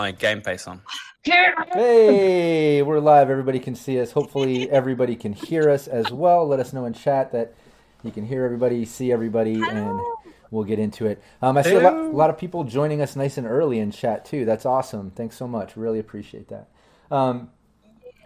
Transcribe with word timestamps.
My 0.00 0.12
game 0.12 0.40
face 0.40 0.66
on. 0.66 0.80
Hey, 1.22 2.80
we're 2.80 3.00
live. 3.00 3.28
Everybody 3.28 3.58
can 3.58 3.74
see 3.74 4.00
us. 4.00 4.12
Hopefully, 4.12 4.70
everybody 4.70 5.14
can 5.14 5.34
hear 5.34 5.68
us 5.68 5.88
as 5.88 6.10
well. 6.10 6.46
Let 6.46 6.58
us 6.58 6.72
know 6.72 6.86
in 6.86 6.94
chat 6.94 7.32
that 7.32 7.52
you 8.02 8.10
can 8.10 8.24
hear 8.24 8.46
everybody, 8.46 8.86
see 8.86 9.12
everybody, 9.12 9.60
and 9.60 10.00
we'll 10.50 10.64
get 10.64 10.78
into 10.78 11.04
it. 11.04 11.22
Um, 11.42 11.58
I 11.58 11.62
see 11.62 11.74
a 11.74 11.80
lot, 11.80 11.92
a 11.92 12.02
lot, 12.04 12.30
of 12.30 12.38
people 12.38 12.64
joining 12.64 13.02
us 13.02 13.14
nice 13.14 13.36
and 13.36 13.46
early 13.46 13.78
in 13.78 13.90
chat 13.90 14.24
too. 14.24 14.46
That's 14.46 14.64
awesome. 14.64 15.10
Thanks 15.10 15.36
so 15.36 15.46
much. 15.46 15.76
Really 15.76 15.98
appreciate 15.98 16.48
that. 16.48 16.70
Um, 17.10 17.50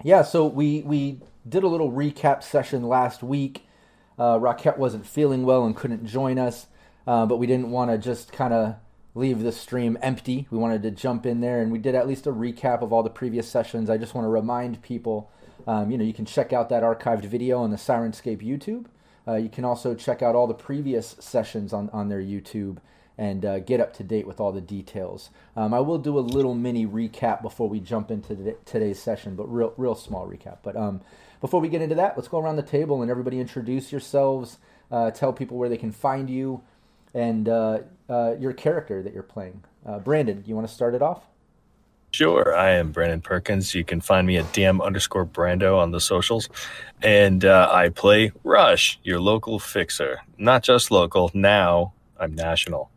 yeah, 0.05 0.23
so 0.23 0.47
we 0.47 0.83
we 0.83 1.23
did 1.49 1.65
a 1.65 1.69
little 1.69 1.91
recap 1.91 2.45
session 2.45 2.85
last 2.85 3.25
week. 3.25 3.67
Uh, 4.17 4.39
Rockette 4.39 4.79
wasn't 4.79 5.09
feeling 5.09 5.43
well 5.43 5.65
and 5.65 5.75
couldn't 5.75 6.07
join 6.07 6.39
us, 6.39 6.69
uh, 7.09 7.27
but 7.27 7.39
we 7.39 7.49
didn't 7.49 7.73
want 7.73 7.91
to 7.91 7.99
just 7.99 8.33
kind 8.33 8.55
of 8.55 8.77
leave 9.15 9.43
the 9.43 9.53
stream 9.53 9.97
empty. 10.03 10.47
We 10.51 10.59
wanted 10.59 10.83
to 10.83 10.91
jump 10.91 11.25
in 11.27 11.41
there, 11.41 11.61
and 11.61 11.71
we 11.71 11.79
did 11.79 11.95
at 11.95 12.09
least 12.09 12.27
a 12.27 12.33
recap 12.33 12.83
of 12.83 12.93
all 12.93 13.03
the 13.03 13.11
previous 13.11 13.49
sessions. 13.49 13.89
I 13.89 13.97
just 13.97 14.15
want 14.15 14.25
to 14.25 14.31
remind 14.31 14.83
people, 14.83 15.31
um, 15.67 15.91
you 15.91 15.99
know, 15.99 16.05
you 16.05 16.15
can 16.15 16.25
check 16.25 16.53
out 16.53 16.69
that 16.71 16.83
archived 16.83 17.25
video 17.25 17.61
on 17.61 17.71
the 17.71 17.77
Syrinscape 17.77 18.43
YouTube. 18.43 18.87
Uh, 19.27 19.37
you 19.37 19.49
can 19.49 19.65
also 19.65 19.95
check 19.95 20.21
out 20.21 20.35
all 20.35 20.47
the 20.47 20.55
previous 20.55 21.17
sessions 21.19 21.73
on, 21.73 21.89
on 21.91 22.09
their 22.09 22.21
YouTube 22.21 22.79
and 23.17 23.45
uh, 23.45 23.61
get 23.61 23.81
up 23.81 23.95
to 23.95 24.03
date 24.03 24.27
with 24.27 24.41
all 24.41 24.53
the 24.53 24.61
details. 24.61 25.31
Um, 25.57 25.73
I 25.73 25.81
will 25.81 25.99
do 25.99 26.19
a 26.19 26.21
little 26.21 26.55
mini 26.55 26.87
recap 26.87 27.43
before 27.43 27.69
we 27.69 27.81
jump 27.81 28.11
into 28.11 28.35
the, 28.35 28.57
today's 28.65 29.01
session, 29.01 29.37
but 29.37 29.45
real 29.45 29.73
real 29.77 29.95
small 29.95 30.27
recap. 30.27 30.59
But 30.63 30.77
um, 30.77 31.01
before 31.41 31.61
we 31.61 31.69
get 31.69 31.81
into 31.81 31.95
that, 31.95 32.17
let's 32.17 32.29
go 32.29 32.41
around 32.41 32.57
the 32.57 32.63
table 32.63 33.03
and 33.03 33.11
everybody 33.11 33.39
introduce 33.39 33.93
yourselves. 33.93 34.59
Uh, 34.91 35.11
tell 35.11 35.33
people 35.33 35.57
where 35.57 35.69
they 35.69 35.77
can 35.77 35.93
find 35.93 36.29
you, 36.29 36.63
and 37.15 37.49
uh, 37.49 37.79
uh, 38.09 38.35
your 38.39 38.53
character 38.53 39.03
that 39.03 39.15
you're 39.15 39.23
playing. 39.23 39.63
Uh, 39.87 39.99
Brandon, 39.99 40.43
you 40.47 40.55
want 40.55 40.67
to 40.67 40.73
start 40.73 40.95
it 40.95 41.03
off? 41.03 41.23
Sure. 42.11 42.57
I 42.57 42.71
am 42.71 42.93
Brandon 42.93 43.21
Perkins. 43.21 43.75
You 43.75 43.83
can 43.85 44.01
find 44.01 44.27
me 44.27 44.37
at 44.37 44.45
DM 44.53 44.81
underscore 44.81 45.27
Brando 45.27 45.77
on 45.79 45.91
the 45.91 46.01
socials. 46.01 46.49
And 47.03 47.45
uh, 47.45 47.69
I 47.73 47.89
play 47.89 48.31
Rush, 48.45 49.01
your 49.03 49.19
local 49.21 49.59
fixer. 49.59 50.21
Not 50.39 50.63
just 50.63 50.91
local, 50.93 51.31
now 51.35 51.93
I'm 52.19 52.35
national. 52.35 52.91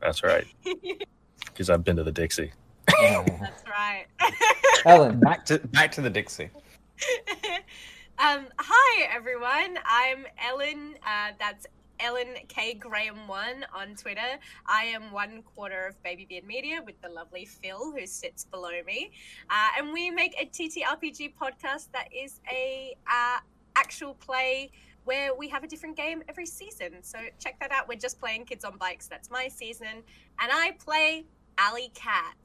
That's 0.00 0.22
right. 0.22 0.46
Because 1.46 1.70
I've 1.70 1.84
been 1.84 1.94
to 1.96 2.02
the 2.02 2.10
Dixie. 2.10 2.50
That's 2.88 3.64
right. 3.68 4.06
Ellen. 4.86 5.20
Back 5.20 5.44
to 5.46 5.58
back 5.58 5.92
to 5.92 6.00
the 6.00 6.10
Dixie. 6.10 6.50
um, 8.18 8.46
hi 8.58 9.06
everyone. 9.14 9.78
I'm 9.86 10.26
Ellen. 10.44 10.96
Uh, 11.06 11.30
that's 11.38 11.66
Ellen 12.00 12.28
K 12.48 12.74
Graham 12.74 13.26
one 13.28 13.64
on 13.74 13.94
Twitter. 13.94 14.38
I 14.66 14.84
am 14.84 15.12
one 15.12 15.42
quarter 15.54 15.86
of 15.86 16.02
Baby 16.02 16.26
Beard 16.28 16.44
Media 16.44 16.80
with 16.84 17.00
the 17.00 17.08
lovely 17.08 17.44
Phil 17.44 17.92
who 17.92 18.06
sits 18.06 18.44
below 18.44 18.82
me, 18.86 19.12
uh, 19.50 19.68
and 19.78 19.92
we 19.92 20.10
make 20.10 20.34
a 20.40 20.46
TTRPG 20.46 21.34
podcast 21.40 21.90
that 21.92 22.08
is 22.12 22.40
a 22.50 22.94
uh, 23.06 23.38
actual 23.76 24.14
play 24.14 24.70
where 25.04 25.34
we 25.34 25.48
have 25.48 25.62
a 25.62 25.66
different 25.66 25.96
game 25.96 26.22
every 26.28 26.46
season. 26.46 27.02
So 27.02 27.18
check 27.38 27.58
that 27.60 27.70
out. 27.70 27.88
We're 27.88 27.98
just 27.98 28.18
playing 28.18 28.46
Kids 28.46 28.64
on 28.64 28.76
Bikes. 28.78 29.06
That's 29.06 29.30
my 29.30 29.48
season, 29.48 30.02
and 30.40 30.52
I 30.52 30.76
play 30.84 31.24
Alley 31.58 31.90
Cat, 31.94 32.36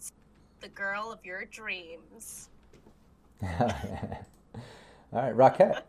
the 0.59 0.69
girl 0.69 1.11
of 1.11 1.25
your 1.25 1.45
dreams. 1.45 2.49
All 3.43 3.59
right, 5.13 5.35
Rockette. 5.35 5.83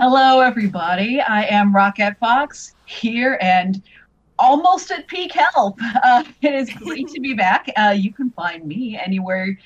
Hello, 0.00 0.38
everybody. 0.38 1.20
I 1.20 1.42
am 1.46 1.74
Rockette 1.74 2.18
Fox 2.18 2.76
here 2.84 3.36
and 3.42 3.82
almost 4.38 4.92
at 4.92 5.08
peak 5.08 5.32
health. 5.32 5.74
Uh, 6.04 6.22
it 6.40 6.54
is 6.54 6.70
great 6.70 7.08
to 7.08 7.20
be 7.20 7.34
back. 7.34 7.68
Uh, 7.76 7.96
you 7.96 8.12
can 8.12 8.30
find 8.30 8.64
me 8.64 8.96
anywhere 8.96 9.58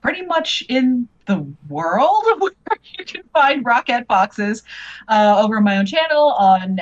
pretty 0.00 0.22
much 0.22 0.64
in 0.70 1.06
the 1.26 1.46
world 1.68 2.24
where 2.38 2.52
you 2.98 3.04
can 3.04 3.22
find 3.34 3.62
Rockette 3.62 4.06
Foxes 4.06 4.62
uh, 5.08 5.34
over 5.38 5.60
my 5.60 5.76
own 5.76 5.84
channel 5.84 6.32
on 6.38 6.80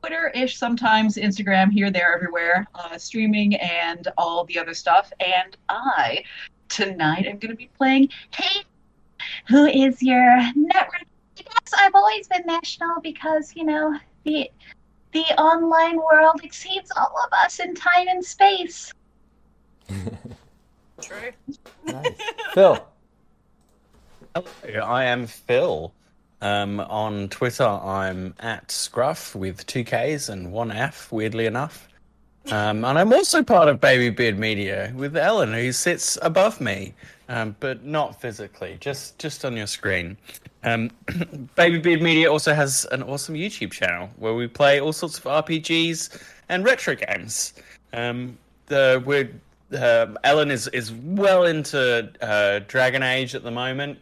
Twitter 0.00 0.28
ish, 0.34 0.56
sometimes 0.56 1.16
Instagram, 1.16 1.70
here, 1.70 1.90
there, 1.90 2.14
everywhere, 2.14 2.66
uh, 2.74 2.96
streaming, 2.96 3.56
and 3.56 4.08
all 4.16 4.46
the 4.46 4.58
other 4.58 4.72
stuff. 4.72 5.12
And 5.20 5.58
I, 5.68 6.24
tonight, 6.70 7.26
I'm 7.28 7.36
going 7.36 7.50
to 7.50 7.54
be 7.54 7.68
playing 7.76 8.08
Hey, 8.30 8.62
who 9.46 9.66
is 9.66 10.02
your 10.02 10.40
network 10.56 11.04
Yes, 11.54 11.72
I've 11.78 11.94
always 11.94 12.28
been 12.28 12.44
national 12.46 13.00
because, 13.02 13.54
you 13.54 13.64
know, 13.64 13.98
the 14.24 14.50
the 15.12 15.24
online 15.40 15.96
world 15.96 16.40
exceeds 16.42 16.90
all 16.96 17.14
of 17.24 17.32
us 17.44 17.60
in 17.60 17.74
time 17.74 18.08
and 18.08 18.24
space. 18.24 18.92
True. 21.00 21.30
Nice. 21.84 22.08
Phil. 22.54 22.84
I 24.82 25.04
am 25.04 25.26
Phil. 25.26 25.92
Um, 26.40 26.80
on 26.80 27.28
Twitter, 27.28 27.64
I'm 27.64 28.34
at 28.40 28.70
Scruff 28.70 29.34
with 29.34 29.64
two 29.66 29.84
Ks 29.84 30.28
and 30.28 30.52
one 30.52 30.70
F, 30.72 31.10
weirdly 31.10 31.46
enough. 31.46 31.88
Um, 32.50 32.84
and 32.84 32.98
I'm 32.98 33.12
also 33.12 33.42
part 33.42 33.68
of 33.68 33.80
Baby 33.80 34.10
Beard 34.10 34.38
Media 34.38 34.92
with 34.94 35.16
Ellen, 35.16 35.54
who 35.54 35.72
sits 35.72 36.18
above 36.20 36.60
me, 36.60 36.92
um, 37.30 37.56
but 37.60 37.84
not 37.84 38.20
physically, 38.20 38.76
just 38.80 39.18
just 39.18 39.44
on 39.44 39.56
your 39.56 39.66
screen. 39.66 40.18
Um, 40.64 40.90
Baby 41.56 41.78
Beard 41.78 42.02
Media 42.02 42.30
also 42.30 42.54
has 42.54 42.86
an 42.90 43.02
awesome 43.02 43.34
YouTube 43.34 43.70
channel 43.70 44.08
where 44.16 44.34
we 44.34 44.48
play 44.48 44.80
all 44.80 44.92
sorts 44.92 45.18
of 45.18 45.24
RPGs 45.24 46.20
and 46.48 46.64
retro 46.64 46.94
games. 46.94 47.54
Um, 47.92 48.38
the 48.66 49.02
we're 49.04 49.30
um 49.78 50.18
Ellen 50.24 50.50
is 50.50 50.68
is 50.68 50.92
well 50.92 51.44
into 51.44 52.10
uh, 52.22 52.60
Dragon 52.66 53.02
Age 53.02 53.34
at 53.34 53.42
the 53.42 53.50
moment. 53.50 53.98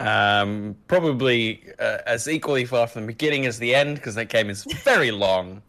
Um, 0.00 0.76
probably 0.86 1.60
uh, 1.80 1.98
as 2.06 2.28
equally 2.28 2.64
far 2.64 2.86
from 2.86 3.02
the 3.02 3.08
beginning 3.08 3.46
as 3.46 3.58
the 3.58 3.74
end 3.74 3.96
because 3.96 4.14
that 4.14 4.28
game 4.28 4.48
is 4.48 4.64
very 4.84 5.10
long. 5.26 5.60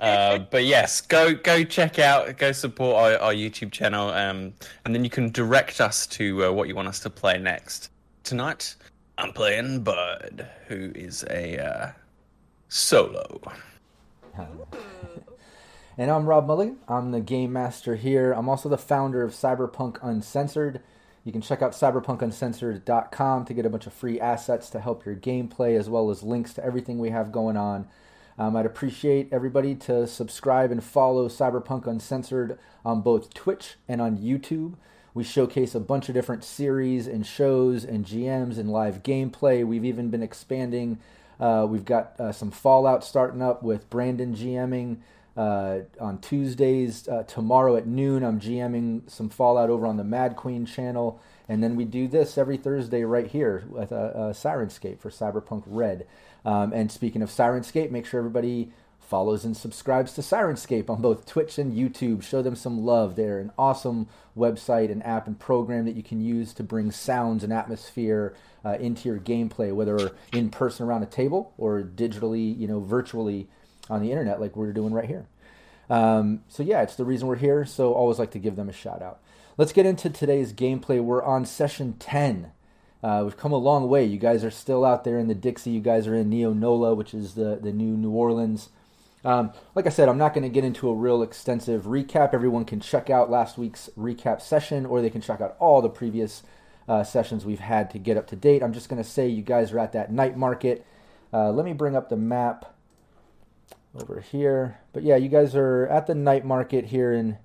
uh, 0.00 0.38
but 0.38 0.64
yes, 0.64 1.00
go 1.00 1.34
go 1.34 1.64
check 1.64 1.98
out, 1.98 2.36
go 2.36 2.52
support 2.52 2.96
our, 2.96 3.18
our 3.18 3.32
YouTube 3.32 3.72
channel, 3.72 4.10
um, 4.10 4.52
and 4.84 4.94
then 4.94 5.02
you 5.02 5.10
can 5.10 5.30
direct 5.30 5.80
us 5.80 6.06
to 6.08 6.44
uh, 6.44 6.52
what 6.52 6.68
you 6.68 6.74
want 6.74 6.88
us 6.88 7.00
to 7.00 7.10
play 7.10 7.38
next. 7.38 7.90
Tonight, 8.22 8.76
I'm 9.20 9.34
playing 9.34 9.82
Bud, 9.82 10.48
who 10.68 10.92
is 10.94 11.24
a 11.28 11.58
uh, 11.58 11.92
solo. 12.68 13.42
And 15.98 16.10
I'm 16.10 16.24
Rob 16.24 16.46
Mulligan. 16.46 16.78
I'm 16.88 17.10
the 17.10 17.20
game 17.20 17.52
master 17.52 17.96
here. 17.96 18.32
I'm 18.32 18.48
also 18.48 18.70
the 18.70 18.78
founder 18.78 19.22
of 19.22 19.32
Cyberpunk 19.32 19.98
Uncensored. 20.02 20.80
You 21.22 21.32
can 21.32 21.42
check 21.42 21.60
out 21.60 21.72
cyberpunkuncensored.com 21.72 23.44
to 23.44 23.52
get 23.52 23.66
a 23.66 23.68
bunch 23.68 23.86
of 23.86 23.92
free 23.92 24.18
assets 24.18 24.70
to 24.70 24.80
help 24.80 25.04
your 25.04 25.16
gameplay, 25.16 25.78
as 25.78 25.90
well 25.90 26.08
as 26.08 26.22
links 26.22 26.54
to 26.54 26.64
everything 26.64 26.98
we 26.98 27.10
have 27.10 27.30
going 27.30 27.58
on. 27.58 27.88
Um, 28.38 28.56
I'd 28.56 28.64
appreciate 28.64 29.28
everybody 29.30 29.74
to 29.74 30.06
subscribe 30.06 30.70
and 30.70 30.82
follow 30.82 31.28
Cyberpunk 31.28 31.86
Uncensored 31.86 32.58
on 32.86 33.02
both 33.02 33.34
Twitch 33.34 33.74
and 33.86 34.00
on 34.00 34.16
YouTube. 34.16 34.76
We 35.12 35.24
showcase 35.24 35.74
a 35.74 35.80
bunch 35.80 36.08
of 36.08 36.14
different 36.14 36.44
series 36.44 37.06
and 37.06 37.26
shows 37.26 37.84
and 37.84 38.04
GMs 38.06 38.58
and 38.58 38.70
live 38.70 39.02
gameplay. 39.02 39.66
We've 39.66 39.84
even 39.84 40.08
been 40.10 40.22
expanding. 40.22 40.98
Uh, 41.40 41.66
we've 41.68 41.84
got 41.84 42.18
uh, 42.20 42.32
some 42.32 42.50
Fallout 42.50 43.02
starting 43.02 43.42
up 43.42 43.62
with 43.62 43.90
Brandon 43.90 44.36
GMing 44.36 44.98
uh, 45.36 45.80
on 46.00 46.18
Tuesdays. 46.18 47.08
Uh, 47.08 47.24
tomorrow 47.24 47.76
at 47.76 47.86
noon, 47.86 48.22
I'm 48.22 48.40
GMing 48.40 49.10
some 49.10 49.28
Fallout 49.28 49.70
over 49.70 49.86
on 49.86 49.96
the 49.96 50.04
Mad 50.04 50.36
Queen 50.36 50.64
channel. 50.64 51.20
And 51.48 51.64
then 51.64 51.74
we 51.74 51.84
do 51.84 52.06
this 52.06 52.38
every 52.38 52.56
Thursday 52.56 53.02
right 53.02 53.26
here 53.26 53.64
with 53.68 53.90
a, 53.90 54.32
Syrinscape 54.32 55.00
for 55.00 55.10
Cyberpunk 55.10 55.64
Red. 55.66 56.06
Um, 56.44 56.72
and 56.72 56.92
speaking 56.92 57.22
of 57.22 57.30
Syrinscape, 57.30 57.90
make 57.90 58.06
sure 58.06 58.20
everybody 58.20 58.70
follows 59.10 59.44
and 59.44 59.56
subscribes 59.56 60.12
to 60.12 60.20
Syrinscape 60.20 60.88
on 60.88 61.02
both 61.02 61.26
Twitch 61.26 61.58
and 61.58 61.76
YouTube. 61.76 62.22
Show 62.22 62.42
them 62.42 62.54
some 62.54 62.86
love. 62.86 63.16
They're 63.16 63.40
an 63.40 63.50
awesome 63.58 64.06
website 64.38 64.90
and 64.90 65.04
app 65.04 65.26
and 65.26 65.36
program 65.38 65.84
that 65.86 65.96
you 65.96 66.02
can 66.04 66.20
use 66.20 66.54
to 66.54 66.62
bring 66.62 66.92
sounds 66.92 67.42
and 67.42 67.52
atmosphere 67.52 68.36
uh, 68.64 68.76
into 68.78 69.08
your 69.08 69.18
gameplay, 69.18 69.74
whether 69.74 70.12
in 70.32 70.48
person 70.48 70.86
around 70.86 71.02
a 71.02 71.06
table 71.06 71.52
or 71.58 71.82
digitally, 71.82 72.56
you 72.56 72.68
know, 72.68 72.78
virtually 72.78 73.48
on 73.90 74.00
the 74.00 74.12
internet, 74.12 74.40
like 74.40 74.54
we're 74.54 74.72
doing 74.72 74.94
right 74.94 75.08
here. 75.08 75.26
Um, 75.90 76.44
so 76.46 76.62
yeah, 76.62 76.82
it's 76.82 76.94
the 76.94 77.04
reason 77.04 77.26
we're 77.26 77.34
here. 77.34 77.64
So 77.64 77.92
always 77.92 78.20
like 78.20 78.30
to 78.30 78.38
give 78.38 78.54
them 78.54 78.68
a 78.68 78.72
shout 78.72 79.02
out. 79.02 79.20
Let's 79.58 79.72
get 79.72 79.86
into 79.86 80.08
today's 80.08 80.52
gameplay. 80.52 81.02
We're 81.02 81.24
on 81.24 81.44
session 81.44 81.94
10. 81.98 82.52
Uh, 83.02 83.22
we've 83.24 83.36
come 83.36 83.50
a 83.50 83.56
long 83.56 83.88
way. 83.88 84.04
You 84.04 84.18
guys 84.18 84.44
are 84.44 84.52
still 84.52 84.84
out 84.84 85.02
there 85.02 85.18
in 85.18 85.26
the 85.26 85.34
Dixie. 85.34 85.70
You 85.70 85.80
guys 85.80 86.06
are 86.06 86.14
in 86.14 86.30
Neo 86.30 86.52
Nola, 86.52 86.94
which 86.94 87.12
is 87.12 87.34
the, 87.34 87.58
the 87.60 87.72
new 87.72 87.96
New 87.96 88.10
Orleans. 88.10 88.68
Um, 89.24 89.52
like 89.74 89.86
I 89.86 89.90
said, 89.90 90.08
I'm 90.08 90.18
not 90.18 90.32
going 90.32 90.44
to 90.44 90.48
get 90.48 90.64
into 90.64 90.88
a 90.88 90.94
real 90.94 91.22
extensive 91.22 91.84
recap. 91.84 92.32
Everyone 92.32 92.64
can 92.64 92.80
check 92.80 93.10
out 93.10 93.30
last 93.30 93.58
week's 93.58 93.90
recap 93.98 94.40
session, 94.40 94.86
or 94.86 95.02
they 95.02 95.10
can 95.10 95.20
check 95.20 95.40
out 95.40 95.56
all 95.58 95.82
the 95.82 95.90
previous 95.90 96.42
uh, 96.88 97.04
sessions 97.04 97.44
we've 97.44 97.60
had 97.60 97.90
to 97.90 97.98
get 97.98 98.16
up 98.16 98.26
to 98.28 98.36
date. 98.36 98.62
I'm 98.62 98.72
just 98.72 98.88
going 98.88 99.02
to 99.02 99.08
say 99.08 99.28
you 99.28 99.42
guys 99.42 99.72
are 99.72 99.78
at 99.78 99.92
that 99.92 100.10
night 100.10 100.36
market. 100.36 100.86
Uh, 101.32 101.50
let 101.50 101.64
me 101.64 101.72
bring 101.72 101.94
up 101.94 102.08
the 102.08 102.16
map 102.16 102.74
over 103.94 104.20
here. 104.20 104.78
But 104.92 105.02
yeah, 105.02 105.16
you 105.16 105.28
guys 105.28 105.54
are 105.54 105.86
at 105.86 106.06
the 106.06 106.14
night 106.14 106.44
market 106.44 106.86
here 106.86 107.12
in 107.12 107.38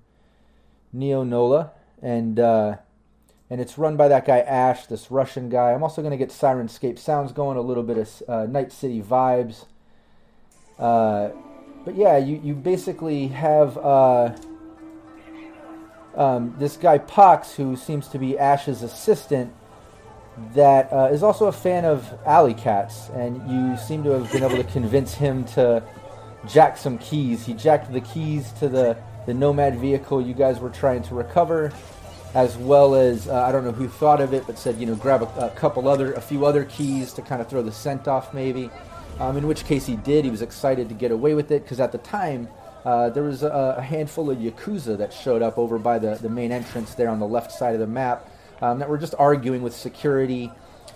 Neo 0.92 1.22
Nola, 1.24 1.72
and 2.00 2.40
uh, 2.40 2.76
and 3.50 3.60
it's 3.60 3.78
run 3.78 3.96
by 3.96 4.08
that 4.08 4.24
guy 4.24 4.38
Ash, 4.38 4.86
this 4.86 5.10
Russian 5.10 5.48
guy. 5.48 5.72
I'm 5.72 5.82
also 5.82 6.02
going 6.02 6.10
to 6.10 6.16
get 6.16 6.30
Syrinscape 6.30 6.98
sounds 6.98 7.32
going, 7.32 7.56
a 7.56 7.60
little 7.60 7.82
bit 7.82 7.98
of 7.98 8.22
uh, 8.28 8.46
Night 8.46 8.72
City 8.72 9.02
vibes. 9.02 9.66
But 11.86 11.94
yeah, 11.94 12.18
you, 12.18 12.40
you 12.42 12.54
basically 12.54 13.28
have 13.28 13.78
uh, 13.78 14.36
um, 16.16 16.52
this 16.58 16.76
guy 16.76 16.98
Pox, 16.98 17.54
who 17.54 17.76
seems 17.76 18.08
to 18.08 18.18
be 18.18 18.36
Ash's 18.36 18.82
assistant, 18.82 19.54
that 20.52 20.92
uh, 20.92 21.10
is 21.12 21.22
also 21.22 21.46
a 21.46 21.52
fan 21.52 21.84
of 21.84 22.12
alley 22.26 22.54
cats, 22.54 23.08
and 23.10 23.36
you 23.48 23.76
seem 23.78 24.02
to 24.02 24.10
have 24.10 24.32
been 24.32 24.42
able 24.42 24.56
to 24.56 24.64
convince 24.64 25.14
him 25.14 25.44
to 25.44 25.80
jack 26.48 26.76
some 26.76 26.98
keys. 26.98 27.46
He 27.46 27.54
jacked 27.54 27.92
the 27.92 28.00
keys 28.00 28.50
to 28.58 28.68
the, 28.68 28.96
the 29.26 29.32
Nomad 29.32 29.78
vehicle 29.78 30.20
you 30.20 30.34
guys 30.34 30.58
were 30.58 30.70
trying 30.70 31.04
to 31.04 31.14
recover 31.14 31.72
as 32.34 32.56
well 32.56 32.96
as 32.96 33.28
uh, 33.28 33.44
I 33.44 33.52
don't 33.52 33.64
know 33.64 33.72
who 33.72 33.88
thought 33.88 34.20
of 34.20 34.34
it, 34.34 34.44
but 34.46 34.58
said 34.58 34.76
you 34.78 34.86
know 34.86 34.96
grab 34.96 35.22
a, 35.22 35.46
a, 35.46 35.50
couple 35.50 35.88
other, 35.88 36.14
a 36.14 36.20
few 36.20 36.44
other 36.44 36.64
keys 36.64 37.12
to 37.12 37.22
kind 37.22 37.40
of 37.40 37.48
throw 37.48 37.62
the 37.62 37.72
scent 37.72 38.08
off, 38.08 38.34
maybe. 38.34 38.70
Um, 39.18 39.38
in 39.38 39.46
which 39.46 39.64
case 39.64 39.86
he 39.86 39.96
did. 39.96 40.24
He 40.24 40.30
was 40.30 40.42
excited 40.42 40.88
to 40.90 40.94
get 40.94 41.10
away 41.10 41.34
with 41.34 41.50
it 41.50 41.62
because 41.62 41.80
at 41.80 41.90
the 41.90 41.98
time 41.98 42.48
uh, 42.84 43.10
there 43.10 43.22
was 43.22 43.42
a, 43.42 43.74
a, 43.78 43.82
handful 43.82 44.30
of 44.30 44.38
yakuza 44.38 44.96
that 44.98 45.12
showed 45.12 45.42
up 45.42 45.58
over 45.58 45.78
by 45.78 45.98
the 45.98 46.14
the 46.16 46.28
main 46.28 46.52
entrance 46.52 46.94
there 46.94 47.08
on 47.08 47.18
the 47.18 47.26
left 47.26 47.50
side 47.50 47.74
of 47.74 47.80
the 47.80 47.86
map 47.86 48.30
um, 48.60 48.78
that 48.78 48.88
were 48.88 48.98
just 48.98 49.14
arguing 49.18 49.62
with 49.62 49.74
security. 49.74 50.52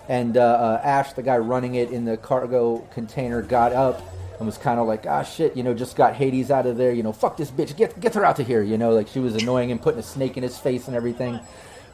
And 0.09 0.37
uh, 0.37 0.43
uh 0.43 0.81
Ash, 0.85 1.13
the 1.15 1.23
guy 1.23 1.39
running 1.39 1.75
it 1.77 1.91
in 1.91 2.05
the 2.05 2.17
cargo 2.17 2.87
container, 2.93 3.43
got 3.43 3.73
up 3.73 4.03
and 4.39 4.47
was 4.47 4.57
kind 4.57 4.81
of 4.81 4.87
like, 4.87 5.07
ah, 5.07 5.23
shit, 5.23 5.57
you 5.57 5.63
know, 5.63 5.75
just 5.75 5.97
got 5.97 6.15
Hades 6.15 6.51
out 6.51 6.65
of 6.67 6.77
there, 6.77 6.93
you 6.93 7.03
know, 7.03 7.13
fuck 7.13 7.37
this 7.37 7.51
bitch, 7.51 7.77
get 7.77 7.99
get 8.01 8.15
her 8.15 8.25
out 8.25 8.39
of 8.39 8.47
here, 8.47 8.63
you 8.63 8.79
know, 8.79 8.93
like 8.93 9.09
she 9.09 9.19
was 9.19 9.35
annoying 9.35 9.71
him, 9.71 9.79
putting 9.79 10.01
a 10.01 10.05
snake 10.05 10.37
in 10.37 10.43
his 10.43 10.59
face 10.59 10.87
and 10.87 10.97
everything. 10.97 11.41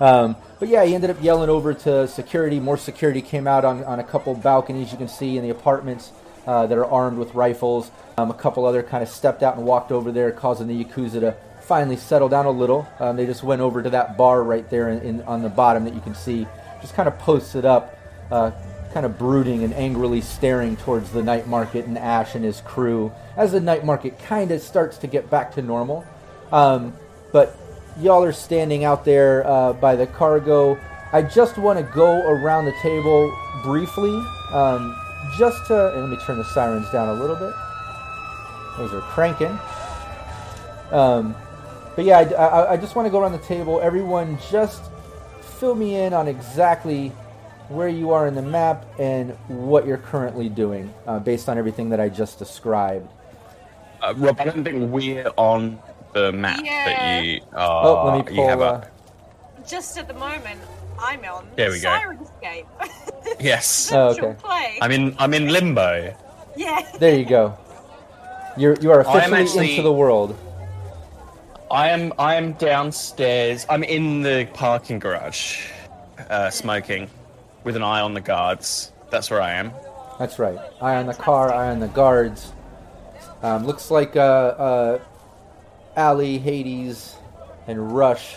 Um, 0.01 0.37
but 0.59 0.69
yeah, 0.69 0.85
he 0.85 0.95
ended 0.95 1.11
up 1.11 1.23
yelling 1.23 1.51
over 1.51 1.75
to 1.75 2.09
security. 2.09 2.61
More 2.61 2.77
security 2.77 3.23
came 3.23 3.47
out 3.47 3.65
on, 3.65 3.85
on 3.85 3.99
a 3.99 4.05
couple 4.05 4.35
balconies 4.35 4.93
you 4.93 4.99
can 4.99 5.09
see 5.09 5.37
in 5.37 5.43
the 5.43 5.51
apartments 5.51 6.13
uh, 6.47 6.67
that 6.67 6.79
are 6.79 6.87
armed 6.87 7.19
with 7.19 7.35
rifles. 7.35 7.91
Um, 8.19 8.31
a 8.31 8.35
couple 8.35 8.65
other 8.65 8.83
kind 8.83 9.03
of 9.03 9.09
stepped 9.09 9.43
out 9.43 9.57
and 9.57 9.67
walked 9.67 9.93
over 9.93 10.13
there, 10.13 10.31
causing 10.33 10.69
the 10.69 10.85
Yakuza 10.85 11.21
to 11.21 11.37
finally 11.61 11.97
settle 11.97 12.29
down 12.29 12.47
a 12.47 12.51
little. 12.51 12.87
Um, 13.01 13.17
they 13.17 13.27
just 13.27 13.43
went 13.43 13.61
over 13.61 13.83
to 13.83 13.91
that 13.91 14.17
bar 14.17 14.43
right 14.43 14.69
there 14.71 14.89
in, 14.89 15.01
in, 15.01 15.23
on 15.23 15.43
the 15.43 15.49
bottom 15.49 15.85
that 15.85 15.95
you 15.95 16.01
can 16.01 16.15
see, 16.15 16.47
just 16.81 16.95
kind 16.95 17.09
of 17.09 17.19
posted 17.19 17.65
up, 17.65 17.99
uh, 18.31 18.53
kind 18.95 19.05
of 19.05 19.19
brooding 19.19 19.65
and 19.65 19.75
angrily 19.75 20.21
staring 20.21 20.77
towards 20.77 21.11
the 21.11 21.23
night 21.23 21.47
market 21.47 21.87
and 21.87 21.99
Ash 21.99 22.35
and 22.35 22.45
his 22.45 22.61
crew 22.63 23.13
as 23.37 23.53
the 23.53 23.61
night 23.61 23.85
market 23.85 24.19
kind 24.21 24.51
of 24.53 24.63
starts 24.63 24.99
to 24.99 25.07
get 25.07 25.29
back 25.29 25.53
to 25.55 25.63
normal. 25.63 26.07
Um, 26.53 26.95
but 27.33 27.59
y'all 27.99 28.23
are 28.23 28.33
standing 28.33 28.85
out 28.85 29.05
there 29.05 29.47
uh, 29.47 29.73
by 29.73 29.97
the 29.97 30.07
cargo. 30.07 30.79
I 31.13 31.23
just 31.23 31.57
want 31.59 31.79
to 31.79 31.85
go 31.95 32.23
around 32.29 32.67
the 32.67 32.75
table 32.83 33.35
briefly, 33.63 34.17
um, 34.53 34.97
just 35.39 35.67
to. 35.69 35.93
let 35.97 36.09
me 36.09 36.19
turn 36.27 36.39
the 36.39 36.45
sirens 36.45 36.91
down 36.91 37.09
a 37.09 37.15
little 37.15 37.37
bit. 37.37 37.55
Those 38.77 38.93
are 38.93 39.01
cranking. 39.01 39.59
Um, 40.91 41.35
but 41.95 42.05
yeah, 42.05 42.19
I, 42.19 42.23
I, 42.23 42.73
I 42.73 42.77
just 42.77 42.95
want 42.95 43.07
to 43.07 43.11
go 43.11 43.21
around 43.21 43.33
the 43.33 43.39
table. 43.39 43.81
Everyone, 43.81 44.39
just 44.51 44.83
fill 45.41 45.75
me 45.75 45.97
in 45.97 46.13
on 46.13 46.29
exactly 46.29 47.09
where 47.69 47.89
you 47.89 48.11
are 48.11 48.27
in 48.27 48.35
the 48.35 48.43
map 48.43 48.87
and 48.99 49.31
what 49.49 49.87
you're 49.87 49.97
currently 49.97 50.49
doing 50.49 50.93
uh, 51.07 51.19
based 51.19 51.49
on 51.49 51.59
everything 51.59 51.89
that 51.89 52.01
I 52.01 52.09
just 52.09 52.39
described. 52.39 53.11
Uh, 54.03 54.13
Rob, 54.17 54.39
I 54.39 54.45
don't 54.45 54.63
think 54.63 54.93
we're 54.93 55.33
on 55.37 55.81
the 56.17 56.33
map 56.33 56.61
Yeah. 56.65 56.85
that 56.87 57.25
you 57.25 57.41
are. 57.55 57.87
Oh, 57.87 58.05
let 58.07 58.27
me 58.27 58.33
you 58.33 58.39
pull. 58.41 58.49
have 58.49 58.61
Uh, 58.63 58.65
up. 58.65 59.69
Just 59.69 59.99
at 59.99 60.09
the 60.09 60.15
moment, 60.15 60.61
I'm 60.99 61.23
on 61.25 61.47
There 61.57 61.71
we 61.71 61.81
go. 61.81 61.91
Syrinscape. 61.91 62.67
Yes, 63.41 63.91
Oh, 63.93 64.11
Virtual 64.15 64.29
okay. 64.31 64.39
play. 64.41 64.79
I'm 64.81 64.93
in. 64.93 65.15
I'm 65.19 65.35
in 65.35 65.49
limbo. 65.49 66.15
yeah. 66.57 66.81
there 66.99 67.17
you 67.19 67.25
go. 67.27 67.59
You're 68.57 68.77
you 68.81 68.91
are 68.93 69.07
I 69.07 69.25
am 69.25 69.33
officially 69.35 69.43
actually- 69.43 69.71
into 69.73 69.83
the 69.83 69.93
world. 69.93 70.39
I 71.71 71.89
am. 71.91 72.13
I 72.19 72.37
am 72.37 72.53
downstairs. 72.53 73.67
I'm 73.69 73.83
in 73.83 74.23
the 74.23 74.49
parking 74.55 75.01
garage, 75.01 75.67
uh, 76.31 76.49
smoking, 76.51 77.11
with 77.65 77.75
an 77.77 77.83
eye 77.83 78.01
on 78.01 78.15
the 78.15 78.21
guards. 78.21 78.93
That's 79.11 79.29
where 79.31 79.43
I 79.43 79.53
am. 79.55 79.73
That's 80.21 80.39
right. 80.39 80.59
Eye 80.81 80.95
on 80.97 81.07
the 81.07 81.15
car, 81.15 81.53
eye 81.53 81.69
on 81.71 81.81
the 81.81 81.89
guards. 81.89 82.53
Um, 83.43 83.67
looks 83.67 83.91
like 83.91 84.15
uh, 84.17 84.21
uh, 84.21 84.99
Ali, 85.97 86.39
Hades, 86.39 87.17
and 87.67 87.95
Rush 87.95 88.37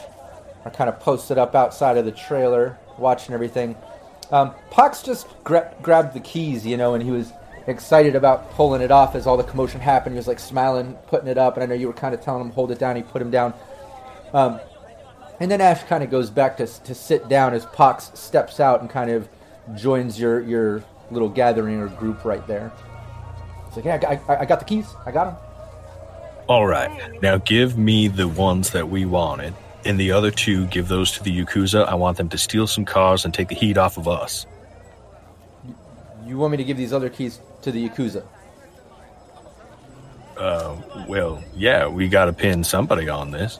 are 0.66 0.72
kind 0.72 0.89
of 0.89 1.00
posted 1.00 1.38
up 1.38 1.56
outside 1.56 1.98
of 1.98 2.06
the 2.06 2.12
trailer, 2.12 2.78
watching 2.98 3.34
everything. 3.34 3.75
Um, 4.32 4.54
Pox 4.70 5.01
just 5.01 5.28
gra- 5.44 5.74
grabbed 5.82 6.13
the 6.13 6.20
keys, 6.20 6.66
you 6.66 6.78
know, 6.78 6.94
and 6.94 7.04
he 7.04 7.12
was 7.12 7.34
excited 7.68 8.16
about 8.16 8.51
pulling 8.51 8.82
it 8.82 8.92
off 8.92 9.16
as 9.16 9.28
all 9.28 9.38
the 9.38 9.44
commotion 9.44 9.82
happened. 9.82 10.16
He 10.16 10.18
was 10.18 10.28
like 10.28 10.39
smiling, 10.39 10.96
putting 11.08 11.28
it 11.28 11.38
up, 11.38 11.56
and 11.56 11.63
I 11.63 11.66
know 11.66 11.75
you 11.75 11.88
were 11.88 11.94
kind 11.94 12.13
of 12.13 12.22
telling 12.22 12.42
him 12.42 12.51
hold 12.51 12.72
it 12.72 12.80
down. 12.80 12.96
He 12.96 13.04
put 13.04 13.22
him 13.22 13.32
down. 13.32 13.54
Um, 14.34 14.60
and 15.39 15.50
then 15.50 15.62
Ash 15.62 15.84
kind 15.84 16.04
of 16.04 16.10
goes 16.10 16.30
back 16.30 16.58
to, 16.58 16.68
to 16.68 16.94
sit 16.94 17.30
down 17.30 17.54
as 17.54 17.66
Pox 17.66 18.12
steps 18.13 18.60
out 18.60 18.82
and 18.82 18.89
kind 18.89 19.10
of 19.10 19.28
joins 19.75 20.20
your, 20.20 20.42
your 20.42 20.84
little 21.12 21.30
gathering 21.30 21.80
or 21.80 21.88
group 21.88 22.25
right 22.25 22.46
there. 22.48 22.72
It's 23.68 23.75
like, 23.75 23.86
yeah, 23.86 24.00
I, 24.08 24.34
I, 24.34 24.42
I 24.42 24.46
got 24.46 24.60
the 24.60 24.66
keys. 24.66 24.88
I 25.06 25.12
got 25.12 25.25
them. 25.25 25.49
All 26.50 26.65
right. 26.65 27.22
Now 27.22 27.38
give 27.38 27.77
me 27.77 28.08
the 28.08 28.27
ones 28.27 28.72
that 28.72 28.89
we 28.89 29.06
wanted, 29.06 29.53
and 29.86 30.00
the 30.00 30.12
other 30.12 30.32
two, 30.32 30.65
give 30.65 30.88
those 30.88 31.12
to 31.12 31.24
the 31.24 31.29
Yakuza. 31.29 31.86
I 31.86 31.94
want 31.94 32.18
them 32.18 32.27
to 32.29 32.39
steal 32.39 32.65
some 32.65 32.86
cars 32.86 33.24
and 33.24 33.32
take 33.32 33.50
the 33.50 33.56
heat 33.56 33.77
off 33.77 33.98
of 33.98 34.08
us. 34.08 34.48
You 36.25 36.39
want 36.39 36.50
me 36.50 36.58
to 36.58 36.63
give 36.63 36.75
these 36.75 36.91
other 36.91 37.08
keys 37.08 37.39
to 37.62 37.72
the 37.72 37.88
Yakuza? 37.88 38.25
Uh, 40.38 40.75
well, 41.08 41.44
yeah, 41.56 41.88
we 41.88 42.08
got 42.08 42.25
to 42.25 42.34
pin 42.34 42.63
somebody 42.63 43.10
on 43.10 43.29
this. 43.29 43.60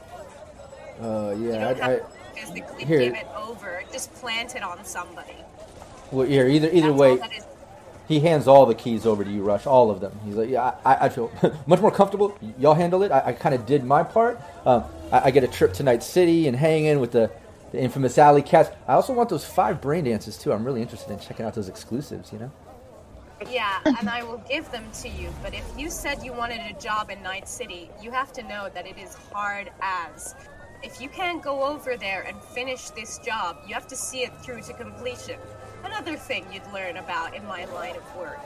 Uh, 1.00 1.36
yeah, 1.40 1.74
don't 1.74 1.84
I, 1.84 1.86
I, 1.86 1.90
have 1.92 2.00
to 2.00 2.42
physically 2.42 2.86
here. 2.86 3.00
give 3.02 3.14
it 3.14 3.28
over. 3.38 3.84
Just 3.94 4.12
plant 4.16 4.56
it 4.56 4.64
on 4.64 4.84
somebody. 4.84 5.36
well, 6.12 6.26
here, 6.26 6.48
either 6.48 6.70
either 6.70 6.88
That's 6.88 7.00
way, 7.00 7.10
all 7.12 7.18
that 7.18 7.34
is. 7.34 7.46
He 8.10 8.20
hands 8.20 8.48
all 8.48 8.66
the 8.66 8.74
keys 8.74 9.06
over 9.06 9.24
to 9.24 9.30
you, 9.30 9.44
Rush, 9.44 9.68
all 9.68 9.92
of 9.92 10.02
them. 10.02 10.20
He's 10.26 10.34
like, 10.34 10.50
yeah, 10.50 10.74
I, 10.84 11.06
I 11.06 11.10
feel 11.10 11.32
much 11.68 11.80
more 11.80 11.92
comfortable. 11.92 12.36
Y'all 12.58 12.74
handle 12.74 13.04
it. 13.04 13.12
I, 13.12 13.28
I 13.28 13.34
kind 13.34 13.54
of 13.54 13.68
did 13.68 13.84
my 13.84 14.02
part. 14.02 14.42
Um, 14.66 14.84
I, 15.12 15.26
I 15.26 15.32
get 15.32 15.44
a 15.44 15.48
trip 15.48 15.74
to 15.74 15.84
Night 15.84 16.02
City 16.02 16.48
and 16.48 16.58
hang 16.58 16.86
in 16.86 17.00
with 17.00 17.12
the, 17.12 17.30
the 17.72 17.80
infamous 17.80 18.18
Alley 18.18 18.42
Cats. 18.42 18.72
I 18.88 18.94
also 18.94 19.14
want 19.14 19.30
those 19.30 19.46
five 19.46 19.80
brain 19.80 20.06
dances 20.06 20.40
too. 20.40 20.52
I'm 20.52 20.66
really 20.66 20.82
interested 20.82 21.14
in 21.14 21.20
checking 21.20 21.46
out 21.46 21.54
those 21.54 21.70
exclusives. 21.70 22.34
You 22.34 22.40
know. 22.40 22.52
Yeah, 23.48 23.80
and 23.86 24.10
I 24.10 24.24
will 24.24 24.44
give 24.50 24.70
them 24.72 24.86
to 25.02 25.08
you. 25.08 25.30
But 25.44 25.54
if 25.54 25.64
you 25.78 25.92
said 25.92 26.24
you 26.24 26.34
wanted 26.34 26.62
a 26.62 26.74
job 26.82 27.12
in 27.12 27.22
Night 27.22 27.48
City, 27.48 27.92
you 28.02 28.10
have 28.10 28.34
to 28.34 28.42
know 28.42 28.70
that 28.74 28.88
it 28.88 28.98
is 28.98 29.14
hard 29.32 29.72
as. 29.82 30.34
If 30.82 31.00
you 31.00 31.10
can't 31.10 31.44
go 31.44 31.64
over 31.64 31.96
there 31.96 32.24
and 32.24 32.42
finish 32.42 32.90
this 32.90 33.20
job, 33.20 33.58
you 33.68 33.76
have 33.76 33.88
to 33.88 33.96
see 33.96 34.22
it 34.24 34.32
through 34.42 34.62
to 34.64 34.74
completion. 34.74 35.40
Another 35.84 36.16
thing 36.16 36.46
you'd 36.52 36.72
learn 36.74 36.98
about 36.98 37.36
in 37.36 37.46
my 37.46 37.66
line 37.66 37.96
of 37.96 38.16
work. 38.16 38.40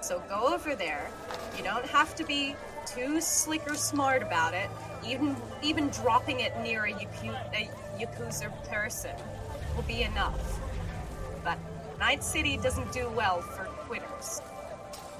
So 0.00 0.22
go 0.28 0.52
over 0.52 0.74
there. 0.74 1.10
You 1.56 1.62
don't 1.62 1.86
have 1.86 2.14
to 2.16 2.24
be 2.24 2.56
too 2.86 3.20
slick 3.20 3.68
or 3.70 3.74
smart 3.74 4.22
about 4.22 4.54
it. 4.54 4.68
Even 5.06 5.36
even 5.62 5.88
dropping 5.90 6.40
it 6.40 6.58
near 6.60 6.84
a, 6.86 6.92
Yaku- 6.92 7.54
a 7.54 7.70
Yakuza 7.98 8.50
person 8.68 9.14
will 9.76 9.82
be 9.84 10.02
enough. 10.02 10.60
But 11.44 11.58
Night 11.98 12.22
City 12.24 12.56
doesn't 12.56 12.92
do 12.92 13.08
well 13.10 13.40
for 13.42 13.64
quitters. 13.64 14.40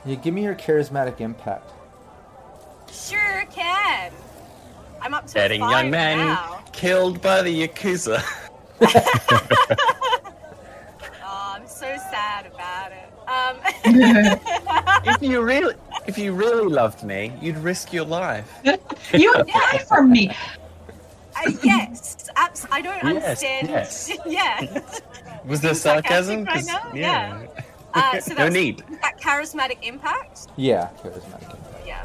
Yeah, 0.04 0.16
give 0.16 0.34
me 0.34 0.42
your 0.42 0.54
charismatic 0.56 1.20
impact. 1.20 1.70
Sure 2.90 3.44
can. 3.52 4.12
I'm 5.00 5.14
up 5.14 5.26
to 5.28 5.34
Getting 5.34 5.60
five 5.60 5.70
young 5.70 5.90
man 5.90 6.18
now. 6.18 6.60
killed 6.72 7.20
by 7.22 7.42
the 7.42 7.68
Yakuza. 7.68 8.22
Sad 12.22 12.46
about 12.46 12.92
it. 12.92 13.08
Um, 13.26 13.56
if 15.14 15.22
you 15.22 15.40
really 15.42 15.74
if 16.06 16.16
you 16.18 16.32
really 16.32 16.68
loved 16.72 17.02
me, 17.02 17.32
you'd 17.40 17.58
risk 17.58 17.92
your 17.92 18.04
life. 18.04 18.48
you 19.12 19.32
would 19.36 19.46
die 19.48 19.78
for 19.88 20.02
me. 20.02 20.28
uh, 20.30 21.50
yes, 21.64 22.28
abs- 22.36 22.66
I 22.70 22.80
don't 22.80 23.02
Yes, 23.02 23.04
understand. 23.42 23.68
yes. 23.68 24.12
yeah. 24.26 24.80
Was 25.44 25.60
there 25.62 25.74
sarcasm? 25.74 26.44
sarcastic 26.44 26.46
right 26.46 26.54
'Cause- 26.54 26.66
now? 26.66 26.92
Yeah. 26.94 27.40
yeah. 27.42 27.62
Uh, 27.94 28.20
so 28.20 28.34
no 28.34 28.48
need. 28.48 28.84
that 29.02 29.20
charismatic 29.20 29.78
impact. 29.82 30.46
Yeah, 30.56 30.90
charismatic 31.02 31.54
impact. 31.54 31.86
Yeah. 31.86 32.04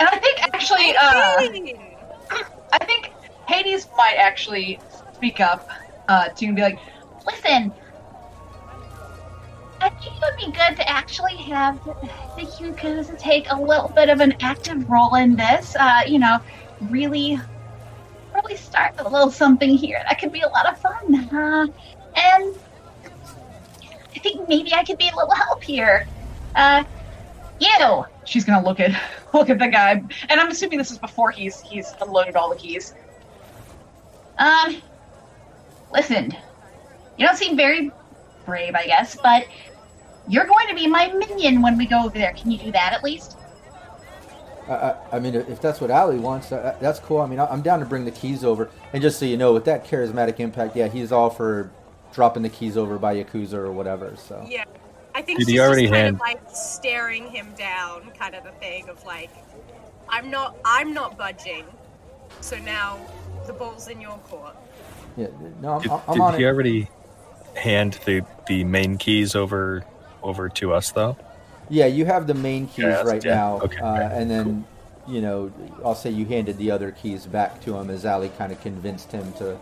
And 0.00 0.08
I 0.08 0.18
think 0.18 0.42
actually, 0.52 0.96
uh, 0.96 2.42
I 2.72 2.78
think 2.84 3.12
Hades 3.46 3.86
might 3.96 4.16
actually 4.16 4.80
speak 5.14 5.38
up 5.40 5.68
uh, 6.08 6.28
to 6.30 6.52
be 6.54 6.60
like, 6.60 6.78
Listen, 7.26 7.72
I 9.82 9.88
think 9.88 10.16
it 10.16 10.22
would 10.22 10.36
be 10.36 10.56
good 10.56 10.76
to 10.76 10.88
actually 10.88 11.36
have 11.36 11.82
the 11.84 12.42
Yakuza 12.42 13.18
take 13.18 13.46
a 13.50 13.60
little 13.60 13.88
bit 13.88 14.08
of 14.08 14.20
an 14.20 14.34
active 14.40 14.88
role 14.88 15.16
in 15.16 15.34
this. 15.34 15.74
Uh, 15.74 16.02
you 16.06 16.20
know, 16.20 16.38
really, 16.82 17.38
really 18.32 18.56
start 18.56 18.94
a 18.98 19.08
little 19.08 19.30
something 19.30 19.76
here. 19.76 20.00
That 20.08 20.20
could 20.20 20.32
be 20.32 20.42
a 20.42 20.48
lot 20.48 20.66
of 20.66 20.78
fun. 20.78 21.14
Uh, 21.34 21.66
and 22.14 22.54
I 24.14 24.18
think 24.20 24.48
maybe 24.48 24.72
I 24.72 24.84
could 24.84 24.98
be 24.98 25.08
a 25.08 25.16
little 25.16 25.34
help 25.34 25.64
here. 25.64 26.06
Uh, 26.54 26.84
you. 27.58 28.04
she's 28.24 28.44
gonna 28.44 28.64
look 28.64 28.78
at 28.78 28.90
look 29.34 29.50
at 29.50 29.58
the 29.58 29.68
guy, 29.68 30.02
and 30.28 30.40
I'm 30.40 30.48
assuming 30.48 30.78
this 30.78 30.92
is 30.92 30.98
before 30.98 31.32
he's 31.32 31.60
he's 31.60 31.92
unloaded 32.00 32.36
all 32.36 32.50
the 32.50 32.56
keys. 32.56 32.94
Um, 34.38 34.80
listen, 35.92 36.36
you 37.16 37.26
don't 37.26 37.36
seem 37.36 37.56
very 37.56 37.90
brave, 38.44 38.74
I 38.74 38.86
guess, 38.86 39.16
but 39.22 39.46
you're 40.28 40.46
going 40.46 40.68
to 40.68 40.74
be 40.74 40.86
my 40.86 41.08
minion 41.12 41.62
when 41.62 41.76
we 41.76 41.86
go 41.86 42.04
over 42.04 42.16
there. 42.18 42.32
Can 42.32 42.50
you 42.50 42.58
do 42.58 42.72
that 42.72 42.92
at 42.92 43.02
least? 43.02 43.36
I, 44.68 44.72
I, 44.72 44.96
I 45.12 45.18
mean, 45.18 45.34
if 45.34 45.60
that's 45.60 45.80
what 45.80 45.90
Ali 45.90 46.18
wants, 46.18 46.52
uh, 46.52 46.76
that's 46.80 47.00
cool. 47.00 47.20
I 47.20 47.26
mean, 47.26 47.40
I- 47.40 47.46
I'm 47.48 47.62
down 47.62 47.80
to 47.80 47.86
bring 47.86 48.04
the 48.04 48.10
keys 48.12 48.44
over. 48.44 48.70
And 48.92 49.02
just 49.02 49.18
so 49.18 49.24
you 49.24 49.36
know, 49.36 49.52
with 49.52 49.64
that 49.64 49.84
charismatic 49.86 50.38
impact, 50.40 50.76
yeah, 50.76 50.88
he's 50.88 51.10
all 51.12 51.30
for 51.30 51.70
dropping 52.12 52.42
the 52.42 52.48
keys 52.48 52.76
over 52.76 52.98
by 52.98 53.16
Yakuza 53.16 53.54
or 53.54 53.72
whatever. 53.72 54.14
So 54.16 54.44
Yeah. 54.48 54.64
I 55.14 55.20
think 55.20 55.40
Did 55.40 55.46
she's 55.48 55.54
he 55.54 55.60
already 55.60 55.82
just 55.82 55.92
kind 55.92 56.04
hand- 56.04 56.14
of 56.16 56.20
like 56.20 56.40
staring 56.54 57.26
him 57.26 57.48
down, 57.58 58.10
kind 58.18 58.34
of 58.34 58.44
the 58.44 58.52
thing 58.52 58.88
of 58.88 59.04
like, 59.04 59.30
I'm 60.08 60.30
not, 60.30 60.56
I'm 60.64 60.94
not 60.94 61.18
budging. 61.18 61.64
So 62.40 62.58
now 62.60 62.98
the 63.46 63.52
ball's 63.52 63.88
in 63.88 64.00
your 64.00 64.16
court. 64.28 64.56
yeah, 65.18 65.26
no, 65.60 65.74
I'm, 65.74 65.80
Did, 65.82 65.90
I'm 65.90 66.14
did 66.14 66.20
on 66.22 66.34
he 66.38 66.44
it. 66.44 66.46
already 66.46 66.88
hand 67.56 67.98
the 68.06 68.22
the 68.46 68.64
main 68.64 68.96
keys 68.96 69.34
over 69.34 69.84
over 70.22 70.48
to 70.48 70.72
us 70.72 70.90
though? 70.90 71.16
Yeah, 71.68 71.86
you 71.86 72.04
have 72.04 72.26
the 72.26 72.34
main 72.34 72.66
keys 72.66 72.84
Yeah, 72.84 73.02
right 73.02 73.24
yeah, 73.24 73.34
now, 73.36 73.56
okay, 73.62 73.78
uh, 73.78 73.96
great, 73.96 74.12
and 74.20 74.30
then 74.30 74.64
you 75.08 75.20
know, 75.20 75.52
I'll 75.84 75.94
say 75.94 76.10
you 76.10 76.24
handed 76.26 76.58
the 76.58 76.70
other 76.70 76.92
keys 76.92 77.26
back 77.26 77.60
to 77.62 77.76
him 77.76 77.90
as 77.90 78.06
Ali 78.06 78.30
kind 78.38 78.52
of 78.52 78.60
convinced 78.60 79.10
him 79.10 79.32
to 79.34 79.58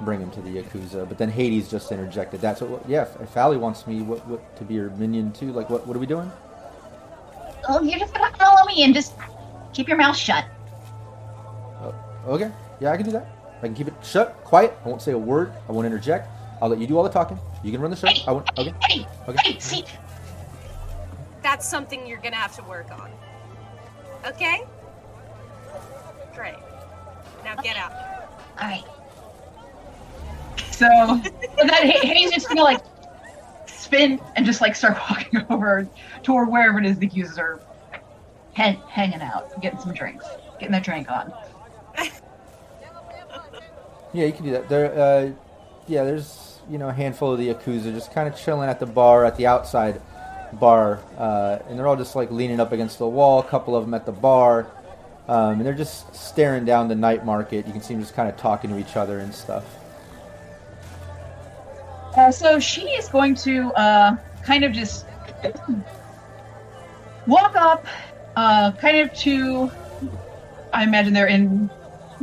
bring 0.00 0.20
him 0.20 0.30
to 0.32 0.40
the 0.40 0.50
Yakuza. 0.60 1.08
But 1.08 1.18
then 1.18 1.30
Hades 1.30 1.70
just 1.70 1.92
interjected 1.92 2.40
that. 2.40 2.58
So 2.58 2.66
what- 2.66 2.88
yeah, 2.88 3.02
if, 3.02 3.20
if 3.20 3.36
Ali 3.36 3.56
wants 3.56 3.86
me 3.86 4.02
what, 4.02 4.26
what, 4.26 4.56
to 4.56 4.64
be 4.64 4.74
your 4.74 4.90
minion 4.90 5.32
too, 5.32 5.52
like 5.52 5.70
what 5.70 5.86
what 5.86 5.96
are 5.96 6.00
we 6.00 6.06
doing? 6.06 6.30
Oh, 7.68 7.80
you're 7.80 7.98
just 7.98 8.12
gonna 8.14 8.34
follow 8.36 8.66
me 8.66 8.82
and 8.82 8.92
just 8.92 9.14
keep 9.72 9.88
your 9.88 9.98
mouth 9.98 10.16
shut. 10.16 10.44
Okay, 12.26 12.50
yeah, 12.80 12.92
I 12.92 12.96
can 12.96 13.06
do 13.06 13.12
that. 13.12 13.26
I 13.58 13.66
can 13.66 13.74
keep 13.74 13.88
it 13.88 13.94
shut, 14.02 14.34
quiet. 14.44 14.76
I 14.84 14.88
won't 14.88 15.02
say 15.02 15.12
a 15.12 15.18
word. 15.18 15.52
I 15.68 15.72
won't 15.72 15.86
interject. 15.86 16.28
I'll 16.60 16.68
let 16.68 16.78
you 16.78 16.86
do 16.86 16.96
all 16.96 17.02
the 17.02 17.10
talking. 17.10 17.38
You 17.62 17.70
can 17.72 17.80
run 17.80 17.90
the 17.90 17.96
show. 17.96 18.08
Hey, 18.08 18.22
I 18.26 18.32
won't. 18.32 18.48
Okay. 18.58 18.74
hey, 18.88 19.06
Okay. 19.28 19.52
hey, 19.52 19.58
see, 19.58 19.84
That's 21.42 21.68
something 21.68 22.06
you're 22.06 22.18
gonna 22.20 22.36
have 22.36 22.54
to 22.56 22.62
work 22.64 22.90
on. 22.90 23.10
Okay? 24.26 24.62
Great. 26.34 26.54
Now 27.44 27.54
get 27.56 27.76
out. 27.76 27.92
all 28.60 28.68
right. 28.68 28.84
So, 30.70 30.86
and 30.88 31.68
then 31.70 31.86
H- 31.90 32.02
Hades 32.02 32.30
just 32.32 32.48
gonna 32.48 32.62
like 32.62 32.80
spin 33.66 34.20
and 34.36 34.44
just 34.46 34.60
like 34.60 34.74
start 34.74 34.96
walking 35.10 35.44
over 35.50 35.86
toward 36.22 36.48
wherever 36.50 36.78
it 36.78 36.86
is 36.86 36.98
the 36.98 37.06
users 37.08 37.38
are 37.38 37.60
hang, 38.54 38.76
hanging 38.88 39.20
out, 39.22 39.60
getting 39.60 39.78
some 39.80 39.92
drinks, 39.92 40.24
getting 40.58 40.72
their 40.72 40.80
drink 40.80 41.10
on. 41.10 41.32
Yeah, 44.14 44.26
you 44.26 44.32
can 44.32 44.44
do 44.44 44.50
that. 44.52 44.68
There, 44.68 44.92
uh, 44.98 45.30
yeah, 45.86 46.04
there's 46.04 46.51
you 46.70 46.78
know 46.78 46.88
a 46.88 46.92
handful 46.92 47.32
of 47.32 47.38
the 47.38 47.48
yakuza 47.48 47.92
just 47.92 48.12
kind 48.12 48.28
of 48.28 48.36
chilling 48.36 48.68
at 48.68 48.80
the 48.80 48.86
bar 48.86 49.24
at 49.24 49.36
the 49.36 49.46
outside 49.46 50.00
bar, 50.52 51.00
uh, 51.18 51.58
and 51.68 51.78
they're 51.78 51.86
all 51.86 51.96
just 51.96 52.14
like 52.14 52.30
leaning 52.30 52.60
up 52.60 52.72
against 52.72 52.98
the 52.98 53.06
wall. 53.06 53.40
A 53.40 53.44
couple 53.44 53.74
of 53.76 53.84
them 53.84 53.94
at 53.94 54.06
the 54.06 54.12
bar, 54.12 54.66
um, 55.28 55.54
and 55.54 55.66
they're 55.66 55.74
just 55.74 56.14
staring 56.14 56.64
down 56.64 56.88
the 56.88 56.94
night 56.94 57.24
market. 57.24 57.66
You 57.66 57.72
can 57.72 57.82
see 57.82 57.94
them 57.94 58.02
just 58.02 58.14
kind 58.14 58.28
of 58.28 58.36
talking 58.36 58.70
to 58.70 58.78
each 58.78 58.96
other 58.96 59.18
and 59.20 59.34
stuff. 59.34 59.64
Uh, 62.16 62.30
so 62.30 62.60
she 62.60 62.82
is 62.90 63.08
going 63.08 63.34
to 63.36 63.72
uh, 63.72 64.16
kind 64.42 64.64
of 64.64 64.72
just 64.72 65.06
walk 67.26 67.56
up, 67.56 67.86
uh, 68.36 68.72
kind 68.72 68.98
of 68.98 69.12
to. 69.14 69.70
I 70.74 70.84
imagine 70.84 71.12
they're 71.12 71.26
in 71.26 71.70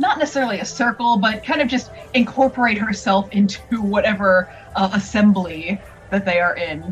not 0.00 0.18
necessarily 0.18 0.60
a 0.60 0.64
circle, 0.64 1.18
but 1.18 1.44
kind 1.44 1.60
of 1.60 1.68
just 1.68 1.90
incorporate 2.14 2.78
herself 2.78 3.30
into 3.32 3.60
whatever 3.82 4.50
uh, 4.74 4.90
assembly 4.94 5.78
that 6.10 6.24
they 6.24 6.40
are 6.40 6.56
in. 6.56 6.82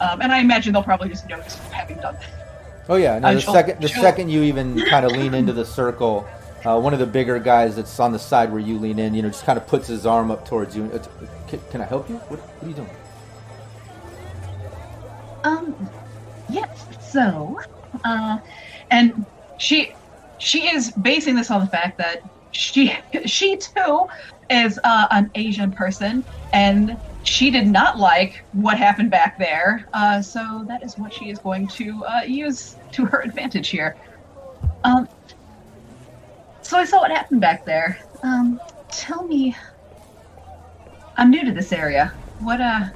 Um, 0.00 0.20
and 0.20 0.32
I 0.32 0.40
imagine 0.40 0.72
they'll 0.74 0.82
probably 0.82 1.08
just 1.08 1.28
notice 1.28 1.56
having 1.70 1.96
done 1.98 2.14
that. 2.14 2.24
Oh 2.88 2.96
yeah, 2.96 3.18
no, 3.18 3.28
Uh, 3.28 3.34
the 3.34 3.40
she'll- 3.40 3.52
second 3.54 3.80
the 3.80 3.88
she'll- 3.88 4.02
second 4.02 4.28
you 4.28 4.42
even 4.42 4.78
kind 4.90 5.06
of 5.06 5.12
lean 5.12 5.32
into 5.32 5.52
the 5.52 5.64
circle, 5.64 6.26
Uh, 6.64 6.76
one 6.80 6.92
of 6.92 6.98
the 6.98 7.06
bigger 7.06 7.38
guys 7.38 7.76
that's 7.76 8.00
on 8.00 8.10
the 8.10 8.18
side 8.18 8.50
where 8.50 8.58
you 8.60 8.76
lean 8.76 8.98
in, 8.98 9.14
you 9.14 9.22
know, 9.22 9.28
just 9.28 9.44
kind 9.44 9.56
of 9.56 9.64
puts 9.68 9.86
his 9.86 10.04
arm 10.04 10.32
up 10.32 10.44
towards 10.48 10.74
you. 10.76 10.90
Can, 11.46 11.60
can 11.70 11.80
I 11.80 11.84
help 11.84 12.08
you? 12.10 12.16
What, 12.16 12.40
what 12.40 12.64
are 12.64 12.68
you 12.68 12.74
doing? 12.74 12.90
Um, 15.44 15.88
yes. 16.50 16.84
So, 17.00 17.60
uh, 18.04 18.38
and 18.90 19.24
she 19.58 19.92
she 20.38 20.66
is 20.68 20.90
basing 20.90 21.36
this 21.36 21.50
on 21.52 21.60
the 21.60 21.68
fact 21.68 21.98
that 21.98 22.20
she 22.52 22.96
she 23.24 23.56
too 23.56 24.06
is 24.50 24.78
uh, 24.84 25.06
an 25.10 25.30
Asian 25.34 25.72
person, 25.72 26.24
and 26.52 26.96
she 27.24 27.50
did 27.50 27.66
not 27.66 27.98
like 27.98 28.44
what 28.52 28.78
happened 28.78 29.10
back 29.10 29.38
there. 29.38 29.86
Uh, 29.92 30.22
so 30.22 30.64
that 30.68 30.82
is 30.82 30.96
what 30.96 31.12
she 31.12 31.30
is 31.30 31.38
going 31.38 31.66
to 31.68 32.04
uh, 32.04 32.22
use 32.22 32.76
to 32.92 33.04
her 33.04 33.20
advantage 33.20 33.68
here. 33.68 33.96
Um, 34.84 35.08
so 36.62 36.78
I 36.78 36.84
saw 36.84 37.00
what 37.00 37.10
happened 37.10 37.40
back 37.40 37.64
there. 37.64 37.98
Um, 38.22 38.60
tell 38.90 39.26
me, 39.26 39.56
I'm 41.16 41.30
new 41.30 41.44
to 41.44 41.52
this 41.52 41.72
area. 41.72 42.12
What 42.40 42.60
uh, 42.60 42.86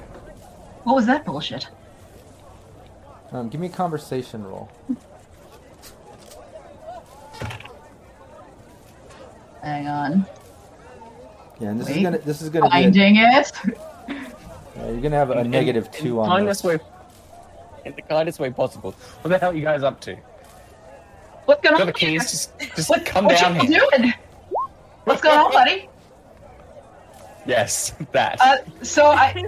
what 0.83 0.95
was 0.95 1.05
that 1.07 1.25
bullshit? 1.25 1.67
Um, 3.31 3.49
give 3.49 3.61
me 3.61 3.67
a 3.67 3.71
conversation 3.71 4.43
roll. 4.43 4.69
Hang 9.63 9.87
on. 9.87 10.25
Yeah, 11.59 11.69
and 11.69 11.79
this 11.79 11.89
is 11.89 12.01
gonna 12.01 12.17
this 12.19 12.41
is 12.41 12.49
gonna 12.49 12.65
be 12.65 12.67
a, 12.69 12.81
Finding 12.81 13.15
it. 13.17 13.51
yeah, 13.67 14.87
you're 14.87 15.01
gonna 15.01 15.15
have 15.15 15.29
a, 15.29 15.33
a 15.33 15.41
In- 15.41 15.51
negative 15.51 15.85
in 15.87 15.91
two 15.91 16.09
the 16.15 16.19
on 16.21 16.27
kindest 16.29 16.63
this. 16.63 16.79
way, 16.79 16.79
in 17.85 17.93
the 17.95 18.01
kindest 18.01 18.39
way 18.39 18.49
possible. 18.49 18.91
What 19.21 19.29
the 19.29 19.37
hell 19.37 19.51
are 19.51 19.55
you 19.55 19.61
guys 19.61 19.83
up 19.83 19.99
to? 20.01 20.15
What's 21.45 21.61
going 21.61 21.73
Got 21.77 21.81
on? 21.87 21.93
the 21.93 21.99
here? 21.99 22.19
keys? 22.19 22.31
Just, 22.31 22.59
just 22.75 22.89
What, 22.89 23.05
come 23.05 23.25
what 23.25 23.37
down 23.39 23.55
you 23.55 23.61
here. 23.67 23.81
doing? 23.97 24.13
What's 25.03 25.21
going 25.21 25.37
on, 25.37 25.51
buddy? 25.51 25.87
Yes, 27.45 27.93
that. 28.11 28.37
Uh, 28.39 28.57
so 28.83 29.05
I, 29.07 29.43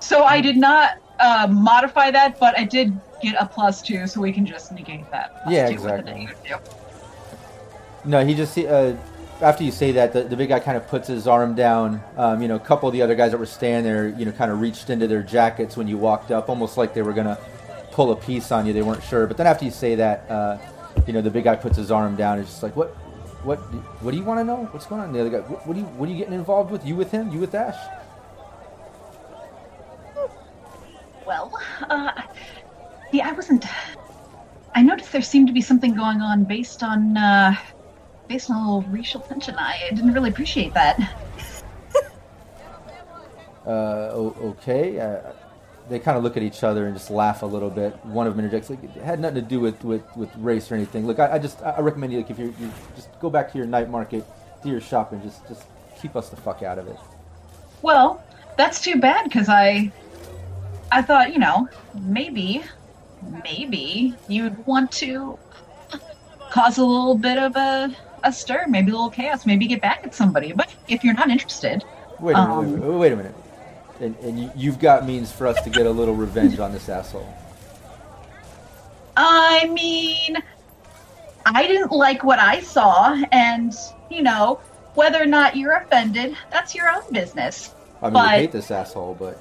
so 0.00 0.22
I 0.24 0.40
did 0.40 0.56
not 0.56 0.98
uh, 1.18 1.48
modify 1.50 2.10
that, 2.10 2.38
but 2.38 2.58
I 2.58 2.64
did 2.64 2.98
get 3.22 3.34
a 3.40 3.46
plus 3.46 3.82
two, 3.82 4.06
so 4.06 4.20
we 4.20 4.32
can 4.32 4.46
just 4.46 4.70
negate 4.72 5.10
that. 5.10 5.42
plus 5.42 5.54
Yeah, 5.54 5.68
two 5.68 5.74
with 5.76 5.84
a 5.86 5.94
exactly. 5.98 6.24
negative 6.24 6.44
two. 8.04 8.08
No, 8.08 8.24
he 8.24 8.34
just 8.34 8.56
uh, 8.58 8.94
after 9.40 9.64
you 9.64 9.70
say 9.70 9.92
that, 9.92 10.12
the, 10.12 10.24
the 10.24 10.36
big 10.36 10.48
guy 10.48 10.60
kind 10.60 10.76
of 10.76 10.86
puts 10.88 11.08
his 11.08 11.26
arm 11.26 11.54
down. 11.54 12.02
Um, 12.16 12.42
you 12.42 12.48
know, 12.48 12.56
a 12.56 12.60
couple 12.60 12.88
of 12.88 12.92
the 12.92 13.02
other 13.02 13.14
guys 13.14 13.30
that 13.30 13.38
were 13.38 13.46
standing 13.46 13.84
there, 13.84 14.08
you 14.08 14.24
know, 14.24 14.32
kind 14.32 14.50
of 14.50 14.60
reached 14.60 14.90
into 14.90 15.06
their 15.06 15.22
jackets 15.22 15.76
when 15.76 15.86
you 15.86 15.96
walked 15.96 16.30
up, 16.30 16.48
almost 16.48 16.76
like 16.76 16.94
they 16.94 17.02
were 17.02 17.12
gonna 17.12 17.38
pull 17.92 18.10
a 18.12 18.16
piece 18.16 18.50
on 18.50 18.66
you. 18.66 18.72
They 18.72 18.82
weren't 18.82 19.02
sure, 19.02 19.26
but 19.26 19.36
then 19.36 19.46
after 19.46 19.64
you 19.64 19.70
say 19.70 19.94
that, 19.96 20.30
uh, 20.30 20.58
you 21.06 21.12
know, 21.12 21.20
the 21.20 21.30
big 21.30 21.44
guy 21.44 21.56
puts 21.56 21.76
his 21.76 21.90
arm 21.90 22.16
down. 22.16 22.38
It's 22.38 22.50
just 22.50 22.62
like, 22.62 22.74
what, 22.74 22.88
what, 23.44 23.58
what 24.02 24.10
do 24.10 24.16
you 24.16 24.24
want 24.24 24.40
to 24.40 24.44
know? 24.44 24.68
What's 24.72 24.86
going 24.86 25.00
on? 25.00 25.12
The 25.12 25.20
other 25.20 25.30
guy, 25.30 25.38
what, 25.38 25.66
what 25.66 25.76
are 25.76 25.80
you, 25.80 25.86
what 25.86 26.08
are 26.08 26.12
you 26.12 26.18
getting 26.18 26.34
involved 26.34 26.70
with? 26.70 26.84
You 26.84 26.96
with 26.96 27.10
him? 27.10 27.30
You 27.30 27.38
with 27.38 27.54
Ash? 27.54 27.76
Well, 31.24 31.52
uh, 31.88 32.10
yeah, 33.12 33.28
I 33.28 33.32
wasn't. 33.32 33.66
I 34.74 34.82
noticed 34.82 35.12
there 35.12 35.22
seemed 35.22 35.46
to 35.46 35.52
be 35.52 35.60
something 35.60 35.94
going 35.94 36.20
on 36.20 36.44
based 36.44 36.82
on 36.82 37.16
uh, 37.16 37.54
based 38.28 38.50
on 38.50 38.56
a 38.56 38.74
little 38.74 38.90
racial 38.90 39.20
tension. 39.20 39.54
I 39.56 39.90
didn't 39.90 40.12
really 40.12 40.30
appreciate 40.30 40.74
that. 40.74 40.98
Uh, 43.66 44.32
okay. 44.40 44.98
Uh, 44.98 45.20
they 45.90 45.98
kind 45.98 46.16
of 46.16 46.24
look 46.24 46.38
at 46.38 46.42
each 46.42 46.64
other 46.64 46.86
and 46.86 46.96
just 46.96 47.10
laugh 47.10 47.42
a 47.42 47.46
little 47.46 47.68
bit. 47.68 47.92
One 48.06 48.26
of 48.26 48.34
them 48.34 48.42
interjects, 48.42 48.70
like, 48.70 48.82
it 48.82 48.90
had 49.02 49.20
nothing 49.20 49.36
to 49.36 49.42
do 49.42 49.60
with, 49.60 49.84
with, 49.84 50.02
with 50.16 50.34
race 50.36 50.72
or 50.72 50.74
anything. 50.74 51.06
Look, 51.06 51.18
I, 51.18 51.34
I 51.34 51.38
just, 51.38 51.60
I 51.62 51.78
recommend 51.80 52.14
you, 52.14 52.20
like, 52.20 52.30
if 52.30 52.38
you 52.38 52.54
you 52.58 52.72
just 52.96 53.08
go 53.20 53.28
back 53.28 53.52
to 53.52 53.58
your 53.58 53.66
night 53.66 53.90
market, 53.90 54.24
do 54.62 54.70
your 54.70 54.80
shopping, 54.80 55.20
just, 55.22 55.46
just 55.48 55.64
keep 56.00 56.16
us 56.16 56.30
the 56.30 56.36
fuck 56.36 56.62
out 56.62 56.78
of 56.78 56.88
it. 56.88 56.96
Well, 57.82 58.22
that's 58.56 58.80
too 58.80 58.96
bad 58.96 59.24
because 59.24 59.48
I, 59.48 59.92
I 60.90 61.02
thought 61.02 61.32
you 61.32 61.38
know 61.38 61.68
maybe, 61.94 62.62
maybe 63.44 64.14
you'd 64.28 64.66
want 64.66 64.90
to 64.92 65.38
cause 66.50 66.78
a 66.78 66.84
little 66.84 67.16
bit 67.16 67.38
of 67.38 67.54
a 67.56 67.94
a 68.24 68.32
stir, 68.32 68.66
maybe 68.68 68.90
a 68.90 68.94
little 68.94 69.10
chaos, 69.10 69.46
maybe 69.46 69.66
get 69.66 69.80
back 69.80 70.00
at 70.04 70.14
somebody. 70.14 70.52
But 70.52 70.74
if 70.88 71.04
you're 71.04 71.14
not 71.14 71.30
interested, 71.30 71.84
Wait 72.20 72.32
a 72.34 72.38
minute, 72.38 72.50
Um, 72.50 72.72
wait, 72.72 72.80
wait, 72.80 72.98
wait 72.98 73.12
a 73.12 73.16
minute. 73.16 73.34
And, 74.00 74.16
and 74.22 74.38
you, 74.40 74.50
you've 74.56 74.78
got 74.78 75.06
means 75.06 75.30
for 75.32 75.46
us 75.46 75.60
to 75.62 75.70
get 75.70 75.86
a 75.86 75.90
little 75.90 76.14
revenge 76.14 76.58
on 76.58 76.72
this 76.72 76.88
asshole. 76.88 77.32
I 79.16 79.66
mean, 79.68 80.36
I 81.46 81.66
didn't 81.66 81.90
like 81.92 82.22
what 82.22 82.38
I 82.38 82.60
saw, 82.60 83.20
and 83.32 83.74
you 84.10 84.22
know 84.22 84.60
whether 84.94 85.22
or 85.22 85.26
not 85.26 85.56
you're 85.56 85.74
offended, 85.76 86.36
that's 86.50 86.74
your 86.74 86.88
own 86.88 87.12
business. 87.12 87.74
I 88.02 88.06
mean, 88.06 88.12
But- 88.14 88.24
I 88.26 88.38
hate 88.38 88.52
this 88.52 88.70
asshole, 88.70 89.14
but 89.18 89.40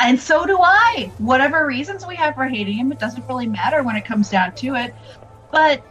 And 0.00 0.18
so 0.20 0.46
do 0.46 0.58
I. 0.60 1.10
Whatever 1.18 1.66
reasons 1.66 2.06
we 2.06 2.14
have 2.16 2.34
for 2.36 2.44
hating 2.44 2.74
him, 2.74 2.92
it 2.92 3.00
doesn't 3.00 3.26
really 3.26 3.46
matter 3.48 3.82
when 3.82 3.96
it 3.96 4.04
comes 4.04 4.30
down 4.30 4.54
to 4.56 4.76
it. 4.76 4.94
But 5.50 5.82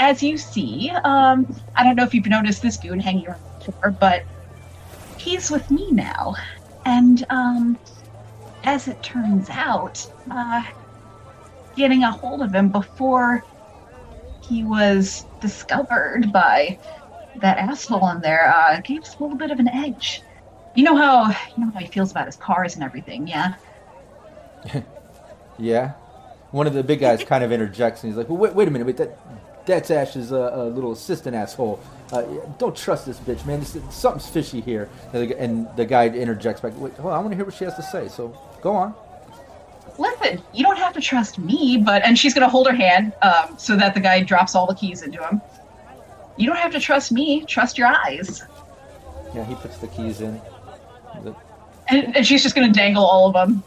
as 0.00 0.22
you 0.22 0.38
see, 0.38 0.90
um, 1.04 1.54
I 1.76 1.84
don't 1.84 1.94
know 1.94 2.04
if 2.04 2.14
you've 2.14 2.26
noticed 2.26 2.62
this 2.62 2.78
goon 2.78 2.98
hanging 2.98 3.28
around 3.28 3.40
the 3.58 3.72
floor, 3.72 3.90
but 4.00 4.24
he's 5.18 5.50
with 5.50 5.70
me 5.70 5.92
now. 5.92 6.34
And 6.86 7.24
um, 7.28 7.78
as 8.64 8.88
it 8.88 9.00
turns 9.02 9.48
out, 9.50 10.10
uh, 10.30 10.64
getting 11.76 12.02
a 12.02 12.10
hold 12.10 12.40
of 12.40 12.54
him 12.54 12.70
before 12.70 13.44
he 14.40 14.64
was 14.64 15.26
discovered 15.42 16.32
by 16.32 16.78
that 17.36 17.58
asshole 17.58 18.08
in 18.08 18.20
there 18.22 18.52
uh, 18.52 18.80
gave 18.80 19.02
us 19.02 19.16
a 19.16 19.22
little 19.22 19.36
bit 19.36 19.50
of 19.50 19.60
an 19.60 19.68
edge. 19.68 20.22
You 20.74 20.84
know 20.84 20.96
how 20.96 21.28
you 21.28 21.64
know 21.64 21.70
how 21.72 21.78
he 21.78 21.86
feels 21.86 22.10
about 22.10 22.24
his 22.24 22.36
cars 22.36 22.74
and 22.74 22.82
everything, 22.82 23.28
yeah. 23.28 23.54
yeah. 25.58 25.92
One 26.52 26.66
of 26.66 26.72
the 26.72 26.82
big 26.82 27.00
guys 27.00 27.22
kind 27.22 27.44
of 27.44 27.52
interjects 27.52 28.02
and 28.02 28.10
he's 28.10 28.16
like, 28.16 28.28
well, 28.28 28.38
wait, 28.38 28.54
wait 28.54 28.66
a 28.66 28.70
minute, 28.70 28.86
wait, 28.86 28.96
that, 28.96 29.18
that's 29.66 29.90
Ash's 29.90 30.32
uh, 30.32 30.50
uh, 30.52 30.64
little 30.66 30.92
assistant 30.92 31.36
asshole. 31.36 31.80
Uh, 32.12 32.22
don't 32.58 32.76
trust 32.76 33.06
this 33.06 33.18
bitch, 33.18 33.44
man. 33.46 33.60
This, 33.60 33.76
something's 33.90 34.28
fishy 34.28 34.60
here. 34.60 34.88
And 35.12 35.30
the, 35.30 35.40
and 35.40 35.68
the 35.76 35.84
guy 35.84 36.08
interjects 36.08 36.60
back, 36.60 36.72
wait, 36.76 36.92
hold 36.94 37.12
on, 37.12 37.18
I 37.18 37.20
want 37.20 37.30
to 37.30 37.36
hear 37.36 37.44
what 37.44 37.54
she 37.54 37.64
has 37.64 37.74
to 37.76 37.82
say, 37.82 38.08
so 38.08 38.36
go 38.62 38.72
on. 38.74 38.94
Listen, 39.98 40.42
you 40.52 40.64
don't 40.64 40.78
have 40.78 40.92
to 40.94 41.00
trust 41.00 41.38
me, 41.38 41.76
but 41.84 42.02
and 42.04 42.18
she's 42.18 42.32
gonna 42.32 42.48
hold 42.48 42.66
her 42.68 42.74
hand 42.74 43.12
um, 43.22 43.58
so 43.58 43.76
that 43.76 43.92
the 43.94 44.00
guy 44.00 44.22
drops 44.22 44.54
all 44.54 44.66
the 44.66 44.74
keys 44.74 45.02
into 45.02 45.22
him. 45.22 45.42
You 46.36 46.46
don't 46.46 46.56
have 46.56 46.72
to 46.72 46.80
trust 46.80 47.12
me. 47.12 47.44
Trust 47.44 47.76
your 47.76 47.88
eyes. 47.88 48.42
Yeah, 49.34 49.44
he 49.44 49.54
puts 49.56 49.76
the 49.78 49.88
keys 49.88 50.20
in. 50.22 50.40
The- 51.22 51.34
And, 51.88 52.16
and 52.16 52.26
she's 52.26 52.42
just 52.42 52.54
gonna 52.54 52.72
dangle 52.72 53.04
all 53.04 53.26
of 53.26 53.34
them. 53.34 53.62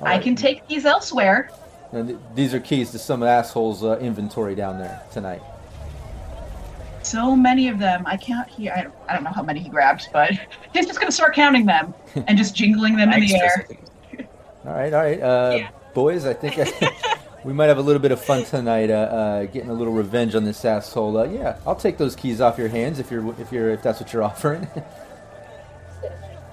all 0.00 0.06
I 0.06 0.18
can 0.18 0.36
take 0.36 0.66
these 0.68 0.86
elsewhere. 0.86 1.50
And 1.92 2.08
th- 2.08 2.20
these 2.34 2.54
are 2.54 2.60
keys 2.60 2.90
to 2.92 2.98
some 2.98 3.22
asshole's 3.22 3.82
uh, 3.82 3.98
inventory 3.98 4.54
down 4.54 4.78
there 4.78 5.02
tonight. 5.12 5.42
So 7.02 7.34
many 7.34 7.68
of 7.68 7.78
them. 7.78 8.04
I 8.06 8.16
count 8.16 8.48
here. 8.48 8.72
I 8.76 8.82
don't, 8.82 8.94
I 9.08 9.14
don't 9.14 9.24
know 9.24 9.30
how 9.32 9.42
many 9.42 9.60
he 9.60 9.68
grabbed, 9.68 10.08
but 10.12 10.30
he's 10.74 10.86
just 10.86 11.00
gonna 11.00 11.10
start 11.10 11.34
counting 11.34 11.66
them 11.66 11.94
and 12.26 12.36
just 12.38 12.54
jingling 12.54 12.96
them 12.96 13.12
in 13.12 13.20
the 13.20 13.34
air. 13.34 13.66
All 14.66 14.72
right, 14.74 14.92
all 14.92 15.00
right, 15.02 15.20
uh, 15.22 15.54
Yeah. 15.56 15.70
boys. 15.94 16.26
I 16.26 16.34
think 16.34 16.58
we 17.44 17.54
might 17.54 17.66
have 17.68 17.78
a 17.78 17.82
little 17.82 18.02
bit 18.02 18.12
of 18.12 18.22
fun 18.22 18.44
tonight, 18.44 18.90
uh, 18.90 18.92
uh, 18.92 19.44
getting 19.46 19.70
a 19.70 19.72
little 19.72 19.94
revenge 19.94 20.34
on 20.34 20.44
this 20.44 20.62
asshole. 20.66 21.16
Uh, 21.16 21.24
yeah, 21.24 21.56
I'll 21.66 21.74
take 21.74 21.96
those 21.96 22.14
keys 22.14 22.42
off 22.42 22.58
your 22.58 22.68
hands 22.68 22.98
if 22.98 23.10
you're 23.10 23.26
if 23.40 23.50
you're 23.50 23.70
if 23.70 23.82
that's 23.82 24.00
what 24.00 24.12
you're 24.12 24.22
offering. 24.22 24.68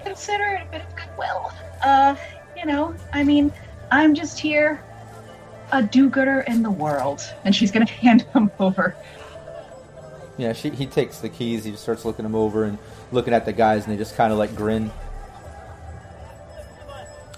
Consider 0.04 0.44
it 0.44 0.66
a 0.66 0.70
bit 0.70 0.80
of 0.86 0.96
goodwill. 0.96 1.52
Uh, 1.84 2.16
you 2.56 2.64
know, 2.64 2.94
I 3.12 3.22
mean, 3.24 3.52
I'm 3.90 4.14
just 4.14 4.38
here, 4.38 4.82
a 5.72 5.82
do-gooder 5.82 6.40
in 6.40 6.62
the 6.62 6.70
world, 6.70 7.20
and 7.44 7.54
she's 7.54 7.70
gonna 7.70 7.86
hand 7.88 8.22
him 8.34 8.50
over. 8.58 8.96
yeah, 10.36 10.52
she, 10.52 10.70
he 10.70 10.86
takes 10.86 11.18
the 11.18 11.28
keys. 11.28 11.64
He 11.64 11.70
just 11.72 11.82
starts 11.82 12.04
looking 12.04 12.22
them 12.24 12.34
over 12.34 12.64
and 12.64 12.78
looking 13.12 13.34
at 13.34 13.44
the 13.44 13.52
guys, 13.52 13.84
and 13.84 13.92
they 13.92 13.98
just 13.98 14.16
kind 14.16 14.32
of 14.32 14.38
like 14.38 14.54
grin. 14.56 14.90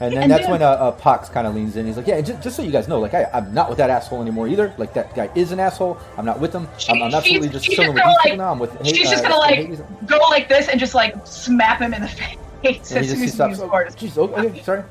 And 0.02 0.14
then 0.14 0.22
And 0.22 0.32
that's 0.32 0.44
then- 0.44 0.52
when 0.52 0.62
uh, 0.62 0.66
uh, 0.70 0.92
Pox 0.92 1.28
kind 1.28 1.46
of 1.46 1.54
leans 1.54 1.76
in. 1.76 1.84
He's 1.84 1.98
like, 1.98 2.06
"Yeah, 2.06 2.22
just, 2.22 2.42
just 2.42 2.56
so 2.56 2.62
you 2.62 2.70
guys 2.70 2.88
know, 2.88 2.98
like 3.00 3.12
I, 3.12 3.24
I'm 3.34 3.52
not 3.52 3.68
with 3.68 3.76
that 3.78 3.90
asshole 3.90 4.22
anymore 4.22 4.48
either. 4.48 4.72
Like 4.78 4.94
that 4.94 5.14
guy 5.14 5.28
is 5.34 5.52
an 5.52 5.60
asshole. 5.60 5.98
I'm 6.16 6.24
not 6.24 6.40
with 6.40 6.54
him. 6.54 6.66
I'm, 6.88 7.02
I'm 7.02 7.14
absolutely 7.14 7.48
she's- 7.48 7.52
just 7.52 7.64
she's 7.66 7.76
chilling 7.76 7.94
just 7.94 7.94
with 7.94 8.04
these 8.06 8.14
gonna, 8.14 8.16
people 8.22 8.30
like- 8.30 8.38
now. 8.38 8.52
I'm 8.52 8.58
with. 8.58 8.72
Hey- 8.80 8.94
she's 8.94 9.10
just 9.10 9.22
uh, 9.24 9.28
gonna 9.28 9.36
like 9.40 10.06
go 10.06 10.16
like 10.30 10.48
this 10.48 10.68
and 10.68 10.80
just 10.80 10.94
like 10.94 11.14
smack 11.26 11.80
him 11.80 11.92
in 11.92 12.00
the 12.00 12.08
face 12.62 12.90
And 12.90 13.00
as 13.00 13.04
he 13.04 13.08
soon 13.08 13.08
just 13.08 13.20
he 13.20 13.26
stops. 13.28 13.50
he's 13.56 13.60
Oh, 13.60 13.68
bored. 13.68 13.88
Jeez, 13.88 14.16
oh, 14.16 14.46
okay, 14.46 14.62
sorry. 14.62 14.84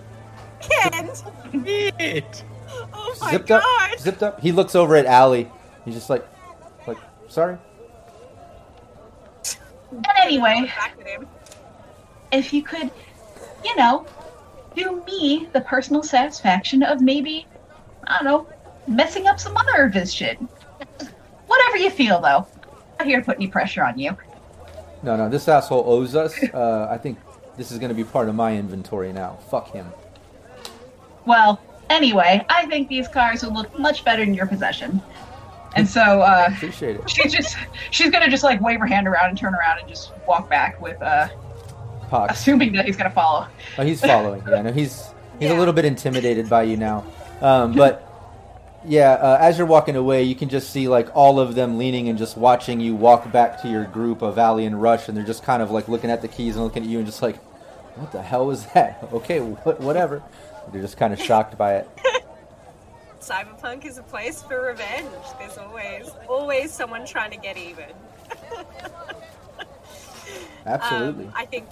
Kent! 0.62 1.24
Shit. 2.00 2.44
Oh 3.12 3.18
my 3.22 3.32
zipped 3.32 3.48
god! 3.48 3.64
up, 3.64 4.00
zipped 4.00 4.24
up. 4.24 4.40
He 4.40 4.52
looks 4.52 4.76
over 4.76 4.96
at 4.96 5.06
Allie. 5.06 5.50
He's 5.86 5.96
just 5.96 6.10
like, 6.10 6.26
like, 6.88 6.98
sorry. 7.28 7.58
And 9.92 10.06
anyway, 10.22 10.72
Back 10.78 10.98
with 10.98 11.08
him. 11.08 11.28
if 12.32 12.54
you 12.54 12.62
could, 12.64 12.92
you 13.64 13.76
know, 13.76 14.06
do 14.76 15.04
me 15.08 15.48
the 15.54 15.62
personal 15.62 16.04
satisfaction 16.04 16.84
of 16.84 17.02
maybe, 17.02 17.48
I 18.06 18.22
don't 18.22 18.26
know, 18.26 18.48
messing 18.88 19.28
up 19.28 19.40
some 19.40 19.58
other 19.58 19.84
of 19.86 19.94
his 19.94 20.14
shit. 20.14 20.38
Whatever 21.48 21.78
you 21.78 21.90
feel, 21.90 22.22
though. 22.22 22.46
Not 23.00 23.08
here 23.08 23.20
to 23.20 23.26
put 23.26 23.38
any 23.38 23.48
pressure 23.48 23.84
on 23.84 23.98
you. 23.98 24.16
No, 25.02 25.16
no, 25.16 25.30
this 25.30 25.48
asshole 25.48 25.84
owes 25.88 26.16
us. 26.16 26.36
Uh, 26.54 26.88
I 26.92 26.98
think 26.98 27.18
this 27.58 27.72
is 27.72 27.80
going 27.80 27.90
to 27.90 27.96
be 27.96 28.04
part 28.04 28.30
of 28.30 28.36
my 28.36 28.56
inventory 28.56 29.12
now. 29.12 29.40
Fuck 29.50 29.72
him. 29.72 29.88
Well, 31.26 31.60
anyway, 31.90 32.46
I 32.50 32.66
think 32.68 32.88
these 32.88 33.08
cars 33.08 33.44
will 33.44 33.54
look 33.54 33.78
much 33.80 34.04
better 34.06 34.24
in 34.24 34.34
your 34.34 34.46
possession. 34.48 35.02
And 35.76 35.88
so 35.88 36.02
uh, 36.22 36.50
Appreciate 36.52 36.96
it. 36.96 37.10
she's 37.10 37.32
just 37.34 37.56
she's 37.92 38.10
gonna 38.10 38.30
just 38.30 38.44
like 38.44 38.60
wave 38.62 38.80
her 38.80 38.88
hand 38.88 39.08
around 39.08 39.30
and 39.30 39.38
turn 39.38 39.54
around 39.54 39.80
and 39.80 39.88
just 39.88 40.12
walk 40.28 40.50
back 40.50 40.82
with 40.82 41.00
uh 41.02 41.28
Pox. 42.10 42.34
assuming 42.40 42.74
that 42.74 42.86
he's 42.86 42.98
gonna 42.98 43.12
follow. 43.12 43.48
Oh, 43.78 43.84
he's 43.84 44.02
following. 44.02 44.42
Yeah, 44.50 44.64
no, 44.64 44.72
he's 44.72 45.14
he's 45.40 45.52
a 45.52 45.56
little 45.56 45.74
bit 45.74 45.86
intimidated 45.86 46.50
by 46.50 46.64
you 46.64 46.76
now. 46.76 47.06
Um, 47.42 47.74
but 47.74 48.06
yeah, 48.84 49.12
uh, 49.14 49.38
as 49.40 49.58
you're 49.60 49.68
walking 49.68 49.96
away, 49.96 50.24
you 50.24 50.34
can 50.36 50.50
just 50.50 50.72
see 50.72 50.88
like 50.88 51.10
all 51.16 51.40
of 51.40 51.54
them 51.54 51.78
leaning 51.78 52.10
and 52.10 52.18
just 52.18 52.36
watching 52.36 52.80
you 52.80 52.96
walk 52.96 53.32
back 53.32 53.62
to 53.62 53.68
your 53.70 53.86
group 53.86 54.22
of 54.24 54.40
Alley 54.40 54.66
and 54.66 54.82
Rush, 54.82 55.08
and 55.08 55.16
they're 55.16 55.24
just 55.26 55.44
kind 55.44 55.62
of 55.62 55.70
like 55.70 55.88
looking 55.88 56.10
at 56.10 56.22
the 56.24 56.28
keys 56.28 56.56
and 56.56 56.64
looking 56.64 56.82
at 56.84 56.90
you 56.90 56.98
and 56.98 57.06
just 57.06 57.22
like, 57.22 57.36
what 57.96 58.12
the 58.12 58.24
hell 58.24 58.48
was 58.48 58.66
that? 58.68 59.08
Okay, 59.14 59.38
wh- 59.40 59.80
whatever. 59.82 60.24
They're 60.72 60.82
just 60.82 60.98
kind 60.98 61.14
of 61.14 61.20
shocked 61.20 61.58
by 61.58 61.76
it. 61.76 61.90
Cyberpunk 63.20 63.86
is 63.86 63.98
a 63.98 64.04
place 64.04 64.42
for 64.42 64.62
revenge. 64.62 65.10
There's 65.38 65.58
always, 65.58 66.10
always 66.28 66.72
someone 66.72 67.06
trying 67.06 67.32
to 67.32 67.38
get 67.38 67.58
even. 67.58 67.86
Absolutely. 70.66 71.26
Um, 71.26 71.34
I 71.36 71.46
think, 71.46 71.68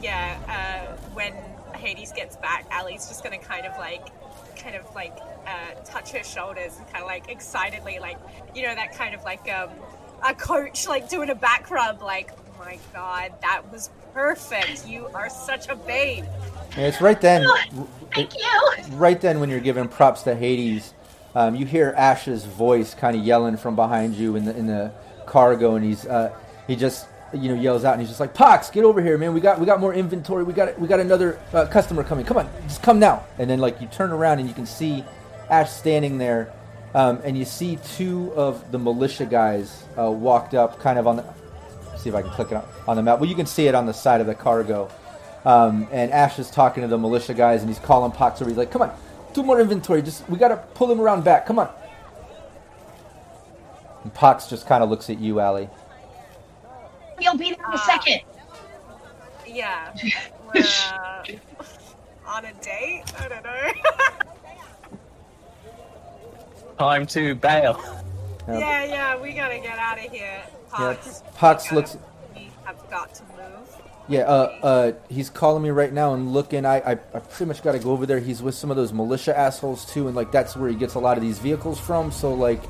yeah, 0.00 0.38
uh, 0.48 0.96
when 1.14 1.32
Hades 1.76 2.12
gets 2.12 2.36
back, 2.36 2.66
Ali's 2.72 3.08
just 3.08 3.24
gonna 3.24 3.38
kind 3.38 3.66
of 3.66 3.76
like, 3.78 4.06
kind 4.56 4.76
of 4.76 4.84
like, 4.94 5.16
uh, 5.46 5.74
touch 5.84 6.12
her 6.12 6.22
shoulders 6.22 6.76
and 6.76 6.86
kind 6.88 7.02
of 7.02 7.06
like 7.06 7.28
excitedly, 7.28 7.98
like, 7.98 8.18
you 8.54 8.62
know, 8.62 8.74
that 8.74 8.96
kind 8.96 9.14
of 9.14 9.24
like, 9.24 9.50
um, 9.50 9.70
a 10.24 10.34
coach 10.34 10.86
like 10.86 11.08
doing 11.08 11.30
a 11.30 11.34
back 11.34 11.70
rub, 11.70 12.02
like, 12.02 12.30
oh 12.32 12.64
my 12.64 12.78
god, 12.92 13.32
that 13.40 13.62
was 13.72 13.90
perfect. 14.12 14.86
You 14.86 15.08
are 15.14 15.28
such 15.30 15.68
a 15.68 15.76
babe. 15.76 16.24
And 16.76 16.86
it's 16.86 17.00
right 17.00 17.20
then. 17.20 17.46
Thank 18.14 18.34
you. 18.34 18.96
right 18.96 19.20
then 19.20 19.40
when 19.40 19.50
you're 19.50 19.60
giving 19.60 19.88
props 19.88 20.22
to 20.22 20.34
Hades, 20.34 20.94
um, 21.34 21.54
you 21.54 21.64
hear 21.64 21.94
Ash's 21.96 22.44
voice 22.44 22.94
kind 22.94 23.16
of 23.16 23.24
yelling 23.24 23.56
from 23.56 23.74
behind 23.76 24.14
you 24.14 24.36
in 24.36 24.44
the 24.44 24.56
in 24.56 24.66
the 24.66 24.92
cargo, 25.26 25.76
and 25.76 25.84
he's 25.84 26.06
uh, 26.06 26.34
he 26.66 26.76
just 26.76 27.06
you 27.32 27.48
know 27.48 27.60
yells 27.60 27.84
out, 27.84 27.92
and 27.92 28.00
he's 28.00 28.10
just 28.10 28.20
like, 28.20 28.34
"Pox, 28.34 28.70
get 28.70 28.84
over 28.84 29.02
here, 29.02 29.16
man! 29.16 29.32
We 29.32 29.40
got 29.40 29.58
we 29.58 29.66
got 29.66 29.80
more 29.80 29.94
inventory. 29.94 30.44
We 30.44 30.52
got 30.52 30.78
we 30.78 30.86
got 30.88 31.00
another 31.00 31.38
uh, 31.52 31.66
customer 31.66 32.04
coming. 32.04 32.24
Come 32.24 32.36
on, 32.36 32.50
just 32.64 32.82
come 32.82 32.98
now!" 32.98 33.24
And 33.38 33.48
then 33.48 33.58
like 33.60 33.80
you 33.80 33.86
turn 33.88 34.12
around 34.12 34.40
and 34.40 34.48
you 34.48 34.54
can 34.54 34.66
see 34.66 35.04
Ash 35.48 35.70
standing 35.70 36.18
there, 36.18 36.52
um, 36.94 37.20
and 37.24 37.36
you 37.36 37.44
see 37.44 37.78
two 37.94 38.32
of 38.34 38.70
the 38.70 38.78
militia 38.78 39.24
guys 39.24 39.84
uh, 39.98 40.10
walked 40.10 40.54
up, 40.54 40.78
kind 40.78 40.98
of 40.98 41.06
on 41.06 41.16
the. 41.16 41.24
See 42.02 42.08
if 42.08 42.16
I 42.16 42.22
can 42.22 42.32
click 42.32 42.50
it 42.50 42.54
on, 42.54 42.64
on 42.88 42.96
the 42.96 43.02
map. 43.02 43.20
Well, 43.20 43.28
you 43.28 43.36
can 43.36 43.46
see 43.46 43.68
it 43.68 43.76
on 43.76 43.86
the 43.86 43.92
side 43.92 44.20
of 44.20 44.26
the 44.26 44.34
cargo. 44.34 44.90
Um, 45.44 45.86
and 45.92 46.10
Ash 46.10 46.38
is 46.38 46.50
talking 46.50 46.82
to 46.82 46.88
the 46.88 46.98
militia 46.98 47.32
guys, 47.32 47.60
and 47.60 47.70
he's 47.70 47.78
calling 47.78 48.10
Pox 48.10 48.40
over. 48.40 48.50
He's 48.50 48.58
like, 48.58 48.72
"Come 48.72 48.82
on, 48.82 48.92
two 49.34 49.42
more 49.42 49.60
inventory. 49.60 50.02
Just 50.02 50.28
we 50.28 50.36
gotta 50.36 50.56
pull 50.74 50.90
him 50.90 51.00
around 51.00 51.22
back. 51.22 51.46
Come 51.46 51.58
on." 51.58 51.68
And 54.02 54.12
Pox 54.14 54.48
just 54.48 54.66
kind 54.66 54.82
of 54.82 54.90
looks 54.90 55.10
at 55.10 55.18
you, 55.20 55.38
Allie. 55.38 55.68
You'll 57.20 57.36
be 57.36 57.54
there 57.54 57.66
in 57.68 57.74
a 57.74 57.78
second. 57.78 58.20
Yeah. 59.46 59.94
We're, 60.54 60.62
uh, 60.92 61.24
on 62.26 62.44
a 62.44 62.52
date? 62.54 63.04
I 63.18 63.28
don't 63.28 63.44
know. 63.44 63.72
Time 66.78 67.06
to 67.06 67.34
bail. 67.34 67.80
Yeah. 68.48 68.58
yeah, 68.58 68.84
yeah, 68.84 69.20
we 69.20 69.34
gotta 69.34 69.58
get 69.58 69.78
out 69.78 70.04
of 70.04 70.10
here. 70.10 70.42
Pox, 70.72 71.22
Pox 71.36 71.70
we 71.70 71.76
looks- 71.76 71.96
We 72.34 72.50
have 72.64 72.90
got 72.90 73.14
to 73.14 73.22
move. 73.24 73.68
Yeah, 74.08 74.22
uh, 74.22 74.58
uh, 74.62 74.92
he's 75.08 75.30
calling 75.30 75.62
me 75.62 75.70
right 75.70 75.92
now 75.92 76.12
and 76.14 76.32
looking. 76.32 76.66
I, 76.66 76.78
I, 76.80 76.90
I 76.92 76.96
pretty 77.20 77.46
much 77.46 77.62
got 77.62 77.72
to 77.72 77.78
go 77.78 77.92
over 77.92 78.04
there. 78.04 78.18
He's 78.18 78.42
with 78.42 78.54
some 78.54 78.70
of 78.70 78.76
those 78.76 78.92
militia 78.92 79.36
assholes 79.38 79.84
too, 79.90 80.06
and 80.08 80.16
like 80.16 80.32
that's 80.32 80.56
where 80.56 80.68
he 80.68 80.74
gets 80.74 80.94
a 80.94 80.98
lot 80.98 81.16
of 81.16 81.22
these 81.22 81.38
vehicles 81.38 81.78
from. 81.78 82.10
So 82.10 82.34
like, 82.34 82.60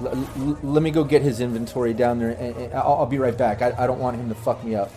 l- 0.00 0.08
l- 0.36 0.58
let 0.62 0.82
me 0.82 0.90
go 0.92 1.02
get 1.02 1.22
his 1.22 1.40
inventory 1.40 1.92
down 1.92 2.18
there, 2.20 2.30
and, 2.30 2.56
and 2.56 2.74
I'll, 2.74 2.94
I'll 3.00 3.06
be 3.06 3.18
right 3.18 3.36
back. 3.36 3.62
I, 3.62 3.74
I 3.76 3.86
don't 3.86 3.98
want 3.98 4.16
him 4.16 4.28
to 4.28 4.34
fuck 4.36 4.62
me 4.62 4.74
up. 4.76 4.90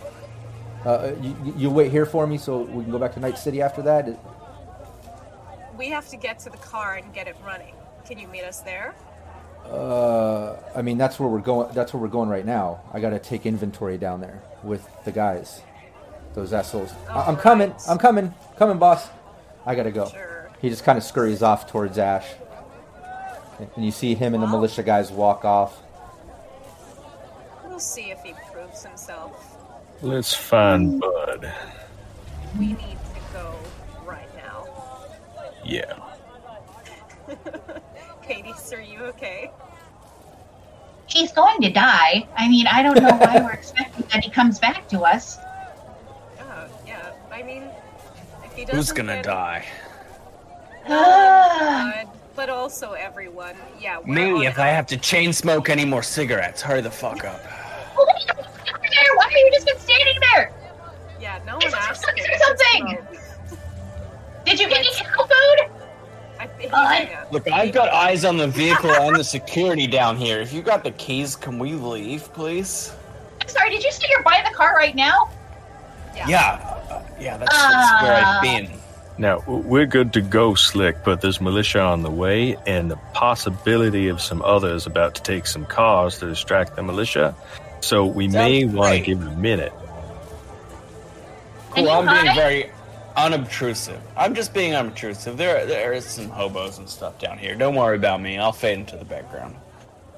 Uh, 0.86 1.12
you, 1.22 1.36
you- 1.44 1.54
you 1.58 1.70
wait 1.72 1.92
here 1.92 2.06
for 2.06 2.28
me 2.28 2.38
so 2.38 2.62
we 2.62 2.84
can 2.84 2.92
go 2.92 3.00
back 3.00 3.14
to 3.16 3.20
Night 3.20 3.38
City 3.40 3.62
after 3.62 3.82
that. 3.82 4.08
We 5.78 5.90
have 5.90 6.08
to 6.10 6.18
get 6.18 6.40
to 6.40 6.50
the 6.50 6.58
car 6.58 6.96
and 6.96 7.12
get 7.14 7.28
it 7.28 7.36
running. 7.44 7.74
Can 8.06 8.20
you 8.20 8.28
meet 8.28 8.44
us 8.44 8.60
there? 8.62 8.94
Uh, 9.66 10.56
I 10.76 10.82
mean 10.82 10.98
that's 10.98 11.20
where 11.20 11.30
we're 11.30 11.40
going. 11.40 11.74
That's 11.74 11.94
where 11.94 12.02
we're 12.02 12.08
going 12.08 12.30
right 12.30 12.46
now. 12.46 12.82
I 12.94 13.00
got 13.00 13.12
to 13.12 13.20
take 13.20 13.46
inventory 13.46 13.98
down 13.98 14.22
there 14.22 14.42
with 14.64 14.88
the 15.06 15.12
guys. 15.12 15.62
Those 16.34 16.54
assholes. 16.54 16.92
I- 17.10 17.22
I'm 17.24 17.38
coming. 17.38 17.70
Alright. 17.72 17.90
I'm 17.90 17.98
coming. 17.98 18.34
Coming, 18.58 18.78
boss. 18.78 19.08
I 19.66 19.76
gotta 19.76 19.92
go. 19.92 20.08
Sure. 20.10 20.52
He 20.62 20.70
just 20.70 20.84
kind 20.84 20.98
of 20.98 21.04
scurries 21.04 21.42
off 21.42 21.70
towards 21.70 21.98
Ash, 21.98 22.26
and 23.76 23.86
you 23.86 23.92
see 23.92 24.14
him 24.16 24.34
and 24.34 24.42
the 24.44 24.48
Wow. 24.48 24.54
militia 24.54 24.84
guys 24.84 25.12
walk 25.12 25.46
off. 25.46 25.82
We'll 27.68 27.80
see 27.80 28.12
if 28.12 28.20
he 28.24 28.34
proves 28.52 28.84
himself. 28.84 29.56
Let's 30.02 30.34
find 30.34 31.00
Bud. 31.00 31.52
We 32.58 32.68
need 32.68 32.78
to 32.78 33.34
go 33.34 33.56
right 34.06 34.30
now. 34.36 34.66
Yeah. 35.64 35.94
Hades, 38.22 38.72
are 38.74 38.82
you 38.82 38.99
okay? 39.10 39.52
He's 41.08 41.32
going 41.32 41.62
to 41.62 41.70
die. 41.72 42.28
I 42.38 42.48
mean, 42.48 42.68
I 42.68 42.84
don't 42.84 42.96
know 43.02 43.16
why 43.16 43.42
we're 43.42 43.52
expecting 43.62 44.06
that 44.12 44.24
he 44.24 44.30
comes 44.30 44.60
back 44.60 44.88
to 44.90 45.02
us. 45.02 45.38
Oh, 46.40 46.66
yeah. 46.86 47.12
I 47.32 47.42
mean, 47.44 47.64
if 48.44 48.54
he 48.54 48.62
doesn't 48.64 48.76
Who's 48.76 48.92
gonna 48.92 49.16
get- 49.16 49.26
die? 49.26 49.66
Oh, 50.88 51.58
God, 51.60 52.08
but 52.36 52.50
also 52.50 52.94
everyone. 52.94 53.56
Yeah. 53.80 54.00
Me, 54.06 54.32
on 54.32 54.44
if 54.44 54.54
it. 54.58 54.60
I 54.62 54.68
have 54.68 54.86
to 54.88 54.98
chain 54.98 55.34
smoke 55.34 55.70
any 55.70 55.86
more 55.86 56.04
cigarettes. 56.04 56.62
Hurry 56.62 56.82
the 56.82 56.92
fuck 56.92 57.24
up. 57.26 57.40
Well, 57.96 58.06
what 58.06 58.16
are 58.16 58.20
you 58.20 58.26
doing 58.34 58.92
there? 58.92 59.16
Why 59.16 59.26
are 59.26 59.32
you 59.38 59.52
just 59.54 59.66
been 59.68 59.80
standing 59.80 60.20
there? 60.34 60.54
Yeah, 61.20 61.40
no 61.46 61.56
one 61.56 61.74
asked 61.74 62.02
something? 62.06 62.98
Did 64.46 64.60
you 64.60 64.70
get 64.70 64.80
any 64.80 64.90
cow 64.96 65.24
food? 65.26 65.72
I 66.40 66.48
think. 66.48 66.72
Yeah. 66.72 67.26
Look, 67.32 67.52
I've 67.52 67.74
got 67.74 67.90
eyes 67.90 68.24
on 68.24 68.38
the 68.38 68.48
vehicle 68.48 68.92
and 68.92 69.16
the 69.16 69.24
security 69.24 69.88
down 69.88 70.16
here. 70.16 70.40
If 70.40 70.54
you 70.54 70.62
got 70.62 70.84
the 70.84 70.92
keys, 70.92 71.36
can 71.36 71.60
we 71.60 71.74
leave, 71.74 72.34
please? 72.34 72.94
I'm 73.42 73.48
sorry, 73.50 73.70
did 73.72 73.84
you 73.84 73.92
say 73.92 74.08
you're 74.10 74.24
by 74.24 74.42
the 74.48 74.56
car 74.56 74.74
right 74.76 74.96
now? 74.96 75.30
Yeah, 76.16 76.28
uh, 76.90 77.04
yeah, 77.20 77.38
that's, 77.38 77.56
that's 77.56 78.02
where 78.04 78.14
I've 78.14 78.38
Uh, 78.38 78.42
been. 78.42 78.72
Now, 79.18 79.44
we're 79.48 79.86
good 79.86 80.14
to 80.14 80.22
go, 80.22 80.56
Slick, 80.56 81.04
but 81.04 81.20
there's 81.20 81.42
militia 81.42 81.82
on 81.82 82.04
the 82.04 82.10
way 82.10 82.56
and 82.66 82.90
the 82.90 82.96
possibility 83.14 84.08
of 84.08 84.22
some 84.22 84.42
others 84.42 84.86
about 84.86 85.16
to 85.16 85.24
take 85.24 85.46
some 85.46 85.66
cars 85.66 86.20
to 86.20 86.28
distract 86.28 86.78
the 86.78 86.84
militia. 86.84 87.36
So 87.82 88.06
we 88.06 88.30
may 88.30 88.64
want 88.64 88.96
to 88.96 89.02
give 89.02 89.22
it 89.22 89.28
a 89.28 89.36
minute. 89.36 89.74
Cool, 91.72 91.90
I'm 91.90 92.06
being 92.24 92.36
very 92.36 92.72
unobtrusive. 93.20 94.00
I'm 94.16 94.34
just 94.34 94.54
being 94.54 94.74
unobtrusive. 94.74 95.38
There, 95.38 95.66
there 95.66 95.94
is 95.94 96.06
some 96.06 96.30
hobos 96.30 96.78
and 96.78 96.90
stuff 96.90 97.20
down 97.20 97.38
here. 97.38 97.56
Don't 97.56 97.76
worry 97.76 97.98
about 97.98 98.22
me. 98.22 98.38
I'll 98.38 98.54
fade 98.54 98.80
into 98.80 98.96
the 98.96 99.06
background. 99.06 99.56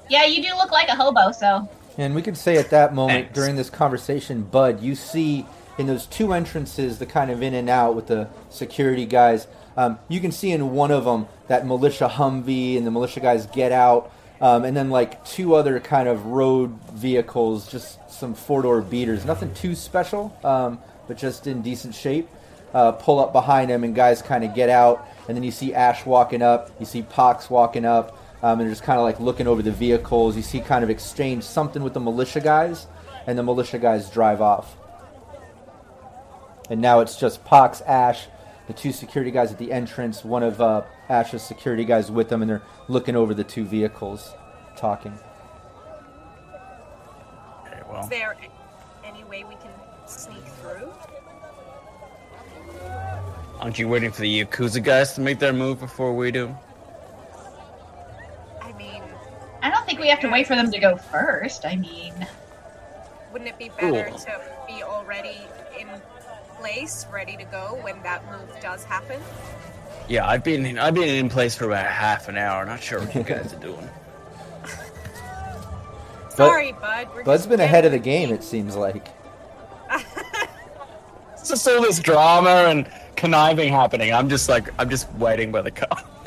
Yeah, 0.08 0.24
you 0.24 0.42
do 0.42 0.54
look 0.54 0.70
like 0.70 0.88
a 0.88 0.94
hobo, 0.94 1.32
so. 1.32 1.68
And 1.98 2.14
we 2.14 2.22
could 2.22 2.36
say 2.36 2.56
at 2.56 2.70
that 2.70 2.94
moment 2.94 3.26
Thanks. 3.26 3.34
during 3.34 3.56
this 3.56 3.70
conversation, 3.70 4.42
Bud, 4.42 4.80
you 4.80 4.94
see 4.94 5.44
in 5.78 5.86
those 5.86 6.06
two 6.06 6.32
entrances, 6.32 6.98
the 6.98 7.06
kind 7.06 7.30
of 7.30 7.42
in 7.42 7.54
and 7.54 7.68
out 7.68 7.94
with 7.94 8.06
the 8.06 8.28
security 8.50 9.06
guys. 9.06 9.46
Um, 9.76 9.98
you 10.08 10.20
can 10.20 10.30
see 10.30 10.52
in 10.52 10.72
one 10.72 10.90
of 10.90 11.04
them 11.04 11.26
that 11.48 11.66
militia 11.66 12.08
Humvee 12.08 12.76
and 12.76 12.86
the 12.86 12.90
militia 12.90 13.20
guys 13.20 13.46
get 13.46 13.72
out, 13.72 14.12
um, 14.40 14.64
and 14.64 14.76
then 14.76 14.90
like 14.90 15.24
two 15.24 15.54
other 15.54 15.80
kind 15.80 16.08
of 16.08 16.26
road 16.26 16.78
vehicles, 16.92 17.70
just 17.70 17.98
some 18.10 18.34
four 18.34 18.62
door 18.62 18.80
beaters, 18.82 19.24
nothing 19.24 19.52
too 19.54 19.74
special, 19.74 20.36
um, 20.44 20.78
but 21.08 21.16
just 21.16 21.46
in 21.46 21.62
decent 21.62 21.94
shape. 21.94 22.28
Uh, 22.74 22.92
pull 22.92 23.18
up 23.20 23.32
behind 23.32 23.70
him, 23.70 23.84
and 23.84 23.94
guys 23.94 24.22
kind 24.22 24.44
of 24.44 24.54
get 24.54 24.70
out, 24.70 25.06
and 25.28 25.36
then 25.36 25.44
you 25.44 25.50
see 25.50 25.74
Ash 25.74 26.06
walking 26.06 26.40
up, 26.40 26.70
you 26.80 26.86
see 26.86 27.02
Pox 27.02 27.50
walking 27.50 27.84
up, 27.84 28.16
um, 28.42 28.58
and 28.58 28.62
they're 28.62 28.70
just 28.70 28.82
kind 28.82 28.98
of 28.98 29.04
like 29.04 29.20
looking 29.20 29.46
over 29.46 29.62
the 29.62 29.70
vehicles. 29.70 30.36
You 30.36 30.42
see 30.42 30.60
kind 30.60 30.82
of 30.82 30.88
exchange 30.88 31.44
something 31.44 31.82
with 31.82 31.92
the 31.92 32.00
militia 32.00 32.40
guys, 32.40 32.86
and 33.26 33.38
the 33.38 33.42
militia 33.42 33.78
guys 33.78 34.10
drive 34.10 34.40
off. 34.40 34.76
And 36.70 36.80
now 36.80 37.00
it's 37.00 37.16
just 37.16 37.44
Pox, 37.44 37.82
Ash, 37.82 38.26
the 38.66 38.72
two 38.72 38.92
security 38.92 39.30
guys 39.30 39.52
at 39.52 39.58
the 39.58 39.70
entrance, 39.72 40.24
one 40.24 40.42
of 40.42 40.60
uh, 40.60 40.82
Ash's 41.08 41.42
security 41.42 41.84
guys 41.84 42.10
with 42.10 42.28
them, 42.30 42.40
and 42.42 42.50
they're 42.50 42.62
looking 42.88 43.16
over 43.16 43.34
the 43.34 43.44
two 43.44 43.64
vehicles, 43.64 44.34
talking. 44.76 45.18
Okay, 47.66 47.82
well, 47.90 48.04
Is 48.04 48.08
there 48.08 48.36
any 49.04 49.24
way 49.24 49.44
we 49.44 49.56
can 49.56 49.72
sneak 50.06 50.44
through? 50.60 50.90
Aren't 53.62 53.78
you 53.78 53.88
waiting 53.88 54.10
for 54.12 54.20
the 54.20 54.44
Yakuza 54.44 54.82
guys 54.82 55.14
to 55.14 55.20
make 55.20 55.38
their 55.38 55.52
move 55.52 55.80
before 55.80 56.14
we 56.14 56.30
do? 56.30 56.54
I 58.60 58.72
mean, 58.72 59.02
I 59.62 59.70
don't 59.70 59.78
think 59.86 59.92
think 59.92 60.00
we 60.00 60.08
have 60.08 60.20
to 60.20 60.28
wait 60.30 60.46
for 60.46 60.56
them 60.56 60.70
to 60.70 60.78
go 60.78 60.96
first. 60.96 61.66
I 61.66 61.76
mean, 61.76 62.14
Wouldn't 63.30 63.48
it 63.50 63.58
be 63.58 63.68
better 63.68 64.08
Cool. 64.08 64.18
to 64.20 64.40
be 64.66 64.82
already 64.82 65.36
in 65.78 65.86
place, 66.58 67.04
ready 67.12 67.36
to 67.36 67.44
go 67.44 67.78
when 67.82 68.02
that 68.02 68.24
move 68.30 68.48
does 68.62 68.84
happen? 68.84 69.20
Yeah, 70.08 70.26
I've 70.26 70.42
been 70.42 70.64
in, 70.64 70.78
I've 70.78 70.94
been 70.94 71.08
in 71.08 71.28
place 71.28 71.54
for 71.54 71.66
about 71.66 71.86
half 71.86 72.28
an 72.28 72.38
hour. 72.38 72.64
Not 72.64 72.82
sure 72.82 73.00
what 73.00 73.14
you 73.14 73.22
guys 73.22 73.52
are 73.52 73.58
doing. 73.60 73.88
Sorry, 76.30 76.72
Bud. 76.72 77.08
We're 77.14 77.24
Bud's 77.24 77.42
just 77.42 77.50
been 77.50 77.60
ahead 77.60 77.84
of 77.84 77.92
the 77.92 77.98
game, 77.98 78.32
it 78.32 78.42
seems 78.42 78.74
like. 78.74 79.08
It's 81.34 81.48
just 81.48 81.66
all 81.66 81.82
this 81.82 81.98
drama 81.98 82.66
and 82.68 82.88
conniving 83.22 83.72
happening. 83.72 84.12
I'm 84.12 84.28
just 84.28 84.48
like 84.48 84.68
I'm 84.80 84.90
just 84.90 85.08
waiting 85.12 85.52
by 85.52 85.62
the 85.62 85.70
car. 85.70 85.96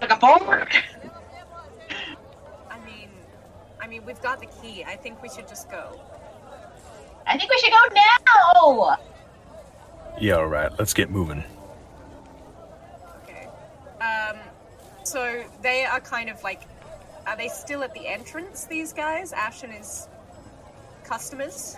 like 0.00 0.10
a 0.10 0.16
forward. 0.16 0.72
I 2.70 2.78
mean, 2.86 3.10
I 3.82 3.86
mean, 3.86 4.06
we've 4.06 4.22
got 4.22 4.40
the 4.40 4.46
key. 4.46 4.82
I 4.82 4.96
think 4.96 5.22
we 5.22 5.28
should 5.28 5.46
just 5.46 5.70
go. 5.70 6.00
I 7.26 7.36
think 7.36 7.50
we 7.50 7.58
should 7.58 7.70
go 7.70 7.84
now. 7.94 8.96
Yeah, 10.18 10.36
all 10.36 10.46
right. 10.46 10.72
Let's 10.78 10.94
get 10.94 11.10
moving. 11.10 11.44
Okay. 13.24 13.46
Um, 14.00 14.38
so 15.04 15.44
they 15.60 15.84
are 15.84 16.00
kind 16.00 16.30
of 16.30 16.42
like, 16.42 16.62
are 17.26 17.36
they 17.36 17.48
still 17.48 17.82
at 17.82 17.92
the 17.92 18.06
entrance? 18.06 18.64
These 18.64 18.94
guys, 18.94 19.34
Ash 19.34 19.62
and 19.64 19.72
his 19.72 20.08
customers. 21.04 21.76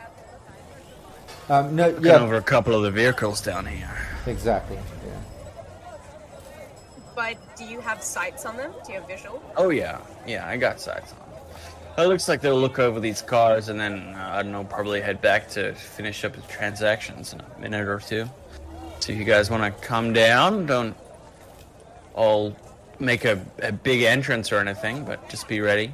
Um, 1.51 1.75
no, 1.75 1.89
Looking 1.89 2.05
yeah, 2.07 2.21
over 2.21 2.37
a 2.37 2.43
couple 2.43 2.77
of 2.77 2.83
the 2.83 2.93
vehicles 2.93 3.41
down 3.41 3.67
here. 3.67 3.91
exactly. 4.27 4.77
Yeah. 5.05 5.13
But 7.17 7.37
do 7.57 7.65
you 7.65 7.81
have 7.81 8.03
sights 8.05 8.47
on 8.47 8.57
them? 8.57 8.73
Do 8.87 8.93
you 8.93 9.01
have 9.01 9.09
visual? 9.09 9.43
Oh 9.57 9.71
yeah, 9.71 9.99
yeah, 10.29 10.47
I 10.47 10.57
got 10.57 10.81
sights 10.81 11.13
on. 11.13 11.19
them. 11.19 11.27
It 11.99 12.07
looks 12.09 12.29
like 12.29 12.41
they'll 12.41 12.59
look 12.59 12.79
over 12.79 13.01
these 13.01 13.21
cars 13.21 13.69
and 13.69 13.81
then 13.81 14.15
uh, 14.15 14.31
I 14.35 14.43
don't 14.45 14.53
know, 14.53 14.63
probably 14.63 15.01
head 15.01 15.21
back 15.21 15.49
to 15.51 15.75
finish 15.75 16.25
up 16.25 16.35
the 16.37 16.43
transactions 16.43 17.33
in 17.33 17.41
a 17.41 17.59
minute 17.61 17.89
or 17.89 17.99
two. 17.99 18.31
So 19.01 19.13
if 19.13 19.19
you 19.19 19.25
guys 19.25 19.51
want 19.51 19.65
to 19.65 19.85
come 19.87 20.13
down, 20.13 20.67
don't 20.67 20.97
all 22.15 22.57
make 23.01 23.25
a, 23.25 23.45
a 23.61 23.73
big 23.73 24.03
entrance 24.03 24.53
or 24.53 24.59
anything, 24.61 25.05
but 25.05 25.29
just 25.29 25.49
be 25.49 25.61
ready. 25.61 25.93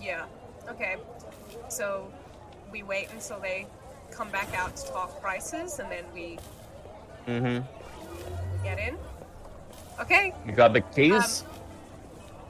Yeah. 0.00 0.24
Okay. 0.66 0.96
So 1.68 2.10
we 2.72 2.82
wait 2.82 3.10
until 3.12 3.38
they 3.38 3.66
come 4.12 4.30
back 4.30 4.54
out 4.54 4.76
to 4.76 4.86
talk 4.92 5.20
prices, 5.20 5.78
and 5.78 5.90
then 5.90 6.04
we 6.14 6.38
Mm-hmm. 7.26 7.64
get 8.64 8.78
in. 8.78 8.96
Okay. 10.00 10.32
You 10.46 10.52
got 10.52 10.72
the 10.72 10.80
keys? 10.80 11.44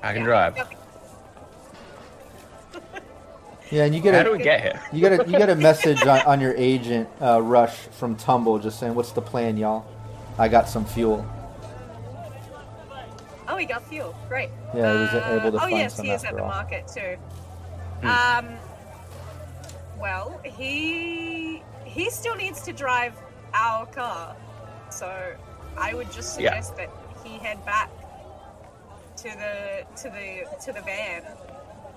I 0.03 0.13
can 0.13 0.23
Yeah, 0.23 0.25
drive. 0.25 0.57
Yeah, 3.71 3.85
and 3.85 3.95
you 3.95 4.03
get 4.03 4.15
How 4.15 4.21
a 4.21 4.25
do 4.25 4.33
we 4.33 4.39
get 4.39 4.61
here? 4.61 4.81
you 4.93 5.01
get 5.01 5.13
a 5.19 5.31
you 5.31 5.37
get 5.37 5.49
a 5.49 5.57
message 5.57 6.07
on, 6.07 6.21
on 6.27 6.41
your 6.41 6.55
agent 6.57 7.09
uh, 7.23 7.41
Rush 7.43 7.75
from 7.75 8.17
Tumble 8.17 8.59
just 8.59 8.79
saying, 8.79 8.95
"What's 8.95 9.13
the 9.13 9.23
plan, 9.23 9.57
y'all? 9.57 9.87
I 10.39 10.49
got 10.49 10.69
some 10.69 10.85
fuel." 10.85 11.27
Oh, 13.49 13.57
he 13.57 13.65
got 13.67 13.83
fuel. 13.89 14.15
Great. 14.29 14.51
Yeah, 14.75 14.93
he 14.93 14.99
was 15.01 15.15
Uh, 15.15 15.39
able 15.41 15.53
to 15.53 15.57
oh 15.57 15.61
find 15.61 15.77
yes, 15.79 15.95
some 15.97 16.05
he 16.05 16.11
is 16.13 16.23
at 16.25 16.37
the 16.37 16.43
all. 16.43 16.49
market 16.49 16.87
too. 16.87 17.17
Hmm. 18.03 18.47
Um. 18.49 18.59
Well, 19.99 20.41
he 20.45 21.52
he 21.93 22.11
still 22.11 22.35
needs 22.37 22.63
to 22.63 22.73
drive 22.73 23.15
our 23.55 23.87
car, 23.87 24.35
so 24.91 25.11
I 25.77 25.95
would 25.95 26.11
just 26.13 26.41
Yeah. 26.41 26.51
suggest 26.61 26.77
that 26.77 26.91
he 27.25 27.39
head 27.39 27.65
back 27.65 27.91
to 29.19 29.25
the 29.25 29.85
to 30.03 30.09
the 30.11 30.47
to 30.65 30.73
the 30.73 30.81
van 30.83 31.23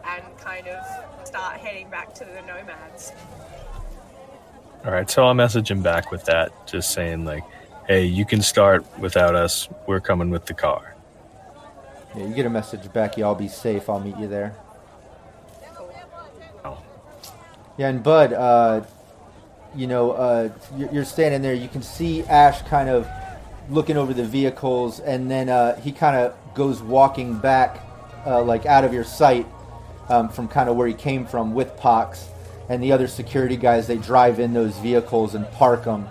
and 0.06 0.24
kind 0.38 0.68
of 0.68 0.86
start 1.28 1.58
heading 1.58 1.90
back 1.90 2.14
to 2.16 2.26
the 2.26 2.42
nomads. 2.42 3.14
All 4.86 4.92
right, 4.92 5.10
so 5.10 5.26
I'll 5.26 5.34
message 5.34 5.72
him 5.72 5.82
back 5.82 6.12
with 6.12 6.26
that, 6.26 6.52
just 6.68 6.92
saying 6.92 7.26
like, 7.26 7.44
"Hey, 7.88 8.06
you 8.06 8.24
can 8.26 8.42
start 8.42 8.86
without 9.00 9.34
us. 9.34 9.68
We're 9.88 10.00
coming 10.02 10.30
with 10.30 10.46
the 10.46 10.54
car." 10.54 10.94
Yeah, 12.16 12.26
you 12.26 12.36
get 12.36 12.46
a 12.46 12.50
message 12.50 12.92
back. 12.94 13.18
Y'all 13.18 13.34
be 13.36 13.48
safe. 13.48 13.90
I'll 13.90 14.00
meet 14.00 14.16
you 14.18 14.28
there. 14.28 14.56
Cool. 15.76 15.90
Oh, 16.64 16.78
Yeah, 17.78 17.88
and 17.90 18.04
Bud, 18.04 18.32
uh, 18.34 18.82
you 19.76 19.88
know, 19.88 20.12
uh, 20.12 20.50
you're, 20.92 21.06
standing 21.06 21.42
there. 21.42 21.54
You 21.54 21.68
can 21.68 21.82
see 21.82 22.24
Ash 22.24 22.62
kind 22.64 22.90
of 22.90 23.08
looking 23.70 23.98
over 23.98 24.14
the 24.14 24.24
vehicles, 24.24 25.00
and 25.00 25.30
then 25.30 25.50
uh, 25.50 25.80
he 25.82 25.92
kind 25.92 26.16
of 26.16 26.36
goes 26.54 26.82
walking 26.82 27.38
back, 27.38 27.80
uh, 28.26 28.42
like 28.42 28.66
out 28.66 28.84
of 28.84 28.94
your 28.94 29.04
sight, 29.04 29.46
um, 30.10 30.30
from 30.30 30.48
kind 30.48 30.70
of 30.70 30.76
where 30.76 30.88
he 30.88 30.94
came 30.94 31.26
from 31.26 31.54
with 31.54 31.76
Pox, 31.78 32.28
and 32.70 32.82
the 32.82 32.92
other 32.92 33.08
security 33.08 33.58
guys. 33.58 33.88
They 33.88 33.98
drive 33.98 34.40
in 34.40 34.54
those 34.54 34.78
vehicles 34.78 35.36
and 35.36 35.50
park 35.52 35.84
them, 35.84 36.08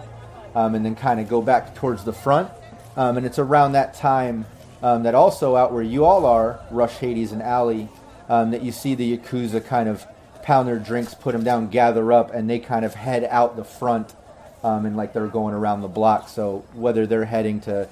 um, 0.55 0.75
and 0.75 0.85
then 0.85 0.95
kind 0.95 1.21
of 1.21 1.29
go 1.29 1.41
back 1.41 1.75
towards 1.75 2.05
the 2.05 2.13
front. 2.13 2.51
Um, 2.97 3.17
and 3.17 3.27
it's 3.27 3.39
around 3.39 3.73
that 3.73 3.95
time 3.95 4.47
um, 4.83 5.03
that 5.03 5.15
also 5.15 5.57
out 5.57 5.73
where 5.73 5.83
you 5.83 6.05
all 6.05 6.27
are, 6.27 6.61
Rush, 6.71 6.99
Hades, 6.99 7.33
and 7.33 7.43
Alley, 7.43 7.89
um, 8.29 8.51
that 8.51 8.63
you 8.63 8.73
see 8.73 8.95
the 8.95 9.17
Yakuza 9.17 9.65
kind 9.65 9.89
of 9.89 10.07
pound 10.45 10.69
their 10.69 10.79
drinks, 10.79 11.15
put 11.15 11.33
them 11.33 11.43
down, 11.43 11.69
gather 11.69 12.13
up, 12.13 12.33
and 12.33 12.49
they 12.49 12.59
kind 12.59 12.85
of 12.85 12.95
head 12.95 13.25
out 13.25 13.57
the 13.57 13.65
front, 13.65 14.15
um, 14.63 14.85
and 14.85 14.95
like 14.95 15.15
they're 15.15 15.27
going 15.27 15.55
around 15.55 15.81
the 15.81 15.89
block. 15.89 16.29
So 16.29 16.65
whether 16.75 17.07
they're 17.07 17.25
heading 17.25 17.61
to 17.63 17.89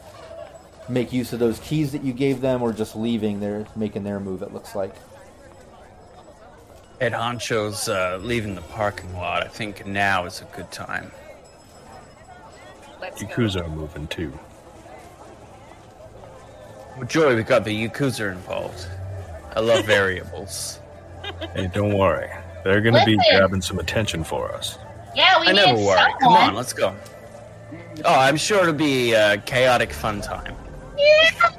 make 0.86 1.14
use 1.14 1.32
of 1.32 1.38
those 1.38 1.58
keys 1.60 1.92
that 1.92 2.04
you 2.04 2.12
gave 2.12 2.42
them 2.42 2.60
or 2.60 2.74
just 2.74 2.94
leaving, 2.94 3.40
they're 3.40 3.66
making 3.74 4.04
their 4.04 4.20
move. 4.20 4.42
It 4.42 4.52
looks 4.52 4.74
like. 4.74 4.94
Ed 7.00 7.12
Honcho's 7.12 7.88
uh, 7.88 8.20
leaving 8.22 8.54
the 8.54 8.60
parking 8.60 9.12
lot. 9.14 9.42
I 9.42 9.48
think 9.48 9.86
now 9.86 10.26
is 10.26 10.42
a 10.42 10.44
good 10.56 10.70
time. 10.70 11.10
Let's 13.00 13.22
go. 13.22 13.28
Yakuza 13.28 13.64
are 13.64 13.70
moving 13.70 14.06
too. 14.08 14.38
Well, 16.98 17.06
Joy, 17.06 17.34
we 17.34 17.42
got 17.44 17.64
the 17.64 17.88
Yakuza 17.88 18.30
involved. 18.30 18.86
I 19.56 19.60
love 19.60 19.86
variables. 19.86 20.80
Hey, 21.54 21.70
don't 21.72 21.96
worry. 21.96 22.30
They're 22.64 22.80
going 22.80 22.94
to 22.94 23.04
be 23.04 23.16
Listen. 23.16 23.38
grabbing 23.38 23.62
some 23.62 23.78
attention 23.78 24.22
for 24.24 24.52
us. 24.52 24.78
Yeah, 25.14 25.40
we 25.40 25.48
I 25.48 25.52
need 25.52 25.56
never 25.66 25.74
worry. 25.78 25.98
someone. 25.98 26.18
Come 26.20 26.32
on, 26.32 26.54
let's 26.54 26.72
go. 26.72 26.94
Oh, 28.04 28.14
I'm 28.14 28.36
sure 28.36 28.60
it'll 28.62 28.72
be 28.74 29.12
a 29.12 29.38
chaotic 29.38 29.92
fun 29.92 30.20
time. 30.20 30.54
Yeah. 30.98 31.30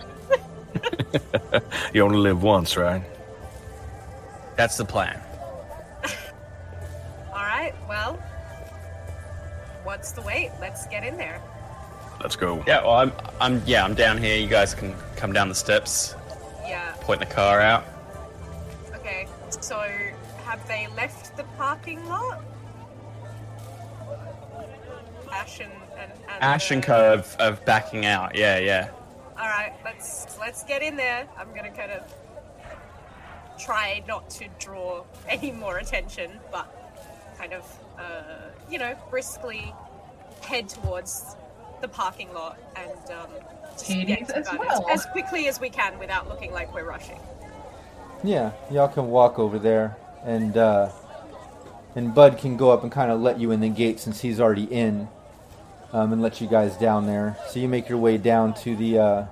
You 1.93 2.01
only 2.03 2.17
live 2.17 2.41
once, 2.41 2.75
right? 2.75 3.03
That's 4.55 4.77
the 4.77 4.85
plan. 4.85 5.21
All 7.31 7.35
right. 7.43 7.73
Well, 7.87 8.15
what's 9.83 10.11
the 10.11 10.21
wait? 10.23 10.49
Let's 10.59 10.87
get 10.87 11.03
in 11.03 11.17
there. 11.17 11.39
Let's 12.21 12.35
go. 12.35 12.63
Yeah, 12.65 12.81
well, 12.81 12.93
I'm, 12.95 13.11
I'm, 13.39 13.61
yeah, 13.67 13.83
I'm 13.85 13.93
down 13.93 14.17
here. 14.17 14.35
You 14.37 14.47
guys 14.47 14.73
can 14.73 14.95
come 15.15 15.33
down 15.33 15.49
the 15.49 15.55
steps, 15.55 16.15
Yeah. 16.65 16.93
point 17.01 17.19
the 17.19 17.25
car 17.27 17.61
out. 17.61 17.85
Okay. 18.95 19.27
So, 19.61 19.87
have 20.53 20.67
they 20.67 20.87
left 20.95 21.35
the 21.35 21.43
parking 21.57 22.07
lot? 22.07 22.39
Ash 25.31 25.59
and 25.59 25.71
and, 25.97 26.11
and 26.11 26.43
Ash 26.43 26.69
and 26.69 26.83
Co 26.83 27.13
of, 27.13 27.35
of 27.39 27.65
backing 27.65 28.05
out. 28.05 28.35
Yeah, 28.35 28.59
yeah. 28.59 28.91
All 29.35 29.47
right, 29.47 29.73
let's 29.83 30.37
let's 30.39 30.63
get 30.63 30.83
in 30.83 30.95
there. 30.95 31.27
I'm 31.37 31.47
gonna 31.55 31.71
kind 31.71 31.91
of 31.91 32.03
try 33.57 34.03
not 34.07 34.29
to 34.31 34.45
draw 34.59 35.03
any 35.27 35.51
more 35.51 35.79
attention, 35.79 36.29
but 36.51 36.67
kind 37.35 37.53
of 37.53 37.79
uh, 37.97 38.51
you 38.69 38.77
know 38.77 38.95
briskly 39.09 39.73
head 40.43 40.69
towards 40.69 41.35
the 41.81 41.87
parking 41.87 42.31
lot 42.31 42.59
and 42.75 43.11
um, 43.11 43.27
just 43.71 43.87
Hades 43.87 44.17
get 44.17 44.27
to 44.27 44.37
as 44.37 44.47
well. 44.51 44.87
as, 44.87 45.05
as 45.05 45.05
quickly 45.07 45.47
as 45.47 45.59
we 45.59 45.71
can 45.71 45.97
without 45.97 46.29
looking 46.29 46.51
like 46.51 46.71
we're 46.75 46.83
rushing. 46.83 47.19
Yeah, 48.23 48.51
y'all 48.71 48.87
can 48.87 49.09
walk 49.09 49.39
over 49.39 49.57
there, 49.57 49.97
and 50.25 50.57
uh, 50.57 50.89
and 51.95 52.13
Bud 52.13 52.38
can 52.38 52.57
go 52.57 52.71
up 52.71 52.83
and 52.83 52.91
kind 52.91 53.12
of 53.12 53.21
let 53.21 53.39
you 53.39 53.51
in 53.51 53.59
the 53.59 53.69
gate 53.69 53.99
since 53.99 54.21
he's 54.21 54.39
already 54.39 54.63
in, 54.63 55.07
um, 55.91 56.12
and 56.13 56.21
let 56.21 56.41
you 56.41 56.47
guys 56.47 56.75
down 56.77 57.05
there. 57.05 57.38
So 57.49 57.59
you 57.59 57.67
make 57.67 57.88
your 57.89 57.97
way 57.97 58.17
down 58.17 58.53
to 58.55 58.75
the 58.75 58.99
uh, 58.99 59.25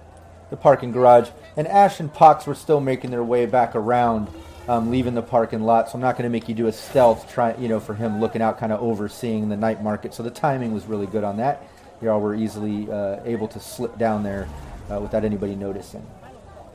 the 0.49 0.58
parking 0.58 0.91
garage, 0.91 1.30
and 1.58 1.67
Ash 1.67 1.99
and 1.99 2.13
Pox 2.13 2.45
were 2.45 2.56
still 2.56 2.80
making 2.80 3.10
their 3.12 3.23
way 3.23 3.45
back 3.45 3.75
around, 3.75 4.27
um, 4.67 4.91
leaving 4.91 5.15
the 5.15 5.21
parking 5.21 5.62
lot. 5.62 5.89
So 5.89 5.95
I'm 5.95 6.01
not 6.01 6.17
going 6.17 6.23
to 6.23 6.30
make 6.30 6.47
you 6.47 6.56
do 6.56 6.67
a 6.67 6.71
stealth, 6.71 7.32
try 7.32 7.56
you 7.56 7.67
know, 7.67 7.80
for 7.80 7.95
him 7.95 8.19
looking 8.19 8.41
out, 8.41 8.60
kind 8.60 8.71
of 8.71 8.82
overseeing 8.82 9.49
the 9.49 9.58
night 9.58 9.82
market. 9.82 10.13
So 10.13 10.23
the 10.23 10.30
timing 10.30 10.73
was 10.73 10.86
really 10.86 11.08
good 11.08 11.23
on 11.23 11.38
that. 11.38 11.67
Y'all 12.01 12.19
were 12.19 12.36
easily 12.36 12.91
uh, 12.91 13.19
able 13.25 13.47
to 13.47 13.60
slip 13.60 13.97
down 13.97 14.23
there 14.23 14.47
uh, 14.91 14.99
without 14.99 15.23
anybody 15.23 15.56
noticing. 15.56 16.06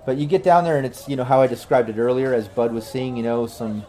But 0.04 0.18
you 0.18 0.26
get 0.26 0.44
down 0.44 0.62
there, 0.62 0.76
and 0.76 0.86
it's 0.86 1.08
you 1.08 1.16
know 1.16 1.24
how 1.24 1.40
I 1.42 1.48
described 1.48 1.90
it 1.90 1.98
earlier, 1.98 2.32
as 2.32 2.48
Bud 2.48 2.72
was 2.72 2.86
seeing, 2.86 3.16
you 3.16 3.24
know, 3.24 3.46
some 3.46 3.84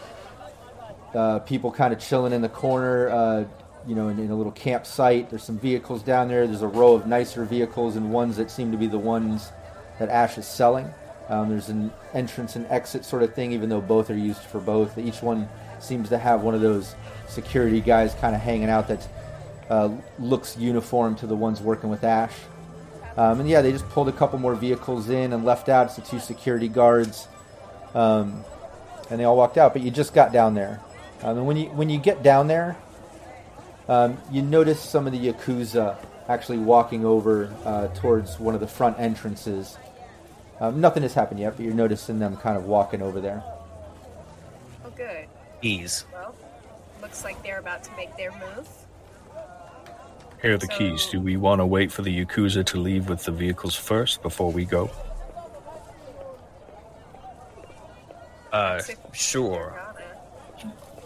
uh, 1.14 1.40
people 1.40 1.72
kind 1.72 1.94
of 1.94 2.00
chilling 2.00 2.34
in 2.34 2.42
the 2.42 2.50
corner, 2.50 3.10
uh, 3.10 3.46
you 3.88 3.96
know, 3.96 4.10
in, 4.10 4.20
in 4.20 4.32
a 4.32 4.36
little 4.36 4.52
campsite. 4.52 5.30
There's 5.30 5.44
some 5.44 5.60
vehicles 5.60 6.04
down 6.04 6.28
there. 6.28 6.46
There's 6.48 6.62
a 6.62 6.68
row 6.68 6.94
of 6.94 7.08
nicer 7.08 7.46
vehicles 7.46 7.96
and 7.96 8.12
ones 8.12 8.38
that 8.38 8.52
seem 8.52 8.72
to 8.72 8.78
be 8.78 8.88
the 8.88 8.98
ones 8.98 9.52
that 10.00 10.10
Ash 10.10 10.38
is 10.38 10.46
selling. 10.46 10.94
Um, 11.30 11.50
there's 11.50 11.70
an 11.70 11.92
entrance 12.14 12.56
and 12.56 12.66
exit 12.68 13.04
sort 13.04 13.24
of 13.24 13.34
thing, 13.34 13.52
even 13.52 13.70
though 13.70 13.82
both 13.82 14.10
are 14.10 14.18
used 14.18 14.42
for 14.42 14.60
both. 14.60 14.98
Each 14.98 15.22
one 15.22 15.50
seems 15.80 16.10
to 16.10 16.18
have 16.18 16.42
one 16.42 16.56
of 16.56 16.62
those 16.62 16.96
security 17.28 17.82
guys 17.82 18.14
kind 18.16 18.36
of 18.36 18.42
hanging 18.42 18.70
out 18.70 18.88
that 18.88 19.08
uh, 19.70 19.90
looks 20.20 20.58
uniform 20.58 21.16
to 21.16 21.28
the 21.28 21.36
ones 21.36 21.62
working 21.62 21.90
with 21.90 22.04
Ash. 22.04 22.34
Um, 23.18 23.40
and 23.40 23.50
yeah, 23.50 23.62
they 23.62 23.72
just 23.72 23.88
pulled 23.90 24.08
a 24.08 24.14
couple 24.14 24.40
more 24.40 24.56
vehicles 24.56 25.10
in 25.10 25.34
and 25.34 25.44
left 25.44 25.70
out. 25.70 25.88
It's 25.88 25.96
the 25.96 26.04
two 26.04 26.20
security 26.20 26.68
guards, 26.68 27.28
um, 27.96 28.44
and 29.10 29.20
they 29.20 29.24
all 29.24 29.36
walked 29.36 29.58
out. 29.58 29.74
But 29.74 29.82
you 29.82 29.92
just 29.92 30.14
got 30.14 30.32
down 30.32 30.54
there, 30.54 30.80
um, 31.24 31.38
and 31.38 31.48
when 31.48 31.58
you 31.58 31.66
when 31.70 31.90
you 31.90 32.00
get 32.00 32.24
down 32.24 32.48
there, 32.48 32.78
um, 33.88 34.18
you 34.32 34.42
notice 34.42 34.82
some 34.82 35.08
of 35.08 35.14
the 35.14 35.32
yakuza 35.32 35.98
actually 36.28 36.58
walking 36.58 37.06
over 37.06 37.54
uh, 37.66 37.88
towards 37.88 38.40
one 38.40 38.54
of 38.54 38.62
the 38.62 38.68
front 38.68 39.00
entrances. 39.00 39.78
Um, 40.60 40.82
nothing 40.82 41.04
has 41.04 41.14
happened 41.14 41.40
yet, 41.40 41.56
but 41.56 41.66
you're 41.66 41.74
noticing 41.74 42.20
them 42.20 42.36
kind 42.38 42.58
of 42.58 42.66
walking 42.66 43.02
over 43.02 43.22
there. 43.22 43.44
Oh, 44.84 44.90
good. 44.96 45.28
Ease. 45.62 46.06
Well, 46.12 46.36
looks 47.02 47.24
like 47.24 47.42
they're 47.44 47.60
about 47.60 47.84
to 47.84 47.92
make 47.96 48.16
their 48.18 48.32
move. 48.32 48.68
Here 50.42 50.54
are 50.54 50.58
the 50.58 50.68
keys. 50.68 51.08
Do 51.08 51.20
we 51.20 51.36
want 51.36 51.62
to 51.62 51.66
wait 51.66 51.92
for 51.92 52.04
the 52.04 52.26
Yakuza 52.26 52.64
to 52.68 52.78
leave 52.78 53.10
with 53.10 53.24
the 53.24 53.32
vehicles 53.32 53.76
first 53.76 54.22
before 54.22 54.52
we 54.52 54.66
go? 54.66 54.90
Uh, 58.52 58.82
sure. 59.14 59.87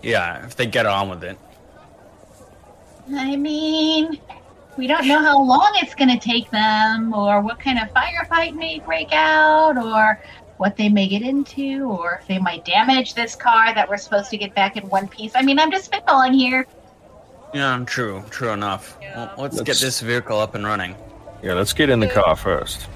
Yeah, 0.01 0.45
if 0.45 0.55
they 0.55 0.65
get 0.65 0.85
on 0.85 1.09
with 1.09 1.23
it. 1.23 1.37
I 3.13 3.35
mean, 3.35 4.19
we 4.77 4.87
don't 4.87 5.07
know 5.07 5.19
how 5.19 5.41
long 5.41 5.71
it's 5.81 5.95
going 5.95 6.09
to 6.09 6.19
take 6.19 6.49
them, 6.51 7.13
or 7.13 7.41
what 7.41 7.59
kind 7.59 7.77
of 7.79 7.93
firefight 7.93 8.55
may 8.55 8.79
break 8.79 9.11
out, 9.11 9.77
or 9.77 10.21
what 10.57 10.77
they 10.77 10.89
may 10.89 11.07
get 11.07 11.21
into, 11.21 11.83
or 11.83 12.19
if 12.21 12.27
they 12.27 12.39
might 12.39 12.63
damage 12.65 13.13
this 13.13 13.35
car 13.35 13.73
that 13.73 13.89
we're 13.89 13.97
supposed 13.97 14.29
to 14.29 14.37
get 14.37 14.53
back 14.55 14.77
in 14.77 14.87
one 14.89 15.07
piece. 15.07 15.31
I 15.35 15.41
mean, 15.41 15.59
I'm 15.59 15.71
just 15.71 15.91
spitballing 15.91 16.35
here. 16.35 16.65
Yeah, 17.53 17.83
true, 17.85 18.23
true 18.29 18.51
enough. 18.51 18.97
Well, 19.01 19.33
let's, 19.37 19.57
get 19.57 19.67
Let's- 19.67 19.81
this 19.81 19.99
vehicle 20.01 20.39
up 20.39 20.55
and 20.55 20.65
running. 20.65 20.95
Yeah, 21.43 21.53
let's 21.53 21.73
get 21.73 21.89
in 21.89 21.99
the 21.99 22.07
car 22.07 22.35
first. 22.35 22.87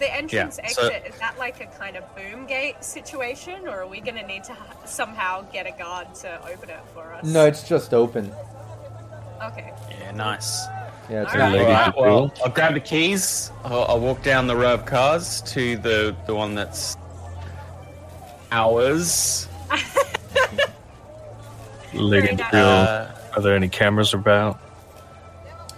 The 0.00 0.12
entrance 0.12 0.58
Yeah, 0.60 0.68
so- 0.70 0.88
exit, 0.88 1.12
is 1.12 1.18
that 1.20 1.38
like 1.38 1.60
a 1.60 1.66
kind 1.78 1.96
of 1.96 2.02
boom 2.16 2.46
gate 2.46 2.82
situation, 2.82 3.68
or 3.68 3.82
are 3.82 3.86
we 3.86 4.00
going 4.00 4.16
to 4.16 4.26
need 4.26 4.42
to 4.44 4.54
ha- 4.54 4.74
somehow 4.86 5.42
get 5.52 5.66
a 5.66 5.72
guard 5.78 6.12
to 6.16 6.40
open 6.50 6.70
it 6.70 6.80
for 6.94 7.12
us? 7.12 7.24
No, 7.26 7.44
it's 7.46 7.62
just 7.68 7.92
open. 7.94 8.32
Okay. 9.44 9.72
Yeah, 10.00 10.10
nice. 10.12 10.64
Yeah, 11.10 11.22
it's 11.24 11.34
All 11.34 11.38
right. 11.40 11.54
open. 11.54 11.66
Lady 11.66 12.00
well. 12.00 12.32
I'll 12.42 12.50
grab 12.50 12.72
the 12.74 12.80
keys. 12.80 13.52
I'll, 13.64 13.84
I'll 13.84 14.00
walk 14.00 14.22
down 14.22 14.46
the 14.46 14.56
row 14.56 14.72
of 14.74 14.86
cars 14.86 15.42
to 15.52 15.76
the 15.76 16.16
the 16.26 16.34
one 16.34 16.54
that's 16.54 16.96
ours. 18.52 19.48
Lady 21.92 22.36
nice. 22.36 22.54
Uh, 22.54 23.14
are 23.36 23.42
there 23.42 23.54
any 23.56 23.68
cameras 23.68 24.14
about? 24.14 24.58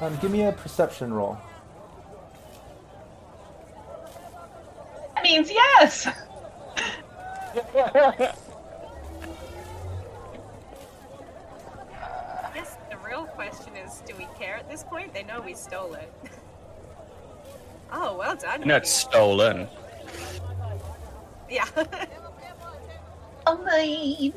Um, 0.00 0.16
give 0.20 0.30
me 0.30 0.42
a 0.44 0.52
perception 0.52 1.12
roll. 1.12 1.38
Means 5.22 5.50
yes. 5.50 6.06
I 6.06 6.14
guess 12.54 12.76
the 12.90 12.96
real 13.06 13.24
question 13.24 13.76
is, 13.76 14.02
do 14.06 14.14
we 14.16 14.26
care 14.38 14.56
at 14.56 14.68
this 14.68 14.84
point? 14.84 15.12
They 15.12 15.22
know 15.22 15.40
we 15.40 15.54
stole 15.54 15.94
it. 15.94 16.12
oh, 17.92 18.16
well 18.16 18.36
done. 18.36 18.60
you 18.60 18.66
know 18.66 18.80
stolen. 18.82 19.68
Yeah. 21.50 21.66
I 23.46 23.56
mean, 23.56 24.32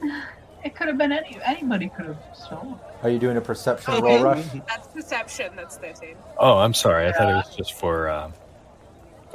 it 0.64 0.76
could 0.76 0.88
have 0.88 0.98
been 0.98 1.12
any 1.12 1.38
anybody 1.46 1.90
could 1.90 2.08
have 2.08 2.18
stolen. 2.34 2.76
Are 3.04 3.10
you 3.10 3.20
doing 3.20 3.38
a 3.38 3.42
perception 3.42 4.02
roll, 4.02 4.24
Rush? 4.24 4.44
That's 4.68 4.88
perception. 4.88 5.56
That's 5.56 5.78
13. 5.78 6.16
Oh, 6.38 6.58
I'm 6.58 6.74
sorry. 6.74 7.08
I 7.08 7.12
thought 7.12 7.30
it 7.30 7.36
was 7.36 7.56
just 7.56 7.74
for. 7.74 8.10
Um, 8.10 8.34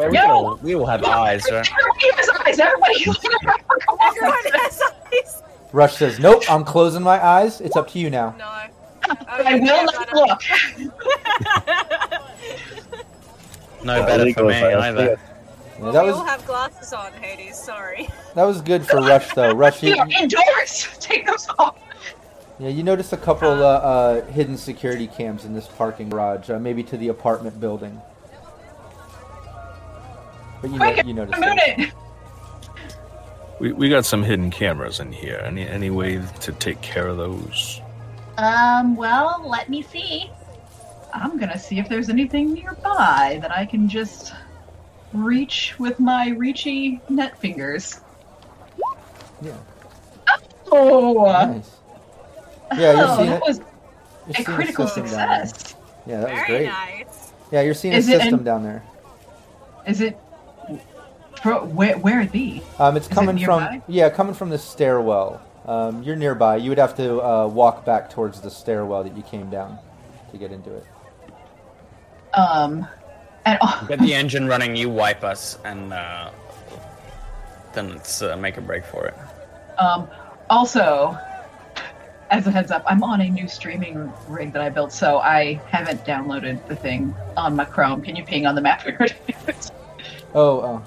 Well, 0.00 0.08
we, 0.08 0.14
No. 0.14 0.20
can 0.22 0.30
all, 0.30 0.56
we 0.62 0.74
all 0.74 0.86
have 0.86 1.04
eyes, 1.04 1.44
right? 1.50 1.68
Everybody 1.68 2.16
has 2.16 2.28
eyes. 2.46 2.58
Everybody. 2.58 3.04
Come 3.04 3.14
on. 3.14 4.08
Everyone 4.08 4.60
has 4.62 4.82
eyes. 5.12 5.42
Rush 5.72 5.96
says, 5.96 6.18
"Nope, 6.18 6.42
I'm 6.50 6.64
closing 6.64 7.02
my 7.02 7.22
eyes. 7.24 7.60
It's 7.60 7.76
up 7.76 7.88
to 7.90 7.98
you 7.98 8.08
now." 8.10 8.34
No. 8.38 8.46
I 9.28 9.54
will 9.54 9.84
not 9.84 10.12
look. 10.12 10.40
No 13.82 14.04
better 14.04 14.30
for 14.34 14.44
me 14.44 14.54
either. 14.54 15.18
Well, 15.78 15.92
that 15.92 16.04
we 16.04 16.10
was 16.10 16.18
all 16.18 16.24
have 16.26 16.44
glasses 16.46 16.92
on, 16.92 17.12
Hades. 17.14 17.56
Sorry. 17.56 18.08
that 18.34 18.44
was 18.44 18.60
good 18.60 18.86
for 18.86 18.98
Rush 18.98 19.32
though. 19.32 19.52
Rush, 19.54 19.82
you, 19.82 19.94
indoors. 20.20 20.88
Take 21.00 21.26
those 21.26 21.48
off. 21.58 21.78
yeah, 22.58 22.68
you 22.68 22.82
noticed 22.82 23.14
a 23.14 23.16
couple 23.16 23.48
uh, 23.48 23.66
uh, 23.78 24.26
hidden 24.26 24.58
security 24.58 25.06
cams 25.06 25.46
in 25.46 25.54
this 25.54 25.66
parking 25.66 26.10
garage, 26.10 26.50
uh, 26.50 26.58
maybe 26.58 26.82
to 26.84 26.98
the 26.98 27.08
apartment 27.08 27.58
building. 27.58 27.98
But 30.60 30.70
you, 30.70 30.78
know, 30.78 30.90
you 31.06 31.14
noticed. 31.14 31.42
I'm 31.42 31.58
it. 31.58 31.92
we, 33.60 33.72
we 33.72 33.88
got 33.88 34.04
some 34.04 34.22
hidden 34.22 34.50
cameras 34.50 35.00
in 35.00 35.10
here. 35.12 35.40
Any 35.44 35.66
any 35.66 35.90
way 35.90 36.20
to 36.40 36.52
take 36.52 36.80
care 36.82 37.08
of 37.08 37.16
those? 37.16 37.80
Um, 38.36 38.96
well, 38.96 39.42
let 39.46 39.68
me 39.68 39.82
see. 39.82 40.30
I'm 41.12 41.38
gonna 41.38 41.58
see 41.58 41.78
if 41.78 41.88
there's 41.88 42.08
anything 42.08 42.52
nearby 42.52 43.38
that 43.42 43.50
I 43.50 43.64
can 43.66 43.88
just 43.88 44.32
reach 45.12 45.74
with 45.78 45.98
my 45.98 46.28
reachy 46.30 47.00
net 47.08 47.38
fingers. 47.38 48.00
Yeah, 49.42 49.56
Oh, 50.70 51.24
nice. 51.24 51.70
Yeah, 52.78 52.92
you're 52.92 53.04
oh, 53.08 53.16
seeing 53.16 53.30
that 53.30 53.36
it. 53.36 53.42
was 53.48 53.58
You're 54.28 54.40
a 54.40 54.44
critical 54.44 54.86
system 54.86 55.06
down 55.06 55.28
there. 55.30 55.46
success. 55.46 55.74
Yeah, 56.06 56.20
that 56.20 56.30
was 56.32 56.42
great. 56.46 56.66
nice. 56.66 57.32
Yeah, 57.50 57.62
you're 57.62 57.74
seeing 57.74 57.94
Is 57.94 58.08
a 58.08 58.12
system 58.12 58.40
in- 58.40 58.44
down 58.44 58.62
there. 58.62 58.84
Is 59.86 60.00
it? 60.00 60.16
Pro, 61.42 61.64
where 61.64 61.96
where 61.98 62.20
it 62.20 62.33
be? 62.33 62.62
Um, 62.79 62.96
it's 62.96 63.07
Is 63.07 63.12
it 63.12 63.14
coming 63.14 63.38
from 63.38 63.83
yeah, 63.88 64.11
coming 64.11 64.35
from 64.35 64.50
the 64.50 64.59
stairwell. 64.59 65.40
Um, 65.66 66.03
you're 66.03 66.16
nearby. 66.16 66.57
You 66.57 66.70
would 66.70 66.79
have 66.79 66.96
to 66.96 67.20
uh, 67.22 67.46
walk 67.46 67.85
back 67.85 68.11
towards 68.11 68.40
the 68.40 68.50
stairwell 68.50 69.05
that 69.05 69.16
you 69.16 69.22
came 69.22 69.50
down 69.50 69.79
to 70.33 70.38
get 70.38 70.53
into 70.53 70.74
it. 70.74 70.87
Um, 72.35 72.87
and 73.44 73.59
oh, 73.62 73.85
Get 73.88 74.00
the 74.00 74.14
engine 74.14 74.46
running, 74.46 74.76
you 74.76 74.88
wipe 74.88 75.24
us, 75.24 75.59
and 75.64 75.92
uh, 75.92 76.31
then 77.72 77.90
let's 77.90 78.22
uh, 78.22 78.37
make 78.37 78.57
a 78.57 78.61
break 78.61 78.85
for 78.85 79.07
it. 79.07 79.14
um, 79.79 80.09
also, 80.48 81.16
as 82.31 82.46
a 82.46 82.50
heads 82.50 82.70
up, 82.70 82.83
I'm 82.87 83.03
on 83.03 83.20
a 83.20 83.29
new 83.29 83.48
streaming 83.48 84.12
rig 84.29 84.53
that 84.53 84.62
I 84.62 84.68
built, 84.70 84.92
so 84.92 85.18
I 85.18 85.55
haven't 85.68 86.05
downloaded 86.05 86.66
the 86.68 86.76
thing 86.76 87.14
on 87.37 87.57
my 87.57 87.64
Chrome. 87.64 88.03
Can 88.03 88.16
you 88.16 88.24
ping 88.24 88.46
on 88.46 88.55
the 88.55 88.61
map 88.61 88.85
where? 88.85 89.09
Oh, 90.33 90.61
oh. 90.61 90.83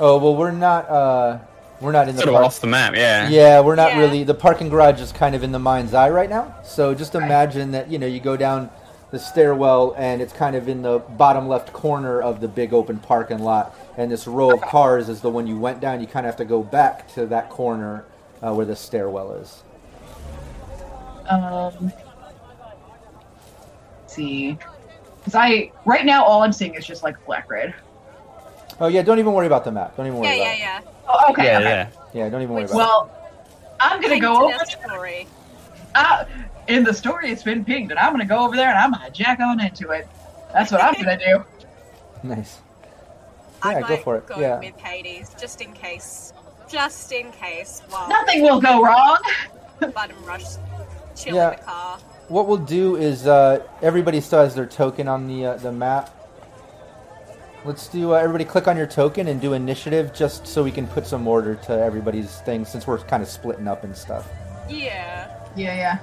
Oh 0.00 0.16
well, 0.18 0.34
we're 0.34 0.50
not. 0.50 0.88
Uh, 0.88 1.38
we're 1.80 1.92
not 1.92 2.08
in 2.08 2.16
the 2.16 2.22
Sort 2.22 2.34
of 2.34 2.42
off 2.42 2.60
the 2.60 2.66
map, 2.66 2.94
yeah. 2.94 3.28
Yeah, 3.28 3.60
we're 3.60 3.74
not 3.74 3.92
Yeah. 3.92 4.00
really. 4.00 4.24
The 4.24 4.34
parking 4.34 4.68
garage 4.68 5.00
is 5.00 5.12
kind 5.12 5.34
of 5.34 5.42
in 5.42 5.52
the 5.52 5.58
mind's 5.58 5.94
eye 5.94 6.10
right 6.10 6.28
now. 6.28 6.54
So 6.64 6.94
just 6.94 7.14
imagine 7.14 7.70
that 7.72 7.90
you 7.90 7.98
know 7.98 8.06
you 8.06 8.18
go 8.20 8.36
down 8.36 8.70
the 9.10 9.18
stairwell 9.18 9.94
and 9.98 10.22
it's 10.22 10.32
kind 10.32 10.54
of 10.56 10.68
in 10.68 10.82
the 10.82 11.00
bottom 11.00 11.48
left 11.48 11.72
corner 11.72 12.20
of 12.22 12.40
the 12.40 12.48
big 12.48 12.72
open 12.72 12.98
parking 12.98 13.40
lot, 13.40 13.74
and 13.98 14.10
this 14.10 14.26
row 14.26 14.52
of 14.52 14.60
cars 14.62 15.08
is 15.08 15.20
the 15.20 15.30
one 15.30 15.46
you 15.46 15.58
went 15.58 15.80
down. 15.80 16.00
You 16.00 16.06
kind 16.06 16.24
of 16.26 16.30
have 16.32 16.38
to 16.38 16.44
go 16.44 16.62
back 16.62 17.12
to 17.14 17.26
that 17.26 17.50
corner 17.50 18.04
uh, 18.42 18.54
where 18.54 18.66
the 18.66 18.76
stairwell 18.76 19.32
is. 19.32 19.62
Um, 21.28 21.92
see, 24.06 24.58
because 25.18 25.34
I 25.34 25.72
right 25.84 26.04
now 26.06 26.24
all 26.24 26.42
I'm 26.42 26.52
seeing 26.52 26.74
is 26.74 26.86
just 26.86 27.02
like 27.02 27.22
black 27.26 27.50
red. 27.50 27.74
Oh 28.80 28.88
yeah, 28.88 29.02
don't 29.02 29.18
even 29.18 29.32
worry 29.32 29.46
about 29.46 29.64
the 29.64 29.72
map. 29.72 29.96
Don't 29.96 30.06
even 30.06 30.18
worry 30.18 30.28
Yeah, 30.30 30.34
about 30.36 30.46
yeah, 30.46 30.52
it. 30.54 30.58
yeah. 30.58 30.80
Oh, 31.08 31.30
okay, 31.32 31.44
yeah, 31.44 31.58
okay. 31.58 31.68
yeah. 31.68 31.88
Yeah, 32.14 32.28
don't 32.30 32.42
even 32.42 32.54
worry 32.54 32.64
about 32.64 32.74
it. 32.74 32.76
Well, 32.76 33.10
I'm 33.78 34.00
gonna 34.00 34.18
go 34.20 34.34
to 34.34 34.40
over. 34.44 34.58
that 34.58 34.68
story. 34.70 35.26
Uh, 35.94 36.24
in 36.68 36.84
the 36.84 36.94
story, 36.94 37.30
it's 37.30 37.42
been 37.42 37.64
pinged, 37.64 37.90
and 37.90 37.98
I'm 37.98 38.12
gonna 38.12 38.24
go 38.24 38.38
over 38.44 38.56
there 38.56 38.68
and 38.68 38.78
I'm 38.78 38.92
gonna 38.92 39.10
jack 39.10 39.40
on 39.40 39.60
into 39.60 39.90
it. 39.90 40.08
That's 40.52 40.72
what 40.72 40.82
I'm 40.82 40.94
gonna 40.94 41.18
do. 41.18 41.36
it. 41.40 41.42
Nice. 42.22 42.60
I 43.62 43.72
Yeah, 43.72 43.80
might 43.80 43.88
go 43.88 43.96
for 43.98 44.16
it. 44.16 44.26
Go 44.26 44.38
Yeah. 44.38 44.58
with 44.58 44.78
Hades, 44.78 45.34
just 45.38 45.60
in 45.60 45.72
case. 45.72 46.32
Just 46.68 47.12
in 47.12 47.32
case. 47.32 47.82
While 47.90 48.08
Nothing 48.08 48.42
will 48.42 48.60
go 48.60 48.82
wrong. 48.82 49.18
Bud 49.80 50.10
and 50.10 50.26
Rush 50.26 50.44
chill 51.16 51.34
Yeah. 51.36 51.50
in 51.52 51.58
the 51.58 51.62
car. 51.64 51.98
What 52.28 52.46
we'll 52.46 52.58
do 52.58 52.96
is 52.96 53.26
uh, 53.26 53.62
everybody 53.82 54.20
still 54.20 54.40
has 54.40 54.54
their 54.54 54.66
token 54.66 55.08
on 55.08 55.26
the 55.26 55.46
uh, 55.46 55.56
the 55.56 55.72
map. 55.72 56.14
Let's 57.64 57.88
do 57.88 58.14
uh, 58.14 58.16
everybody 58.16 58.44
click 58.44 58.68
on 58.68 58.76
your 58.76 58.86
token 58.86 59.28
and 59.28 59.40
do 59.40 59.52
initiative 59.52 60.14
just 60.14 60.46
so 60.46 60.64
we 60.64 60.70
can 60.70 60.86
put 60.86 61.06
some 61.06 61.28
order 61.28 61.56
to 61.56 61.72
everybody's 61.72 62.40
things 62.40 62.68
since 62.70 62.86
we're 62.86 62.98
kind 62.98 63.22
of 63.22 63.28
splitting 63.28 63.68
up 63.68 63.84
and 63.84 63.94
stuff. 63.94 64.28
Yeah. 64.68 65.28
Yeah, 65.56 65.74
yeah. 65.74 65.98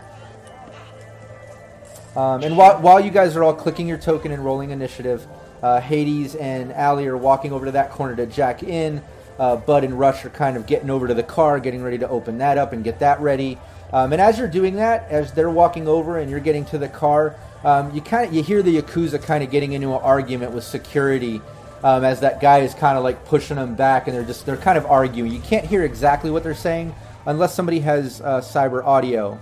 Um, 2.16 2.43
and 2.43 2.55
while, 2.58 2.80
while 2.82 2.99
you 2.99 3.12
guys 3.12 3.36
are 3.36 3.43
all 3.43 3.53
clicking 3.53 3.88
your 3.88 3.97
token 3.97 4.32
and 4.32 4.43
rolling 4.43 4.72
initiative, 4.72 5.26
Uh, 5.58 5.82
Hades 5.82 6.36
and 6.36 6.72
Allie 6.72 7.08
are 7.08 7.18
walking 7.18 7.51
over 7.51 7.66
to 7.66 7.72
that 7.72 7.89
corner 7.89 8.16
to 8.16 8.28
jack 8.28 8.62
in. 8.62 9.01
Uh, 9.39 9.55
Bud 9.55 9.84
and 9.84 9.97
Rush 9.97 10.24
are 10.24 10.30
kind 10.30 10.55
of 10.55 10.68
getting 10.68 10.91
over 10.91 11.08
to 11.08 11.16
the 11.16 11.24
car, 11.24 11.60
getting 11.60 11.82
ready 11.82 11.97
to 11.97 12.08
open 12.08 12.38
that 12.38 12.60
up 12.60 12.74
and 12.74 12.84
get 12.84 12.99
that 12.99 13.20
ready. 13.22 13.58
Um, 13.91 14.14
and 14.14 14.22
as 14.22 14.38
you're 14.38 14.47
doing 14.47 14.76
that, 14.76 15.10
as 15.10 15.34
they're 15.34 15.49
walking 15.49 15.88
over 15.88 16.20
and 16.20 16.30
you're 16.30 16.39
getting 16.39 16.64
to 16.66 16.78
the 16.78 16.88
car, 16.88 17.34
um, 17.64 17.93
you 17.93 18.01
kind 18.01 18.28
of 18.28 18.34
you 18.34 18.43
hear 18.43 18.62
the 18.62 18.82
yakuza 18.82 19.22
kind 19.22 19.43
of 19.43 19.51
getting 19.51 19.74
into 19.74 19.89
an 19.89 20.01
argument 20.01 20.51
with 20.51 20.64
security 20.64 21.41
um, 21.84 22.03
as 22.03 22.20
that 22.22 22.41
guy 22.41 22.60
is 22.60 22.74
kind 22.74 22.97
of 22.97 23.03
like 23.03 23.26
pushing 23.26 23.58
them 23.58 23.76
back, 23.76 24.08
and 24.08 24.16
they're 24.16 24.26
just 24.26 24.45
they're 24.45 24.58
kind 24.58 24.78
of 24.78 24.86
arguing. 24.86 25.32
You 25.32 25.39
can't 25.39 25.66
hear 25.66 25.84
exactly 25.84 26.32
what 26.32 26.43
they're 26.43 26.55
saying 26.55 26.93
unless 27.26 27.53
somebody 27.53 27.80
has 27.82 28.22
uh, 28.22 28.41
cyber 28.41 28.84
audio, 28.84 29.39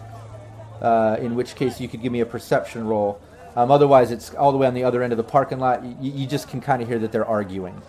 uh, 0.82 1.18
in 1.20 1.36
which 1.36 1.56
case 1.56 1.80
you 1.80 1.88
could 1.88 2.02
give 2.02 2.12
me 2.12 2.22
a 2.22 2.26
perception 2.26 2.86
roll. 2.86 3.22
Um, 3.56 3.72
otherwise, 3.72 4.12
it's 4.12 4.34
all 4.34 4.52
the 4.52 4.58
way 4.58 4.68
on 4.68 4.74
the 4.74 4.84
other 4.84 5.02
end 5.02 5.14
of 5.14 5.18
the 5.18 5.24
parking 5.24 5.60
lot. 5.60 5.84
You, 5.84 6.12
you 6.12 6.28
just 6.28 6.50
can 6.50 6.60
kind 6.60 6.82
of 6.82 6.88
hear 6.90 7.00
that 7.00 7.12
they're 7.12 7.26
arguing. 7.26 7.82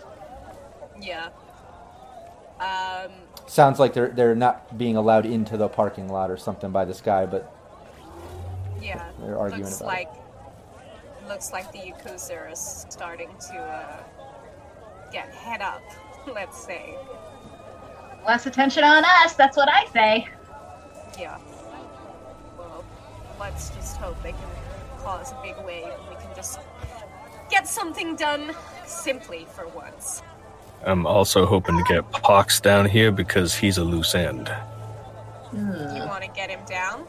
Yeah. 1.01 1.29
Um, 2.59 3.11
Sounds 3.47 3.79
like 3.79 3.93
they're 3.93 4.09
they're 4.09 4.35
not 4.35 4.77
being 4.77 4.95
allowed 4.95 5.25
into 5.25 5.57
the 5.57 5.67
parking 5.67 6.07
lot 6.07 6.31
or 6.31 6.37
something 6.37 6.71
by 6.71 6.85
this 6.85 7.01
guy, 7.01 7.25
but 7.25 7.53
yeah. 8.81 9.09
They're 9.19 9.37
arguing 9.37 9.63
looks 9.63 9.81
about 9.81 9.93
it. 9.93 10.07
like 10.07 10.11
looks 11.27 11.51
like 11.51 11.71
the 11.71 11.79
yakuza 11.79 12.51
is 12.51 12.85
starting 12.89 13.29
to 13.51 13.57
uh, 13.57 14.03
get 15.11 15.33
head 15.33 15.61
up. 15.61 15.83
Let's 16.33 16.63
say. 16.63 16.95
Less 18.25 18.45
attention 18.45 18.83
on 18.83 19.03
us. 19.23 19.33
That's 19.33 19.55
what 19.55 19.69
I 19.69 19.85
say. 19.87 20.27
Yeah. 21.19 21.37
Well, 22.57 22.83
let's 23.39 23.69
just 23.69 23.97
hope 23.97 24.21
they 24.21 24.31
can 24.31 24.41
cause 24.99 25.31
a 25.31 25.39
big 25.41 25.55
wave 25.65 25.85
and 25.85 26.09
we 26.09 26.15
can 26.15 26.35
just 26.35 26.59
get 27.49 27.67
something 27.67 28.15
done 28.17 28.53
simply 28.85 29.47
for 29.55 29.67
once. 29.69 30.21
I'm 30.85 31.07
also 31.07 31.45
hoping 31.45 31.77
to 31.77 31.83
get 31.83 32.11
Pox 32.11 32.59
down 32.59 32.85
here 32.85 33.11
because 33.11 33.55
he's 33.55 33.77
a 33.77 33.83
loose 33.83 34.13
end. 34.13 34.51
You 35.53 35.59
want 35.59 36.23
to 36.23 36.29
get 36.29 36.49
him 36.49 36.59
down? 36.67 37.07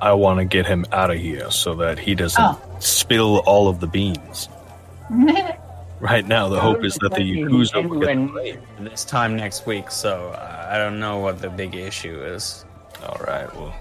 I 0.00 0.12
want 0.12 0.38
to 0.38 0.44
get 0.44 0.66
him 0.66 0.84
out 0.92 1.10
of 1.10 1.18
here 1.18 1.50
so 1.50 1.74
that 1.76 1.98
he 1.98 2.14
doesn't 2.14 2.42
Oh. 2.42 2.60
spill 2.78 3.38
all 3.46 3.68
of 3.68 3.80
the 3.80 3.86
beans. 3.86 4.48
Right 6.00 6.24
now, 6.24 6.48
the 6.48 6.60
hope 6.60 6.84
is 6.84 6.94
that 7.00 7.12
the 7.14 7.22
Yakuza 7.22 7.84
will 7.88 7.98
get 7.98 8.60
this 8.78 9.04
time 9.04 9.34
next 9.34 9.66
week, 9.66 9.90
so 9.90 10.28
uh, 10.28 10.68
I 10.70 10.78
don't 10.78 11.00
know 11.00 11.18
what 11.18 11.40
the 11.42 11.50
big 11.50 11.74
issue 11.74 12.22
is. 12.22 12.64
All 13.04 13.18
right, 13.26 13.52
well, 13.56 13.74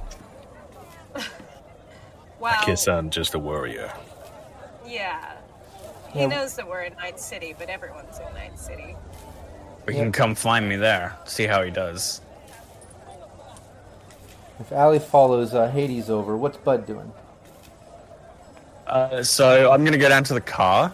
Well, 2.40 2.56
I 2.60 2.66
guess 2.66 2.88
I'm 2.88 3.12
just 3.12 3.36
a 3.36 3.40
warrior. 3.40 3.94
yeah. 4.84 5.34
He 6.12 6.22
Yeah. 6.22 6.26
knows 6.26 6.56
that 6.56 6.68
we're 6.68 6.82
in 6.82 6.94
Night 6.96 7.20
City, 7.20 7.54
but 7.56 7.70
everyone's 7.70 8.18
in 8.18 8.34
Night 8.34 8.58
City. 8.58 8.96
We 9.86 9.94
Yeah. 9.94 10.02
can 10.02 10.12
come 10.12 10.34
find 10.34 10.68
me 10.68 10.76
there, 10.76 11.16
see 11.26 11.46
how 11.46 11.62
he 11.62 11.70
does. 11.70 12.22
If 14.60 14.72
Ali 14.72 15.00
follows 15.00 15.54
uh, 15.54 15.70
Hades 15.70 16.10
over, 16.10 16.36
what's 16.38 16.58
Bud 16.58 16.86
doing? 16.86 17.12
Uh, 18.86 19.22
so 19.24 19.72
I'm 19.72 19.84
gonna 19.84 19.98
go 19.98 20.10
down 20.10 20.24
to 20.26 20.34
the 20.34 20.42
car. 20.42 20.94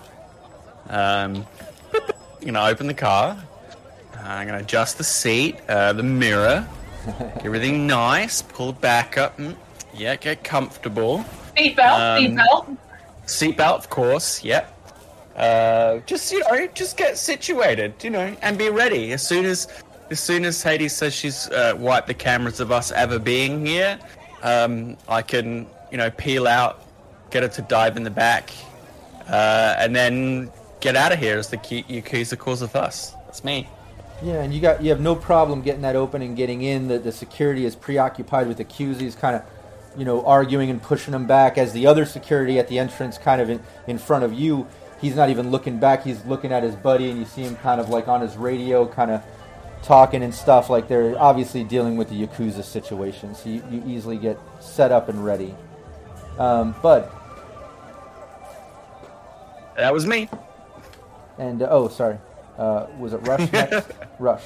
Um, 0.90 1.46
gonna 2.44 2.64
open 2.66 2.88
the 2.88 2.94
car. 2.94 3.38
Uh, 4.18 4.20
I'm 4.24 4.48
gonna 4.48 4.60
adjust 4.60 4.98
the 4.98 5.04
seat, 5.04 5.58
uh, 5.70 5.94
the 5.94 6.04
mirror, 6.04 6.68
everything 7.44 7.86
nice. 7.86 8.42
Pull 8.42 8.72
it 8.72 8.82
back 8.82 9.18
up. 9.18 9.38
Mm, 9.38 9.56
yeah, 9.94 10.16
get 10.16 10.44
comfortable. 10.44 11.24
Seatbelt, 11.56 12.18
Um, 12.18 12.38
seatbelt. 12.38 12.78
Seatbelt, 13.28 13.78
of 13.78 13.90
course. 13.90 14.44
Yep. 14.44 14.70
Uh, 15.36 15.98
just 16.06 16.32
you 16.32 16.40
know, 16.40 16.68
just 16.74 16.98
get 16.98 17.18
situated, 17.18 17.94
you 18.04 18.10
know, 18.10 18.36
and 18.42 18.58
be 18.58 18.70
ready 18.70 19.14
as 19.14 19.26
soon 19.26 19.46
as 19.46 19.68
as 20.14 20.20
soon 20.20 20.46
as 20.46 20.62
Hades 20.62 20.94
says 20.94 21.12
she's 21.12 21.50
uh, 21.50 21.74
wiped 21.78 22.06
the 22.08 22.14
cameras 22.14 22.60
of 22.60 22.72
us 22.72 22.92
ever 22.92 23.18
being 23.18 23.66
here. 23.66 24.00
Um, 24.44 24.96
I 25.10 25.24
can 25.24 25.66
you 25.92 25.98
know 25.98 26.12
peel 26.12 26.48
out, 26.48 26.86
get 27.32 27.42
her 27.42 27.50
to 27.50 27.62
dive 27.64 27.98
in 27.98 28.04
the 28.04 28.12
back, 28.12 28.52
uh, 29.28 29.76
and 29.80 29.96
then 29.96 30.52
get 30.82 30.96
out 30.96 31.12
of 31.12 31.18
here 31.18 31.40
as 31.40 31.50
the 31.50 31.58
Ki- 31.58 31.84
Yakuza 31.90 32.38
cause 32.38 32.62
of 32.62 32.76
us. 32.76 33.14
That's 33.26 33.44
me. 33.44 33.68
Yeah, 34.22 34.44
and 34.44 34.54
you 34.54 34.62
got 34.62 34.84
you 34.84 34.92
have 34.92 35.02
no 35.02 35.16
problem 35.16 35.64
getting 35.64 35.82
that 35.82 35.96
open 35.96 36.22
and 36.22 36.38
getting 36.38 36.62
in. 36.62 36.88
The 36.88 37.00
the 37.00 37.12
security 37.12 37.66
is 37.66 37.76
preoccupied 37.76 38.48
with 38.48 38.58
the. 38.58 38.66
He's 38.72 39.16
kind 39.16 39.36
of, 39.36 39.44
you 39.98 40.06
know, 40.06 40.24
arguing 40.24 40.70
and 40.70 40.80
pushing 40.80 41.12
them 41.12 41.26
back 41.26 41.58
as 41.58 41.74
the 41.74 41.88
other 41.88 42.06
security 42.06 42.60
at 42.60 42.68
the 42.68 42.78
entrance, 42.78 43.18
kind 43.18 43.42
of 43.42 43.50
in, 43.50 43.60
in 43.88 43.98
front 43.98 44.24
of 44.24 44.32
you. 44.32 44.68
He's 45.02 45.16
not 45.16 45.32
even 45.32 45.50
looking 45.50 45.80
back. 45.80 46.04
He's 46.04 46.24
looking 46.26 46.54
at 46.54 46.62
his 46.62 46.76
buddy, 46.76 47.10
and 47.10 47.18
you 47.18 47.26
see 47.26 47.42
him 47.42 47.56
kind 47.58 47.82
of 47.82 47.90
like 47.90 48.08
on 48.08 48.22
his 48.22 48.38
radio, 48.38 48.88
kind 48.88 49.10
of 49.10 49.24
talking 49.84 50.24
and 50.24 50.34
stuff. 50.34 50.70
Like 50.70 50.88
they're 50.88 51.20
obviously 51.20 51.64
dealing 51.64 51.98
with 51.98 52.10
the 52.10 52.26
yakuza 52.26 52.64
situation. 52.64 53.36
So 53.36 53.50
you, 53.50 53.64
you 53.70 53.84
easily 53.86 54.18
get 54.18 54.38
set 54.60 54.92
up 54.92 55.10
and 55.10 55.24
ready. 55.24 55.54
Um, 56.40 56.74
Bud 56.82 57.10
That 59.78 59.94
was 59.94 60.06
me. 60.08 60.30
and 61.38 61.62
uh, 61.62 61.68
oh, 61.70 61.88
sorry, 61.90 62.18
uh, 62.58 62.88
was 62.98 63.14
it 63.14 63.18
Rush 63.28 63.52
next? 63.54 63.92
Rush. 64.20 64.44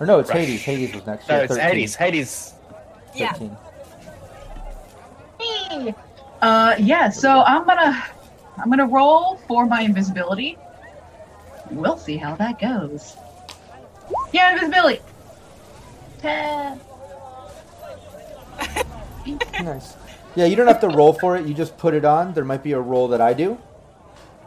Or 0.00 0.06
no, 0.06 0.18
it's 0.18 0.28
Rush. 0.30 0.38
Hades. 0.38 0.62
Hades 0.62 0.94
was 0.94 1.06
next. 1.06 1.28
No, 1.28 1.36
Yeah, 1.36 1.42
it's 1.42 1.52
13. 1.54 1.68
Hades. 1.70 1.94
Hades. 1.96 2.54
Yeah. 3.14 3.32
13. 3.32 3.56
Hey. 5.40 5.94
Uh, 6.40 6.74
yeah. 6.78 7.08
So 7.08 7.42
I'm 7.42 7.64
gonna, 7.64 8.04
I'm 8.58 8.68
gonna 8.70 8.86
roll 8.86 9.36
for 9.48 9.64
my 9.66 9.80
invisibility. 9.82 10.58
We'll 11.70 11.96
see 11.96 12.16
how 12.16 12.34
that 12.36 12.58
goes. 12.60 13.16
Yeah, 14.32 14.52
invisibility. 14.52 15.00
Ten. 16.18 16.80
Nice. 19.62 19.96
Yeah, 20.34 20.46
you 20.46 20.56
don't 20.56 20.66
have 20.66 20.80
to 20.80 20.88
roll 20.88 21.12
for 21.12 21.36
it. 21.36 21.46
You 21.46 21.54
just 21.54 21.76
put 21.76 21.94
it 21.94 22.04
on. 22.04 22.32
There 22.32 22.44
might 22.44 22.62
be 22.62 22.72
a 22.72 22.80
roll 22.80 23.08
that 23.08 23.20
I 23.20 23.34
do. 23.34 23.58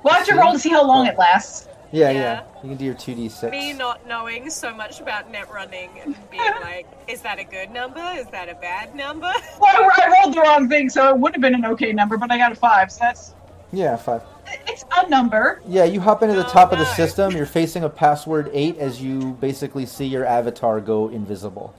We'll 0.04 0.14
have 0.14 0.26
to 0.26 0.36
roll 0.36 0.54
to 0.54 0.60
see 0.60 0.70
how 0.70 0.86
long 0.86 1.08
it 1.08 1.18
lasts. 1.18 1.68
Yeah, 1.92 2.10
yeah. 2.10 2.20
Yeah. 2.20 2.44
You 2.64 2.70
can 2.70 2.78
do 2.78 2.86
your 2.86 2.94
two 2.96 3.16
d 3.16 3.30
six. 3.30 3.52
Me 3.52 3.72
not 3.72 4.06
knowing 4.08 4.50
so 4.50 4.74
much 4.74 5.00
about 5.00 5.32
net 5.32 5.50
running 5.52 5.90
and 6.04 6.16
being 6.30 6.52
like, 6.62 6.88
is 7.08 7.22
that 7.22 7.40
a 7.40 7.44
good 7.44 7.70
number? 7.72 8.02
Is 8.16 8.28
that 8.28 8.50
a 8.50 8.56
bad 8.56 8.96
number? 8.96 9.32
Well, 9.60 9.92
I 9.96 10.20
rolled 10.22 10.36
the 10.36 10.42
wrong 10.42 10.68
thing, 10.68 10.90
so 10.90 11.10
it 11.10 11.18
would 11.18 11.34
have 11.34 11.42
been 11.42 11.56
an 11.56 11.66
okay 11.66 11.94
number, 11.94 12.18
but 12.18 12.32
I 12.32 12.38
got 12.38 12.52
a 12.52 12.56
five, 12.56 12.92
so 12.92 13.00
that's 13.02 13.34
Yeah, 13.72 13.96
five. 13.96 14.24
It's 14.68 14.86
a 14.98 15.10
number. 15.10 15.62
Yeah, 15.68 15.86
you 15.86 16.00
hop 16.00 16.24
into 16.24 16.36
the 16.36 16.43
top 16.43 16.72
of 16.72 16.80
the 16.80 16.86
system. 16.86 17.34
You're 17.36 17.46
facing 17.46 17.84
a 17.84 17.89
password 17.89 18.50
eight 18.54 18.78
as 18.78 19.02
you 19.02 19.32
basically 19.41 19.86
see 19.86 20.06
your 20.06 20.26
avatar 20.26 20.80
go 20.82 21.10
invisible. 21.10 21.74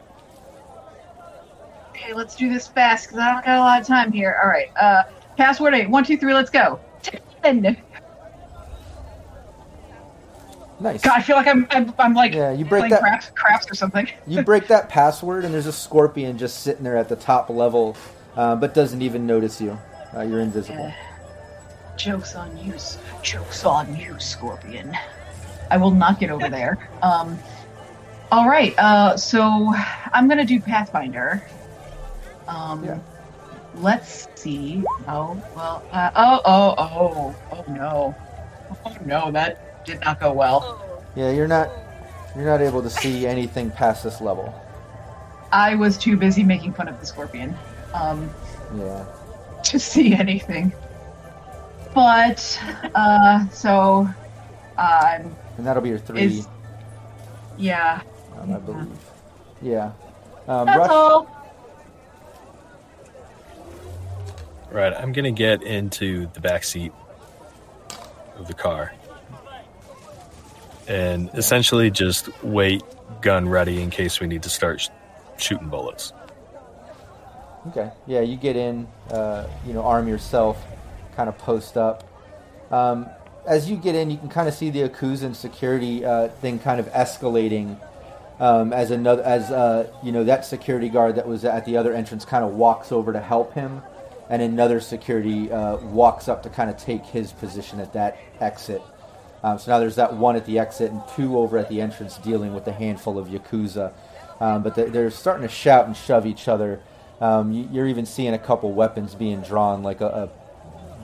Okay, 1.90 2.12
let's 2.12 2.36
do 2.36 2.52
this 2.52 2.66
fast 2.68 3.06
because 3.08 3.18
I 3.20 3.32
don't 3.32 3.44
got 3.44 3.56
a 3.58 3.60
lot 3.60 3.80
of 3.80 3.86
time 3.86 4.12
here. 4.12 4.38
All 4.42 4.48
right, 4.48 4.68
uh, 4.76 5.04
password 5.36 5.74
eight. 5.74 5.88
One, 5.88 6.04
two, 6.04 6.16
three. 6.16 6.34
Let's 6.34 6.50
go. 6.50 6.78
Ten. 7.42 7.76
Nice. 10.78 11.00
God, 11.00 11.14
I 11.18 11.22
feel 11.22 11.36
like 11.36 11.46
I'm 11.46 11.66
I'm, 11.70 11.94
I'm 11.98 12.12
like 12.14 12.34
Yeah, 12.34 12.52
you 12.52 12.64
break 12.66 12.90
that- 12.90 13.00
craps, 13.00 13.30
craps 13.34 13.70
or 13.70 13.74
something. 13.74 14.08
You 14.26 14.42
break 14.42 14.66
that 14.68 14.88
password, 14.90 15.44
and 15.44 15.54
there's 15.54 15.66
a 15.66 15.72
scorpion 15.72 16.36
just 16.36 16.60
sitting 16.62 16.84
there 16.84 16.96
at 16.98 17.08
the 17.08 17.16
top 17.16 17.48
level, 17.48 17.96
uh, 18.36 18.56
but 18.56 18.74
doesn't 18.74 19.00
even 19.00 19.26
notice 19.26 19.60
you. 19.60 19.78
Uh, 20.14 20.20
you're 20.22 20.40
invisible. 20.40 20.92
Jokes 21.96 22.34
on 22.34 22.56
you. 22.58 22.74
Jokes 23.22 23.64
on 23.64 23.94
you, 23.96 24.18
Scorpion. 24.18 24.96
I 25.70 25.76
will 25.76 25.90
not 25.90 26.20
get 26.20 26.30
over 26.30 26.48
there. 26.48 26.88
Um, 27.02 27.38
all 28.30 28.48
right. 28.48 28.74
Uh, 28.78 29.16
so 29.16 29.72
I'm 30.12 30.28
gonna 30.28 30.44
do 30.44 30.60
Pathfinder. 30.60 31.42
Um, 32.48 32.84
Yeah. 32.84 32.98
let's 33.76 34.28
see. 34.34 34.84
Oh 35.08 35.40
well. 35.56 35.82
Uh, 35.90 36.10
oh 36.14 36.40
oh 36.44 36.74
oh 36.78 37.34
oh 37.52 37.64
no. 37.72 38.14
Oh 38.84 38.96
no, 39.04 39.30
that 39.32 39.84
did 39.84 40.00
not 40.00 40.20
go 40.20 40.32
well. 40.32 41.02
Yeah, 41.14 41.30
you're 41.30 41.48
not. 41.48 41.70
You're 42.36 42.44
not 42.44 42.60
able 42.60 42.82
to 42.82 42.90
see 42.90 43.26
anything 43.26 43.70
past 43.70 44.04
this 44.04 44.20
level. 44.20 44.54
I 45.52 45.74
was 45.74 45.96
too 45.96 46.16
busy 46.16 46.42
making 46.42 46.74
fun 46.74 46.86
of 46.88 47.00
the 47.00 47.06
Scorpion. 47.06 47.56
Um, 47.94 48.28
Yeah. 48.76 49.04
to 49.64 49.78
see 49.80 50.12
anything. 50.14 50.72
But 51.96 52.60
uh, 52.94 53.48
so 53.48 54.06
um, 54.76 55.36
And 55.56 55.66
that'll 55.66 55.82
be 55.82 55.88
your 55.88 55.98
three, 55.98 56.24
is 56.24 56.46
yeah. 57.56 58.02
um, 58.38 58.52
I 58.52 58.58
believe. 58.58 58.98
Yeah. 59.62 59.92
Um, 60.46 60.66
That's 60.66 60.78
Rush, 60.78 60.90
all. 60.90 61.26
Right, 64.70 64.92
I'm 64.92 65.12
gonna 65.12 65.30
get 65.30 65.62
into 65.62 66.26
the 66.34 66.40
back 66.40 66.64
seat 66.64 66.92
of 68.36 68.46
the 68.46 68.52
car 68.54 68.92
and 70.88 71.30
essentially 71.32 71.90
just 71.90 72.28
wait, 72.44 72.82
gun 73.22 73.48
ready 73.48 73.80
in 73.80 73.88
case 73.88 74.20
we 74.20 74.26
need 74.26 74.42
to 74.42 74.50
start 74.50 74.82
sh- 74.82 74.88
shooting 75.38 75.68
bullets. 75.70 76.12
Okay. 77.68 77.90
Yeah, 78.06 78.20
you 78.20 78.36
get 78.36 78.54
in, 78.54 78.86
uh, 79.10 79.46
you 79.66 79.72
know, 79.72 79.82
arm 79.82 80.06
yourself, 80.06 80.62
kind 81.16 81.28
of 81.28 81.36
post 81.38 81.76
up. 81.76 82.04
Um, 82.70 83.08
as 83.46 83.70
you 83.70 83.76
get 83.76 83.94
in, 83.94 84.10
you 84.10 84.18
can 84.18 84.28
kind 84.28 84.48
of 84.48 84.54
see 84.54 84.70
the 84.70 84.88
Yakuza 84.88 85.34
security 85.34 86.04
uh, 86.04 86.28
thing 86.28 86.58
kind 86.58 86.78
of 86.80 86.86
escalating. 86.92 87.80
Um, 88.38 88.72
as 88.72 88.90
another, 88.90 89.22
as 89.22 89.50
uh, 89.50 89.90
you 90.02 90.12
know, 90.12 90.24
that 90.24 90.44
security 90.44 90.90
guard 90.90 91.16
that 91.16 91.26
was 91.26 91.44
at 91.44 91.64
the 91.64 91.76
other 91.76 91.94
entrance 91.94 92.24
kind 92.24 92.44
of 92.44 92.52
walks 92.54 92.92
over 92.92 93.12
to 93.12 93.20
help 93.20 93.54
him, 93.54 93.82
and 94.28 94.42
another 94.42 94.80
security 94.80 95.50
uh, 95.50 95.78
walks 95.78 96.28
up 96.28 96.42
to 96.42 96.50
kind 96.50 96.68
of 96.68 96.76
take 96.76 97.04
his 97.04 97.32
position 97.32 97.80
at 97.80 97.94
that 97.94 98.18
exit. 98.40 98.82
Um, 99.42 99.58
so 99.58 99.70
now 99.70 99.78
there's 99.78 99.96
that 99.96 100.14
one 100.14 100.36
at 100.36 100.44
the 100.44 100.58
exit 100.58 100.90
and 100.90 101.00
two 101.14 101.38
over 101.38 101.56
at 101.56 101.68
the 101.68 101.80
entrance 101.80 102.18
dealing 102.18 102.52
with 102.52 102.66
a 102.66 102.72
handful 102.72 103.18
of 103.18 103.28
yakuza. 103.28 103.92
Um, 104.40 104.62
but 104.62 104.74
they're, 104.74 105.10
starting 105.10 105.46
to 105.46 105.52
shout 105.52 105.86
and 105.86 105.96
shove 105.96 106.26
each 106.26 106.48
other. 106.48 106.80
Um, 107.20 107.52
you, 107.52 107.68
you're 107.72 107.86
even 107.86 108.04
seeing 108.04 108.34
a 108.34 108.38
couple 108.38 108.72
weapons 108.72 109.14
being 109.14 109.40
drawn, 109.40 109.82
like 109.82 110.00
a, 110.02 110.06
a 110.06 110.30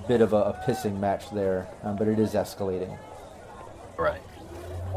bit 0.09 0.21
of 0.21 0.33
a, 0.33 0.37
a 0.37 0.63
pissing 0.67 0.99
match 0.99 1.31
there. 1.31 1.69
Um, 1.83 1.97
but 1.97 2.09
it 2.09 2.19
is 2.19 2.35
escalating. 2.35 2.97
Right. 3.99 4.21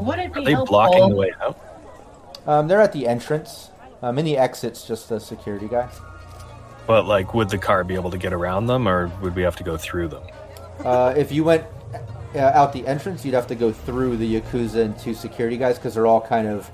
Would 0.00 0.18
it 0.18 0.32
be 0.32 0.40
Are 0.40 0.44
they 0.44 0.52
helpful? 0.52 0.72
blocking 0.72 1.08
the 1.08 1.16
way 1.16 1.32
out? 1.40 1.58
Um, 2.46 2.68
they're 2.68 2.80
at 2.80 2.92
the 2.92 3.06
entrance. 3.06 3.70
Um, 4.02 4.18
in 4.18 4.24
the 4.24 4.36
exit's 4.36 4.86
just 4.86 5.08
the 5.08 5.18
security 5.18 5.68
guy. 5.68 5.88
But 6.86 7.06
like, 7.06 7.34
would 7.34 7.48
the 7.48 7.58
car 7.58 7.82
be 7.82 7.94
able 7.94 8.10
to 8.10 8.18
get 8.18 8.32
around 8.32 8.66
them, 8.66 8.86
or 8.86 9.08
would 9.20 9.34
we 9.34 9.42
have 9.42 9.56
to 9.56 9.64
go 9.64 9.76
through 9.76 10.08
them? 10.08 10.22
Uh, 10.84 11.14
if 11.16 11.32
you 11.32 11.42
went 11.42 11.64
uh, 12.34 12.38
out 12.38 12.72
the 12.72 12.86
entrance, 12.86 13.24
you'd 13.24 13.34
have 13.34 13.46
to 13.48 13.54
go 13.54 13.72
through 13.72 14.18
the 14.18 14.40
Yakuza 14.40 14.84
and 14.84 14.98
two 14.98 15.14
security 15.14 15.56
guys 15.56 15.76
because 15.76 15.94
they're 15.94 16.06
all 16.06 16.20
kind 16.20 16.46
of 16.46 16.70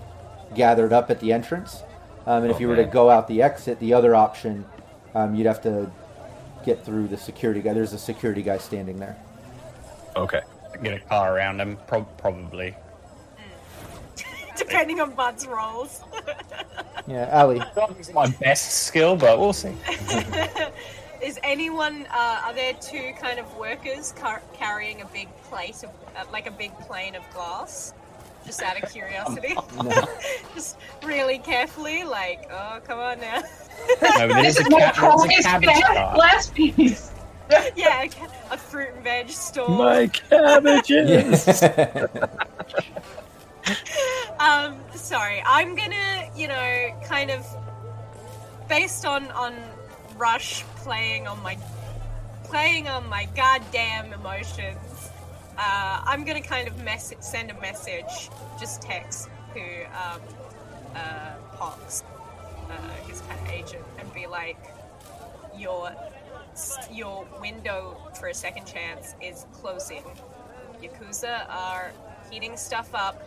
gathered 0.54 0.92
up 0.92 1.10
at 1.10 1.20
the 1.20 1.32
entrance. 1.32 1.82
Um, 2.26 2.42
and 2.42 2.52
if 2.52 2.60
you 2.60 2.68
were 2.68 2.76
to 2.76 2.84
go 2.84 3.08
out 3.08 3.26
the 3.26 3.42
exit, 3.42 3.78
the 3.80 3.94
other 3.94 4.14
option, 4.14 4.64
um, 5.14 5.34
you'd 5.34 5.46
have 5.46 5.62
to 5.62 5.90
get 6.64 6.84
through 6.84 7.08
the 7.08 7.16
security 7.16 7.60
guy. 7.60 7.72
There's 7.72 7.92
a 7.92 7.98
security 7.98 8.42
guy 8.42 8.58
standing 8.58 8.98
there. 8.98 9.16
Okay. 10.16 10.40
Get 10.82 10.94
a 10.94 11.00
car 11.00 11.36
around 11.36 11.60
him, 11.60 11.78
pro- 11.86 12.04
probably. 12.04 12.74
Depending 14.56 15.00
on 15.00 15.12
Bud's 15.12 15.46
rolls. 15.46 16.02
Yeah, 17.08 17.28
Ali. 17.32 17.58
Not 17.76 18.14
my 18.14 18.28
best 18.40 18.84
skill, 18.86 19.16
but 19.16 19.36
we'll 19.40 19.52
see. 19.52 19.74
Is 21.22 21.36
anyone? 21.42 22.06
Uh, 22.12 22.42
are 22.44 22.54
there 22.54 22.74
two 22.74 23.12
kind 23.20 23.40
of 23.40 23.56
workers 23.56 24.12
car- 24.12 24.42
carrying 24.52 25.00
a 25.02 25.06
big 25.06 25.28
plate 25.42 25.82
of, 25.82 25.90
uh, 26.16 26.24
like 26.30 26.46
a 26.46 26.52
big 26.52 26.72
plane 26.78 27.16
of 27.16 27.22
glass? 27.34 27.92
Just 28.44 28.62
out 28.62 28.82
of 28.82 28.90
curiosity. 28.90 29.54
No. 29.82 29.90
Just 30.54 30.76
really 31.02 31.38
carefully, 31.38 32.04
like, 32.04 32.48
oh, 32.52 32.80
come 32.86 32.98
on 32.98 33.20
now. 33.20 33.40
No, 33.40 34.28
but 34.28 34.42
This 34.42 34.56
there's 34.56 34.58
is 34.58 34.66
a, 34.66 34.70
my 34.70 34.92
ca- 34.92 35.16
there's 35.26 35.38
a 35.40 35.42
cabbage 35.48 35.66
bag 35.66 35.84
car. 35.84 36.40
piece. 36.54 37.10
yeah, 37.76 38.02
a, 38.02 38.08
ca- 38.08 38.28
a 38.50 38.56
fruit 38.58 38.90
and 38.94 39.02
veg 39.04 39.28
store. 39.30 39.68
My 39.70 40.06
cabbages. 40.08 41.62
Um, 44.40 44.80
sorry, 44.94 45.40
I'm 45.46 45.76
gonna, 45.76 46.28
you 46.36 46.48
know, 46.48 47.00
kind 47.06 47.30
of 47.30 47.46
based 48.68 49.04
on 49.06 49.30
on 49.30 49.54
Rush 50.16 50.64
playing 50.78 51.28
on 51.28 51.40
my 51.44 51.56
playing 52.42 52.88
on 52.88 53.08
my 53.08 53.26
goddamn 53.36 54.12
emotions. 54.12 54.78
Uh, 55.58 56.00
I'm 56.04 56.24
gonna 56.24 56.40
kind 56.40 56.66
of 56.66 56.82
mess 56.82 57.12
send 57.20 57.50
a 57.50 57.60
message, 57.60 58.30
just 58.58 58.82
text 58.82 59.28
to 59.54 59.60
um, 59.60 60.20
uh, 60.94 61.34
Pox, 61.56 62.02
uh, 62.70 63.06
his 63.06 63.20
kind 63.22 63.40
of 63.40 63.48
agent, 63.50 63.84
and 63.98 64.12
be 64.14 64.26
like, 64.26 64.58
your 65.56 65.92
your 66.90 67.26
window 67.40 67.96
for 68.18 68.28
a 68.28 68.34
second 68.34 68.66
chance 68.66 69.14
is 69.20 69.46
closing. 69.52 70.02
Yakuza 70.82 71.48
are 71.48 71.92
heating 72.30 72.56
stuff 72.56 72.94
up. 72.94 73.20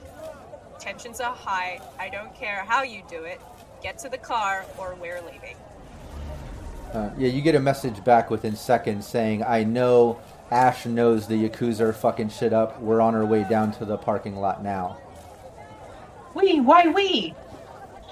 Tensions 0.79 1.21
are 1.21 1.33
high. 1.33 1.79
I 1.99 2.09
don't 2.09 2.33
care 2.35 2.63
how 2.67 2.83
you 2.83 3.01
do 3.09 3.23
it. 3.23 3.39
Get 3.81 3.97
to 3.99 4.09
the 4.09 4.17
car 4.17 4.65
or 4.77 4.95
we're 4.99 5.21
leaving. 5.21 5.55
Uh, 6.93 7.09
yeah, 7.17 7.27
you 7.27 7.41
get 7.41 7.55
a 7.55 7.59
message 7.59 8.03
back 8.03 8.29
within 8.29 8.55
seconds 8.55 9.05
saying, 9.07 9.43
"I 9.43 9.63
know 9.63 10.19
Ash 10.55 10.85
knows 10.85 11.27
the 11.27 11.35
Yakuza 11.49 11.81
are 11.81 11.93
fucking 11.93 12.29
shit 12.29 12.53
up. 12.53 12.79
We're 12.81 13.01
on 13.01 13.13
our 13.13 13.25
way 13.25 13.45
down 13.49 13.73
to 13.73 13.85
the 13.85 13.97
parking 13.97 14.37
lot 14.37 14.63
now." 14.63 14.97
We, 16.33 16.59
why 16.61 16.87
we? 16.87 17.33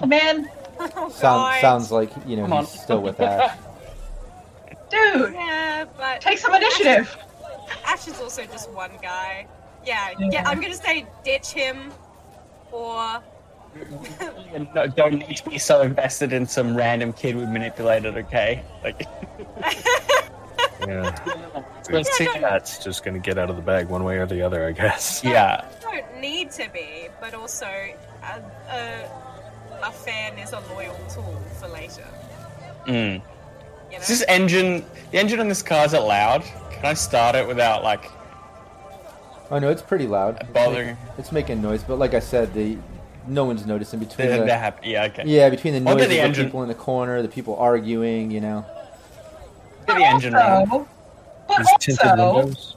Man, 0.06 0.50
Oh, 0.78 1.08
Sound, 1.14 1.60
sounds 1.60 1.90
like 1.92 2.10
you 2.26 2.36
know 2.36 2.42
Come 2.42 2.52
on. 2.52 2.64
he's 2.64 2.80
still 2.82 3.00
with 3.00 3.20
Ash. 3.20 3.56
dude, 4.90 5.32
Yeah, 5.34 5.84
but 5.96 6.20
take 6.20 6.38
some 6.38 6.54
initiative. 6.54 7.16
Ash 7.86 8.06
is 8.08 8.20
also 8.20 8.44
just 8.44 8.70
one 8.72 8.90
guy. 9.00 9.46
Yeah, 9.86 10.10
Yeah. 10.18 10.28
yeah. 10.32 10.48
I'm 10.48 10.60
gonna 10.60 10.74
say 10.74 11.06
ditch 11.24 11.48
him, 11.52 11.92
or 12.72 13.22
No, 14.74 14.86
don't 14.86 15.14
need 15.18 15.36
to 15.38 15.48
be 15.50 15.58
so 15.58 15.82
invested 15.82 16.32
in 16.32 16.46
some 16.46 16.76
random 16.76 17.12
kid 17.12 17.36
we 17.36 17.44
manipulated, 17.46 18.16
okay? 18.18 18.62
Like, 18.82 19.06
yeah. 20.80 21.16
let's 21.90 22.10
see. 22.16 22.28
That's 22.40 22.82
just 22.82 23.04
gonna 23.04 23.18
get 23.18 23.38
out 23.38 23.50
of 23.50 23.56
the 23.56 23.62
bag 23.62 23.88
one 23.88 24.04
way 24.04 24.18
or 24.18 24.26
the 24.26 24.42
other, 24.42 24.66
I 24.66 24.72
guess. 24.72 25.22
Yeah. 25.24 25.64
don't 25.80 26.20
need 26.20 26.50
to 26.52 26.68
be, 26.70 27.08
but 27.20 27.34
also 27.34 27.66
a, 27.66 28.42
a, 28.70 29.10
a 29.82 29.92
fan 29.92 30.38
is 30.38 30.52
a 30.52 30.60
loyal 30.72 30.96
tool 31.08 31.40
for 31.60 31.68
later. 31.68 32.06
Mm. 32.86 33.22
You 33.94 33.98
know? 33.98 33.98
Is 33.98 34.08
this 34.08 34.24
engine? 34.28 34.84
The 35.10 35.18
engine 35.18 35.40
on 35.40 35.48
this 35.48 35.62
car 35.62 35.84
is 35.84 35.94
it 35.94 36.00
loud? 36.00 36.42
Can 36.70 36.84
I 36.84 36.94
start 36.94 37.34
it 37.34 37.46
without 37.46 37.82
like? 37.82 38.10
Oh 39.50 39.58
no, 39.58 39.68
it's 39.68 39.82
pretty 39.82 40.06
loud. 40.06 40.38
It's 40.40 40.50
Bothering. 40.50 40.86
making, 40.88 41.02
it's 41.18 41.32
making 41.32 41.62
noise, 41.62 41.84
but 41.84 41.98
like 41.98 42.14
I 42.14 42.20
said, 42.20 42.54
the 42.54 42.78
no 43.26 43.44
one's 43.44 43.66
noticing 43.66 44.00
between 44.00 44.28
They're, 44.28 44.44
the 44.44 44.56
happy. 44.56 44.90
Yeah. 44.90 45.04
Okay. 45.04 45.22
yeah 45.26 45.48
between 45.48 45.74
the 45.74 45.80
noise 45.80 45.96
get 45.96 46.04
of 46.04 46.10
the 46.10 46.16
the 46.16 46.22
engine. 46.22 46.46
people 46.46 46.62
in 46.62 46.68
the 46.68 46.74
corner, 46.74 47.22
the 47.22 47.28
people 47.28 47.56
arguing. 47.56 48.30
You 48.30 48.40
know, 48.40 48.66
Get 49.86 49.96
the 49.96 50.04
engine 50.04 50.34
running. 50.34 50.70
Also, 50.70 50.88
but 51.48 51.56
There's 51.56 51.68
tinted 51.80 52.20
also, 52.20 52.36
windows. 52.36 52.76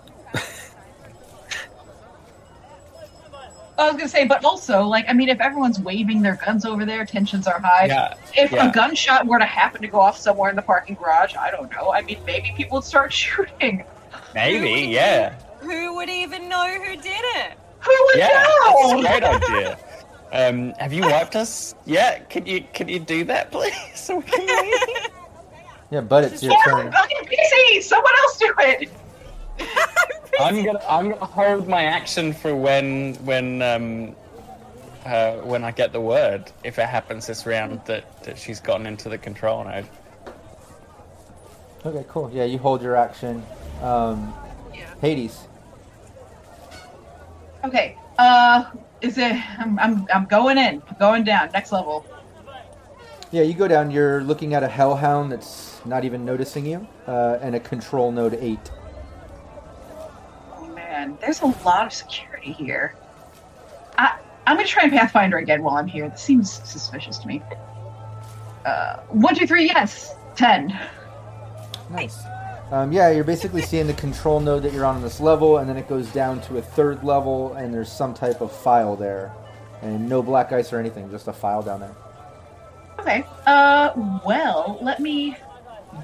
I 3.78 3.86
was 3.86 3.94
gonna 3.94 4.10
say, 4.10 4.26
but 4.26 4.44
also, 4.44 4.84
like, 4.86 5.06
I 5.08 5.14
mean, 5.14 5.30
if 5.30 5.40
everyone's 5.40 5.80
waving 5.80 6.24
their 6.24 6.36
guns 6.36 6.66
over 6.66 6.84
there, 6.84 7.06
tensions 7.06 7.46
are 7.46 7.60
high. 7.60 7.86
Yeah. 7.86 8.16
If 8.36 8.52
yeah. 8.52 8.70
a 8.70 8.74
gunshot 8.74 9.28
were 9.28 9.38
to 9.38 9.46
happen 9.46 9.82
to 9.84 9.88
go 9.88 10.00
off 10.00 10.18
somewhere 10.18 10.50
in 10.50 10.56
the 10.56 10.64
parking 10.64 10.96
garage, 10.96 11.36
I 11.36 11.52
don't 11.52 11.72
know. 11.72 11.92
I 11.92 12.02
mean, 12.02 12.18
maybe 12.26 12.54
people 12.58 12.78
would 12.78 12.84
start 12.84 13.14
shooting. 13.24 13.84
Maybe. 14.34 14.92
Yeah. 14.92 15.40
Who 15.60 15.96
would 15.96 16.10
even 16.10 16.50
know 16.50 16.68
who 16.68 16.96
did 16.96 17.06
it? 17.06 17.58
Who 17.80 17.92
would 18.06 18.18
Yeah. 18.18 18.46
That's 18.66 18.92
a 18.92 18.96
know? 18.96 19.02
great 19.02 19.24
idea. 19.24 19.80
Um, 20.32 20.74
have 20.74 20.92
you 20.92 21.04
wiped 21.04 21.36
us? 21.36 21.76
Yeah. 21.86 22.20
Can 22.20 22.46
you 22.46 22.64
can 22.74 22.90
you 22.90 23.00
do 23.00 23.24
that, 23.26 23.52
please? 23.52 23.74
So 23.96 24.18
we 24.18 24.24
can 24.24 24.46
leave? 24.46 25.12
Yeah, 25.92 26.02
but 26.02 26.24
it's 26.26 26.44
your 26.44 26.54
Yeah, 26.54 26.64
turn. 26.66 26.92
fucking 26.92 27.18
PC. 27.26 27.82
Someone 27.84 28.12
else 28.24 28.38
do 28.38 28.54
it. 28.60 28.90
I'm 30.40 30.64
gonna 30.64 30.82
I'm 30.88 31.10
gonna 31.10 31.26
hold 31.26 31.68
my 31.68 31.84
action 31.86 32.32
for 32.34 32.56
when 32.56 33.16
when 33.26 33.62
um 33.62 34.16
uh, 35.06 35.38
when 35.38 35.64
I 35.64 35.72
get 35.72 35.94
the 35.94 36.02
word 36.02 36.52
if 36.64 36.78
it 36.78 36.88
happens 36.88 37.26
this 37.28 37.46
round 37.46 37.82
that, 37.86 38.22
that 38.24 38.38
she's 38.38 38.60
gotten 38.60 38.86
into 38.86 39.08
the 39.10 39.18
control 39.18 39.64
node. 39.64 39.88
Okay, 41.86 42.06
cool. 42.10 42.30
Yeah, 42.34 42.44
you 42.44 42.58
hold 42.58 42.82
your 42.82 42.96
action. 42.98 43.42
Um, 43.82 44.34
Yeah. 44.74 44.94
Hades. 45.00 45.40
Okay. 47.64 47.98
Uh, 48.20 48.66
is 49.02 49.18
it? 49.18 49.34
I'm, 49.60 49.80
I'm, 49.80 50.06
I'm 50.14 50.26
going 50.26 50.58
in. 50.58 50.82
Going 51.00 51.24
down. 51.24 51.50
Next 51.54 51.72
level. 51.72 52.06
Yeah, 53.32 53.44
you 53.44 53.54
go 53.54 53.68
down. 53.68 53.92
You're 53.92 54.22
looking 54.24 54.54
at 54.54 54.64
a 54.64 54.68
hellhound 54.68 55.32
that's 55.32 55.67
not 55.86 56.06
even 56.06 56.26
noticing 56.26 56.66
you, 56.66 56.88
uh, 57.08 57.40
and 57.42 57.56
a 57.56 57.60
control 57.60 58.12
node 58.12 58.36
eight. 58.36 58.72
Oh 60.56 60.68
man, 60.68 61.18
there's 61.22 61.42
a 61.42 61.48
lot 61.66 61.86
of 61.86 61.94
security 61.94 62.52
here. 62.52 62.96
I, 63.98 64.20
I'm 64.46 64.56
gonna 64.56 64.68
try 64.68 64.84
and 64.84 64.92
Pathfinder 64.92 65.38
again 65.38 65.64
while 65.64 65.76
I'm 65.76 65.88
here. 65.88 66.10
This 66.10 66.22
seems 66.22 66.52
suspicious 66.52 67.18
to 67.20 67.28
me. 67.28 67.42
Uh, 68.66 68.98
one, 69.10 69.36
two, 69.36 69.48
three. 69.48 69.66
Yes. 69.66 70.16
Ten. 70.36 70.78
Nice. 71.90 72.20
Um, 72.70 72.92
yeah, 72.92 73.10
you're 73.10 73.24
basically 73.24 73.62
seeing 73.62 73.88
the 73.88 73.94
control 73.94 74.42
node 74.42 74.62
that 74.64 74.74
you're 74.74 74.86
on 74.86 74.98
in 74.98 75.02
this 75.02 75.22
level, 75.22 75.60
and 75.60 75.70
then 75.70 75.78
it 75.78 75.88
goes 75.88 76.12
down 76.12 76.42
to 76.42 76.58
a 76.58 76.62
third 76.62 77.02
level, 77.04 77.54
and 77.54 77.74
there's 77.74 77.90
some 77.90 78.14
type 78.14 78.42
of 78.42 78.52
file 78.52 78.96
there, 78.98 79.32
and 79.82 80.10
no 80.10 80.22
black 80.22 80.52
ice 80.52 80.74
or 80.74 80.80
anything, 80.80 81.10
just 81.10 81.30
a 81.30 81.34
file 81.34 81.62
down 81.62 81.80
there. 81.80 81.96
Okay. 83.00 83.26
Uh, 83.46 83.94
well, 84.26 84.80
let 84.82 85.00
me 85.00 85.38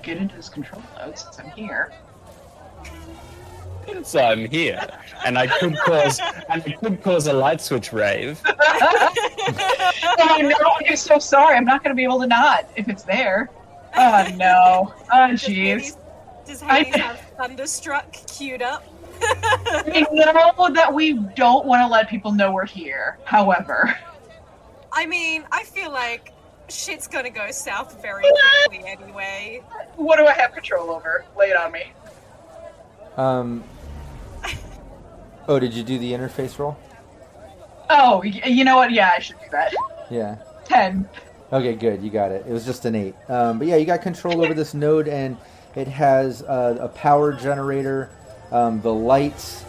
get 0.01 0.17
into 0.17 0.35
this 0.35 0.49
control 0.49 0.81
node 0.97 1.17
since 1.17 1.39
I'm 1.39 1.49
here. 1.51 1.91
Since 3.85 4.15
I'm 4.15 4.45
here, 4.45 4.87
and 5.25 5.37
I 5.37 5.47
could 5.47 5.77
cause 5.77 6.19
and 6.49 6.63
I 6.63 6.71
could 6.71 7.03
cause 7.03 7.27
a 7.27 7.33
light 7.33 7.59
switch 7.61 7.91
rave. 7.91 8.41
oh 8.47 10.37
no! 10.41 10.55
I'm 10.87 10.95
so 10.95 11.19
sorry. 11.19 11.57
I'm 11.57 11.65
not 11.65 11.83
gonna 11.83 11.95
be 11.95 12.03
able 12.03 12.21
to 12.21 12.27
not 12.27 12.69
if 12.75 12.87
it's 12.87 13.03
there. 13.03 13.49
Oh 13.95 14.27
no. 14.35 14.93
Oh 15.11 15.29
jeez. 15.33 15.97
Does 16.45 16.63
I- 16.63 16.83
Hades 16.83 17.01
have 17.01 17.19
Thunderstruck 17.37 18.11
queued 18.27 18.61
up? 18.61 18.83
we 19.85 20.01
know 20.11 20.69
that 20.73 20.91
we 20.93 21.13
don't 21.13 21.65
want 21.65 21.81
to 21.81 21.87
let 21.87 22.09
people 22.09 22.31
know 22.31 22.51
we're 22.51 22.65
here. 22.65 23.17
However, 23.25 23.97
I 24.91 25.05
mean, 25.05 25.45
I 25.51 25.63
feel 25.63 25.91
like 25.91 26.33
shit's 26.69 27.07
gonna 27.07 27.29
go 27.29 27.51
south 27.51 28.01
very 28.01 28.23
quickly 28.67 28.89
anyway. 28.89 29.61
what 29.95 30.17
do 30.17 30.25
I 30.25 30.33
have 30.33 30.53
control 30.53 30.89
over? 30.91 31.25
Lay 31.37 31.47
it 31.47 31.57
on 31.57 31.71
me. 31.71 31.91
Um. 33.17 33.63
Oh, 35.47 35.59
did 35.59 35.73
you 35.73 35.83
do 35.83 35.97
the 35.99 36.13
interface 36.13 36.57
roll? 36.57 36.77
Oh, 37.89 38.23
you 38.23 38.63
know 38.63 38.77
what? 38.77 38.91
Yeah, 38.91 39.11
I 39.15 39.19
should 39.19 39.39
do 39.39 39.45
that. 39.51 39.73
Yeah. 40.09 40.37
Ten. 40.65 41.07
Okay, 41.51 41.75
good. 41.75 42.01
You 42.01 42.09
got 42.09 42.31
it. 42.31 42.45
It 42.47 42.51
was 42.51 42.65
just 42.65 42.85
an 42.85 42.95
eight. 42.95 43.13
Um, 43.27 43.59
but 43.59 43.67
yeah, 43.67 43.75
you 43.75 43.85
got 43.85 44.01
control 44.01 44.43
over 44.43 44.53
this 44.53 44.73
node, 44.73 45.07
and 45.07 45.37
it 45.75 45.87
has 45.87 46.41
uh, 46.43 46.77
a 46.79 46.87
power 46.87 47.33
generator, 47.33 48.09
um, 48.51 48.81
the 48.81 48.93
lights, 48.93 49.65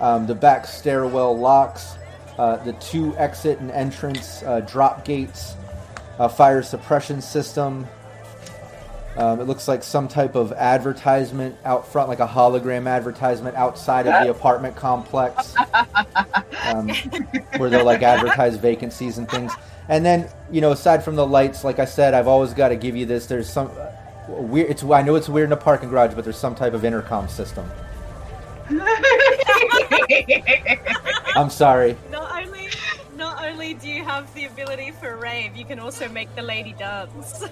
um, 0.00 0.26
the 0.26 0.34
back 0.34 0.66
stairwell 0.66 1.38
locks, 1.38 1.94
uh, 2.38 2.56
the 2.64 2.72
two 2.74 3.16
exit 3.18 3.60
and 3.60 3.70
entrance 3.70 4.42
uh, 4.44 4.60
drop 4.60 5.04
gates, 5.04 5.54
a 6.18 6.28
fire 6.28 6.62
suppression 6.62 7.20
system. 7.20 7.86
Um, 9.16 9.40
it 9.40 9.44
looks 9.44 9.66
like 9.66 9.82
some 9.82 10.06
type 10.06 10.36
of 10.36 10.52
advertisement 10.52 11.56
out 11.64 11.88
front, 11.88 12.08
like 12.08 12.20
a 12.20 12.26
hologram 12.26 12.88
advertisement 12.88 13.56
outside 13.56 14.06
of 14.06 14.22
the 14.22 14.30
apartment 14.30 14.76
complex, 14.76 15.56
um, 16.66 16.88
where 17.56 17.68
they'll 17.68 17.84
like 17.84 18.02
advertise 18.02 18.56
vacancies 18.56 19.18
and 19.18 19.28
things. 19.28 19.52
And 19.88 20.04
then, 20.04 20.30
you 20.52 20.60
know, 20.60 20.70
aside 20.70 21.02
from 21.02 21.16
the 21.16 21.26
lights, 21.26 21.64
like 21.64 21.80
I 21.80 21.84
said, 21.84 22.14
I've 22.14 22.28
always 22.28 22.52
got 22.52 22.68
to 22.68 22.76
give 22.76 22.94
you 22.94 23.06
this. 23.06 23.26
There's 23.26 23.50
some 23.50 23.72
uh, 23.76 23.90
weird. 24.28 24.70
It's 24.70 24.84
I 24.84 25.02
know 25.02 25.16
it's 25.16 25.28
weird 25.28 25.48
in 25.48 25.52
a 25.52 25.56
parking 25.56 25.88
garage, 25.88 26.14
but 26.14 26.22
there's 26.22 26.38
some 26.38 26.54
type 26.54 26.74
of 26.74 26.84
intercom 26.84 27.26
system. 27.28 27.68
I'm 31.34 31.50
sorry. 31.50 31.96
Not 32.10 32.30
only, 32.30 32.44
not 32.44 32.57
only 33.48 33.74
do 33.74 33.88
you 33.88 34.04
have 34.04 34.32
the 34.34 34.44
ability 34.46 34.92
for 34.92 35.16
rave, 35.16 35.56
you 35.56 35.64
can 35.64 35.78
also 35.78 36.08
make 36.08 36.34
the 36.36 36.42
lady 36.42 36.74
dance. 36.78 37.44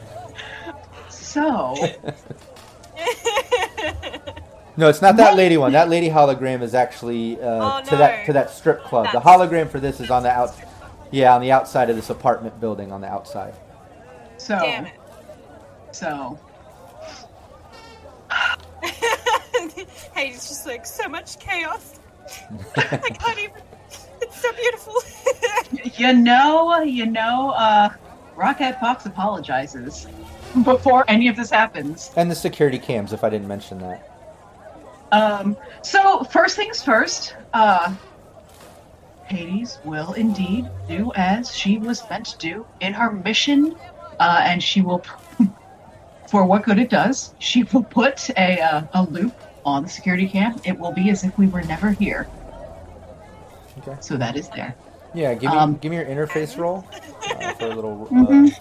so, 1.08 1.74
No, 4.78 4.90
it's 4.90 5.00
not 5.00 5.16
that 5.16 5.36
lady 5.36 5.56
one. 5.56 5.72
That 5.72 5.88
lady 5.88 6.10
hologram 6.10 6.60
is 6.60 6.74
actually 6.74 7.40
uh, 7.40 7.80
Oh, 7.80 7.84
to 7.84 7.96
that 7.96 8.26
to 8.26 8.32
that 8.34 8.50
strip 8.50 8.82
club. 8.84 9.08
The 9.12 9.20
hologram 9.20 9.70
for 9.70 9.80
this 9.80 10.00
is 10.00 10.10
on 10.10 10.22
the 10.22 10.30
out. 10.30 10.54
Yeah, 11.10 11.34
on 11.34 11.40
the 11.40 11.50
outside 11.52 11.88
of 11.88 11.96
this 11.96 12.10
apartment 12.10 12.60
building, 12.60 12.92
on 12.92 13.00
the 13.00 13.06
outside. 13.08 13.54
so, 14.36 14.58
Damn 14.58 14.86
it. 14.86 14.92
so. 15.92 16.38
hey, 20.12 20.28
it's 20.28 20.48
just 20.48 20.66
like 20.66 20.84
so 20.84 21.08
much 21.08 21.38
chaos. 21.38 21.98
I 22.76 23.10
can't 23.10 23.38
even. 23.38 23.62
It's 24.22 24.40
so 24.40 24.52
beautiful. 24.52 24.94
You 25.98 26.12
know, 26.12 26.80
you 26.80 27.06
know, 27.06 27.50
uh, 27.50 27.90
Rocket 28.34 28.78
Fox 28.80 29.06
apologizes 29.06 30.06
before 30.64 31.04
any 31.08 31.28
of 31.28 31.36
this 31.36 31.50
happens. 31.50 32.10
And 32.16 32.30
the 32.30 32.34
security 32.34 32.78
cams, 32.78 33.12
if 33.12 33.24
I 33.24 33.30
didn't 33.30 33.48
mention 33.48 33.78
that. 33.78 34.10
Um, 35.12 35.56
so 35.82 36.24
first 36.24 36.56
things 36.56 36.82
first, 36.82 37.34
uh, 37.54 37.94
Hades 39.26 39.78
will 39.84 40.12
indeed 40.14 40.68
do 40.88 41.12
as 41.14 41.54
she 41.54 41.78
was 41.78 42.02
meant 42.08 42.26
to 42.26 42.38
do 42.38 42.66
in 42.80 42.92
her 42.92 43.10
mission, 43.10 43.76
uh, 44.20 44.42
and 44.44 44.62
she 44.62 44.82
will, 44.82 45.04
for 46.30 46.44
what 46.44 46.64
good 46.64 46.78
it 46.78 46.90
does, 46.90 47.34
she 47.38 47.64
will 47.64 47.84
put 47.84 48.30
a 48.30 48.60
uh, 48.60 48.82
a 48.94 49.02
loop 49.04 49.34
on 49.64 49.82
the 49.82 49.88
security 49.88 50.28
cam. 50.28 50.60
It 50.64 50.78
will 50.78 50.92
be 50.92 51.10
as 51.10 51.24
if 51.24 51.36
we 51.38 51.48
were 51.48 51.62
never 51.62 51.90
here. 51.90 52.28
Okay. 53.86 53.96
So 54.00 54.16
that 54.16 54.36
is 54.36 54.48
there. 54.50 54.74
Yeah, 55.14 55.34
give 55.34 55.50
me 55.50 55.56
Um, 55.56 55.76
give 55.76 55.90
me 55.90 55.96
your 55.96 56.06
interface 56.06 56.58
roll 56.58 56.84
uh, 57.30 57.52
for 57.54 57.66
a 57.66 57.74
little 57.74 58.08
uh, 58.10 58.14
Mhm. 58.14 58.58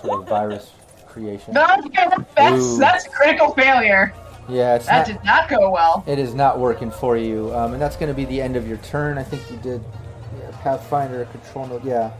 sort 0.00 0.20
of 0.22 0.28
virus 0.28 0.70
creation. 1.06 1.52
That's 1.54 2.78
that's 2.78 3.06
a 3.06 3.10
critical 3.10 3.52
failure. 3.52 4.12
Yeah, 4.48 4.76
it's 4.76 4.86
That 4.86 4.98
not. 4.98 5.06
did 5.06 5.24
not 5.24 5.48
go 5.48 5.70
well. 5.70 6.04
It 6.06 6.18
is 6.20 6.32
not 6.34 6.58
working 6.60 6.90
for 6.90 7.16
you, 7.16 7.52
um, 7.54 7.72
and 7.72 7.82
that's 7.82 7.96
going 7.96 8.08
to 8.08 8.14
be 8.14 8.24
the 8.24 8.40
end 8.40 8.54
of 8.56 8.68
your 8.68 8.76
turn. 8.78 9.18
I 9.18 9.24
think 9.24 9.42
you 9.50 9.56
did 9.56 9.82
yeah, 10.38 10.56
Pathfinder 10.62 11.24
control 11.26 11.66
node. 11.66 11.84
Yeah, 11.84 12.10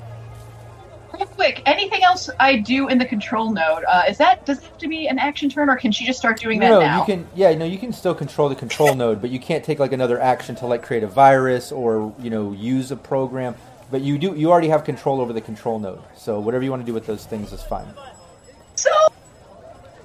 Real 1.13 1.27
quick, 1.27 1.63
anything 1.67 2.03
else 2.03 2.29
I 2.41 2.57
do 2.57 2.89
in 2.89 2.99
the 2.99 3.05
control 3.05 3.53
node? 3.53 3.85
Uh, 3.85 4.03
is 4.09 4.19
that 4.19 4.45
does 4.45 4.59
it 4.59 4.65
have 4.65 4.79
to 4.79 4.89
be 4.89 5.07
an 5.07 5.19
action 5.19 5.49
turn, 5.49 5.71
or 5.71 5.77
can 5.77 5.93
she 5.93 6.05
just 6.05 6.19
start 6.19 6.39
doing 6.39 6.59
that 6.61 6.69
no, 6.69 6.81
now? 6.81 7.01
you 7.01 7.07
can. 7.07 7.27
Yeah, 7.35 7.55
no, 7.55 7.65
you 7.65 7.79
can 7.79 7.93
still 7.93 8.15
control 8.15 8.49
the 8.49 8.55
control 8.55 8.95
node, 8.95 9.21
but 9.21 9.31
you 9.31 9.39
can't 9.39 9.65
take 9.65 9.79
like 9.79 9.93
another 9.93 10.21
action 10.21 10.57
to 10.57 10.67
like 10.67 10.83
create 10.83 11.03
a 11.03 11.07
virus 11.07 11.71
or 11.71 12.15
you 12.19 12.31
know 12.31 12.53
use 12.53 12.91
a 12.91 12.97
program. 12.97 13.55
But 13.91 14.03
you 14.03 14.19
do. 14.19 14.35
You 14.35 14.51
already 14.51 14.69
have 14.69 14.85
control 14.85 15.21
over 15.21 15.33
the 15.33 15.41
control 15.41 15.79
node, 15.79 16.03
so 16.17 16.41
whatever 16.41 16.65
you 16.65 16.71
want 16.71 16.83
to 16.83 16.87
do 16.87 16.95
with 16.95 17.07
those 17.07 17.25
things 17.25 17.53
is 17.53 17.63
fine. 17.63 17.87
So, 18.75 18.91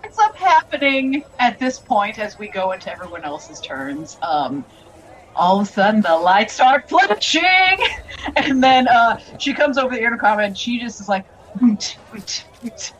what's 0.02 0.20
up 0.20 0.36
happening 0.36 1.24
at 1.40 1.58
this 1.58 1.80
point 1.80 2.20
as 2.20 2.38
we 2.38 2.48
go 2.48 2.74
into 2.74 2.92
everyone 2.92 3.24
else's 3.24 3.60
turns? 3.60 4.18
Um, 4.22 4.64
all 5.36 5.60
of 5.60 5.68
a 5.68 5.72
sudden, 5.72 6.02
the 6.02 6.16
lights 6.16 6.54
start 6.54 6.90
flashing, 6.90 7.78
and 8.36 8.64
then 8.64 8.88
uh, 8.88 9.20
she 9.40 9.54
comes 9.54 9.78
over 9.78 9.96
the 9.96 10.02
intercom 10.02 10.40
and 10.40 10.58
she 10.58 10.80
just 10.80 11.00
is 11.02 11.10
like, 11.10 11.26
"Woot, 11.62 11.98
woot, 12.12 12.46
woot." 12.64 12.94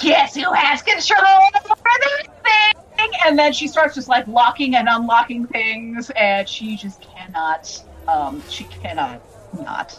Guess 0.00 0.34
who 0.34 0.52
has 0.52 0.82
control 0.82 1.20
over 1.54 1.74
this 2.00 2.26
thing? 2.42 3.10
And 3.24 3.38
then 3.38 3.52
she 3.52 3.68
starts 3.68 3.94
just 3.94 4.08
like 4.08 4.26
locking 4.26 4.74
and 4.74 4.88
unlocking 4.90 5.46
things, 5.46 6.10
and 6.16 6.48
she 6.48 6.76
just 6.76 7.02
cannot. 7.02 7.82
Um, 8.08 8.42
she 8.48 8.64
cannot 8.64 9.22
not. 9.60 9.96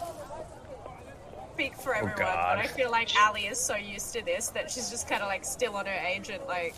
Speak 1.53 1.75
for 1.75 1.93
everyone, 1.93 2.17
God. 2.17 2.57
but 2.57 2.65
I 2.65 2.67
feel 2.67 2.89
like 2.89 3.09
Ali 3.21 3.41
is 3.41 3.59
so 3.59 3.75
used 3.75 4.11
to 4.13 4.25
this 4.25 4.49
that 4.49 4.71
she's 4.71 4.89
just 4.89 5.07
kind 5.07 5.21
of 5.21 5.27
like 5.27 5.45
still 5.45 5.75
on 5.75 5.85
her 5.85 6.07
agent, 6.07 6.47
like. 6.47 6.75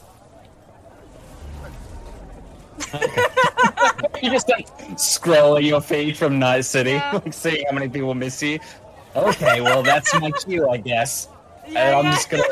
You 4.21 4.31
just 4.31 4.49
like 4.49 4.67
scrolling 4.95 5.63
your 5.63 5.81
feed 5.81 6.17
from 6.17 6.39
Night 6.39 6.61
City, 6.61 6.91
Yeah. 6.91 7.11
like 7.25 7.33
seeing 7.33 7.65
how 7.69 7.73
many 7.73 7.89
people 7.89 8.13
miss 8.15 8.41
you. 8.41 8.59
Okay, 9.15 9.61
well 9.61 9.83
that's 9.83 10.13
my 10.19 10.31
cue, 10.45 10.67
I 10.69 10.77
guess. 10.77 11.27
Yeah, 11.67 11.97
I'm 11.97 12.05
yeah. 12.05 12.11
just 12.11 12.29
gonna, 12.29 12.45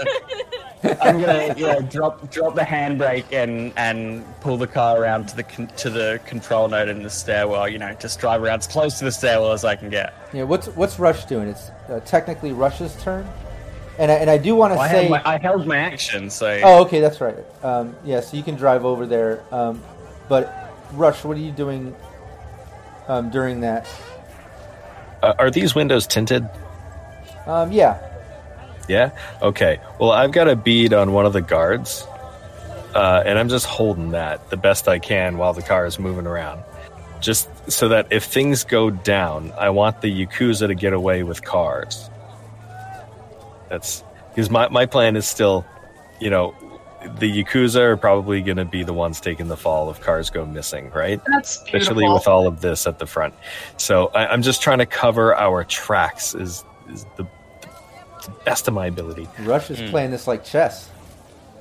I'm 1.01 1.21
gonna, 1.21 1.53
yeah, 1.57 1.79
drop 1.79 2.29
drop 2.31 2.55
the 2.55 2.61
handbrake 2.61 3.25
and 3.31 3.71
and 3.77 4.23
pull 4.41 4.57
the 4.57 4.67
car 4.67 5.01
around 5.01 5.27
to 5.29 5.35
the 5.35 5.43
con- 5.43 5.67
to 5.77 5.89
the 5.89 6.19
control 6.25 6.67
node 6.67 6.89
in 6.89 7.03
the 7.03 7.09
stairwell. 7.09 7.67
You 7.69 7.77
know, 7.79 7.93
just 7.93 8.19
drive 8.19 8.41
around 8.43 8.59
as 8.59 8.67
close 8.67 8.97
to 8.99 9.05
the 9.05 9.11
stairwell 9.11 9.51
as 9.51 9.63
I 9.65 9.75
can 9.75 9.89
get. 9.89 10.13
Yeah, 10.33 10.43
what's 10.43 10.67
what's 10.69 10.99
Rush 10.99 11.25
doing? 11.25 11.47
It's 11.47 11.69
uh, 11.89 11.99
technically 12.05 12.53
Rush's 12.53 12.95
turn, 13.03 13.27
and 13.99 14.11
I, 14.11 14.15
and 14.15 14.29
I 14.29 14.37
do 14.37 14.55
want 14.55 14.73
to 14.73 14.79
I, 14.79 14.89
say. 14.89 15.01
had 15.03 15.11
my, 15.11 15.21
I 15.25 15.37
held 15.37 15.67
my 15.67 15.77
action, 15.77 16.29
so 16.29 16.59
Oh, 16.63 16.81
okay, 16.85 16.99
that's 16.99 17.21
right. 17.21 17.37
Um, 17.63 17.95
yeah, 18.03 18.19
so 18.19 18.35
you 18.35 18.43
can 18.43 18.55
drive 18.55 18.83
over 18.83 19.05
there. 19.05 19.43
Um, 19.51 19.81
but 20.29 20.73
Rush, 20.93 21.23
what 21.23 21.37
are 21.37 21.41
you 21.41 21.51
doing 21.51 21.95
um, 23.07 23.29
during 23.29 23.61
that? 23.61 23.87
Uh, 25.21 25.33
are 25.39 25.49
these 25.51 25.73
windows 25.73 26.05
tinted? 26.07 26.47
Um, 27.45 27.71
yeah, 27.71 27.99
Yeah. 28.87 29.11
Okay. 29.41 29.79
Well, 29.99 30.11
I've 30.11 30.31
got 30.31 30.47
a 30.47 30.55
bead 30.55 30.93
on 30.93 31.11
one 31.13 31.25
of 31.25 31.33
the 31.33 31.41
guards, 31.41 32.05
uh, 32.93 33.23
and 33.25 33.37
I'm 33.39 33.49
just 33.49 33.65
holding 33.65 34.11
that 34.11 34.49
the 34.49 34.57
best 34.57 34.87
I 34.87 34.99
can 34.99 35.37
while 35.37 35.53
the 35.53 35.61
car 35.61 35.85
is 35.85 35.99
moving 35.99 36.27
around, 36.27 36.63
just 37.21 37.49
so 37.71 37.89
that 37.89 38.07
if 38.11 38.23
things 38.25 38.63
go 38.63 38.89
down, 38.89 39.51
I 39.57 39.69
want 39.71 40.01
the 40.01 40.25
yakuza 40.25 40.67
to 40.67 40.75
get 40.75 40.93
away 40.93 41.23
with 41.23 41.43
cars. 41.43 42.09
That's 43.69 44.03
because 44.29 44.49
my 44.49 44.67
my 44.69 44.85
plan 44.85 45.15
is 45.15 45.25
still, 45.25 45.65
you 46.19 46.29
know, 46.29 46.53
the 47.17 47.43
yakuza 47.43 47.79
are 47.79 47.97
probably 47.97 48.41
going 48.41 48.57
to 48.57 48.65
be 48.65 48.83
the 48.83 48.93
ones 48.93 49.19
taking 49.19 49.47
the 49.47 49.57
fall 49.57 49.89
if 49.89 49.99
cars 50.01 50.29
go 50.29 50.45
missing, 50.45 50.89
right? 50.91 51.21
That's 51.27 51.57
beautiful. 51.57 51.79
especially 51.79 52.09
with 52.13 52.27
all 52.27 52.47
of 52.47 52.61
this 52.61 52.87
at 52.87 52.99
the 52.99 53.05
front. 53.05 53.33
So 53.77 54.07
I, 54.07 54.27
I'm 54.27 54.41
just 54.41 54.61
trying 54.61 54.79
to 54.79 54.85
cover 54.85 55.35
our 55.35 55.63
tracks 55.63 56.35
is 56.35 56.63
is 56.89 57.05
the, 57.15 57.23
the 58.25 58.31
best 58.45 58.67
of 58.67 58.73
my 58.73 58.87
ability. 58.87 59.27
Rush 59.41 59.69
is 59.69 59.79
hmm. 59.79 59.89
playing 59.89 60.11
this 60.11 60.27
like 60.27 60.43
chess. 60.43 60.89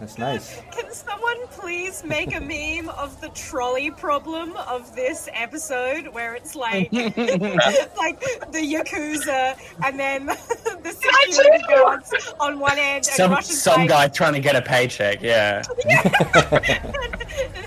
That's 0.02 0.18
nice. 0.18 0.60
Can 0.72 0.90
someone 0.92 1.46
please 1.50 2.02
make 2.02 2.34
a 2.34 2.40
meme 2.40 2.88
of 2.88 3.20
the 3.20 3.28
trolley 3.28 3.92
problem 3.92 4.56
of 4.56 4.96
this 4.96 5.28
episode 5.32 6.08
where 6.08 6.34
it's 6.34 6.56
like 6.56 6.90
like 6.92 7.14
the 8.50 8.58
yakuza 8.58 9.56
and 9.84 10.00
then 10.00 10.26
the 10.26 10.90
security 11.30 11.64
guards 11.68 12.34
on 12.40 12.58
one 12.58 12.80
end 12.80 12.96
and 12.96 13.06
some 13.06 13.30
Russian 13.30 13.54
some 13.54 13.86
guy 13.86 14.08
trying 14.08 14.32
to 14.32 14.40
get 14.40 14.56
a 14.56 14.62
paycheck. 14.62 15.22
Yeah. 15.22 15.62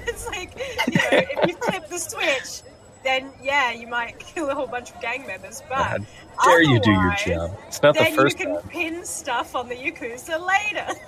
it's 0.06 0.28
like 0.28 0.60
you 0.88 0.98
know 0.98 1.08
if 1.12 1.48
you 1.48 1.56
flip 1.56 1.88
the 1.88 1.98
switch 1.98 2.70
then 3.06 3.32
yeah 3.42 3.72
you 3.72 3.88
might 3.88 4.20
kill 4.20 4.50
a 4.50 4.54
whole 4.54 4.68
bunch 4.68 4.92
of 4.92 5.00
gang 5.00 5.26
members 5.26 5.64
but 5.70 6.02
How 6.38 6.50
dare 6.50 6.64
you 6.64 6.82
do 6.82 6.92
your 6.92 7.16
job? 7.26 7.58
It's 7.68 7.82
not 7.82 7.96
the 7.96 8.02
then 8.02 8.14
first 8.14 8.38
you 8.40 8.46
can 8.46 8.56
time. 8.56 8.70
pin 8.70 9.06
stuff 9.06 9.56
on 9.56 9.70
the 9.70 9.76
yakuza 9.76 10.46
later 10.46 11.00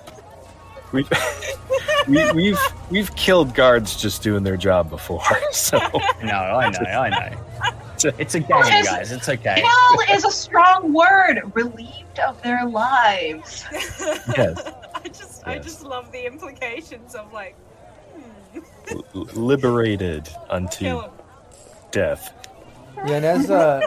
We've, 0.92 1.08
we, 2.08 2.32
we've 2.32 2.58
we've 2.90 3.14
killed 3.16 3.54
guards 3.54 3.94
just 3.96 4.22
doing 4.22 4.42
their 4.42 4.56
job 4.56 4.88
before, 4.90 5.22
so 5.52 5.78
No, 6.22 6.32
I 6.32 6.70
know, 6.70 6.78
I 7.00 7.08
know. 7.30 7.36
It's 8.18 8.34
a 8.36 8.40
game, 8.40 8.48
Yes. 8.50 8.86
guys. 8.86 9.12
It's 9.12 9.28
okay. 9.28 9.56
Kill 9.62 10.16
is 10.16 10.24
a 10.24 10.30
strong 10.30 10.92
word. 10.92 11.40
Relieved 11.54 12.18
of 12.20 12.40
their 12.42 12.64
lives. 12.66 13.64
Yes. 14.36 14.72
I 14.94 15.08
just, 15.08 15.46
I 15.46 15.58
just 15.58 15.82
love 15.82 16.10
the 16.12 16.24
implications 16.26 17.14
of 17.14 17.32
like, 17.32 17.54
hmm, 18.14 18.60
l- 19.14 19.24
liberated 19.34 20.28
unto 20.50 21.02
death. 21.90 22.32
Yeah, 23.06 23.12
and 23.16 23.24
as 23.24 23.50
uh, 23.50 23.86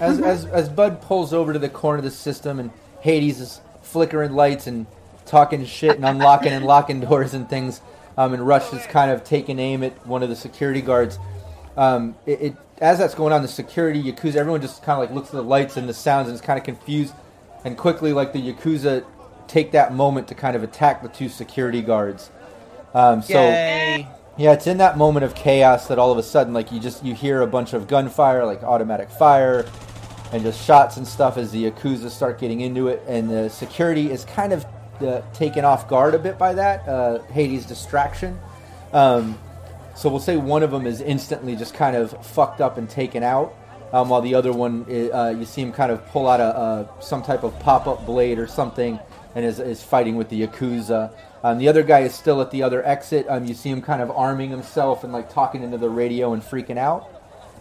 as 0.00 0.20
as 0.20 0.44
as 0.46 0.68
Bud 0.68 1.00
pulls 1.02 1.32
over 1.32 1.52
to 1.52 1.58
the 1.58 1.68
corner 1.68 1.98
of 1.98 2.04
the 2.04 2.10
system, 2.10 2.58
and 2.60 2.70
Hades 3.00 3.40
is 3.40 3.60
flickering 3.82 4.32
lights 4.32 4.66
and 4.66 4.86
talking 5.26 5.64
shit 5.64 5.96
and 5.96 6.04
unlocking 6.04 6.52
and 6.52 6.64
locking 6.64 7.00
doors 7.00 7.34
and 7.34 7.48
things, 7.48 7.80
um, 8.16 8.32
and 8.32 8.46
Rush 8.46 8.72
is 8.72 8.86
kind 8.86 9.10
of 9.10 9.24
taking 9.24 9.58
aim 9.58 9.82
at 9.82 10.06
one 10.06 10.22
of 10.22 10.28
the 10.28 10.36
security 10.36 10.80
guards. 10.80 11.18
Um, 11.76 12.16
it, 12.24 12.40
it 12.40 12.56
as 12.78 12.98
that's 12.98 13.14
going 13.14 13.32
on, 13.32 13.42
the 13.42 13.48
security 13.48 14.02
yakuza, 14.02 14.36
everyone 14.36 14.60
just 14.60 14.82
kind 14.82 15.00
of 15.00 15.08
like 15.08 15.14
looks 15.14 15.28
at 15.28 15.34
the 15.34 15.42
lights 15.42 15.76
and 15.76 15.88
the 15.88 15.94
sounds 15.94 16.28
and 16.28 16.34
is 16.34 16.40
kind 16.40 16.58
of 16.58 16.64
confused, 16.64 17.14
and 17.64 17.76
quickly 17.76 18.12
like 18.12 18.32
the 18.32 18.52
yakuza 18.52 19.04
take 19.48 19.72
that 19.72 19.94
moment 19.94 20.28
to 20.28 20.34
kind 20.34 20.56
of 20.56 20.62
attack 20.62 21.02
the 21.02 21.08
two 21.08 21.28
security 21.28 21.82
guards. 21.82 22.30
Um, 22.94 23.22
so. 23.22 23.40
Yay! 23.40 24.08
Yeah, 24.38 24.52
it's 24.52 24.66
in 24.66 24.76
that 24.78 24.98
moment 24.98 25.24
of 25.24 25.34
chaos 25.34 25.88
that 25.88 25.98
all 25.98 26.12
of 26.12 26.18
a 26.18 26.22
sudden, 26.22 26.52
like 26.52 26.70
you 26.70 26.78
just 26.78 27.02
you 27.02 27.14
hear 27.14 27.40
a 27.40 27.46
bunch 27.46 27.72
of 27.72 27.88
gunfire, 27.88 28.44
like 28.44 28.62
automatic 28.62 29.08
fire, 29.08 29.64
and 30.30 30.42
just 30.42 30.62
shots 30.62 30.98
and 30.98 31.08
stuff 31.08 31.38
as 31.38 31.52
the 31.52 31.70
yakuza 31.70 32.10
start 32.10 32.38
getting 32.38 32.60
into 32.60 32.88
it, 32.88 33.02
and 33.08 33.30
the 33.30 33.48
security 33.48 34.10
is 34.10 34.26
kind 34.26 34.52
of 34.52 34.66
uh, 35.02 35.22
taken 35.32 35.64
off 35.64 35.88
guard 35.88 36.14
a 36.14 36.18
bit 36.18 36.38
by 36.38 36.54
that 36.54 36.86
uh, 36.88 37.22
Hades 37.32 37.66
distraction. 37.66 38.38
Um, 38.92 39.38
so 39.94 40.08
we'll 40.08 40.20
say 40.20 40.36
one 40.36 40.62
of 40.62 40.70
them 40.70 40.86
is 40.86 41.00
instantly 41.00 41.56
just 41.56 41.74
kind 41.74 41.96
of 41.96 42.24
fucked 42.24 42.60
up 42.60 42.76
and 42.78 42.88
taken 42.88 43.22
out, 43.22 43.54
um, 43.92 44.08
while 44.08 44.20
the 44.20 44.34
other 44.34 44.52
one, 44.52 44.84
uh, 45.12 45.34
you 45.36 45.44
see 45.44 45.62
him 45.62 45.72
kind 45.72 45.90
of 45.90 46.06
pull 46.08 46.28
out 46.28 46.40
a, 46.40 46.56
a 46.56 47.02
some 47.02 47.22
type 47.22 47.44
of 47.44 47.58
pop 47.60 47.86
up 47.86 48.04
blade 48.04 48.38
or 48.38 48.46
something, 48.46 48.98
and 49.34 49.44
is, 49.44 49.58
is 49.58 49.82
fighting 49.82 50.16
with 50.16 50.28
the 50.28 50.46
yakuza. 50.46 51.14
Um, 51.42 51.58
the 51.58 51.68
other 51.68 51.82
guy 51.82 52.00
is 52.00 52.14
still 52.14 52.40
at 52.40 52.50
the 52.50 52.62
other 52.62 52.84
exit. 52.84 53.26
Um, 53.28 53.44
you 53.44 53.54
see 53.54 53.70
him 53.70 53.80
kind 53.80 54.02
of 54.02 54.10
arming 54.10 54.50
himself 54.50 55.04
and 55.04 55.12
like 55.12 55.32
talking 55.32 55.62
into 55.62 55.78
the 55.78 55.88
radio 55.88 56.32
and 56.32 56.42
freaking 56.42 56.78
out. 56.78 57.08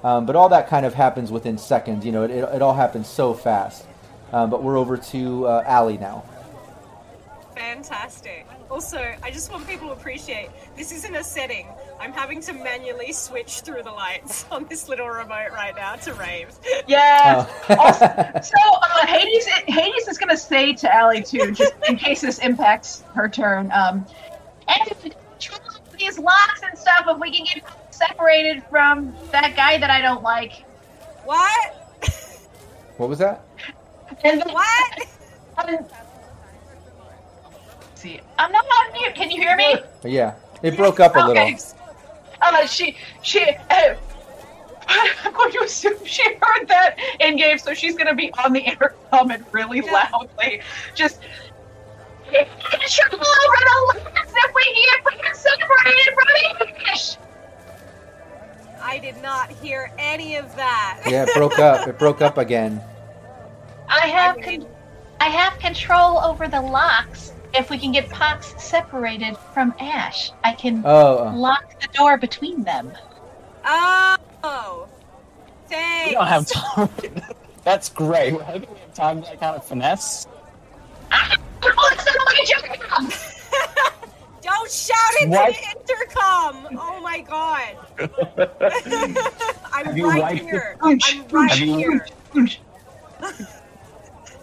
Um, 0.04 0.26
but 0.26 0.36
all 0.36 0.50
that 0.50 0.68
kind 0.68 0.86
of 0.86 0.94
happens 0.94 1.32
within 1.32 1.58
seconds. 1.58 2.06
You 2.06 2.12
know, 2.12 2.24
it, 2.24 2.32
it, 2.32 2.44
it 2.56 2.62
all 2.62 2.74
happens 2.74 3.08
so 3.08 3.34
fast. 3.34 3.86
Um, 4.34 4.50
but 4.50 4.64
we're 4.64 4.78
over 4.78 4.98
to 4.98 5.48
uh, 5.48 5.64
Allie 5.66 5.98
now. 5.98 6.24
Fantastic. 7.56 8.46
Also, 8.70 9.16
I 9.24 9.32
just 9.32 9.50
want 9.50 9.66
people 9.68 9.88
to 9.88 9.94
appreciate 9.94 10.50
this 10.76 10.92
isn't 10.92 11.16
a 11.16 11.24
setting. 11.24 11.68
I'm 12.00 12.12
having 12.12 12.42
to 12.42 12.54
manually 12.54 13.14
switch 13.14 13.62
through 13.62 13.84
the 13.84 13.92
lights 13.92 14.46
on 14.52 14.66
this 14.66 14.90
little 14.90 15.08
remote 15.08 15.52
right 15.54 15.74
now 15.76 15.96
to 15.96 16.14
rave. 16.14 16.50
Yeah. 16.88 17.46
Oh. 17.48 17.76
Also, 17.86 18.06
so 18.42 18.58
uh, 18.74 19.06
Hades, 19.08 19.46
Hades 19.68 20.08
is 20.08 20.18
going 20.18 20.30
to 20.30 20.38
say 20.38 20.74
to 20.74 20.94
Allie 20.94 21.22
too, 21.22 21.52
just 21.52 21.74
in 21.88 21.98
case 21.98 22.22
this 22.22 22.40
impacts 22.40 23.04
her 23.14 23.30
turn. 23.30 23.72
Um, 23.72 24.06
and 24.68 24.90
control 25.40 25.60
these 25.98 26.18
locks 26.20 26.62
and 26.68 26.78
stuff, 26.78 27.06
if 27.08 27.20
we 27.20 27.32
can 27.32 27.46
get 27.46 27.64
separated 27.92 28.64
from 28.70 29.14
that 29.32 29.56
guy 29.56 29.78
that 29.78 29.90
I 29.90 30.02
don't 30.02 30.24
like. 30.24 30.64
What? 31.24 32.10
what 32.98 33.10
was 33.10 33.20
that? 33.20 33.46
And 34.24 34.42
then, 34.42 34.54
What? 34.54 35.08
See, 38.06 38.22
I'm 38.38 38.52
not 38.52 38.66
on 38.66 38.94
mute. 38.94 39.16
Can 39.16 39.32
you 39.32 39.42
hear 39.42 39.56
me? 39.56 39.76
Yeah, 40.04 40.36
it 40.62 40.78
broke 40.78 41.00
up 41.00 41.16
a 41.16 41.20
little. 41.20 41.44
Okay. 41.44 41.58
Uh, 42.42 42.66
she, 42.68 42.96
she, 43.24 43.42
uh, 43.70 43.96
I'm 44.88 45.34
going 45.34 45.52
to 45.54 45.64
assume 45.64 45.94
she 46.06 46.24
heard 46.24 46.68
that 46.68 46.98
in 47.20 47.38
game, 47.38 47.58
so 47.58 47.74
she's 47.74 47.96
going 47.96 48.08
to 48.08 48.14
be 48.16 48.32
on 48.34 48.54
the 48.54 48.60
intercom 48.60 49.32
and 49.36 49.44
really 49.52 49.82
Yeah. 49.84 50.08
loudly, 50.12 50.62
just. 50.94 51.20
Control 52.28 53.22
over 53.22 53.60
the 53.62 54.00
locks 54.00 54.34
if 54.36 54.56
we 54.56 54.64
get 54.74 55.06
we 55.06 55.22
get 55.22 55.36
separated 55.36 56.14
from 56.16 56.68
English. 56.68 57.18
I 58.82 58.98
did 58.98 59.22
not 59.22 59.52
hear 59.52 59.92
any 60.00 60.36
of 60.36 60.54
that. 60.56 61.02
Yeah, 61.06 61.26
it 61.28 61.34
broke 61.36 61.60
up. 61.60 61.88
It 61.88 62.00
broke 62.00 62.22
up 62.24 62.40
again. 62.40 62.82
I 63.90 64.08
have 64.08 64.42
con- 64.42 64.66
I 65.22 65.26
have 65.30 65.60
control 65.60 66.18
over 66.18 66.48
the 66.48 66.62
locks. 66.62 67.32
If 67.58 67.70
we 67.70 67.78
can 67.78 67.92
get 67.92 68.10
Pox 68.10 68.54
separated 68.62 69.38
from 69.54 69.74
Ash, 69.80 70.32
I 70.44 70.52
can 70.54 70.82
Oh, 70.86 71.28
uh, 71.28 71.34
lock 71.36 71.80
the 71.80 71.88
door 71.94 72.18
between 72.18 72.64
them. 72.64 72.92
Oh. 73.64 74.88
Thanks. 75.70 76.08
We 76.10 76.14
don't 76.14 76.28
have 76.28 76.46
time. 76.48 76.90
That's 77.64 77.90
great. 77.90 78.34
We're 78.34 78.44
hoping 78.44 78.70
we 78.72 78.80
have 78.80 78.94
time 78.94 79.22
to 79.24 79.30
that 79.30 79.40
kind 79.40 79.56
of 79.56 79.66
finesse. 79.66 80.28
Oh, 81.12 81.90
it's 81.94 82.06
not 82.06 82.26
like 82.28 82.44
a 82.44 82.46
joke. 82.46 82.82
Don't 84.44 84.70
shout 84.72 84.98
into 85.22 85.32
What? 85.36 85.56
the 85.56 85.94
intercom! 85.96 86.78
Oh 86.80 87.00
my 87.02 87.22
god. 87.22 87.78
I'm 89.74 89.86
Have 89.86 89.98
you 89.98 90.08
right 90.08 90.22
wiped 90.22 90.42
the- 90.44 90.46
here. 90.50 90.78
I'm 90.82 91.00
right 91.32 91.50
Have 91.52 91.60
you- 91.60 91.78
here. 91.78 92.08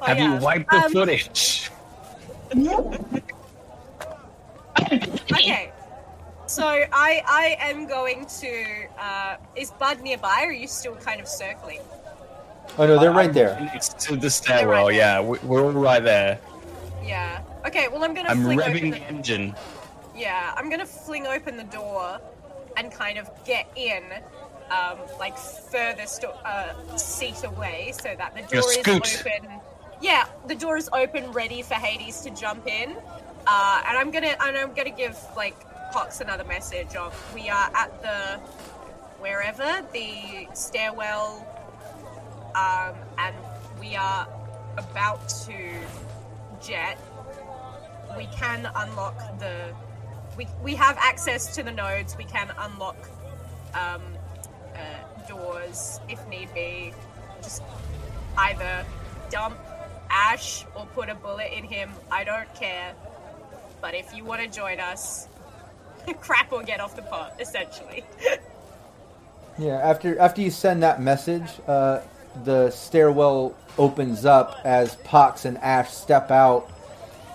Oh, 0.00 0.06
Have 0.06 0.18
yeah. 0.18 0.34
you 0.34 0.40
wiped 0.44 0.68
the 0.72 0.76
Um, 0.78 0.90
footage? 0.92 1.70
Okay. 5.32 5.72
So 6.46 6.64
I 6.66 7.22
I 7.26 7.56
am 7.60 7.86
going 7.86 8.26
to. 8.40 8.64
Uh, 8.98 9.36
is 9.56 9.70
Bud 9.72 10.00
nearby? 10.02 10.42
Or 10.44 10.48
are 10.48 10.52
you 10.52 10.66
still 10.66 10.96
kind 10.96 11.20
of 11.20 11.28
circling? 11.28 11.80
oh 12.78 12.86
no, 12.86 12.98
they're 12.98 13.12
right 13.12 13.32
there. 13.32 13.58
Next 13.60 13.98
to 14.00 14.16
the 14.16 14.30
stairwell, 14.30 14.90
yeah. 14.90 15.20
we- 15.20 15.38
We're 15.40 15.62
all 15.64 15.72
right 15.72 16.02
there. 16.02 16.38
Yeah. 17.04 17.42
Okay. 17.66 17.88
Well, 17.88 18.04
I'm 18.04 18.14
gonna 18.14 18.28
I'm 18.28 18.42
fling 18.42 18.58
revving 18.58 18.76
open 18.76 18.90
the 18.90 18.98
the, 18.98 19.06
engine. 19.08 19.54
Yeah, 20.16 20.52
I'm 20.56 20.68
gonna 20.70 20.86
fling 20.86 21.26
open 21.26 21.56
the 21.56 21.64
door 21.64 22.20
and 22.76 22.92
kind 22.92 23.18
of 23.18 23.28
get 23.44 23.66
in, 23.76 24.02
um, 24.70 24.98
like 25.18 25.36
furthest 25.38 26.24
uh, 26.24 26.96
seat 26.96 27.44
away, 27.44 27.92
so 27.94 28.14
that 28.16 28.34
the 28.34 28.40
Your 28.54 28.62
door 28.62 28.70
is 28.70 28.78
scoot. 28.80 29.26
open. 29.26 29.60
Yeah, 30.02 30.26
the 30.48 30.56
door 30.56 30.76
is 30.76 30.90
open, 30.92 31.30
ready 31.30 31.62
for 31.62 31.74
Hades 31.74 32.22
to 32.22 32.30
jump 32.30 32.66
in. 32.66 32.96
Uh, 33.46 33.82
and 33.86 33.96
I'm 33.96 34.10
gonna 34.10 34.34
and 34.40 34.58
I'm 34.58 34.74
gonna 34.74 34.90
give 34.90 35.16
like 35.36 35.54
Pox 35.92 36.20
another 36.20 36.42
message 36.42 36.96
of 36.96 37.14
we 37.32 37.48
are 37.48 37.70
at 37.72 38.02
the 38.02 38.40
wherever 39.20 39.86
the 39.92 40.48
stairwell, 40.54 41.46
um, 42.56 42.96
and 43.18 43.36
we 43.78 43.94
are 43.94 44.26
about 44.76 45.28
to 45.46 45.70
jet. 46.60 46.98
We 48.16 48.26
can 48.26 48.68
unlock 48.74 49.38
the 49.38 49.72
we, 50.36 50.48
we 50.64 50.74
have 50.74 50.98
access 50.98 51.54
to 51.54 51.62
the 51.62 51.70
nodes. 51.70 52.16
We 52.18 52.24
can 52.24 52.50
unlock 52.58 52.96
um, 53.74 54.02
uh, 54.74 55.28
doors 55.28 56.00
if 56.08 56.26
need 56.26 56.52
be. 56.54 56.92
Just 57.40 57.62
either 58.36 58.84
dump 59.30 59.58
Ash 60.12 60.64
or 60.76 60.86
put 60.86 61.08
a 61.08 61.14
bullet 61.14 61.50
in 61.56 61.64
him. 61.64 61.90
I 62.10 62.22
don't 62.22 62.52
care. 62.54 62.94
But 63.80 63.94
if 63.94 64.14
you 64.14 64.24
want 64.24 64.42
to 64.42 64.48
join 64.48 64.78
us, 64.78 65.26
crap 66.20 66.52
or 66.52 66.62
get 66.62 66.80
off 66.80 66.94
the 66.94 67.02
pot, 67.02 67.34
essentially. 67.40 68.04
Yeah, 69.58 69.74
after 69.74 70.18
after 70.18 70.40
you 70.40 70.50
send 70.50 70.82
that 70.82 71.02
message, 71.02 71.44
uh, 71.66 72.00
the 72.44 72.70
stairwell 72.70 73.54
opens 73.76 74.24
up 74.24 74.56
as 74.64 74.96
Pox 74.96 75.44
and 75.44 75.58
Ash 75.58 75.92
step 75.92 76.30
out 76.30 76.70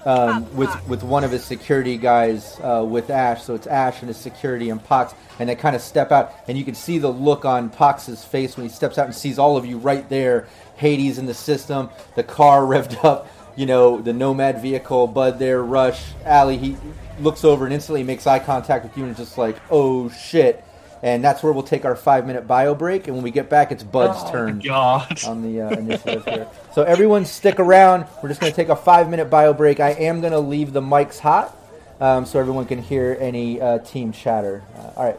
um, 0.08 0.55
with 0.55 0.88
with 0.88 1.03
one 1.03 1.26
of 1.26 1.32
his 1.32 1.43
security 1.43 1.97
guys 1.97 2.58
uh, 2.62 2.84
with 2.88 3.10
Ash. 3.10 3.43
So 3.43 3.55
it's 3.55 3.68
Ash 3.68 3.99
and 3.99 4.08
his 4.08 4.16
security 4.16 4.70
and 4.70 4.82
Pox, 4.82 5.14
and 5.38 5.49
they 5.49 5.55
kind 5.55 5.76
of 5.76 5.82
step 5.82 6.14
out, 6.14 6.34
and 6.47 6.58
you 6.58 6.64
can 6.64 6.76
see 6.76 6.97
the 6.97 7.12
look 7.12 7.43
on 7.43 7.70
Pox's 7.70 8.24
face 8.24 8.55
when 8.55 8.66
he 8.66 8.72
steps 8.72 8.97
out 8.97 9.05
and 9.05 9.14
sees 9.14 9.38
all 9.38 9.58
of 9.58 9.66
you 9.66 9.78
right 9.78 10.08
there. 10.10 10.47
Hades 10.78 11.18
in 11.18 11.26
the 11.26 11.34
system, 11.34 11.89
the 12.16 12.24
car 12.24 12.62
revved 12.62 13.03
up, 13.03 13.28
you 13.58 13.66
know, 13.66 13.99
the 14.01 14.14
Nomad 14.14 14.62
vehicle, 14.62 15.08
Bud 15.08 15.39
there, 15.39 15.62
Rush, 15.62 16.01
Allie. 16.24 16.58
He 16.58 16.78
looks 17.20 17.43
over 17.43 17.66
and 17.66 17.74
instantly 17.74 18.03
makes 18.03 18.26
eye 18.26 18.39
contact 18.39 18.86
with 18.86 18.95
you 18.95 19.03
and 19.03 19.12
is 19.12 19.18
just 19.18 19.38
like, 19.38 19.58
"Oh 19.70 20.10
shit." 20.10 20.64
And 21.03 21.23
that's 21.23 21.43
where 21.43 21.53
we'll 21.53 21.63
take 21.63 21.85
our 21.85 21.95
five 21.95 22.25
minute 22.25 22.47
bio 22.47 22.73
break. 22.73 23.07
And 23.07 23.15
when 23.15 23.23
we 23.23 23.29
get 23.31 23.49
back, 23.49 23.71
it's 23.71 23.83
Bud's 23.83 24.17
Oh, 24.23 24.31
turn 24.31 24.59
God. 24.59 25.23
on 25.25 25.41
the 25.43 25.61
uh, 25.61 25.69
initiative 25.69 26.25
here. 26.25 26.47
So 26.73 26.83
everyone 26.83 27.25
stick 27.25 27.59
around. 27.59 28.05
We're 28.23 28.29
just 28.29 28.41
going 28.41 28.51
to 28.51 28.55
take 28.55 28.69
a 28.69 28.75
five 28.75 29.09
minute 29.09 29.29
bio 29.29 29.53
break. 29.53 29.79
I 29.79 29.91
am 29.91 30.21
going 30.21 30.33
to 30.33 30.39
leave 30.39 30.73
the 30.73 30.81
mics 30.81 31.19
hot 31.19 31.55
um, 31.99 32.25
so 32.25 32.39
everyone 32.39 32.65
can 32.65 32.81
hear 32.81 33.15
any 33.19 33.61
uh, 33.61 33.77
team 33.79 34.11
chatter. 34.11 34.63
Uh, 34.75 34.81
all 34.97 35.05
right. 35.05 35.17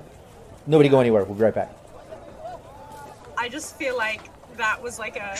Nobody 0.66 0.88
go 0.88 0.98
anywhere. 1.00 1.24
We'll 1.24 1.36
be 1.36 1.44
right 1.44 1.54
back. 1.54 1.72
I 3.36 3.48
just 3.48 3.76
feel 3.76 3.96
like 3.96 4.22
that 4.56 4.82
was 4.82 4.98
like 4.98 5.16
a 5.16 5.36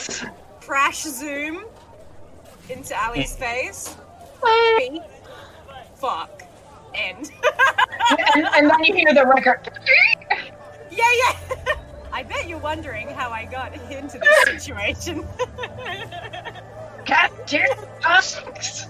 crash 0.61 1.03
zoom 1.03 1.65
into 2.71 2.95
Ali's 2.97 3.35
face. 3.35 3.97
Fuck. 5.97 6.45
End. 6.99 7.31
and, 8.35 8.47
and 8.57 8.71
then 8.71 8.85
you 8.85 8.95
hear 8.95 9.15
the 9.15 9.27
record. 9.27 9.71
yeah, 10.91 11.05
yeah. 11.27 11.75
I 12.13 12.23
bet 12.23 12.49
you're 12.49 12.59
wondering 12.59 13.09
how 13.09 13.31
I 13.31 13.45
got 13.45 13.73
into 13.91 14.19
this 14.19 14.45
situation. 14.65 15.27
Captain 17.05 17.67
Tusks. 18.01 18.87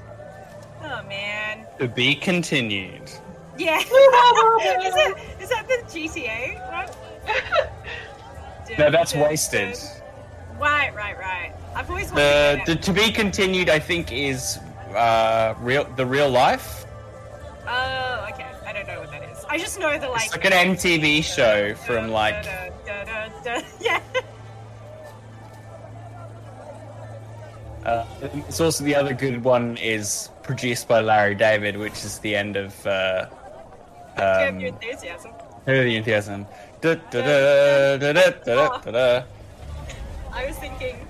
oh 0.82 1.02
man. 1.04 1.66
To 1.78 1.88
be 1.88 2.14
continued. 2.14 3.10
Yeah. 3.58 3.78
is, 3.78 3.88
that, 3.88 5.14
is 5.40 5.48
that 5.50 5.66
the 5.68 5.82
GTA 5.88 6.60
one? 6.70 6.88
No, 8.78 8.90
that's 8.90 9.14
wasted. 9.14 9.76
Right, 10.58 10.94
right, 10.94 11.18
right. 11.18 11.52
I've 11.74 11.88
always 11.90 12.10
wanted 12.10 12.60
The, 12.60 12.62
to 12.66 12.74
the 12.74 12.80
to 12.80 12.92
be 12.92 13.12
continued, 13.12 13.68
I 13.68 13.78
think, 13.78 14.12
is 14.12 14.58
uh, 14.94 15.54
real 15.60 15.84
the 15.96 16.06
real 16.06 16.28
life. 16.30 16.84
Oh, 17.70 18.26
okay. 18.32 18.46
I 18.66 18.72
don't 18.72 18.86
know 18.86 19.00
what 19.00 19.10
that 19.10 19.22
is. 19.30 19.44
I 19.48 19.58
just 19.58 19.78
know 19.78 19.98
the 19.98 20.08
like. 20.08 20.24
It's 20.24 20.32
like 20.32 20.44
an 20.46 20.74
MTV 20.74 21.22
show 21.22 21.74
from 21.74 22.10
like. 22.10 22.46
Yeah. 23.80 24.00
Uh, 27.84 28.04
it's 28.48 28.60
also 28.60 28.84
the 28.84 28.94
other 28.94 29.14
good 29.14 29.42
one 29.42 29.76
is 29.78 30.28
produced 30.42 30.88
by 30.88 31.00
Larry 31.00 31.34
David, 31.34 31.76
which 31.76 32.04
is 32.04 32.18
the 32.18 32.34
end 32.36 32.56
of 32.56 32.86
uh, 32.86 33.26
um, 34.16 34.60
enthusiasm. 34.60 35.32
The 35.64 35.96
enthusiasm. 35.96 36.46
I 40.32 40.46
was 40.46 40.56
thinking. 40.58 41.07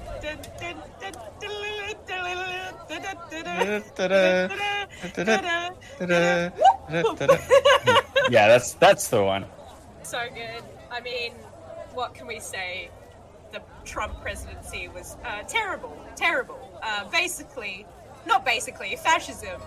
Yeah, 8.31 8.49
that's 8.49 8.75
that's 8.75 9.09
the 9.09 9.23
one. 9.25 9.47
so 10.03 10.23
good. 10.35 10.63
I 10.91 11.01
mean, 11.01 11.33
what 11.95 12.15
can 12.15 12.27
we 12.27 12.41
say? 12.41 12.91
The 13.53 13.63
Trump 13.87 14.21
presidency 14.21 14.89
was 14.89 15.17
uh, 15.25 15.43
terrible, 15.45 15.97
terrible. 16.17 16.79
Uh, 16.83 17.09
basically, 17.11 17.87
not 18.27 18.45
basically, 18.45 18.95
fascism, 18.97 19.59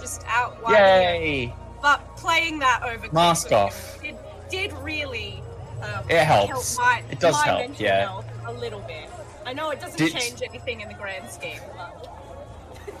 just 0.00 0.22
out 0.26 0.62
wide. 0.62 0.72
Yay! 0.74 1.54
But 1.80 2.00
playing 2.16 2.58
that 2.58 2.82
over 2.84 3.10
Mask 3.12 3.48
quickly 3.48 3.56
off. 3.56 3.98
did, 4.02 4.16
did 4.50 4.72
really 4.84 5.42
um, 5.82 6.04
It 6.10 6.22
helps. 6.24 6.76
help 6.76 6.86
my, 6.86 7.02
It 7.10 7.18
does 7.18 7.34
my 7.34 7.46
help, 7.46 7.80
yeah. 7.80 8.00
health 8.02 8.26
a 8.46 8.52
little 8.52 8.80
bit. 8.80 9.08
I 9.46 9.52
know 9.54 9.70
it 9.70 9.80
doesn't 9.80 9.96
Did- 9.98 10.12
change 10.12 10.42
anything 10.42 10.82
in 10.82 10.88
the 10.88 10.94
grand 10.94 11.28
scheme, 11.30 11.58
but 11.76 12.01
Do 12.01 12.01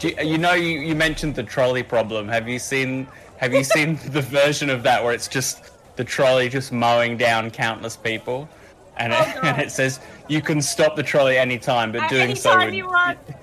you, 0.04 0.14
you 0.22 0.38
know, 0.38 0.52
you, 0.54 0.80
you 0.80 0.94
mentioned 0.94 1.34
the 1.34 1.42
trolley 1.42 1.82
problem. 1.82 2.28
Have 2.28 2.48
you 2.48 2.58
seen 2.58 3.06
Have 3.38 3.52
you 3.52 3.64
seen 3.64 3.98
the 4.10 4.22
version 4.22 4.70
of 4.70 4.82
that 4.84 5.02
where 5.02 5.12
it's 5.14 5.28
just 5.28 5.70
the 5.96 6.04
trolley 6.04 6.48
just 6.48 6.72
mowing 6.72 7.16
down 7.16 7.50
countless 7.50 7.96
people, 7.96 8.48
and 8.96 9.12
it, 9.12 9.18
Oh, 9.20 9.32
God. 9.34 9.44
and 9.44 9.62
it 9.62 9.70
says 9.70 10.00
you 10.28 10.40
can 10.40 10.62
stop 10.62 10.96
the 10.96 11.02
trolley 11.02 11.36
anytime, 11.38 11.92
but 11.92 12.02
At 12.02 12.10
doing 12.10 12.22
any 12.22 12.34
so 12.34 12.56
would, 12.58 12.74
you 12.74 12.88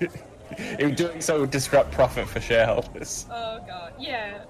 it- 0.00 0.96
doing 0.96 1.20
so 1.20 1.40
would 1.40 1.50
disrupt 1.50 1.92
profit 1.92 2.28
for 2.28 2.40
shareholders. 2.40 3.26
Oh 3.30 3.60
god, 3.66 3.92
yeah. 3.98 4.44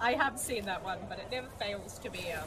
I 0.00 0.12
have 0.12 0.38
seen 0.38 0.64
that 0.66 0.82
one, 0.84 0.98
but 1.08 1.18
it 1.18 1.26
never 1.30 1.48
fails 1.58 1.98
to 1.98 2.10
be 2.10 2.24
um, 2.32 2.44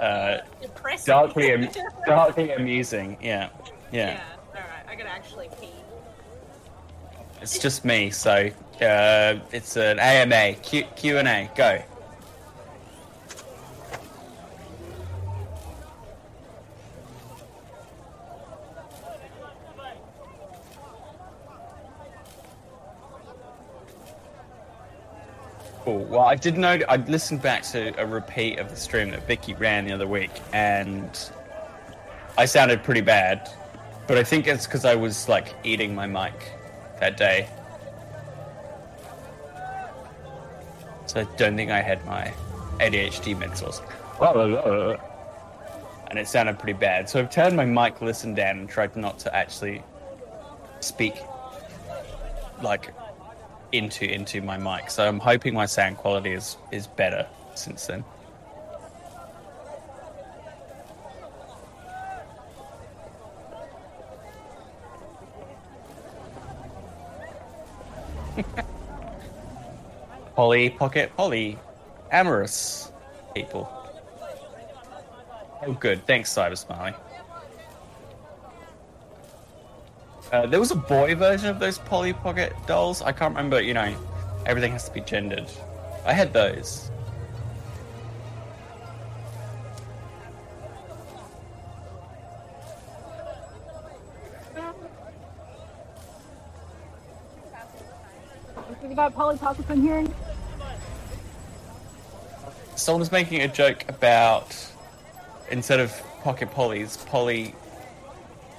Uh, 0.00 0.38
depressing. 0.60 1.06
darkly, 1.12 1.68
darkly 2.06 2.50
amusing. 2.52 3.16
Yeah, 3.20 3.48
yeah. 3.92 4.12
yeah. 4.12 4.20
All 4.54 4.60
right, 4.60 4.86
I 4.88 4.94
gotta 4.94 5.10
actually 5.10 5.48
pee. 5.60 5.70
It's 7.42 7.58
just 7.58 7.84
me, 7.84 8.10
so 8.10 8.50
uh, 8.80 9.38
it's 9.52 9.76
an 9.76 9.98
AMA 9.98 10.54
Q 10.62 10.84
Q 10.96 11.18
and 11.18 11.28
A. 11.28 11.50
Go. 11.54 11.82
Cool. 25.84 26.04
Well, 26.06 26.20
I 26.22 26.34
did 26.34 26.58
know. 26.58 26.80
I 26.88 26.96
listened 26.96 27.42
back 27.42 27.62
to 27.64 27.94
a 28.00 28.04
repeat 28.04 28.58
of 28.58 28.70
the 28.70 28.76
stream 28.76 29.10
that 29.12 29.24
Vicky 29.28 29.54
ran 29.54 29.84
the 29.84 29.92
other 29.92 30.08
week, 30.08 30.32
and 30.52 31.30
I 32.36 32.46
sounded 32.46 32.82
pretty 32.82 33.02
bad. 33.02 33.48
But 34.08 34.18
I 34.18 34.24
think 34.24 34.48
it's 34.48 34.66
because 34.66 34.84
I 34.84 34.96
was 34.96 35.28
like 35.28 35.54
eating 35.64 35.94
my 35.94 36.06
mic 36.06 36.55
that 37.00 37.16
day. 37.16 37.48
So 41.06 41.20
I 41.20 41.24
don't 41.36 41.56
think 41.56 41.70
I 41.70 41.80
had 41.80 42.04
my 42.04 42.32
ADHD 42.78 43.38
mentors. 43.38 43.80
And 46.08 46.20
it 46.20 46.28
sounded 46.28 46.58
pretty 46.58 46.78
bad. 46.78 47.10
So 47.10 47.18
I've 47.18 47.30
turned 47.30 47.56
my 47.56 47.64
mic 47.64 48.00
listen 48.00 48.32
down 48.32 48.58
and 48.60 48.68
tried 48.68 48.94
not 48.94 49.18
to 49.20 49.34
actually 49.34 49.82
speak 50.80 51.14
like 52.62 52.94
into 53.72 54.04
into 54.10 54.40
my 54.40 54.56
mic. 54.56 54.90
So 54.90 55.06
I'm 55.06 55.18
hoping 55.18 55.54
my 55.54 55.66
sound 55.66 55.96
quality 55.96 56.32
is 56.32 56.56
is 56.70 56.86
better 56.86 57.26
since 57.54 57.86
then. 57.86 58.04
Polly 70.36 70.70
Pocket 70.70 71.12
Polly 71.16 71.58
amorous 72.10 72.92
people. 73.34 73.68
Oh, 75.66 75.72
good. 75.72 76.06
Thanks, 76.06 76.32
Cyber 76.32 76.56
Smiley. 76.56 76.94
Uh, 80.32 80.46
there 80.46 80.60
was 80.60 80.70
a 80.70 80.76
boy 80.76 81.14
version 81.14 81.48
of 81.48 81.58
those 81.58 81.78
Polly 81.78 82.12
Pocket 82.12 82.52
dolls. 82.66 83.00
I 83.02 83.12
can't 83.12 83.34
remember. 83.34 83.60
You 83.60 83.74
know, 83.74 83.94
everything 84.44 84.72
has 84.72 84.84
to 84.88 84.94
be 84.94 85.00
gendered. 85.00 85.50
I 86.04 86.12
had 86.12 86.32
those. 86.32 86.90
Think 98.86 98.94
about 98.94 99.16
Polly 99.16 99.36
Pockets 99.36 99.68
in 99.68 99.82
here. 99.82 100.06
Someone 102.76 103.00
was 103.00 103.10
making 103.10 103.42
a 103.42 103.48
joke 103.48 103.84
about 103.88 104.56
instead 105.50 105.80
of 105.80 105.92
pocket 106.22 106.52
pollies, 106.52 106.96
polly, 106.98 107.52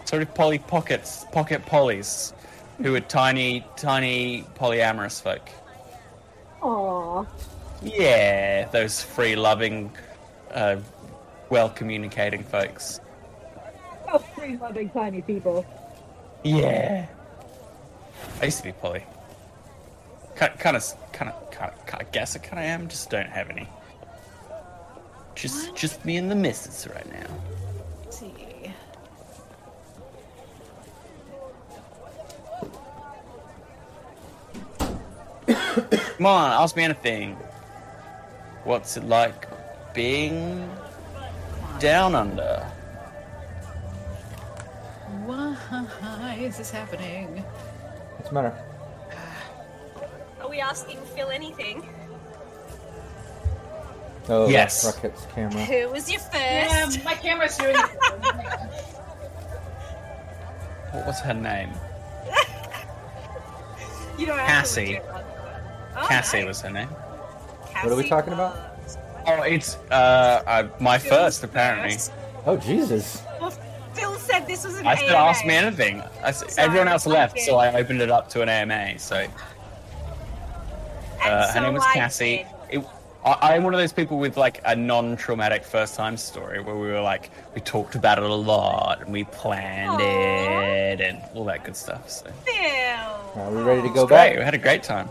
sort 0.04 0.22
of 0.22 0.36
polly 0.36 0.60
pockets, 0.60 1.26
pocket 1.32 1.66
pollies, 1.66 2.34
who 2.84 2.94
are 2.94 3.00
tiny, 3.00 3.66
tiny 3.78 4.44
polyamorous 4.56 5.22
folk. 5.22 5.50
Aww. 6.62 7.26
Yeah, 7.82 8.68
those 8.68 9.02
free 9.02 9.38
loving, 9.38 9.94
uh, 10.52 10.76
well 11.50 11.70
communicating 11.70 12.44
folks. 12.44 13.00
Oh, 14.12 14.18
free 14.18 14.58
loving 14.58 14.90
tiny 14.90 15.22
people. 15.22 15.66
Yeah. 16.44 17.06
I 18.42 18.46
used 18.46 18.58
to 18.58 18.66
be 18.66 18.72
poly. 18.74 19.06
Kind 20.38 20.54
of, 20.54 20.60
kind 20.60 20.78
of, 20.78 21.52
kind 21.52 21.74
of, 21.74 21.96
I 21.96 22.04
guess 22.12 22.36
I 22.36 22.40
kind 22.40 22.60
of 22.60 22.66
am. 22.66 22.88
Just 22.90 23.10
don't 23.10 23.28
have 23.28 23.50
any. 23.50 23.68
Just, 25.34 25.76
just 25.76 26.06
me 26.06 26.18
and 26.18 26.30
the 26.30 26.36
missus 26.36 26.88
right 26.94 27.12
now. 27.12 27.26
Let's 28.04 28.20
see. 28.20 28.34
Come 36.18 36.26
on, 36.28 36.52
ask 36.52 36.76
me 36.76 36.84
anything. 36.84 37.36
What's 38.64 38.96
it 38.96 39.06
like 39.06 39.48
being 39.96 40.70
down 41.80 42.14
under? 42.14 42.60
Why 45.26 46.38
is 46.40 46.60
this 46.60 46.70
happening? 46.70 47.44
What's 48.18 48.30
the 48.30 48.36
matter? 48.36 48.67
Are 50.58 50.60
we 50.60 50.62
asking 50.64 50.98
Phil 51.16 51.30
anything? 51.30 51.88
Oh, 54.28 54.50
Yes. 54.50 54.82
that's 54.82 54.96
Rocket's 54.98 55.28
camera. 55.36 55.64
Who 55.66 55.90
was 55.92 56.10
your 56.10 56.20
first? 56.20 56.34
Yeah, 56.34 56.90
my 57.06 57.14
camera's 57.14 57.56
doing 57.58 57.76
it. 57.76 57.86
What 60.94 61.06
was 61.06 61.20
her 61.20 61.36
name? 61.36 61.70
You 64.18 64.26
don't 64.26 64.40
have 64.40 64.48
Cassie. 64.48 64.86
To 64.86 64.92
legit 64.94 65.06
one. 65.06 65.24
Oh, 65.96 66.08
Cassie 66.08 66.38
nice. 66.40 66.48
was 66.48 66.62
her 66.62 66.70
name. 66.72 66.88
What 66.88 67.86
are 67.86 67.90
we 67.96 68.02
Cassie 68.02 68.10
talking 68.10 68.34
about? 68.34 68.58
Oh, 69.28 69.44
it's 69.44 69.76
uh, 69.92 70.42
uh 70.48 70.68
my 70.80 70.98
Phil's 70.98 71.14
first 71.14 71.44
apparently. 71.44 71.92
first. 71.94 72.12
Oh 72.48 72.58
Jesus! 72.58 73.22
Well, 73.40 73.52
Phil 73.94 74.16
said 74.16 74.48
this 74.48 74.66
was 74.66 74.80
an 74.80 74.88
I 74.88 74.96
said 74.96 75.10
AMA. 75.10 75.18
ask 75.20 75.46
me 75.46 75.54
anything. 75.54 76.02
I 76.24 76.30
s 76.30 76.40
Sorry, 76.40 76.66
everyone 76.66 76.88
else 76.88 77.06
left, 77.06 77.38
so 77.42 77.58
I 77.58 77.76
opened 77.76 78.02
it 78.02 78.10
up 78.10 78.28
to 78.30 78.42
an 78.42 78.50
AMA. 78.50 78.98
So 78.98 79.28
And 81.24 81.34
Uh, 81.34 81.52
her 81.52 81.62
name 81.62 81.74
was 81.74 81.84
Cassie. 81.94 82.46
It, 82.70 82.84
I, 83.26 83.56
I'm 83.56 83.64
one 83.64 83.74
of 83.74 83.80
those 83.80 83.94
people 83.94 84.18
with 84.20 84.38
like 84.38 84.62
a 84.66 84.76
non-traumatic 84.76 85.64
first-time 85.66 86.18
story 86.18 86.62
where 86.62 86.76
we 86.76 86.88
were 86.88 87.02
like, 87.02 87.30
we 87.56 87.62
talked 87.62 87.96
about 87.96 88.18
it 88.20 88.24
a 88.24 88.34
lot 88.34 89.02
and 89.02 89.12
we 89.12 89.24
planned 89.26 90.02
Aw. 90.02 90.06
it 90.06 91.02
and 91.02 91.22
all 91.34 91.44
that 91.46 91.64
good 91.64 91.76
stuff. 91.76 92.10
So 92.10 92.30
Phil. 92.46 93.42
Are 93.44 93.52
we 93.52 93.62
ready 93.62 93.82
to 93.82 93.88
It 93.88 93.94
go 93.94 94.08
back? 94.08 94.32
great. 94.32 94.40
We 94.40 94.46
had 94.46 94.54
a 94.54 94.58
great 94.60 94.84
time. 94.84 95.10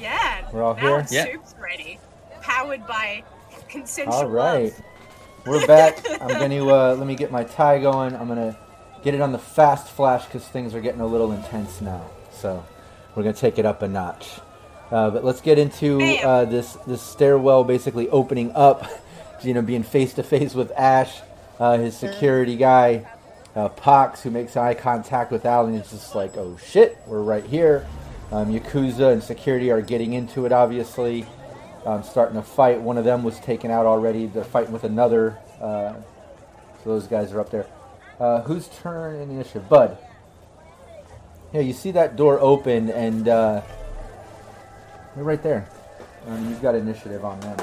Yeah. 0.00 0.48
We're 0.52 0.62
all 0.62 0.74
now 0.74 0.80
here? 0.80 1.06
Yeah. 1.10 1.24
Soup's 1.26 1.54
ready. 1.60 1.98
Powered 2.40 2.86
by 2.86 3.22
consensual 3.68 4.14
All 4.14 4.26
right. 4.28 4.72
love. 4.72 4.82
We're 5.46 5.66
back. 5.66 6.04
I'm 6.20 6.28
going 6.28 6.50
to 6.50 6.70
uh, 6.70 6.94
let 6.96 7.06
me 7.06 7.14
get 7.14 7.30
my 7.30 7.44
tie 7.44 7.78
going. 7.78 8.14
I'm 8.16 8.26
going 8.26 8.38
to 8.52 8.56
get 9.02 9.14
it 9.14 9.20
on 9.20 9.32
the 9.32 9.38
fast 9.38 9.88
flash 9.88 10.24
because 10.24 10.46
things 10.48 10.74
are 10.74 10.80
getting 10.80 11.00
a 11.00 11.06
little 11.06 11.32
intense 11.32 11.80
now. 11.80 12.04
So 12.32 12.64
we're 13.14 13.22
going 13.22 13.34
to 13.34 13.40
take 13.40 13.58
it 13.58 13.64
up 13.66 13.82
a 13.82 13.88
notch. 13.88 14.40
Uh, 14.90 15.10
but 15.10 15.24
let's 15.24 15.40
get 15.40 15.58
into 15.58 16.00
uh, 16.00 16.44
this 16.44 16.74
this 16.86 17.00
stairwell 17.00 17.64
basically 17.64 18.08
opening 18.08 18.52
up. 18.54 18.86
You 19.42 19.54
know, 19.54 19.62
being 19.62 19.84
face 19.84 20.12
to 20.12 20.22
face 20.22 20.52
with 20.52 20.70
Ash, 20.72 21.18
uh, 21.58 21.78
his 21.78 21.96
security 21.96 22.56
guy, 22.56 23.06
uh, 23.56 23.70
Pox, 23.70 24.22
who 24.22 24.30
makes 24.30 24.54
eye 24.54 24.74
contact 24.74 25.32
with 25.32 25.46
Alan. 25.46 25.74
It's 25.76 25.92
just 25.92 26.14
like, 26.14 26.36
oh 26.36 26.58
shit, 26.62 26.98
we're 27.06 27.22
right 27.22 27.42
here. 27.42 27.86
Um, 28.32 28.52
Yakuza 28.52 29.14
and 29.14 29.22
security 29.22 29.70
are 29.70 29.80
getting 29.80 30.12
into 30.12 30.44
it, 30.44 30.52
obviously 30.52 31.26
um, 31.84 32.02
starting 32.02 32.36
to 32.36 32.42
fight. 32.42 32.80
One 32.80 32.98
of 32.98 33.04
them 33.04 33.22
was 33.22 33.38
taken 33.40 33.70
out 33.70 33.86
already. 33.86 34.26
They're 34.26 34.44
fighting 34.44 34.72
with 34.72 34.84
another. 34.84 35.38
Uh, 35.60 35.94
so 36.82 36.90
those 36.90 37.06
guys 37.06 37.32
are 37.32 37.40
up 37.40 37.50
there. 37.50 37.66
Uh, 38.18 38.42
whose 38.42 38.68
turn 38.68 39.20
in 39.20 39.30
initiative? 39.30 39.68
Bud. 39.68 39.96
Yeah, 41.52 41.60
you 41.62 41.72
see 41.72 41.90
that 41.92 42.16
door 42.16 42.38
open, 42.38 42.90
and 42.90 43.28
uh, 43.28 43.62
they're 45.14 45.24
right 45.24 45.42
there. 45.42 45.68
Um, 46.26 46.48
you've 46.48 46.62
got 46.62 46.74
initiative 46.74 47.24
on 47.24 47.40
them. 47.40 47.56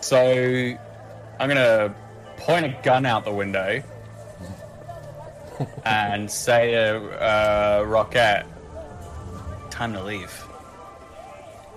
So 0.00 0.18
I'm 1.38 1.48
gonna 1.48 1.94
point 2.36 2.66
a 2.66 2.76
gun 2.82 3.06
out 3.06 3.24
the 3.24 3.32
window 3.32 3.82
and 5.84 6.30
say 6.30 6.72
to 6.72 6.96
uh, 7.22 7.84
Rocket, 7.86 8.44
"Time 9.70 9.92
to 9.92 10.02
leave." 10.02 10.44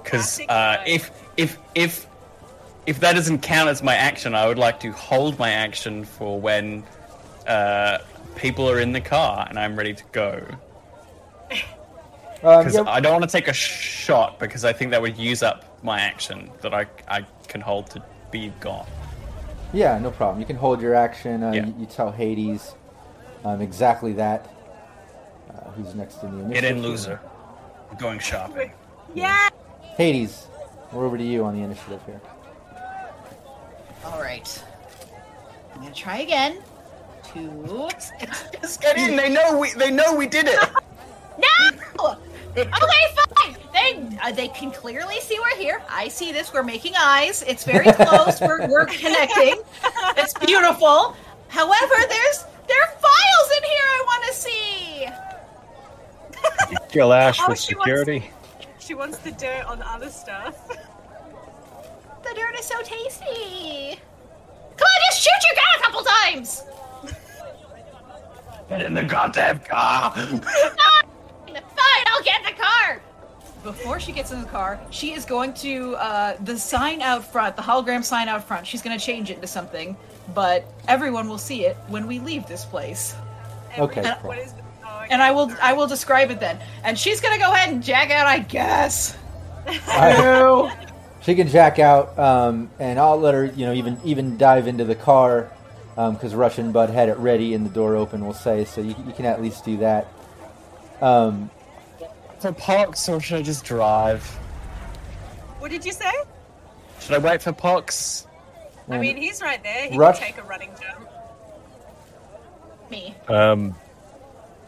Because 0.04 0.40
uh, 0.50 0.84
if 0.86 1.12
if 1.38 1.58
if 1.76 2.08
if 2.86 3.00
that 3.00 3.14
doesn't 3.14 3.40
count 3.40 3.70
as 3.70 3.84
my 3.84 3.96
action, 3.96 4.36
I 4.36 4.48
would 4.48 4.58
like 4.58 4.80
to 4.82 4.92
hold 4.92 5.40
my 5.40 5.52
action 5.52 6.04
for 6.04 6.40
when 6.40 6.84
uh, 7.48 8.00
people 8.36 8.70
are 8.70 8.80
in 8.80 8.92
the 8.92 9.02
car 9.02 9.46
and 9.50 9.60
I'm 9.60 9.76
ready 9.76 9.94
to 9.94 10.04
go. 10.12 10.46
Um, 12.44 12.60
Because 12.60 12.76
yeah, 12.76 12.84
I 12.92 13.00
don't 13.00 13.14
want 13.14 13.24
to 13.24 13.30
take 13.30 13.48
a 13.48 13.54
shot 13.54 14.38
because 14.40 14.66
I 14.66 14.74
think 14.74 14.92
that 14.92 15.02
would 15.02 15.18
use 15.18 15.42
up 15.44 15.64
my 15.84 16.00
action 16.00 16.50
that 16.62 16.74
I 16.74 16.86
I 17.08 17.26
can 17.48 17.62
hold 17.62 17.90
to 17.92 18.04
be 18.32 18.52
gone. 18.60 18.86
yeah, 19.74 19.98
no 20.00 20.12
problem. 20.12 20.40
You 20.40 20.46
can 20.46 20.56
hold 20.58 20.82
your 20.82 20.94
action. 20.96 21.44
Uh, 21.44 21.52
Yeah. 21.52 21.66
you, 21.68 21.76
you 21.80 21.86
tell 21.86 22.12
Hades 22.12 22.76
um, 23.46 23.62
exactly 23.62 24.14
that. 24.14 24.50
Uh, 25.50 25.70
who's 25.72 25.94
next 25.96 26.22
in 26.24 26.32
the 26.32 26.44
initiative? 26.46 26.62
Get 26.64 26.78
in, 26.78 26.82
loser. 26.84 27.20
I'm 27.92 27.98
going 27.98 28.20
shopping. 28.20 28.72
Yeah. 29.14 29.50
Hades, 29.98 30.48
we're 30.92 31.06
over 31.06 31.18
to 31.18 31.24
you 31.24 31.46
on 31.46 31.56
the 31.56 31.64
initiative 31.64 32.02
here. 32.06 32.20
All 34.06 34.20
right. 34.22 34.64
I'm 35.76 35.82
gonna 35.82 35.94
try 35.94 36.20
again. 36.20 36.58
Two. 37.34 37.66
Just 38.62 38.82
get 38.82 38.98
in. 38.98 39.16
They 39.16 39.30
know 39.30 39.58
we. 39.58 39.72
They 39.74 39.92
know 39.92 40.14
we 40.16 40.28
did 40.28 40.48
it. 40.48 40.60
No! 41.98 42.16
Okay, 42.56 42.70
fine. 43.36 43.58
They 43.74 44.18
uh, 44.22 44.32
they 44.32 44.48
can 44.50 44.72
clearly 44.72 45.20
see 45.20 45.40
we're 45.40 45.58
here. 45.58 45.82
I 45.90 46.08
see 46.08 46.32
this. 46.32 46.54
We're 46.54 46.64
making 46.64 46.94
eyes. 46.98 47.44
It's 47.48 47.64
very 47.64 47.92
close. 47.92 48.40
we're 48.42 48.68
we're 48.68 48.86
connecting. 48.86 49.56
It's 50.18 50.34
beautiful. 50.36 51.16
However, 51.48 51.96
there's 52.10 52.46
there 52.68 52.82
are 52.82 52.92
files 52.92 53.52
in 53.58 53.64
here 53.64 53.88
I 53.90 54.04
want 54.06 54.24
to 54.26 54.34
see. 54.34 55.08
Kill 56.90 57.14
Ash 57.14 57.40
Oh, 57.42 57.48
for 57.48 57.56
she 57.56 57.74
wants- 57.76 57.86
security. 57.90 58.30
She 58.80 58.94
wants 58.94 59.18
the 59.20 59.32
dirt 59.32 59.66
on 59.66 59.82
other 59.82 60.10
stuff. 60.10 60.68
The 60.68 62.34
dirt 62.36 62.56
is 62.60 62.66
so 62.66 62.82
tasty. 62.84 63.98
Come 64.78 64.86
on, 64.88 65.02
just 65.10 65.22
shoot 65.22 65.42
your 65.48 65.56
gun 65.56 65.80
a 65.80 65.82
couple 65.84 66.04
times. 66.04 66.64
Get 68.70 68.82
in 68.82 68.94
the 68.94 69.04
goddamn 69.04 69.60
car. 69.60 70.14
Fine, 71.54 72.06
I'll 72.08 72.24
get 72.24 72.44
the 72.46 72.52
car. 72.62 73.02
Before 73.64 74.00
she 74.00 74.12
gets 74.12 74.32
in 74.32 74.42
the 74.42 74.48
car, 74.48 74.80
she 74.90 75.14
is 75.14 75.24
going 75.26 75.54
to 75.56 75.96
uh, 75.96 76.36
the 76.44 76.58
sign 76.60 77.02
out 77.02 77.24
front, 77.26 77.56
the 77.56 77.62
hologram 77.62 78.04
sign 78.04 78.28
out 78.28 78.44
front. 78.46 78.68
She's 78.68 78.82
going 78.82 78.98
to 78.98 79.04
change 79.04 79.30
it 79.30 79.36
into 79.36 79.48
something, 79.48 79.96
but 80.34 80.66
everyone 80.90 81.30
will 81.30 81.38
see 81.38 81.66
it 81.66 81.78
when 81.88 82.06
we 82.06 82.20
leave 82.20 82.46
this 82.48 82.66
place. 82.66 83.16
Okay, 83.80 84.02
Every- 84.02 84.14
cool. 84.22 84.28
What 84.30 84.40
is? 84.40 84.54
Oh, 84.86 84.98
okay, 85.04 85.08
And 85.12 85.22
I 85.24 85.32
will 85.32 85.48
sorry. 85.50 85.62
I 85.62 85.74
will 85.74 85.88
describe 85.88 86.30
it 86.30 86.40
then. 86.42 86.60
And 86.84 87.00
she's 87.00 87.22
going 87.22 87.34
to 87.36 87.40
go 87.40 87.54
ahead 87.54 87.70
and 87.74 87.82
jack 87.82 88.12
out, 88.12 88.28
I 88.28 88.40
guess. 88.40 89.18
Alright. 89.88 90.78
She 91.22 91.36
can 91.36 91.48
jack 91.48 91.80
out, 91.80 92.20
um, 92.20 92.70
and 92.80 93.00
I'll 93.00 93.18
let 93.18 93.34
her, 93.34 93.46
you 93.46 93.66
know, 93.66 93.72
even 93.72 93.98
even 94.04 94.38
dive 94.38 94.68
into 94.68 94.84
the 94.84 94.96
car, 94.96 95.50
because 95.96 96.36
Russian 96.36 96.74
Bud 96.74 96.90
had 96.90 97.08
it 97.08 97.18
ready 97.18 97.54
and 97.54 97.66
the 97.66 97.70
door 97.70 97.96
open. 97.96 98.26
We'll 98.26 98.34
say 98.34 98.66
so. 98.66 98.82
You, 98.82 98.94
you 99.08 99.14
can 99.14 99.26
at 99.26 99.42
least 99.42 99.64
do 99.64 99.78
that. 99.78 100.12
Um, 101.04 101.50
For 102.40 102.54
Pox, 102.54 103.10
or 103.10 103.20
should 103.20 103.38
I 103.38 103.42
just 103.42 103.66
drive? 103.66 104.24
What 105.60 105.70
did 105.70 105.84
you 105.86 105.92
say? 105.92 106.12
Should 107.00 107.16
I 107.16 107.18
wait 107.18 107.42
for 107.42 107.52
Pox? 107.52 108.26
I 108.90 108.98
mean, 108.98 109.18
he's 109.18 109.42
right 109.42 109.62
there. 109.64 109.90
He 109.90 109.98
Rush- 109.98 110.20
can 110.20 110.28
take 110.34 110.38
a 110.38 110.48
running 110.48 110.72
jump. 110.82 111.08
Me. 112.90 113.16
Um, 113.28 113.76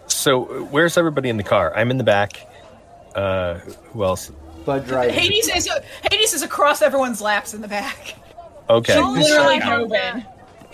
so 0.08 0.66
where's 0.66 0.98
everybody 0.98 1.30
in 1.30 1.38
the 1.38 1.44
car? 1.44 1.74
I'm 1.76 1.92
in 1.92 1.98
the 1.98 2.04
back. 2.04 2.48
Uh, 3.14 3.56
who 3.94 4.04
else? 4.04 4.32
Bud 4.66 4.86
driving. 4.88 5.14
Hades 5.14 5.48
is 5.48 5.70
Hades 6.12 6.34
is 6.34 6.42
across 6.42 6.82
everyone's 6.82 7.22
laps 7.22 7.54
in 7.54 7.62
the 7.62 7.68
back. 7.68 8.16
Okay. 8.70 8.98
You'll 8.98 9.12
literally 9.14 9.60
drive 9.60 9.72
on 9.72 9.78
drove 9.80 9.90
the- 9.90 10.08
in. 10.18 10.26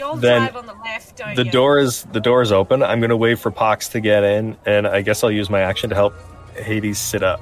You'll 0.02 0.16
Then 0.16 0.42
drive 0.42 0.56
on 0.56 0.66
the 0.66 0.74
left, 0.74 1.16
don't 1.18 1.36
The 1.36 1.46
you? 1.46 1.52
door 1.52 1.78
is 1.78 2.04
the 2.12 2.20
door 2.20 2.42
is 2.42 2.52
open. 2.52 2.82
I'm 2.82 3.00
gonna 3.02 3.16
wait 3.16 3.38
for 3.38 3.52
Pox 3.52 3.88
to 3.90 4.00
get 4.00 4.24
in, 4.24 4.58
and 4.66 4.88
I 4.88 5.02
guess 5.04 5.24
I'll 5.24 5.30
use 5.32 5.48
my 5.48 5.60
action 5.62 5.92
to 5.92 5.96
help 5.96 6.16
Hades 6.56 6.98
sit 6.98 7.22
up, 7.22 7.40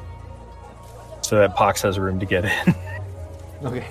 so 1.21 1.37
that 1.37 1.55
Pox 1.55 1.81
has 1.83 1.97
room 1.97 2.19
to 2.19 2.25
get 2.25 2.43
in. 2.45 2.75
Okay. 3.61 3.85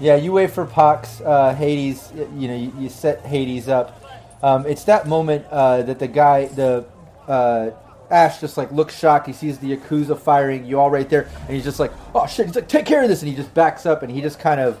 yeah, 0.00 0.16
you 0.16 0.32
wait 0.32 0.50
for 0.50 0.64
Pox, 0.64 1.20
uh, 1.20 1.54
Hades. 1.54 2.12
You 2.36 2.48
know, 2.48 2.56
you, 2.56 2.72
you 2.78 2.88
set 2.88 3.20
Hades 3.24 3.68
up. 3.68 4.00
Um, 4.42 4.66
it's 4.66 4.84
that 4.84 5.06
moment 5.06 5.46
uh, 5.50 5.82
that 5.82 5.98
the 5.98 6.08
guy, 6.08 6.46
the 6.46 6.84
uh, 7.28 7.70
Ash, 8.10 8.40
just 8.40 8.56
like 8.56 8.70
looks 8.72 8.98
shocked. 8.98 9.26
He 9.26 9.32
sees 9.32 9.58
the 9.58 9.76
Yakuza 9.76 10.18
firing. 10.18 10.64
You 10.66 10.80
all 10.80 10.90
right 10.90 11.08
there, 11.08 11.28
and 11.46 11.50
he's 11.50 11.64
just 11.64 11.78
like, 11.80 11.92
"Oh 12.14 12.26
shit!" 12.26 12.46
He's 12.46 12.54
like, 12.56 12.68
"Take 12.68 12.86
care 12.86 13.02
of 13.02 13.08
this," 13.08 13.22
and 13.22 13.28
he 13.30 13.36
just 13.36 13.54
backs 13.54 13.86
up 13.86 14.02
and 14.02 14.10
he 14.12 14.20
just 14.20 14.38
kind 14.38 14.60
of 14.60 14.78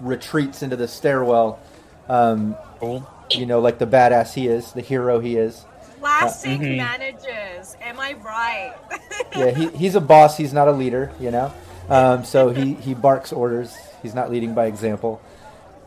retreats 0.00 0.62
into 0.62 0.76
the 0.76 0.88
stairwell. 0.88 1.58
Um, 2.08 2.56
Cool. 2.80 3.06
you 3.30 3.46
know, 3.46 3.60
like 3.60 3.78
the 3.78 3.86
badass 3.86 4.34
he 4.34 4.46
is, 4.48 4.72
the 4.72 4.80
hero 4.82 5.20
he 5.20 5.36
is. 5.36 5.64
Classic 6.00 6.60
Mhm. 6.60 6.76
managers. 6.76 7.76
Am 7.82 7.98
I 7.98 8.14
right? 8.22 8.74
yeah, 9.36 9.50
he, 9.50 9.68
he's 9.68 9.94
a 9.94 10.00
boss. 10.00 10.36
He's 10.36 10.52
not 10.52 10.68
a 10.68 10.72
leader, 10.72 11.10
you 11.18 11.30
know. 11.30 11.50
Um, 11.88 12.24
so 12.24 12.50
he, 12.50 12.74
he 12.74 12.92
barks 12.94 13.32
orders. 13.32 13.74
He's 14.02 14.14
not 14.14 14.30
leading 14.30 14.52
by 14.54 14.66
example. 14.66 15.20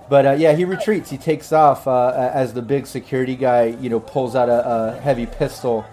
But 0.09 0.25
uh, 0.25 0.31
yeah, 0.31 0.53
he 0.53 0.65
retreats. 0.65 1.09
He 1.11 1.17
takes 1.17 1.51
off 1.51 1.85
uh, 1.87 2.31
as 2.33 2.53
the 2.53 2.61
big 2.63 2.87
security 2.87 3.35
guy, 3.35 3.65
you 3.65 3.89
know, 3.89 3.99
pulls 3.99 4.35
out 4.35 4.49
a, 4.49 4.95
a 4.95 4.99
heavy 5.01 5.25
pistol. 5.27 5.85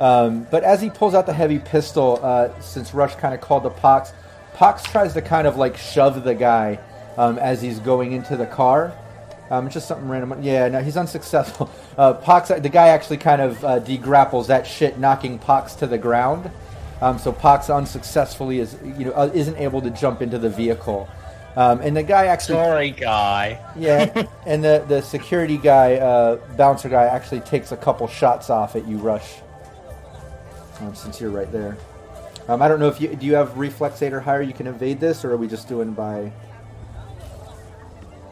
Um, 0.00 0.46
but 0.50 0.64
as 0.64 0.80
he 0.82 0.90
pulls 0.90 1.14
out 1.14 1.26
the 1.26 1.32
heavy 1.32 1.58
pistol, 1.58 2.18
uh, 2.22 2.48
since 2.60 2.92
Rush 2.94 3.14
kind 3.16 3.34
of 3.34 3.40
called 3.40 3.62
the 3.62 3.70
Pox, 3.70 4.12
Pox 4.54 4.82
tries 4.84 5.12
to 5.14 5.22
kind 5.22 5.46
of 5.46 5.56
like 5.56 5.76
shove 5.76 6.24
the 6.24 6.34
guy 6.34 6.78
um, 7.16 7.38
as 7.38 7.62
he's 7.62 7.78
going 7.80 8.12
into 8.12 8.36
the 8.36 8.46
car. 8.46 8.92
Um, 9.50 9.66
it's 9.66 9.74
just 9.74 9.86
something 9.88 10.08
random. 10.08 10.42
Yeah, 10.42 10.68
no, 10.68 10.82
he's 10.82 10.96
unsuccessful. 10.96 11.70
Uh, 11.96 12.12
Pox, 12.12 12.50
the 12.50 12.68
guy 12.68 12.88
actually 12.88 13.16
kind 13.16 13.40
of 13.40 13.64
uh, 13.64 13.80
degrapples 13.80 14.48
that 14.48 14.66
shit, 14.66 14.98
knocking 14.98 15.38
Pox 15.38 15.74
to 15.76 15.86
the 15.86 15.96
ground. 15.96 16.50
Um, 17.00 17.18
so 17.18 17.32
Pox 17.32 17.70
unsuccessfully 17.70 18.58
is, 18.58 18.76
you 18.84 19.06
know, 19.06 19.12
uh, 19.12 19.30
isn't 19.32 19.56
able 19.56 19.80
to 19.80 19.88
jump 19.88 20.20
into 20.20 20.36
the 20.38 20.50
vehicle. 20.50 21.08
Um, 21.56 21.80
and 21.80 21.96
the 21.96 22.02
guy 22.02 22.26
actually, 22.26 22.56
Sorry, 22.56 22.90
guy. 22.90 23.58
yeah, 23.76 24.26
and 24.46 24.62
the 24.62 24.84
the 24.86 25.00
security 25.00 25.56
guy, 25.56 25.94
uh, 25.94 26.36
bouncer 26.58 26.90
guy, 26.90 27.04
actually 27.04 27.40
takes 27.40 27.72
a 27.72 27.78
couple 27.78 28.06
shots 28.08 28.50
off 28.50 28.76
at 28.76 28.86
you, 28.86 28.98
Rush. 28.98 29.36
Um, 30.80 30.94
since 30.94 31.18
you're 31.18 31.30
right 31.30 31.50
there, 31.50 31.78
um, 32.46 32.60
I 32.60 32.68
don't 32.68 32.78
know 32.78 32.88
if 32.88 33.00
you 33.00 33.16
do 33.16 33.24
you 33.24 33.36
have 33.36 33.56
reflex 33.56 34.02
eight 34.02 34.12
or 34.12 34.20
higher. 34.20 34.42
You 34.42 34.52
can 34.52 34.66
evade 34.66 35.00
this, 35.00 35.24
or 35.24 35.32
are 35.32 35.38
we 35.38 35.48
just 35.48 35.66
doing 35.66 35.92
by? 35.92 36.30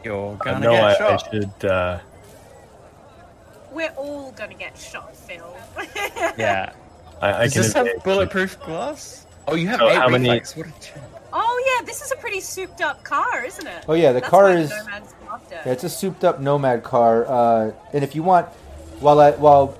You're 0.05 0.37
I 0.41 0.45
gonna 0.45 0.59
know 0.59 0.71
get 0.73 1.01
I, 1.01 1.13
I 1.13 1.17
should. 1.17 1.65
Uh, 1.65 1.99
We're 3.71 3.89
all 3.97 4.31
gonna 4.33 4.53
get 4.53 4.77
shot, 4.77 5.15
Phil. 5.15 5.57
Yeah. 6.37 6.71
I, 7.21 7.33
I 7.33 7.43
Does 7.45 7.53
can 7.53 7.61
this 7.63 7.73
have 7.73 7.87
evade. 7.87 8.03
bulletproof 8.03 8.59
glass? 8.61 9.25
Oh, 9.47 9.55
you 9.55 9.67
have 9.67 9.79
So 9.79 9.89
eight 9.89 9.95
how 9.95 10.09
many- 10.09 10.29
reflex. 10.29 10.55
What 10.55 10.67
a 10.67 10.71
ch- 10.79 10.93
Oh 11.37 11.77
yeah, 11.79 11.85
this 11.85 12.01
is 12.01 12.11
a 12.13 12.15
pretty 12.15 12.39
souped 12.39 12.79
up 12.81 13.03
car, 13.03 13.43
isn't 13.43 13.67
it? 13.67 13.83
Oh, 13.89 13.93
yeah, 13.93 14.13
the 14.13 14.19
That's 14.21 14.29
car 14.29 14.43
why 14.43 14.51
is- 14.57 14.69
Nomad's. 14.69 15.13
Yeah, 15.51 15.69
it's 15.69 15.83
a 15.83 15.89
souped-up 15.89 16.39
Nomad 16.39 16.83
car. 16.83 17.25
Uh, 17.27 17.71
and 17.91 18.03
if 18.05 18.15
you 18.15 18.23
want, 18.23 18.47
while 19.01 19.19
I 19.19 19.31
while 19.31 19.77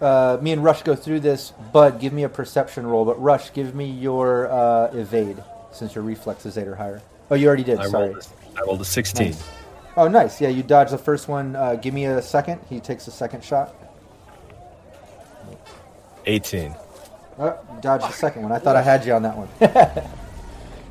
uh, 0.00 0.38
me 0.40 0.52
and 0.52 0.62
Rush 0.62 0.82
go 0.82 0.94
through 0.94 1.20
this, 1.20 1.52
Bud, 1.72 1.98
give 1.98 2.12
me 2.12 2.22
a 2.22 2.28
perception 2.28 2.86
roll. 2.86 3.04
But 3.04 3.20
Rush, 3.20 3.52
give 3.52 3.74
me 3.74 3.86
your 3.90 4.48
uh, 4.48 4.92
evade 4.92 5.42
since 5.72 5.94
your 5.96 6.04
reflex 6.04 6.46
is 6.46 6.56
eight 6.56 6.68
or 6.68 6.76
higher. 6.76 7.02
Oh, 7.30 7.34
you 7.34 7.48
already 7.48 7.64
did. 7.64 7.78
I 7.80 7.88
Sorry. 7.88 8.14
Rolled, 8.56 8.58
a, 8.58 8.62
I 8.62 8.66
rolled 8.66 8.80
a 8.80 8.84
16. 8.84 9.26
Nice. 9.30 9.44
Oh, 9.96 10.08
nice. 10.08 10.40
Yeah, 10.40 10.48
you 10.48 10.62
dodged 10.62 10.92
the 10.92 10.98
first 10.98 11.26
one. 11.28 11.56
Uh, 11.56 11.74
give 11.76 11.94
me 11.94 12.04
a 12.04 12.20
second. 12.22 12.60
He 12.68 12.80
takes 12.80 13.06
a 13.06 13.10
second 13.10 13.42
shot. 13.44 13.74
18. 16.26 16.74
Oh, 17.38 17.46
you 17.74 17.80
dodged 17.80 18.04
the 18.04 18.12
second 18.12 18.42
one. 18.42 18.52
I 18.52 18.58
thought 18.58 18.76
I 18.76 18.82
had 18.82 19.04
you 19.04 19.12
on 19.12 19.22
that 19.22 19.36
one. 19.36 19.48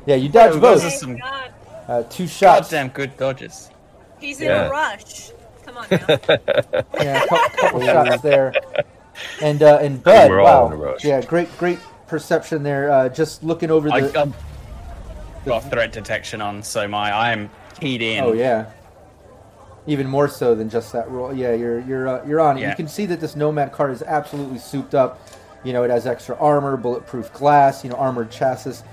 yeah, 0.06 0.14
you 0.16 0.28
dodged 0.28 0.56
Oh, 0.56 0.60
both. 0.60 0.84
are 0.84 0.90
some 0.90 1.16
God, 1.16 1.52
Uh, 1.88 2.02
two 2.04 2.26
shots. 2.26 2.70
goddamn 2.70 2.88
good 2.88 3.16
dodges. 3.16 3.70
he's 4.18 4.40
in 4.40 4.48
Yeah. 4.48 4.66
a 4.66 4.70
rush. 4.70 5.30
Come 5.64 5.76
on 5.78 5.86
now. 5.90 5.98
Yeah, 6.94 7.22
a 7.22 7.28
couple, 7.28 7.58
couple 7.58 7.80
shots 7.84 8.22
there. 8.22 8.52
And 9.42 9.62
uh, 9.62 9.78
and 9.80 10.02
Bud, 10.02 10.30
wow, 10.30 10.66
in 10.66 10.72
a 10.72 10.76
rush. 10.76 11.04
yeah, 11.04 11.20
great, 11.22 11.54
great 11.58 11.78
perception 12.06 12.62
there. 12.62 12.90
Uh, 12.90 13.08
just 13.08 13.42
looking 13.42 13.70
over 13.70 13.90
I, 13.92 14.00
the. 14.02 14.20
I've 14.20 14.34
got 15.46 15.70
threat 15.70 15.92
detection 15.92 16.40
on, 16.42 16.62
so 16.62 16.86
my 16.88 17.12
I'm 17.30 17.50
keyed 17.80 18.02
in. 18.02 18.22
Oh 18.24 18.32
yeah. 18.32 18.70
Even 19.88 20.08
more 20.08 20.28
so 20.28 20.54
than 20.56 20.68
just 20.68 20.92
that 20.92 21.08
roll. 21.10 21.32
Yeah, 21.32 21.52
you're 21.54 21.80
you're 21.80 22.08
uh, 22.08 22.26
you're 22.26 22.40
on 22.40 22.58
it. 22.58 22.68
You 22.68 22.74
can 22.74 22.88
see 22.88 23.06
that 23.06 23.20
this 23.20 23.36
Nomad 23.36 23.72
car 23.72 23.90
is 23.90 24.02
absolutely 24.02 24.58
souped 24.58 24.94
up. 24.94 25.20
You 25.64 25.72
know, 25.72 25.84
it 25.84 25.90
has 25.90 26.06
extra 26.06 26.36
armor, 26.38 26.76
bulletproof 26.76 27.32
glass. 27.32 27.84
You 27.84 27.90
know, 27.90 27.96
armored 27.96 28.30
chassis. 28.30 28.84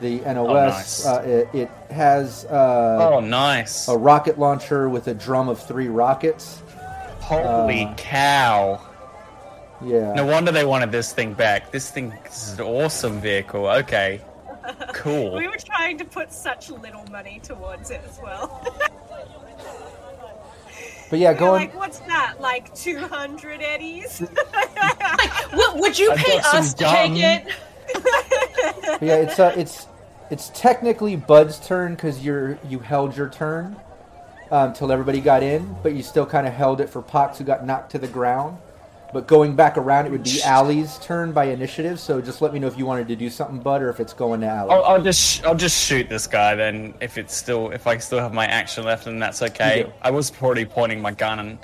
The 0.00 0.20
NOS. 0.20 1.04
nice. 1.04 1.06
uh, 1.06 1.22
it, 1.26 1.48
it 1.54 1.70
has 1.90 2.46
uh, 2.46 3.10
Oh, 3.12 3.20
nice. 3.20 3.86
a 3.86 3.96
rocket 3.96 4.38
launcher 4.38 4.88
with 4.88 5.06
a 5.08 5.14
drum 5.14 5.48
of 5.50 5.62
three 5.62 5.88
rockets. 5.88 6.62
Holy 7.20 7.84
uh, 7.84 7.94
cow. 7.96 8.80
Yeah. 9.84 10.14
No 10.14 10.24
wonder 10.26 10.52
they 10.52 10.64
wanted 10.64 10.90
this 10.90 11.12
thing 11.12 11.34
back. 11.34 11.70
This 11.70 11.90
thing 11.90 12.14
this 12.24 12.48
is 12.48 12.58
an 12.58 12.64
awesome 12.66 13.20
vehicle. 13.20 13.66
Okay. 13.66 14.20
Cool. 14.92 15.36
we 15.36 15.46
were 15.48 15.56
trying 15.56 15.96
to 15.98 16.04
put 16.04 16.32
such 16.32 16.70
little 16.70 17.04
money 17.10 17.40
towards 17.42 17.90
it 17.90 18.02
as 18.08 18.18
well. 18.22 18.64
But 21.10 21.18
yeah, 21.18 21.30
we 21.30 21.34
were 21.34 21.38
going. 21.40 21.60
like, 21.62 21.74
what's 21.74 21.98
that? 22.00 22.40
Like 22.40 22.72
200 22.74 23.60
eddies? 23.60 24.20
Would, 25.52 25.80
would 25.80 25.98
you 25.98 26.12
I've 26.12 26.18
pay 26.18 26.38
us 26.38 26.74
to 26.74 26.84
take 26.84 27.12
it? 27.16 27.52
But 27.92 29.02
yeah, 29.02 29.16
it's 29.16 29.40
uh, 29.40 29.52
it's 29.56 29.88
it's 30.30 30.50
technically 30.54 31.16
Bud's 31.16 31.58
turn 31.66 31.96
because 31.96 32.24
you're 32.24 32.56
you 32.68 32.78
held 32.78 33.16
your 33.16 33.28
turn 33.28 33.76
um, 34.52 34.72
till 34.72 34.92
everybody 34.92 35.20
got 35.20 35.42
in, 35.42 35.76
but 35.82 35.94
you 35.94 36.02
still 36.04 36.26
kind 36.26 36.46
of 36.46 36.52
held 36.52 36.80
it 36.80 36.88
for 36.88 37.02
Pox 37.02 37.38
who 37.38 37.44
got 37.44 37.66
knocked 37.66 37.90
to 37.92 37.98
the 37.98 38.06
ground. 38.06 38.58
But 39.12 39.26
going 39.26 39.56
back 39.56 39.76
around, 39.76 40.06
it 40.06 40.12
would 40.12 40.22
be 40.22 40.40
Allie's 40.42 40.98
turn 40.98 41.32
by 41.32 41.46
initiative. 41.46 41.98
So 41.98 42.20
just 42.20 42.40
let 42.40 42.52
me 42.52 42.60
know 42.60 42.68
if 42.68 42.78
you 42.78 42.86
wanted 42.86 43.08
to 43.08 43.16
do 43.16 43.28
something, 43.28 43.58
Bud, 43.58 43.82
or 43.82 43.88
if 43.90 43.98
it's 43.98 44.12
going 44.12 44.40
to 44.42 44.46
Allie. 44.46 44.70
I'll, 44.70 44.84
I'll 44.84 45.02
just 45.02 45.20
sh- 45.20 45.42
I'll 45.44 45.56
just 45.56 45.76
shoot 45.84 46.08
this 46.08 46.26
guy 46.26 46.54
then 46.54 46.94
if 47.00 47.18
it's 47.18 47.34
still 47.34 47.70
if 47.72 47.86
I 47.86 47.96
still 47.98 48.20
have 48.20 48.32
my 48.32 48.46
action 48.46 48.84
left 48.84 49.06
then 49.06 49.18
that's 49.18 49.42
okay. 49.42 49.92
I 50.02 50.10
was 50.10 50.32
already 50.40 50.64
pointing 50.64 51.00
my 51.02 51.10
gun 51.12 51.38
and 51.40 51.58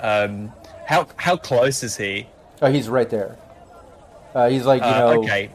um 0.00 0.52
how 0.86 1.06
how 1.16 1.36
close 1.36 1.82
is 1.82 1.96
he? 1.96 2.28
Oh, 2.60 2.70
he's 2.70 2.88
right 2.88 3.08
there. 3.08 3.38
Uh, 4.34 4.48
he's 4.50 4.66
like 4.66 4.82
you 4.82 4.88
Uh, 4.88 4.98
know 4.98 5.22
okay. 5.22 5.50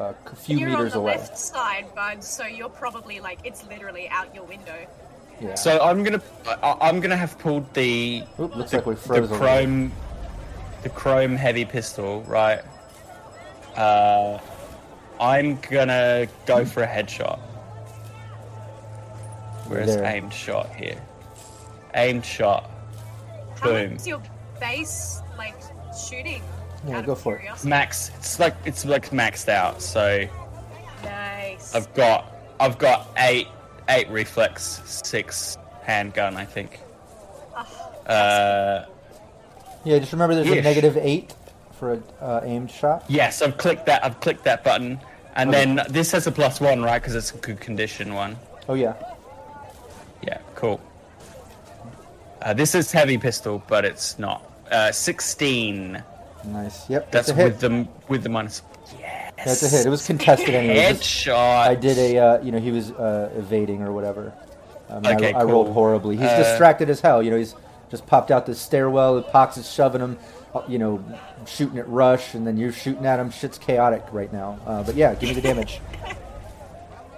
a 0.00 0.14
few 0.36 0.58
you're 0.58 0.76
on 0.76 0.88
the 0.88 0.98
away. 0.98 1.16
left 1.16 1.38
side, 1.38 1.86
bud, 1.94 2.22
so 2.22 2.44
you're 2.44 2.68
probably 2.68 3.20
like, 3.20 3.38
it's 3.44 3.66
literally 3.66 4.08
out 4.08 4.34
your 4.34 4.44
window. 4.44 4.86
Yeah. 5.40 5.54
So 5.54 5.78
I'm 5.80 6.02
gonna 6.02 6.22
I, 6.46 6.76
I'm 6.80 7.00
gonna 7.00 7.16
have 7.16 7.38
pulled 7.38 7.72
the 7.74 8.22
Oop, 8.40 8.56
looks 8.56 8.72
like 8.72 8.86
we 8.86 8.94
the 8.94 9.00
froze. 9.00 9.18
over 9.18 9.26
there. 9.28 9.38
chrome 9.38 9.92
the 10.82 10.88
chrome 10.88 11.36
heavy 11.36 11.64
pistol 11.64 12.22
right. 12.22 12.62
Uh, 13.76 14.38
I'm 15.20 15.56
gonna 15.56 16.26
go 16.46 16.64
for 16.64 16.82
a 16.82 16.86
headshot. 16.86 17.38
Where's 19.68 19.96
There. 19.96 20.04
aimed 20.04 20.32
shot 20.32 20.74
here? 20.74 21.00
Aimed 21.94 22.24
shot. 22.24 22.70
How 23.60 23.68
Boom. 23.70 23.90
much 23.90 24.00
is 24.00 24.06
your 24.06 24.22
base, 24.60 25.20
like, 25.36 25.56
shooting? 26.08 26.42
Yeah, 26.86 27.02
go 27.02 27.12
of 27.12 27.20
for 27.20 27.36
it. 27.36 27.64
Max. 27.64 28.10
It's 28.16 28.38
like 28.38 28.54
it's 28.64 28.84
like 28.84 29.10
maxed 29.10 29.48
out. 29.48 29.82
So 29.82 30.26
Nice. 31.02 31.74
I've 31.74 31.92
got 31.94 32.32
I've 32.60 32.78
got 32.78 33.08
eight 33.18 33.48
eight 33.88 34.08
reflex, 34.10 34.80
six 34.84 35.56
handgun. 35.82 36.36
I 36.36 36.44
think. 36.44 36.80
Oh, 37.56 38.12
Uh, 38.12 38.86
Yeah, 39.84 39.98
just 39.98 40.12
remember 40.12 40.34
there's 40.34 40.48
a 40.50 40.60
negative 40.62 40.96
eight 40.96 41.34
for 41.78 41.92
a 41.94 42.24
uh, 42.24 42.40
aimed 42.44 42.70
shot. 42.70 43.04
yes, 43.08 43.42
I've 43.42 43.56
clicked 43.58 43.86
that. 43.86 44.04
I've 44.04 44.20
clicked 44.20 44.44
that 44.44 44.64
button, 44.64 45.00
and 45.34 45.50
Okay. 45.50 45.64
then 45.74 45.86
this 45.90 46.12
has 46.12 46.26
a 46.26 46.32
plus 46.32 46.60
one, 46.60 46.82
right? 46.82 47.00
Because 47.00 47.14
it's 47.14 47.32
a 47.32 47.36
good 47.38 47.60
condition 47.60 48.14
one. 48.14 48.36
Oh 48.68 48.74
yeah. 48.74 48.94
Yeah, 50.22 50.38
cool. 50.54 50.80
Uh, 52.42 52.52
this 52.54 52.74
is 52.74 52.90
heavy 52.92 53.18
pistol, 53.18 53.62
but 53.68 53.84
it's 53.84 54.18
not. 54.18 54.42
Uh, 54.70 54.90
Sixteen. 54.92 56.02
Nice. 56.44 56.88
Yep. 56.88 57.10
That's 57.12 57.28
a 57.30 57.34
with 57.34 57.60
the 57.60 57.86
with 58.08 58.22
the 58.22 58.28
minus. 58.28 58.62
That's 59.44 59.62
a 59.62 59.68
hit. 59.68 59.86
It 59.86 59.90
was 59.90 60.06
contested 60.06 60.54
anyway. 60.54 60.76
Headshot. 60.92 61.34
I 61.34 61.74
did 61.74 61.98
a, 61.98 62.18
uh, 62.18 62.42
you 62.42 62.52
know, 62.52 62.58
he 62.58 62.70
was 62.70 62.90
uh, 62.92 63.30
evading 63.36 63.82
or 63.82 63.92
whatever. 63.92 64.32
Um, 64.88 65.04
Okay, 65.04 65.32
I, 65.32 65.40
I 65.40 65.44
rolled 65.44 65.68
horribly. 65.72 66.16
He's 66.16 66.26
Uh, 66.26 66.38
distracted 66.38 66.88
as 66.90 67.00
hell. 67.00 67.22
You 67.22 67.30
know, 67.30 67.36
he's 67.36 67.54
just 67.90 68.06
popped 68.06 68.30
out 68.30 68.46
the 68.46 68.54
stairwell. 68.54 69.16
The 69.16 69.22
pox 69.22 69.56
is 69.56 69.70
shoving 69.70 70.00
him, 70.00 70.18
uh, 70.54 70.62
you 70.68 70.78
know, 70.78 71.04
shooting 71.46 71.78
at 71.78 71.88
Rush, 71.88 72.34
and 72.34 72.46
then 72.46 72.56
you're 72.56 72.72
shooting 72.72 73.04
at 73.06 73.18
him. 73.20 73.30
Shit's 73.30 73.58
chaotic 73.58 74.04
right 74.10 74.32
now. 74.32 74.58
Uh, 74.66 74.82
but 74.82 74.94
yeah, 74.96 75.14
give 75.14 75.28
me 75.28 75.34
the 75.34 75.42
damage. 75.42 75.80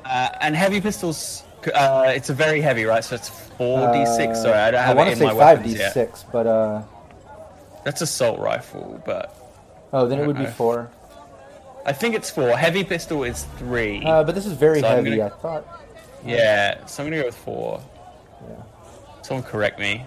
Uh, 0.04 0.30
and 0.40 0.56
heavy 0.56 0.80
pistols. 0.80 1.42
Uh, 1.74 2.04
it's 2.06 2.30
a 2.30 2.32
very 2.32 2.62
heavy, 2.62 2.84
right? 2.86 3.04
So 3.04 3.14
it's 3.14 3.28
four 3.28 3.92
d 3.92 4.06
six. 4.06 4.40
Sorry, 4.40 4.54
I 4.54 4.70
don't 4.70 4.82
have 4.82 4.96
want 4.96 5.10
it 5.10 5.16
to 5.16 5.22
in 5.24 5.28
say 5.28 5.34
my 5.34 5.38
five 5.38 5.62
d 5.62 5.76
six, 5.76 6.24
but 6.32 6.46
uh, 6.46 6.80
That's 7.84 8.00
assault 8.00 8.38
rifle, 8.40 9.02
but 9.04 9.36
oh, 9.92 10.06
then 10.06 10.18
it 10.20 10.26
would 10.26 10.38
be 10.38 10.46
four. 10.46 10.90
I 11.88 11.92
think 11.92 12.14
it's 12.14 12.28
four. 12.28 12.50
Heavy 12.54 12.84
pistol 12.84 13.24
is 13.24 13.44
three. 13.56 14.04
Uh, 14.04 14.22
but 14.22 14.34
this 14.34 14.44
is 14.44 14.52
very 14.52 14.80
So 14.82 14.88
heavy. 14.88 15.16
gonna- 15.16 15.32
I 15.34 15.40
thought. 15.40 15.64
yeah, 16.22 16.84
so 16.84 17.02
I'm 17.02 17.08
gonna 17.08 17.22
go 17.22 17.26
with 17.28 17.34
four. 17.36 17.80
Yeah. 18.46 18.56
Someone 19.22 19.42
correct 19.44 19.78
me. 19.78 20.04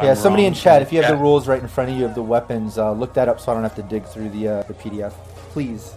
Yeah, 0.00 0.10
I'm 0.10 0.14
somebody 0.16 0.46
in 0.46 0.54
chat, 0.54 0.82
if 0.82 0.92
you 0.92 1.02
have 1.02 1.10
the 1.10 1.16
rules 1.20 1.48
right 1.48 1.60
in 1.60 1.66
front 1.66 1.90
of 1.90 1.96
you 1.98 2.04
of 2.04 2.14
the 2.14 2.22
weapons, 2.22 2.78
uh, 2.78 2.92
look 2.92 3.12
that 3.14 3.28
up 3.28 3.40
so 3.40 3.50
I 3.50 3.54
don't 3.54 3.64
have 3.64 3.74
to 3.74 3.82
dig 3.82 4.04
through 4.04 4.28
the 4.30 4.48
uh, 4.48 4.62
the 4.62 4.74
PDF, 4.74 5.12
please. 5.50 5.94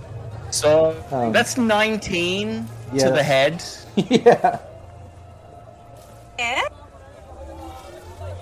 So 0.50 0.96
Um, 1.12 1.32
that's 1.32 1.58
19 1.58 2.68
yeah, 2.92 3.06
to 3.06 3.12
the 3.14 3.22
head. 3.24 3.64
yeah. 3.96 4.58
Eh? 6.40 6.62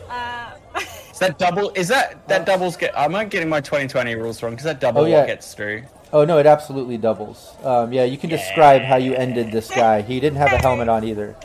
Uh, 0.10 0.52
Is 1.11 1.19
that 1.19 1.38
double? 1.38 1.72
Is 1.76 1.89
that 1.89 2.26
that 2.30 2.45
doubles 2.45 2.77
get? 2.77 2.98
I'm 2.98 3.14
I 3.14 3.26
getting 3.26 3.49
my 3.49 3.60
2020 3.60 4.15
rules 4.15 4.41
wrong? 4.41 4.53
Because 4.53 4.64
that 4.64 4.80
double 4.80 5.02
Oh, 5.02 5.06
yeah. 5.06 5.26
gets 5.26 5.53
through. 5.53 5.84
Oh 6.14 6.26
no, 6.26 6.38
it 6.40 6.46
absolutely 6.46 6.98
doubles. 6.98 7.56
Um, 7.64 7.94
yeah, 7.94 8.04
you 8.04 8.18
can 8.18 8.30
describe 8.30 8.82
how 8.82 8.98
you 8.98 9.14
ended 9.14 9.52
this 9.52 9.70
guy. 9.70 10.02
He 10.02 10.20
didn't 10.20 10.38
have 10.38 10.52
a 10.52 10.58
helmet 10.58 10.90
on 10.90 11.04
either. 11.06 11.36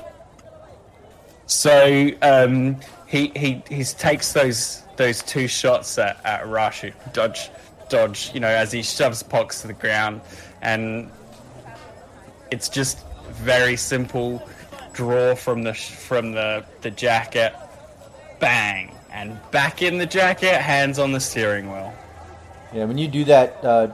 So 1.47 2.11
um, 2.23 2.77
he 3.07 3.33
he 3.37 3.63
he 3.69 3.85
takes 3.85 4.33
those 4.33 4.83
those 4.97 5.23
two 5.23 5.47
shots 5.47 5.97
at, 5.99 6.19
at 6.25 6.49
Rush, 6.49 6.85
dodge 7.13 7.51
dodge. 7.89 8.33
You 8.35 8.41
know, 8.41 8.49
as 8.49 8.73
he 8.73 8.83
shoves 8.83 9.23
Pox 9.23 9.61
to 9.61 9.69
the 9.69 9.73
ground, 9.73 10.21
and 10.63 11.11
it's 12.51 12.69
just 12.69 13.07
very 13.31 13.77
simple. 13.77 14.47
Draw 14.93 15.37
from 15.37 15.63
the 15.63 15.75
from 15.75 16.33
the 16.33 16.65
the 16.81 16.91
jacket, 16.91 17.55
bang, 18.41 18.93
and 19.13 19.39
back 19.53 19.83
in 19.83 19.99
the 19.99 20.07
jacket. 20.07 20.61
Hands 20.61 20.99
on 20.99 21.13
the 21.13 21.21
steering 21.21 21.71
wheel. 21.71 21.95
Yeah, 22.73 22.87
when 22.87 22.99
you 22.99 23.07
do 23.07 23.25
that, 23.25 23.65
uh, 23.65 23.93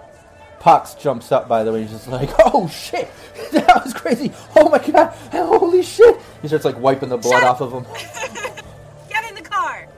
Pox 0.63 0.95
jumps 0.95 1.33
up. 1.33 1.49
By 1.49 1.65
the 1.65 1.73
way, 1.73 1.83
he's 1.83 1.91
just 1.91 2.07
like, 2.07 2.31
"Oh 2.39 2.69
shit, 2.69 3.11
that 3.53 3.83
was 3.85 3.93
crazy! 3.93 4.33
Oh 4.55 4.69
my 4.69 4.79
god, 4.79 5.09
holy 5.33 5.83
shit!" 5.83 6.17
He 6.41 6.47
starts 6.47 6.65
like 6.65 6.79
wiping 6.79 7.09
the 7.09 7.17
blood 7.19 7.41
Shut 7.41 7.49
off 7.49 7.61
of 7.61 7.73
him. 7.73 7.85
get 9.09 9.29
in 9.29 9.35
the 9.35 9.43
car. 9.43 9.89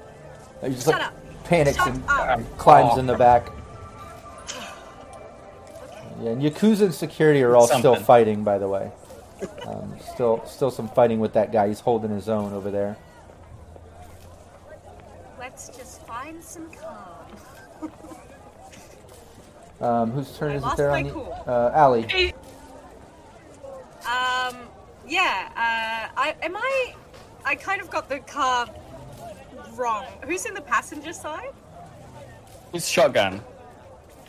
He 0.63 0.71
just 0.71 0.87
Shut 0.87 0.95
like 0.95 1.09
up. 1.09 1.45
panics 1.45 1.77
Shut 1.77 1.89
and 1.89 2.03
up. 2.09 2.41
climbs 2.57 2.93
Oh. 2.95 2.99
in 2.99 3.07
the 3.07 3.17
back. 3.19 3.51
Yeah, 6.23 6.31
and 6.31 6.41
Yakuza 6.43 6.83
and 6.87 6.95
security 6.95 7.43
are 7.43 7.55
all 7.57 7.67
still 7.67 7.97
fighting. 7.97 8.43
By 8.43 8.57
the 8.57 8.69
way, 8.69 8.91
um, 9.67 9.97
still 10.15 10.43
still 10.47 10.71
some 10.71 10.89
fighting 10.89 11.21
with 11.21 11.35
that 11.35 11.53
guy. 11.53 11.69
He's 11.69 11.81
holding 11.81 12.11
his 12.11 12.31
own 12.31 12.55
over 12.55 12.71
there. 12.71 12.97
Let's 15.39 15.69
just 15.69 16.01
find 16.07 16.43
some 16.43 16.71
Um, 19.85 20.13
whose 20.13 20.37
turn 20.39 20.53
I 20.53 20.55
is 20.55 20.65
it 20.65 20.77
there 20.79 20.89
my 20.89 20.99
on 20.99 21.05
the 21.05 21.11
cool. 21.11 21.45
uh, 21.47 21.71
Allie? 21.75 22.05
Um, 24.07 24.57
yeah. 25.07 25.51
Uh, 25.55 26.09
I 26.17 26.35
am 26.43 26.57
I. 26.57 26.95
I 27.45 27.55
kind 27.55 27.83
of 27.83 27.91
got 27.91 28.09
the 28.09 28.21
car 28.21 28.67
wrong. 29.75 30.07
Who's 30.23 30.47
in 30.47 30.55
the 30.55 30.63
passenger 30.63 31.13
side? 31.13 31.51
Who's 32.73 32.89
shotgun? 32.89 33.43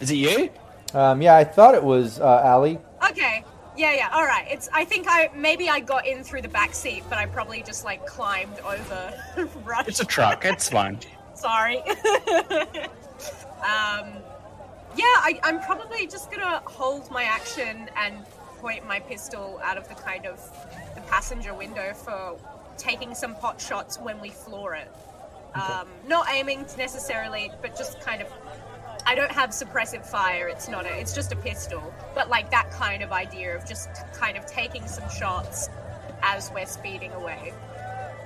Is 0.02 0.12
it 0.12 0.16
you? 0.16 0.50
Um, 0.94 1.22
yeah, 1.22 1.38
I 1.38 1.46
thought 1.46 1.74
it 1.74 1.84
was 1.84 2.20
uh, 2.20 2.42
Allie. 2.44 2.78
Okay. 3.10 3.46
Yeah, 3.78 3.94
yeah. 3.94 4.10
All 4.12 4.26
right. 4.26 4.46
It's. 4.50 4.68
I 4.74 4.84
think 4.84 5.06
I 5.08 5.30
maybe 5.34 5.70
I 5.70 5.80
got 5.80 6.06
in 6.06 6.22
through 6.22 6.42
the 6.42 6.50
back 6.50 6.74
seat, 6.74 7.04
but 7.08 7.18
I 7.18 7.28
probably 7.28 7.62
just 7.62 7.86
like 7.86 8.06
climbed 8.06 8.60
over. 8.60 9.14
Rush. 9.64 9.88
It's 9.88 10.02
a 10.02 10.06
truck. 10.06 10.44
It's 10.44 10.68
fine. 10.68 11.00
Sorry. 11.34 11.78
um, 13.64 14.08
yeah, 14.96 15.04
I, 15.04 15.40
I'm 15.44 15.62
probably 15.62 16.08
just 16.08 16.32
gonna 16.32 16.62
hold 16.66 17.10
my 17.12 17.24
action 17.24 17.90
and 17.98 18.26
point 18.60 18.88
my 18.88 19.00
pistol 19.00 19.60
out 19.64 19.78
of 19.78 19.88
the 19.88 19.96
kind 19.96 20.26
of 20.26 20.40
the 20.96 21.02
passenger 21.02 21.54
window 21.54 21.94
for 21.94 22.38
taking 22.78 23.14
some 23.14 23.36
pot 23.36 23.62
shots 23.62 24.00
when 24.00 24.20
we 24.20 24.30
floor 24.30 24.76
it. 24.76 24.92
Um, 25.54 25.88
not 26.08 26.28
aiming 26.32 26.66
necessarily, 26.78 27.52
but 27.62 27.78
just 27.78 28.00
kind 28.02 28.22
of. 28.22 28.28
I 29.08 29.14
don't 29.14 29.32
have 29.32 29.52
suppressive 29.52 30.06
fire. 30.06 30.48
It's 30.48 30.68
not 30.68 30.86
a. 30.86 31.00
It's 31.00 31.14
just 31.14 31.32
a 31.32 31.36
pistol. 31.36 31.94
But 32.14 32.30
like 32.30 32.50
that 32.52 32.72
kind 32.72 33.04
of 33.04 33.12
idea 33.12 33.56
of 33.56 33.68
just 33.68 33.90
kind 34.14 34.38
of 34.38 34.46
taking 34.46 34.88
some 34.88 35.10
shots 35.10 35.70
as 36.22 36.52
we're 36.52 36.66
speeding 36.66 37.12
away 37.12 37.54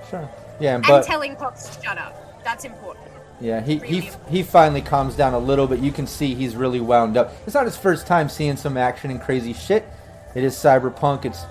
Sure. 0.08 0.28
Yeah, 0.58 0.78
but... 0.78 0.90
and 0.90 1.04
telling 1.04 1.36
cops 1.36 1.68
to 1.68 1.82
shut 1.82 1.98
up. 1.98 2.42
That's 2.44 2.64
important. 2.64 3.06
Yeah, 3.40 3.60
he, 3.62 3.78
he 3.78 4.10
he 4.28 4.42
finally 4.42 4.82
calms 4.82 5.16
down 5.16 5.32
a 5.32 5.38
little, 5.38 5.66
but 5.66 5.78
you 5.78 5.92
can 5.92 6.06
see 6.06 6.34
he's 6.34 6.54
really 6.54 6.80
wound 6.80 7.16
up. 7.16 7.32
It's 7.46 7.54
not 7.54 7.64
his 7.64 7.76
first 7.76 8.06
time 8.06 8.28
seeing 8.28 8.56
some 8.56 8.76
action 8.76 9.10
and 9.10 9.20
crazy 9.20 9.54
shit. 9.54 9.86
It 10.34 10.44
is 10.44 10.54
cyberpunk. 10.54 11.24
It's 11.24 11.44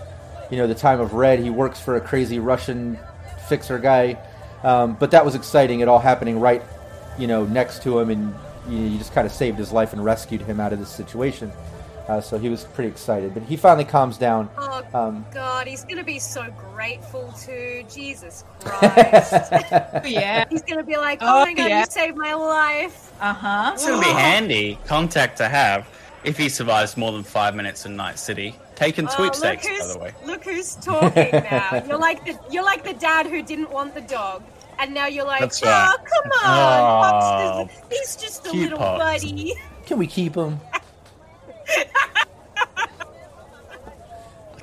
you 0.51 0.57
know 0.57 0.67
the 0.67 0.75
time 0.75 0.99
of 0.99 1.13
red. 1.13 1.39
He 1.39 1.49
works 1.49 1.79
for 1.79 1.95
a 1.95 2.01
crazy 2.01 2.37
Russian 2.37 2.99
fixer 3.47 3.79
guy, 3.79 4.19
um, 4.63 4.95
but 4.99 5.11
that 5.11 5.25
was 5.25 5.33
exciting. 5.33 5.79
It 5.79 5.87
all 5.87 5.99
happening 5.99 6.39
right, 6.39 6.61
you 7.17 7.25
know, 7.25 7.45
next 7.45 7.81
to 7.83 7.97
him, 7.97 8.11
and 8.11 8.35
you, 8.69 8.77
you 8.77 8.97
just 8.99 9.13
kind 9.13 9.25
of 9.25 9.33
saved 9.33 9.57
his 9.57 9.71
life 9.71 9.91
and 9.91 10.05
rescued 10.05 10.41
him 10.41 10.59
out 10.59 10.73
of 10.73 10.79
this 10.79 10.89
situation. 10.89 11.51
Uh, 12.09 12.19
so 12.19 12.39
he 12.39 12.49
was 12.49 12.63
pretty 12.63 12.89
excited, 12.89 13.33
but 13.35 13.43
he 13.43 13.55
finally 13.55 13.85
calms 13.85 14.17
down. 14.17 14.49
Oh 14.57 14.83
Um, 14.95 15.23
God, 15.31 15.67
he's 15.67 15.85
gonna 15.85 16.03
be 16.03 16.17
so 16.17 16.43
grateful 16.73 17.31
to 17.45 17.83
Jesus 17.83 18.43
Christ. 18.61 19.31
yeah. 20.05 20.45
he's 20.49 20.63
gonna 20.63 20.83
be 20.83 20.97
like, 20.97 21.19
oh, 21.21 21.41
Oh, 21.41 21.45
my 21.45 21.53
God, 21.53 21.69
yeah. 21.69 21.79
you 21.81 21.85
saved 21.85 22.17
my 22.17 22.33
life. 22.33 23.13
Uh 23.21 23.33
huh. 23.33 23.71
It's 23.75 23.85
gonna 23.85 24.01
be 24.01 24.07
handy 24.11 24.79
contact 24.85 25.37
to 25.37 25.47
have 25.47 25.87
if 26.23 26.35
he 26.35 26.49
survives 26.49 26.97
more 26.97 27.11
than 27.11 27.23
five 27.23 27.53
minutes 27.55 27.85
in 27.85 27.95
Night 27.95 28.17
City. 28.17 28.55
Taking 28.75 29.05
Oh, 29.07 29.11
sweepstakes, 29.11 29.67
look 29.69 29.79
by 29.79 29.87
the 29.93 29.99
way. 29.99 30.13
Look 30.25 30.43
who's 30.45 30.75
talking 30.77 31.29
now. 31.33 31.83
you're 31.87 31.97
like 31.99 32.25
the 32.25 32.39
you're 32.49 32.63
like 32.63 32.83
the 32.83 32.93
dad 32.93 33.27
who 33.27 33.43
didn't 33.43 33.69
want 33.69 33.93
the 33.93 34.01
dog, 34.01 34.41
and 34.79 34.93
now 34.95 35.05
you're 35.07 35.25
like, 35.25 35.41
That's 35.41 35.61
oh 35.61 35.67
right. 35.67 35.95
come 36.05 36.31
on, 36.49 37.69
Oh, 37.69 37.69
he's 37.91 38.15
just 38.15 38.47
a 38.47 38.51
little 38.51 38.77
Pops. 38.79 38.99
buddy. 39.23 39.53
can 39.85 39.97
we 39.99 40.07
keep 40.07 40.33
him? 40.35 40.59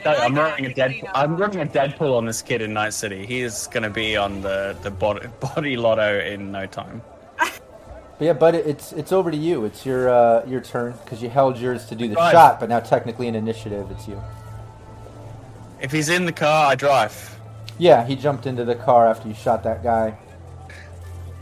No, 0.06 0.12
I'm 0.12 0.34
like 0.34 0.44
running 0.44 0.66
a 0.66 0.74
that, 0.74 0.90
dead. 0.90 1.10
I'm 1.14 1.36
running 1.36 1.60
a 1.60 1.66
Deadpool 1.66 2.16
on 2.16 2.26
this 2.26 2.40
kid 2.40 2.62
in 2.62 2.72
Night 2.72 2.94
City. 2.94 3.26
He 3.26 3.40
is 3.40 3.68
gonna 3.72 3.90
be 3.90 4.16
on 4.16 4.40
the 4.40 4.76
the 4.82 4.90
body, 4.90 5.26
body 5.40 5.76
lotto 5.76 6.20
in 6.20 6.52
no 6.52 6.66
time. 6.66 7.02
But 7.38 8.24
yeah, 8.24 8.32
but 8.32 8.54
it's 8.54 8.92
it's 8.92 9.10
over 9.10 9.30
to 9.30 9.36
you. 9.36 9.64
It's 9.64 9.84
your 9.84 10.08
uh, 10.08 10.46
your 10.46 10.60
turn 10.60 10.94
because 11.04 11.22
you 11.22 11.28
held 11.28 11.58
yours 11.58 11.86
to 11.86 11.96
do 11.96 12.08
the 12.08 12.14
Drive. 12.14 12.32
shot, 12.32 12.60
but 12.60 12.68
now 12.68 12.80
technically 12.80 13.26
in 13.26 13.34
initiative, 13.34 13.90
it's 13.90 14.06
you. 14.06 14.22
If 15.80 15.90
he's 15.90 16.08
in 16.08 16.24
the 16.24 16.32
car, 16.32 16.70
I 16.70 16.74
drive. 16.76 17.38
Yeah, 17.78 18.06
he 18.06 18.16
jumped 18.16 18.46
into 18.46 18.64
the 18.64 18.76
car 18.76 19.06
after 19.08 19.28
you 19.28 19.34
shot 19.34 19.62
that 19.64 19.82
guy. 19.82 20.16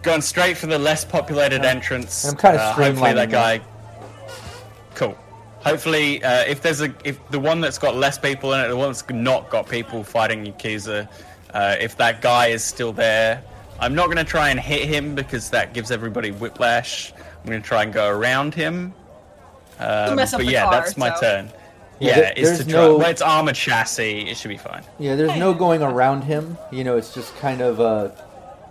Going 0.02 0.22
straight 0.22 0.56
for 0.56 0.66
the 0.66 0.78
less 0.78 1.04
populated 1.04 1.64
entrance. 1.64 2.24
I'm 2.24 2.36
kinda 2.36 2.60
uh, 2.60 2.72
Hopefully 2.72 3.12
that 3.12 3.30
guy. 3.30 3.60
Cool. 4.94 5.16
Hopefully, 5.64 6.22
uh, 6.22 6.42
if 6.44 6.60
there's 6.62 6.80
a 6.82 6.92
if 7.04 7.18
the 7.30 7.40
one 7.40 7.60
that's 7.60 7.78
got 7.78 7.96
less 7.96 8.18
people 8.18 8.52
in 8.52 8.60
it, 8.64 8.68
the 8.68 8.76
one 8.76 8.88
that's 8.88 9.08
not 9.10 9.48
got 9.50 9.68
people 9.68 10.04
fighting 10.04 10.44
Yakuza, 10.44 11.08
uh, 11.54 11.76
if 11.80 11.96
that 11.96 12.20
guy 12.20 12.48
is 12.48 12.62
still 12.62 12.92
there, 12.92 13.42
I'm 13.80 13.94
not 13.94 14.06
going 14.06 14.18
to 14.18 14.24
try 14.24 14.50
and 14.50 14.60
hit 14.60 14.82
him 14.86 15.14
because 15.14 15.50
that 15.50 15.72
gives 15.72 15.90
everybody 15.90 16.30
whiplash. 16.32 17.12
I'm 17.12 17.48
going 17.50 17.62
to 17.62 17.66
try 17.66 17.82
and 17.82 17.92
go 17.92 18.08
around 18.08 18.54
him. 18.54 18.92
Um, 19.78 20.16
mess 20.16 20.32
up 20.34 20.40
but 20.40 20.46
the 20.46 20.52
yeah, 20.52 20.64
car, 20.64 20.72
that's 20.72 20.96
my 20.96 21.14
so- 21.14 21.20
turn. 21.20 21.50
Yeah, 22.00 22.08
Yeah, 22.08 22.14
there- 22.16 22.32
it's 22.36 22.58
to 22.58 22.64
try. 22.64 22.72
no- 22.72 22.96
Well, 22.98 23.08
it's 23.08 23.22
armored 23.22 23.54
chassis. 23.54 24.28
It 24.28 24.36
should 24.36 24.48
be 24.48 24.56
fine. 24.56 24.82
Yeah, 24.98 25.14
there's 25.16 25.36
no 25.38 25.54
going 25.54 25.80
around 25.82 26.22
him. 26.24 26.58
You 26.72 26.84
know, 26.84 26.96
it's 26.96 27.14
just 27.14 27.34
kind 27.38 27.60
of 27.60 27.78
a 27.80 28.12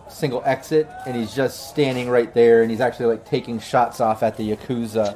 single 0.10 0.44
exit, 0.46 0.88
and 1.08 1.16
he's 1.16 1.34
just 1.34 1.70
standing 1.70 2.10
right 2.10 2.34
there, 2.34 2.62
and 2.62 2.70
he's 2.70 2.82
actually 2.82 3.08
like 3.08 3.26
taking 3.26 3.60
shots 3.60 4.00
off 4.02 4.24
at 4.24 4.38
the 4.38 4.56
yakuza. 4.56 5.16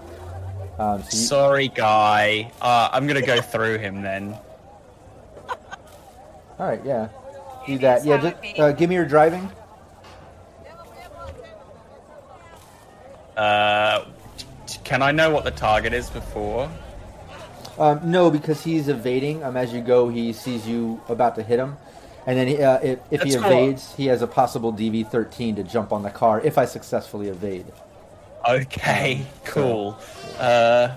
Um, 0.80 1.02
so 1.02 1.18
you, 1.18 1.26
Sorry, 1.26 1.68
guy. 1.70 2.52
Uh, 2.62 2.90
I'm 2.92 3.08
going 3.08 3.20
to 3.20 3.26
go 3.26 3.42
through 3.42 3.80
him 3.80 4.02
then. 4.02 4.38
all 6.60 6.68
right, 6.68 6.82
yeah, 6.86 7.10
do 7.66 7.78
that. 7.80 8.06
Yeah, 8.06 8.18
just 8.18 8.60
uh, 8.60 8.72
give 8.74 8.90
me 8.90 8.96
your 8.96 9.06
driving. 9.06 9.50
Uh, 13.36 14.06
can 14.84 15.02
I 15.02 15.12
know 15.12 15.32
what 15.32 15.44
the 15.44 15.52
target 15.52 15.94
is 15.94 16.10
before? 16.10 16.70
Um, 17.78 18.00
no, 18.10 18.32
because 18.32 18.64
he's 18.64 18.88
evading. 18.88 19.44
Um, 19.44 19.56
as 19.56 19.72
you 19.72 19.82
go, 19.82 20.10
he 20.10 20.34
sees 20.34 20.68
you 20.68 21.02
about 21.10 21.36
to 21.36 21.44
hit 21.44 21.60
him, 21.60 21.78
and 22.26 22.38
then 22.38 22.48
he, 22.48 22.62
uh, 22.62 22.80
if, 22.80 23.00
if 23.12 23.22
he 23.22 23.32
That's 23.32 23.36
cool. 23.36 23.52
evades, 23.52 23.96
he 23.96 24.08
has 24.08 24.22
a 24.22 24.28
possible 24.28 24.74
DV13 24.74 25.56
to 25.58 25.64
jump 25.64 25.92
on 25.92 26.04
the 26.04 26.10
car 26.10 26.42
if 26.42 26.58
I 26.58 26.66
successfully 26.66 27.30
evade. 27.30 27.66
Okay, 28.50 29.26
cool. 29.46 29.98
Uh, 30.40 30.90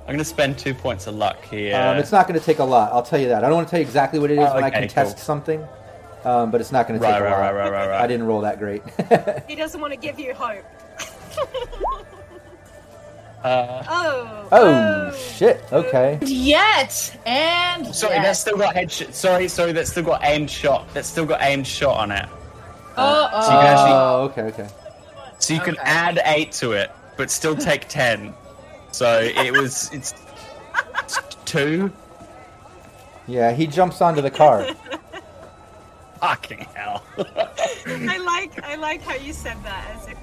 I'm 0.00 0.06
gonna 0.14 0.24
spend 0.24 0.58
two 0.58 0.74
points 0.74 1.06
of 1.06 1.14
luck 1.14 1.44
here. 1.44 1.76
Um, 1.76 1.98
it's 1.98 2.10
not 2.10 2.26
going 2.26 2.38
to 2.38 2.44
take 2.44 2.58
a 2.58 2.64
lot. 2.64 2.92
I'll 2.92 3.02
tell 3.02 3.20
you 3.20 3.28
that. 3.28 3.44
I 3.44 3.48
don't 3.48 3.56
want 3.56 3.68
to 3.68 3.70
tell 3.70 3.78
you 3.78 3.86
exactly 3.86 4.18
what 4.18 4.30
it 4.32 4.38
is 4.38 4.48
Oh, 4.50 4.54
when 4.54 4.64
I 4.64 4.68
okay, 4.68 4.80
contest 4.80 5.18
cool. 5.18 5.24
something, 5.24 5.64
um, 6.24 6.50
but 6.50 6.60
it's 6.60 6.72
not 6.72 6.88
going 6.88 6.98
to 6.98 7.06
take 7.06 7.12
Right, 7.12 7.20
a 7.20 7.24
right, 7.24 7.30
lot. 7.30 7.40
right, 7.40 7.54
right, 7.54 7.70
right, 7.70 7.88
right. 7.90 8.00
I 8.00 8.06
didn't 8.08 8.26
roll 8.26 8.40
that 8.40 8.58
great. 8.58 8.82
He 9.48 9.54
doesn't 9.54 9.80
want 9.80 9.92
to 9.92 9.98
give 9.98 10.18
you 10.18 10.34
hope. 10.34 10.64
Uh, 13.42 13.82
Oh. 13.88 14.48
oh 14.52 15.12
shit! 15.16 15.62
Okay. 15.72 16.18
Yet 16.20 17.18
and 17.24 17.86
sorry, 17.94 18.16
yet. 18.16 18.22
that's 18.24 18.38
still 18.40 18.58
got 18.58 18.74
headshot. 18.74 19.14
Sorry, 19.14 19.48
sorry, 19.48 19.72
that's 19.72 19.90
still 19.90 20.02
got 20.02 20.20
aimed 20.24 20.50
shot. 20.50 20.92
That's 20.92 21.08
still 21.08 21.24
got 21.24 21.40
aimed 21.40 21.66
shot 21.66 21.96
on 21.96 22.10
it. 22.12 22.28
Uh 22.96 23.40
So 23.42 23.52
you 23.52 23.58
can 23.58 23.66
actually, 23.66 23.92
Oh, 23.92 24.22
okay, 24.30 24.42
okay. 24.42 24.68
So 25.50 25.54
you 25.54 25.60
can 25.60 25.76
add 25.80 26.20
eight 26.24 26.52
to 26.52 26.72
it, 26.72 26.90
but 27.16 27.30
still 27.30 27.56
take 27.56 27.88
ten. 27.88 28.32
So 28.92 29.20
it 29.20 29.52
was 29.52 29.90
it's 29.92 30.14
two. 31.44 31.92
Yeah, 33.26 33.52
he 33.52 33.66
jumps 33.66 34.00
onto 34.00 34.20
the 34.22 34.30
car. 34.30 34.66
Fucking 36.20 36.66
hell. 36.74 37.04
I 37.18 38.18
like 38.18 38.62
I 38.62 38.76
like 38.76 39.02
how 39.02 39.16
you 39.16 39.32
said 39.32 39.56
that 39.64 39.96
as 39.96 40.06
if 40.06 40.12
it 40.12 40.16
was 40.16 40.16
like 40.16 40.19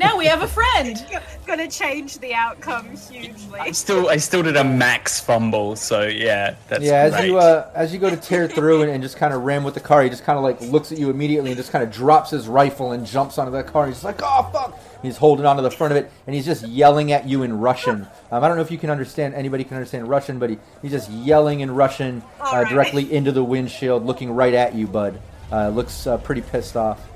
Now 0.00 0.16
we 0.16 0.24
have 0.24 0.40
a 0.40 0.48
friend. 0.48 1.04
gonna 1.46 1.68
change 1.68 2.18
the 2.20 2.32
outcome 2.32 2.96
hugely. 2.96 3.58
I 3.58 3.72
still 3.72 4.08
I 4.08 4.16
still 4.16 4.42
did 4.42 4.56
a 4.56 4.64
max 4.64 5.20
fumble. 5.20 5.76
So 5.76 6.02
yeah, 6.06 6.54
that's 6.68 6.82
yeah, 6.82 7.02
as 7.02 7.12
great. 7.12 7.26
you 7.26 7.38
uh, 7.38 7.70
as 7.74 7.92
you 7.92 7.98
go 7.98 8.08
to 8.08 8.16
tear 8.16 8.48
through 8.48 8.82
and, 8.82 8.90
and 8.90 9.02
just 9.02 9.18
kind 9.18 9.34
of 9.34 9.42
ram 9.42 9.62
with 9.62 9.74
the 9.74 9.80
car, 9.80 10.02
he 10.02 10.08
just 10.08 10.24
kind 10.24 10.38
of 10.38 10.42
like 10.42 10.58
looks 10.62 10.90
at 10.90 10.96
you 10.98 11.10
immediately 11.10 11.50
and 11.50 11.56
just 11.58 11.70
kind 11.70 11.84
of 11.84 11.90
drops 11.92 12.30
his 12.30 12.48
rifle 12.48 12.92
and 12.92 13.04
jumps 13.06 13.36
onto 13.36 13.52
the 13.52 13.62
car. 13.62 13.88
He's 13.88 14.02
like, 14.02 14.20
"Oh 14.22 14.48
fuck!" 14.50 14.78
He's 15.02 15.18
holding 15.18 15.44
onto 15.44 15.62
the 15.62 15.70
front 15.70 15.92
of 15.92 15.98
it 15.98 16.10
and 16.26 16.34
he's 16.34 16.46
just 16.46 16.66
yelling 16.66 17.12
at 17.12 17.28
you 17.28 17.42
in 17.42 17.58
Russian. 17.58 18.06
Um, 18.30 18.42
I 18.42 18.48
don't 18.48 18.56
know 18.56 18.62
if 18.62 18.70
you 18.70 18.78
can 18.78 18.88
understand 18.88 19.34
anybody 19.34 19.64
can 19.64 19.76
understand 19.76 20.08
Russian, 20.08 20.38
but 20.38 20.50
he, 20.50 20.58
he's 20.80 20.92
just 20.92 21.10
yelling 21.10 21.60
in 21.60 21.70
Russian 21.70 22.22
uh, 22.38 22.44
All 22.44 22.62
right. 22.62 22.68
directly 22.68 23.12
into 23.12 23.32
the 23.32 23.44
windshield, 23.44 24.06
looking 24.06 24.30
right 24.30 24.54
at 24.54 24.74
you, 24.74 24.86
bud. 24.86 25.20
Uh, 25.52 25.68
looks 25.68 26.06
uh, 26.06 26.16
pretty 26.18 26.42
pissed 26.42 26.76
off. 26.76 27.09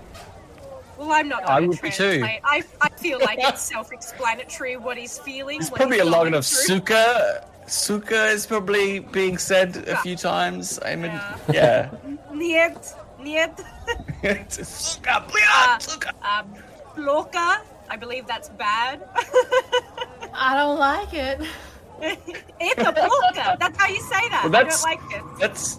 Well, 1.05 1.13
I'm 1.13 1.29
not. 1.29 1.43
I 1.45 1.47
gonna 1.61 1.69
would 1.69 1.81
be 1.83 1.91
too. 1.91 2.19
translate. 2.19 2.41
I, 2.45 2.63
I 2.81 2.89
feel 2.91 3.19
like 3.21 3.39
it's 3.41 3.61
self-explanatory 3.63 4.77
what 4.79 4.97
he's 4.97 5.19
feeling. 5.19 5.61
It's 5.61 5.71
probably 5.71 5.99
a 6.01 6.05
lot 6.05 6.23
going 6.23 6.35
of 6.35 6.45
through. 6.47 6.77
suka. 6.81 7.47
Suka 7.67 8.27
is 8.29 8.47
probably 8.47 9.01
being 9.01 9.39
said 9.39 9.77
a 9.89 9.97
few 9.99 10.17
times. 10.17 10.79
I 10.85 10.97
mean, 10.97 11.13
Yeah. 11.13 11.39
yeah. 11.53 11.91
Niet, 12.35 12.95
niet. 13.21 13.51
Suka, 14.53 15.25
Uh, 15.25 15.79
suka. 15.79 16.11
um, 16.23 16.47
bloka. 16.97 17.61
I 17.89 17.97
believe 17.97 18.27
that's 18.27 18.49
bad. 18.51 19.07
I 20.35 20.57
don't 20.57 20.79
like 20.79 21.13
it. 21.15 21.41
it's 22.61 22.81
a 22.83 22.93
bloka. 22.93 23.57
That's 23.59 23.79
how 23.79 23.89
you 23.89 24.01
say 24.01 24.29
that. 24.31 24.43
Well, 24.45 24.57
I 24.57 24.65
don't 24.65 24.83
like 24.83 25.01
it. 25.13 25.23
That's 25.41 25.79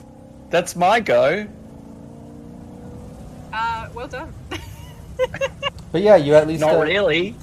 that's 0.50 0.76
my 0.76 1.00
go. 1.00 1.46
Uh, 3.54 3.88
well 3.94 4.08
done. 4.08 4.34
But 5.92 6.02
yeah, 6.02 6.18
you 6.18 6.36
at 6.36 6.46
least 6.46 6.60
Not 6.60 6.76
uh, 6.76 6.82
really. 6.82 7.36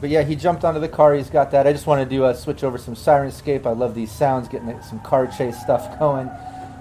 but 0.00 0.10
yeah, 0.10 0.22
he 0.22 0.36
jumped 0.36 0.64
onto 0.64 0.78
the 0.78 0.88
car. 0.88 1.14
He's 1.14 1.28
got 1.28 1.50
that. 1.50 1.66
I 1.66 1.72
just 1.72 1.88
want 1.88 2.08
to 2.08 2.08
do 2.08 2.24
a 2.26 2.34
switch 2.34 2.62
over 2.62 2.78
some 2.78 2.94
Syrinscape. 2.94 3.66
I 3.66 3.70
love 3.72 3.96
these 3.96 4.12
sounds, 4.12 4.46
getting 4.46 4.80
some 4.82 5.00
car 5.00 5.26
chase 5.26 5.60
stuff 5.60 5.98
going. 5.98 6.30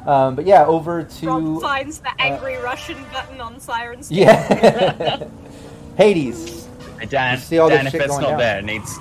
Um, 0.06 0.36
but 0.36 0.46
yeah, 0.46 0.66
over 0.66 1.02
to 1.04 1.28
Rob 1.28 1.62
finds 1.64 1.98
the 1.98 2.12
angry 2.22 2.58
Russian 2.58 3.04
button 3.12 3.42
on 3.42 3.60
Sirens. 3.60 4.12
yeah, 4.12 5.28
Hades. 5.98 6.68
Hey, 7.00 7.06
Dan, 7.08 7.38
You 7.38 7.42
see 7.44 7.58
all 7.58 7.70
this 7.70 7.78
Dan 7.78 7.88
if 7.88 7.92
shit 7.94 8.02
it's 8.02 8.10
going 8.12 8.22
not 8.22 8.30
down. 8.30 8.38
there, 8.38 8.60
it 8.60 8.66
needs. 8.66 9.00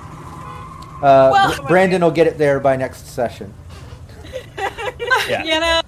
Uh, 1.03 1.29
Well- 1.31 1.67
Brandon 1.67 2.01
will 2.01 2.09
get 2.09 2.25
it 2.25 2.39
there 2.39 2.59
by 2.59 2.75
next 2.75 3.05
session. 3.13 3.53
Yeah. 5.29 5.43
You 5.43 5.59
know, 5.59 5.81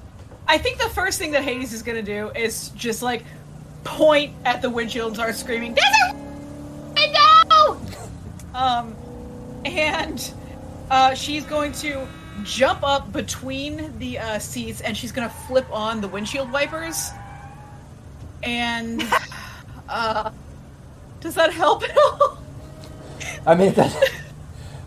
I 0.47 0.57
think 0.57 0.77
the 0.79 0.89
first 0.89 1.17
thing 1.19 1.31
that 1.31 1.43
Hades 1.43 1.73
is 1.73 1.81
gonna 1.83 2.01
do 2.03 2.29
is 2.35 2.69
just 2.69 3.01
like 3.01 3.23
point 3.87 4.33
at 4.45 4.61
the 4.61 4.69
windshield 4.69 5.07
and 5.07 5.15
start 5.15 5.35
screaming, 5.35 5.73
"There's 5.75 6.11
a 6.11 6.15
window!" 6.95 7.81
Um, 8.53 8.95
and 9.65 10.31
uh, 10.91 11.13
she's 11.13 11.43
going 11.45 11.71
to 11.73 12.07
jump 12.43 12.83
up 12.83 13.11
between 13.11 13.97
the 13.99 14.19
uh, 14.19 14.39
seats 14.39 14.81
and 14.81 14.95
she's 14.95 15.11
gonna 15.11 15.33
flip 15.47 15.65
on 15.71 16.01
the 16.01 16.07
windshield 16.07 16.51
wipers. 16.51 17.09
And 18.43 19.03
uh, 19.89 20.31
does 21.21 21.35
that 21.35 21.51
help 21.53 21.83
at 21.83 21.97
all? 21.97 22.37
I 23.45 23.55
mean, 23.55 23.69
it 23.69 23.75
doesn't, 23.75 24.03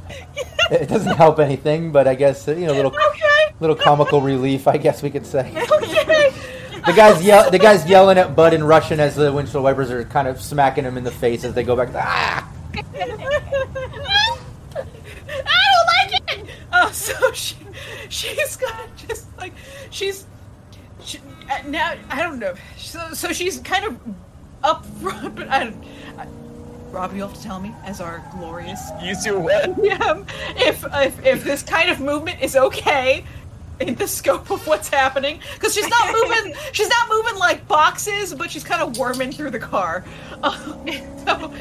it 0.70 0.89
doesn't 0.89 1.16
help 1.16 1.39
anything, 1.40 1.90
but 1.93 2.06
I 2.06 2.14
guess 2.14 2.47
you 2.47 2.66
know, 2.66 2.72
little 2.72 2.93
Okay. 2.94 3.55
little 3.60 3.77
comical 3.77 4.20
relief, 4.20 4.68
I 4.68 4.77
guess 4.77 5.02
we 5.02 5.10
could 5.10 5.27
say. 5.27 5.52
Okay. 5.82 6.20
The 6.86 6.93
guys 6.93 7.23
yell, 7.23 7.51
the 7.51 7.59
guys 7.59 7.86
yelling 7.86 8.19
at 8.19 8.35
Bud 8.35 8.55
in 8.55 8.65
Russian 8.65 9.01
as 9.01 9.15
the 9.15 9.32
windshield 9.32 9.65
wipers 9.65 9.90
are 9.90 10.05
kind 10.05 10.27
of 10.27 10.40
smacking 10.40 10.85
him 10.85 10.97
in 10.97 11.05
the 11.05 11.11
face 11.11 11.44
as 11.44 11.55
they 11.55 11.62
go 11.62 11.77
back. 11.77 11.90
Ah! 11.94 12.51
I 12.74 12.82
don't 15.73 15.86
like 15.86 16.39
it. 16.39 16.51
Uh, 16.73 16.90
so 16.90 17.32
she, 17.32 17.57
she's 18.09 18.57
gonna 18.57 18.86
just 18.97 19.27
like 19.39 19.52
she's 19.90 20.27
she, 21.05 21.19
uh, 21.51 21.62
now. 21.66 21.94
I 22.09 22.23
don't 22.23 22.39
know. 22.39 22.55
So, 22.77 23.12
so 23.12 23.32
she's 23.32 23.59
kind 23.61 23.85
of 23.85 23.98
up 24.62 24.86
front, 24.86 25.35
but 25.35 25.48
I 25.48 25.65
don't. 25.65 25.85
I, 26.19 26.27
Rob, 26.90 27.15
you'll 27.15 27.28
have 27.28 27.36
to 27.36 27.43
tell 27.43 27.61
me 27.61 27.73
as 27.85 28.01
our 28.01 28.24
glorious 28.32 28.81
Use 29.02 29.24
your 29.24 29.39
word. 29.39 29.77
PM 29.77 30.27
if 30.57 30.85
if 30.93 31.24
if 31.24 31.44
this 31.44 31.62
kind 31.62 31.89
of 31.90 32.01
movement 32.01 32.40
is 32.40 32.57
okay 32.57 33.24
in 33.81 33.94
the 33.94 34.07
scope 34.07 34.51
of 34.51 34.66
what's 34.66 34.89
happening. 34.89 35.40
Because 35.55 35.74
she's 35.74 35.89
not 35.89 36.12
moving 36.12 36.55
she's 36.73 36.89
not 36.89 37.09
moving 37.09 37.36
like 37.36 37.66
boxes 37.66 38.35
but 38.35 38.51
she's 38.51 38.65
kind 38.65 38.82
of 38.82 38.98
worming 38.98 39.32
through 39.32 39.51
the 39.51 39.59
car. 39.59 40.05
Um, 40.43 40.86
so 41.27 41.52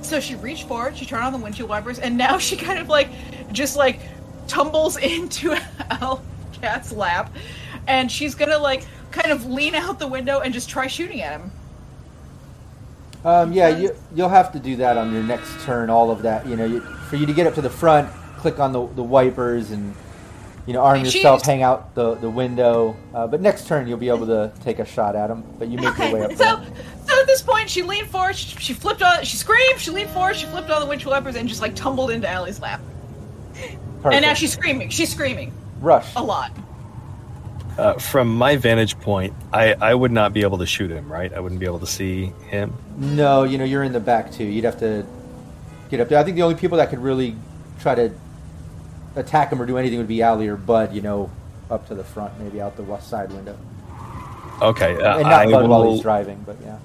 so 0.00 0.20
she 0.20 0.36
reached 0.36 0.68
forward 0.68 0.96
she 0.96 1.04
turned 1.04 1.24
on 1.24 1.32
the 1.32 1.38
windshield 1.38 1.68
wipers 1.68 1.98
and 1.98 2.16
now 2.16 2.38
she 2.38 2.56
kind 2.56 2.78
of 2.78 2.88
like 2.88 3.08
just 3.52 3.76
like 3.76 3.98
tumbles 4.46 4.96
into 4.98 5.56
Al 5.90 6.22
Cat's 6.52 6.92
lap. 6.92 7.34
And 7.86 8.10
she's 8.10 8.34
gonna 8.34 8.58
like 8.58 8.86
kind 9.10 9.32
of 9.32 9.46
lean 9.46 9.74
out 9.74 9.98
the 9.98 10.08
window 10.08 10.40
and 10.40 10.54
just 10.54 10.68
try 10.68 10.86
shooting 10.86 11.20
at 11.20 11.40
him. 11.40 11.50
Um, 13.24 13.52
yeah, 13.52 13.68
you, 13.68 13.94
you'll 14.14 14.28
have 14.28 14.52
to 14.52 14.58
do 14.58 14.76
that 14.76 14.98
on 14.98 15.12
your 15.12 15.22
next 15.22 15.60
turn. 15.64 15.90
All 15.90 16.10
of 16.10 16.22
that, 16.22 16.46
you 16.46 16.56
know, 16.56 16.64
you, 16.64 16.80
for 16.80 17.16
you 17.16 17.26
to 17.26 17.32
get 17.32 17.46
up 17.46 17.54
to 17.54 17.60
the 17.60 17.70
front, 17.70 18.10
click 18.36 18.58
on 18.58 18.72
the, 18.72 18.84
the 18.94 19.02
wipers 19.02 19.70
and 19.70 19.94
you 20.66 20.72
know 20.72 20.80
arm 20.80 20.98
And 20.98 21.06
yourself, 21.06 21.40
she's- 21.40 21.46
hang 21.46 21.62
out 21.62 21.94
the 21.94 22.14
the 22.14 22.30
window. 22.30 22.96
Uh, 23.14 23.26
but 23.26 23.40
next 23.40 23.66
turn 23.66 23.86
you'll 23.88 23.98
be 23.98 24.08
able 24.08 24.26
to 24.26 24.52
take 24.62 24.78
a 24.78 24.84
shot 24.84 25.16
at 25.16 25.30
him. 25.30 25.42
But 25.58 25.68
you 25.68 25.78
make 25.78 25.96
your 25.98 26.12
way 26.12 26.22
up. 26.22 26.30
Okay, 26.30 26.34
there. 26.34 26.56
so 26.56 26.64
so 27.06 27.20
at 27.20 27.26
this 27.26 27.42
point, 27.42 27.68
she 27.68 27.82
leaned 27.82 28.08
forward, 28.08 28.36
she, 28.36 28.56
she 28.58 28.72
flipped 28.72 29.02
on, 29.02 29.24
she 29.24 29.36
screamed, 29.36 29.80
she 29.80 29.90
leaned 29.90 30.10
forward, 30.10 30.36
she 30.36 30.46
flipped 30.46 30.70
on 30.70 30.80
the 30.80 30.86
windshield 30.86 31.10
wipers, 31.12 31.34
and 31.36 31.48
just 31.48 31.60
like 31.60 31.74
tumbled 31.74 32.10
into 32.10 32.28
Allie's 32.28 32.60
lap. 32.60 32.80
Perfect. 33.54 34.14
And 34.14 34.22
now 34.24 34.34
she's 34.34 34.52
screaming. 34.52 34.88
She's 34.88 35.10
screaming 35.12 35.52
rush. 35.80 36.10
a 36.16 36.22
lot. 36.22 36.52
Uh, 37.78 37.94
from 37.94 38.34
my 38.36 38.56
vantage 38.56 38.98
point, 39.00 39.32
I, 39.52 39.74
I 39.74 39.94
would 39.94 40.12
not 40.12 40.32
be 40.34 40.42
able 40.42 40.58
to 40.58 40.66
shoot 40.66 40.90
him, 40.90 41.10
right? 41.10 41.32
I 41.32 41.40
wouldn't 41.40 41.58
be 41.58 41.64
able 41.66 41.78
to 41.80 41.86
see 41.86 42.26
him. 42.48 42.74
No, 42.98 43.44
you 43.44 43.56
know 43.58 43.64
you're 43.64 43.82
in 43.82 43.92
the 43.92 44.00
back 44.00 44.30
too. 44.30 44.44
You'd 44.44 44.64
have 44.64 44.78
to 44.80 45.06
get 45.90 46.00
up 46.00 46.08
there. 46.08 46.18
I 46.18 46.24
think 46.24 46.36
the 46.36 46.42
only 46.42 46.54
people 46.56 46.76
that 46.78 46.90
could 46.90 46.98
really 46.98 47.34
try 47.80 47.94
to 47.94 48.12
attack 49.16 49.52
him 49.52 49.60
or 49.60 49.66
do 49.66 49.78
anything 49.78 49.98
would 49.98 50.08
be 50.08 50.22
Allie 50.22 50.48
or 50.48 50.56
Bud. 50.56 50.92
You 50.94 51.02
know, 51.02 51.30
up 51.70 51.86
to 51.88 51.94
the 51.94 52.04
front, 52.04 52.38
maybe 52.40 52.60
out 52.60 52.76
the 52.76 52.82
west 52.82 53.08
side 53.08 53.32
window, 53.32 53.56
Okay, 54.60 54.94
uh, 55.00 55.14
and 55.18 55.22
not 55.28 55.46
I 55.46 55.50
Bud 55.50 55.68
while 55.68 55.90
he's 55.92 56.02
driving. 56.02 56.42
But 56.46 56.56
yeah. 56.62 56.78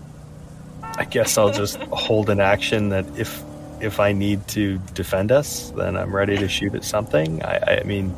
I 0.84 1.06
guess 1.06 1.38
I'll 1.38 1.52
just 1.52 1.78
hold 1.84 2.30
an 2.30 2.40
action 2.40 2.90
that 2.90 3.06
if 3.18 3.44
if 3.80 4.00
I 4.00 4.12
need 4.12 4.48
to 4.50 4.80
defend 4.94 5.32
us, 5.32 5.70
then 5.72 5.96
I'm 5.96 6.16
ready 6.16 6.38
to 6.38 6.48
shoot 6.48 6.74
at 6.74 6.84
something. 6.84 7.44
I, 7.44 7.80
I 7.82 7.84
mean, 7.84 8.16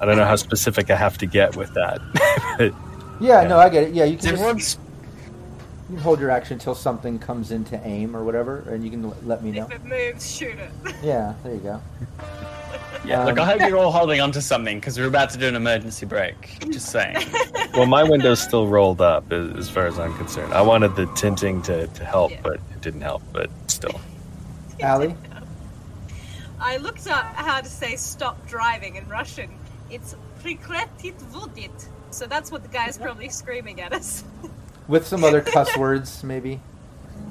I 0.00 0.06
don't 0.06 0.16
know 0.16 0.24
how 0.24 0.36
specific 0.36 0.90
I 0.90 0.96
have 0.96 1.18
to 1.18 1.26
get 1.26 1.54
with 1.56 1.72
that. 1.74 2.00
But, 2.58 2.72
Yeah, 3.20 3.42
Yeah. 3.42 3.48
no, 3.48 3.58
I 3.58 3.68
get 3.68 3.84
it. 3.84 3.94
Yeah, 3.94 4.04
you 4.04 4.16
can 4.16 4.22
just, 4.28 4.32
Everyone's 4.34 4.78
you 5.90 5.96
can 5.96 6.02
hold 6.02 6.18
your 6.18 6.30
action 6.30 6.54
until 6.54 6.74
something 6.74 7.18
comes 7.18 7.50
into 7.50 7.78
aim 7.86 8.16
or 8.16 8.24
whatever, 8.24 8.60
and 8.70 8.82
you 8.82 8.90
can 8.90 9.04
l- 9.04 9.16
let 9.24 9.44
me 9.44 9.50
know. 9.50 9.66
If 9.66 9.72
it 9.72 9.84
moves, 9.84 10.34
shoot 10.34 10.56
it. 10.58 10.70
Yeah, 11.02 11.34
there 11.44 11.54
you 11.54 11.60
go. 11.60 11.82
yeah. 13.06 13.24
Look, 13.24 13.38
Um, 13.38 13.40
I 13.40 13.52
hope 13.52 13.60
you're 13.68 13.78
all 13.78 13.92
holding 14.00 14.20
onto 14.20 14.40
something 14.40 14.78
because 14.80 14.98
we're 14.98 15.06
about 15.06 15.30
to 15.30 15.38
do 15.38 15.46
an 15.48 15.56
emergency 15.56 16.06
brake. 16.06 16.58
Just 16.70 16.90
saying. 16.90 17.16
well, 17.74 17.86
my 17.86 18.02
window's 18.02 18.40
still 18.40 18.66
rolled 18.66 19.00
up 19.00 19.32
as, 19.32 19.50
as 19.56 19.70
far 19.70 19.86
as 19.86 19.98
I'm 19.98 20.14
concerned. 20.16 20.52
I 20.54 20.62
wanted 20.62 20.96
the 20.96 21.06
tinting 21.14 21.62
to, 21.62 21.86
to 21.86 22.04
help, 22.04 22.30
Yeah. 22.32 22.40
but 22.42 22.54
it 22.54 22.80
didn't 22.80 23.02
help. 23.02 23.22
But 23.32 23.50
still, 23.68 24.00
Allie, 24.80 25.14
I 26.60 26.76
looked 26.78 27.06
up 27.08 27.24
how 27.34 27.60
to 27.60 27.68
say 27.68 27.96
stop 27.96 28.46
driving 28.48 28.96
in 28.96 29.06
Russian. 29.08 29.50
It's 29.90 30.14
prikretit 30.42 31.14
vodit. 31.32 31.88
So 32.10 32.26
that's 32.26 32.50
what 32.52 32.62
the 32.62 32.68
guy's 32.68 32.96
probably 32.96 33.28
screaming 33.28 33.80
at 33.80 33.92
us. 33.92 34.24
with 34.88 35.06
some 35.06 35.24
other 35.24 35.40
cuss 35.40 35.76
words, 35.76 36.22
maybe 36.22 36.60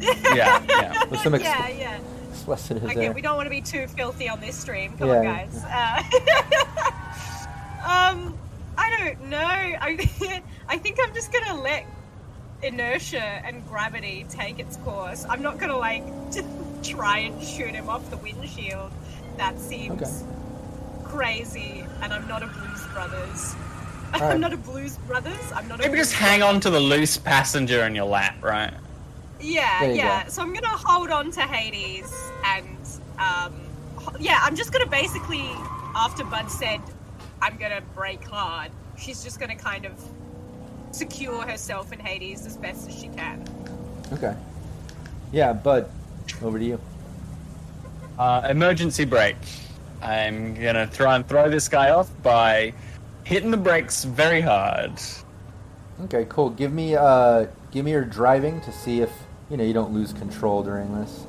Yeah, 0.01 0.61
yeah. 0.67 1.05
with 1.05 1.21
some 1.21 1.33
ex- 1.35 1.43
yeah, 1.43 1.67
yeah. 1.69 1.99
Expletives 2.33 2.83
Okay, 2.83 2.93
there. 2.95 3.13
we 3.13 3.21
don't 3.21 3.35
want 3.35 3.45
to 3.45 3.49
be 3.49 3.61
too 3.61 3.87
filthy 3.87 4.27
on 4.29 4.39
this 4.41 4.55
stream. 4.57 4.97
Come 4.97 5.09
Yeah. 5.09 5.15
on, 5.17 5.23
guys. 5.23 5.63
Uh, 5.63 6.03
um, 7.85 8.37
I 8.77 8.89
don't 8.97 9.29
know. 9.29 9.37
I, 9.37 10.41
I 10.67 10.77
think 10.77 10.97
I'm 11.03 11.13
just 11.13 11.31
gonna 11.31 11.61
let 11.61 11.85
inertia 12.61 13.21
and 13.21 13.65
gravity 13.67 14.25
take 14.29 14.59
its 14.59 14.77
course. 14.77 15.25
I'm 15.29 15.41
not 15.41 15.57
gonna 15.59 15.77
like 15.77 16.03
try 16.83 17.19
and 17.19 17.41
shoot 17.43 17.71
him 17.71 17.89
off 17.89 18.09
the 18.09 18.17
windshield. 18.17 18.91
That 19.37 19.59
seems 19.59 20.01
Okay. 20.01 20.11
crazy. 21.03 21.85
And 22.01 22.13
I'm 22.13 22.27
not 22.27 22.43
a 22.43 22.47
Blues 22.47 22.85
Brothers. 22.93 23.55
Alright. 24.13 24.33
I'm 24.33 24.39
not 24.41 24.53
a 24.53 24.57
Blues 24.57 24.97
Brothers. 25.07 25.39
I'm 25.55 25.67
not. 25.67 25.79
A 25.79 25.83
Maybe 25.83 25.95
Blues 25.95 26.09
just 26.09 26.13
hang 26.19 26.43
on 26.43 26.59
to 26.61 26.69
the 26.69 26.79
loose 26.79 27.17
passenger 27.17 27.83
in 27.85 27.95
your 27.95 28.05
lap, 28.05 28.35
right? 28.43 28.73
Yeah, 29.41 29.83
you 29.85 29.95
yeah. 29.95 30.23
go. 30.23 30.29
So 30.29 30.41
I'm 30.41 30.53
gonna 30.53 30.67
hold 30.69 31.09
on 31.09 31.31
to 31.31 31.41
Hades, 31.41 32.03
and 32.03 32.11
ho- 32.11 32.22
yeah, 34.19 34.39
I'm 34.41 34.55
just 34.55 34.71
gonna 34.71 34.87
basically, 34.87 35.49
after 35.95 36.23
Bud 36.23 36.49
said, 36.49 36.81
I'm 37.41 37.57
gonna 37.57 37.81
brake 37.95 38.23
hard. 38.23 38.71
She's 38.97 39.23
just 39.23 39.39
gonna 39.39 39.55
kind 39.55 39.85
of 39.85 39.93
secure 40.91 41.41
herself 41.41 41.91
in 41.91 41.99
Hades 41.99 42.45
as 42.45 42.57
best 42.57 42.87
as 42.87 42.95
she 42.95 43.07
can. 43.09 43.43
Okay. 44.11 44.35
Yeah, 45.31 45.53
Bud, 45.53 45.89
over 46.41 46.59
to 46.59 46.65
you. 46.65 46.79
Uh, 48.17 48.47
emergency 48.49 49.05
brake. 49.05 49.35
I'm 50.01 50.53
gonna 50.53 50.87
try 50.87 51.15
and 51.15 51.27
throw 51.27 51.49
this 51.49 51.67
guy 51.67 51.89
off 51.89 52.09
by 52.21 52.73
hitting 53.23 53.51
the 53.51 53.57
brakes 53.57 54.03
very 54.03 54.41
hard. 54.41 54.91
Okay, 56.03 56.25
cool. 56.29 56.49
Give 56.49 56.71
me 56.71 56.95
uh, 56.95 57.47
give 57.71 57.85
me 57.85 57.91
your 57.91 58.03
driving 58.03 58.61
to 58.61 58.71
see 58.71 59.01
if 59.01 59.11
you 59.49 59.57
know 59.57 59.63
you 59.63 59.73
don't 59.73 59.93
lose 59.93 60.13
control 60.13 60.61
during 60.61 60.93
this. 60.99 61.25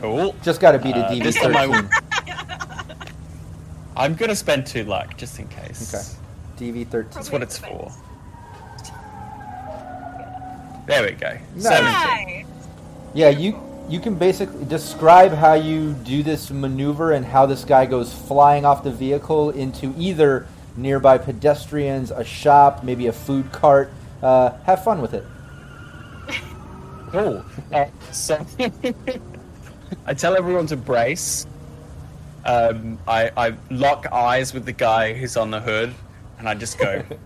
Cool. 0.00 0.34
Just 0.42 0.60
got 0.60 0.72
to 0.72 0.78
beat 0.78 0.94
a 0.96 1.06
Uh, 1.06 1.10
DV 1.10 1.22
this 1.22 1.36
time 1.36 1.56
I- 1.56 1.66
thirteen. 1.66 1.90
I'm 3.96 4.14
gonna 4.14 4.36
spend 4.36 4.66
two 4.66 4.84
luck 4.84 5.16
just 5.16 5.38
in 5.38 5.48
case. 5.48 5.94
Okay. 5.94 6.04
DV 6.72 6.84
thirteen. 6.88 7.12
That's 7.14 7.32
what 7.32 7.42
it's 7.42 7.56
for. 7.58 7.90
There 10.86 11.02
we 11.02 11.12
go. 11.12 11.36
Nice. 11.54 11.62
Seventeen. 11.64 12.46
Yeah, 13.14 13.30
you 13.30 13.58
you 13.88 13.98
can 14.00 14.14
basically 14.16 14.64
describe 14.66 15.32
how 15.32 15.54
you 15.54 15.92
do 16.04 16.22
this 16.22 16.50
maneuver 16.50 17.12
and 17.12 17.24
how 17.24 17.46
this 17.46 17.64
guy 17.64 17.86
goes 17.86 18.12
flying 18.12 18.64
off 18.64 18.82
the 18.84 18.90
vehicle 18.90 19.50
into 19.50 19.94
either 19.96 20.46
nearby 20.76 21.16
pedestrians, 21.18 22.10
a 22.10 22.22
shop, 22.24 22.84
maybe 22.84 23.06
a 23.06 23.12
food 23.12 23.50
cart. 23.52 23.90
Uh, 24.22 24.50
have 24.64 24.84
fun 24.84 25.00
with 25.00 25.14
it. 25.14 25.24
Cool. 27.10 27.44
Uh, 27.72 27.86
so 28.12 28.44
I 30.06 30.14
tell 30.14 30.36
everyone 30.36 30.66
to 30.68 30.76
brace. 30.76 31.46
Um, 32.44 32.98
I, 33.08 33.30
I 33.36 33.54
lock 33.70 34.06
eyes 34.12 34.54
with 34.54 34.64
the 34.66 34.72
guy 34.72 35.12
who's 35.14 35.36
on 35.36 35.50
the 35.50 35.60
hood, 35.60 35.94
and 36.38 36.48
I 36.48 36.54
just 36.54 36.78
go. 36.78 37.02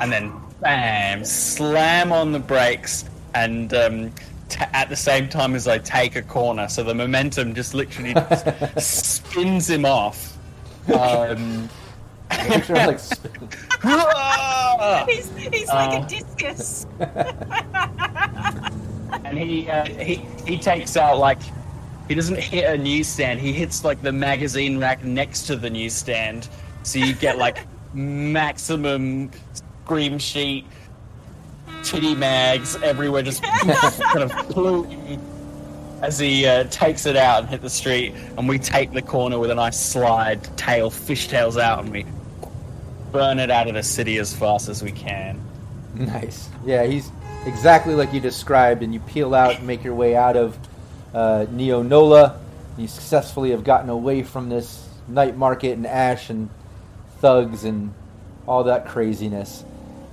and 0.00 0.10
then, 0.12 0.32
bam, 0.60 1.24
slam 1.24 2.12
on 2.12 2.32
the 2.32 2.38
brakes, 2.38 3.04
and 3.34 3.72
um, 3.74 4.12
ta 4.48 4.68
at 4.72 4.88
the 4.88 4.96
same 4.96 5.28
time 5.28 5.54
as 5.54 5.68
I 5.68 5.78
take 5.78 6.16
a 6.16 6.22
corner, 6.22 6.68
so 6.68 6.82
the 6.82 6.94
momentum 6.94 7.54
just 7.54 7.74
literally 7.74 8.14
spins 8.78 9.68
him 9.68 9.84
off. 9.84 10.36
Um, 10.92 11.68
Picture 12.30 12.74
him, 12.76 12.86
like 12.88 12.98
spin- 13.00 13.48
he's 15.08 15.30
he's 15.36 15.68
like 15.68 16.00
Uh. 16.00 16.04
a 16.04 16.08
discus. 16.08 16.86
and 19.24 19.38
he 19.38 19.68
uh, 19.68 19.84
he 19.84 20.16
he 20.46 20.58
takes 20.58 20.96
out 20.96 21.18
like 21.18 21.38
he 22.08 22.14
doesn't 22.14 22.38
hit 22.38 22.64
a 22.64 22.76
newsstand. 22.76 23.40
He 23.40 23.52
hits 23.52 23.84
like 23.84 24.02
the 24.02 24.12
magazine 24.12 24.78
rack 24.78 25.04
next 25.04 25.46
to 25.48 25.56
the 25.56 25.70
newsstand, 25.70 26.48
so 26.82 26.98
you 26.98 27.14
get 27.14 27.38
like 27.38 27.58
maximum 27.94 29.30
scream 29.84 30.18
sheet, 30.18 30.66
titty 31.82 32.14
mags 32.14 32.76
everywhere, 32.82 33.22
just 33.22 33.42
kind 34.02 34.30
of 34.30 34.30
plume 34.50 34.86
as 36.02 36.18
he 36.18 36.46
uh, 36.46 36.64
takes 36.64 37.06
it 37.06 37.16
out 37.16 37.40
and 37.40 37.48
hit 37.48 37.62
the 37.62 37.70
street. 37.70 38.14
And 38.36 38.48
we 38.48 38.58
take 38.58 38.92
the 38.92 39.02
corner 39.02 39.38
with 39.38 39.50
a 39.50 39.54
nice 39.54 39.80
slide, 39.80 40.44
tail 40.56 40.90
fishtails 40.90 41.60
out, 41.60 41.84
and 41.84 41.92
we 41.92 42.04
burn 43.12 43.38
it 43.38 43.50
out 43.50 43.68
of 43.68 43.74
the 43.74 43.82
city 43.82 44.18
as 44.18 44.34
fast 44.34 44.68
as 44.68 44.82
we 44.82 44.92
can. 44.92 45.40
Nice. 45.94 46.50
Yeah, 46.64 46.84
he's 46.84 47.10
exactly 47.46 47.94
like 47.94 48.12
you 48.12 48.20
described, 48.20 48.82
and 48.82 48.92
you 48.92 49.00
peel 49.00 49.34
out 49.34 49.56
and 49.56 49.66
make 49.66 49.84
your 49.84 49.94
way 49.94 50.16
out 50.16 50.36
of 50.36 50.58
uh, 51.14 51.46
Neo 51.50 51.82
Nola. 51.82 52.40
You 52.76 52.88
successfully 52.88 53.50
have 53.50 53.64
gotten 53.64 53.88
away 53.88 54.22
from 54.22 54.48
this 54.48 54.86
night 55.08 55.36
market 55.36 55.72
and 55.72 55.86
Ash 55.86 56.30
and 56.30 56.50
thugs 57.20 57.64
and 57.64 57.94
all 58.46 58.64
that 58.64 58.86
craziness. 58.86 59.64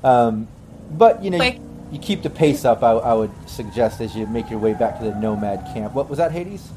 Um, 0.04 0.48
but 0.92 1.24
you 1.24 1.30
know, 1.30 1.44
you, 1.44 1.60
you 1.92 2.00
keep 2.00 2.24
the 2.24 2.30
pace 2.30 2.66
up. 2.66 2.84
I, 2.84 2.92
I 2.92 3.14
would 3.14 3.32
suggest 3.48 4.02
as 4.02 4.16
you 4.16 4.26
make 4.28 4.50
your 4.50 4.60
way 4.60 4.74
back 4.74 5.00
to 5.00 5.04
the 5.06 5.16
Nomad 5.16 5.74
camp. 5.74 5.94
What 5.94 6.10
was 6.10 6.18
that, 6.18 6.32
Hades? 6.32 6.68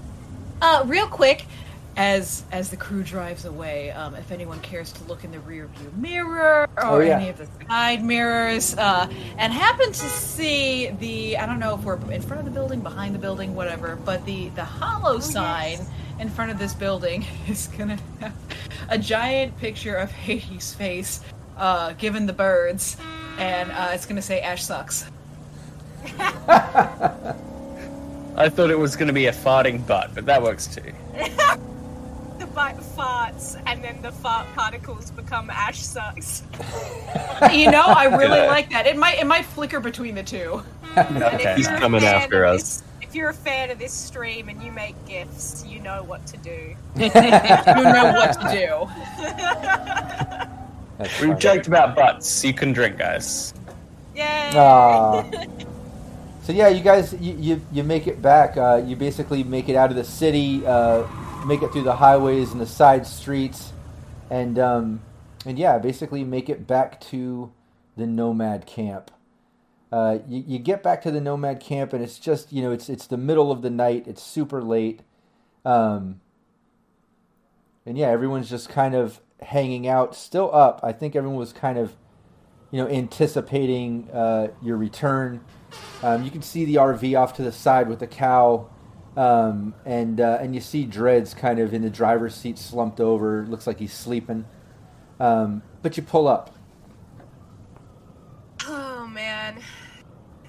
Uh, 0.61 0.83
real 0.87 1.07
quick, 1.07 1.47
as 1.97 2.45
as 2.53 2.69
the 2.71 2.77
crew 2.77 3.03
drives 3.03 3.45
away, 3.47 3.91
um, 3.93 4.15
if 4.15 4.31
anyone 4.31 4.61
cares 4.61 4.93
to 4.93 5.05
look 5.05 5.25
in 5.25 5.31
the 5.31 5.41
rear 5.41 5.67
view 5.79 5.93
mirror 5.97 6.69
or 6.77 6.85
Oh, 6.85 6.99
yeah. 7.01 7.19
any 7.19 7.31
of 7.31 7.39
the 7.39 7.49
side 7.69 8.05
mirrors, 8.05 8.77
uh, 8.77 9.09
and 9.39 9.53
happen 9.53 9.89
to 9.89 10.09
see 10.09 10.91
the 11.01 11.39
I 11.39 11.47
don't 11.47 11.59
know 11.59 11.75
if 11.75 11.83
we're 11.83 11.97
in 12.13 12.21
front 12.23 12.41
of 12.41 12.45
the 12.45 12.51
building, 12.51 12.81
behind 12.81 13.15
the 13.15 13.19
building, 13.19 13.55
whatever, 13.55 13.97
but 13.97 14.25
the 14.27 14.51
the 14.51 14.65
hollow 14.65 15.19
sign 15.21 15.79
in 16.19 16.29
front 16.29 16.51
of 16.51 16.59
this 16.59 16.75
building 16.75 17.25
is 17.49 17.69
gonna 17.79 17.99
have 18.21 18.35
a 18.89 18.99
giant 18.99 19.57
picture 19.59 19.97
of 19.97 20.11
Hades' 20.13 20.75
face, 20.75 21.21
uh, 21.57 21.93
given 21.95 22.27
the 22.27 22.33
birds, 22.33 22.97
and 23.39 23.71
uh, 23.73 23.91
it's 23.93 24.05
gonna 24.07 24.23
say 24.23 24.41
Ash 24.41 24.65
sucks. 24.65 25.07
I 28.39 28.51
thought 28.51 28.71
it 28.71 28.79
was 28.79 28.97
going 28.97 29.09
to 29.09 29.15
be 29.15 29.27
a 29.27 29.33
farting 29.33 29.85
butt, 29.87 30.15
but 30.15 30.27
that 30.27 30.43
works 30.43 30.67
too. 30.67 30.93
The 32.57 32.63
farts, 33.03 33.61
and 33.67 33.85
then 33.85 34.01
the 34.01 34.11
fart 34.11 34.47
particles 34.55 35.11
become 35.11 35.51
ash 35.51 35.79
sucks. 35.83 36.43
you 37.53 37.71
know, 37.71 37.83
I 37.85 38.07
really 38.07 38.29
Good. 38.39 38.49
like 38.49 38.71
that. 38.71 38.87
It 38.87 38.97
might 38.97 39.19
it 39.19 39.27
might 39.27 39.45
flicker 39.45 39.79
between 39.79 40.15
the 40.15 40.23
two. 40.23 40.63
If 40.97 41.11
Okay. 41.23 41.55
He's 41.57 41.67
you're 41.67 41.77
a 41.77 41.81
coming 41.81 42.01
fan 42.01 42.15
after 42.23 42.45
of 42.45 42.55
us. 42.55 42.63
this- 42.81 42.83
if 43.03 43.15
you're 43.15 43.29
a 43.29 43.35
fan 43.35 43.71
of 43.71 43.79
this 43.79 43.93
stream 43.93 44.49
and 44.49 44.63
you 44.63 44.73
make 44.73 44.95
gifts, 45.07 45.65
you 45.69 45.81
know 45.81 46.03
what 46.05 46.27
to 46.29 46.37
do. 46.39 46.75
you 46.97 47.09
know 47.11 48.13
what 48.17 48.33
to 48.41 48.49
do. 48.51 48.89
That's 50.99 51.21
We've 51.21 51.29
funny. 51.29 51.39
joked 51.39 51.67
about 51.67 51.95
butts. 51.95 52.43
You 52.43 52.55
can 52.55 52.73
drink, 52.73 52.97
guys. 52.97 53.53
Yay! 54.15 54.51
Aw. 54.55 55.31
so 56.43 56.53
yeah, 56.53 56.69
you 56.69 56.83
guys, 56.83 57.13
you, 57.21 57.35
you, 57.39 57.61
you 57.71 57.85
make 57.85 58.07
it 58.07 58.23
back. 58.23 58.57
Uh, 58.57 58.83
you 58.85 58.97
basically 58.97 59.45
make 59.45 59.69
it 59.69 59.77
out 59.77 59.91
of 59.91 59.97
the 59.97 60.05
city, 60.05 60.67
uh, 60.67 61.07
make 61.47 61.63
it 61.63 61.73
through 61.73 61.83
the 61.83 61.97
highways 61.97 62.53
and 62.53 62.61
the 62.61 62.67
side 62.67 63.07
streets, 63.07 63.73
and 64.31 64.59
um, 64.59 65.03
and 65.45 65.59
yeah, 65.59 65.79
basically 65.79 66.25
make 66.25 66.49
it 66.49 66.67
back 66.67 67.01
to 67.03 67.53
the 67.97 68.07
nomad 68.07 68.67
camp. 68.67 69.11
Uh, 69.93 70.19
you, 70.27 70.45
you 70.47 70.59
get 70.59 70.83
back 70.83 71.01
to 71.03 71.11
the 71.11 71.21
nomad 71.21 71.61
camp, 71.61 71.93
and 71.93 72.03
it's 72.03 72.19
just 72.19 72.53
you 72.53 72.63
know 72.63 72.73
it's 72.73 72.89
it's 72.89 73.07
the 73.07 73.17
middle 73.17 73.51
of 73.51 73.63
the 73.63 73.71
night. 73.71 74.07
It's 74.07 74.23
super 74.23 74.63
late, 74.63 75.01
um, 75.65 76.21
and 77.85 77.97
yeah, 77.97 78.09
everyone's 78.09 78.51
just 78.51 78.69
kind 78.69 78.95
of 78.95 79.21
hanging 79.41 79.87
out, 79.87 80.17
still 80.17 80.55
up. 80.55 80.81
I 80.83 80.93
think 80.93 81.15
everyone 81.15 81.39
was 81.39 81.53
kind 81.53 81.79
of 81.79 81.97
you 82.71 82.83
know, 82.83 82.89
anticipating 82.89 84.09
uh, 84.13 84.49
your 84.63 84.77
return. 84.77 85.41
Um, 86.03 86.25
you 86.25 86.31
can 86.31 86.43
see 86.43 86.65
the 86.65 86.77
RV 86.77 87.19
off 87.19 87.35
to 87.37 87.43
the 87.43 87.53
side 87.53 87.89
with 87.89 88.01
the 88.01 88.07
cow, 88.07 88.69
um, 89.17 89.75
and 89.85 90.21
uh, 90.21 90.39
and 90.41 90.55
you 90.55 90.61
see 90.61 90.85
Dreads 90.85 91.35
kind 91.35 91.59
of 91.59 91.73
in 91.73 91.83
the 91.83 91.91
driver's 91.91 92.35
seat, 92.35 92.59
slumped 92.59 93.01
over. 93.01 93.47
Looks 93.49 93.67
like 93.67 93.79
he's 93.79 93.93
sleeping. 93.93 94.45
Um, 95.19 95.63
but 95.83 95.97
you 95.97 96.03
pull 96.03 96.29
up. 96.29 96.55
Oh 98.67 99.07
man. 99.07 99.59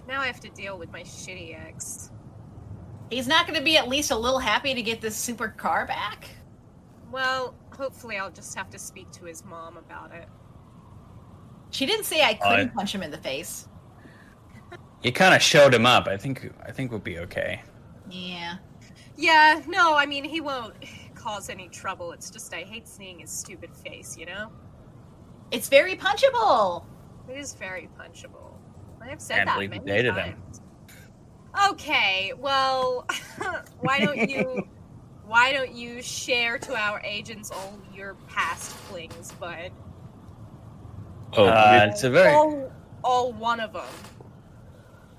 Now 0.08 0.22
I 0.22 0.28
have 0.28 0.40
to 0.42 0.50
deal 0.50 0.78
with 0.78 0.92
my 0.92 1.02
shitty 1.02 1.58
ex. 1.68 2.12
He's 3.10 3.28
not 3.28 3.48
going 3.48 3.58
to 3.58 3.64
be 3.64 3.78
at 3.78 3.88
least 3.88 4.12
a 4.12 4.16
little 4.18 4.40
happy 4.40 4.74
to 4.74 4.82
get 4.82 5.00
this 5.00 5.16
super 5.16 5.48
car 5.50 5.86
back. 5.86 6.30
Well, 7.10 7.56
hopefully 7.72 8.18
I'll 8.18 8.32
just 8.32 8.54
have 8.56 8.70
to 8.72 8.80
speak 8.80 9.12
to 9.12 9.26
his 9.26 9.46
mom 9.46 9.78
about 9.78 10.14
it. 10.14 10.28
She 11.72 11.86
didn't 11.86 12.06
say 12.06 12.22
I 12.22 12.34
couldn't 12.34 12.70
I- 12.70 12.74
punch 12.74 12.94
him 12.94 13.04
in 13.04 13.12
the 13.12 13.18
face. 13.18 13.68
You 15.04 15.12
kind 15.14 15.34
of 15.36 15.42
showed 15.42 15.74
him 15.74 15.86
up. 15.86 16.08
I 16.08 16.18
think. 16.18 16.52
I 16.66 16.72
think 16.72 16.92
we'll 16.92 17.00
be 17.00 17.20
okay. 17.20 17.62
Yeah. 18.10 18.58
Yeah, 19.18 19.62
no, 19.68 19.96
I 19.96 20.06
mean 20.06 20.24
he 20.24 20.42
won't 20.42 20.74
cause 21.16 21.50
any 21.50 21.68
trouble. 21.70 22.12
It's 22.12 22.30
just 22.30 22.54
I 22.54 22.62
hate 22.62 22.88
seeing 22.88 23.20
his 23.20 23.32
stupid 23.32 23.76
face, 23.76 24.16
you 24.18 24.26
know? 24.26 24.52
It's 25.52 25.70
very 25.70 25.96
punchable. 25.96 26.86
It 27.30 27.38
is 27.38 27.54
very 27.54 27.90
punchable. 28.00 28.54
I 29.02 29.08
have 29.10 29.22
said 29.22 29.38
Can't 29.38 29.48
that 29.48 29.56
believe 29.56 29.74
you 29.74 29.80
many 29.82 29.92
dated 29.92 30.16
him. 30.16 30.36
times. 30.36 30.62
Okay, 31.72 32.34
well, 32.38 33.06
why 33.80 34.00
don't 34.00 34.30
you 34.30 34.68
why 35.26 35.52
don't 35.52 35.74
you 35.74 36.02
share 36.02 36.58
to 36.60 36.76
our 36.76 37.02
agents 37.02 37.52
all 37.52 37.78
your 37.94 38.16
past 38.28 38.72
flings, 38.72 39.32
bud? 39.34 39.72
Oh, 41.34 41.46
Uh, 41.46 41.88
it's 41.92 42.04
a 42.04 42.10
very 42.10 42.32
All, 42.34 42.72
all 43.04 43.34
one 43.34 43.60
of 43.60 43.74
them. 43.74 43.84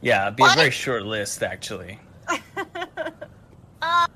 yeah. 0.01 0.27
It'd 0.27 0.36
be 0.36 0.44
a 0.44 0.48
very 0.55 0.70
short 0.70 1.05
list 1.05 1.43
actually. 1.43 1.98
Uh, 3.81 4.09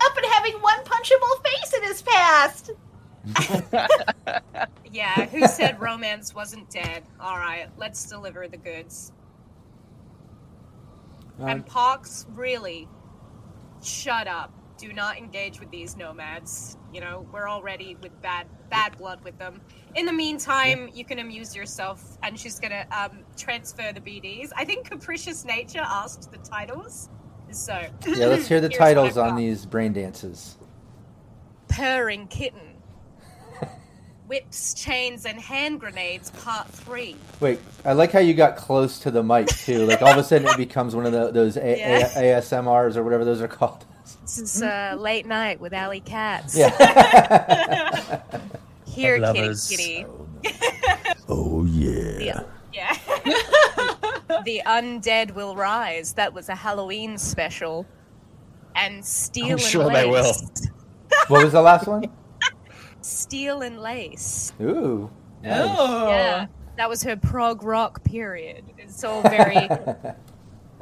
up 0.00 0.16
and 0.16 0.26
having 0.30 0.52
one 0.60 0.78
punchable 0.84 1.42
face 1.44 1.72
in 1.74 1.82
his 1.82 2.02
past. 2.02 2.70
Yeah, 4.92 5.24
who 5.26 5.46
said 5.48 5.80
romance 5.80 6.34
wasn't 6.34 6.68
dead? 6.68 7.02
All 7.18 7.38
right, 7.38 7.68
let's 7.78 8.04
deliver 8.04 8.46
the 8.46 8.58
goods. 8.58 9.10
Uh, 11.40 11.46
And 11.46 11.66
Pox, 11.66 12.26
really, 12.34 12.88
shut 13.82 14.28
up. 14.28 14.52
Do 14.82 14.92
not 14.92 15.16
engage 15.16 15.60
with 15.60 15.70
these 15.70 15.96
nomads. 15.96 16.76
You 16.92 17.00
know, 17.00 17.24
we're 17.32 17.48
already 17.48 17.96
with 18.02 18.20
bad 18.20 18.48
bad 18.68 18.98
blood 18.98 19.22
with 19.22 19.38
them. 19.38 19.60
In 19.94 20.06
the 20.06 20.12
meantime, 20.12 20.90
you 20.92 21.04
can 21.04 21.20
amuse 21.20 21.54
yourself, 21.54 22.18
and 22.24 22.36
she's 22.36 22.58
gonna 22.58 22.84
um, 22.90 23.20
transfer 23.36 23.92
the 23.94 24.00
BDs. 24.00 24.50
I 24.56 24.64
think 24.64 24.90
Capricious 24.90 25.44
Nature 25.44 25.84
asked 25.84 26.32
the 26.32 26.38
titles, 26.38 27.10
so 27.52 27.80
yeah, 28.08 28.26
let's 28.26 28.48
hear 28.48 28.60
the 28.60 28.68
titles 28.68 29.16
on 29.16 29.36
these 29.36 29.66
brain 29.66 29.92
dances. 29.92 30.56
Purring 31.68 32.26
Kitten, 32.26 32.74
Whips, 34.26 34.74
Chains, 34.74 35.26
and 35.26 35.38
Hand 35.38 35.78
Grenades, 35.78 36.32
Part 36.32 36.66
Three. 36.66 37.14
Wait, 37.38 37.60
I 37.84 37.92
like 37.92 38.10
how 38.10 38.18
you 38.18 38.34
got 38.34 38.56
close 38.56 38.98
to 38.98 39.12
the 39.12 39.22
mic 39.22 39.46
too. 39.46 39.86
Like 39.86 40.02
all 40.02 40.08
of 40.10 40.18
a 40.18 40.24
sudden 40.24 40.48
it 40.48 40.56
becomes 40.56 40.96
one 40.96 41.06
of 41.06 41.12
the, 41.12 41.30
those 41.30 41.56
a- 41.56 41.78
Yeah. 41.78 42.18
A- 42.18 42.40
ASMRs 42.40 42.96
or 42.96 43.04
whatever 43.04 43.24
those 43.24 43.40
are 43.40 43.46
called. 43.46 43.86
This 44.22 44.38
is 44.38 44.62
uh, 44.62 44.96
late 44.98 45.26
night 45.26 45.60
with 45.60 45.72
Alley 45.72 46.00
Katz. 46.00 46.56
Yeah. 46.56 46.70
Here, 48.86 49.18
kitty, 49.18 49.40
Lovers. 49.40 49.68
kitty. 49.68 50.06
oh 51.28 51.64
yeah. 51.64 52.42
Yeah. 52.72 52.96
the 54.44 54.62
undead 54.66 55.32
will 55.32 55.56
rise. 55.56 56.12
That 56.14 56.32
was 56.32 56.48
a 56.48 56.54
Halloween 56.54 57.18
special. 57.18 57.86
And 58.74 59.04
steel 59.04 59.44
I'm 59.46 59.52
and 59.52 59.60
sure 59.60 59.84
lace. 59.84 59.94
they 59.96 60.10
will. 60.10 60.34
What 61.28 61.44
was 61.44 61.52
the 61.52 61.62
last 61.62 61.86
one? 61.86 62.04
Steel 63.02 63.62
and 63.62 63.80
lace. 63.80 64.52
Ooh. 64.60 65.10
nice. 65.42 65.60
Oh. 65.78 66.08
Yeah. 66.08 66.46
That 66.76 66.88
was 66.88 67.02
her 67.02 67.16
prog 67.16 67.62
rock 67.62 68.02
period. 68.04 68.64
It's 68.78 69.04
all 69.04 69.22
very, 69.22 69.68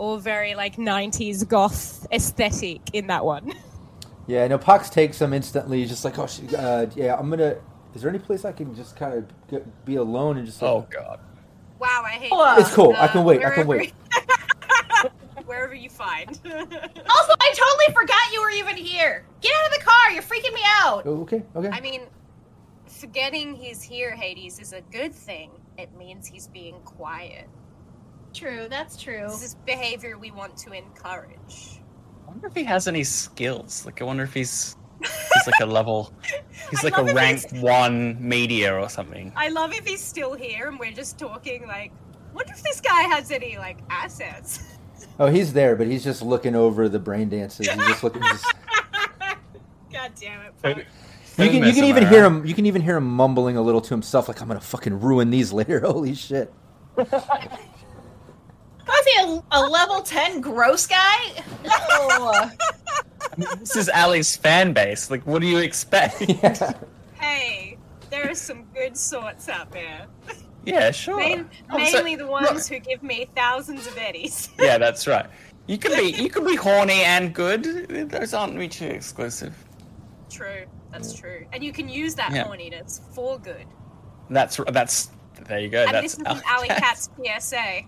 all 0.01 0.17
very 0.19 0.55
like 0.55 0.77
'90s 0.77 1.47
goth 1.47 2.07
aesthetic 2.13 2.81
in 2.95 3.07
that 3.09 3.25
one. 3.25 3.53
Yeah, 4.27 4.47
no, 4.47 4.59
Pox 4.59 4.91
takes 4.91 5.21
him 5.21 5.33
instantly. 5.33 5.81
He's 5.81 5.89
just 5.89 6.05
like, 6.05 6.17
oh, 6.17 6.27
she, 6.29 6.47
uh, 6.55 6.87
yeah, 6.95 7.17
I'm 7.19 7.29
gonna. 7.31 7.57
Is 7.97 8.03
there 8.03 8.11
any 8.11 8.21
place 8.21 8.45
I 8.45 8.53
can 8.53 8.77
just 8.77 8.95
kind 8.95 9.13
of 9.15 9.25
get, 9.49 9.85
be 9.85 9.97
alone 9.97 10.37
and 10.37 10.47
just? 10.47 10.63
Like, 10.63 10.71
Oh 10.71 10.87
god. 10.89 11.19
Wow, 11.81 12.05
I 12.07 12.11
hate. 12.11 12.31
Oh, 12.33 12.57
it's 12.61 12.73
cool. 12.73 12.93
I 12.97 13.07
Uh, 13.07 13.09
can 13.09 13.25
wait. 13.25 13.45
I 13.45 13.51
can 13.51 13.67
wait. 13.67 13.93
wherever- 15.47 15.75
you 15.75 15.91
find. 15.91 16.29
Also, 16.45 17.33
I 17.41 17.55
totally 17.57 17.93
forgot 18.01 18.33
you 18.33 18.41
were 18.41 18.51
even 18.51 18.77
here. 18.77 19.25
Get 19.41 19.53
out 19.59 19.73
of 19.73 19.79
the 19.79 19.85
car. 19.85 20.13
You're 20.13 20.23
freaking 20.23 20.55
me 20.55 20.61
out. 20.65 21.03
Oh, 21.07 21.23
okay, 21.23 21.43
okay. 21.57 21.71
I 21.73 21.81
mean, 21.81 22.03
forgetting 22.87 23.55
he's 23.55 23.83
here, 23.83 24.15
Hades, 24.15 24.61
is 24.61 24.73
a 24.73 24.81
good 24.93 25.13
thing. 25.13 25.51
It 25.77 25.93
means 25.97 26.29
he's 26.29 26.47
being 26.47 26.77
quiet. 26.85 27.49
True, 28.33 28.67
that's 28.71 28.97
true. 28.97 29.27
This 29.29 29.43
is 29.43 29.55
behavior 29.67 30.19
we 30.19 30.31
want 30.31 30.57
to 30.59 30.73
encourage. 30.73 31.81
I 32.25 32.29
wonder 32.31 32.47
if 32.47 32.55
he 32.55 32.65
has 32.65 32.87
any 32.89 33.05
skills. 33.05 33.85
Like, 33.85 34.01
I 34.01 34.05
wonder 34.05 34.23
if 34.23 34.33
he's 34.33 34.77
he's 35.01 35.47
like 35.47 35.61
a 35.61 35.67
level. 35.67 36.13
He's 36.71 36.85
I 36.85 36.89
like 36.89 36.99
a 36.99 37.15
rank 37.15 37.43
one 37.55 38.17
media 38.21 38.73
or 38.79 38.89
something. 38.89 39.33
I 39.35 39.49
love 39.49 39.73
if 39.73 39.85
he's 39.87 40.01
still 40.03 40.35
here 40.35 40.69
and 40.69 40.79
we're 40.79 40.93
just 40.93 41.19
talking 41.19 41.67
like, 41.67 41.91
wonder 42.35 42.53
if 42.53 42.63
this 42.63 42.81
guy 42.81 43.03
has 43.03 43.31
any 43.33 43.57
like 43.59 43.79
assets. 43.89 44.63
Oh, 45.19 45.27
he's 45.27 45.53
there, 45.55 45.75
but 45.75 45.87
he's 45.87 46.05
just 46.05 46.23
looking 46.23 46.55
over 46.55 46.89
the 46.89 46.99
brain 46.99 47.29
dances. 47.31 47.67
He's 47.67 47.77
just 47.87 48.05
looking. 48.05 48.23
Just, 48.23 48.45
God 49.93 50.13
damn 50.21 50.43
it! 50.43 50.53
But- 50.63 50.85
Fuck. 51.25 51.47
you 51.47 51.51
can 51.51 51.65
you 51.69 51.73
can 51.73 51.85
even 51.85 52.05
around. 52.05 52.13
hear 52.13 52.25
him. 52.25 52.47
You 52.47 52.55
can 52.55 52.67
even 52.67 52.83
hear 52.83 52.97
him 52.97 53.07
mumbling 53.09 53.57
a 53.57 53.63
little 53.63 53.81
to 53.81 53.95
himself, 53.95 54.29
like 54.29 54.41
I'm 54.43 54.49
gonna 54.49 54.61
fucking 54.61 55.01
ruin 55.01 55.31
these 55.31 55.53
later. 55.53 55.81
Holy 55.85 56.15
shit! 56.15 56.53
Was 58.91 59.07
he 59.07 59.23
a, 59.23 59.43
a 59.53 59.61
level 59.69 60.03
10 60.03 60.41
gross 60.41 60.87
guy? 60.87 61.17
Oh. 61.69 62.51
This 63.61 63.77
is 63.77 63.89
Ali's 63.89 64.37
fan 64.37 64.73
base. 64.73 65.11
Like, 65.11 65.25
what 65.27 65.41
do 65.41 65.47
you 65.47 65.59
expect? 65.59 66.21
Yeah. 66.29 66.73
Hey, 67.15 67.79
there 68.11 68.29
are 68.29 68.35
some 68.35 68.65
good 68.75 68.97
sorts 68.97 69.49
out 69.49 69.71
there. 69.71 70.07
yeah, 70.65 70.91
sure. 70.91 71.17
Main, 71.19 71.49
Oh, 71.71 71.79
so- 71.85 71.99
mainly 71.99 72.17
the 72.17 72.27
ones 72.27 72.67
who 72.69 72.79
give 72.81 73.03
me 73.03 73.29
thousands 73.37 73.87
of 73.87 73.97
eddies. 73.97 74.49
Yeah, 74.59 74.79
that's 74.79 75.07
right. 75.07 75.27
You 75.69 75.79
can 75.79 75.93
be 75.97 76.11
you 76.23 76.29
can 76.29 76.45
be 76.45 76.57
horny 76.57 77.03
and 77.03 77.33
good. 77.33 77.63
Those 78.11 78.35
aren't 78.35 78.57
mutually 78.57 78.91
exclusive. 78.91 79.55
true, 80.29 80.65
that's 80.91 81.15
true. 81.15 81.47
And 81.53 81.63
you 81.63 81.73
can 81.73 81.89
use 81.89 82.15
that 82.17 82.33
Yeah. 82.33 82.45
horniness 82.47 83.01
for 83.15 83.39
good. 83.39 83.67
That's 84.31 84.59
that's 84.73 85.11
there 85.49 85.61
you 85.61 85.69
go. 85.69 85.85
and 85.85 85.95
that's 85.95 86.17
this 86.17 86.27
is 86.37 86.43
Ali 86.51 86.69
Cat's 86.69 87.11
PSA. 87.41 87.83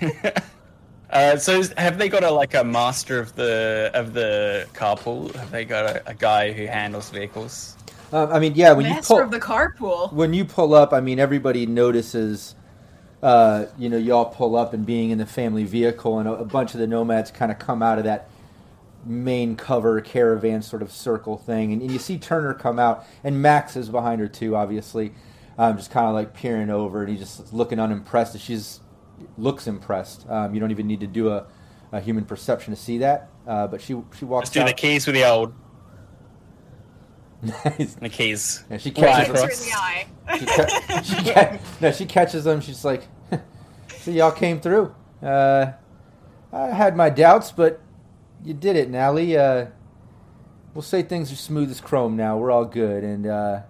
uh, 1.10 1.36
so 1.36 1.58
is- 1.60 1.74
have 1.76 1.98
they 1.98 2.08
got 2.08 2.24
a 2.24 2.30
like 2.30 2.54
a 2.54 2.64
master 2.64 3.18
of 3.18 3.34
the 3.36 3.90
of 3.94 4.12
the 4.12 4.66
carpool? 4.72 5.34
Have 5.34 5.50
they 5.50 5.64
got 5.64 5.84
a, 5.84 6.08
a 6.08 6.14
guy 6.14 6.52
who 6.52 6.66
handles 6.66 7.10
vehicles? 7.10 7.76
Um, 8.12 8.32
I 8.32 8.38
mean, 8.38 8.54
yeah. 8.54 8.72
When 8.72 8.86
you 8.86 8.92
Master 8.92 9.14
pull 9.14 9.22
of 9.22 9.30
the 9.30 9.40
carpool. 9.40 10.12
when 10.12 10.34
you 10.34 10.44
pull 10.44 10.74
up, 10.74 10.92
I 10.92 11.00
mean, 11.00 11.18
everybody 11.18 11.66
notices. 11.66 12.54
Uh, 13.22 13.66
you 13.78 13.90
know, 13.90 13.98
y'all 13.98 14.24
pull 14.24 14.56
up 14.56 14.72
and 14.72 14.86
being 14.86 15.10
in 15.10 15.18
the 15.18 15.26
family 15.26 15.64
vehicle, 15.64 16.18
and 16.18 16.26
a, 16.26 16.32
a 16.32 16.44
bunch 16.44 16.72
of 16.72 16.80
the 16.80 16.86
nomads 16.86 17.30
kind 17.30 17.52
of 17.52 17.58
come 17.58 17.82
out 17.82 17.98
of 17.98 18.04
that 18.04 18.30
main 19.04 19.56
cover 19.56 20.00
caravan 20.00 20.62
sort 20.62 20.80
of 20.82 20.90
circle 20.90 21.36
thing, 21.36 21.72
and, 21.72 21.82
and 21.82 21.90
you 21.90 21.98
see 21.98 22.18
Turner 22.18 22.54
come 22.54 22.78
out, 22.78 23.04
and 23.22 23.40
Max 23.42 23.76
is 23.76 23.90
behind 23.90 24.20
her 24.20 24.28
too, 24.28 24.56
obviously, 24.56 25.12
um, 25.60 25.76
just 25.76 25.90
kind 25.90 26.06
of 26.08 26.14
like 26.14 26.32
peering 26.32 26.70
over, 26.70 27.00
and 27.02 27.10
he's 27.10 27.18
just 27.20 27.52
looking 27.52 27.78
unimpressed. 27.78 28.32
And 28.34 28.40
she's 28.42 28.80
looks 29.36 29.66
impressed. 29.66 30.26
Um, 30.28 30.54
you 30.54 30.60
don't 30.60 30.70
even 30.70 30.86
need 30.86 31.00
to 31.00 31.06
do 31.06 31.28
a, 31.28 31.46
a 31.92 32.00
human 32.00 32.24
perception 32.24 32.74
to 32.74 32.80
see 32.80 32.98
that, 32.98 33.28
uh, 33.46 33.66
but 33.66 33.80
she 33.82 33.94
she 34.18 34.24
walks 34.24 34.46
Let's 34.46 34.50
do 34.50 34.60
the 34.60 34.70
out. 34.70 34.76
keys 34.76 35.06
with 35.06 35.14
the 35.16 35.24
old 35.28 35.52
Nice. 37.42 37.94
the 37.94 38.08
keys. 38.08 38.64
And 38.70 38.80
she 38.80 38.90
catches 38.90 39.26
Hits 39.28 39.40
her. 39.40 39.46
her 39.46 39.52
in 39.52 39.58
the 39.58 39.72
eye. 39.76 40.06
she, 40.38 40.46
ca- 40.46 41.02
she 41.02 41.32
ca- 41.32 41.58
no, 41.80 41.92
she 41.92 42.04
catches 42.06 42.44
them. 42.44 42.60
She's 42.60 42.84
like, 42.84 43.08
"So 44.00 44.10
y'all 44.10 44.30
came 44.32 44.60
through. 44.60 44.94
Uh, 45.22 45.72
I 46.52 46.66
had 46.68 46.96
my 46.96 47.10
doubts, 47.10 47.50
but 47.52 47.80
you 48.44 48.54
did 48.54 48.76
it, 48.76 48.90
Nally. 48.90 49.36
Uh, 49.36 49.66
we'll 50.74 50.82
say 50.82 51.02
things 51.02 51.32
are 51.32 51.36
smooth 51.36 51.70
as 51.70 51.80
chrome 51.80 52.16
now. 52.16 52.36
We're 52.38 52.50
all 52.50 52.64
good." 52.66 53.04
And 53.04 53.26
uh, 53.26 53.60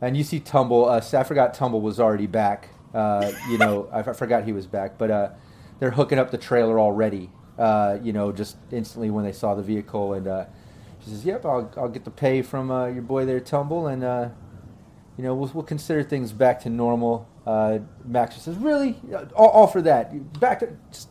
and 0.00 0.16
you 0.16 0.24
see 0.24 0.40
Tumble. 0.40 0.86
Uh, 0.86 1.00
I 1.12 1.24
forgot 1.24 1.54
Tumble 1.54 1.80
was 1.80 2.00
already 2.00 2.26
back. 2.26 2.68
Uh, 2.94 3.32
you 3.50 3.58
know, 3.58 3.88
I, 3.92 4.02
forgot 4.02 4.44
he 4.44 4.52
was 4.52 4.66
back, 4.66 4.96
but 4.98 5.10
uh, 5.10 5.30
they're 5.78 5.90
hooking 5.90 6.18
up 6.18 6.30
the 6.30 6.38
trailer 6.38 6.78
already. 6.80 7.30
Uh, 7.58 7.98
you 8.02 8.12
know, 8.12 8.32
just 8.32 8.56
instantly 8.70 9.10
when 9.10 9.24
they 9.24 9.32
saw 9.32 9.54
the 9.54 9.62
vehicle, 9.62 10.14
and 10.14 10.26
uh, 10.26 10.46
she 11.02 11.10
says, 11.10 11.24
"Yep, 11.24 11.44
I'll 11.44 11.72
I'll 11.76 11.88
get 11.88 12.04
the 12.04 12.10
pay 12.10 12.42
from 12.42 12.70
uh, 12.70 12.86
your 12.86 13.02
boy 13.02 13.24
there, 13.24 13.40
Tumble, 13.40 13.86
and." 13.86 14.32
You 15.18 15.22
know, 15.22 15.34
we'll, 15.34 15.50
we'll 15.54 15.64
consider 15.64 16.02
things 16.02 16.30
back 16.30 16.60
to 16.64 16.68
normal. 16.68 17.26
Max 18.04 18.36
says, 18.36 18.54
really? 18.58 19.00
All, 19.34 19.48
all 19.48 19.66
for 19.66 19.80
that. 19.80 20.38
Back 20.38 20.58
to, 20.58 20.76
just, 20.92 21.08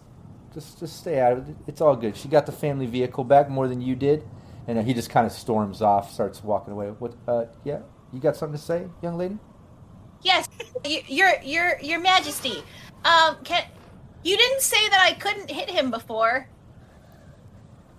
just, 0.53 0.80
just 0.80 0.99
stay 0.99 1.20
out 1.20 1.32
of 1.32 1.49
it. 1.49 1.56
It's 1.66 1.82
all 1.82 1.95
good. 1.95 2.16
She 2.16 2.28
got 2.28 2.45
the 2.45 2.52
family 2.52 2.86
vehicle 2.86 3.24
back 3.24 3.49
more 3.49 3.68
than 3.68 3.82
you 3.82 3.95
did. 3.95 4.24
And 4.68 4.80
he 4.86 4.94
just 4.94 5.10
kind 5.10 5.26
of 5.26 5.32
storms 5.32 5.82
off, 5.82 6.14
starts 6.14 6.44
walking 6.44 6.74
away. 6.74 6.90
What, 6.90 7.16
yeah? 7.64 7.80
You 8.15 8.21
got 8.21 8.37
something 8.37 8.57
to 8.57 8.63
say, 8.63 8.87
young 9.01 9.17
lady? 9.17 9.37
Yes, 10.21 10.47
your 10.85 11.33
your 11.43 11.77
your 11.81 11.99
Majesty. 11.99 12.63
Um, 13.03 13.35
can 13.43 13.65
you 14.23 14.37
didn't 14.37 14.61
say 14.61 14.87
that 14.87 15.01
I 15.01 15.11
couldn't 15.15 15.51
hit 15.51 15.69
him 15.69 15.91
before? 15.91 16.47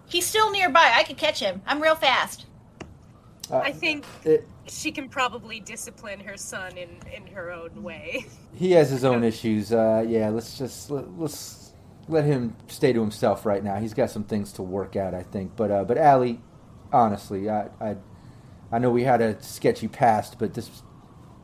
He's 0.06 0.24
still 0.26 0.50
nearby. 0.50 0.90
I 0.94 1.02
could 1.02 1.18
catch 1.18 1.38
him. 1.38 1.60
I'm 1.66 1.82
real 1.82 1.96
fast. 1.96 2.46
Uh, 3.50 3.58
I 3.58 3.72
think 3.72 4.06
it, 4.24 4.48
she 4.66 4.90
can 4.90 5.10
probably 5.10 5.60
discipline 5.60 6.20
her 6.20 6.38
son 6.38 6.78
in 6.78 6.88
in 7.14 7.26
her 7.26 7.50
own 7.52 7.82
way. 7.82 8.24
he 8.54 8.72
has 8.72 8.88
his 8.88 9.04
own 9.04 9.22
issues. 9.32 9.70
Uh, 9.70 10.02
yeah, 10.08 10.30
let's 10.30 10.56
just 10.56 10.90
let, 10.90 11.04
let's 11.18 11.74
let 12.08 12.24
him 12.24 12.56
stay 12.68 12.94
to 12.94 13.00
himself 13.00 13.44
right 13.44 13.62
now. 13.62 13.76
He's 13.76 13.92
got 13.92 14.10
some 14.10 14.24
things 14.24 14.50
to 14.54 14.62
work 14.62 14.96
out, 14.96 15.12
I 15.14 15.24
think. 15.24 15.54
But 15.56 15.70
uh, 15.70 15.84
but 15.84 15.98
Allie, 15.98 16.40
honestly, 16.90 17.50
I, 17.50 17.68
I 17.82 17.96
I 18.70 18.78
know 18.78 18.90
we 18.90 19.04
had 19.04 19.20
a 19.20 19.40
sketchy 19.42 19.88
past, 19.88 20.38
but 20.38 20.54
this 20.54 20.70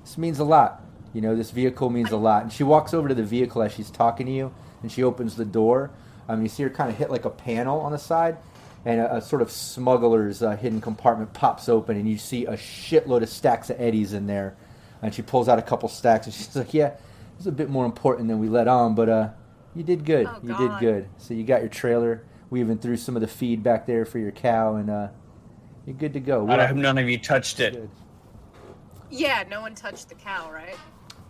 this 0.02 0.18
means 0.18 0.38
a 0.38 0.44
lot. 0.44 0.82
You 1.12 1.20
know, 1.20 1.36
this 1.36 1.50
vehicle 1.50 1.90
means 1.90 2.10
a 2.10 2.16
lot. 2.16 2.42
And 2.42 2.52
she 2.52 2.64
walks 2.64 2.94
over 2.94 3.08
to 3.08 3.14
the 3.14 3.22
vehicle 3.22 3.62
as 3.62 3.72
she's 3.72 3.90
talking 3.90 4.26
to 4.26 4.32
you, 4.32 4.52
and 4.82 4.90
she 4.90 5.02
opens 5.02 5.36
the 5.36 5.44
door. 5.44 5.90
Um, 6.28 6.42
you 6.42 6.48
see 6.48 6.62
her 6.62 6.70
kind 6.70 6.90
of 6.90 6.96
hit 6.96 7.10
like 7.10 7.24
a 7.24 7.30
panel 7.30 7.80
on 7.80 7.92
the 7.92 7.98
side, 7.98 8.38
and 8.84 9.00
a, 9.00 9.16
a 9.16 9.20
sort 9.20 9.42
of 9.42 9.50
smuggler's 9.50 10.42
uh, 10.42 10.56
hidden 10.56 10.80
compartment 10.80 11.32
pops 11.32 11.68
open, 11.68 11.96
and 11.96 12.08
you 12.08 12.18
see 12.18 12.46
a 12.46 12.56
shitload 12.56 13.22
of 13.22 13.28
stacks 13.28 13.70
of 13.70 13.80
eddies 13.80 14.12
in 14.12 14.26
there. 14.26 14.56
And 15.02 15.12
she 15.14 15.22
pulls 15.22 15.48
out 15.48 15.58
a 15.58 15.62
couple 15.62 15.88
stacks, 15.88 16.26
and 16.26 16.34
she's 16.34 16.56
like, 16.56 16.74
"Yeah, 16.74 16.94
it's 17.36 17.46
a 17.46 17.52
bit 17.52 17.68
more 17.68 17.84
important 17.84 18.28
than 18.28 18.38
we 18.38 18.48
let 18.48 18.68
on, 18.68 18.94
but 18.94 19.08
uh, 19.08 19.28
you 19.74 19.82
did 19.82 20.04
good. 20.04 20.26
Oh, 20.26 20.40
you 20.42 20.56
did 20.56 20.78
good. 20.78 21.08
So 21.18 21.34
you 21.34 21.44
got 21.44 21.60
your 21.60 21.70
trailer. 21.70 22.24
We 22.50 22.60
even 22.60 22.78
threw 22.78 22.96
some 22.96 23.16
of 23.16 23.22
the 23.22 23.28
feed 23.28 23.62
back 23.62 23.86
there 23.86 24.04
for 24.04 24.18
your 24.18 24.32
cow, 24.32 24.76
and 24.76 24.90
uh, 24.90 25.08
you're 25.86 25.96
good 25.96 26.12
to 26.14 26.20
go. 26.20 26.46
I 26.48 26.56
We're 26.56 26.66
hope 26.68 26.76
none 26.76 26.98
of 26.98 27.08
you 27.08 27.18
touched 27.18 27.60
it. 27.60 27.74
good. 27.74 27.90
Yeah, 29.10 29.44
no 29.50 29.60
one 29.60 29.74
touched 29.74 30.08
the 30.08 30.14
cow, 30.14 30.50
right? 30.50 30.76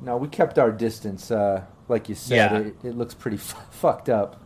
No, 0.01 0.17
we 0.17 0.29
kept 0.29 0.59
our 0.59 0.71
distance. 0.71 1.31
Uh, 1.31 1.65
like 1.89 2.09
you 2.09 2.15
said, 2.15 2.53
Yeah. 2.53 2.59
it, 2.59 2.77
it 2.85 2.97
looks 2.97 3.15
pretty 3.15 3.37
f- 3.39 3.67
fucked 3.71 4.09
up. 4.09 4.41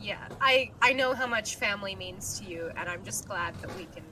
Yeah, 0.00 0.28
I 0.40 0.70
I 0.82 0.92
know 0.92 1.14
how 1.14 1.26
much 1.26 1.56
family 1.56 1.94
means 1.94 2.38
to 2.40 2.44
you, 2.46 2.70
and 2.76 2.88
I'm 2.90 3.02
just 3.04 3.26
glad 3.26 3.54
that 3.62 3.74
we 3.76 3.86
can 3.86 4.04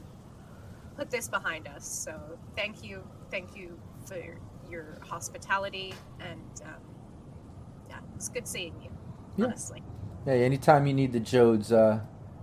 put 0.96 1.10
this 1.10 1.28
behind 1.28 1.68
us. 1.68 1.86
So 1.86 2.38
thank 2.56 2.82
you, 2.82 3.02
thank 3.30 3.54
you 3.54 3.78
for 4.06 4.16
your 4.70 4.98
hospitality, 5.02 5.92
and 6.20 6.62
um, 6.64 6.80
yeah, 7.90 7.98
it's 8.14 8.30
good 8.30 8.48
seeing 8.48 8.74
you. 8.82 8.90
Yeah. 9.36 9.46
Honestly, 9.46 9.82
Hey, 10.24 10.44
anytime 10.44 10.86
you 10.86 10.94
need 10.94 11.12
the 11.12 11.20
Jodes, 11.20 11.72
uh, 11.72 11.98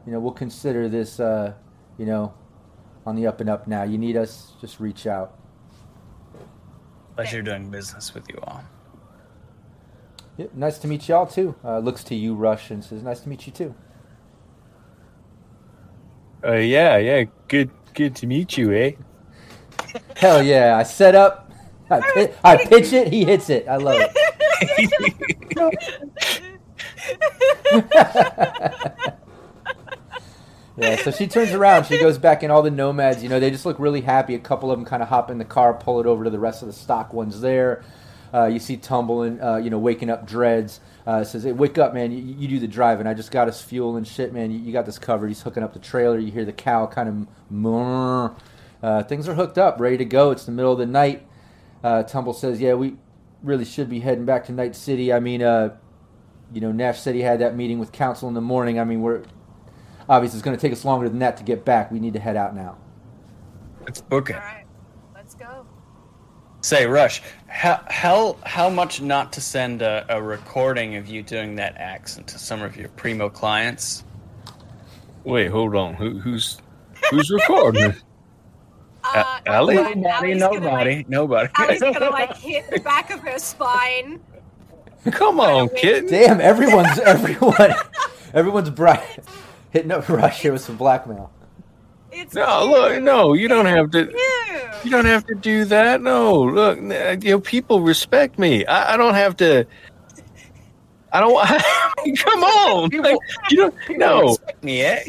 you 0.05 0.11
know, 0.11 0.19
we'll 0.19 0.31
consider 0.33 0.87
this, 0.89 1.19
uh, 1.19 1.53
you 1.99 2.05
know, 2.05 2.33
on 3.05 3.15
the 3.15 3.27
up 3.27 3.41
and 3.41 3.49
up 3.49 3.67
now. 3.67 3.83
You 3.83 3.99
need 3.99 4.17
us, 4.17 4.53
just 4.59 4.79
reach 4.79 5.05
out. 5.05 5.37
Pleasure 7.15 7.41
doing 7.41 7.69
business 7.69 8.13
with 8.13 8.27
you 8.29 8.39
all. 8.41 8.63
Yeah, 10.37 10.45
nice 10.53 10.77
to 10.79 10.87
meet 10.87 11.09
y'all 11.09 11.27
too. 11.27 11.53
Uh, 11.63 11.79
looks 11.79 12.03
to 12.05 12.15
you, 12.15 12.33
Rush, 12.33 12.71
and 12.71 12.81
says, 12.81 13.03
"Nice 13.03 13.19
to 13.21 13.29
meet 13.29 13.45
you 13.45 13.51
too." 13.51 13.75
Uh, 16.41 16.53
yeah, 16.53 16.95
yeah. 16.97 17.25
Good, 17.49 17.69
good 17.93 18.15
to 18.15 18.25
meet 18.25 18.57
you, 18.57 18.71
eh? 18.71 18.91
Hell 20.15 20.41
yeah! 20.41 20.77
I 20.77 20.83
set 20.83 21.13
up, 21.13 21.51
I, 21.89 21.99
pi- 22.15 22.33
I 22.45 22.55
pitch 22.65 22.93
it, 22.93 23.11
he 23.11 23.25
hits 23.25 23.49
it. 23.49 23.67
I 23.67 23.75
love 23.75 23.99
it. 23.99 24.15
yeah, 30.79 30.95
so 30.97 31.11
she 31.11 31.27
turns 31.27 31.51
around, 31.51 31.85
she 31.85 31.99
goes 31.99 32.17
back, 32.17 32.43
and 32.43 32.51
all 32.51 32.61
the 32.61 32.71
nomads, 32.71 33.21
you 33.21 33.29
know, 33.29 33.39
they 33.39 33.51
just 33.51 33.65
look 33.65 33.79
really 33.79 34.01
happy. 34.01 34.35
A 34.35 34.39
couple 34.39 34.71
of 34.71 34.77
them 34.77 34.85
kind 34.85 35.03
of 35.03 35.09
hop 35.09 35.29
in 35.29 35.37
the 35.37 35.45
car, 35.45 35.73
pull 35.73 35.99
it 35.99 36.05
over 36.05 36.23
to 36.23 36.29
the 36.29 36.39
rest 36.39 36.61
of 36.61 36.67
the 36.67 36.73
stock 36.73 37.13
ones 37.13 37.41
there. 37.41 37.83
Uh, 38.33 38.45
you 38.45 38.59
see 38.59 38.77
tumbling, 38.77 39.41
uh, 39.41 39.57
you 39.57 39.69
know, 39.69 39.79
waking 39.79 40.09
up 40.09 40.27
dreads. 40.27 40.79
Uh, 41.07 41.23
says, 41.23 41.43
"Hey, 41.43 41.51
wake 41.51 41.79
up, 41.79 41.93
man! 41.93 42.11
You, 42.11 42.19
you 42.19 42.47
do 42.47 42.59
the 42.59 42.67
driving. 42.67 43.07
I 43.07 43.15
just 43.15 43.31
got 43.31 43.47
us 43.47 43.61
fuel 43.61 43.95
and 43.95 44.07
shit, 44.07 44.31
man. 44.31 44.51
You, 44.51 44.59
you 44.59 44.71
got 44.71 44.85
this 44.85 44.99
covered." 44.99 45.27
He's 45.27 45.41
hooking 45.41 45.63
up 45.63 45.73
the 45.73 45.79
trailer. 45.79 46.19
You 46.19 46.31
hear 46.31 46.45
the 46.45 46.53
cow 46.53 46.85
kind 46.85 47.27
of. 47.53 48.35
Uh, 48.81 49.03
things 49.03 49.27
are 49.27 49.33
hooked 49.33 49.57
up, 49.57 49.79
ready 49.79 49.97
to 49.97 50.05
go. 50.05 50.29
It's 50.29 50.45
the 50.45 50.51
middle 50.51 50.71
of 50.71 50.77
the 50.77 50.85
night. 50.85 51.25
Uh, 51.83 52.03
Tumble 52.03 52.33
says, 52.33 52.61
"Yeah, 52.61 52.75
we 52.75 52.97
really 53.41 53.65
should 53.65 53.89
be 53.89 53.99
heading 54.01 54.25
back 54.25 54.45
to 54.45 54.51
Night 54.51 54.75
City. 54.75 55.11
I 55.11 55.19
mean, 55.19 55.41
uh, 55.41 55.75
you 56.53 56.61
know, 56.61 56.71
Nash 56.71 56.99
said 56.99 57.15
he 57.15 57.21
had 57.21 57.39
that 57.39 57.55
meeting 57.55 57.79
with 57.79 57.91
council 57.91 58.27
in 58.27 58.35
the 58.35 58.41
morning. 58.41 58.79
I 58.79 58.83
mean, 58.83 59.01
we're 59.01 59.23
obviously 60.09 60.37
it's 60.37 60.43
going 60.43 60.57
to 60.57 60.61
take 60.61 60.73
us 60.73 60.83
longer 60.83 61.07
than 61.07 61.19
that 61.19 61.37
to 61.37 61.43
get 61.43 61.63
back. 61.63 61.91
We 61.91 61.99
need 61.99 62.13
to 62.13 62.19
head 62.19 62.35
out 62.35 62.55
now. 62.55 62.77
Let's 63.85 64.01
book 64.01 64.29
it. 64.29 64.35
All 64.35 64.41
right, 64.41 64.65
let's 65.15 65.35
go. 65.35 65.65
Say, 66.61 66.85
Rush, 66.85 67.21
how 67.47 67.81
how 67.87 68.35
how 68.45 68.69
much 68.69 69.01
not 69.01 69.31
to 69.33 69.41
send 69.41 69.81
a, 69.81 70.05
a 70.09 70.21
recording 70.21 70.95
of 70.97 71.07
you 71.07 71.23
doing 71.23 71.55
that 71.55 71.77
accent 71.77 72.27
to 72.27 72.37
some 72.39 72.61
of 72.61 72.75
your 72.75 72.89
primo 72.89 73.29
clients? 73.29 74.03
Wait, 75.23 75.47
hold 75.49 75.75
on. 75.75 75.93
Who, 75.93 76.19
who's 76.19 76.57
who's 77.11 77.29
recording? 77.31 77.93
Uh, 79.01 79.39
Allie? 79.45 79.77
Allie- 79.77 79.95
Nobody, 79.95 80.09
Allie's 80.33 80.41
gonna, 80.41 80.59
nobody, 80.59 80.95
like- 80.97 81.09
nobody. 81.09 81.49
Allie's 81.55 81.79
gonna 81.81 82.09
like 82.09 82.35
hit 82.37 82.69
the 82.69 82.81
back 82.81 83.09
of 83.11 83.21
her 83.21 83.39
spine. 83.39 84.19
Come 85.11 85.39
on, 85.39 85.69
kid. 85.69 86.07
Damn, 86.07 86.41
everyone's 86.41 86.99
everyone, 86.99 87.73
everyone's 88.33 88.69
bright, 88.69 89.19
hitting 89.71 89.91
up 89.91 90.07
Rush 90.09 90.41
here 90.41 90.53
with 90.53 90.61
some 90.61 90.77
blackmail. 90.77 91.31
It's 92.11 92.33
No, 92.33 92.61
cute. 92.61 92.71
look, 92.71 93.03
no, 93.03 93.33
you 93.33 93.47
don't 93.47 93.65
have 93.65 93.91
to. 93.91 94.05
Cute. 94.07 94.85
You 94.85 94.91
don't 94.91 95.05
have 95.05 95.25
to 95.27 95.35
do 95.35 95.65
that. 95.65 96.01
No, 96.01 96.41
look, 96.41 96.77
you 96.79 97.31
know, 97.31 97.39
people 97.39 97.81
respect 97.81 98.39
me. 98.39 98.65
I, 98.65 98.93
I 98.93 98.97
don't 98.97 99.13
have 99.13 99.35
to. 99.37 99.65
I 101.11 101.19
don't. 101.19 102.17
come 102.17 102.43
on, 102.43 102.89
like, 102.89 103.17
you 103.49 103.57
don't. 103.57 103.75
No, 103.97 104.21
Respect 104.29 104.63
me, 104.63 104.81
eh? 104.81 105.03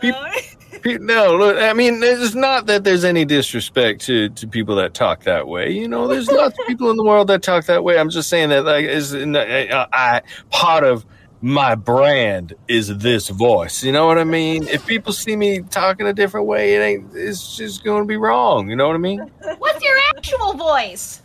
People- 0.00 0.24
pe- 0.82 0.98
no. 0.98 1.36
Look, 1.36 1.56
I 1.56 1.72
mean, 1.72 2.02
it's 2.02 2.34
not 2.34 2.66
that 2.66 2.84
there's 2.84 3.04
any 3.04 3.24
disrespect 3.24 4.00
to 4.02 4.28
to 4.30 4.46
people 4.46 4.76
that 4.76 4.92
talk 4.94 5.22
that 5.24 5.46
way. 5.48 5.70
You 5.70 5.88
know, 5.88 6.06
there's 6.08 6.30
lots 6.30 6.58
of 6.58 6.66
people 6.66 6.90
in 6.90 6.96
the 6.96 7.04
world 7.04 7.28
that 7.28 7.42
talk 7.42 7.64
that 7.66 7.84
way. 7.84 7.98
I'm 7.98 8.10
just 8.10 8.28
saying 8.28 8.48
that, 8.50 8.64
like, 8.64 8.84
is 8.84 9.14
uh, 9.14 9.86
I 9.92 10.22
part 10.50 10.84
of 10.84 11.06
my 11.42 11.74
brand 11.74 12.54
is 12.68 12.96
this 12.98 13.28
voice. 13.28 13.82
You 13.84 13.92
know 13.92 14.06
what 14.06 14.18
I 14.18 14.24
mean? 14.24 14.66
If 14.68 14.86
people 14.86 15.12
see 15.12 15.36
me 15.36 15.60
talking 15.60 16.06
a 16.06 16.12
different 16.12 16.46
way, 16.46 16.74
it 16.74 16.80
ain't. 16.80 17.10
It's 17.14 17.56
just 17.56 17.84
going 17.84 18.02
to 18.02 18.06
be 18.06 18.16
wrong. 18.16 18.68
You 18.70 18.76
know 18.76 18.86
what 18.86 18.94
I 18.94 18.98
mean? 18.98 19.18
What's 19.58 19.82
your 19.84 19.96
actual 20.16 20.54
voice? 20.54 21.22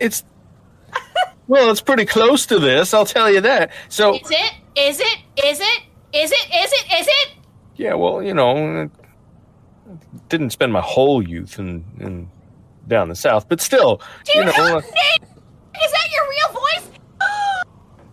It's 0.00 0.22
well, 1.48 1.70
it's 1.70 1.80
pretty 1.80 2.04
close 2.04 2.46
to 2.46 2.58
this. 2.58 2.94
I'll 2.94 3.06
tell 3.06 3.30
you 3.30 3.40
that. 3.40 3.72
So 3.88 4.14
Is 4.14 4.30
it? 4.30 4.52
Is 4.76 5.00
it? 5.00 5.18
Is 5.44 5.60
it? 5.60 5.82
Is 6.12 6.30
it? 6.32 6.54
Is 6.54 6.72
it? 6.72 6.92
Is 7.00 7.06
it? 7.08 7.28
yeah, 7.76 7.94
well, 7.94 8.22
you 8.22 8.34
know, 8.34 8.90
didn't 10.28 10.50
spend 10.50 10.72
my 10.72 10.80
whole 10.80 11.26
youth 11.26 11.58
in, 11.58 11.84
in 12.00 12.28
down 12.86 13.08
the 13.08 13.14
south, 13.14 13.48
but 13.48 13.60
still, 13.60 14.00
Do 14.24 14.32
you 14.34 14.40
you 14.40 14.46
know, 14.46 14.52
know? 14.52 14.76
uh, 14.76 14.80
Is 14.80 14.90
that 15.92 16.08
your 16.12 16.28
real 16.28 16.60
voice? 16.60 16.97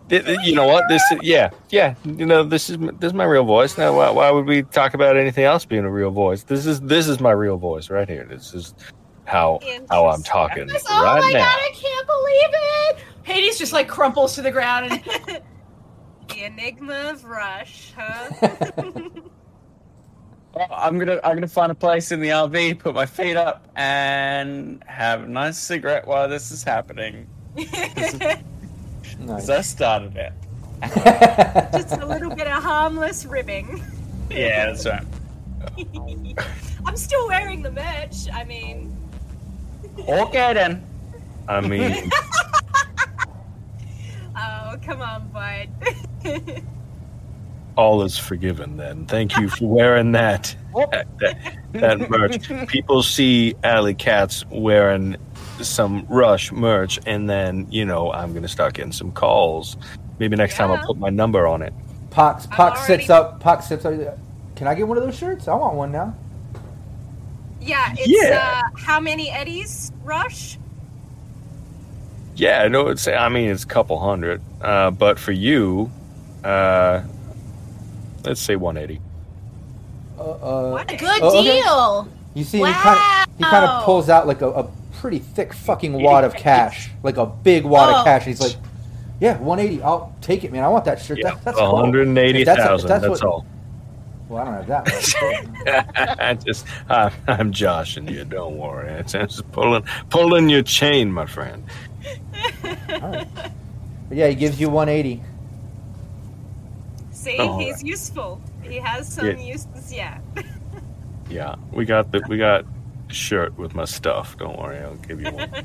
Th- 0.08 0.24
th- 0.24 0.38
you 0.44 0.54
know 0.54 0.66
what? 0.66 0.84
This, 0.88 1.02
is, 1.12 1.18
yeah, 1.22 1.50
yeah, 1.70 1.94
you 2.04 2.26
know, 2.26 2.42
this 2.44 2.70
is 2.70 2.78
this 2.78 3.08
is 3.08 3.14
my 3.14 3.24
real 3.24 3.44
voice. 3.44 3.76
Now, 3.78 3.96
why, 3.96 4.10
why 4.10 4.30
would 4.30 4.46
we 4.46 4.62
talk 4.62 4.94
about 4.94 5.16
anything 5.16 5.44
else 5.44 5.64
being 5.64 5.84
a 5.84 5.90
real 5.90 6.10
voice? 6.10 6.42
This 6.44 6.66
is 6.66 6.80
this 6.80 7.08
is 7.08 7.20
my 7.20 7.32
real 7.32 7.56
voice 7.56 7.90
right 7.90 8.08
here. 8.08 8.24
This 8.28 8.54
is 8.54 8.74
how 9.24 9.60
how 9.90 10.06
I'm 10.08 10.22
talking 10.22 10.68
Yes, 10.68 10.84
oh 10.88 11.04
right 11.04 11.20
my 11.20 11.32
now. 11.32 11.38
god, 11.44 11.58
I 11.58 11.70
can't 11.74 12.06
believe 12.06 12.50
it! 12.52 12.98
Hades 13.22 13.58
just 13.58 13.72
like 13.72 13.88
crumples 13.88 14.34
to 14.36 14.42
the 14.42 14.50
ground 14.50 14.92
and 14.92 15.02
The 16.28 16.44
enigma 16.44 17.10
of 17.10 17.24
Rush, 17.24 17.92
huh? 17.96 18.30
I'm 20.70 20.98
gonna 20.98 21.20
I'm 21.22 21.36
gonna 21.36 21.46
find 21.48 21.70
a 21.70 21.74
place 21.74 22.12
in 22.12 22.20
the 22.20 22.28
RV, 22.28 22.78
put 22.78 22.94
my 22.94 23.04
feet 23.06 23.36
up, 23.36 23.68
and 23.76 24.82
have 24.86 25.24
a 25.24 25.26
nice 25.28 25.58
cigarette 25.58 26.06
while 26.06 26.28
this 26.28 26.50
is 26.50 26.62
happening. 26.62 27.26
Nice. 27.56 28.16
Because 29.20 29.50
I 29.50 29.60
started 29.62 30.16
it. 30.16 30.32
Just 31.72 31.92
a 31.92 32.06
little 32.06 32.34
bit 32.34 32.46
of 32.46 32.62
harmless 32.62 33.24
ribbing. 33.24 33.82
Yeah, 34.30 34.66
that's 34.66 34.86
right. 34.86 35.04
I'm 36.86 36.96
still 36.96 37.26
wearing 37.28 37.62
the 37.62 37.72
merch. 37.72 38.28
I 38.32 38.44
mean, 38.44 38.96
Okay 39.98 40.52
then. 40.54 40.84
I 41.48 41.60
mean, 41.60 42.10
oh 44.36 44.74
come 44.82 45.00
on, 45.00 45.28
bud. 45.28 45.68
all 47.76 48.02
is 48.02 48.18
forgiven. 48.18 48.76
Then, 48.76 49.06
thank 49.06 49.36
you 49.36 49.48
for 49.48 49.66
wearing 49.66 50.12
that. 50.12 50.54
that, 50.74 51.06
that 51.72 52.10
merch. 52.10 52.48
People 52.68 53.02
see 53.02 53.54
Alley 53.62 53.94
Cats 53.94 54.44
wearing 54.50 55.16
some 55.64 56.06
Rush 56.08 56.52
merch, 56.52 56.98
and 57.06 57.28
then 57.28 57.66
you 57.70 57.84
know 57.84 58.12
I'm 58.12 58.32
gonna 58.34 58.48
start 58.48 58.74
getting 58.74 58.92
some 58.92 59.12
calls. 59.12 59.76
Maybe 60.18 60.36
next 60.36 60.56
time 60.56 60.70
I'll 60.70 60.84
put 60.86 60.98
my 60.98 61.10
number 61.10 61.46
on 61.46 61.62
it. 61.62 61.72
Pox, 62.10 62.46
Pox 62.46 62.80
already- 62.80 63.02
sits 63.04 63.10
up. 63.10 63.40
Pox 63.40 63.66
sits 63.68 63.84
up. 63.84 63.92
Can 64.54 64.66
I 64.66 64.74
get 64.74 64.88
one 64.88 64.96
of 64.96 65.04
those 65.04 65.16
shirts? 65.16 65.48
I 65.48 65.54
want 65.54 65.74
one 65.74 65.92
now. 65.92 66.14
yeah, 67.60 67.92
it's 67.98 68.06
Yeah. 68.08 68.62
uh 68.74 68.78
how 68.78 69.00
many 69.00 69.30
eddies, 69.30 69.92
Rush? 70.04 70.58
Yeah, 72.36 72.62
I 72.62 72.68
know 72.68 72.88
it's. 72.88 73.08
I 73.08 73.28
mean, 73.28 73.50
it's 73.50 73.64
a 73.64 73.66
couple 73.66 73.98
hundred, 73.98 74.40
uh, 74.60 74.90
but 74.90 75.18
for 75.18 75.32
you, 75.32 75.90
uh, 76.44 77.00
let's 78.24 78.40
say 78.40 78.56
180. 78.56 79.00
Uh, 80.18 80.22
uh, 80.22 80.70
What? 80.70 80.90
a 80.92 80.96
good 80.96 81.22
Oh, 81.22 81.38
okay. 81.40 81.60
deal. 81.62 82.08
you 82.34 82.44
see, 82.44 82.58
he 82.58 82.64
kind 82.72 82.98
of 82.98 83.34
he 83.38 83.44
kind 83.44 83.64
of 83.64 83.84
pulls 83.84 84.08
out 84.10 84.26
like 84.26 84.42
a, 84.42 84.48
a 84.50 84.68
pretty 85.00 85.18
thick 85.18 85.52
fucking 85.52 85.92
wad 85.92 86.24
of 86.24 86.34
cash, 86.34 86.90
like 87.02 87.16
a 87.16 87.26
big 87.26 87.64
wad 87.64 87.92
Oh. 87.92 87.98
of 87.98 88.04
cash. 88.04 88.24
He's 88.24 88.40
like, 88.40 88.56
"Yeah, 89.20 89.38
180. 89.38 89.82
I'll 89.82 90.14
take 90.20 90.44
it, 90.44 90.52
man. 90.52 90.64
I 90.64 90.68
want 90.68 90.84
that 90.86 91.00
shirt. 91.00 91.18
Yeah, 91.18 91.30
That, 91.34 91.44
that's 91.44 91.58
180,000. 91.60 92.46
that's- 92.56 92.82
That's, 92.84 93.02
that's 93.02 93.22
what- 93.22 93.28
all. 93.30 93.46
Well, 94.28 94.42
I 94.42 94.44
don't 94.44 94.54
have 94.54 94.66
that 94.66 94.86
much. 94.86 96.18
I 96.18 96.34
just, 96.34 96.66
I'm, 96.88 97.12
I'm 97.28 97.52
Josh, 97.52 97.96
and 97.96 98.10
you 98.10 98.24
don't 98.24 98.56
worry. 98.56 98.88
It's 98.94 99.12
just 99.12 99.50
pulling, 99.52 99.84
pulling 100.10 100.48
your 100.48 100.62
chain, 100.62 101.12
my 101.12 101.26
friend. 101.26 101.62
All 102.64 102.98
right. 103.00 103.28
But 104.08 104.18
yeah, 104.18 104.26
he 104.26 104.34
gives 104.34 104.60
you 104.60 104.68
180. 104.68 105.22
See, 107.12 107.36
Oh, 107.38 107.58
he's 107.58 107.82
useful. 107.84 108.40
He 108.62 108.76
has 108.78 109.06
some 109.12 109.26
Yeah. 109.26 109.36
uses. 109.38 109.92
Yeah. 109.92 110.18
Yeah, 111.28 111.56
we 111.72 111.84
got 111.84 112.12
the, 112.12 112.22
we 112.28 112.38
got 112.38 112.64
shirt 113.08 113.56
with 113.58 113.74
my 113.74 113.84
stuff. 113.84 114.36
Don't 114.38 114.58
worry, 114.58 114.78
I'll 114.78 114.94
give 114.96 115.20
you 115.20 115.30
one. 115.30 115.50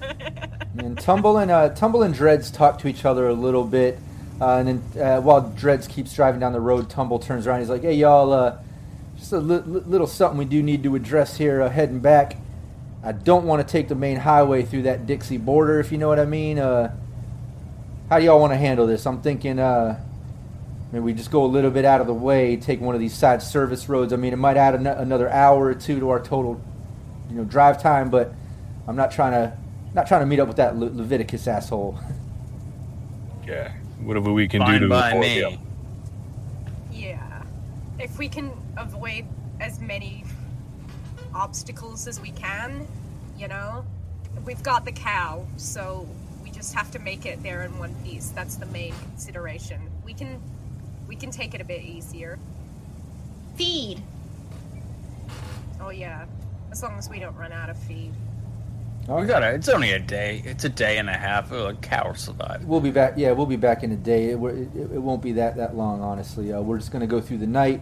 And 0.77 0.97
Tumble 0.97 1.38
and 1.38 1.51
uh, 1.51 1.69
Tumble 1.69 2.01
and 2.01 2.13
Dreads 2.13 2.49
talk 2.49 2.80
to 2.80 2.88
each 2.88 3.03
other 3.03 3.27
a 3.27 3.34
little 3.34 3.65
bit, 3.65 3.99
uh, 4.39 4.55
and 4.55 4.68
then 4.93 5.01
uh, 5.03 5.19
while 5.22 5.41
Dreads 5.41 5.85
keeps 5.85 6.13
driving 6.15 6.39
down 6.39 6.53
the 6.53 6.61
road, 6.61 6.89
Tumble 6.89 7.19
turns 7.19 7.45
around. 7.45 7.59
He's 7.59 7.69
like, 7.69 7.81
"Hey, 7.81 7.95
y'all, 7.95 8.31
uh, 8.31 8.57
just 9.18 9.34
a 9.34 9.39
li- 9.39 9.61
li- 9.65 9.84
little 9.85 10.07
something 10.07 10.38
we 10.38 10.45
do 10.45 10.63
need 10.63 10.81
to 10.84 10.95
address 10.95 11.35
here, 11.35 11.61
uh, 11.61 11.69
heading 11.69 11.99
back. 11.99 12.38
I 13.03 13.11
don't 13.11 13.45
want 13.45 13.68
to 13.68 13.69
take 13.69 13.89
the 13.89 13.95
main 13.95 14.15
highway 14.15 14.63
through 14.63 14.84
that 14.84 15.05
Dixie 15.07 15.38
border, 15.38 15.80
if 15.81 15.91
you 15.91 15.97
know 15.97 16.07
what 16.07 16.19
I 16.19 16.26
mean. 16.26 16.57
Uh, 16.57 16.95
how 18.09 18.19
do 18.19 18.26
y'all 18.26 18.39
want 18.39 18.53
to 18.53 18.57
handle 18.57 18.88
this? 18.88 19.05
I'm 19.05 19.22
thinking, 19.22 19.57
maybe 19.57 20.99
we 21.03 21.13
just 21.13 21.31
go 21.31 21.43
a 21.43 21.47
little 21.47 21.72
bit 21.72 21.84
out 21.84 21.99
of 21.99 22.07
the 22.07 22.13
way, 22.13 22.55
take 22.55 22.80
one 22.80 22.95
of 22.95 23.01
these 23.01 23.13
side 23.13 23.41
service 23.41 23.89
roads. 23.89 24.13
I 24.13 24.15
mean, 24.15 24.31
it 24.31 24.38
might 24.38 24.55
add 24.57 24.73
an- 24.76 24.88
another 24.88 25.30
hour 25.30 25.65
or 25.65 25.73
two 25.73 25.99
to 25.99 26.09
our 26.11 26.22
total, 26.22 26.61
you 27.31 27.37
know, 27.37 27.43
drive 27.45 27.81
time, 27.81 28.09
but 28.09 28.33
I'm 28.87 28.95
not 28.95 29.11
trying 29.11 29.31
to." 29.33 29.57
Not 29.93 30.07
trying 30.07 30.21
to 30.21 30.25
meet 30.25 30.39
up 30.39 30.47
with 30.47 30.55
that 30.55 30.77
Le- 30.77 30.85
Leviticus 30.85 31.47
asshole. 31.47 31.99
Yeah, 33.45 33.73
whatever 34.01 34.31
we 34.31 34.47
can 34.47 34.61
Fine 34.61 34.73
do 34.81 34.87
to 34.87 34.89
by 34.89 35.09
avoid 35.09 35.21
me. 35.21 35.39
him. 35.41 35.59
Yeah. 36.93 37.43
If 37.99 38.17
we 38.17 38.29
can 38.29 38.51
avoid 38.77 39.25
as 39.59 39.81
many 39.81 40.23
obstacles 41.33 42.07
as 42.07 42.21
we 42.21 42.31
can, 42.31 42.87
you 43.37 43.47
know, 43.49 43.83
we've 44.45 44.61
got 44.63 44.85
the 44.85 44.91
cow, 44.93 45.45
so 45.57 46.07
we 46.43 46.51
just 46.51 46.73
have 46.75 46.91
to 46.91 46.99
make 46.99 47.25
it 47.25 47.41
there 47.43 47.63
in 47.63 47.77
one 47.79 47.93
piece. 48.05 48.29
That's 48.29 48.55
the 48.55 48.67
main 48.67 48.93
consideration. 49.09 49.81
We 50.05 50.13
can 50.13 50.39
we 51.07 51.15
can 51.17 51.31
take 51.31 51.53
it 51.53 51.59
a 51.59 51.65
bit 51.65 51.81
easier. 51.81 52.39
Feed. 53.55 54.01
Oh 55.81 55.89
yeah. 55.89 56.25
As 56.72 56.81
long 56.81 56.98
as 56.98 57.10
we 57.10 57.19
don't 57.19 57.35
run 57.35 57.52
out 57.52 57.69
of 57.69 57.77
feed. 57.77 58.14
Oh, 59.10 59.19
We 59.19 59.27
got 59.27 59.43
it. 59.43 59.56
It's 59.56 59.68
only 59.68 59.91
a 59.91 59.99
day. 59.99 60.41
It's 60.45 60.64
a 60.64 60.69
day 60.69 60.98
and 60.98 61.10
a 61.10 61.14
half. 61.14 61.52
A 61.52 61.76
cow 61.81 62.07
will 62.07 62.15
survive. 62.15 62.64
We'll 62.64 62.80
be 62.80 62.91
back. 62.91 63.14
Yeah, 63.18 63.31
we'll 63.31 63.45
be 63.48 63.56
back 63.56 63.84
in 63.84 63.91
a 63.91 63.95
day. 63.95 64.30
It, 64.30 64.38
it, 64.38 64.76
it 64.76 65.02
won't 65.02 65.22
be 65.22 65.34
that 65.34 65.57
that 65.57 65.76
long, 65.76 66.02
honestly. 66.02 66.53
Uh, 66.53 66.61
we're 66.61 66.77
just 66.77 66.91
gonna 66.91 67.07
go 67.07 67.19
through 67.19 67.39
the 67.39 67.48
night, 67.48 67.81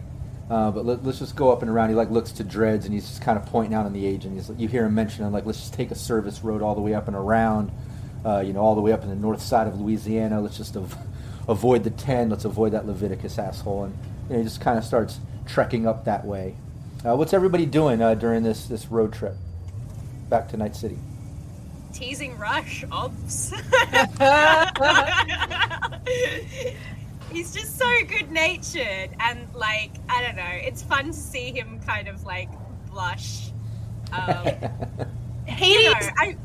uh, 0.50 0.70
but 0.70 0.84
let, 0.86 1.06
us 1.06 1.18
just 1.18 1.36
go 1.36 1.52
up 1.52 1.62
and 1.62 1.70
around. 1.70 1.90
He 1.90 1.94
like 1.94 2.10
looks 2.10 2.32
to 2.32 2.44
Dreads 2.44 2.84
and 2.84 2.94
he's 2.94 3.06
just 3.06 3.22
kind 3.22 3.38
of 3.38 3.46
pointing 3.46 3.74
out 3.74 3.86
on 3.86 3.92
the 3.92 4.04
agent. 4.06 4.34
He's 4.34 4.50
you 4.58 4.66
hear 4.66 4.86
him 4.86 4.94
mention 4.94 5.30
like 5.30 5.44
let's 5.46 5.60
just 5.60 5.74
take 5.74 5.90
a 5.90 5.94
service 5.94 6.42
road 6.42 6.62
all 6.62 6.74
the 6.74 6.80
way 6.80 6.94
up 6.94 7.06
and 7.06 7.16
around, 7.16 7.70
uh, 8.24 8.40
you 8.40 8.52
know, 8.52 8.60
all 8.60 8.74
the 8.74 8.80
way 8.80 8.92
up 8.92 9.02
in 9.02 9.10
the 9.10 9.14
north 9.14 9.42
side 9.42 9.66
of 9.68 9.78
Louisiana. 9.80 10.40
Let's 10.40 10.56
just 10.56 10.76
av- 10.76 10.96
avoid 11.48 11.84
the 11.84 11.90
ten. 11.90 12.30
Let's 12.30 12.46
avoid 12.46 12.72
that 12.72 12.86
Leviticus 12.86 13.38
asshole, 13.38 13.84
and 13.84 13.98
you 14.28 14.32
know, 14.32 14.38
he 14.38 14.44
just 14.44 14.60
kind 14.62 14.78
of 14.78 14.84
starts 14.84 15.20
trekking 15.46 15.86
up 15.86 16.06
that 16.06 16.24
way. 16.24 16.56
Uh, 17.04 17.16
what's 17.16 17.32
everybody 17.32 17.64
doing 17.64 18.02
uh, 18.02 18.14
during 18.14 18.42
this 18.42 18.66
this 18.66 18.88
road 18.88 19.10
trip 19.12 19.34
back 20.28 20.48
to 20.48 20.56
Night 20.58 20.76
City? 20.76 20.98
Teasing 21.94 22.36
Rush, 22.36 22.84
obs. 22.92 23.50
He's 27.32 27.54
just 27.54 27.78
so 27.78 27.88
good 28.06 28.30
natured 28.30 29.10
and 29.18 29.48
like 29.54 29.92
I 30.10 30.22
don't 30.22 30.36
know. 30.36 30.50
It's 30.52 30.82
fun 30.82 31.06
to 31.06 31.12
see 31.14 31.52
him 31.52 31.80
kind 31.86 32.06
of 32.06 32.24
like 32.24 32.50
blush. 32.90 33.50
Um, 34.12 34.44
Hades. 35.46 35.76
you 35.84 35.90
know, 35.90 36.10
I, 36.18 36.36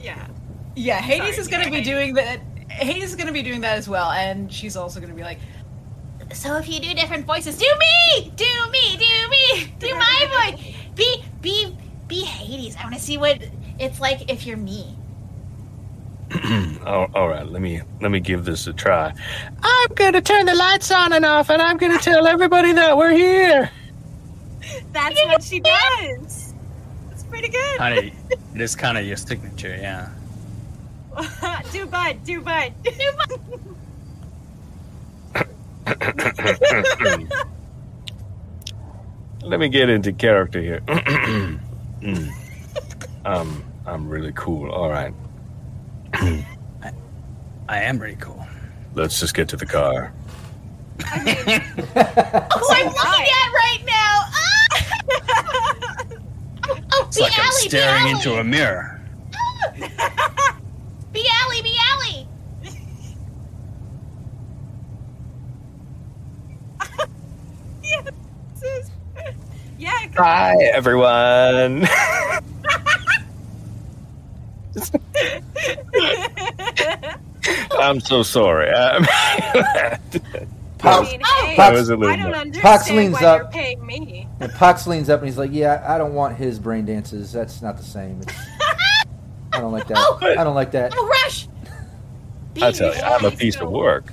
yeah. 0.00 0.28
Yeah, 0.76 1.00
Hades 1.00 1.34
Sorry, 1.34 1.38
is 1.38 1.48
going 1.48 1.64
to 1.64 1.70
be 1.70 1.80
doing 1.90 2.14
that. 2.14 2.40
Hades 2.68 3.10
is 3.10 3.16
going 3.16 3.26
to 3.26 3.32
be 3.32 3.42
doing 3.42 3.62
that 3.62 3.78
as 3.78 3.88
well, 3.88 4.10
and 4.10 4.52
she's 4.52 4.76
also 4.76 5.00
going 5.00 5.10
to 5.10 5.16
be 5.16 5.22
like, 5.22 5.38
So 6.34 6.56
if 6.56 6.68
you 6.68 6.80
do 6.80 6.92
different 6.94 7.26
voices, 7.26 7.56
do 7.56 7.66
me, 7.78 8.32
do 8.36 8.44
me, 8.70 8.96
do 8.96 9.28
me, 9.30 9.74
do 9.78 9.94
my 9.94 10.52
voice. 10.52 10.74
Be 10.94 11.24
be 11.40 11.76
be 12.08 12.24
Hades. 12.24 12.76
I 12.76 12.82
want 12.82 12.94
to 12.96 13.00
see 13.00 13.18
what 13.18 13.40
it's 13.78 14.00
like 14.00 14.30
if 14.30 14.44
you're 14.44 14.56
me. 14.56 14.96
All 16.84 17.28
right, 17.28 17.46
let 17.46 17.62
me 17.62 17.80
let 18.00 18.10
me 18.10 18.20
give 18.20 18.44
this 18.44 18.66
a 18.66 18.72
try. 18.72 19.14
I'm 19.62 19.94
gonna 19.94 20.20
turn 20.20 20.46
the 20.46 20.54
lights 20.54 20.90
on 20.90 21.12
and 21.12 21.24
off, 21.24 21.50
and 21.50 21.62
I'm 21.62 21.76
gonna 21.76 21.98
tell 21.98 22.26
everybody 22.26 22.72
that 22.72 22.96
we're 22.96 23.12
here. 23.12 23.70
That's 24.92 25.24
what 25.26 25.42
she 25.42 25.60
does. 26.00 26.54
It's 27.12 27.22
pretty 27.24 27.48
good. 27.48 27.78
Honey, 27.78 28.12
it 28.54 28.60
is 28.60 28.74
kind 28.74 28.98
of 28.98 29.04
your 29.04 29.16
signature, 29.16 29.76
yeah. 29.76 30.10
Do 31.72 31.86
bud, 31.86 32.24
do 32.24 32.40
bud, 32.40 32.72
do 32.82 32.90
bud. 33.16 33.73
let 39.42 39.60
me 39.60 39.68
get 39.68 39.88
into 39.90 40.12
character 40.12 40.60
here. 40.60 40.80
Mm. 42.02 42.28
um, 43.24 43.62
I'm 43.86 44.08
really 44.10 44.32
cool. 44.34 44.68
All 44.70 44.90
right, 44.90 45.14
I 46.12 46.44
am 47.80 47.98
really 47.98 48.16
cool. 48.16 48.46
let's 48.92 49.18
just 49.18 49.34
get 49.34 49.48
to 49.48 49.56
the 49.56 49.64
car. 49.64 50.12
Who 50.98 51.04
I'm 51.16 52.86
looking 52.88 53.30
at 53.32 53.52
right 53.54 53.82
now. 53.86 54.24
Ah! 54.34 54.84
oh, 56.92 57.04
It's 57.06 57.16
be 57.16 57.22
like 57.22 57.32
I'm 57.38 57.46
Allie, 57.46 57.62
be 57.62 57.68
staring 57.70 58.08
into 58.08 58.34
a 58.34 58.44
mirror. 58.44 59.00
Be 61.12 61.26
Allie, 61.42 61.62
be 61.62 61.76
Allie. 67.92 68.10
Yes. 68.62 68.90
yeah, 69.78 69.98
come 70.14 70.24
Hi, 70.24 70.56
everyone. 70.72 71.86
I'm 77.72 78.00
so 78.00 78.22
sorry. 78.22 78.70
Um, 78.70 79.04
I 79.08 79.98
Pox, 80.78 81.10
mean, 81.10 81.20
Oh, 81.24 81.44
hey, 81.46 81.56
Pox- 81.56 81.56
That 81.56 81.72
was 81.72 81.88
a 81.88 81.96
little 81.96 82.12
I 82.14 82.16
don't 82.16 82.34
understand 82.34 82.62
Pox 82.62 82.90
leans 82.90 83.14
why 83.14 83.24
up. 83.24 83.38
you're 83.42 83.50
paying 83.50 83.86
me. 83.86 84.28
and 84.40 84.52
Pox 84.52 84.86
leans 84.86 85.08
up 85.10 85.20
and 85.20 85.28
he's 85.28 85.38
like, 85.38 85.50
"Yeah, 85.52 85.84
I 85.86 85.96
don't 85.98 86.14
want 86.14 86.36
his 86.36 86.58
brain 86.58 86.84
dances. 86.84 87.32
That's 87.32 87.62
not 87.62 87.76
the 87.76 87.82
same. 87.82 88.20
It's, 88.22 88.34
I 89.52 89.60
don't 89.60 89.72
like 89.72 89.86
that. 89.88 89.96
Oh. 89.98 90.18
I 90.22 90.44
don't 90.44 90.54
like 90.54 90.72
that." 90.72 90.92
Oh, 90.96 91.06
rush. 91.06 91.48
Be 92.54 92.62
I 92.62 92.70
tell 92.72 92.94
you, 92.94 93.00
I'm 93.02 93.24
a 93.24 93.30
piece 93.30 93.56
so- 93.56 93.66
of 93.66 93.72
work. 93.72 94.04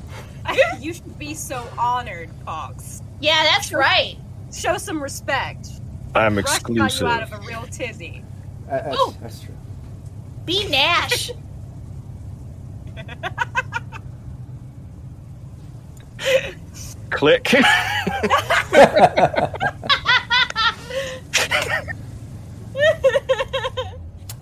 you 0.80 0.94
should 0.94 1.18
be 1.20 1.34
so 1.34 1.68
honored, 1.78 2.30
Pox. 2.46 3.01
Yeah, 3.22 3.44
that's 3.44 3.72
right. 3.72 4.18
Show 4.54 4.78
some 4.78 5.02
respect. 5.02 5.68
I'm 6.16 6.36
Rush 6.36 6.46
got 6.46 6.56
exclusive. 6.56 7.02
you 7.02 7.08
out 7.08 7.24
of 7.24 7.32
a 7.32 7.40
real 7.48 7.64
tizzy. 7.72 8.24
Uh, 8.70 8.82
that's, 8.82 8.96
Oh. 9.00 9.16
that's 9.22 9.40
true. 9.42 9.56
Be 10.46 10.68
Nash. 10.68 11.32
Click. 17.10 17.54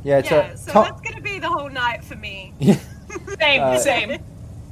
Yeah, 0.01 0.19
it's 0.19 0.31
yeah, 0.31 0.51
a 0.53 0.57
so 0.57 0.71
Tum- 0.71 0.83
that's 0.85 1.01
gonna 1.01 1.21
be 1.21 1.39
the 1.39 1.49
whole 1.49 1.69
night 1.69 2.03
for 2.05 2.15
me. 2.15 2.53
same, 2.61 3.61
Uh, 3.61 3.77
same. 3.77 4.23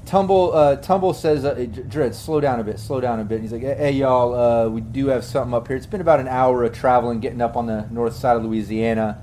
Tumble. 0.08 0.54
Uh, 0.54 0.78
Tumble 0.78 1.14
says, 1.14 1.44
uh, 1.44 2.12
slow 2.14 2.40
down 2.40 2.60
a 2.60 2.64
bit. 2.64 2.80
Slow 2.80 3.02
down 3.02 3.20
a 3.20 3.26
bit." 3.26 3.42
He's 3.42 3.52
like, 3.52 3.62
"Hey, 3.62 3.92
y'all, 3.92 4.34
uh, 4.34 4.70
we 4.70 4.82
do 4.82 5.08
have 5.08 5.24
something 5.24 5.54
up 5.54 5.68
here. 5.68 5.76
It's 5.76 5.86
been 5.86 6.02
about 6.02 6.20
an 6.20 6.28
hour 6.28 6.64
of 6.64 6.74
traveling, 6.74 7.20
getting 7.20 7.42
up 7.42 7.56
on 7.58 7.66
the 7.68 7.88
north 7.92 8.16
side 8.16 8.38
of 8.38 8.44
Louisiana, 8.44 9.20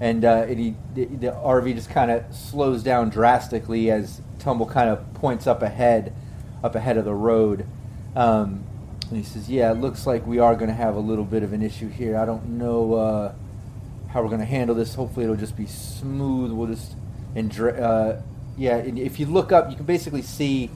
and 0.00 0.24
uh, 0.24 0.44
it, 0.48 0.58
he, 0.58 0.76
the, 0.94 1.06
the 1.06 1.32
RV 1.32 1.74
just 1.74 1.90
kind 1.90 2.10
of 2.10 2.24
slows 2.32 2.82
down 2.82 3.08
drastically 3.08 3.90
as 3.90 4.20
Tumble 4.38 4.66
kind 4.66 4.90
of 4.90 5.14
points 5.14 5.46
up 5.46 5.62
ahead, 5.62 6.14
up 6.62 6.74
ahead 6.74 6.98
of 6.98 7.04
the 7.06 7.14
road." 7.14 7.66
Um, 8.14 8.64
and 9.08 9.16
he 9.16 9.22
says, 9.22 9.48
"Yeah, 9.48 9.72
it 9.72 9.78
looks 9.78 10.06
like 10.06 10.26
we 10.26 10.38
are 10.38 10.54
going 10.54 10.68
to 10.68 10.76
have 10.76 10.94
a 10.94 11.00
little 11.00 11.24
bit 11.24 11.42
of 11.42 11.54
an 11.54 11.62
issue 11.62 11.88
here. 11.88 12.16
I 12.16 12.26
don't 12.26 12.58
know." 12.58 12.94
Uh, 12.94 13.34
how 14.08 14.22
we're 14.22 14.28
going 14.28 14.40
to 14.40 14.46
handle 14.46 14.74
this. 14.74 14.94
Hopefully, 14.94 15.24
it'll 15.24 15.36
just 15.36 15.54
be 15.54 15.66
smooth. 15.66 16.50
We'll 16.50 16.66
just 16.66 16.94
and 17.34 17.60
uh, 17.60 18.16
yeah. 18.58 18.76
If 18.76 19.18
you 19.18 19.26
look 19.26 19.52
up, 19.52 19.70
you 19.70 19.76
can 19.76 19.86
basically 19.86 20.22
see 20.22 20.70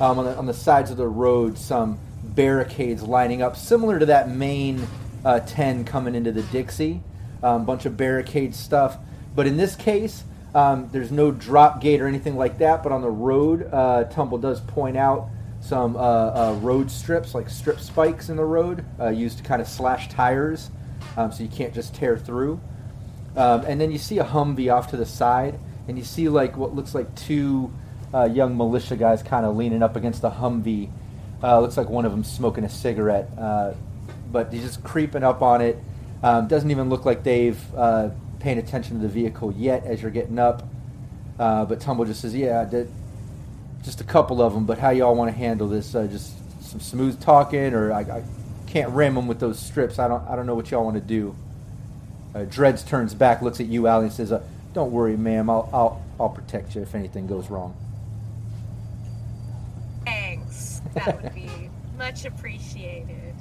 um, 0.00 0.18
on 0.18 0.24
the 0.24 0.36
on 0.36 0.46
the 0.46 0.54
sides 0.54 0.90
of 0.90 0.96
the 0.96 1.06
road 1.06 1.58
some 1.58 1.98
barricades 2.22 3.02
lining 3.02 3.42
up, 3.42 3.56
similar 3.56 3.98
to 3.98 4.06
that 4.06 4.30
main 4.30 4.86
uh, 5.24 5.40
ten 5.40 5.84
coming 5.84 6.14
into 6.14 6.32
the 6.32 6.42
Dixie. 6.44 7.02
Um, 7.42 7.66
bunch 7.66 7.84
of 7.84 7.96
barricade 7.96 8.54
stuff, 8.54 8.96
but 9.34 9.46
in 9.46 9.56
this 9.56 9.76
case. 9.76 10.24
Um, 10.54 10.88
there's 10.92 11.10
no 11.10 11.32
drop 11.32 11.80
gate 11.80 12.00
or 12.00 12.06
anything 12.06 12.36
like 12.36 12.58
that, 12.58 12.84
but 12.84 12.92
on 12.92 13.02
the 13.02 13.10
road, 13.10 13.68
uh, 13.72 14.04
Tumble 14.04 14.38
does 14.38 14.60
point 14.60 14.96
out 14.96 15.28
some 15.60 15.96
uh, 15.96 15.98
uh, 15.98 16.58
road 16.60 16.92
strips, 16.92 17.34
like 17.34 17.50
strip 17.50 17.80
spikes 17.80 18.28
in 18.28 18.36
the 18.36 18.44
road, 18.44 18.84
uh, 19.00 19.08
used 19.08 19.38
to 19.38 19.42
kind 19.42 19.60
of 19.60 19.66
slash 19.66 20.08
tires, 20.08 20.70
um, 21.16 21.32
so 21.32 21.42
you 21.42 21.48
can't 21.48 21.74
just 21.74 21.92
tear 21.92 22.16
through. 22.16 22.60
Um, 23.34 23.64
and 23.66 23.80
then 23.80 23.90
you 23.90 23.98
see 23.98 24.20
a 24.20 24.24
Humvee 24.24 24.72
off 24.72 24.90
to 24.90 24.96
the 24.96 25.06
side, 25.06 25.58
and 25.88 25.98
you 25.98 26.04
see 26.04 26.28
like 26.28 26.56
what 26.56 26.74
looks 26.74 26.94
like 26.94 27.14
two 27.14 27.72
uh, 28.12 28.24
young 28.24 28.56
militia 28.56 28.96
guys 28.96 29.22
kind 29.22 29.44
of 29.44 29.56
leaning 29.56 29.82
up 29.82 29.96
against 29.96 30.22
the 30.22 30.30
Humvee. 30.30 30.90
Uh, 31.42 31.60
looks 31.60 31.76
like 31.76 31.88
one 31.88 32.04
of 32.04 32.12
them 32.12 32.24
smoking 32.24 32.64
a 32.64 32.68
cigarette, 32.68 33.28
uh, 33.38 33.74
but 34.30 34.52
he's 34.52 34.62
just 34.62 34.82
creeping 34.82 35.22
up 35.22 35.42
on 35.42 35.60
it. 35.60 35.78
Um, 36.22 36.48
doesn't 36.48 36.70
even 36.70 36.88
look 36.88 37.04
like 37.04 37.22
they've 37.22 37.60
uh, 37.74 38.10
paying 38.40 38.58
attention 38.58 38.96
to 38.96 39.02
the 39.02 39.12
vehicle 39.12 39.52
yet 39.52 39.84
as 39.84 40.00
you're 40.00 40.10
getting 40.10 40.38
up. 40.38 40.62
Uh, 41.38 41.64
but 41.64 41.80
Tumble 41.80 42.04
just 42.04 42.22
says, 42.22 42.34
"Yeah, 42.34 42.64
just 43.82 44.00
a 44.00 44.04
couple 44.04 44.40
of 44.40 44.54
them. 44.54 44.64
But 44.64 44.78
how 44.78 44.90
y'all 44.90 45.14
want 45.14 45.30
to 45.30 45.36
handle 45.36 45.68
this? 45.68 45.94
Uh, 45.94 46.06
just 46.06 46.32
some 46.62 46.80
smooth 46.80 47.20
talking, 47.20 47.74
or 47.74 47.92
I, 47.92 48.00
I 48.00 48.24
can't 48.66 48.90
ram 48.90 49.16
them 49.16 49.26
with 49.26 49.40
those 49.40 49.58
strips. 49.58 49.98
I 49.98 50.08
don't. 50.08 50.26
I 50.28 50.36
don't 50.36 50.46
know 50.46 50.54
what 50.54 50.70
y'all 50.70 50.84
want 50.84 50.96
to 50.96 51.02
do." 51.02 51.36
Uh, 52.34 52.44
Dreads 52.44 52.82
turns 52.82 53.14
back, 53.14 53.42
looks 53.42 53.60
at 53.60 53.66
you, 53.66 53.86
Allie, 53.86 54.06
and 54.06 54.12
says, 54.12 54.32
"Don't 54.74 54.92
worry, 54.92 55.16
ma'am. 55.16 55.48
I'll, 55.48 55.68
I'll, 55.72 56.02
I'll 56.20 56.28
protect 56.28 56.74
you 56.74 56.82
if 56.82 56.94
anything 56.94 57.26
goes 57.26 57.48
wrong." 57.48 57.74
Thanks. 60.04 60.82
That 60.94 61.22
would 61.22 61.34
be 61.34 61.70
much 61.98 62.24
appreciated. 62.24 63.34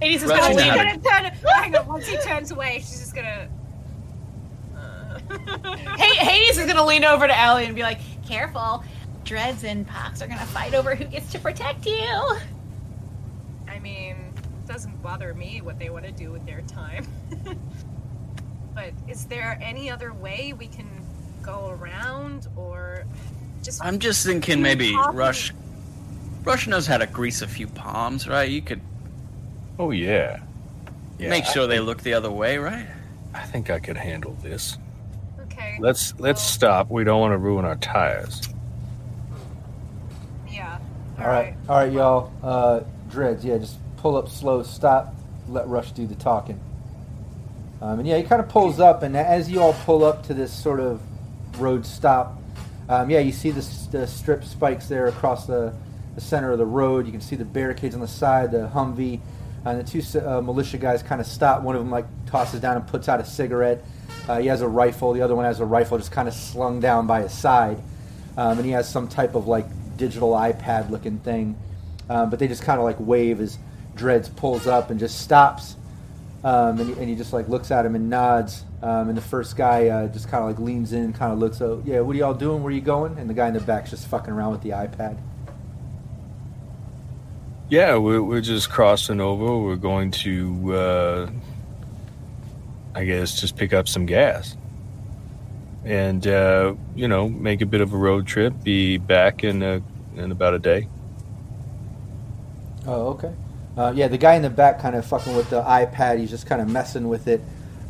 Hades 0.00 0.22
is 0.22 0.30
Rush 0.30 0.40
gonna, 0.40 0.54
is 0.54 0.62
he 0.62 0.68
gonna 0.68 0.98
turn, 0.98 1.24
hang 1.48 1.76
on. 1.76 1.86
Once 1.86 2.06
he 2.06 2.16
turns 2.18 2.50
away, 2.52 2.78
she's 2.78 3.00
just 3.00 3.14
gonna. 3.14 3.48
Uh, 4.74 5.18
Hey, 5.96 6.14
Hades 6.16 6.56
is 6.58 6.64
going 6.66 6.76
to 6.76 6.84
lean 6.84 7.04
over 7.04 7.26
to 7.26 7.36
Allie 7.36 7.64
and 7.66 7.74
be 7.74 7.82
like, 7.82 7.98
Careful. 8.26 8.84
Dreads 9.24 9.64
and 9.64 9.86
Pox 9.86 10.22
are 10.22 10.26
gonna 10.26 10.46
fight 10.46 10.72
over 10.74 10.94
who 10.94 11.04
gets 11.04 11.32
to 11.32 11.38
protect 11.38 11.84
you. 11.86 12.36
I 13.66 13.78
mean, 13.80 14.16
it 14.36 14.66
doesn't 14.66 15.02
bother 15.02 15.34
me 15.34 15.60
what 15.60 15.78
they 15.78 15.90
want 15.90 16.04
to 16.06 16.12
do 16.12 16.30
with 16.30 16.46
their 16.46 16.62
time. 16.62 17.06
but 18.78 18.92
is 19.10 19.24
there 19.24 19.58
any 19.60 19.90
other 19.90 20.12
way 20.12 20.54
we 20.56 20.68
can 20.68 20.88
go 21.42 21.70
around, 21.80 22.46
or 22.56 23.04
just? 23.62 23.84
I'm 23.84 23.98
just 23.98 24.24
thinking 24.24 24.62
maybe 24.62 24.92
Talking- 24.92 25.16
Rush. 25.16 25.52
Rush 26.44 26.66
knows 26.68 26.86
how 26.86 26.98
to 26.98 27.06
grease 27.06 27.42
a 27.42 27.48
few 27.48 27.66
palms, 27.66 28.28
right? 28.28 28.48
You 28.48 28.62
could 28.62 28.80
Oh 29.80 29.90
yeah. 29.90 30.38
Yeah, 31.18 31.28
make 31.30 31.44
I 31.46 31.52
sure 31.52 31.66
they 31.66 31.76
think- 31.76 31.86
look 31.86 32.02
the 32.02 32.14
other 32.14 32.30
way, 32.30 32.58
right? 32.58 32.86
I 33.34 33.42
think 33.42 33.68
I 33.70 33.80
could 33.80 33.96
handle 33.96 34.36
this. 34.42 34.78
Okay. 35.40 35.76
Let's 35.80 36.14
let's 36.20 36.40
stop. 36.42 36.88
We 36.88 37.02
don't 37.02 37.20
want 37.20 37.32
to 37.32 37.38
ruin 37.38 37.64
our 37.64 37.76
tires. 37.76 38.42
Yeah. 40.48 40.78
All 41.18 41.26
right, 41.26 41.54
all 41.68 41.76
right, 41.78 41.92
y'all. 41.92 42.32
Uh, 42.44 42.80
Dreads, 43.10 43.44
yeah, 43.44 43.58
just 43.58 43.78
pull 43.96 44.16
up 44.16 44.28
slow, 44.28 44.62
stop, 44.62 45.14
let 45.48 45.66
Rush 45.66 45.90
do 45.92 46.06
the 46.06 46.14
talking. 46.14 46.60
Um, 47.80 48.00
and 48.00 48.08
yeah, 48.08 48.16
he 48.16 48.24
kind 48.24 48.40
of 48.42 48.48
pulls 48.48 48.80
up, 48.80 49.02
and 49.02 49.16
as 49.16 49.50
you 49.50 49.62
all 49.62 49.74
pull 49.84 50.04
up 50.04 50.26
to 50.26 50.34
this 50.34 50.52
sort 50.52 50.80
of 50.80 51.00
road 51.60 51.86
stop, 51.86 52.40
um, 52.88 53.10
yeah, 53.10 53.20
you 53.20 53.32
see 53.32 53.50
the, 53.50 53.60
the 53.90 54.06
strip 54.06 54.44
spikes 54.44 54.88
there 54.88 55.06
across 55.06 55.46
the, 55.46 55.74
the 56.14 56.20
center 56.20 56.50
of 56.50 56.58
the 56.58 56.66
road. 56.66 57.06
You 57.06 57.12
can 57.12 57.20
see 57.20 57.36
the 57.36 57.44
barricades 57.44 57.94
on 57.94 58.00
the 58.00 58.08
side, 58.08 58.50
the 58.50 58.68
Humvee, 58.74 59.20
and 59.64 59.78
the 59.78 59.84
two 59.84 60.02
uh, 60.18 60.40
militia 60.40 60.78
guys 60.78 61.02
kind 61.02 61.20
of 61.20 61.26
stop. 61.26 61.62
One 61.62 61.76
of 61.76 61.82
them 61.82 61.90
like 61.90 62.06
tosses 62.26 62.60
down 62.60 62.76
and 62.76 62.86
puts 62.86 63.08
out 63.08 63.20
a 63.20 63.24
cigarette. 63.24 63.84
Uh, 64.28 64.38
he 64.40 64.46
has 64.46 64.62
a 64.62 64.68
rifle. 64.68 65.12
The 65.12 65.22
other 65.22 65.34
one 65.34 65.44
has 65.44 65.60
a 65.60 65.64
rifle 65.64 65.98
just 65.98 66.12
kind 66.12 66.28
of 66.28 66.34
slung 66.34 66.80
down 66.80 67.06
by 67.06 67.22
his 67.22 67.32
side, 67.32 67.78
um, 68.36 68.58
and 68.58 68.64
he 68.64 68.72
has 68.72 68.88
some 68.88 69.06
type 69.06 69.34
of 69.34 69.46
like 69.46 69.66
digital 69.96 70.30
iPad 70.30 70.90
looking 70.90 71.18
thing. 71.18 71.56
Um, 72.08 72.30
but 72.30 72.38
they 72.38 72.48
just 72.48 72.62
kind 72.62 72.78
of 72.78 72.84
like 72.84 72.96
wave 72.98 73.40
as 73.40 73.58
Dreads 73.94 74.28
pulls 74.28 74.66
up 74.66 74.90
and 74.90 74.98
just 74.98 75.20
stops. 75.20 75.76
Um, 76.44 76.78
and, 76.78 76.88
he, 76.88 76.92
and 77.00 77.08
he 77.08 77.16
just 77.16 77.32
like 77.32 77.48
looks 77.48 77.70
at 77.72 77.84
him 77.84 77.96
and 77.96 78.08
nods. 78.08 78.64
Um, 78.80 79.08
and 79.08 79.18
the 79.18 79.22
first 79.22 79.56
guy 79.56 79.88
uh, 79.88 80.06
just 80.06 80.28
kind 80.28 80.44
of 80.44 80.50
like 80.50 80.60
leans 80.60 80.92
in, 80.92 81.12
kind 81.12 81.32
of 81.32 81.38
looks, 81.40 81.60
oh, 81.60 81.82
yeah, 81.84 82.00
what 82.00 82.14
are 82.14 82.18
y'all 82.18 82.32
doing? 82.34 82.62
Where 82.62 82.70
are 82.70 82.74
you 82.74 82.80
going? 82.80 83.18
And 83.18 83.28
the 83.28 83.34
guy 83.34 83.48
in 83.48 83.54
the 83.54 83.60
back's 83.60 83.90
just 83.90 84.06
fucking 84.06 84.32
around 84.32 84.52
with 84.52 84.62
the 84.62 84.70
iPad. 84.70 85.18
Yeah, 87.68 87.96
we're, 87.96 88.22
we're 88.22 88.40
just 88.40 88.70
crossing 88.70 89.20
over. 89.20 89.58
We're 89.58 89.76
going 89.76 90.12
to, 90.12 90.74
uh, 90.74 91.30
I 92.94 93.04
guess, 93.04 93.40
just 93.40 93.56
pick 93.56 93.72
up 93.72 93.88
some 93.88 94.06
gas. 94.06 94.56
And, 95.84 96.26
uh, 96.26 96.74
you 96.94 97.08
know, 97.08 97.28
make 97.28 97.62
a 97.62 97.66
bit 97.66 97.80
of 97.80 97.92
a 97.92 97.96
road 97.96 98.26
trip, 98.26 98.54
be 98.62 98.96
back 98.96 99.42
in, 99.42 99.62
a, 99.62 99.82
in 100.16 100.30
about 100.30 100.54
a 100.54 100.58
day. 100.58 100.88
Oh, 102.86 103.08
okay. 103.08 103.34
Uh, 103.78 103.92
yeah, 103.94 104.08
the 104.08 104.18
guy 104.18 104.34
in 104.34 104.42
the 104.42 104.50
back 104.50 104.80
kind 104.80 104.96
of 104.96 105.06
fucking 105.06 105.36
with 105.36 105.48
the 105.50 105.62
iPad. 105.62 106.18
He's 106.18 106.30
just 106.30 106.46
kind 106.46 106.60
of 106.60 106.68
messing 106.68 107.08
with 107.08 107.28
it, 107.28 107.40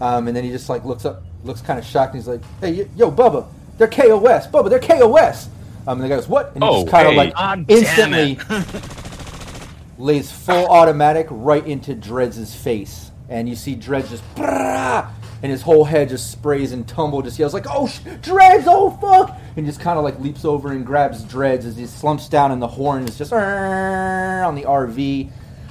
um, 0.02 0.28
and 0.28 0.36
then 0.36 0.44
he 0.44 0.51
just 0.51 0.69
like 0.69 0.85
looks 0.85 1.05
up, 1.06 1.23
looks 1.44 1.62
kind 1.62 1.78
of 1.78 1.85
shocked, 1.85 2.12
and 2.15 2.23
he's 2.23 2.28
like, 2.28 2.43
"Hey, 2.60 2.86
yo, 2.94 3.10
Bubba, 3.10 3.47
they're 3.78 3.89
KOS, 3.89 4.47
Bubba, 4.48 4.69
they're 4.69 4.78
KOS." 4.81 5.48
Um, 5.86 5.98
and 5.98 6.02
the 6.05 6.09
guy 6.09 6.16
goes, 6.16 6.28
"What?" 6.28 6.52
And 6.55 6.62
he 6.62 6.69
Oh, 6.69 6.82
just 6.82 6.90
kind 6.93 7.06
of 7.09 7.12
hey. 7.15 7.19
like 7.19 7.35
God 7.35 7.65
instantly 7.69 8.39
lays 9.98 10.31
full 10.31 10.66
automatic 10.69 11.27
right 11.31 11.66
into 11.66 11.94
Dreads' 11.94 12.55
face, 12.55 13.10
and 13.31 13.48
you 13.48 13.56
see 13.56 13.74
Dreads 13.74 14.10
just, 14.10 14.23
and 14.36 15.51
his 15.52 15.62
whole 15.62 15.85
head 15.85 16.09
just 16.10 16.31
sprays 16.31 16.73
and 16.73 16.86
tumble, 16.86 17.23
just 17.23 17.39
yells 17.39 17.55
like, 17.55 17.66
"Oh, 17.69 17.86
sh- 17.89 18.01
Dreads! 18.23 18.65
Oh, 18.69 18.90
fuck!" 18.90 19.36
and 19.56 19.65
just 19.66 19.81
kind 19.81 19.98
of 19.98 20.05
like 20.05 20.20
leaps 20.20 20.44
over 20.44 20.70
and 20.73 20.85
grabs 20.85 21.24
Dreads 21.24 21.65
as 21.65 21.77
he 21.77 21.86
slumps 21.86 22.28
down, 22.28 22.52
and 22.52 22.60
the 22.60 22.69
horn 22.69 23.05
is 23.09 23.16
just 23.19 23.32
on 23.32 24.55
the 24.55 24.62
RV, 24.65 25.31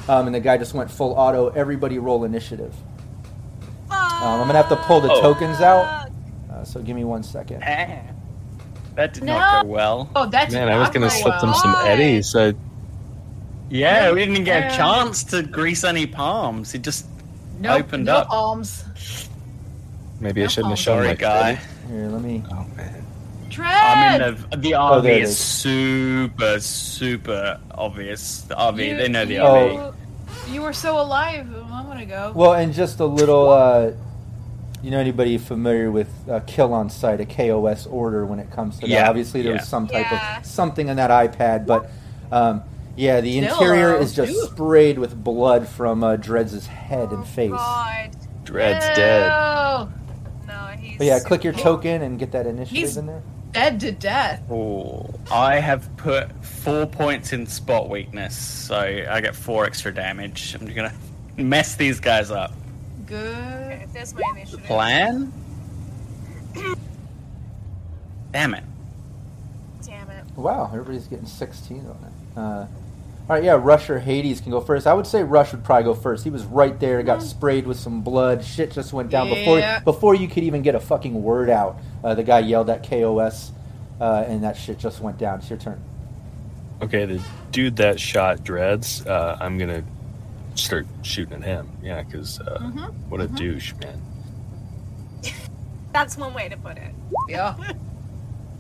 um, 0.10 0.26
and 0.28 0.36
the 0.36 0.40
guy 0.40 0.58
just 0.58 0.74
went 0.74 0.90
full 0.92 1.14
auto. 1.14 1.50
Everybody 1.50 2.00
roll 2.00 2.24
initiative. 2.24 2.74
Um, 3.90 4.42
I'm 4.42 4.48
gonna 4.48 4.54
have 4.54 4.70
to 4.70 4.76
pull 4.76 5.00
the 5.02 5.12
Oh. 5.12 5.22
tokens 5.22 5.62
out, 5.62 6.10
uh, 6.52 6.64
so 6.64 6.82
give 6.82 6.96
me 6.96 7.04
one 7.04 7.24
second. 7.24 7.62
That 7.62 9.14
did 9.14 9.24
not 9.24 9.64
go 9.64 9.70
well. 9.70 10.10
Oh, 10.16 10.26
that 10.28 10.50
did 10.50 10.56
Man, 10.56 10.70
I 10.70 10.80
was 10.80 10.90
going 10.90 11.08
to 11.08 11.16
go 11.16 11.22
slip 11.22 11.40
them 11.40 11.54
some 11.54 11.76
eddies. 11.86 12.28
So 12.30 12.52
Yeah, 13.70 14.12
we 14.12 14.26
didn't 14.26 14.44
get 14.44 14.74
a 14.74 14.76
chance 14.76 15.24
to 15.26 15.44
grease 15.44 15.84
any 15.84 16.08
palms. 16.08 16.72
He 16.72 16.80
just 16.80 17.06
Nope, 17.60 17.82
opened 17.86 18.06
no 18.06 18.16
up. 18.18 18.28
palms. 18.30 18.84
maybe 20.20 20.44
I 20.44 20.48
shouldn't 20.48 20.72
have 20.72 20.80
shown 20.80 20.98
Sorry, 21.04 21.08
my 21.10 21.14
guy. 21.14 21.60
Here, 21.92 22.08
let 22.08 22.22
me. 22.24 22.44
Oh, 22.52 22.66
man. 22.76 23.06
Dread. 23.50 23.72
I 23.72 24.18
mean, 24.32 24.38
the, 24.50 24.58
the 24.58 24.74
Oh, 24.76 25.00
there 25.00 25.14
RV 25.14 25.18
it 25.18 25.24
is 25.24 25.30
is. 25.30 25.38
super, 25.38 26.60
super 26.60 27.60
obvious. 27.76 28.42
The 28.42 28.56
RV, 28.56 28.88
You- 28.88 28.98
they 28.98 29.08
know 29.10 29.26
the 29.26 29.34
you, 29.36 29.40
RV. 29.42 29.94
You 30.50 30.62
were 30.62 30.74
so 30.74 31.00
alive 31.00 31.52
a 31.54 31.64
moment 31.66 32.02
ago. 32.02 32.32
Well, 32.36 32.54
and 32.54 32.74
just 32.74 33.00
a 33.00 33.06
little, 33.06 33.50
uh, 33.50 33.92
you 34.82 34.92
know, 34.92 35.00
anybody 35.00 35.38
familiar 35.38 35.92
with 35.92 36.10
uh, 36.30 36.40
kill 36.48 36.74
on 36.74 36.90
site, 36.90 37.20
a 37.20 37.26
KOS 37.26 37.86
order 37.88 38.26
when 38.26 38.40
it 38.40 38.50
comes 38.52 38.76
to 38.76 38.82
that? 38.82 38.90
Yeah, 38.90 39.10
Obviously, 39.10 39.42
there 39.42 39.54
yeah. 39.54 39.60
was 39.60 39.68
some 39.68 39.88
type 39.88 40.06
Yeah. 40.12 40.40
of 40.40 40.46
something 40.46 40.90
on 40.90 40.96
that 40.98 41.10
iPad, 41.12 41.66
but 41.66 41.90
um, 42.32 42.64
yeah, 42.96 43.20
the 43.22 43.42
Still, 43.42 43.54
interior 43.54 43.96
is 43.98 44.16
just 44.16 44.32
ooh. 44.32 44.46
sprayed 44.48 44.98
with 45.00 45.22
blood 45.22 45.68
from 45.68 46.04
uh, 46.04 46.16
Dreads' 46.16 46.66
head 46.68 47.12
and 47.12 47.26
face. 47.28 47.52
God. 47.52 48.12
Dread's 48.44 48.86
dead. 48.98 49.28
No. 49.28 49.90
No, 50.48 50.54
he's. 50.80 50.98
But 50.98 51.08
yeah, 51.08 51.20
click 51.20 51.44
your 51.44 51.54
token 51.54 52.02
and 52.02 52.18
get 52.18 52.32
that 52.32 52.48
initiative 52.48 52.78
He's- 52.78 52.98
in 52.98 53.06
there. 53.08 53.22
Dead 53.52 53.80
to 53.80 53.92
death. 53.92 54.44
Oh, 54.52 55.10
I 55.32 55.60
have 55.60 55.96
put 55.98 56.32
four 56.44 56.86
points 56.86 57.34
in 57.34 57.48
spot 57.48 57.90
weakness, 57.90 58.38
so 58.38 58.78
I 58.78 59.22
get 59.22 59.36
four 59.36 59.66
extra 59.66 59.94
damage. 59.94 60.56
I'm 60.56 60.66
gonna 60.66 60.94
mess 61.38 61.76
these 61.76 62.00
guys 62.00 62.32
up. 62.32 62.54
Good. 63.06 63.36
Okay, 63.78 63.88
there's 63.94 64.14
my 64.14 64.22
initiative. 64.32 64.66
Plan? 64.66 65.32
Damn 68.32 68.54
it. 68.54 68.64
Damn 69.84 70.10
it. 70.10 70.26
Wow, 70.36 70.70
everybody's 70.72 71.08
getting 71.08 71.26
16 71.26 71.80
on 71.80 71.86
it. 71.86 72.40
Uh, 72.40 72.68
all 73.30 73.36
right, 73.36 73.44
yeah, 73.44 73.60
Rush 73.62 73.90
or 73.90 74.00
Hades 74.00 74.40
can 74.40 74.52
go 74.52 74.62
first. 74.62 74.88
I 74.88 74.94
would 74.94 75.06
say 75.08 75.22
Rush 75.24 75.52
would 75.52 75.64
probably 75.64 75.84
go 75.84 75.94
first. 75.94 76.24
He 76.24 76.30
was 76.30 76.46
right 76.46 76.80
there, 76.80 77.02
got 77.04 77.22
sprayed 77.22 77.68
with 77.68 77.78
some 77.78 78.02
blood. 78.02 78.44
Shit 78.44 78.72
just 78.72 78.94
went 78.94 79.10
down 79.10 79.28
Yeah. 79.28 79.36
before 79.80 79.94
before 79.94 80.16
you 80.16 80.28
could 80.30 80.44
even 80.44 80.62
get 80.62 80.76
a 80.76 80.80
fucking 80.80 81.22
word 81.22 81.50
out. 81.50 81.78
Uh, 82.04 82.16
the 82.16 82.24
guy 82.24 82.40
yelled 82.40 82.70
at 82.70 82.88
KOS, 82.88 83.52
uh, 84.00 84.24
and 84.28 84.44
that 84.44 84.56
shit 84.56 84.78
just 84.80 85.02
went 85.02 85.18
down. 85.18 85.40
It's 85.40 85.50
your 85.50 85.60
turn. 85.60 85.82
Okay, 86.82 87.06
the 87.06 87.22
dude 87.52 87.76
that 87.78 88.00
shot 88.00 88.44
Dreads, 88.44 89.06
uh, 89.08 89.38
I'm 89.42 89.58
going 89.58 89.72
to 89.72 89.84
start 90.62 90.86
shooting 91.02 91.34
at 91.34 91.44
him. 91.44 91.70
Yeah, 91.84 92.04
because 92.04 92.40
uh, 92.40 92.60
Mhm, 92.62 92.94
what 93.10 93.20
a 93.20 93.28
douche, 93.28 93.74
man. 93.82 94.02
That's 95.92 96.18
one 96.18 96.34
way 96.34 96.48
to 96.50 96.58
put 96.58 96.78
it. 96.78 96.94
Yeah. 97.28 97.56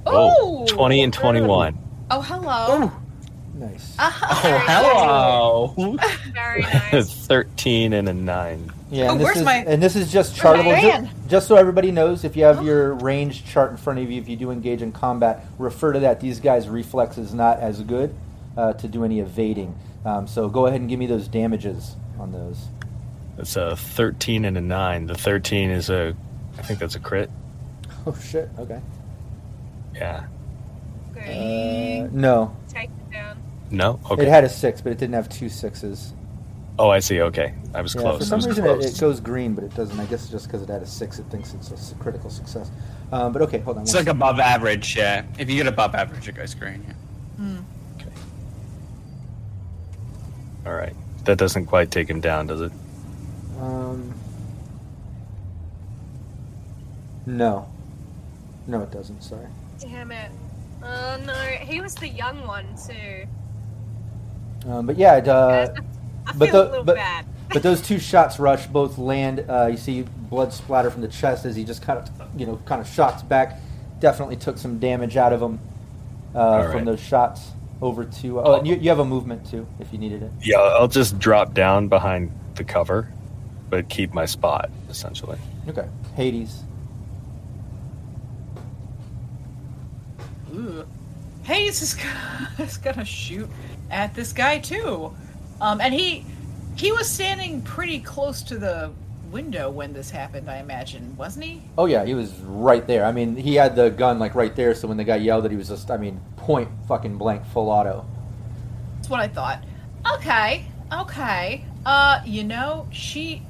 Oh, 0.09 0.63
Oh, 0.63 0.65
20 0.67 1.03
and 1.03 1.13
21. 1.13 1.77
Oh, 2.09 2.21
hello. 2.21 2.91
Nice. 3.57 3.95
Oh, 3.97 4.11
hello. 5.73 5.97
Very 6.33 6.61
nice. 6.91 7.25
13 7.25 7.93
and 7.93 8.07
a 8.09 8.13
9. 8.13 8.71
Yeah, 8.91 9.07
Oh, 9.07 9.11
and 9.11 9.19
this 9.19 9.25
where's 9.25 9.37
is 9.37 9.43
my- 9.43 9.55
and 9.65 9.81
this 9.81 9.95
is 9.95 10.11
just 10.11 10.35
chartable. 10.35 10.79
Ju- 10.79 10.87
man? 10.87 11.09
just 11.27 11.47
so 11.47 11.55
everybody 11.55 11.91
knows, 11.91 12.23
if 12.23 12.35
you 12.37 12.43
have 12.43 12.63
your 12.63 12.93
range 12.95 13.45
chart 13.45 13.71
in 13.71 13.77
front 13.77 13.99
of 13.99 14.11
you, 14.11 14.21
if 14.21 14.29
you 14.29 14.35
do 14.37 14.51
engage 14.51 14.81
in 14.81 14.91
combat, 14.91 15.45
refer 15.57 15.91
to 15.93 15.99
that. 16.01 16.19
These 16.19 16.39
guys' 16.39 16.69
reflex 16.69 17.17
is 17.17 17.33
not 17.33 17.59
as 17.59 17.81
good 17.81 18.13
uh, 18.55 18.73
to 18.73 18.87
do 18.87 19.03
any 19.03 19.19
evading. 19.19 19.75
Um, 20.05 20.27
so 20.27 20.47
go 20.49 20.67
ahead 20.67 20.79
and 20.79 20.89
give 20.89 20.99
me 20.99 21.07
those 21.07 21.27
damages 21.27 21.95
on 22.19 22.31
those. 22.31 22.65
That's 23.37 23.55
a 23.55 23.75
13 23.75 24.45
and 24.45 24.57
a 24.57 24.61
9. 24.61 25.07
The 25.07 25.15
13 25.15 25.69
is 25.71 25.89
a, 25.89 26.15
I 26.57 26.61
think 26.61 26.79
that's 26.79 26.95
a 26.95 26.99
crit. 26.99 27.29
Oh 28.05 28.15
shit. 28.15 28.49
Okay. 28.59 28.79
Yeah. 29.95 30.23
Uh, 31.17 32.07
no, 32.11 32.55
Take 32.69 32.85
it 32.85 32.87
down. 32.89 32.96
No? 33.69 33.99
Okay. 34.11 34.23
it 34.23 34.27
had 34.29 34.43
a 34.43 34.49
six, 34.49 34.81
but 34.81 34.91
it 34.91 34.97
didn't 34.97 35.15
have 35.15 35.29
two 35.29 35.49
sixes. 35.49 36.13
oh, 36.79 36.89
I 36.89 36.99
see. 36.99 37.21
Okay. 37.21 37.53
I 37.73 37.81
was 37.81 37.95
Yeah, 37.95 38.01
close. 38.01 38.19
for 38.19 38.25
some 38.25 38.41
reason 38.41 38.65
it, 38.65 38.85
it 38.85 38.99
goes 38.99 39.19
green, 39.19 39.53
but 39.55 39.63
it 39.63 39.75
doesn't. 39.75 39.99
I 39.99 40.05
guess 40.05 40.23
it's 40.23 40.31
just 40.31 40.47
because 40.47 40.61
it 40.61 40.69
had 40.69 40.81
a 40.81 40.87
six, 40.87 41.19
it 41.19 41.25
thinks 41.29 41.53
it's 41.53 41.91
a 41.91 41.95
critical 41.95 42.29
success. 42.29 42.71
Um, 43.11 43.31
but 43.33 43.41
okay, 43.43 43.59
hold 43.59 43.77
on. 43.77 43.83
It's 43.83 43.93
one 43.93 44.05
like 44.05 44.13
above 44.13 44.39
average, 44.39 44.95
yeah. 44.95 45.25
If 45.39 45.49
you 45.49 45.57
get 45.57 45.67
above 45.67 45.95
average, 45.95 46.27
it 46.27 46.35
goes 46.35 46.53
green, 46.55 46.83
yeah. 46.87 47.57
Okay. 47.99 48.11
All 50.65 50.73
right. 50.73 50.93
That 51.25 51.37
doesn't 51.37 51.65
quite 51.65 51.91
take 51.91 52.09
him 52.09 52.21
down, 52.21 52.47
does 52.47 52.61
it? 52.61 52.71
Um, 53.59 54.13
no, 57.25 57.67
no, 58.67 58.81
it 58.83 58.91
doesn't. 58.91 59.21
Sorry. 59.23 59.47
Damn 59.79 60.11
it. 60.11 60.31
Oh 60.83 61.19
no, 61.25 61.33
he 61.33 61.81
was 61.81 61.95
the 61.95 62.07
young 62.07 62.45
one 62.45 62.65
too. 62.87 63.25
Um, 64.65 64.85
but 64.85 64.97
yeah, 64.97 65.17
it, 65.17 65.27
uh, 65.27 65.69
I 66.25 66.31
feel 66.33 66.39
but 66.39 66.49
a 66.49 66.51
the- 66.51 66.63
little 66.63 66.83
but- 66.83 66.95
bad. 66.95 67.25
but 67.53 67.63
those 67.63 67.81
two 67.81 67.99
shots, 67.99 68.39
Rush, 68.39 68.67
both 68.67 68.97
land. 68.97 69.45
Uh, 69.47 69.67
you 69.71 69.77
see 69.77 70.01
blood 70.29 70.51
splatter 70.51 70.89
from 70.91 71.01
the 71.01 71.07
chest 71.07 71.45
as 71.45 71.55
he 71.55 71.63
just 71.63 71.81
kind 71.81 71.99
of, 71.99 72.09
you 72.39 72.45
know, 72.45 72.59
kind 72.65 72.81
of 72.81 72.87
shots 72.87 73.23
back. 73.23 73.59
Definitely 73.99 74.35
took 74.35 74.57
some 74.57 74.79
damage 74.79 75.15
out 75.17 75.31
of 75.33 75.41
him 75.41 75.59
uh, 76.35 76.39
All 76.39 76.71
from 76.71 76.85
those 76.85 76.99
shots. 76.99 77.51
Over 77.79 78.05
to 78.05 78.39
oh, 78.39 78.55
and 78.55 78.67
you, 78.67 78.75
you 78.75 78.89
have 78.89 78.97
a 78.97 79.05
movement 79.05 79.47
too 79.51 79.67
if 79.79 79.93
you 79.93 79.99
needed 79.99 80.23
it. 80.23 80.31
Yeah, 80.41 80.57
I'll 80.57 80.87
just 80.87 81.19
drop 81.19 81.53
down 81.53 81.87
behind 81.89 82.31
the 82.55 82.63
cover, 82.63 83.13
but 83.69 83.87
keep 83.87 84.15
my 84.15 84.25
spot, 84.25 84.71
essentially. 84.89 85.37
Okay, 85.69 85.87
Hades. 86.15 86.63
Ooh. 90.55 90.85
Hades 91.43 91.81
is, 91.83 91.93
g- 91.93 92.01
is 92.63 92.77
gonna 92.77 93.05
shoot 93.05 93.47
at 93.89 94.13
this 94.13 94.33
guy 94.33 94.59
too, 94.59 95.15
um, 95.61 95.81
and 95.81 95.93
he 95.93 96.25
he 96.75 96.91
was 96.91 97.09
standing 97.09 97.61
pretty 97.61 97.99
close 97.99 98.41
to 98.43 98.57
the 98.57 98.91
window 99.31 99.69
when 99.69 99.93
this 99.93 100.09
happened. 100.09 100.49
I 100.49 100.57
imagine, 100.57 101.15
wasn't 101.17 101.45
he? 101.45 101.63
Oh 101.77 101.85
yeah, 101.85 102.05
he 102.05 102.13
was 102.13 102.33
right 102.39 102.85
there. 102.87 103.05
I 103.05 103.11
mean, 103.11 103.35
he 103.35 103.55
had 103.55 103.75
the 103.75 103.89
gun 103.89 104.19
like 104.19 104.35
right 104.35 104.55
there. 104.55 104.73
So 104.75 104.87
when 104.87 104.97
the 104.97 105.03
guy 105.03 105.17
yelled 105.17 105.45
it, 105.45 105.51
he 105.51 105.57
was 105.57 105.69
just, 105.69 105.91
I 105.91 105.97
mean, 105.97 106.21
point 106.35 106.69
fucking 106.87 107.17
blank, 107.17 107.45
full 107.47 107.69
auto. 107.69 108.05
That's 108.95 109.09
what 109.09 109.19
I 109.19 109.27
thought. 109.27 109.63
Okay, 110.15 110.65
okay. 110.91 111.65
Uh, 111.85 112.21
you 112.25 112.43
know, 112.43 112.87
she 112.91 113.41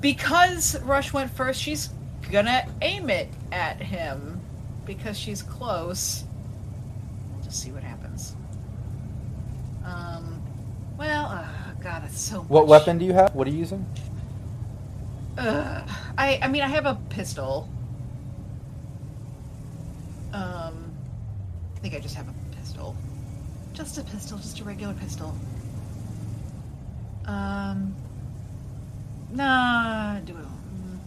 because 0.00 0.80
Rush 0.82 1.12
went 1.12 1.30
first, 1.30 1.60
she's 1.60 1.90
gonna 2.30 2.66
aim 2.82 3.08
it 3.10 3.28
at 3.52 3.80
him 3.80 4.40
because 4.84 5.18
she's 5.18 5.42
close. 5.42 6.24
Just 7.42 7.62
see 7.62 7.70
what 7.70 7.82
happens. 7.82 8.34
Um, 9.84 10.42
well, 10.98 11.28
oh 11.32 11.72
god, 11.82 12.04
it's 12.06 12.20
so. 12.20 12.40
What 12.42 12.62
much- 12.62 12.70
weapon 12.70 12.98
do 12.98 13.04
you 13.04 13.12
have? 13.12 13.34
What 13.34 13.46
are 13.46 13.50
you 13.50 13.58
using? 13.58 13.86
Ugh. 15.38 15.88
I 16.16 16.38
I 16.42 16.48
mean, 16.48 16.62
I 16.62 16.68
have 16.68 16.86
a 16.86 16.94
pistol. 17.10 17.68
Um, 20.32 20.92
I 21.76 21.78
think 21.80 21.94
I 21.94 21.98
just 21.98 22.14
have 22.14 22.28
a 22.28 22.32
pistol. 22.32 22.46
pistol. 22.56 22.96
Just 23.72 23.98
a 23.98 24.02
pistol, 24.04 24.38
just 24.38 24.60
a 24.60 24.64
regular 24.64 24.94
pistol. 24.94 25.34
Um. 27.26 27.94
Nah. 29.30 30.18
Do 30.20 30.32
it. 30.36 30.38
mm. 30.38 30.98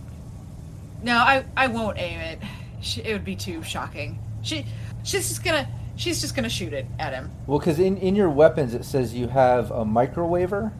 No, 1.04 1.18
I 1.18 1.44
I 1.58 1.68
won't 1.68 1.98
aim 1.98 2.20
it. 2.20 2.40
She, 2.82 3.02
it 3.02 3.14
would 3.14 3.26
be 3.26 3.36
too 3.36 3.62
shocking. 3.64 4.20
She 4.42 4.66
she's 5.04 5.28
just 5.30 5.44
gonna 5.44 5.68
she's 6.00 6.22
just 6.22 6.36
gonna 6.36 6.50
shoot 6.50 6.74
it 6.74 6.86
at 6.98 7.14
him. 7.14 7.30
Well, 7.46 7.60
because 7.60 7.78
in, 7.80 7.98
in 7.98 8.16
your 8.16 8.30
weapons 8.30 8.74
it 8.74 8.86
says 8.86 9.14
you 9.14 9.28
have 9.28 9.70
a 9.72 9.86
microwaver, 9.86 10.72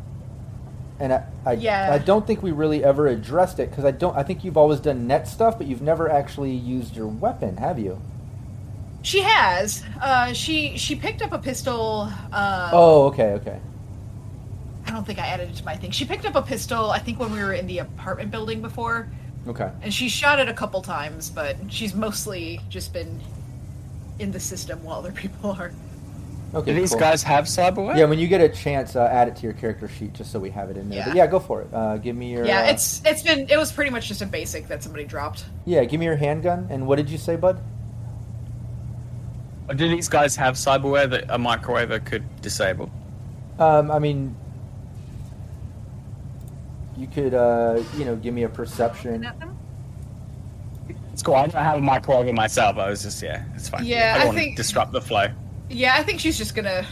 and 1.00 1.14
I 1.14 1.24
I, 1.46 1.54
Yeah. 1.54 1.90
I 1.94 1.98
don't 2.00 2.26
think 2.26 2.42
we 2.42 2.52
really 2.52 2.84
ever 2.84 3.08
addressed 3.08 3.60
it 3.60 3.70
because 3.70 3.86
I 3.86 3.92
don't 3.92 4.16
I 4.18 4.24
think 4.24 4.44
you've 4.44 4.58
always 4.58 4.80
done 4.80 5.06
net 5.08 5.28
stuff, 5.28 5.58
but 5.58 5.68
you've 5.68 5.82
never 5.82 6.10
actually 6.10 6.52
used 6.54 6.96
your 6.96 7.08
weapon, 7.08 7.58
have 7.58 7.78
you? 7.78 8.02
She 9.02 9.22
has. 9.22 9.84
Uh, 10.02 10.34
she 10.34 10.78
she 10.78 10.96
picked 10.96 11.22
up 11.22 11.32
a 11.32 11.40
pistol. 11.40 12.10
Uh, 12.32 12.70
oh, 12.74 13.04
okay, 13.08 13.32
okay. 13.34 13.60
I 14.86 14.92
don't 14.92 15.06
think 15.06 15.20
I 15.20 15.28
added 15.28 15.50
it 15.52 15.56
to 15.58 15.66
my 15.66 15.76
thing. 15.76 15.92
She 15.92 16.04
picked 16.04 16.26
up 16.26 16.36
a 16.36 16.42
pistol. 16.42 16.90
I 16.90 17.00
think 17.00 17.20
when 17.20 17.32
we 17.32 17.40
were 17.40 17.54
in 17.54 17.68
the 17.68 17.78
apartment 17.80 18.32
building 18.32 18.60
before, 18.62 19.08
Okay. 19.48 19.70
and 19.84 19.94
she 19.94 20.10
shot 20.10 20.40
it 20.40 20.50
a 20.50 20.54
couple 20.54 20.82
times, 20.82 21.30
but 21.30 21.56
she's 21.70 21.94
mostly 21.94 22.60
just 22.70 22.92
been 22.92 23.22
in 24.20 24.32
the 24.32 24.40
system 24.40 24.84
while 24.84 25.00
other 25.00 25.12
people 25.12 25.52
are. 25.52 25.72
Okay. 26.54 26.74
Do 26.74 26.80
these 26.80 26.92
cool. 26.92 27.00
guys 27.00 27.22
have 27.24 27.46
cyberware? 27.46 27.96
Yeah, 27.96 28.06
when 28.06 28.18
you 28.18 28.28
get 28.28 28.42
a 28.42 28.50
chance, 28.50 28.96
uh, 28.96 29.04
add 29.04 29.28
it 29.28 29.36
to 29.36 29.44
your 29.44 29.54
character 29.54 29.88
sheet 29.88 30.14
just 30.14 30.32
so 30.32 30.40
we 30.40 30.50
have 30.50 30.72
it 30.72 30.78
in 30.78 30.90
there. 30.90 31.04
But 31.06 31.16
Yeah. 31.16 31.24
yeah, 31.24 31.28
go 31.28 31.40
for 31.40 31.62
it. 31.62 31.68
Uh, 31.72 31.98
give 31.98 32.16
me 32.16 32.32
your. 32.32 32.44
Yeah, 32.46 32.62
uh, 32.64 32.72
it's 32.72 33.04
it's 33.06 33.22
been 33.22 33.48
it 33.50 33.58
was 33.58 33.72
pretty 33.72 33.92
much 33.92 34.08
just 34.08 34.24
a 34.24 34.26
basic 34.26 34.68
that 34.68 34.82
somebody 34.82 35.06
dropped. 35.06 35.46
Yeah, 35.66 35.84
give 35.84 36.00
me 36.00 36.08
your 36.08 36.16
handgun. 36.16 36.68
And 36.72 36.88
what 36.88 36.96
did 36.96 37.10
you 37.10 37.20
say, 37.20 37.36
bud? 37.36 37.62
Do 39.76 39.88
these 39.88 40.10
guys 40.10 40.36
have 40.38 40.56
cyberware 40.56 41.08
that 41.12 41.26
a 41.30 41.38
microwaver 41.38 42.04
could 42.04 42.24
disable? 42.42 42.90
Um, 43.60 43.92
I 43.92 44.00
mean, 44.00 44.36
you 46.98 47.06
could, 47.06 47.36
uh, 47.36 47.84
you 47.96 48.06
know, 48.06 48.16
give 48.16 48.34
me 48.34 48.44
a 48.44 48.50
perception. 48.50 49.28
At 51.20 51.20
them? 51.20 51.20
It's 51.20 51.24
cool. 51.24 51.36
I 51.36 51.48
don't 51.48 51.64
have 51.64 51.78
a 51.78 51.82
microwaver 51.82 52.34
myself. 52.34 52.78
I 52.78 52.90
was 52.90 53.04
just 53.04 53.22
yeah, 53.22 53.44
it's 53.56 53.70
fine. 53.70 53.86
Yeah, 53.86 54.14
I 54.16 54.18
don't 54.18 54.22
I 54.22 54.26
want 54.26 54.38
think- 54.38 54.56
to 54.56 54.62
disrupt 54.64 54.92
the 54.92 55.02
flow. 55.02 55.28
Yeah, 55.70 55.96
I 55.96 56.04
think 56.04 56.20
she's 56.20 56.38
just 56.38 56.56
gonna. 56.56 56.86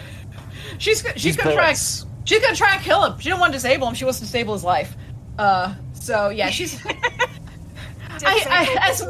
She's 0.77 1.01
go- 1.01 1.11
she's 1.15 1.35
gonna 1.35 1.53
try. 1.55 1.63
bullets. 1.65 2.05
She's 2.25 2.41
gonna 2.41 2.55
try 2.55 2.75
and 2.75 2.83
kill 2.83 3.03
him. 3.05 3.17
She 3.19 3.29
don't 3.29 3.39
want 3.39 3.53
to 3.53 3.57
disable 3.57 3.87
him. 3.87 3.95
She 3.95 4.03
wants 4.03 4.19
to 4.19 4.25
disable 4.25 4.53
his 4.53 4.63
life. 4.63 4.95
Uh, 5.39 5.73
so 5.93 6.29
yeah, 6.29 6.49
she's. 6.51 6.79
I, 6.85 8.43
I, 8.49 8.89
as, 8.89 9.01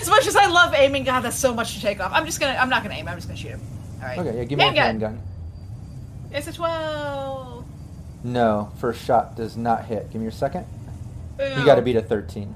as 0.00 0.08
much 0.08 0.26
as 0.26 0.36
I 0.36 0.46
love 0.46 0.74
aiming, 0.74 1.04
God, 1.04 1.20
that's 1.20 1.36
so 1.36 1.54
much 1.54 1.74
to 1.74 1.80
take 1.80 2.00
off. 2.00 2.12
I'm 2.12 2.26
just 2.26 2.40
gonna. 2.40 2.56
I'm 2.58 2.68
not 2.68 2.82
gonna 2.82 2.94
aim. 2.94 3.08
I'm 3.08 3.16
just 3.16 3.28
gonna 3.28 3.38
shoot 3.38 3.48
him. 3.50 3.60
All 4.00 4.06
right. 4.06 4.18
Okay, 4.18 4.36
yeah, 4.38 4.44
give 4.44 4.58
me 4.58 4.64
a 4.66 4.72
handgun. 4.72 5.20
It's 6.30 6.46
a 6.46 6.52
twelve. 6.52 7.64
No, 8.24 8.70
first 8.78 9.04
shot 9.04 9.36
does 9.36 9.56
not 9.56 9.84
hit. 9.84 10.10
Give 10.10 10.20
me 10.20 10.24
your 10.24 10.32
second. 10.32 10.66
You 11.38 11.64
got 11.64 11.76
to 11.76 11.82
beat 11.82 11.94
a 11.94 12.02
13. 12.02 12.52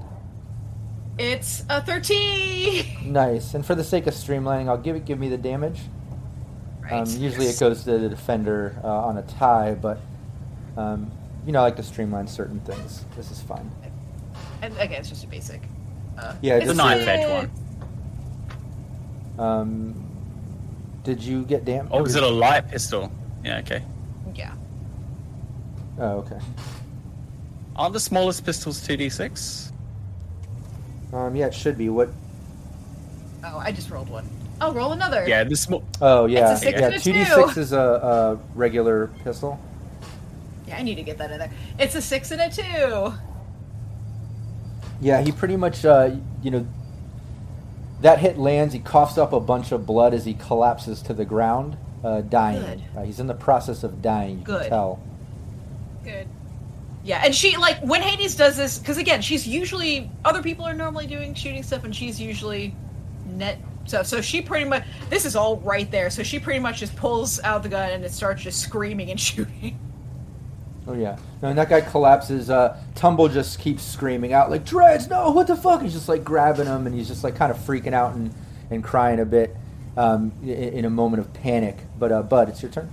It's 1.17 1.63
a 1.69 1.81
thirteen. 1.81 3.11
Nice. 3.13 3.53
And 3.53 3.65
for 3.65 3.75
the 3.75 3.83
sake 3.83 4.07
of 4.07 4.13
streamlining, 4.13 4.67
I'll 4.67 4.77
give 4.77 4.95
it. 4.95 5.05
Give 5.05 5.19
me 5.19 5.29
the 5.29 5.37
damage. 5.37 5.79
Right. 6.81 6.93
Um, 6.93 7.07
usually 7.09 7.45
it 7.47 7.59
goes 7.59 7.83
to 7.83 7.97
the 7.97 8.09
defender 8.09 8.75
uh, 8.83 8.87
on 8.87 9.17
a 9.17 9.21
tie, 9.23 9.75
but 9.75 9.99
um, 10.75 11.11
you 11.45 11.51
know, 11.51 11.59
I 11.59 11.63
like 11.63 11.75
to 11.77 11.83
streamline 11.83 12.27
certain 12.27 12.59
things. 12.61 13.05
This 13.15 13.31
is 13.31 13.41
fine. 13.41 13.69
And 14.61 14.73
again, 14.77 14.99
it's 14.99 15.09
just 15.09 15.23
a 15.23 15.27
basic. 15.27 15.61
Uh, 16.17 16.35
Yeah, 16.41 16.55
It's 16.55 16.63
a 16.65 16.67
just 16.67 16.77
knife 16.77 17.07
edge 17.07 17.29
one. 19.37 19.45
Um, 19.45 20.05
did 21.03 21.21
you 21.21 21.43
get 21.43 21.65
damage? 21.65 21.91
Oh, 21.93 22.03
is 22.05 22.15
it 22.15 22.23
a 22.23 22.27
light 22.29 22.69
pistol? 22.69 23.11
Yeah, 23.43 23.59
okay. 23.59 23.83
Yeah. 24.35 24.53
Oh, 25.99 26.19
okay. 26.19 26.39
Aren't 27.75 27.93
the 27.93 27.99
smallest 27.99 28.45
pistols 28.45 28.85
2d6? 28.87 29.71
Um, 31.13 31.35
yeah, 31.35 31.47
it 31.47 31.53
should 31.53 31.77
be. 31.77 31.89
What? 31.89 32.09
Oh, 33.43 33.57
I 33.59 33.71
just 33.71 33.89
rolled 33.89 34.09
one. 34.09 34.27
I'll 34.59 34.73
roll 34.73 34.93
another. 34.93 35.27
Yeah, 35.27 35.43
the 35.43 35.55
small. 35.55 35.83
Oh, 36.01 36.25
yeah, 36.25 36.53
It's 36.53 36.61
a 36.61 36.65
six 36.65 36.79
yeah. 36.79 36.85
and 36.87 36.95
a 36.95 36.99
Two 36.99 37.13
d 37.13 37.19
two. 37.25 37.31
six 37.31 37.57
is 37.57 37.71
a, 37.73 37.77
a 37.79 38.39
regular 38.55 39.07
pistol. 39.23 39.59
Yeah, 40.67 40.77
I 40.77 40.83
need 40.83 40.95
to 40.95 41.03
get 41.03 41.17
that 41.17 41.31
in 41.31 41.39
there. 41.39 41.51
It's 41.77 41.95
a 41.95 42.01
six 42.01 42.31
and 42.31 42.41
a 42.41 42.49
two. 42.49 43.13
Yeah, 45.01 45.21
he 45.21 45.31
pretty 45.31 45.57
much, 45.57 45.83
uh, 45.83 46.15
you 46.41 46.51
know, 46.51 46.65
that 48.01 48.19
hit 48.19 48.37
lands. 48.37 48.73
He 48.73 48.79
coughs 48.79 49.17
up 49.17 49.33
a 49.33 49.39
bunch 49.39 49.71
of 49.71 49.85
blood 49.85 50.13
as 50.13 50.23
he 50.25 50.33
collapses 50.33 51.01
to 51.03 51.13
the 51.13 51.25
ground, 51.25 51.77
uh, 52.03 52.21
dying. 52.21 52.61
Good. 52.61 52.83
Uh, 52.97 53.03
he's 53.03 53.19
in 53.19 53.27
the 53.27 53.33
process 53.33 53.83
of 53.83 54.01
dying. 54.01 54.39
You 54.39 54.45
Good. 54.45 54.61
can 54.61 54.69
tell. 54.69 54.99
Good. 56.03 56.27
Yeah, 57.03 57.21
and 57.23 57.35
she 57.35 57.57
like 57.57 57.79
when 57.81 58.01
Hades 58.01 58.35
does 58.35 58.55
this 58.55 58.79
because 58.79 58.97
again, 58.97 59.21
she's 59.21 59.45
usually 59.45 60.09
other 60.23 60.41
people 60.41 60.65
are 60.65 60.73
normally 60.73 61.05
doing 61.05 61.33
shooting 61.33 61.61
stuff, 61.63 61.83
and 61.83 61.93
she's 61.93 62.19
usually 62.19 62.73
net 63.25 63.59
stuff. 63.85 64.05
So 64.05 64.21
she 64.21 64.41
pretty 64.41 64.65
much 64.65 64.83
this 65.09 65.25
is 65.25 65.35
all 65.35 65.57
right 65.57 65.89
there. 65.91 66.09
So 66.09 66.23
she 66.23 66.39
pretty 66.39 66.59
much 66.59 66.79
just 66.79 66.95
pulls 66.95 67.41
out 67.41 67.63
the 67.63 67.69
gun 67.69 67.91
and 67.91 68.05
it 68.05 68.11
starts 68.11 68.41
just 68.41 68.61
screaming 68.61 69.11
and 69.11 69.19
shooting. 69.19 69.79
Oh 70.87 70.93
yeah. 70.93 71.17
No, 71.41 71.49
and 71.49 71.57
that 71.57 71.69
guy 71.69 71.81
collapses. 71.81 72.49
Uh, 72.49 72.77
Tumble 72.95 73.29
just 73.29 73.59
keeps 73.59 73.83
screaming 73.83 74.33
out 74.33 74.49
like, 74.49 74.65
"Dreads, 74.65 75.09
no! 75.09 75.31
What 75.31 75.47
the 75.47 75.55
fuck?" 75.55 75.81
He's 75.81 75.93
just 75.93 76.09
like 76.09 76.23
grabbing 76.23 76.67
him, 76.67 76.87
and 76.87 76.95
he's 76.95 77.07
just 77.07 77.23
like 77.23 77.35
kind 77.35 77.51
of 77.51 77.57
freaking 77.57 77.93
out 77.93 78.15
and, 78.15 78.33
and 78.69 78.83
crying 78.83 79.19
a 79.19 79.25
bit 79.25 79.55
um, 79.97 80.31
in, 80.41 80.49
in 80.49 80.85
a 80.85 80.89
moment 80.89 81.21
of 81.21 81.33
panic. 81.33 81.77
But 81.97 82.11
uh, 82.11 82.23
Bud, 82.23 82.49
it's 82.49 82.61
your 82.61 82.71
turn. 82.71 82.91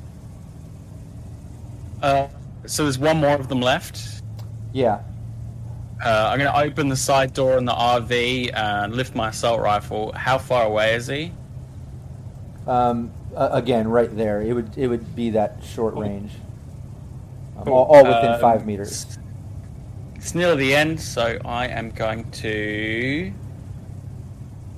Uh, 2.03 2.29
so 2.67 2.85
there's 2.85 2.99
one 2.99 3.19
more 3.19 3.35
of 3.35 3.49
them 3.49 3.61
left. 3.61 4.23
Yeah. 4.73 5.03
Uh, 6.05 6.29
I'm 6.31 6.39
going 6.39 6.51
to 6.51 6.59
open 6.59 6.89
the 6.89 6.97
side 6.97 7.35
door 7.35 7.59
in 7.59 7.65
the 7.65 7.73
RV 7.73 8.57
and 8.57 8.95
lift 8.95 9.15
my 9.15 9.29
assault 9.29 9.61
rifle. 9.61 10.13
How 10.13 10.39
far 10.39 10.65
away 10.65 10.95
is 10.95 11.07
he? 11.07 11.33
Um, 12.67 13.11
uh, 13.37 13.51
again, 13.53 13.89
right 13.89 14.15
there. 14.17 14.41
It 14.41 14.53
would 14.55 14.77
it 14.79 14.87
would 14.87 15.15
be 15.15 15.31
that 15.31 15.63
short 15.63 15.95
range. 15.97 16.33
Um, 17.59 17.69
all, 17.69 17.85
all 17.85 18.05
within 18.05 18.33
Um, 18.33 18.41
five 18.41 18.67
meters. 18.67 19.19
It's 20.15 20.35
near 20.35 20.55
the 20.55 20.75
end, 20.75 21.01
so 21.01 21.39
I 21.45 21.67
am 21.69 21.91
going 21.91 22.31
to 22.31 23.33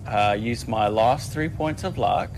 uh, 0.07 0.37
use 0.39 0.69
my 0.69 0.89
last 0.89 1.33
three 1.33 1.49
points 1.49 1.85
of 1.85 1.99
luck 1.99 2.31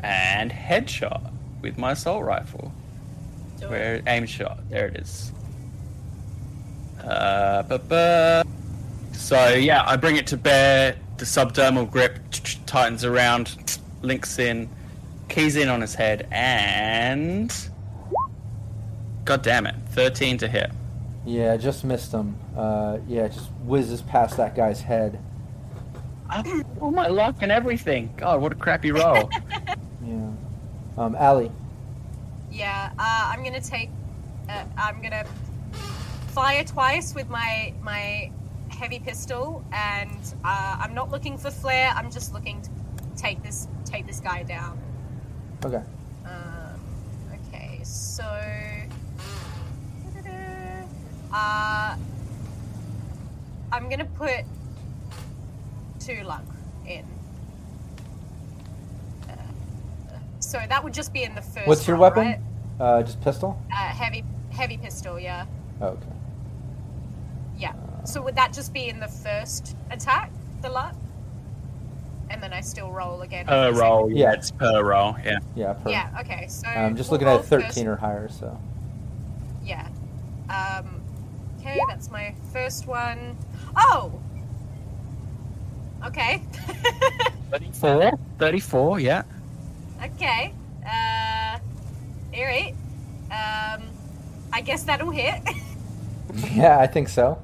and 0.00 0.50
headshot 0.50 1.32
with 1.62 1.78
my 1.78 1.92
assault 1.92 2.24
rifle. 2.24 2.72
Where 3.66 4.02
aim 4.06 4.26
shot? 4.26 4.58
There 4.70 4.86
it 4.86 4.96
is. 4.96 5.32
Uh, 7.02 7.62
ba-ba. 7.64 8.44
So 9.12 9.54
yeah, 9.54 9.84
I 9.86 9.96
bring 9.96 10.16
it 10.16 10.26
to 10.28 10.36
bear. 10.36 10.96
The 11.16 11.24
subdermal 11.24 11.90
grip 11.90 12.18
tightens 12.66 13.04
around, 13.04 13.78
links 14.02 14.38
in, 14.38 14.68
keys 15.28 15.56
in 15.56 15.68
on 15.68 15.80
his 15.80 15.94
head, 15.94 16.28
and 16.30 17.52
god 19.24 19.42
damn 19.42 19.66
it, 19.66 19.74
thirteen 19.90 20.38
to 20.38 20.46
hit. 20.48 20.70
Yeah, 21.26 21.56
just 21.56 21.84
missed 21.84 22.12
him. 22.12 22.36
Uh, 22.56 22.98
yeah, 23.08 23.26
just 23.26 23.50
whizzes 23.64 24.00
past 24.02 24.36
that 24.36 24.54
guy's 24.54 24.80
head. 24.80 25.18
All 26.80 26.90
my 26.92 27.08
luck 27.08 27.36
and 27.40 27.50
everything. 27.50 28.12
God, 28.16 28.40
what 28.40 28.52
a 28.52 28.54
crappy 28.54 28.92
roll. 28.92 29.28
Yeah. 30.04 30.30
Um, 30.96 31.16
Allie. 31.16 31.50
Yeah, 32.58 32.90
uh, 32.98 33.30
I'm 33.32 33.44
gonna 33.44 33.60
take. 33.60 33.88
Uh, 34.48 34.64
I'm 34.76 35.00
gonna 35.00 35.24
fire 36.34 36.64
twice 36.64 37.14
with 37.14 37.30
my 37.30 37.72
my 37.82 38.32
heavy 38.70 38.98
pistol, 38.98 39.64
and 39.70 40.34
uh, 40.44 40.76
I'm 40.80 40.92
not 40.92 41.12
looking 41.12 41.38
for 41.38 41.52
flare. 41.52 41.92
I'm 41.94 42.10
just 42.10 42.34
looking 42.34 42.60
to 42.62 42.70
take 43.16 43.44
this 43.44 43.68
take 43.84 44.08
this 44.08 44.18
guy 44.18 44.42
down. 44.42 44.76
Okay. 45.64 45.82
Um, 46.24 46.80
okay, 47.32 47.80
so. 47.84 48.24
Uh, 51.30 51.94
I'm 53.70 53.88
gonna 53.88 54.04
put 54.04 54.44
two 56.00 56.24
luck 56.24 56.42
in. 56.86 57.04
Uh, 59.28 59.34
so 60.40 60.58
that 60.68 60.82
would 60.82 60.94
just 60.94 61.12
be 61.12 61.22
in 61.22 61.36
the 61.36 61.42
first. 61.42 61.68
What's 61.68 61.86
your 61.86 61.96
roll, 61.96 62.10
weapon? 62.10 62.24
right? 62.24 62.40
Uh, 62.80 63.02
just 63.02 63.20
pistol. 63.20 63.60
Uh, 63.72 63.76
heavy, 63.88 64.24
heavy 64.50 64.76
pistol. 64.76 65.18
Yeah, 65.18 65.46
Oh, 65.80 65.88
okay. 65.88 66.06
yeah. 67.58 67.72
So 68.04 68.22
would 68.22 68.36
that 68.36 68.52
just 68.52 68.72
be 68.72 68.88
in 68.88 69.00
the 69.00 69.08
first 69.08 69.76
attack, 69.90 70.30
the 70.62 70.68
luck? 70.70 70.94
And 72.30 72.42
then 72.42 72.52
I 72.52 72.60
still 72.60 72.90
roll 72.92 73.22
again. 73.22 73.46
per 73.46 73.72
roll, 73.72 74.10
yeah, 74.10 74.16
Yeah. 74.28 74.32
it's 74.34 74.50
per 74.50 74.84
roll, 74.84 75.16
yeah. 75.24 75.38
Yeah. 75.56 75.72
Per. 75.72 75.90
Yeah. 75.90 76.10
Okay. 76.20 76.46
So 76.48 76.68
I'm 76.68 76.94
just 76.96 77.10
we'll 77.10 77.18
looking 77.20 77.32
at 77.34 77.44
13 77.44 77.66
first- 77.68 77.86
or 77.86 77.96
higher. 77.96 78.28
So. 78.28 78.58
Yeah. 79.64 79.88
Um, 80.50 81.00
okay, 81.58 81.78
that's 81.88 82.10
my 82.10 82.34
first 82.52 82.86
one. 82.86 83.36
Oh! 83.76 84.12
Okay. 86.06 86.42
34? 87.50 88.12
34, 88.38 89.00
yeah. 89.00 89.22
Okay. 90.04 90.52
Uh, 90.86 90.90
alright. 92.40 92.74
Um, 93.30 93.82
I 94.52 94.60
guess 94.62 94.82
that'll 94.84 95.10
hit. 95.10 95.40
Yeah, 96.52 96.78
I 96.78 96.86
think 96.86 97.08
so. 97.08 97.40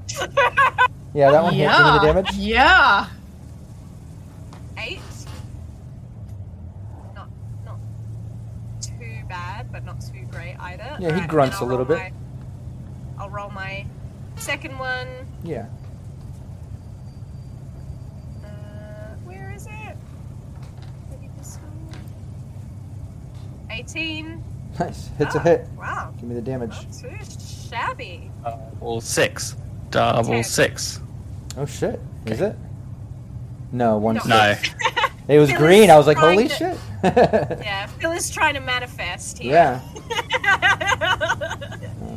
Yeah, 1.14 1.30
that 1.32 1.42
one 1.42 1.54
hit. 1.54 1.68
Give 1.68 1.78
me 1.86 1.92
the 1.92 1.98
damage. 2.00 2.34
Yeah. 2.36 3.06
Eight. 4.78 5.00
Not, 7.14 7.28
not 7.64 7.78
too 8.82 9.22
bad, 9.28 9.72
but 9.72 9.84
not 9.84 10.00
too 10.00 10.26
great 10.30 10.56
either. 10.60 10.84
Yeah, 10.84 10.98
he 10.98 11.04
Alright, 11.06 11.20
and 11.22 11.28
grunts 11.30 11.58
then 11.58 11.62
a 11.62 11.72
I'll 11.72 11.78
little 11.78 11.86
bit. 11.86 11.98
my- 11.98 12.12
I'll 13.24 13.30
roll 13.30 13.50
my 13.50 13.86
second 14.36 14.78
one. 14.78 15.08
Yeah. 15.42 15.66
Uh, 18.44 19.14
where 19.24 19.50
is 19.56 19.66
it? 19.66 19.96
Maybe 21.10 21.30
this 21.38 21.56
one? 21.58 22.00
18. 23.70 24.44
Nice. 24.80 25.08
Hits 25.18 25.34
a 25.34 25.38
Ah, 25.38 25.42
hit. 25.42 25.68
Wow. 25.78 26.12
Give 26.18 26.28
me 26.28 26.34
the 26.34 26.40
damage. 26.42 26.70
Not 26.70 26.92
too 26.92 27.16
shabby. 27.70 28.30
Double 28.42 29.00
six. 29.00 29.54
Double 29.90 30.24
Ten. 30.30 30.44
six. 30.44 31.00
Oh 31.56 31.66
shit. 31.66 32.00
Is 32.26 32.40
it? 32.40 32.56
No, 33.72 33.98
one 33.98 34.16
No. 34.26 34.54
six. 34.54 34.74
It 35.26 35.38
was 35.38 35.48
Phil 35.50 35.58
green. 35.58 35.88
I 35.90 35.96
was 35.96 36.06
like, 36.06 36.18
holy 36.18 36.48
to- 36.48 36.54
shit. 36.54 36.76
Yeah, 37.02 37.86
Phil 37.86 38.12
is 38.12 38.28
trying 38.28 38.52
to 38.54 38.60
manifest 38.60 39.38
here. 39.38 39.52
Yeah. 39.52 39.80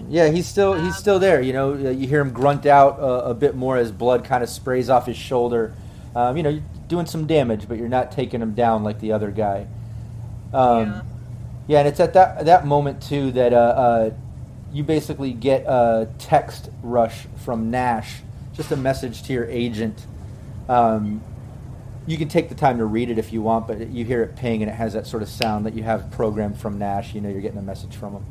Yeah, 0.10 0.30
he's 0.30 0.46
still 0.48 0.74
he's 0.74 0.96
still 0.96 1.20
there. 1.20 1.42
You 1.42 1.54
know, 1.54 1.74
Uh, 1.74 1.90
you 1.90 2.08
hear 2.08 2.22
him 2.22 2.32
grunt 2.32 2.66
out 2.66 3.00
uh, 3.00 3.24
a 3.26 3.34
bit 3.34 3.56
more 3.56 3.78
as 3.78 3.92
blood 3.92 4.24
kind 4.24 4.42
of 4.44 4.50
sprays 4.50 4.90
off 4.90 5.06
his 5.06 5.18
shoulder. 5.18 5.74
Um, 6.16 6.36
you 6.38 6.44
know, 6.44 6.50
you're 6.50 6.64
doing 6.88 7.06
some 7.06 7.28
damage, 7.28 7.68
but 7.68 7.78
you're 7.78 7.90
not 7.90 8.12
taking 8.12 8.42
him 8.42 8.54
down 8.54 8.84
like 8.84 9.00
the 9.00 9.12
other 9.12 9.32
guy. 9.32 9.68
Um, 10.54 10.86
Yeah. 10.88 11.02
Yeah. 11.68 11.80
and 11.80 11.88
it's 11.88 12.00
at 12.00 12.14
that 12.14 12.46
that 12.46 12.66
moment 12.66 13.02
too 13.02 13.32
that 13.32 13.54
uh, 13.54 13.56
uh, 13.56 14.10
you 14.72 14.84
basically 14.84 15.34
get 15.34 15.64
a 15.68 16.10
text 16.18 16.70
rush 16.82 17.26
from 17.44 17.72
Nash, 17.72 18.22
just 18.54 18.72
a 18.72 18.78
message 18.78 19.24
to 19.24 19.34
your 19.34 19.46
agent. 19.46 20.06
Um, 20.70 21.24
you 22.06 22.18
can 22.18 22.30
take 22.30 22.48
the 22.50 22.56
time 22.56 22.78
to 22.78 22.86
read 22.86 23.10
it 23.10 23.18
if 23.18 23.34
you 23.34 23.42
want, 23.42 23.68
but 23.68 23.90
you 23.90 24.06
hear 24.06 24.24
it 24.24 24.38
ping 24.38 24.62
and 24.64 24.72
it 24.72 24.76
has 24.76 24.94
that 24.94 25.06
sort 25.06 25.22
of 25.22 25.30
sound 25.30 25.66
that 25.66 25.74
you 25.74 25.84
have 25.84 26.10
programmed 26.12 26.58
from 26.58 26.80
Nash. 26.80 27.14
You 27.14 27.22
know 27.22 27.30
you're 27.30 27.42
getting 27.42 27.60
a 27.60 27.64
message 27.64 27.96
from 27.96 28.14
him. 28.14 28.26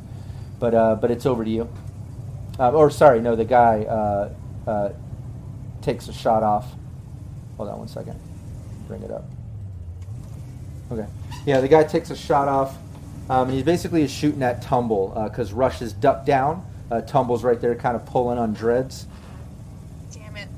But 0.58 0.74
uh, 0.74 0.94
but 0.96 1.10
it's 1.10 1.26
over 1.26 1.44
to 1.44 1.50
you. 1.50 1.68
Uh, 2.58 2.72
or 2.72 2.90
sorry, 2.90 3.20
no, 3.20 3.36
the 3.36 3.44
guy 3.44 3.82
uh, 3.82 4.32
uh, 4.66 4.92
takes 5.82 6.08
a 6.08 6.12
shot 6.12 6.42
off. 6.42 6.72
Hold 7.58 7.68
on 7.68 7.78
one 7.78 7.88
second. 7.88 8.18
Bring 8.88 9.02
it 9.02 9.10
up. 9.10 9.24
Okay. 10.90 11.06
Yeah, 11.44 11.60
the 11.60 11.68
guy 11.68 11.84
takes 11.84 12.10
a 12.10 12.16
shot 12.16 12.48
off, 12.48 12.76
um, 13.28 13.48
and 13.48 13.56
he 13.56 13.62
basically 13.62 14.02
is 14.02 14.10
shooting 14.10 14.42
at 14.42 14.62
Tumble 14.62 15.08
because 15.30 15.52
Rush 15.52 15.82
is 15.82 15.92
ducked 15.92 16.26
down. 16.26 16.64
Uh, 16.90 17.00
Tumble's 17.00 17.42
right 17.42 17.60
there, 17.60 17.74
kind 17.74 17.96
of 17.96 18.06
pulling 18.06 18.38
on 18.38 18.52
dreads. 18.54 19.06
Damn 20.12 20.36
it. 20.36 20.48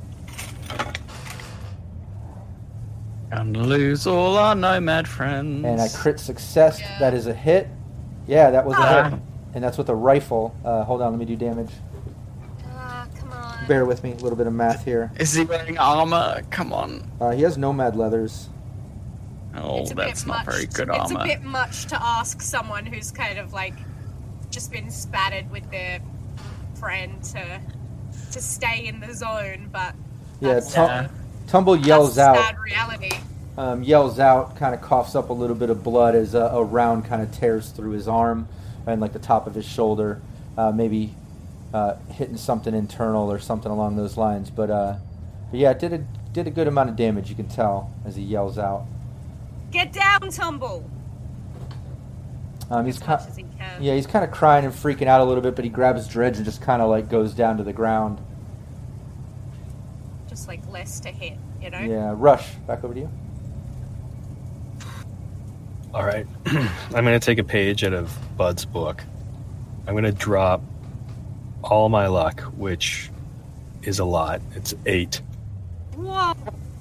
Gonna 3.31 3.63
lose 3.63 4.07
all 4.07 4.37
our 4.37 4.55
nomad 4.55 5.07
friends. 5.09 5.65
And 5.65 5.81
I 5.81 5.89
crit 5.89 6.19
success. 6.21 6.81
That 6.99 7.15
is 7.15 7.27
a 7.27 7.35
hit. 7.35 7.69
Yeah, 8.27 8.51
that 8.51 8.65
was 8.67 8.77
a 8.77 8.81
Ah. 8.81 9.11
hit. 9.11 9.21
And 9.55 9.65
that's 9.65 9.79
with 9.79 9.89
a 9.89 9.95
rifle. 9.95 10.55
Uh, 10.65 10.85
hold 10.85 11.01
on, 11.01 11.11
let 11.13 11.19
me 11.19 11.25
do 11.25 11.35
damage. 11.37 11.71
Ah, 12.75 13.07
come 13.19 13.33
on. 13.33 13.67
Bear 13.67 13.85
with 13.87 14.03
me, 14.05 14.13
a 14.13 14.17
little 14.17 14.37
bit 14.37 14.47
of 14.47 14.53
math 14.53 14.85
here. 14.85 15.11
Is 15.19 15.33
he 15.35 15.45
wearing 15.45 15.79
armor? 15.79 16.43
Come 16.51 16.73
on. 16.73 17.11
Uh, 17.21 17.31
he 17.31 17.43
has 17.43 17.57
nomad 17.57 17.97
leathers. 17.97 18.49
Oh, 19.63 19.79
It's 19.83 19.91
a 19.91 19.95
bit 19.95 20.07
that's 20.07 20.27
not 20.27 20.47
much 20.47 20.55
very 20.55 20.67
to- 20.67 20.73
good 20.73 20.89
It's 20.89 21.13
armor. 21.13 21.21
a 21.21 21.25
bit 21.25 21.43
much 21.43 21.87
to 21.87 22.03
ask 22.03 22.41
someone 22.43 22.87
who's 22.87 23.11
kind 23.11 23.39
of 23.39 23.53
like 23.53 23.75
just 24.51 24.71
been 24.73 24.91
spattered 24.91 25.51
with 25.51 25.69
their 25.71 26.01
friend 26.79 27.23
to 27.23 27.61
to 28.33 28.41
stay 28.41 28.87
in 28.87 29.01
the 29.01 29.15
zone, 29.15 29.69
but 29.73 29.95
Yeah, 30.41 30.61
Tum- 30.61 30.91
uh, 31.07 31.09
Tumble 31.47 31.77
yells 31.77 32.15
that's 32.17 32.39
out. 32.39 32.45
sad 32.47 32.59
reality. 32.59 33.11
um, 33.57 33.83
yells 33.83 34.19
out, 34.21 34.55
kind 34.57 34.75
of 34.75 34.81
coughs 34.83 35.15
up 35.17 35.31
a 35.31 35.33
little 35.33 35.57
bit 35.57 35.71
of 35.71 35.83
blood 35.83 36.15
as 36.15 36.35
a, 36.35 36.41
a 36.53 36.63
round 36.63 37.05
kind 37.07 37.23
of 37.23 37.33
tears 37.33 37.71
through 37.71 37.91
his 37.93 38.07
arm 38.07 38.47
and 38.87 39.01
like 39.01 39.13
the 39.13 39.19
top 39.19 39.47
of 39.47 39.55
his 39.55 39.65
shoulder, 39.65 40.21
uh, 40.57 40.71
maybe 40.71 41.15
uh, 41.75 41.95
hitting 42.11 42.37
something 42.37 42.75
internal 42.75 43.31
or 43.33 43.39
something 43.39 43.71
along 43.73 43.97
those 43.97 44.17
lines. 44.17 44.49
But, 44.51 44.71
uh, 44.71 44.95
but 45.51 45.59
yeah, 45.61 45.71
it 45.73 45.79
did 45.81 45.93
a 45.93 45.99
did 46.33 46.47
a 46.47 46.51
good 46.51 46.69
amount 46.69 46.91
of 46.91 46.97
damage. 46.97 47.31
You 47.31 47.35
can 47.37 47.49
tell 47.49 47.91
as 48.05 48.15
he 48.17 48.23
yells 48.23 48.59
out. 48.59 48.85
Get 49.71 49.93
down, 49.93 50.31
Tumble. 50.31 50.89
Um, 52.71 52.85
he's 52.85 52.97
As 52.97 53.03
kind 53.03 53.21
much 53.21 53.37
he 53.37 53.45
yeah, 53.81 53.95
he's 53.95 54.07
kind 54.07 54.25
of 54.25 54.31
crying 54.31 54.65
and 54.65 54.75
freaking 54.75 55.07
out 55.07 55.21
a 55.21 55.25
little 55.25 55.43
bit, 55.43 55.55
but 55.55 55.65
he 55.65 55.71
grabs 55.71 56.07
Dreads 56.07 56.39
and 56.39 56.45
just 56.45 56.61
kind 56.61 56.83
of 56.83 56.91
like 56.91 57.09
goes 57.09 57.33
down 57.33 57.57
to 57.59 57.63
the 57.63 57.73
ground. 57.73 58.21
Just 60.29 60.49
like 60.49 60.61
less 60.69 61.01
to 61.01 61.11
hit, 61.11 61.39
you 61.63 61.71
know. 61.71 61.79
Yeah, 61.79 62.13
Rush, 62.17 62.55
back 62.67 62.85
over 62.85 62.95
to 62.95 63.01
you. 63.01 63.11
All 65.95 66.05
right. 66.05 66.27
I'm 66.47 67.05
going 67.05 67.19
to 67.19 67.21
take 67.21 67.39
a 67.39 67.45
page 67.45 67.85
out 67.85 67.95
of 67.95 68.17
Bud's 68.37 68.65
book. 68.65 69.03
I'm 69.87 69.95
going 69.95 70.05
to 70.05 70.13
drop 70.13 70.63
all 71.63 71.89
my 71.89 72.07
luck, 72.07 72.43
which 72.57 73.11
is 73.83 73.99
a 73.99 74.05
lot. 74.05 74.43
It's 74.55 74.75
eight, 74.85 75.23
Whoa. 75.95 76.35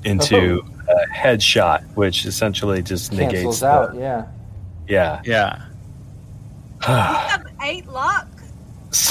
into 0.03 0.61
a 0.89 1.14
headshot, 1.15 1.86
which 1.98 2.26
essentially 2.26 2.84
just 2.84 3.11
negates 3.11 3.34
Cancels 3.34 3.60
the. 3.61 3.68
out. 3.68 3.95
Yeah. 3.95 4.28
Yeah. 4.88 5.22
Yeah. 5.26 5.64
You 6.88 6.94
have 6.94 7.48
eight 7.64 7.88
luck. 7.88 8.28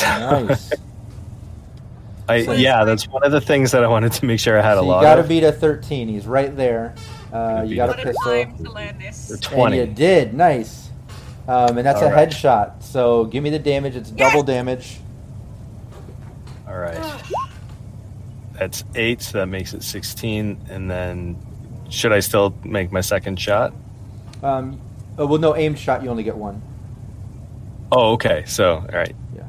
Nice. 0.02 0.72
I, 2.28 2.44
So- 2.44 2.52
yeah, 2.52 2.84
that's 2.84 3.08
one 3.08 3.24
of 3.24 3.32
the 3.32 3.40
things 3.40 3.72
that 3.72 3.82
I 3.82 3.88
wanted 3.88 4.12
to 4.12 4.24
make 4.24 4.38
sure 4.38 4.56
I 4.58 4.62
had 4.62 4.74
so 4.76 4.82
a 4.90 4.96
you 4.96 5.02
got 5.02 5.16
to 5.16 5.24
beat 5.24 5.42
a 5.42 5.50
13. 5.52 6.08
He's 6.08 6.26
right 6.28 6.54
there. 6.56 6.94
Uh, 7.32 7.64
you 7.66 7.74
got 7.74 7.90
a 7.90 7.94
pistol. 7.94 8.14
time 8.24 8.56
to 8.64 8.70
learn 8.70 8.98
this. 8.98 9.30
Or 9.30 9.34
And 9.34 9.42
20. 9.42 9.76
you 9.78 9.86
did. 9.86 10.32
Nice. 10.32 10.90
Um, 11.48 11.76
and 11.78 11.86
that's 11.86 12.00
a 12.00 12.04
All 12.06 12.10
right. 12.12 12.28
headshot. 12.28 12.82
So 12.84 13.24
give 13.26 13.42
me 13.42 13.50
the 13.50 13.58
damage. 13.58 13.96
It's 13.96 14.10
double 14.10 14.42
damage. 14.44 14.98
All 16.68 16.78
right. 16.78 16.96
That's 18.58 18.84
eight, 18.94 19.20
so 19.22 19.38
that 19.38 19.46
makes 19.48 19.74
it 19.74 19.82
16. 19.82 20.58
And 20.70 20.90
then 20.90 21.36
should 21.88 22.12
I 22.12 22.20
still 22.20 22.54
make 22.64 22.92
my 22.92 23.00
second 23.00 23.40
shot? 23.40 23.72
Um, 24.42 24.80
oh, 25.18 25.26
well, 25.26 25.38
no, 25.38 25.56
aimed 25.56 25.78
shot, 25.78 26.02
you 26.02 26.10
only 26.10 26.22
get 26.22 26.36
one. 26.36 26.62
Oh, 27.92 28.12
okay. 28.12 28.44
So, 28.46 28.76
all 28.76 28.86
right. 28.86 29.14
Yeah. 29.34 29.42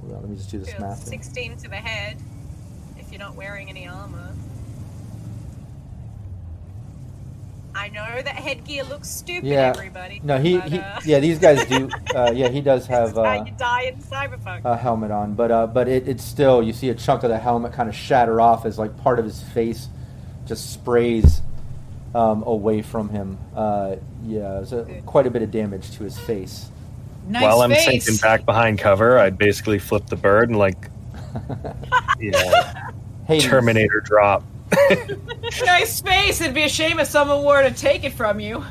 Hold 0.00 0.14
on, 0.14 0.20
let 0.22 0.30
me 0.30 0.36
just 0.36 0.50
do 0.50 0.58
this 0.58 0.78
math. 0.78 1.04
16 1.04 1.56
to 1.58 1.68
the 1.68 1.76
head 1.76 2.18
if 2.98 3.10
you're 3.10 3.20
not 3.20 3.36
wearing 3.36 3.68
any 3.68 3.86
armor. 3.86 4.32
I 7.74 7.88
know 7.88 8.22
that 8.22 8.36
headgear 8.36 8.84
looks 8.84 9.08
stupid, 9.10 9.48
Yeah. 9.48 9.70
everybody. 9.76 10.20
No, 10.22 10.38
he, 10.38 10.58
but, 10.58 10.68
he 10.70 10.78
uh, 10.78 11.00
yeah, 11.04 11.18
these 11.20 11.38
guys 11.38 11.64
do. 11.66 11.88
Uh, 12.14 12.30
yeah, 12.32 12.48
he 12.48 12.60
does 12.60 12.86
have 12.86 13.14
how 13.16 13.24
uh, 13.24 13.44
you 13.44 13.52
die 13.58 13.82
in 13.82 13.96
Cyberpunk. 13.96 14.64
a 14.64 14.76
helmet 14.76 15.10
on, 15.10 15.34
but 15.34 15.50
uh, 15.50 15.66
but 15.66 15.88
it, 15.88 16.06
it's 16.06 16.22
still 16.22 16.62
you 16.62 16.72
see 16.72 16.88
a 16.90 16.94
chunk 16.94 17.24
of 17.24 17.28
the 17.30 17.38
helmet 17.38 17.72
kind 17.72 17.88
of 17.88 17.94
shatter 17.96 18.40
off 18.40 18.64
as 18.64 18.78
like 18.78 18.96
part 18.98 19.18
of 19.18 19.24
his 19.24 19.42
face 19.42 19.88
just 20.46 20.72
sprays 20.72 21.42
um, 22.14 22.44
away 22.44 22.82
from 22.82 23.08
him. 23.08 23.36
Uh, 23.56 23.96
yeah, 24.24 24.60
it's 24.60 24.70
a, 24.70 24.84
quite 25.06 25.26
a 25.26 25.30
bit 25.30 25.42
of 25.42 25.50
damage 25.50 25.90
to 25.96 26.04
his 26.04 26.16
face. 26.16 26.70
Nice 27.26 27.42
While 27.42 27.62
I'm 27.62 27.70
face. 27.70 27.84
sinking 28.04 28.16
back 28.18 28.44
behind 28.44 28.78
cover, 28.78 29.18
I'd 29.18 29.36
basically 29.38 29.80
flip 29.80 30.06
the 30.06 30.16
bird 30.16 30.50
and 30.50 30.58
like, 30.58 30.88
yeah, 32.20 32.90
Hades. 33.26 33.44
Terminator 33.44 34.00
drop. 34.04 34.44
nice 35.64 36.00
face. 36.00 36.40
It'd 36.40 36.54
be 36.54 36.64
a 36.64 36.68
shame 36.68 36.98
if 37.00 37.08
someone 37.08 37.44
were 37.44 37.62
to 37.68 37.74
take 37.74 38.04
it 38.04 38.12
from 38.12 38.40
you. 38.40 38.64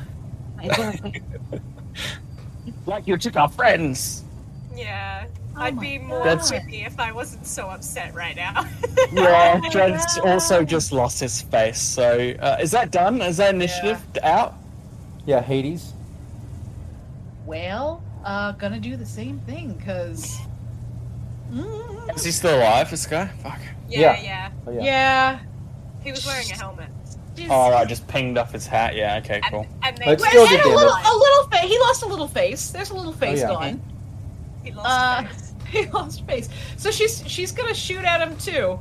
Like 2.85 3.07
you 3.07 3.17
took 3.17 3.35
our 3.35 3.49
friends. 3.49 4.23
yeah. 4.75 5.25
Oh 5.55 5.61
I'd 5.61 5.79
be 5.79 5.99
more 5.99 6.23
That's- 6.23 6.49
happy 6.49 6.81
if 6.81 6.99
I 6.99 7.11
wasn't 7.11 7.45
so 7.45 7.69
upset 7.69 8.13
right 8.15 8.35
now. 8.35 8.65
Yeah, 9.13 9.61
Dred's 9.69 10.17
also 10.25 10.63
just 10.63 10.91
lost 10.91 11.19
his 11.19 11.43
face. 11.43 11.79
So 11.79 12.31
uh, 12.39 12.57
is 12.59 12.71
that 12.71 12.89
done? 12.89 13.21
Is 13.21 13.37
that 13.37 13.53
initiative 13.53 14.01
out? 14.23 14.55
Yeah, 15.27 15.41
Hades. 15.41 15.93
Well, 17.45 18.01
uh, 18.25 18.53
gonna 18.53 18.79
do 18.79 18.95
the 18.97 19.05
same 19.05 19.37
thing 19.41 19.73
because. 19.73 20.39
Is 22.15 22.23
he 22.25 22.31
still 22.31 22.57
alive, 22.57 22.89
this 22.89 23.05
guy? 23.05 23.27
Fuck. 23.43 23.59
yeah, 23.87 23.99
Yeah. 23.99 24.21
yeah, 24.23 24.49
Oh, 24.65 24.71
yeah. 24.71 24.81
Yeah. 24.83 25.39
He 26.03 26.11
was 26.11 26.25
wearing 26.25 26.49
a 26.51 26.55
helmet. 26.55 26.89
Oh, 27.49 27.71
right, 27.71 27.87
just 27.87 28.07
pinged 28.07 28.37
off 28.37 28.51
his 28.51 28.67
hat. 28.67 28.95
Yeah, 28.95 29.17
okay, 29.23 29.41
cool. 29.49 29.65
And 29.81 29.95
But 29.97 30.05
they 30.05 30.11
it's 30.13 30.27
still 30.27 30.41
and 30.43 30.49
did 30.51 30.65
a 30.65 30.69
little, 30.69 30.93
a 30.93 31.15
little 31.17 31.43
face. 31.49 31.61
He 31.69 31.79
lost 31.79 32.03
a 32.03 32.05
little 32.05 32.27
face. 32.27 32.69
There's 32.71 32.91
a 32.91 32.95
little 32.95 33.13
face 33.13 33.39
yeah. 33.39 33.47
gone. 33.47 33.81
he 34.63 34.71
lost 34.71 34.87
Uh, 34.87 35.23
face. 35.27 35.53
he 35.71 35.85
lost 35.87 36.25
face. 36.27 36.49
So 36.77 36.91
she's 36.91 37.23
she's 37.27 37.51
gonna 37.51 37.73
shoot 37.73 38.05
at 38.05 38.21
him 38.21 38.37
too. 38.37 38.79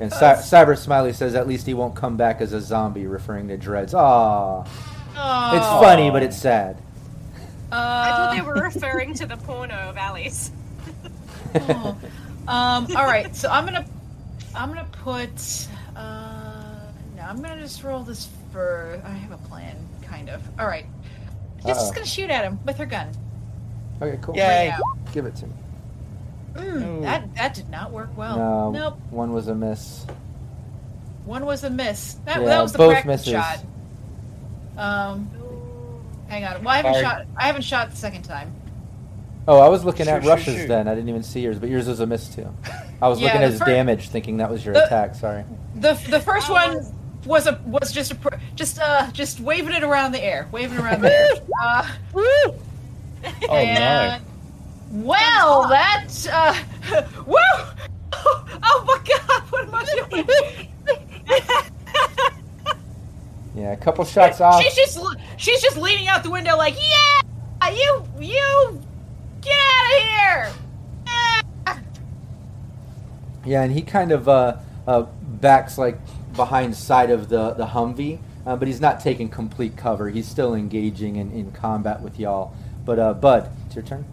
And 0.00 0.12
Cy- 0.12 0.34
Cyber 0.36 0.78
Smiley 0.78 1.12
says 1.12 1.34
at 1.34 1.48
least 1.48 1.66
he 1.66 1.74
won't 1.74 1.96
come 1.96 2.16
back 2.16 2.40
as 2.40 2.52
a 2.52 2.60
zombie, 2.60 3.06
referring 3.08 3.48
to 3.48 3.56
Dreads. 3.56 3.94
Ah, 3.94 4.64
Oh. 5.20 5.56
It's 5.56 5.66
funny, 5.66 6.10
but 6.10 6.22
it's 6.22 6.36
sad. 6.36 6.76
I 7.72 8.10
thought 8.10 8.32
they 8.34 8.40
Uh, 8.40 8.44
were 8.44 8.54
referring 8.62 9.14
to 9.14 9.26
the 9.26 9.36
porno 9.38 9.74
of 9.74 9.96
Alice. 9.96 10.52
oh. 11.56 11.96
Um. 12.46 12.86
All 12.96 13.04
right. 13.06 13.34
So 13.34 13.50
I'm 13.50 13.64
gonna, 13.64 13.84
I'm 14.54 14.68
gonna 14.68 14.86
put. 15.02 15.66
Uh. 17.28 17.32
No, 17.32 17.36
I'm 17.38 17.42
gonna 17.42 17.60
just 17.60 17.82
roll 17.82 18.02
this 18.02 18.28
for. 18.52 19.00
I 19.04 19.10
have 19.10 19.32
a 19.32 19.38
plan, 19.48 19.76
kind 20.02 20.28
of. 20.30 20.42
All 20.58 20.66
right. 20.66 20.86
She's 21.58 21.66
Uh-oh. 21.66 21.74
just 21.74 21.94
gonna 21.94 22.06
shoot 22.06 22.30
at 22.30 22.44
him 22.44 22.58
with 22.64 22.76
her 22.78 22.86
gun. 22.86 23.08
Okay, 24.00 24.18
cool. 24.22 24.36
Yay. 24.36 24.68
Right 24.70 25.12
Give 25.12 25.26
it 25.26 25.34
to 25.36 25.46
me. 25.46 25.52
Mm, 26.54 27.02
that 27.02 27.34
that 27.36 27.54
did 27.54 27.68
not 27.68 27.90
work 27.92 28.16
well. 28.16 28.36
no, 28.36 28.70
Nope. 28.70 28.98
one 29.10 29.32
was 29.32 29.48
a 29.48 29.54
miss. 29.54 30.06
One 31.24 31.44
was 31.44 31.62
a 31.64 31.70
miss. 31.70 32.14
That, 32.24 32.40
Yeah, 32.40 32.46
that 32.46 32.62
was 32.62 32.72
the 32.72 32.78
both 32.78 32.92
practice 32.92 33.26
misses. 33.26 33.32
shot. 33.32 33.58
Um. 34.76 35.28
Hang 36.28 36.44
on. 36.44 36.62
Well, 36.62 36.74
I 36.74 36.76
haven't 36.78 36.92
Sorry. 36.94 37.04
shot. 37.04 37.26
I 37.36 37.46
haven't 37.46 37.62
shot 37.62 37.90
the 37.90 37.96
second 37.96 38.22
time. 38.22 38.52
Oh, 39.46 39.58
I 39.60 39.68
was 39.68 39.82
looking 39.84 40.08
at 40.08 40.16
Shoot, 40.22 40.24
shoot, 40.24 40.28
Rush's 40.28 40.54
shoot. 40.56 40.68
then. 40.68 40.88
I 40.88 40.94
didn't 40.94 41.08
even 41.08 41.22
see 41.22 41.40
yours, 41.40 41.58
but 41.58 41.70
yours 41.70 41.88
was 41.88 42.00
a 42.00 42.06
miss 42.06 42.28
too. 42.34 42.46
I 43.00 43.08
was 43.08 43.18
Yeah, 43.20 43.26
looking 43.28 43.42
at 43.42 43.50
his 43.50 43.58
fir- 43.60 43.64
damage, 43.66 44.08
thinking 44.10 44.36
that 44.38 44.50
was 44.50 44.62
your 44.64 44.74
The- 44.74 44.84
attack. 44.86 45.14
Sorry. 45.14 45.44
The 45.76 45.94
the 46.10 46.20
first 46.20 46.50
one 46.50 46.80
was- 47.26 47.44
was 47.44 47.46
a 47.46 47.60
was 47.66 47.92
just 47.92 48.12
a 48.12 48.14
pr- 48.14 48.34
just 48.54 48.78
uh 48.80 49.10
just 49.12 49.40
waving 49.40 49.74
it 49.74 49.82
around 49.82 50.12
the 50.12 50.22
air, 50.22 50.48
waving 50.52 50.78
around 50.78 51.00
the 51.02 51.12
air. 51.12 51.28
Uh, 51.60 51.86
Oh 52.14 52.54
no. 53.48 53.54
and, 53.54 54.22
Well, 54.92 55.68
that 55.68 56.06
uh, 56.32 57.02
woo! 57.26 57.36
Oh 58.12 58.84
my 58.86 58.98
God! 59.04 59.42
What 59.50 59.64
am 59.68 59.74
I 59.74 59.84
doing? 59.84 60.68
Yeah, 63.54 63.72
a 63.72 63.76
couple 63.76 64.04
shots 64.04 64.40
off. 64.40 64.62
She's 64.62 64.74
just 64.74 64.98
she's 65.36 65.60
just 65.60 65.76
leaning 65.76 66.06
out 66.06 66.22
the 66.22 66.30
window 66.30 66.56
like, 66.56 66.74
yeah, 66.76 67.70
you 67.70 68.04
you 68.20 68.80
get 69.40 69.58
out 69.58 69.96
of 69.96 70.02
here. 70.02 70.52
Ah. 71.66 71.78
Yeah, 73.44 73.62
and 73.62 73.72
he 73.72 73.82
kind 73.82 74.12
of 74.12 74.28
uh, 74.28 74.56
uh, 74.86 75.02
backs 75.22 75.76
like 75.76 75.98
behind 76.38 76.74
side 76.74 77.10
of 77.10 77.28
the 77.28 77.52
the 77.52 77.66
Humvee, 77.66 78.18
uh, 78.46 78.56
but 78.56 78.66
he's 78.66 78.80
not 78.80 79.00
taking 79.00 79.28
complete 79.28 79.76
cover. 79.76 80.08
He's 80.08 80.26
still 80.26 80.54
engaging 80.54 81.16
in, 81.16 81.30
in 81.32 81.52
combat 81.52 82.00
with 82.00 82.18
y'all. 82.18 82.54
But 82.86 82.98
uh, 82.98 83.12
Bud, 83.12 83.50
it's 83.66 83.74
your 83.74 83.84
turn. 83.84 84.06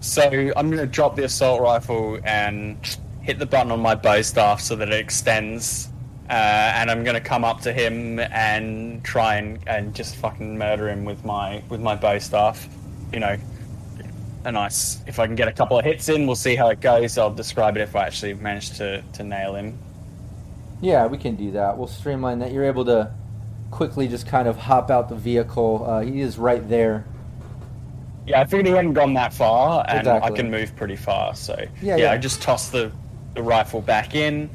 So 0.00 0.22
I'm 0.56 0.70
going 0.70 0.78
to 0.80 0.86
drop 0.86 1.16
the 1.16 1.24
assault 1.24 1.60
rifle 1.60 2.18
and 2.24 2.78
hit 3.20 3.38
the 3.38 3.46
button 3.46 3.70
on 3.70 3.80
my 3.80 3.94
bow 3.94 4.22
staff 4.22 4.60
so 4.60 4.76
that 4.76 4.88
it 4.88 4.94
extends. 4.94 5.90
Uh, 6.30 6.32
and 6.32 6.90
I'm 6.90 7.04
going 7.04 7.14
to 7.14 7.20
come 7.20 7.44
up 7.44 7.60
to 7.62 7.72
him 7.72 8.18
and 8.18 9.04
try 9.04 9.36
and, 9.36 9.58
and 9.66 9.94
just 9.94 10.16
fucking 10.16 10.56
murder 10.56 10.88
him 10.88 11.04
with 11.04 11.22
my 11.24 11.62
with 11.68 11.80
my 11.80 11.94
bow 11.94 12.18
staff. 12.18 12.66
You 13.12 13.20
know, 13.20 13.36
a 14.44 14.52
nice. 14.52 15.02
If 15.06 15.18
I 15.18 15.26
can 15.26 15.34
get 15.34 15.48
a 15.48 15.52
couple 15.52 15.78
of 15.78 15.84
hits 15.84 16.08
in, 16.08 16.26
we'll 16.26 16.36
see 16.36 16.56
how 16.56 16.68
it 16.68 16.80
goes. 16.80 17.18
I'll 17.18 17.32
describe 17.32 17.76
it 17.76 17.80
if 17.80 17.96
I 17.96 18.06
actually 18.06 18.34
manage 18.34 18.76
to, 18.78 19.02
to 19.14 19.22
nail 19.22 19.54
him. 19.54 19.78
Yeah, 20.84 21.06
we 21.06 21.16
can 21.16 21.34
do 21.36 21.52
that. 21.52 21.78
We'll 21.78 21.86
streamline 21.86 22.40
that. 22.40 22.52
You're 22.52 22.64
able 22.66 22.84
to 22.84 23.10
quickly 23.70 24.06
just 24.06 24.26
kind 24.26 24.46
of 24.46 24.58
hop 24.58 24.90
out 24.90 25.08
the 25.08 25.14
vehicle. 25.16 25.82
Uh, 25.88 26.00
he 26.00 26.20
is 26.20 26.36
right 26.36 26.66
there. 26.68 27.06
Yeah, 28.26 28.40
I 28.42 28.44
figured 28.44 28.66
he 28.66 28.72
hadn't 28.72 28.92
gone 28.92 29.14
that 29.14 29.32
far, 29.32 29.82
and 29.88 30.00
Exactly. 30.00 30.30
I 30.32 30.36
can 30.36 30.50
move 30.50 30.76
pretty 30.76 30.96
far. 30.96 31.34
So 31.34 31.54
Yeah, 31.80 31.96
yeah, 31.96 32.04
yeah. 32.04 32.12
I 32.12 32.18
just 32.18 32.42
toss 32.42 32.68
the, 32.68 32.92
the 33.34 33.42
rifle 33.42 33.80
back 33.80 34.14
in. 34.14 34.50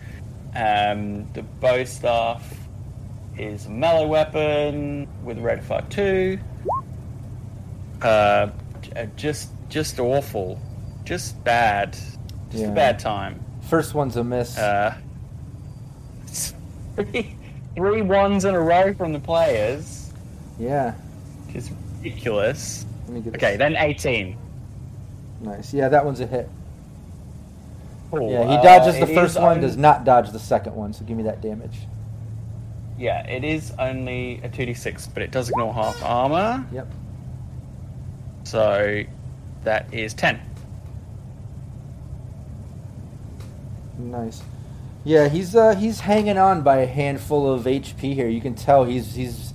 Um, 0.56 1.32
the 1.34 1.42
bow 1.60 1.84
staff 1.84 2.56
is 3.38 3.66
a 3.66 3.70
melee 3.72 4.06
weapon 4.06 5.08
with 5.24 5.40
a 5.40 5.42
rate 5.42 5.60
of 5.60 5.66
five 5.66 5.90
two. 5.90 6.40
Uh, 8.02 8.06
uh, 8.96 9.06
just 9.16 9.50
just 9.70 10.00
awful, 10.00 10.60
just 11.06 11.44
bad, 11.44 11.94
just 12.52 12.64
Yeah. 12.64 12.68
a 12.70 12.74
bad 12.76 13.00
time. 13.00 13.44
First 13.62 13.94
one's 13.94 14.16
a 14.16 14.24
miss. 14.24 14.58
Uh, 14.58 14.96
three, 16.96 17.36
three 17.76 18.02
ones 18.02 18.46
in 18.46 18.56
a 18.56 18.60
row 18.60 18.94
from 18.94 19.14
the 19.14 19.20
players, 19.20 20.12
yeah. 20.60 20.94
is 21.54 21.72
ridiculous. 22.02 22.86
Let 23.08 23.14
me 23.16 23.22
get 23.22 23.36
Okay, 23.36 23.58
then 23.58 23.76
eighteen. 23.78 24.38
Nice. 25.42 25.74
Yeah, 25.74 25.90
that 25.90 26.04
one's 26.06 26.20
a 26.20 26.28
hit. 26.28 26.50
Cool. 28.12 28.32
Yeah, 28.32 28.44
he 28.48 28.56
Uh, 28.58 28.62
dodges 28.64 29.00
the 29.00 29.08
first 29.08 29.38
one, 29.40 29.54
on- 29.58 29.62
does 29.62 29.78
not 29.78 30.04
dodge 30.04 30.32
the 30.32 30.40
second 30.40 30.76
one. 30.76 30.94
So 30.94 31.06
give 31.06 31.16
me 31.16 31.24
that 31.24 31.42
damage. 31.42 31.80
Yeah, 32.98 33.26
it 33.28 33.44
is 33.46 33.72
only 33.80 34.42
a 34.44 34.50
2d6, 34.50 35.08
but 35.14 35.24
it 35.24 35.32
does 35.32 35.50
ignore 35.50 35.74
half 35.74 36.04
armor. 36.04 36.66
Yep. 36.74 36.88
So 38.44 39.04
that 39.64 39.94
is 39.94 40.14
10. 40.14 40.42
Nice. 44.00 44.42
Yeah, 45.04 45.30
he's 45.30 45.56
uh, 45.56 45.76
he's 45.76 46.02
hanging 46.02 46.38
on 46.38 46.62
by 46.62 46.78
a 46.78 46.86
handful 46.86 47.52
of 47.52 47.64
HP 47.64 48.14
here. 48.14 48.28
You 48.28 48.42
can 48.42 48.56
tell 48.56 48.84
he's 48.84 49.16
he's 49.16 49.54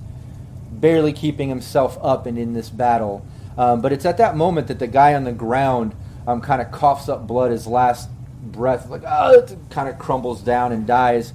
barely 0.71 1.13
keeping 1.13 1.49
himself 1.49 1.97
up 2.01 2.25
and 2.25 2.37
in 2.37 2.53
this 2.53 2.69
battle. 2.69 3.25
Um, 3.57 3.81
but 3.81 3.93
it's 3.93 4.05
at 4.05 4.17
that 4.17 4.35
moment 4.35 4.67
that 4.67 4.79
the 4.79 4.87
guy 4.87 5.13
on 5.13 5.23
the 5.23 5.31
ground 5.31 5.95
um, 6.27 6.41
kind 6.41 6.61
of 6.61 6.71
coughs 6.71 7.09
up 7.09 7.27
blood. 7.27 7.51
His 7.51 7.67
last 7.67 8.09
breath, 8.41 8.89
like 8.89 9.03
oh, 9.05 9.45
kind 9.69 9.87
of 9.87 9.99
crumbles 9.99 10.41
down 10.41 10.71
and 10.71 10.87
dies. 10.87 11.33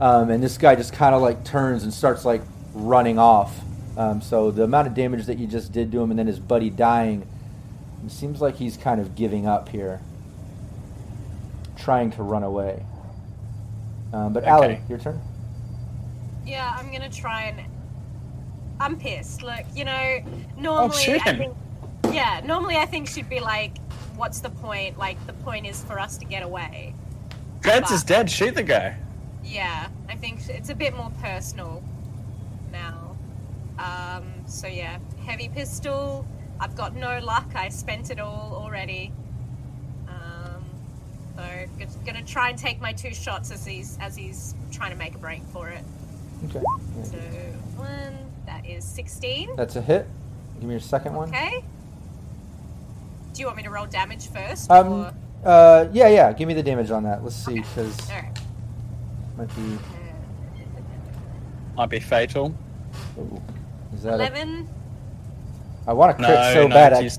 Um, 0.00 0.30
and 0.30 0.42
this 0.42 0.58
guy 0.58 0.74
just 0.74 0.92
kind 0.92 1.14
of 1.14 1.22
like 1.22 1.44
turns 1.44 1.82
and 1.82 1.92
starts 1.92 2.24
like 2.24 2.42
running 2.74 3.18
off. 3.18 3.58
Um, 3.96 4.20
so 4.20 4.50
the 4.50 4.64
amount 4.64 4.88
of 4.88 4.94
damage 4.94 5.24
that 5.26 5.38
you 5.38 5.46
just 5.46 5.72
did 5.72 5.90
to 5.92 6.02
him, 6.02 6.10
and 6.10 6.18
then 6.18 6.26
his 6.26 6.38
buddy 6.38 6.68
dying, 6.68 7.26
it 8.04 8.10
seems 8.10 8.42
like 8.42 8.56
he's 8.56 8.76
kind 8.76 9.00
of 9.00 9.14
giving 9.14 9.46
up 9.46 9.70
here, 9.70 10.02
trying 11.78 12.10
to 12.12 12.22
run 12.22 12.42
away. 12.42 12.84
Um, 14.12 14.32
but 14.32 14.44
Allie, 14.44 14.80
your 14.88 14.98
turn. 14.98 15.20
Yeah, 16.46 16.74
I'm 16.78 16.92
gonna 16.92 17.10
try 17.10 17.44
and. 17.44 17.60
I'm 18.78 18.98
pissed. 18.98 19.42
Look, 19.42 19.64
you 19.74 19.84
know, 19.84 20.18
normally 20.56 20.96
shoot 20.98 21.26
I 21.26 21.32
him. 21.32 21.38
think. 21.38 22.14
Yeah, 22.14 22.40
normally 22.44 22.76
I 22.76 22.86
think 22.86 23.08
she'd 23.08 23.28
be 23.28 23.40
like, 23.40 23.78
"What's 24.16 24.40
the 24.40 24.50
point? 24.50 24.98
Like, 24.98 25.24
the 25.26 25.32
point 25.32 25.66
is 25.66 25.82
for 25.84 25.98
us 25.98 26.18
to 26.18 26.24
get 26.24 26.42
away." 26.42 26.94
Dreads 27.60 27.90
is 27.90 28.04
dead, 28.04 28.30
shoot 28.30 28.54
the 28.54 28.62
guy. 28.62 28.96
Yeah, 29.42 29.88
I 30.08 30.14
think 30.14 30.48
it's 30.48 30.68
a 30.70 30.74
bit 30.74 30.94
more 30.94 31.10
personal 31.22 31.82
now. 32.70 33.16
Um, 33.78 34.32
so 34.46 34.66
yeah, 34.66 34.98
heavy 35.24 35.48
pistol. 35.48 36.26
I've 36.60 36.74
got 36.74 36.94
no 36.94 37.18
luck. 37.18 37.50
I 37.54 37.68
spent 37.68 38.10
it 38.10 38.20
all 38.20 38.52
already. 38.54 39.12
So 41.36 41.44
just 41.78 42.04
gonna 42.04 42.22
try 42.22 42.48
and 42.50 42.58
take 42.58 42.80
my 42.80 42.92
two 42.92 43.12
shots 43.12 43.50
as 43.50 43.64
he's 43.66 43.98
as 44.00 44.16
he's 44.16 44.54
trying 44.72 44.90
to 44.90 44.96
make 44.96 45.14
a 45.14 45.18
break 45.18 45.42
for 45.52 45.68
it. 45.68 45.84
Okay. 46.46 46.62
So 47.04 47.18
one, 47.76 48.16
that 48.46 48.64
is 48.66 48.84
sixteen. 48.84 49.54
That's 49.56 49.76
a 49.76 49.82
hit. 49.82 50.06
Give 50.54 50.64
me 50.64 50.74
your 50.74 50.80
second 50.80 51.14
one. 51.14 51.28
Okay. 51.28 51.62
Do 53.34 53.40
you 53.40 53.46
want 53.46 53.58
me 53.58 53.62
to 53.64 53.70
roll 53.70 53.84
damage 53.84 54.28
first? 54.28 54.70
Um, 54.70 54.92
or... 54.92 55.14
uh, 55.44 55.88
yeah, 55.92 56.08
yeah. 56.08 56.32
Give 56.32 56.48
me 56.48 56.54
the 56.54 56.62
damage 56.62 56.90
on 56.90 57.02
that. 57.02 57.22
Let's 57.22 57.36
see, 57.36 57.60
because 57.60 58.10
All 58.10 58.16
right. 58.16 58.38
might 59.36 59.54
be. 59.54 59.78
Might 61.76 61.90
be 61.90 62.00
fatal. 62.00 62.54
ooh, 63.18 63.42
is 63.94 64.04
that? 64.04 64.14
Eleven. 64.14 64.66
I 65.86 65.92
want 65.92 66.16
to 66.16 66.24
crit 66.24 66.34
No, 66.34 66.52
so 66.54 66.66
no, 66.66 66.74
bad. 66.74 66.94
I. 66.94 66.98
I 66.98 67.02
keep 67.02 67.12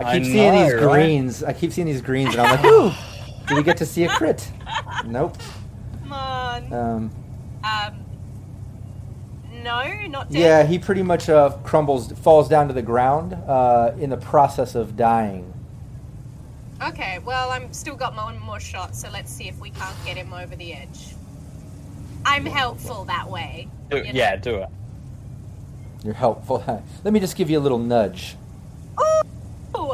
I 0.00 0.22
seeing 0.22 0.34
know, 0.34 0.64
these 0.64 0.74
right? 0.74 0.82
greens. 0.82 1.44
I 1.44 1.52
keep 1.52 1.72
seeing 1.72 1.86
these 1.86 2.02
greens, 2.02 2.34
and 2.34 2.40
I'm 2.40 2.56
like, 2.56 2.64
ooh, 2.64 2.92
do 3.46 3.56
we 3.56 3.62
get 3.62 3.76
to 3.78 3.86
see 3.86 4.04
a 4.04 4.08
crit? 4.08 4.50
Nope. 5.04 5.36
Come 6.02 6.12
on. 6.12 6.72
Um, 6.72 7.10
Um. 7.64 7.98
No, 9.62 9.82
not 10.08 10.30
dead. 10.30 10.40
yeah, 10.40 10.62
he 10.64 10.78
pretty 10.78 11.02
much 11.02 11.28
uh, 11.28 11.50
crumbles, 11.62 12.10
falls 12.12 12.48
down 12.48 12.66
to 12.68 12.74
the 12.74 12.82
ground 12.82 13.34
uh, 13.34 13.92
in 13.98 14.10
the 14.10 14.16
process 14.16 14.74
of 14.74 14.96
dying. 14.96 15.52
Okay, 16.82 17.20
well, 17.20 17.50
I'm 17.50 17.72
still 17.72 17.94
got 17.94 18.16
one 18.16 18.40
more 18.40 18.58
shot, 18.58 18.96
so 18.96 19.08
let's 19.10 19.30
see 19.32 19.46
if 19.46 19.56
we 19.60 19.70
can't 19.70 19.94
get 20.04 20.16
him 20.16 20.32
over 20.32 20.56
the 20.56 20.72
edge. 20.72 21.14
I'm 22.24 22.44
helpful 22.44 23.04
that 23.04 23.28
way. 23.30 23.68
Do, 23.90 23.98
you 23.98 24.04
know? 24.04 24.10
yeah, 24.14 24.34
do 24.36 24.56
it. 24.56 24.68
You're 26.04 26.14
helpful. 26.14 26.64
Let 27.04 27.12
me 27.12 27.20
just 27.20 27.36
give 27.36 27.48
you 27.48 27.58
a 27.58 27.60
little 27.60 27.78
nudge. 27.78 28.36
Ooh, 29.00 29.22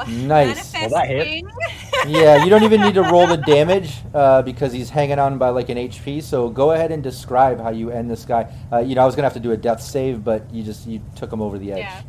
Nice. 0.09 0.73
Well, 0.73 0.89
that 0.91 1.09
hit. 1.09 1.45
yeah, 2.07 2.43
you 2.45 2.51
don't 2.51 2.63
even 2.63 2.81
need 2.81 2.95
to 2.95 3.03
roll 3.03 3.27
the 3.27 3.37
damage 3.37 3.97
uh, 4.15 4.43
because 4.43 4.73
he's 4.73 4.91
hanging 4.91 5.19
on 5.19 5.39
by 5.39 5.51
like 5.51 5.69
an 5.69 5.77
HP. 5.77 6.23
So 6.23 6.49
go 6.49 6.73
ahead 6.73 6.93
and 6.93 7.03
describe 7.03 7.61
how 7.61 7.71
you 7.71 7.91
end 7.91 8.11
this 8.11 8.25
guy. 8.25 8.53
Uh, 8.73 8.79
you 8.79 8.95
know, 8.95 9.03
I 9.03 9.07
was 9.07 9.15
gonna 9.15 9.27
have 9.27 9.35
to 9.35 9.41
do 9.41 9.53
a 9.53 9.57
death 9.57 9.83
save, 9.83 10.25
but 10.25 10.53
you 10.53 10.63
just 10.63 10.87
you 10.87 11.01
took 11.17 11.33
him 11.33 11.41
over 11.41 11.59
the 11.59 11.73
edge. 11.73 11.79
Yeah. 11.79 12.03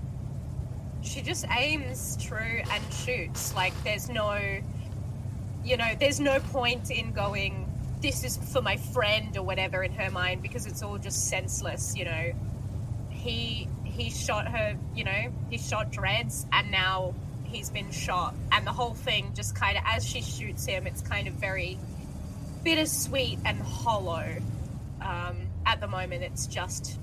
She 1.02 1.22
just 1.22 1.46
aims 1.50 2.18
true 2.22 2.62
and 2.72 2.94
shoots. 2.94 3.56
Like 3.56 3.74
there's 3.84 4.10
no, 4.10 4.40
you 5.64 5.78
know, 5.78 5.92
there's 6.00 6.20
no 6.20 6.40
point 6.40 6.92
in 6.92 7.12
going. 7.12 7.66
This 8.02 8.24
is 8.24 8.38
for 8.38 8.62
my 8.62 8.78
friend 8.78 9.36
or 9.38 9.44
whatever 9.44 9.84
in 9.84 9.92
her 9.94 10.10
mind 10.10 10.42
because 10.42 10.66
it's 10.66 10.82
all 10.82 10.98
just 10.98 11.30
senseless. 11.30 11.96
You 11.96 12.06
know, 12.06 12.32
he 13.10 13.68
he 13.84 14.10
shot 14.10 14.48
her. 14.48 14.78
You 14.96 15.04
know, 15.04 15.34
he 15.50 15.58
shot 15.58 15.92
Dreads, 15.92 16.46
and 16.52 16.72
now 16.72 17.14
he's 17.50 17.70
been 17.70 17.92
shot. 17.92 18.34
And 18.52 18.66
the 18.66 18.72
whole 18.72 18.94
thing 18.94 19.32
just 19.36 19.56
kind 19.56 19.78
of, 19.78 19.84
as 19.86 20.06
she 20.06 20.22
shoots 20.22 20.66
him, 20.66 20.88
it's 20.88 21.02
kind 21.02 21.28
of 21.28 21.34
very 21.36 21.78
bittersweet 22.64 23.40
and 23.46 23.60
hollow. 23.62 24.38
Um, 25.02 25.38
at 25.66 25.80
the 25.80 25.88
moment, 25.88 26.24
it's 26.24 26.48
just 26.48 26.98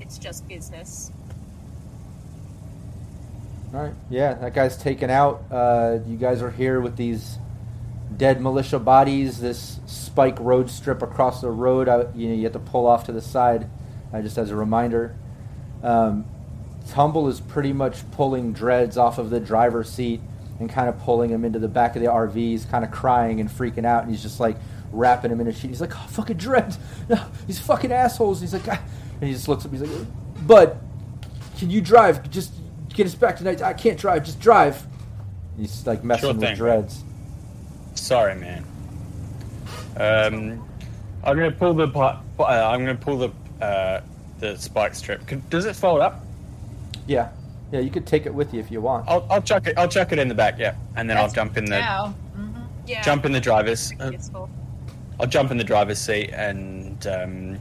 it's 0.00 0.18
just 0.18 0.46
business. 0.48 1.10
All 3.74 3.80
right. 3.80 3.94
Yeah, 4.10 4.34
that 4.34 4.54
guy's 4.54 4.76
taken 4.76 5.08
out. 5.08 5.44
Uh, 5.50 5.98
you 6.06 6.16
guys 6.16 6.42
are 6.42 6.50
here 6.50 6.80
with 6.80 6.96
these 6.96 7.38
dead 8.16 8.40
militia 8.42 8.78
bodies. 8.78 9.40
This 9.40 9.80
spike 9.86 10.38
road 10.40 10.68
strip 10.68 11.00
across 11.00 11.40
the 11.40 11.50
road. 11.50 11.88
Uh, 11.88 12.06
you 12.14 12.28
know, 12.28 12.34
you 12.34 12.44
have 12.44 12.52
to 12.52 12.58
pull 12.58 12.86
off 12.86 13.04
to 13.06 13.12
the 13.12 13.22
side, 13.22 13.68
uh, 14.12 14.20
just 14.20 14.36
as 14.36 14.50
a 14.50 14.56
reminder. 14.56 15.16
Um, 15.82 16.26
Tumble 16.92 17.26
is 17.28 17.40
pretty 17.40 17.72
much 17.72 18.08
pulling 18.10 18.52
Dreads 18.52 18.98
off 18.98 19.16
of 19.16 19.30
the 19.30 19.40
driver's 19.40 19.88
seat 19.90 20.20
and 20.60 20.68
kind 20.68 20.90
of 20.90 20.98
pulling 21.00 21.30
him 21.30 21.42
into 21.42 21.58
the 21.58 21.66
back 21.66 21.96
of 21.96 22.02
the 22.02 22.08
RV. 22.08 22.34
He's 22.34 22.66
kind 22.66 22.84
of 22.84 22.90
crying 22.90 23.40
and 23.40 23.48
freaking 23.48 23.86
out, 23.86 24.02
and 24.02 24.10
he's 24.10 24.20
just 24.20 24.40
like 24.40 24.58
wrapping 24.92 25.30
him 25.30 25.40
in 25.40 25.46
a 25.46 25.52
sheet. 25.54 25.68
He's 25.68 25.80
like, 25.80 25.96
"Oh, 25.96 26.06
fucking 26.08 26.36
Dreads! 26.36 26.78
No, 27.08 27.24
these 27.46 27.58
fucking 27.58 27.90
assholes!" 27.92 28.42
He's 28.42 28.52
like, 28.52 28.68
"Ah," 28.68 28.82
and 29.14 29.26
he 29.26 29.32
just 29.32 29.48
looks 29.48 29.64
at 29.64 29.72
me. 29.72 29.78
He's 29.78 29.88
like, 29.88 30.46
"Bud, 30.46 30.78
can 31.56 31.70
you 31.70 31.80
drive? 31.80 32.28
Just 32.30 32.52
get 32.92 33.06
us 33.06 33.14
back 33.14 33.38
tonight. 33.38 33.62
I 33.62 33.72
can't 33.72 33.98
drive. 33.98 34.26
Just 34.26 34.38
drive." 34.38 34.86
He's 35.56 35.86
like 35.86 36.04
messing 36.04 36.38
Sure 36.38 36.50
with. 36.50 36.58
Dreads. 36.58 37.04
Sorry, 37.94 38.34
man. 38.34 38.66
Um, 39.96 40.68
I'm 41.24 41.38
gonna 41.38 41.52
pull 41.52 41.72
the 41.72 41.88
uh, 41.88 42.22
I'm 42.38 42.80
gonna 42.80 42.94
pull 42.96 43.16
the 43.16 43.64
uh, 43.64 44.02
the 44.40 44.58
spike 44.58 44.94
strip. 44.94 45.22
Does 45.48 45.64
it 45.64 45.74
fold 45.74 46.02
up? 46.02 46.26
Yeah, 47.06 47.30
yeah. 47.72 47.80
You 47.80 47.90
could 47.90 48.06
take 48.06 48.26
it 48.26 48.34
with 48.34 48.52
you 48.54 48.60
if 48.60 48.70
you 48.70 48.80
want. 48.80 49.08
I'll, 49.08 49.26
I'll 49.30 49.42
chuck 49.42 49.66
it. 49.66 49.76
I'll 49.78 49.88
chuck 49.88 50.12
it 50.12 50.18
in 50.18 50.28
the 50.28 50.34
back. 50.34 50.58
Yeah, 50.58 50.74
and 50.96 51.08
then 51.08 51.16
I'll 51.16 51.30
jump 51.30 51.56
in 51.56 51.64
the 51.64 51.78
Now, 51.80 52.14
Yeah. 52.86 53.02
jump 53.02 53.24
in 53.24 53.32
the 53.32 53.40
driver's. 53.40 53.92
uh, 54.00 54.12
I'll 55.20 55.26
jump 55.26 55.50
in 55.50 55.56
the 55.58 55.64
driver's 55.64 55.98
seat 55.98 56.30
and 56.32 57.06
um, 57.06 57.58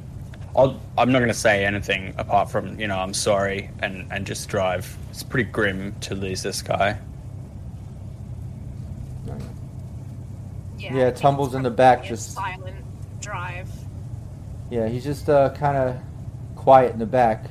I'll. 0.55 0.79
I'm 0.97 1.11
not 1.11 1.19
going 1.19 1.29
to 1.31 1.33
say 1.33 1.65
anything 1.65 2.13
apart 2.17 2.49
from 2.51 2.79
you 2.79 2.87
know 2.87 2.97
I'm 2.97 3.13
sorry 3.13 3.69
and 3.79 4.07
and 4.11 4.25
just 4.25 4.47
drive. 4.49 4.97
It's 5.09 5.23
pretty 5.23 5.49
grim 5.49 5.93
to 6.01 6.15
lose 6.15 6.41
this 6.43 6.61
guy. 6.61 6.97
Yeah. 10.77 10.95
Yeah, 10.95 11.11
Tumble's 11.11 11.53
in 11.53 11.61
the 11.63 11.69
back, 11.69 12.03
just- 12.03 12.33
silent 12.33 12.83
drive. 13.21 13.69
Yeah, 14.71 14.87
he's 14.87 15.03
just 15.03 15.29
uh, 15.29 15.49
kind 15.53 15.77
of 15.77 15.97
quiet 16.55 16.93
in 16.93 16.99
the 16.99 17.05
back, 17.05 17.45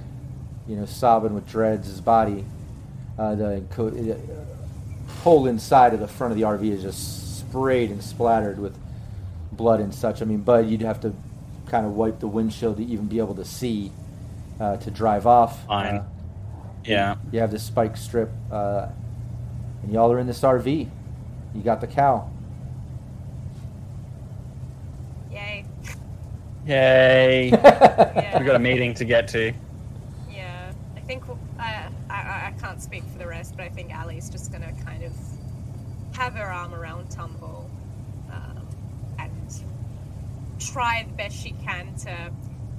you 0.68 0.76
know, 0.76 0.86
sobbing 0.86 1.34
with 1.34 1.48
Dreads' 1.48 1.86
his 1.88 2.00
body. 2.00 2.44
Uh, 3.18 3.34
the 3.34 3.62
co- 3.70 3.88
uh, 3.88 5.10
whole 5.22 5.46
inside 5.46 5.92
of 5.94 6.00
the 6.00 6.08
front 6.08 6.32
of 6.32 6.38
the 6.38 6.44
RV 6.44 6.70
is 6.70 6.82
just 6.82 7.38
sprayed 7.40 7.90
and 7.90 8.02
splattered 8.02 8.58
with 8.58 8.76
blood 9.52 9.80
and 9.80 9.94
such. 9.94 10.22
I 10.22 10.24
mean, 10.24 10.40
Bud, 10.42 10.68
you'd 10.68 10.82
have 10.82 11.00
to 11.00 11.12
kind 11.66 11.84
of 11.86 11.92
wipe 11.94 12.18
the 12.20 12.28
windshield 12.28 12.78
to 12.78 12.84
even 12.84 13.06
be 13.06 13.18
able 13.18 13.34
to 13.34 13.44
see 13.44 13.92
uh, 14.60 14.76
to 14.78 14.90
drive 14.90 15.26
off. 15.26 15.66
Fine. 15.66 15.96
Uh, 15.96 16.04
Yeah. 16.84 17.16
you 17.32 17.40
have 17.40 17.50
this 17.50 17.62
spike 17.62 17.96
strip, 17.96 18.30
uh, 18.50 18.86
and 19.82 19.92
y'all 19.92 20.10
are 20.12 20.18
in 20.18 20.26
this 20.26 20.40
RV. 20.40 20.88
You 21.54 21.62
got 21.62 21.80
the 21.80 21.86
cow. 21.86 22.30
Yay. 25.30 25.64
Yay! 26.66 27.50
Yeah. 28.20 28.38
We've 28.38 28.46
got 28.46 28.56
a 28.56 28.60
meeting 28.60 28.94
to 28.94 29.04
get 29.04 29.28
to. 29.28 29.52
Yeah, 31.10 31.16
I 31.16 31.20
think 31.20 31.28
uh, 31.28 31.62
I, 31.62 32.14
I 32.14 32.46
I 32.46 32.60
can't 32.60 32.80
speak 32.80 33.02
for 33.04 33.18
the 33.18 33.26
rest, 33.26 33.56
but 33.56 33.64
I 33.64 33.68
think 33.68 33.92
Ali's 33.92 34.30
just 34.30 34.52
gonna 34.52 34.72
kind 34.84 35.02
of 35.02 35.12
have 36.16 36.34
her 36.34 36.44
arm 36.44 36.74
around 36.74 37.10
Tumble 37.10 37.68
um, 38.30 38.68
and 39.18 39.64
try 40.60 41.04
the 41.08 41.14
best 41.14 41.36
she 41.36 41.50
can 41.64 41.94
to 41.96 42.30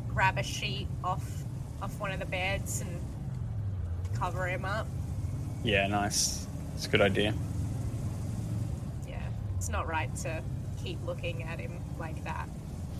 grab 0.09 0.37
a 0.37 0.43
sheet 0.43 0.87
off 1.03 1.43
off 1.81 1.99
one 1.99 2.11
of 2.11 2.19
the 2.19 2.25
beds 2.25 2.81
and 2.81 3.01
cover 4.13 4.47
him 4.47 4.63
up. 4.65 4.87
Yeah, 5.63 5.87
nice. 5.87 6.47
It's 6.75 6.85
a 6.85 6.89
good 6.89 7.01
idea. 7.01 7.33
Yeah, 9.07 9.19
it's 9.57 9.69
not 9.69 9.87
right 9.87 10.13
to 10.17 10.41
keep 10.81 11.03
looking 11.05 11.43
at 11.43 11.59
him 11.59 11.81
like 11.99 12.23
that. 12.23 12.47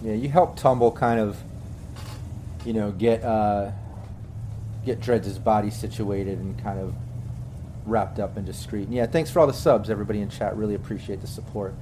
Yeah, 0.03 0.13
you 0.13 0.29
help 0.29 0.57
Tumble 0.57 0.91
kind 0.91 1.19
of, 1.19 1.41
you 2.65 2.73
know, 2.73 2.91
get 2.91 3.23
uh, 3.23 3.71
get 4.85 4.99
Dreads' 4.99 5.37
body 5.37 5.69
situated 5.69 6.39
and 6.39 6.61
kind 6.63 6.79
of 6.79 6.93
wrapped 7.85 8.19
up 8.19 8.37
and 8.37 8.45
discreet. 8.45 8.83
And 8.83 8.93
yeah, 8.93 9.05
thanks 9.05 9.29
for 9.29 9.39
all 9.39 9.47
the 9.47 9.53
subs, 9.53 9.89
everybody 9.89 10.21
in 10.21 10.29
chat. 10.29 10.55
Really 10.55 10.75
appreciate 10.75 11.21
the 11.21 11.27
support. 11.27 11.73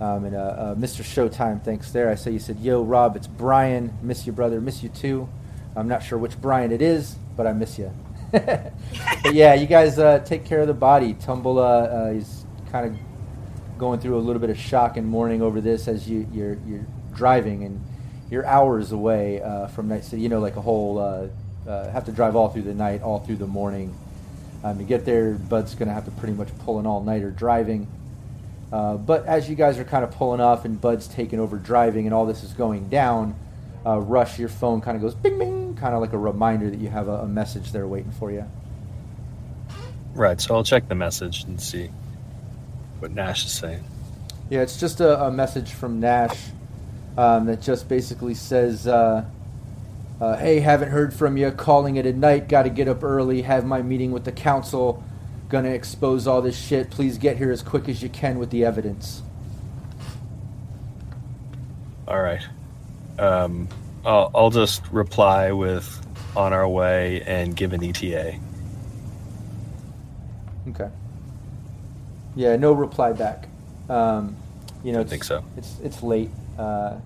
Um, 0.00 0.24
and 0.24 0.34
uh, 0.34 0.38
uh, 0.38 0.74
Mr. 0.74 1.02
Showtime, 1.02 1.62
thanks 1.62 1.92
there. 1.92 2.10
I 2.10 2.16
saw 2.16 2.30
you 2.30 2.40
said, 2.40 2.58
"Yo, 2.58 2.82
Rob, 2.82 3.16
it's 3.16 3.28
Brian. 3.28 3.96
Miss 4.02 4.26
you, 4.26 4.32
brother. 4.32 4.60
Miss 4.60 4.82
you 4.82 4.88
too." 4.88 5.28
I'm 5.76 5.88
not 5.88 6.02
sure 6.02 6.18
which 6.18 6.40
Brian 6.40 6.72
it 6.72 6.82
is, 6.82 7.16
but 7.36 7.46
I 7.46 7.52
miss 7.52 7.78
you. 7.78 7.92
but 8.32 9.34
yeah, 9.34 9.54
you 9.54 9.66
guys 9.66 9.98
uh, 9.98 10.20
take 10.20 10.44
care 10.44 10.60
of 10.60 10.66
the 10.66 10.74
body. 10.74 11.14
Tumble 11.14 11.58
uh, 11.58 11.62
uh, 11.62 12.12
is 12.14 12.44
kind 12.70 12.86
of 12.86 13.78
going 13.78 14.00
through 14.00 14.16
a 14.16 14.20
little 14.20 14.40
bit 14.40 14.50
of 14.50 14.58
shock 14.58 14.96
and 14.96 15.06
mourning 15.06 15.42
over 15.42 15.60
this 15.60 15.88
as 15.88 16.08
you 16.08 16.26
you're 16.32 16.58
you're 16.66 16.86
driving 17.14 17.64
and 17.64 17.84
you're 18.30 18.46
hours 18.46 18.92
away 18.92 19.40
uh, 19.42 19.68
from 19.68 19.88
Night 19.88 20.04
City. 20.04 20.22
You 20.22 20.28
know, 20.28 20.40
like 20.40 20.56
a 20.56 20.60
whole 20.60 21.30
uh, 21.68 21.90
have 21.90 22.04
to 22.06 22.12
drive 22.12 22.36
all 22.36 22.48
through 22.48 22.62
the 22.62 22.74
night, 22.74 23.02
all 23.02 23.20
through 23.20 23.36
the 23.36 23.46
morning. 23.46 23.94
Um, 24.62 24.78
to 24.78 24.84
get 24.84 25.04
there, 25.04 25.32
Bud's 25.32 25.74
going 25.74 25.88
to 25.88 25.94
have 25.94 26.06
to 26.06 26.10
pretty 26.12 26.34
much 26.34 26.48
pull 26.60 26.78
an 26.78 26.86
all-nighter 26.86 27.30
driving. 27.30 27.86
Uh, 28.72 28.96
but 28.96 29.26
as 29.26 29.48
you 29.48 29.54
guys 29.54 29.78
are 29.78 29.84
kind 29.84 30.02
of 30.02 30.10
pulling 30.12 30.40
off 30.40 30.64
and 30.64 30.80
Bud's 30.80 31.06
taking 31.06 31.38
over 31.38 31.56
driving 31.56 32.06
and 32.06 32.14
all 32.14 32.26
this 32.26 32.42
is 32.42 32.52
going 32.54 32.88
down, 32.88 33.36
uh, 33.86 34.00
Rush, 34.00 34.38
your 34.38 34.48
phone 34.48 34.80
kind 34.80 34.96
of 34.96 35.02
goes 35.02 35.14
bing 35.14 35.38
bing, 35.38 35.76
kind 35.76 35.94
of 35.94 36.00
like 36.00 36.12
a 36.12 36.18
reminder 36.18 36.70
that 36.70 36.78
you 36.78 36.88
have 36.88 37.08
a, 37.08 37.18
a 37.18 37.26
message 37.26 37.72
there 37.72 37.86
waiting 37.86 38.12
for 38.12 38.32
you. 38.32 38.44
Right, 40.14 40.40
so 40.40 40.54
I'll 40.54 40.64
check 40.64 40.88
the 40.88 40.94
message 40.94 41.44
and 41.44 41.60
see 41.60 41.90
what 43.00 43.10
Nash 43.10 43.44
is 43.44 43.52
saying. 43.52 43.84
Yeah, 44.48 44.60
it's 44.60 44.78
just 44.78 45.00
a, 45.00 45.24
a 45.24 45.30
message 45.30 45.72
from 45.72 46.00
Nash 46.00 46.38
um, 47.18 47.46
that 47.46 47.60
just 47.60 47.88
basically 47.88 48.34
says, 48.34 48.86
uh, 48.86 49.24
uh, 50.20 50.36
"Hey, 50.36 50.60
haven't 50.60 50.90
heard 50.90 51.14
from 51.14 51.36
you. 51.36 51.50
Calling 51.50 51.96
it 51.96 52.06
a 52.06 52.12
night. 52.12 52.48
Got 52.48 52.62
to 52.62 52.70
get 52.70 52.88
up 52.88 53.02
early. 53.02 53.42
Have 53.42 53.64
my 53.64 53.82
meeting 53.82 54.12
with 54.12 54.24
the 54.24 54.32
council. 54.32 55.02
Gonna 55.48 55.70
expose 55.70 56.26
all 56.26 56.42
this 56.42 56.58
shit. 56.58 56.90
Please 56.90 57.18
get 57.18 57.36
here 57.36 57.52
as 57.52 57.62
quick 57.62 57.88
as 57.88 58.02
you 58.02 58.08
can 58.08 58.38
with 58.38 58.50
the 58.50 58.64
evidence." 58.64 59.22
All 62.06 62.20
right. 62.20 62.42
Um, 63.18 63.68
I'll, 64.04 64.30
I'll 64.34 64.50
just 64.50 64.86
reply 64.90 65.52
with 65.52 66.00
on 66.36 66.52
our 66.52 66.68
way 66.68 67.22
and 67.22 67.56
give 67.56 67.72
an 67.72 67.82
ETA. 67.82 68.38
Okay. 70.68 70.88
Yeah, 72.36 72.56
no 72.56 72.72
reply 72.72 73.12
back. 73.12 73.48
Um, 73.88 74.36
you 74.82 74.92
know, 74.92 74.98
I 74.98 75.02
it's, 75.02 75.10
think 75.10 75.24
so. 75.24 75.44
It's 75.56 75.78
it's 75.82 76.02
late. 76.02 76.30
Uh, 76.58 76.96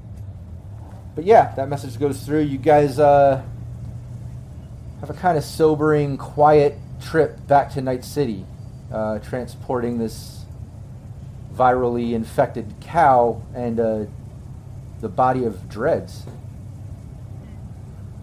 but 1.18 1.24
yeah, 1.24 1.52
that 1.56 1.68
message 1.68 1.98
goes 1.98 2.22
through. 2.22 2.42
You 2.42 2.58
guys 2.58 3.00
uh, 3.00 3.42
have 5.00 5.10
a 5.10 5.14
kind 5.14 5.36
of 5.36 5.42
sobering, 5.42 6.16
quiet 6.16 6.76
trip 7.02 7.44
back 7.48 7.72
to 7.72 7.80
Night 7.80 8.04
City, 8.04 8.44
uh, 8.92 9.18
transporting 9.18 9.98
this 9.98 10.44
virally 11.52 12.12
infected 12.12 12.72
cow 12.80 13.42
and 13.52 13.80
uh, 13.80 14.04
the 15.00 15.08
body 15.08 15.44
of 15.44 15.68
Dreads. 15.68 16.22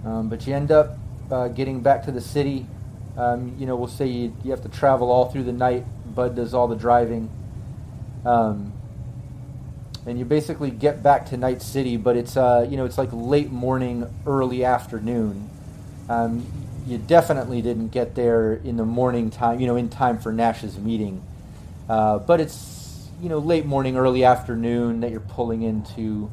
Um, 0.06 0.30
but 0.30 0.48
you 0.48 0.56
end 0.56 0.72
up 0.72 0.98
uh, 1.30 1.50
getting 1.50 1.82
back 1.82 2.06
to 2.06 2.14
the 2.14 2.22
city. 2.22 2.66
Um, 3.18 3.58
you 3.60 3.66
know, 3.66 3.76
we'll 3.76 3.90
say 3.90 4.08
you, 4.08 4.34
you 4.46 4.52
have 4.52 4.62
to 4.62 4.70
travel 4.70 5.12
all 5.12 5.30
through 5.30 5.44
the 5.44 5.52
night. 5.52 5.84
Bud 6.16 6.38
does 6.38 6.54
all 6.54 6.70
the 6.70 6.78
driving. 6.78 7.30
Um, 8.24 8.72
and 10.06 10.19
you 10.19 10.26
basically 10.26 10.69
get 10.72 11.02
back 11.02 11.26
to 11.27 11.38
Night 11.38 11.61
City, 11.61 11.98
but 11.98 12.15
it's 12.15 12.38
uh, 12.38 12.68
you 12.69 12.77
know 12.77 12.86
it's 12.86 12.98
like 12.98 13.10
late 13.11 13.52
morning, 13.52 14.07
early 14.26 14.64
afternoon. 14.64 15.49
Um, 16.10 16.45
you 16.88 16.98
definitely 16.99 17.61
didn't 17.61 17.90
get 17.90 18.14
there 18.14 18.53
in 18.53 18.77
the 18.77 18.86
morning 18.86 19.32
time, 19.32 19.60
you 19.60 19.65
know, 19.65 19.76
in 19.76 19.90
time 19.90 20.19
for 20.19 20.32
Nash's 20.32 20.77
meeting. 20.77 21.23
Uh, 21.90 22.19
but 22.19 22.40
it's 22.40 23.10
you 23.22 23.30
know 23.30 23.40
late 23.40 23.65
morning, 23.65 23.98
early 23.98 24.23
afternoon 24.23 25.02
that 25.02 25.11
you're 25.11 25.19
pulling 25.19 25.64
into 25.64 26.30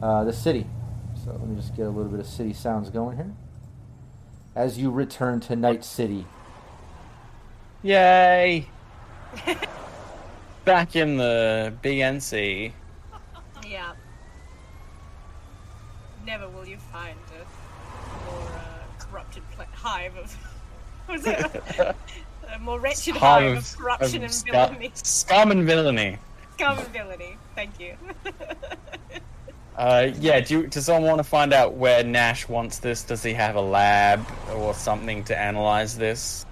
uh, 0.00 0.24
the 0.24 0.32
city. 0.32 0.66
So 1.24 1.32
let 1.32 1.48
me 1.48 1.56
just 1.56 1.76
get 1.76 1.86
a 1.86 1.90
little 1.90 2.10
bit 2.10 2.20
of 2.20 2.26
city 2.26 2.52
sounds 2.52 2.90
going 2.90 3.16
here. 3.16 3.32
As 4.54 4.78
you 4.78 4.90
return 4.90 5.40
to 5.40 5.56
Night 5.56 5.84
City, 5.84 6.24
Yay! 7.82 8.68
Back 10.66 10.96
in 10.96 11.16
the 11.16 11.72
BNC. 11.82 12.72
Yeah. 13.68 13.92
Never 16.26 16.48
will 16.48 16.66
you 16.66 16.76
find 16.76 17.16
a 17.40 18.30
more 18.30 18.48
uh, 18.50 18.58
corrupted 18.98 19.44
pla- 19.52 19.64
hive 19.72 20.16
of. 20.16 20.36
Was 21.08 21.24
it? 21.24 21.94
a 22.52 22.58
more 22.58 22.80
wretched 22.80 23.14
Hive 23.14 23.42
hive, 23.44 23.52
of- 23.52 23.58
of 23.58 23.78
corruption 23.78 24.24
of 24.24 24.30
and 24.32 24.44
villainy. 24.44 24.90
Scum 24.94 25.52
and 25.52 25.64
villainy. 25.64 26.18
Scum 26.54 26.78
and 26.78 26.88
villainy. 26.88 27.36
Thank 27.54 27.78
you. 27.80 27.94
Uh, 29.76 30.10
yeah, 30.20 30.40
do 30.40 30.60
you, 30.60 30.66
does 30.68 30.86
someone 30.86 31.02
want 31.04 31.18
to 31.18 31.22
find 31.22 31.52
out 31.52 31.74
where 31.74 32.02
Nash 32.02 32.48
wants 32.48 32.78
this? 32.78 33.02
Does 33.02 33.22
he 33.22 33.34
have 33.34 33.56
a 33.56 33.60
lab 33.60 34.26
or 34.54 34.72
something 34.72 35.22
to 35.24 35.38
analyze 35.38 35.98
this? 35.98 36.46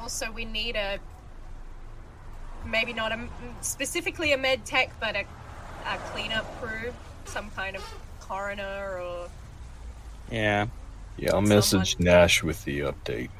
also, 0.00 0.30
we 0.30 0.44
need 0.44 0.76
a. 0.76 1.00
Maybe 2.70 2.92
not 2.92 3.12
a 3.12 3.18
specifically 3.60 4.32
a 4.32 4.38
med 4.38 4.64
tech, 4.64 4.90
but 5.00 5.16
a, 5.16 5.20
a 5.86 5.96
cleanup 6.12 6.44
crew, 6.60 6.92
some 7.24 7.50
kind 7.50 7.76
of 7.76 7.82
coroner 8.20 8.98
or 9.00 9.28
Yeah. 10.30 10.66
Yeah, 11.16 11.34
I'll 11.34 11.40
message 11.40 11.98
Nash 11.98 12.42
with 12.44 12.64
the 12.64 12.80
update. 12.80 13.30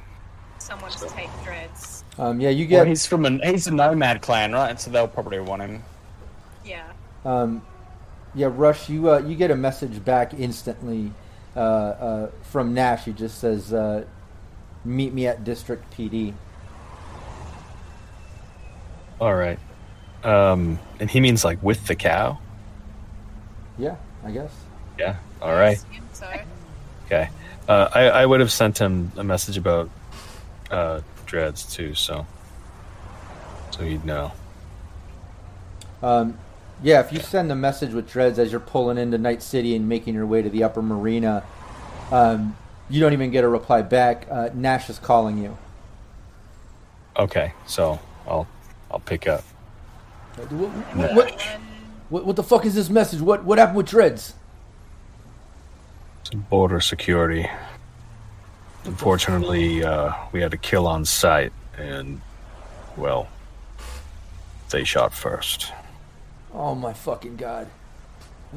someone 0.57 0.91
to 0.91 1.07
take 1.09 1.29
Dreads. 1.45 2.03
Um, 2.17 2.41
yeah, 2.41 2.49
you 2.49 2.67
Well, 2.67 2.83
get. 2.83 2.87
he's 2.87 3.05
from 3.05 3.25
a 3.25 3.29
he's 3.51 3.67
a 3.67 3.71
nomad 3.73 4.21
clan, 4.21 4.51
right? 4.51 4.79
So 4.81 4.91
they'll 4.91 5.07
probably 5.07 5.39
want 5.39 5.61
him. 5.61 5.83
Yeah. 6.65 6.91
Um, 7.23 7.61
yeah, 8.35 8.49
Rush, 8.51 8.89
you 8.89 9.09
uh, 9.11 9.19
you 9.19 9.35
get 9.35 9.51
a 9.51 9.55
message 9.55 10.03
back 10.03 10.33
instantly 10.33 11.11
uh, 11.55 11.59
uh, 11.59 12.31
from 12.43 12.73
Nash. 12.73 13.05
He 13.05 13.13
just 13.13 13.39
says, 13.39 13.71
uh, 13.73 14.03
"Meet 14.83 15.13
me 15.13 15.27
at 15.27 15.43
District 15.45 15.89
PD." 15.95 16.33
All 19.19 19.35
right. 19.35 19.59
Um, 20.23 20.79
and 20.99 21.09
he 21.09 21.19
means 21.19 21.43
like 21.43 21.61
with 21.61 21.87
the 21.87 21.95
cow. 21.95 22.39
Yeah, 23.77 23.95
I 24.23 24.31
guess. 24.31 24.51
Yeah. 24.97 25.15
All 25.41 25.53
right. 25.53 25.77
Assume 25.77 26.09
So 26.13 26.27
Okay. 27.05 27.29
Uh, 27.67 27.89
I 27.93 28.01
I 28.09 28.25
would 28.25 28.39
have 28.39 28.51
sent 28.51 28.77
him 28.77 29.11
a 29.15 29.23
message 29.23 29.57
about 29.57 29.89
uh, 30.71 31.01
Dreads 31.25 31.73
too, 31.73 31.93
so 31.93 32.25
so 33.71 33.83
he'd 33.83 34.03
know. 34.05 34.31
Um, 36.01 36.37
yeah, 36.81 37.01
if 37.01 37.11
you 37.11 37.19
send 37.19 37.51
a 37.51 37.55
message 37.55 37.93
with 37.93 38.09
Dreads 38.09 38.39
as 38.39 38.51
you're 38.51 38.59
pulling 38.59 38.97
into 38.97 39.17
Night 39.17 39.41
City 39.41 39.75
and 39.75 39.87
making 39.87 40.13
your 40.15 40.25
way 40.25 40.41
to 40.41 40.49
the 40.49 40.63
upper 40.63 40.81
marina, 40.81 41.43
um, 42.11 42.55
you 42.89 42.99
don't 42.99 43.13
even 43.13 43.31
get 43.31 43.43
a 43.43 43.47
reply 43.47 43.81
back. 43.81 44.27
Uh, 44.29 44.49
Nash 44.53 44.89
is 44.89 44.97
calling 44.97 45.37
you. 45.37 45.57
Okay, 47.17 47.53
so 47.67 47.99
I'll 48.27 48.47
I'll 48.91 48.99
pick 48.99 49.27
up. 49.27 49.43
What, 50.35 51.13
what, 51.13 51.41
what, 52.09 52.25
what, 52.25 52.35
the 52.35 52.43
fuck 52.43 52.65
is 52.65 52.75
this 52.75 52.89
message? 52.89 53.21
What 53.21 53.43
what 53.43 53.57
happened 53.57 53.77
with 53.77 53.87
Dreads? 53.87 54.33
Some 56.23 56.41
border 56.49 56.79
security. 56.79 57.49
Unfortunately, 58.85 59.83
uh, 59.83 60.13
we 60.31 60.41
had 60.41 60.53
a 60.53 60.57
kill 60.57 60.87
on 60.87 61.03
site, 61.03 61.51
and 61.77 62.21
well, 62.95 63.27
they 64.69 64.83
shot 64.83 65.13
first. 65.13 65.73
Oh 66.53 66.73
my 66.73 66.93
fucking 66.93 67.35
god! 67.35 67.67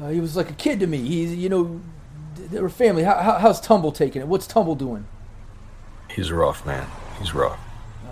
Uh, 0.01 0.09
he 0.09 0.19
was 0.19 0.37
like 0.37 0.49
a 0.49 0.53
kid 0.53 0.79
to 0.79 0.87
me. 0.87 0.99
He's 0.99 1.35
you 1.35 1.49
know, 1.49 1.81
they 2.35 2.61
were 2.61 2.69
family. 2.69 3.03
How, 3.03 3.15
how, 3.21 3.37
how's 3.37 3.59
Tumble 3.59 3.91
taking 3.91 4.21
it? 4.21 4.27
What's 4.27 4.47
Tumble 4.47 4.75
doing? 4.75 5.05
He's 6.09 6.31
rough, 6.31 6.65
man. 6.65 6.87
He's 7.19 7.33
rough. 7.33 7.59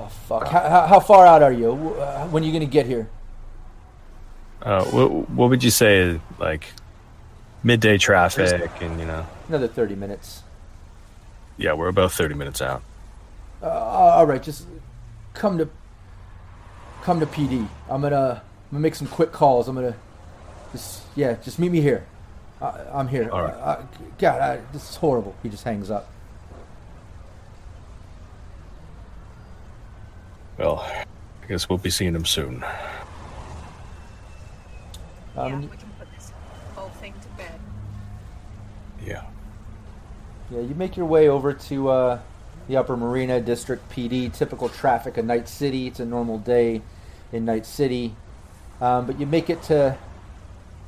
Oh 0.01 0.07
fuck! 0.07 0.47
How, 0.47 0.67
how, 0.67 0.87
how 0.87 0.99
far 0.99 1.27
out 1.27 1.43
are 1.43 1.51
you? 1.51 1.71
Uh, 1.71 2.27
when 2.27 2.41
are 2.43 2.45
you 2.45 2.51
gonna 2.51 2.65
get 2.65 2.87
here? 2.87 3.07
Uh, 4.61 4.83
what, 4.85 5.29
what 5.29 5.49
would 5.49 5.63
you 5.63 5.69
say, 5.69 6.19
like 6.39 6.65
midday 7.63 7.97
traffic, 7.97 8.71
and 8.81 8.99
you 8.99 9.05
know? 9.05 9.27
Another 9.47 9.67
thirty 9.67 9.95
minutes. 9.95 10.41
Yeah, 11.57 11.73
we're 11.73 11.87
about 11.87 12.11
thirty 12.13 12.33
minutes 12.33 12.61
out. 12.61 12.81
Uh, 13.61 13.67
all 13.69 14.25
right, 14.25 14.41
just 14.41 14.65
come 15.35 15.59
to 15.59 15.69
come 17.03 17.19
to 17.19 17.27
PD. 17.27 17.67
I'm 17.87 18.01
gonna 18.01 18.41
I'm 18.41 18.71
gonna 18.71 18.81
make 18.81 18.95
some 18.95 19.07
quick 19.07 19.31
calls. 19.31 19.67
I'm 19.67 19.75
gonna 19.75 19.95
just 20.71 21.03
yeah, 21.15 21.33
just 21.43 21.59
meet 21.59 21.71
me 21.71 21.81
here. 21.81 22.05
I, 22.59 22.85
I'm 22.91 23.07
here. 23.07 23.29
All 23.29 23.43
right. 23.43 23.53
Uh, 23.53 23.83
God, 24.17 24.41
I, 24.41 24.61
this 24.73 24.89
is 24.89 24.95
horrible. 24.95 25.35
He 25.43 25.49
just 25.49 25.63
hangs 25.63 25.91
up. 25.91 26.09
Well, 30.57 30.79
I 30.79 31.05
guess 31.47 31.69
we'll 31.69 31.77
be 31.77 31.89
seeing 31.89 32.15
him 32.15 32.25
soon. 32.25 32.59
yeah, 32.59 33.03
Um, 35.37 35.61
we 35.61 35.67
can 35.77 35.89
put 35.97 36.07
this 36.15 36.31
whole 36.75 36.89
thing 36.89 37.13
to 37.21 37.27
bed. 37.37 37.59
Yeah. 39.05 39.23
Yeah, 40.51 40.61
you 40.61 40.75
make 40.75 40.97
your 40.97 41.05
way 41.05 41.29
over 41.29 41.53
to 41.53 41.89
uh, 41.89 42.19
the 42.67 42.77
Upper 42.77 42.97
Marina 42.97 43.39
District 43.41 43.89
PD. 43.91 44.31
Typical 44.33 44.69
traffic 44.69 45.17
in 45.17 45.27
Night 45.27 45.47
City. 45.47 45.87
It's 45.87 45.99
a 45.99 46.05
normal 46.05 46.37
day 46.37 46.81
in 47.31 47.45
Night 47.45 47.65
City, 47.65 48.15
um, 48.81 49.05
but 49.05 49.19
you 49.19 49.25
make 49.25 49.49
it 49.49 49.61
to 49.63 49.97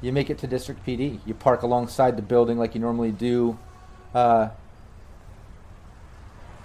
you 0.01 0.11
make 0.11 0.29
it 0.29 0.37
to 0.39 0.47
District 0.47 0.85
PD. 0.85 1.19
You 1.25 1.33
park 1.33 1.63
alongside 1.63 2.17
the 2.17 2.21
building 2.21 2.57
like 2.59 2.75
you 2.75 2.81
normally 2.81 3.11
do. 3.11 3.57
Uh, 4.13 4.49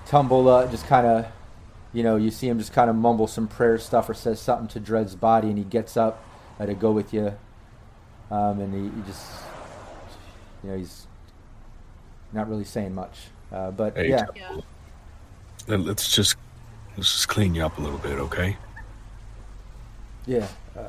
Tumble 0.06 0.48
uh, 0.48 0.66
just 0.68 0.86
kind 0.86 1.06
of, 1.06 1.26
you 1.92 2.02
know, 2.02 2.16
you 2.16 2.30
see 2.30 2.48
him 2.48 2.58
just 2.58 2.72
kind 2.72 2.90
of 2.90 2.96
mumble 2.96 3.26
some 3.26 3.48
prayer 3.48 3.78
stuff 3.78 4.08
or 4.08 4.14
says 4.14 4.40
something 4.40 4.68
to 4.68 4.80
Dreads' 4.80 5.14
body, 5.14 5.48
and 5.48 5.58
he 5.58 5.64
gets 5.64 5.96
up 5.96 6.22
uh, 6.60 6.66
to 6.66 6.74
go 6.74 6.92
with 6.92 7.12
you. 7.14 7.34
Um, 8.30 8.60
and 8.60 8.74
he, 8.74 8.82
he 8.94 9.06
just, 9.06 9.26
you 10.62 10.70
know, 10.70 10.76
he's 10.76 11.06
not 12.32 12.48
really 12.48 12.64
saying 12.64 12.94
much. 12.94 13.18
Uh, 13.50 13.70
but 13.70 13.96
Hey, 13.96 14.10
yeah, 14.10 14.26
Yeah. 14.36 14.56
Let- 15.66 15.80
Let's 15.80 16.14
just 16.14 16.36
let's 16.96 17.12
just 17.12 17.28
clean 17.28 17.54
you 17.54 17.64
up 17.64 17.78
a 17.78 17.80
little 17.80 17.98
bit, 17.98 18.18
okay? 18.18 18.56
yeah. 20.26 20.46
Uh, 20.76 20.80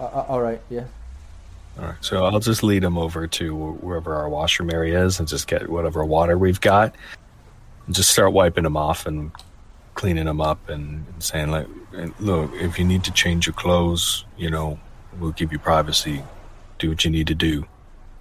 uh, 0.00 0.24
all 0.28 0.40
right, 0.40 0.60
yeah. 0.70 0.84
All 1.78 1.84
right. 1.86 1.94
So 2.00 2.24
I'll 2.24 2.40
just 2.40 2.62
lead 2.62 2.82
him 2.84 2.96
over 2.96 3.26
to 3.26 3.54
wherever 3.54 4.14
our 4.14 4.28
washroom 4.28 4.70
area 4.72 5.04
is, 5.04 5.18
and 5.18 5.28
just 5.28 5.46
get 5.46 5.68
whatever 5.68 6.04
water 6.04 6.38
we've 6.38 6.60
got, 6.60 6.94
and 7.86 7.94
just 7.94 8.10
start 8.10 8.32
wiping 8.32 8.64
him 8.64 8.76
off 8.76 9.06
and 9.06 9.30
cleaning 9.98 10.26
them 10.26 10.40
up, 10.40 10.68
and, 10.68 11.04
and 11.12 11.22
saying 11.22 11.50
like, 11.50 11.66
"Look, 12.20 12.52
if 12.54 12.78
you 12.78 12.84
need 12.84 13.02
to 13.04 13.10
change 13.10 13.48
your 13.48 13.54
clothes, 13.54 14.24
you 14.36 14.48
know, 14.48 14.78
we'll 15.18 15.32
give 15.32 15.50
you 15.52 15.58
privacy. 15.58 16.22
Do 16.78 16.90
what 16.90 17.04
you 17.04 17.10
need 17.10 17.26
to 17.26 17.34
do. 17.34 17.66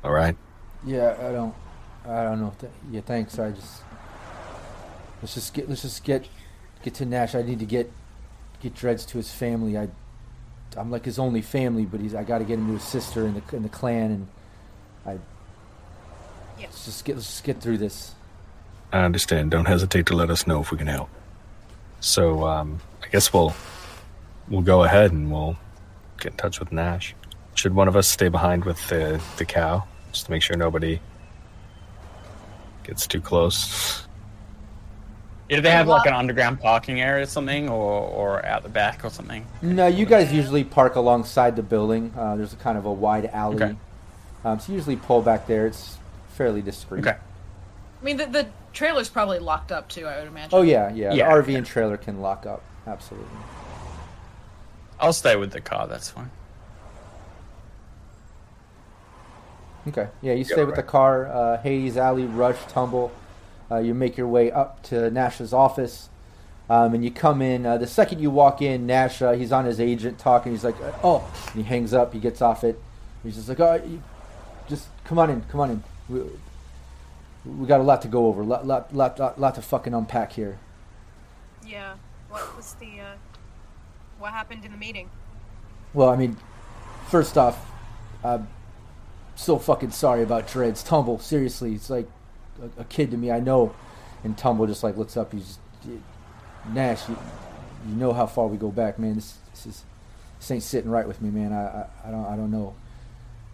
All 0.04 0.12
right." 0.12 0.36
Yeah, 0.84 1.16
I 1.20 1.32
don't, 1.32 1.54
I 2.04 2.24
don't 2.24 2.42
know. 2.42 2.48
If 2.48 2.58
that, 2.60 2.72
yeah, 2.92 3.02
thanks. 3.02 3.38
I 3.38 3.52
just 3.52 3.84
let's 5.22 5.36
just 5.36 5.54
get 5.54 5.70
let's 5.70 5.84
just 5.84 6.04
get 6.04 6.28
get 6.84 6.96
to 6.96 7.06
Nash. 7.06 7.36
I 7.36 7.44
need 7.44 7.60
to 7.60 7.66
get 7.66 7.92
get 8.60 8.74
Dreads 8.74 9.06
to 9.06 9.18
his 9.18 9.32
family. 9.32 9.78
I 9.78 9.88
I'm 10.76 10.90
like 10.90 11.06
his 11.06 11.20
only 11.20 11.44
family, 11.44 11.86
but 11.86 12.00
he's 12.02 12.16
I 12.16 12.24
got 12.24 12.40
to 12.40 12.44
get 12.44 12.58
him 12.58 12.68
to 12.68 12.74
his 12.74 12.84
sister 12.84 13.28
in 13.28 13.36
the 13.36 13.56
in 13.56 13.62
the 13.62 13.70
clan, 13.70 14.12
and 14.12 14.28
I 15.06 15.12
Yeah. 16.60 16.66
let's 16.66 16.86
just 16.86 17.06
get 17.06 17.18
let's 17.18 17.28
just 17.28 17.44
get 17.44 17.62
through 17.62 17.78
this. 17.78 18.16
I 18.92 19.02
understand. 19.02 19.52
Don't 19.52 19.66
hesitate 19.66 20.08
to 20.08 20.16
let 20.16 20.32
us 20.32 20.48
know 20.48 20.62
if 20.62 20.72
we 20.72 20.78
can 20.80 20.88
help. 20.88 21.10
So 22.00 22.46
um, 22.46 22.80
I 23.04 23.08
guess 23.08 23.34
we'll 23.34 23.54
we'll 24.50 24.62
go 24.62 24.84
ahead 24.84 25.12
and 25.12 25.32
we'll 25.32 25.58
get 26.20 26.34
in 26.34 26.38
touch 26.38 26.60
with 26.60 26.72
Nash. 26.72 27.16
Should 27.56 27.74
one 27.74 27.88
of 27.88 27.96
us 27.96 28.08
stay 28.08 28.28
behind 28.30 28.66
with 28.66 28.86
the 28.90 29.22
the 29.38 29.46
cow 29.46 29.84
just 30.12 30.26
to 30.26 30.32
make 30.32 30.42
sure 30.42 30.56
nobody 30.58 31.00
gets 32.84 33.08
too 33.08 33.22
close? 33.22 34.04
Do 35.50 35.62
they 35.62 35.72
have 35.72 35.88
like 35.88 36.06
an 36.06 36.14
underground 36.14 36.60
parking 36.60 37.00
area 37.00 37.24
or 37.24 37.26
something, 37.26 37.70
or 37.70 38.02
or 38.02 38.46
out 38.46 38.64
the 38.64 38.70
back 38.70 39.06
or 39.06 39.10
something? 39.10 39.46
No, 39.62 39.88
you 39.88 40.06
guys 40.06 40.32
usually 40.34 40.64
park 40.66 40.96
alongside 40.96 41.56
the 41.56 41.64
building. 41.64 42.14
Uh, 42.18 42.36
there's 42.36 42.54
a 42.54 42.58
kind 42.58 42.78
of 42.78 42.86
a 42.86 42.92
wide 42.92 43.28
alley, 43.28 43.56
Okay. 43.56 43.76
um, 44.44 44.60
so 44.60 44.72
you 44.72 44.78
usually 44.78 44.98
pull 44.98 45.22
back 45.22 45.48
there. 45.48 45.66
It's 45.66 45.98
fairly 46.30 46.62
discreet. 46.62 47.08
Okay. 47.08 47.18
I 47.18 48.06
mean, 48.06 48.18
the, 48.18 48.26
the 48.26 48.48
trailer's 48.78 49.10
probably 49.10 49.40
locked 49.40 49.72
up 49.72 49.90
too. 49.90 50.06
I 50.06 50.20
would 50.20 50.28
imagine. 50.28 50.52
Oh 50.54 50.62
yeah, 50.62 50.94
yeah. 50.94 51.14
Yeah, 51.14 51.36
the 51.36 51.42
RV 51.42 51.52
yeah. 51.52 51.58
and 51.58 51.66
trailer 51.66 51.98
can 51.98 52.22
lock 52.22 52.46
up. 52.46 52.64
Absolutely. 52.86 53.28
I'll 55.00 55.14
stay 55.14 55.36
with 55.36 55.52
the 55.52 55.62
car. 55.62 55.88
That's 55.88 56.10
fine. 56.10 56.32
Okay. 59.88 60.08
Yeah, 60.22 60.34
you 60.34 60.44
stay 60.44 60.66
with 60.66 60.76
the 60.76 60.84
car. 60.84 61.28
Uh, 61.28 61.62
Hades, 61.62 61.98
Allie, 61.98 62.26
Rush, 62.26 62.58
Tumble. 62.68 63.12
Uh, 63.72 63.78
you 63.78 63.94
make 63.94 64.18
your 64.18 64.28
way 64.28 64.52
up 64.52 64.84
to 64.84 65.10
Nash's 65.12 65.54
office, 65.54 66.10
um, 66.70 66.94
and 66.94 67.04
you 67.04 67.12
come 67.12 67.42
in. 67.42 67.66
Uh, 67.66 67.78
the 67.78 67.88
second 67.88 68.20
you 68.20 68.30
walk 68.30 68.62
in, 68.62 68.86
Nash, 68.86 69.22
uh, 69.22 69.34
he's 69.34 69.52
on 69.52 69.66
his 69.66 69.80
agent 69.80 70.20
talking. 70.20 70.52
He's 70.52 70.64
like, 70.64 70.76
"Oh," 71.04 71.30
and 71.48 71.56
he 71.56 71.64
hangs 71.64 71.94
up. 71.94 72.14
He 72.14 72.20
gets 72.20 72.42
off 72.42 72.64
it. 72.64 72.80
He's 73.24 73.36
just 73.36 73.50
like, 73.50 73.60
"Oh, 73.60 73.76
you, 73.76 74.02
just 74.68 74.88
come 75.04 75.20
on 75.20 75.30
in, 75.30 75.42
come 75.44 75.62
on 75.62 75.84
in. 76.10 76.40
We, 77.60 77.68
got 77.68 77.80
a 77.80 77.84
lot 77.84 78.02
to 78.04 78.08
go 78.08 78.28
over. 78.28 78.44
Lot, 78.44 78.66
lot, 78.66 78.94
lot, 78.94 79.20
lot, 79.20 79.40
lot 79.40 79.56
to 79.56 79.62
fucking 79.62 79.94
unpack 79.94 80.34
here." 80.34 80.60
Yeah. 81.66 81.96
What 82.30 82.56
was 82.56 82.74
the 82.74 83.00
uh 83.00 83.16
what 84.20 84.32
happened 84.32 84.66
in 84.66 84.72
the 84.72 84.78
meeting? 84.78 85.10
Well, 85.94 86.10
I 86.10 86.16
mean, 86.16 86.38
first 87.10 87.38
off, 87.38 87.72
I'm 88.24 88.48
so 89.36 89.58
fucking 89.58 89.92
sorry 89.92 90.24
about 90.24 90.48
Dreads. 90.48 90.84
Tumble, 90.84 91.20
seriously, 91.20 91.74
it's 91.74 91.90
like 91.90 92.08
a, 92.62 92.82
a 92.82 92.84
kid 92.86 93.12
to 93.12 93.18
me. 93.18 93.32
I 93.32 93.40
know. 93.40 93.74
And 94.24 94.38
Tumble 94.38 94.68
just 94.68 94.84
like 94.84 94.98
looks 94.98 95.16
up. 95.16 95.32
He's 95.32 95.60
Nash. 96.74 97.08
You, 97.08 97.18
you 97.88 97.96
know 97.96 98.14
how 98.14 98.26
far 98.26 98.48
we 98.48 98.58
go 98.58 98.72
back, 98.72 99.00
man. 99.00 99.16
This, 99.16 99.38
this 99.52 99.66
is 99.68 99.84
this 100.40 100.52
ain't 100.52 100.64
sitting 100.64 100.90
right 100.90 101.08
with 101.08 101.22
me, 101.22 101.30
man. 101.30 101.54
I, 101.54 101.64
I, 101.64 101.88
I 102.06 102.12
don't 102.12 102.26
I 102.26 102.36
don't 102.36 102.52
know. 102.52 102.76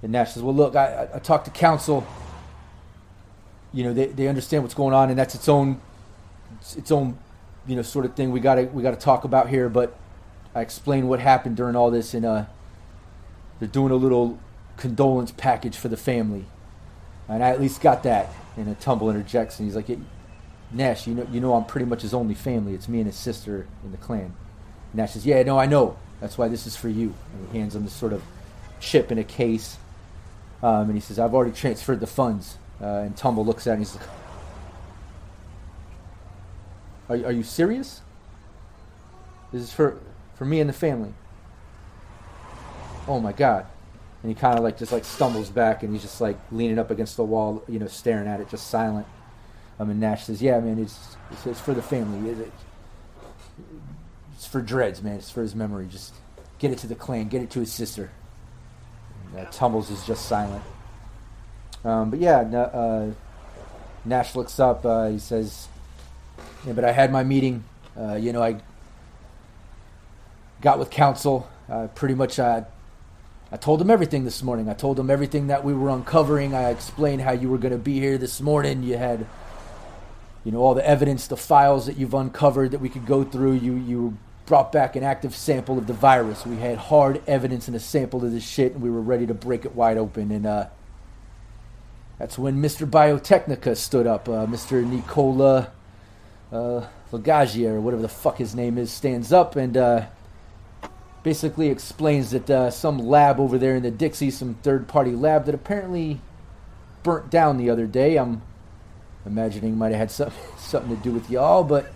And 0.02 0.12
Nash 0.12 0.34
says, 0.34 0.44
well, 0.44 0.54
look, 0.54 0.76
I, 0.76 1.08
I, 1.14 1.16
I 1.16 1.20
talked 1.20 1.46
to 1.46 1.52
council. 1.52 2.06
You 3.74 3.84
know, 3.84 3.94
they, 3.94 4.06
they 4.08 4.28
understand 4.28 4.64
what's 4.64 4.76
going 4.76 4.94
on, 4.94 5.10
and 5.10 5.18
that's 5.18 5.36
its 5.36 5.50
own 5.50 5.82
its, 6.78 6.92
own 6.92 7.18
you 7.66 7.76
know 7.76 7.82
sort 7.82 8.06
of 8.06 8.16
thing 8.16 8.32
we 8.32 8.40
got 8.40 8.56
to 8.56 8.64
we 8.66 8.84
got 8.84 8.92
to 8.92 9.00
talk 9.00 9.24
about 9.24 9.50
here. 9.50 9.70
But 9.70 9.96
I 10.56 10.62
explained 10.62 11.10
what 11.10 11.20
happened 11.20 11.58
during 11.58 11.76
all 11.76 11.92
this, 11.92 12.14
and 12.14 12.26
uh, 12.26 12.46
they're 13.60 13.68
doing 13.68 13.92
a 13.92 13.96
little 13.96 14.40
condolence 14.78 15.32
package 15.32 15.76
for 15.76 15.88
the 15.88 15.98
family, 15.98 16.46
and 17.28 17.44
I 17.44 17.50
at 17.50 17.60
least 17.60 17.82
got 17.82 18.04
that. 18.04 18.30
And 18.56 18.70
a 18.70 18.76
tumble 18.76 19.10
interjects, 19.10 19.58
and 19.58 19.68
he's 19.68 19.76
like, 19.76 19.88
"Nash, 20.72 21.08
you 21.08 21.16
know, 21.16 21.28
you 21.32 21.40
know, 21.40 21.56
I'm 21.56 21.66
pretty 21.66 21.88
much 21.88 22.04
his 22.04 22.14
only 22.14 22.36
family. 22.36 22.76
It's 22.76 22.88
me 22.88 23.00
and 23.00 23.08
his 23.08 23.16
sister 23.16 23.66
in 23.84 23.92
the 23.92 23.98
clan." 23.98 24.36
Nash 24.94 25.14
says, 25.14 25.26
"Yeah, 25.26 25.42
no, 25.42 25.58
I 25.58 25.66
know. 25.66 25.98
That's 26.22 26.38
why 26.38 26.48
this 26.48 26.68
is 26.68 26.76
for 26.76 26.90
you." 26.90 27.16
And 27.34 27.50
he 27.52 27.58
hands 27.58 27.76
him 27.76 27.84
this 27.84 27.94
sort 27.94 28.14
of 28.14 28.22
chip 28.80 29.12
in 29.12 29.18
a 29.18 29.24
case, 29.24 29.78
um, 30.62 30.84
and 30.84 30.94
he 30.94 31.00
says, 31.00 31.18
"I've 31.18 31.34
already 31.34 31.52
transferred 31.52 32.00
the 32.00 32.06
funds." 32.06 32.58
Uh, 32.84 33.04
and 33.06 33.16
Tumble 33.16 33.46
looks 33.46 33.66
at 33.66 33.72
him 33.72 33.76
and 33.78 33.86
he's 33.86 33.96
like, 33.96 34.08
are, 37.10 37.28
are 37.28 37.32
you 37.32 37.44
serious? 37.44 38.02
This 39.54 39.62
is 39.62 39.72
for 39.72 39.98
for 40.36 40.44
me 40.44 40.60
and 40.60 40.70
the 40.70 40.74
family. 40.74 41.14
Oh 43.08 43.22
my 43.22 43.32
god. 43.32 43.68
And 44.22 44.30
he 44.30 44.36
kind 44.36 44.58
of 44.58 44.64
like 44.64 44.78
just 44.78 44.92
like 44.92 45.06
stumbles 45.06 45.50
back 45.50 45.84
and 45.84 45.94
he's 45.94 46.02
just 46.02 46.20
like 46.20 46.38
leaning 46.52 46.78
up 46.78 46.92
against 46.92 47.16
the 47.16 47.24
wall, 47.24 47.64
you 47.70 47.80
know, 47.80 47.88
staring 47.88 48.28
at 48.28 48.42
it, 48.42 48.50
just 48.50 48.68
silent. 48.68 49.08
Um, 49.80 49.90
and 49.90 50.00
Nash 50.00 50.26
says, 50.26 50.42
"Yeah, 50.42 50.60
man, 50.60 50.80
it's 50.80 51.16
it's, 51.32 51.46
it's 51.46 51.60
for 51.60 51.74
the 51.74 51.82
family. 51.82 52.32
It, 52.32 52.52
it's 54.36 54.46
for 54.46 54.62
Dreads, 54.62 55.02
man. 55.02 55.16
It's 55.16 55.32
for 55.32 55.42
his 55.42 55.56
memory. 55.56 55.88
Just 55.90 56.14
get 56.60 56.72
it 56.72 56.80
to 56.80 56.88
the 56.88 56.96
clan. 56.96 57.28
Get 57.28 57.42
it 57.42 57.50
to 57.52 57.60
his 57.60 57.72
sister." 57.72 58.12
And, 59.34 59.48
uh, 59.48 59.52
Tumbles 59.52 59.90
is 59.90 60.06
just 60.06 60.26
silent. 60.26 60.64
Um, 61.86 62.10
but 62.10 62.20
yeah, 62.20 62.40
uh, 62.40 63.12
Nash 64.06 64.36
looks 64.36 64.60
up. 64.60 64.86
Uh, 64.86 65.10
he 65.10 65.20
says, 65.20 65.68
yeah, 66.66 66.74
but 66.74 66.86
I 66.86 66.92
had 66.92 67.12
my 67.12 67.24
meeting. 67.24 67.64
Uh, 67.98 68.16
you 68.16 68.34
know, 68.34 68.42
I 68.42 68.62
got 70.62 70.80
with 70.80 70.90
council. 70.90 71.50
Uh, 71.70 71.88
pretty 71.88 72.16
much, 72.16 72.40
I, 72.40 72.66
I 73.52 73.58
told 73.58 73.80
them 73.80 73.90
everything 73.90 74.24
this 74.24 74.42
morning. 74.42 74.70
I 74.70 74.74
told 74.74 74.98
them 74.98 75.10
everything 75.10 75.48
that 75.48 75.64
we 75.64 75.74
were 75.74 75.90
uncovering. 75.90 76.54
I 76.54 76.70
explained 76.70 77.22
how 77.22 77.32
you 77.32 77.50
were 77.50 77.58
going 77.58 77.74
to 77.74 77.78
be 77.78 78.00
here 78.00 78.18
this 78.18 78.42
morning. 78.42 78.84
You 78.84 78.98
had, 78.98 79.26
you 80.44 80.52
know, 80.52 80.60
all 80.60 80.74
the 80.74 80.88
evidence, 80.88 81.28
the 81.28 81.38
files 81.38 81.86
that 81.86 81.98
you've 81.98 82.14
uncovered 82.14 82.72
that 82.72 82.80
we 82.80 82.90
could 82.90 83.06
go 83.06 83.24
through. 83.24 83.54
You 83.54 83.76
you 83.76 84.18
brought 84.46 84.72
back 84.72 84.96
an 84.96 85.04
active 85.04 85.36
sample 85.36 85.78
of 85.78 85.88
the 85.88 85.94
virus. 85.94 86.46
We 86.46 86.58
had 86.58 86.78
hard 86.78 87.22
evidence 87.28 87.68
and 87.68 87.78
a 87.78 87.80
sample 87.80 88.26
of 88.26 88.32
this 88.32 88.44
shit, 88.44 88.74
and 88.74 88.82
we 88.82 88.90
were 88.90 89.02
ready 89.02 89.26
to 89.28 89.34
break 89.34 89.66
it 89.66 89.76
wide 89.76 89.98
open. 89.98 90.32
And 90.32 90.46
uh, 90.46 90.68
that's 92.18 92.38
when 92.38 92.62
Mr. 92.62 92.90
Biotechnica 92.90 93.76
stood 93.76 94.08
up. 94.08 94.30
Uh, 94.30 94.46
Mr. 94.46 94.86
Nicola 94.86 95.72
uh, 96.52 96.86
or 97.12 97.82
whatever 97.82 98.02
the 98.02 98.10
fuck 98.10 98.38
his 98.38 98.56
name 98.56 98.78
is, 98.78 98.92
stands 98.92 99.32
up 99.32 99.56
and 99.56 99.78
uh, 99.78 100.06
basically 101.24 101.70
explains 101.70 102.32
that 102.32 102.50
uh, 102.50 102.70
some 102.72 102.98
lab 103.00 103.40
over 103.40 103.58
there 103.58 103.76
in 103.76 103.84
the 103.84 103.92
Dixie, 103.92 104.32
some 104.32 104.56
third 104.56 104.88
party 104.88 105.12
lab 105.12 105.46
that 105.46 105.56
apparently 105.56 106.20
burnt 107.04 107.30
down 107.30 107.58
the 107.58 107.70
other 107.70 107.86
day. 107.86 108.18
I'm 108.18 108.42
imagining 109.26 109.78
might 109.78 109.92
have 109.92 110.00
had 110.00 110.12
some, 110.12 110.32
something 110.58 110.96
to 110.96 111.04
do 111.04 111.12
with 111.12 111.30
y'all, 111.30 111.64
but 111.64 111.92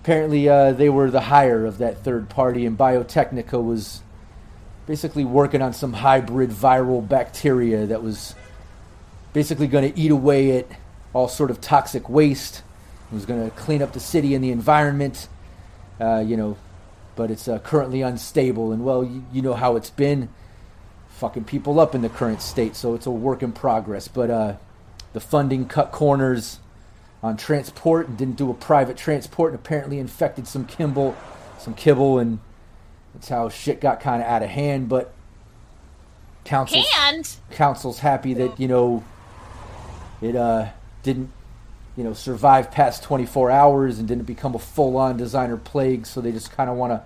apparently 0.00 0.48
uh, 0.48 0.72
they 0.72 0.88
were 0.88 1.10
the 1.10 1.22
hire 1.22 1.66
of 1.66 1.78
that 1.78 2.04
third 2.04 2.28
party, 2.28 2.66
and 2.66 2.78
Biotechnica 2.78 3.62
was 3.62 4.02
basically 4.86 5.24
working 5.24 5.60
on 5.60 5.72
some 5.72 5.92
hybrid 5.92 6.50
viral 6.50 7.06
bacteria 7.06 7.86
that 7.86 8.02
was 8.02 8.34
basically 9.38 9.68
going 9.68 9.92
to 9.92 9.96
eat 9.96 10.10
away 10.10 10.58
at 10.58 10.66
all 11.12 11.28
sort 11.28 11.48
of 11.48 11.60
toxic 11.60 12.08
waste 12.08 12.60
was 13.12 13.24
going 13.24 13.48
to 13.48 13.54
clean 13.54 13.80
up 13.80 13.92
the 13.92 14.00
city 14.00 14.34
and 14.34 14.42
the 14.42 14.50
environment, 14.50 15.28
uh, 16.00 16.18
you 16.26 16.36
know, 16.36 16.56
but 17.14 17.30
it's 17.30 17.46
uh, 17.46 17.60
currently 17.60 18.02
unstable. 18.02 18.72
And 18.72 18.84
well, 18.84 19.04
you, 19.04 19.24
you, 19.32 19.40
know 19.40 19.54
how 19.54 19.76
it's 19.76 19.90
been, 19.90 20.28
fucking 21.10 21.44
people 21.44 21.78
up 21.78 21.94
in 21.94 22.02
the 22.02 22.08
current 22.08 22.42
state. 22.42 22.74
So 22.74 22.96
it's 22.96 23.06
a 23.06 23.12
work 23.12 23.44
in 23.44 23.52
progress. 23.52 24.08
But 24.08 24.28
uh, 24.28 24.56
the 25.12 25.20
funding 25.20 25.68
cut 25.68 25.92
corners 25.92 26.58
on 27.22 27.36
transport 27.36 28.08
and 28.08 28.18
didn't 28.18 28.38
do 28.38 28.50
a 28.50 28.54
private 28.54 28.96
transport 28.96 29.52
and 29.52 29.60
apparently 29.60 30.00
infected 30.00 30.48
some 30.48 30.64
Kimball, 30.64 31.14
some 31.60 31.74
kibble, 31.74 32.18
and 32.18 32.40
that's 33.14 33.28
how 33.28 33.48
shit 33.48 33.80
got 33.80 34.00
kind 34.00 34.20
of 34.20 34.28
out 34.28 34.42
of 34.42 34.48
hand. 34.48 34.88
But 34.88 35.14
council's, 36.42 36.84
council's 37.52 38.00
happy 38.00 38.34
that 38.34 38.58
you 38.58 38.66
know 38.66 39.04
it 40.20 40.36
uh, 40.36 40.68
didn't 41.02 41.30
you 41.98 42.04
know, 42.04 42.12
survive 42.12 42.70
past 42.70 43.02
24 43.02 43.50
hours 43.50 43.98
and 43.98 44.06
didn't 44.06 44.24
become 44.24 44.54
a 44.54 44.58
full 44.58 44.96
on 44.96 45.16
designer 45.16 45.56
plague, 45.56 46.06
so 46.06 46.20
they 46.20 46.30
just 46.30 46.52
kind 46.52 46.70
of 46.70 46.76
want 46.76 46.92
to 46.92 47.02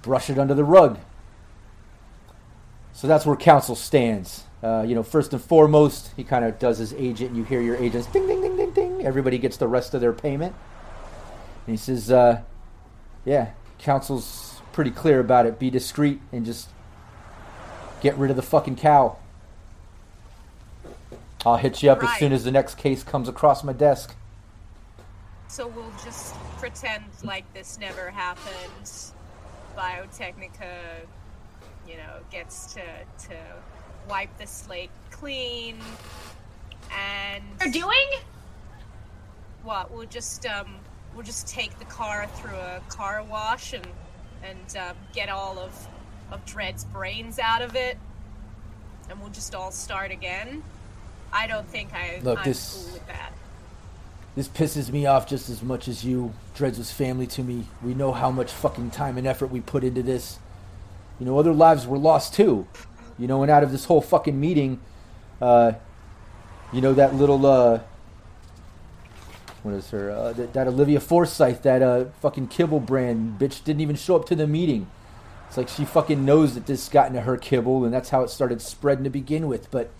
brush 0.00 0.30
it 0.30 0.38
under 0.38 0.54
the 0.54 0.64
rug. 0.64 0.98
So 2.94 3.06
that's 3.06 3.26
where 3.26 3.36
council 3.36 3.76
stands. 3.76 4.44
Uh, 4.62 4.86
you 4.88 4.94
know, 4.94 5.02
first 5.02 5.34
and 5.34 5.42
foremost, 5.42 6.12
he 6.16 6.24
kind 6.24 6.46
of 6.46 6.58
does 6.58 6.78
his 6.78 6.94
agent, 6.94 7.30
and 7.30 7.36
you 7.36 7.44
hear 7.44 7.60
your 7.60 7.76
agents 7.76 8.06
ding, 8.06 8.26
ding, 8.26 8.40
ding, 8.40 8.56
ding, 8.56 8.70
ding. 8.70 9.06
Everybody 9.06 9.36
gets 9.36 9.58
the 9.58 9.68
rest 9.68 9.92
of 9.92 10.00
their 10.00 10.14
payment. 10.14 10.54
And 11.66 11.74
he 11.74 11.76
says, 11.76 12.10
uh, 12.10 12.40
yeah, 13.26 13.50
council's 13.78 14.62
pretty 14.72 14.90
clear 14.90 15.20
about 15.20 15.44
it. 15.44 15.58
Be 15.58 15.68
discreet 15.68 16.20
and 16.32 16.46
just 16.46 16.70
get 18.00 18.16
rid 18.16 18.30
of 18.30 18.36
the 18.36 18.42
fucking 18.42 18.76
cow. 18.76 19.18
I'll 21.44 21.56
hit 21.56 21.82
you 21.82 21.90
up 21.90 22.02
right. 22.02 22.12
as 22.12 22.18
soon 22.18 22.32
as 22.32 22.44
the 22.44 22.50
next 22.50 22.76
case 22.76 23.02
comes 23.02 23.28
across 23.28 23.64
my 23.64 23.72
desk. 23.72 24.14
So 25.48 25.66
we'll 25.66 25.92
just 26.04 26.34
pretend 26.58 27.04
like 27.24 27.52
this 27.54 27.78
never 27.78 28.10
happened. 28.10 28.90
Biotechnica, 29.76 31.06
you 31.88 31.96
know, 31.96 32.18
gets 32.30 32.74
to 32.74 32.82
to 33.28 33.36
wipe 34.08 34.36
the 34.38 34.46
slate 34.46 34.90
clean, 35.10 35.78
and 36.96 37.42
they're 37.58 37.72
doing 37.72 38.06
what? 39.62 39.90
We'll 39.90 40.06
just 40.06 40.46
um, 40.46 40.76
we'll 41.14 41.24
just 41.24 41.48
take 41.48 41.78
the 41.78 41.84
car 41.86 42.26
through 42.36 42.56
a 42.56 42.80
car 42.88 43.22
wash 43.22 43.72
and 43.72 43.86
and 44.44 44.76
um, 44.76 44.96
get 45.14 45.28
all 45.28 45.58
of 45.58 45.88
of 46.30 46.44
Dreads' 46.44 46.84
brains 46.84 47.38
out 47.38 47.62
of 47.62 47.74
it, 47.74 47.98
and 49.08 49.20
we'll 49.20 49.30
just 49.30 49.54
all 49.54 49.70
start 49.70 50.10
again. 50.10 50.62
I 51.32 51.46
don't 51.46 51.66
think 51.68 51.92
I, 51.94 52.20
Look, 52.22 52.38
I'm 52.38 52.44
this, 52.44 52.84
cool 52.84 52.92
with 52.94 53.06
that. 53.08 53.32
This 54.36 54.48
pisses 54.48 54.90
me 54.90 55.06
off 55.06 55.28
just 55.28 55.48
as 55.48 55.62
much 55.62 55.88
as 55.88 56.04
you. 56.04 56.32
Dreads 56.54 56.78
was 56.78 56.90
family 56.90 57.26
to 57.28 57.42
me. 57.42 57.66
We 57.82 57.94
know 57.94 58.12
how 58.12 58.30
much 58.30 58.52
fucking 58.52 58.90
time 58.90 59.18
and 59.18 59.26
effort 59.26 59.46
we 59.46 59.60
put 59.60 59.84
into 59.84 60.02
this. 60.02 60.38
You 61.18 61.26
know, 61.26 61.38
other 61.38 61.52
lives 61.52 61.86
were 61.86 61.98
lost 61.98 62.34
too. 62.34 62.66
You 63.18 63.26
know, 63.26 63.42
and 63.42 63.50
out 63.50 63.62
of 63.62 63.72
this 63.72 63.84
whole 63.84 64.00
fucking 64.00 64.38
meeting, 64.38 64.80
uh, 65.40 65.72
you 66.72 66.80
know, 66.80 66.94
that 66.94 67.14
little, 67.14 67.44
uh, 67.44 67.80
what 69.62 69.74
is 69.74 69.90
her, 69.90 70.10
uh, 70.10 70.32
that, 70.32 70.52
that 70.54 70.66
Olivia 70.66 71.00
Forsyth, 71.00 71.62
that 71.62 71.82
uh, 71.82 72.06
fucking 72.20 72.48
kibble 72.48 72.80
brand 72.80 73.38
bitch 73.38 73.62
didn't 73.62 73.80
even 73.80 73.96
show 73.96 74.16
up 74.16 74.26
to 74.26 74.34
the 74.34 74.46
meeting. 74.46 74.86
It's 75.48 75.56
like 75.56 75.68
she 75.68 75.84
fucking 75.84 76.24
knows 76.24 76.54
that 76.54 76.66
this 76.66 76.88
got 76.88 77.08
into 77.08 77.22
her 77.22 77.36
kibble, 77.36 77.84
and 77.84 77.92
that's 77.92 78.10
how 78.10 78.22
it 78.22 78.30
started 78.30 78.62
spreading 78.62 79.04
to 79.04 79.10
begin 79.10 79.48
with. 79.48 79.70
But 79.70 79.90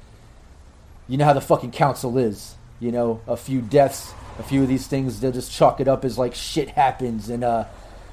you 1.10 1.16
know 1.16 1.24
how 1.24 1.32
the 1.32 1.40
fucking 1.40 1.72
council 1.72 2.16
is. 2.16 2.54
You 2.78 2.92
know, 2.92 3.20
a 3.26 3.36
few 3.36 3.60
deaths, 3.60 4.14
a 4.38 4.42
few 4.44 4.62
of 4.62 4.68
these 4.68 4.86
things, 4.86 5.20
they'll 5.20 5.32
just 5.32 5.52
chalk 5.52 5.80
it 5.80 5.88
up 5.88 6.04
as 6.04 6.16
like 6.16 6.34
shit 6.34 6.70
happens, 6.70 7.28
and 7.28 7.42
uh, 7.42 7.64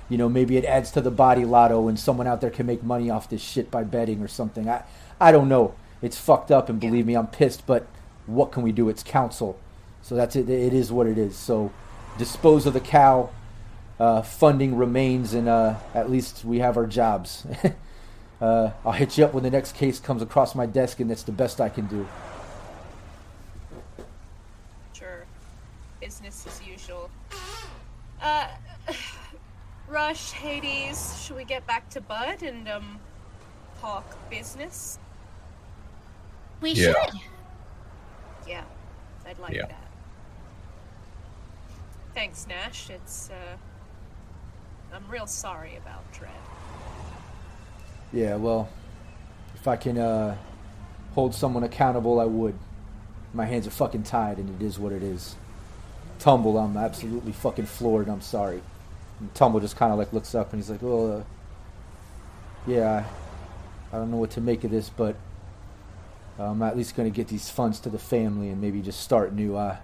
you 0.09 0.17
know, 0.17 0.27
maybe 0.27 0.57
it 0.57 0.65
adds 0.65 0.91
to 0.91 1.01
the 1.01 1.11
body 1.11 1.45
lotto, 1.45 1.87
and 1.87 1.99
someone 1.99 2.25
out 2.25 2.41
there 2.41 2.49
can 2.49 2.65
make 2.65 2.83
money 2.83 3.09
off 3.09 3.29
this 3.29 3.41
shit 3.41 3.69
by 3.69 3.83
betting 3.83 4.21
or 4.21 4.27
something. 4.27 4.67
I, 4.67 4.83
I 5.21 5.31
don't 5.31 5.47
know. 5.47 5.75
It's 6.01 6.17
fucked 6.17 6.51
up, 6.51 6.69
and 6.69 6.79
believe 6.79 7.05
me, 7.05 7.15
I'm 7.15 7.27
pissed. 7.27 7.67
But 7.67 7.87
what 8.25 8.51
can 8.51 8.63
we 8.63 8.71
do? 8.71 8.89
It's 8.89 9.03
council, 9.03 9.59
so 10.01 10.15
that's 10.15 10.35
it. 10.35 10.49
It 10.49 10.73
is 10.73 10.91
what 10.91 11.05
it 11.05 11.19
is. 11.19 11.37
So 11.37 11.71
dispose 12.17 12.65
of 12.65 12.73
the 12.73 12.81
cow. 12.81 13.29
Uh, 13.99 14.21
funding 14.21 14.75
remains, 14.75 15.33
and 15.33 15.47
uh, 15.47 15.75
at 15.93 16.09
least 16.09 16.43
we 16.43 16.59
have 16.59 16.77
our 16.77 16.87
jobs. 16.87 17.45
uh, 18.41 18.71
I'll 18.83 18.91
hit 18.91 19.17
you 19.17 19.25
up 19.25 19.33
when 19.33 19.43
the 19.43 19.49
next 19.49 19.75
case 19.75 19.99
comes 19.99 20.21
across 20.23 20.55
my 20.55 20.65
desk, 20.65 20.99
and 20.99 21.09
that's 21.09 21.23
the 21.23 21.31
best 21.31 21.61
I 21.61 21.69
can 21.69 21.85
do. 21.87 22.07
Business 25.99 26.45
as 26.47 26.61
usual. 26.65 27.09
Uh, 28.21 28.47
Rush, 29.87 30.31
Hades, 30.31 31.21
should 31.23 31.35
we 31.37 31.45
get 31.45 31.65
back 31.65 31.89
to 31.91 32.01
Bud 32.01 32.43
and, 32.43 32.67
um, 32.67 32.99
talk 33.79 34.17
business? 34.29 34.99
We 36.61 36.71
yeah. 36.71 36.93
should. 36.93 37.21
Yeah. 38.47 38.63
I'd 39.25 39.39
like 39.39 39.53
Yeah. 39.53 39.67
that. 39.67 39.87
Thanks, 42.13 42.47
Nash. 42.47 42.89
It's 42.89 43.29
uh 43.29 43.57
I'm 44.93 45.07
real 45.09 45.27
sorry 45.27 45.75
about 45.77 46.11
Dread. 46.13 46.31
Yeah, 48.13 48.35
well, 48.35 48.69
if 49.53 49.67
I 49.67 49.75
can 49.75 49.97
uh, 49.97 50.37
hold 51.13 51.35
someone 51.35 51.63
accountable, 51.63 52.19
I 52.19 52.25
would. 52.25 52.57
My 53.33 53.45
hands 53.45 53.67
are 53.67 53.71
fucking 53.71 54.03
tied, 54.03 54.37
and 54.37 54.49
it 54.49 54.65
is 54.65 54.79
what 54.79 54.93
it 54.93 55.03
is. 55.03 55.35
Tumble, 56.19 56.57
I'm 56.57 56.77
absolutely 56.77 57.31
fucking 57.31 57.65
floored. 57.65 58.09
I'm 58.09 58.21
sorry. 58.21 58.61
And 59.19 59.33
Tumble 59.33 59.59
just 59.59 59.75
kind 59.75 59.91
of 59.91 59.99
like 59.99 60.13
looks 60.13 60.35
up 60.35 60.53
and 60.53 60.61
he's 60.61 60.69
like, 60.69 60.81
"Well, 60.81 61.19
uh, 61.19 61.23
yeah, 62.65 63.05
I, 63.91 63.97
don't 63.97 64.11
know 64.11 64.17
what 64.17 64.31
to 64.31 64.41
make 64.41 64.63
of 64.63 64.71
this, 64.71 64.89
but 64.89 65.15
uh, 66.39 66.51
I'm 66.51 66.61
at 66.61 66.77
least 66.77 66.95
going 66.95 67.11
to 67.11 67.15
get 67.15 67.27
these 67.27 67.49
funds 67.49 67.79
to 67.81 67.89
the 67.89 67.99
family 67.99 68.49
and 68.49 68.61
maybe 68.61 68.81
just 68.81 69.01
start 69.01 69.33
new. 69.33 69.55
I, 69.55 69.77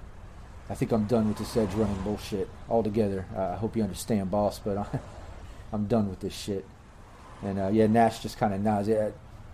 I 0.69 0.75
think 0.75 0.91
I'm 0.91 1.05
done 1.05 1.27
with 1.27 1.37
this 1.37 1.55
edge 1.57 1.73
running 1.73 2.01
bullshit 2.03 2.49
altogether. 2.69 3.25
Uh, 3.35 3.49
I 3.49 3.55
hope 3.55 3.75
you 3.75 3.83
understand, 3.83 4.31
boss, 4.31 4.59
but 4.59 4.77
I, 4.77 4.85
I'm 5.73 5.87
done 5.87 6.09
with 6.09 6.19
this 6.19 6.35
shit." 6.35 6.65
And 7.41 7.59
uh, 7.59 7.69
yeah, 7.69 7.87
Nash 7.87 8.19
just 8.21 8.37
kind 8.37 8.53
of 8.53 8.61
nods. 8.61 8.87
Yeah, 8.87 9.09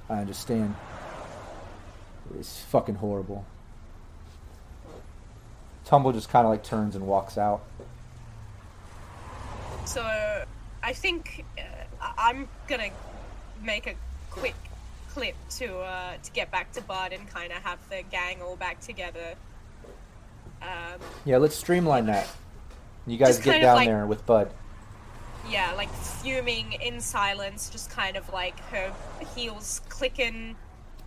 I 0.10 0.20
understand. 0.20 0.76
It's 2.38 2.62
fucking 2.62 2.96
horrible. 2.96 3.46
Tumble 5.90 6.12
just 6.12 6.30
kind 6.30 6.46
of 6.46 6.52
like 6.52 6.64
turns 6.64 6.96
and 6.96 7.08
walks 7.08 7.36
out. 7.36 7.64
So 9.86 10.04
I 10.84 10.94
think 10.94 11.46
uh, 11.58 12.12
I'm 12.16 12.48
gonna 12.68 12.90
make 13.64 13.88
a 13.88 13.96
quick 14.30 14.54
clip 15.10 15.34
to 15.58 15.80
uh, 15.80 16.14
to 16.22 16.32
get 16.32 16.52
back 16.52 16.72
to 16.74 16.82
Bud 16.82 17.12
and 17.12 17.28
kind 17.28 17.52
of 17.52 17.64
have 17.64 17.80
the 17.90 18.04
gang 18.12 18.40
all 18.40 18.56
back 18.56 18.80
together. 18.82 19.34
Um, 20.62 21.00
Yeah, 21.26 21.38
let's 21.38 21.56
streamline 21.56 22.06
that. 22.06 22.28
You 23.08 23.18
guys 23.18 23.40
get 23.40 23.60
down 23.60 23.78
like- 23.78 23.88
there 23.88 24.06
with 24.06 24.24
Bud. 24.28 24.52
yeah, 25.50 25.74
like 25.76 25.90
fuming 25.92 26.74
in 26.74 27.02
silence, 27.02 27.68
just 27.72 27.90
kind 27.90 28.16
of 28.16 28.32
like 28.32 28.60
her 28.66 28.94
heels 29.36 29.82
clicking, 29.90 30.56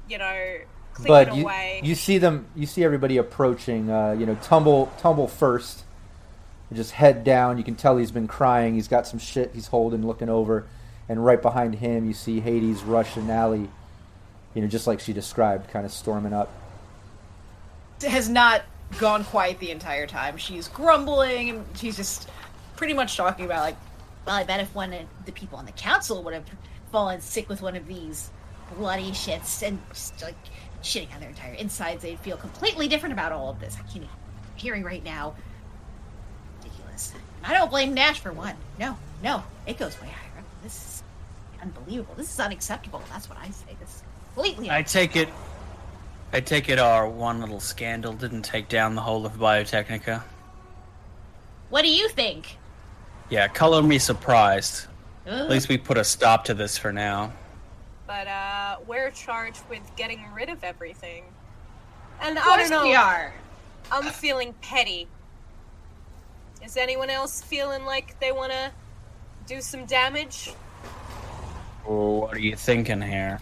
you 0.09 0.19
know, 0.19 0.57
Bud, 1.01 1.35
you, 1.35 1.43
away. 1.43 1.81
you 1.83 1.95
see 1.95 2.19
them. 2.19 2.47
You 2.55 2.67
see 2.67 2.85
everybody 2.85 3.17
approaching. 3.17 3.91
Uh, 3.91 4.13
you 4.13 4.27
know, 4.27 4.37
tumble, 4.43 4.93
tumble 4.99 5.29
first. 5.29 5.85
Just 6.73 6.93
head 6.93 7.23
down. 7.23 7.59
You 7.59 7.65
can 7.65 7.75
tell 7.75 7.99
he's 7.99 8.11
been 8.11 8.29
crying. 8.29 8.75
He's 8.75 8.89
got 8.89 9.07
some 9.07 9.19
shit 9.19 9.51
he's 9.55 9.67
holding, 9.67 10.07
looking 10.07 10.31
over, 10.31 10.67
and 11.09 11.23
right 11.23 11.41
behind 11.41 11.75
him, 11.75 12.07
you 12.07 12.15
see 12.15 12.41
Hades, 12.41 12.83
Rush, 12.83 13.17
and 13.17 13.31
Allie. 13.31 13.69
You 14.55 14.63
know, 14.63 14.69
just 14.69 14.87
like 14.87 15.01
she 15.01 15.13
described, 15.13 15.71
kind 15.71 15.85
of 15.85 15.93
storming 15.93 16.33
up. 16.33 16.51
has 18.03 18.29
not 18.29 18.63
gone 18.99 19.25
quiet 19.25 19.59
the 19.59 19.71
entire 19.71 20.07
time. 20.07 20.37
She's 20.37 20.69
grumbling 20.69 21.51
and 21.51 21.65
she's 21.75 21.97
just 21.97 22.29
pretty 22.77 22.95
much 22.95 23.17
talking 23.17 23.45
about 23.45 23.61
like, 23.61 23.77
Well, 24.27 24.37
I 24.37 24.45
bet 24.45 24.61
if 24.61 24.75
one 24.75 24.93
of 24.93 25.07
the 25.25 25.33
people 25.33 25.59
on 25.59 25.67
the 25.67 25.73
council 25.73 26.23
would 26.23 26.35
have 26.35 26.45
fallen 26.91 27.21
sick 27.21 27.49
with 27.49 27.63
one 27.63 27.77
of 27.77 27.87
these 27.87 28.31
bloody 28.77 29.11
shits 29.11 29.67
and 29.67 29.79
just 29.93 30.23
like 30.23 30.35
shitting 30.83 31.13
on 31.15 31.21
their 31.21 31.29
entire 31.29 31.55
insides, 31.55 32.03
they'd 32.03 32.19
feel 32.19 32.37
completely 32.37 32.89
different 32.89 33.13
about 33.13 33.33
all 33.33 33.51
of 33.51 33.61
this. 33.61 33.77
I 33.77 33.83
can't 33.83 33.97
even 33.97 34.09
hearing 34.57 34.83
right 34.83 35.05
now. 35.05 35.35
Ridiculous. 36.59 37.13
And 37.43 37.53
I 37.53 37.59
don't 37.59 37.71
blame 37.71 37.95
Nash 37.95 38.21
for 38.21 38.33
one. 38.33 38.57
No, 38.79 38.97
no, 39.23 39.43
it 39.67 39.79
goes 39.79 40.01
way 40.01 40.09
higher 40.09 40.39
up. 40.39 40.45
This 40.63 40.75
is 40.75 41.03
unbelievable. 41.61 42.15
This 42.17 42.33
is 42.33 42.41
unacceptable. 42.41 43.03
That's 43.11 43.29
what 43.29 43.39
I 43.39 43.51
say. 43.51 43.77
This 43.81 43.89
is 43.89 44.03
completely. 44.35 44.71
I 44.71 44.83
take 44.83 45.17
it. 45.17 45.29
I 46.33 46.41
take 46.41 46.69
it 46.69 46.79
our 46.79 47.09
one 47.09 47.41
little 47.41 47.61
scandal 47.61 48.15
didn't 48.15 48.43
take 48.43 48.69
down 48.69 48.95
the 48.95 49.03
whole 49.03 49.27
of 49.27 49.35
Biotechnica. 49.35 50.23
What 51.69 51.83
do 51.83 51.89
you 51.89 52.09
think? 52.09 52.57
Yeah, 53.29 53.49
color 53.49 53.83
me 53.83 53.99
surprised. 53.99 54.87
Ugh. 55.27 55.33
At 55.33 55.51
least 55.51 55.69
we 55.69 55.79
put 55.79 55.99
a 55.99 56.05
stop 56.05 56.45
to 56.45 56.55
this 56.55 56.79
for 56.79 56.93
now. 56.93 57.33
But 58.13 58.27
uh, 58.27 58.77
we're 58.87 59.11
charged 59.11 59.63
with 59.71 59.81
getting 59.97 60.21
rid 60.35 60.51
of 60.51 60.63
everything. 60.63 61.25
And 62.21 62.37
of 62.37 62.45
I 62.45 62.47
course 62.47 62.69
don't 62.69 62.83
know. 62.83 62.91
we 62.91 62.95
are. 62.95 63.33
I'm 63.91 64.05
feeling 64.13 64.53
petty. 64.61 65.09
Is 66.63 66.77
anyone 66.77 67.09
else 67.09 67.41
feeling 67.41 67.87
like 67.87 68.21
they 68.21 68.31
want 68.31 68.53
to 68.53 68.71
do 69.47 69.63
some 69.63 69.87
damage? 69.87 70.53
Well, 71.89 72.21
what 72.21 72.37
are 72.37 72.39
you 72.39 72.55
thinking 72.55 73.01
here? 73.01 73.41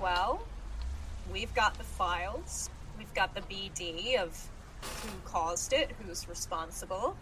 Well, 0.00 0.40
we've 1.32 1.52
got 1.52 1.76
the 1.78 1.84
files. 1.84 2.70
We've 2.96 3.12
got 3.12 3.34
the 3.34 3.40
BD 3.40 4.22
of 4.22 4.40
who 5.02 5.10
caused 5.24 5.72
it, 5.72 5.90
who's 6.00 6.28
responsible. 6.28 7.16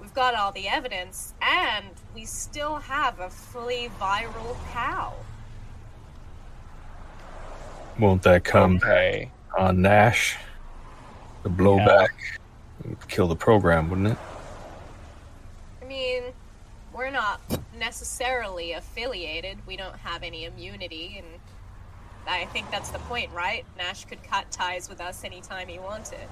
We've 0.00 0.14
got 0.14 0.34
all 0.34 0.52
the 0.52 0.68
evidence, 0.68 1.34
and 1.42 1.86
we 2.14 2.24
still 2.24 2.76
have 2.76 3.20
a 3.20 3.28
fully 3.30 3.90
viral 4.00 4.56
cow. 4.72 5.14
Won't 7.98 8.22
that 8.22 8.44
come 8.44 8.76
Okay. 8.76 9.30
on 9.56 9.82
Nash? 9.82 10.36
The 11.42 11.50
blowback 11.50 12.10
would 12.84 13.08
kill 13.08 13.26
the 13.26 13.36
program, 13.36 13.90
wouldn't 13.90 14.08
it? 14.08 14.18
I 15.82 15.84
mean, 15.84 16.22
we're 16.92 17.10
not 17.10 17.40
necessarily 17.76 18.72
affiliated. 18.72 19.58
We 19.66 19.76
don't 19.76 19.96
have 19.96 20.22
any 20.22 20.44
immunity, 20.44 21.16
and 21.18 21.40
I 22.26 22.44
think 22.46 22.70
that's 22.70 22.90
the 22.90 22.98
point, 23.00 23.32
right? 23.32 23.64
Nash 23.76 24.04
could 24.04 24.22
cut 24.22 24.50
ties 24.50 24.88
with 24.88 25.00
us 25.00 25.24
anytime 25.24 25.66
he 25.66 25.78
wanted. 25.78 26.28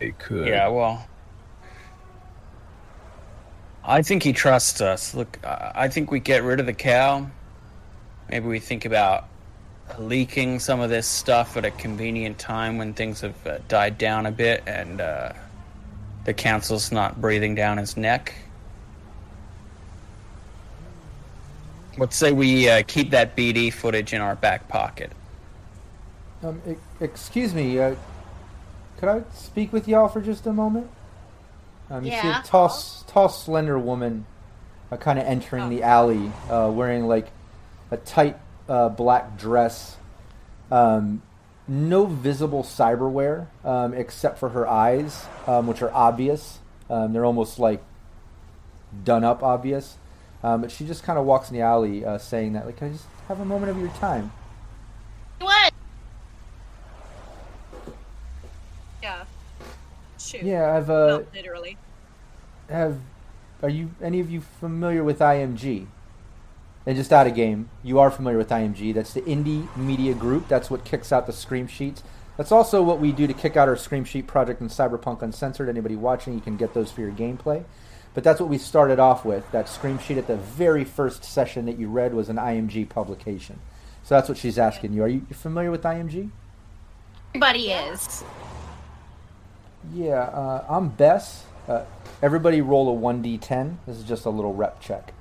It 0.00 0.18
could. 0.18 0.46
Yeah, 0.46 0.68
well. 0.68 1.06
I 3.84 4.02
think 4.02 4.22
he 4.22 4.32
trusts 4.32 4.80
us. 4.80 5.14
Look, 5.14 5.38
I 5.44 5.72
I 5.74 5.88
think 5.88 6.10
we 6.10 6.20
get 6.20 6.42
rid 6.42 6.60
of 6.60 6.66
the 6.66 6.74
cow. 6.74 7.26
Maybe 8.30 8.46
we 8.46 8.58
think 8.58 8.84
about 8.84 9.26
leaking 9.98 10.58
some 10.58 10.80
of 10.80 10.90
this 10.90 11.06
stuff 11.06 11.56
at 11.56 11.64
a 11.64 11.70
convenient 11.70 12.38
time 12.38 12.76
when 12.76 12.92
things 12.92 13.22
have 13.22 13.46
uh, 13.46 13.58
died 13.68 13.96
down 13.96 14.26
a 14.26 14.30
bit 14.30 14.62
and 14.66 15.00
uh, 15.00 15.32
the 16.24 16.34
council's 16.34 16.92
not 16.92 17.18
breathing 17.22 17.54
down 17.54 17.78
his 17.78 17.96
neck. 17.96 18.34
Let's 21.96 22.16
say 22.16 22.32
we 22.32 22.68
uh, 22.68 22.82
keep 22.86 23.10
that 23.10 23.34
BD 23.34 23.72
footage 23.72 24.12
in 24.12 24.20
our 24.20 24.36
back 24.36 24.68
pocket. 24.68 25.10
Um, 26.42 26.60
e- 26.68 26.74
excuse 27.00 27.54
me. 27.54 27.78
Uh, 27.80 27.94
could 28.98 29.08
I 29.08 29.22
speak 29.34 29.72
with 29.72 29.88
y'all 29.88 30.08
for 30.08 30.20
just 30.20 30.46
a 30.46 30.52
moment? 30.52 30.88
Um, 31.90 32.04
you 32.04 32.10
see 32.10 32.16
Yeah. 32.18 32.40
a 32.40 32.44
tall, 32.44 32.66
s- 32.66 33.04
tall, 33.18 33.28
slender 33.28 33.78
woman, 33.78 34.24
uh, 34.92 34.96
kind 34.96 35.18
of 35.18 35.24
entering 35.26 35.68
the 35.68 35.82
alley, 35.82 36.30
uh, 36.48 36.70
wearing 36.72 37.06
like 37.06 37.26
a 37.90 37.96
tight 37.96 38.36
uh, 38.68 38.88
black 38.88 39.36
dress. 39.36 39.96
Um, 40.70 41.22
no 41.66 42.06
visible 42.06 42.62
cyberware 42.62 43.46
um, 43.64 43.92
except 43.92 44.38
for 44.38 44.50
her 44.50 44.68
eyes, 44.68 45.26
um, 45.46 45.66
which 45.66 45.82
are 45.82 45.92
obvious. 45.92 46.60
Um, 46.88 47.12
they're 47.12 47.24
almost 47.24 47.58
like 47.58 47.82
done 49.04 49.24
up 49.24 49.42
obvious. 49.42 49.96
Um, 50.42 50.60
but 50.60 50.70
she 50.70 50.86
just 50.86 51.02
kind 51.02 51.18
of 51.18 51.24
walks 51.24 51.50
in 51.50 51.56
the 51.56 51.62
alley, 51.62 52.04
uh, 52.04 52.18
saying 52.18 52.52
that, 52.52 52.64
like, 52.64 52.76
"Can 52.76 52.90
I 52.90 52.92
just 52.92 53.06
have 53.26 53.40
a 53.40 53.44
moment 53.44 53.72
of 53.72 53.78
your 53.80 53.88
time?" 53.98 54.30
What? 55.40 55.74
Yeah. 59.02 59.24
Shoot. 60.20 60.42
Yeah, 60.42 60.76
I've 60.76 60.88
uh, 60.88 61.08
Not 61.08 61.34
literally. 61.34 61.76
Have 62.68 63.00
are 63.62 63.68
you 63.68 63.90
any 64.00 64.20
of 64.20 64.30
you 64.30 64.40
familiar 64.40 65.02
with 65.02 65.18
IMG? 65.18 65.86
And 66.86 66.96
just 66.96 67.12
out 67.12 67.26
of 67.26 67.34
game, 67.34 67.68
you 67.82 67.98
are 67.98 68.10
familiar 68.10 68.38
with 68.38 68.48
IMG. 68.48 68.94
That's 68.94 69.12
the 69.12 69.20
Indie 69.22 69.74
Media 69.76 70.14
Group. 70.14 70.48
That's 70.48 70.70
what 70.70 70.84
kicks 70.84 71.12
out 71.12 71.26
the 71.26 71.32
Scream 71.32 71.66
Sheets. 71.66 72.02
That's 72.38 72.52
also 72.52 72.82
what 72.82 73.00
we 73.00 73.12
do 73.12 73.26
to 73.26 73.34
kick 73.34 73.56
out 73.56 73.68
our 73.68 73.76
Scream 73.76 74.04
Sheet 74.04 74.26
project 74.26 74.60
in 74.60 74.68
Cyberpunk 74.68 75.20
Uncensored. 75.20 75.68
Anybody 75.68 75.96
watching, 75.96 76.32
you 76.34 76.40
can 76.40 76.56
get 76.56 76.72
those 76.72 76.90
for 76.90 77.00
your 77.02 77.10
gameplay. 77.10 77.64
But 78.14 78.24
that's 78.24 78.40
what 78.40 78.48
we 78.48 78.58
started 78.58 78.98
off 78.98 79.24
with. 79.24 79.50
That 79.50 79.68
Scream 79.68 79.98
Sheet 79.98 80.16
at 80.18 80.28
the 80.28 80.36
very 80.36 80.84
first 80.84 81.24
session 81.24 81.66
that 81.66 81.78
you 81.78 81.88
read 81.88 82.14
was 82.14 82.28
an 82.28 82.36
IMG 82.36 82.88
publication. 82.88 83.58
So 84.02 84.14
that's 84.14 84.28
what 84.28 84.38
she's 84.38 84.58
asking 84.58 84.94
you. 84.94 85.02
Are 85.02 85.08
you 85.08 85.26
familiar 85.32 85.70
with 85.70 85.82
IMG? 85.82 86.30
Everybody 87.34 87.72
is. 87.72 88.24
Yeah, 89.92 90.20
uh, 90.20 90.64
I'm 90.68 90.88
Bess. 90.88 91.44
Uh, 91.68 91.84
everybody 92.22 92.60
roll 92.60 92.96
a 92.96 92.98
1d10. 92.98 93.76
This 93.86 93.98
is 93.98 94.04
just 94.04 94.24
a 94.24 94.30
little 94.30 94.54
rep 94.54 94.80
check. 94.80 95.12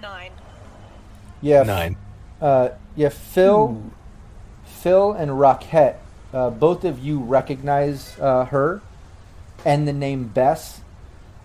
Nine. 0.00 0.32
Yeah, 1.42 1.62
Nine. 1.62 1.96
Uh, 2.40 2.70
yeah, 2.94 3.08
Phil, 3.08 3.82
Phil 4.64 5.12
and 5.12 5.30
Rockette, 5.32 5.96
uh, 6.32 6.50
both 6.50 6.84
of 6.84 6.98
you 6.98 7.18
recognize 7.18 8.16
uh, 8.20 8.44
her 8.46 8.80
and 9.64 9.86
the 9.88 9.92
name 9.92 10.28
Bess. 10.28 10.80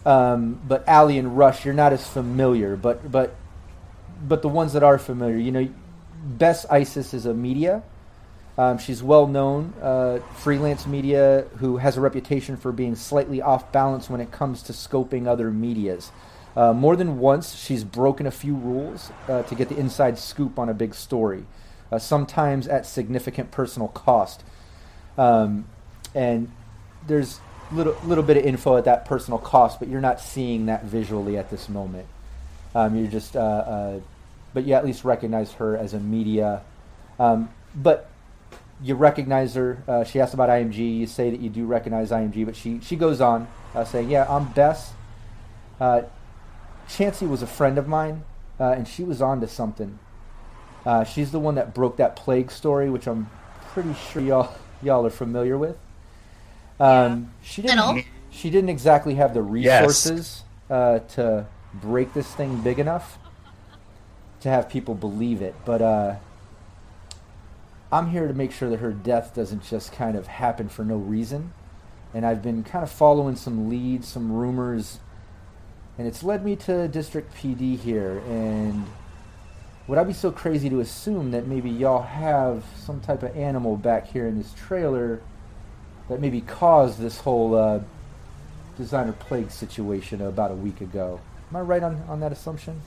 Um, 0.05 0.59
but 0.67 0.87
Allie 0.87 1.17
and 1.17 1.37
Rush, 1.37 1.65
you're 1.65 1.73
not 1.73 1.93
as 1.93 2.07
familiar. 2.07 2.75
But 2.75 3.11
but 3.11 3.35
but 4.27 4.41
the 4.41 4.49
ones 4.49 4.73
that 4.73 4.83
are 4.83 4.97
familiar, 4.97 5.37
you 5.37 5.51
know, 5.51 5.69
Bess 6.23 6.65
Isis 6.69 7.13
is 7.13 7.25
a 7.25 7.33
media. 7.33 7.83
Um, 8.57 8.77
she's 8.77 9.01
well 9.01 9.27
known, 9.27 9.73
uh, 9.81 10.19
freelance 10.35 10.85
media 10.85 11.45
who 11.57 11.77
has 11.77 11.97
a 11.97 12.01
reputation 12.01 12.57
for 12.57 12.71
being 12.71 12.95
slightly 12.95 13.41
off 13.41 13.71
balance 13.71 14.09
when 14.09 14.19
it 14.19 14.31
comes 14.31 14.61
to 14.63 14.73
scoping 14.73 15.25
other 15.25 15.49
medias. 15.51 16.11
Uh, 16.55 16.73
more 16.73 16.97
than 16.97 17.17
once, 17.17 17.55
she's 17.55 17.83
broken 17.83 18.27
a 18.27 18.31
few 18.31 18.53
rules 18.53 19.09
uh, 19.29 19.41
to 19.43 19.55
get 19.55 19.69
the 19.69 19.77
inside 19.77 20.19
scoop 20.19 20.59
on 20.59 20.67
a 20.67 20.73
big 20.73 20.93
story, 20.93 21.45
uh, 21.91 21.97
sometimes 21.97 22.67
at 22.67 22.85
significant 22.85 23.51
personal 23.51 23.87
cost. 23.87 24.43
Um, 25.17 25.65
and 26.13 26.51
there's 27.07 27.39
little 27.73 27.95
little 28.05 28.23
bit 28.23 28.37
of 28.37 28.43
info 28.43 28.77
at 28.77 28.85
that 28.85 29.05
personal 29.05 29.39
cost, 29.39 29.79
but 29.79 29.87
you're 29.87 30.01
not 30.01 30.19
seeing 30.19 30.65
that 30.67 30.85
visually 30.85 31.37
at 31.37 31.49
this 31.49 31.69
moment. 31.69 32.07
Um, 32.73 32.95
you're 32.95 33.11
just, 33.11 33.35
uh, 33.35 33.39
uh, 33.39 33.99
but 34.53 34.65
you 34.65 34.73
at 34.73 34.85
least 34.85 35.03
recognize 35.03 35.53
her 35.53 35.77
as 35.77 35.93
a 35.93 35.99
media. 35.99 36.61
Um, 37.19 37.49
but 37.75 38.09
you 38.81 38.95
recognize 38.95 39.55
her. 39.55 39.83
Uh, 39.87 40.03
she 40.03 40.19
asked 40.19 40.33
about 40.33 40.49
IMG. 40.49 40.97
You 40.97 41.07
say 41.07 41.29
that 41.29 41.39
you 41.39 41.49
do 41.49 41.65
recognize 41.65 42.11
IMG, 42.11 42.45
but 42.45 42.55
she 42.55 42.79
she 42.81 42.95
goes 42.95 43.21
on 43.21 43.47
uh, 43.75 43.83
saying, 43.83 44.09
"Yeah, 44.09 44.25
I'm 44.29 44.51
Bess. 44.51 44.93
Uh, 45.79 46.03
Chansey 46.87 47.27
was 47.27 47.41
a 47.41 47.47
friend 47.47 47.77
of 47.77 47.87
mine, 47.87 48.23
uh, 48.59 48.71
and 48.71 48.87
she 48.87 49.03
was 49.03 49.21
on 49.21 49.41
to 49.41 49.47
something. 49.47 49.99
She's 51.05 51.31
the 51.31 51.39
one 51.39 51.55
that 51.55 51.73
broke 51.73 51.97
that 51.97 52.15
plague 52.15 52.51
story, 52.51 52.89
which 52.89 53.07
I'm 53.07 53.29
pretty 53.69 53.93
sure 53.93 54.21
y'all 54.21 54.55
y'all 54.81 55.05
are 55.05 55.11
familiar 55.11 55.57
with. 55.57 55.77
Um, 56.81 57.31
She 57.41 57.61
didn't. 57.61 57.77
Little. 57.77 58.03
She 58.31 58.49
didn't 58.49 58.69
exactly 58.69 59.15
have 59.15 59.33
the 59.33 59.43
Yes. 59.43 59.81
resources 59.83 60.43
uh, 60.69 60.99
to 61.15 61.45
break 61.73 62.13
this 62.13 62.27
thing 62.33 62.61
big 62.61 62.79
enough 62.79 63.17
to 64.41 64.49
have 64.49 64.67
people 64.69 64.95
believe 64.95 65.41
it, 65.41 65.55
but." 65.65 65.81
Uh, 65.81 66.15
I'm 67.93 68.11
here 68.11 68.25
to 68.25 68.33
make 68.33 68.53
sure 68.53 68.69
that 68.69 68.79
her 68.79 68.93
death 68.93 69.35
doesn't 69.35 69.63
just 69.63 69.91
kind 69.91 70.15
of 70.15 70.25
happen 70.27 70.69
for 70.69 70.85
no 70.85 70.95
reason. 70.95 71.51
And 72.13 72.25
I've 72.25 72.41
been 72.41 72.63
kind 72.63 72.83
of 72.83 72.89
following 72.89 73.35
some 73.35 73.69
leads, 73.69 74.07
some 74.07 74.31
rumors, 74.31 74.99
and 75.97 76.07
it's 76.07 76.23
led 76.23 76.45
me 76.45 76.55
to 76.55 76.87
District 76.87 77.33
PD 77.35 77.77
here. 77.77 78.21
And 78.29 78.85
would 79.87 79.97
I 79.97 80.05
be 80.05 80.13
so 80.13 80.31
crazy 80.31 80.69
to 80.69 80.79
assume 80.79 81.31
that 81.31 81.47
maybe 81.47 81.69
y'all 81.69 82.01
have 82.03 82.63
some 82.77 83.01
type 83.01 83.23
of 83.23 83.35
animal 83.35 83.75
back 83.75 84.07
here 84.07 84.25
in 84.25 84.37
this 84.37 84.53
trailer 84.53 85.19
that 86.11 86.19
maybe 86.19 86.41
caused 86.41 86.99
this 86.99 87.21
whole 87.21 87.55
uh, 87.55 87.79
designer 88.77 89.13
plague 89.13 89.49
situation 89.49 90.21
about 90.21 90.51
a 90.51 90.53
week 90.53 90.81
ago? 90.81 91.21
Am 91.49 91.55
I 91.55 91.61
right 91.61 91.81
on, 91.81 92.03
on 92.09 92.19
that 92.19 92.33
assumption? 92.33 92.81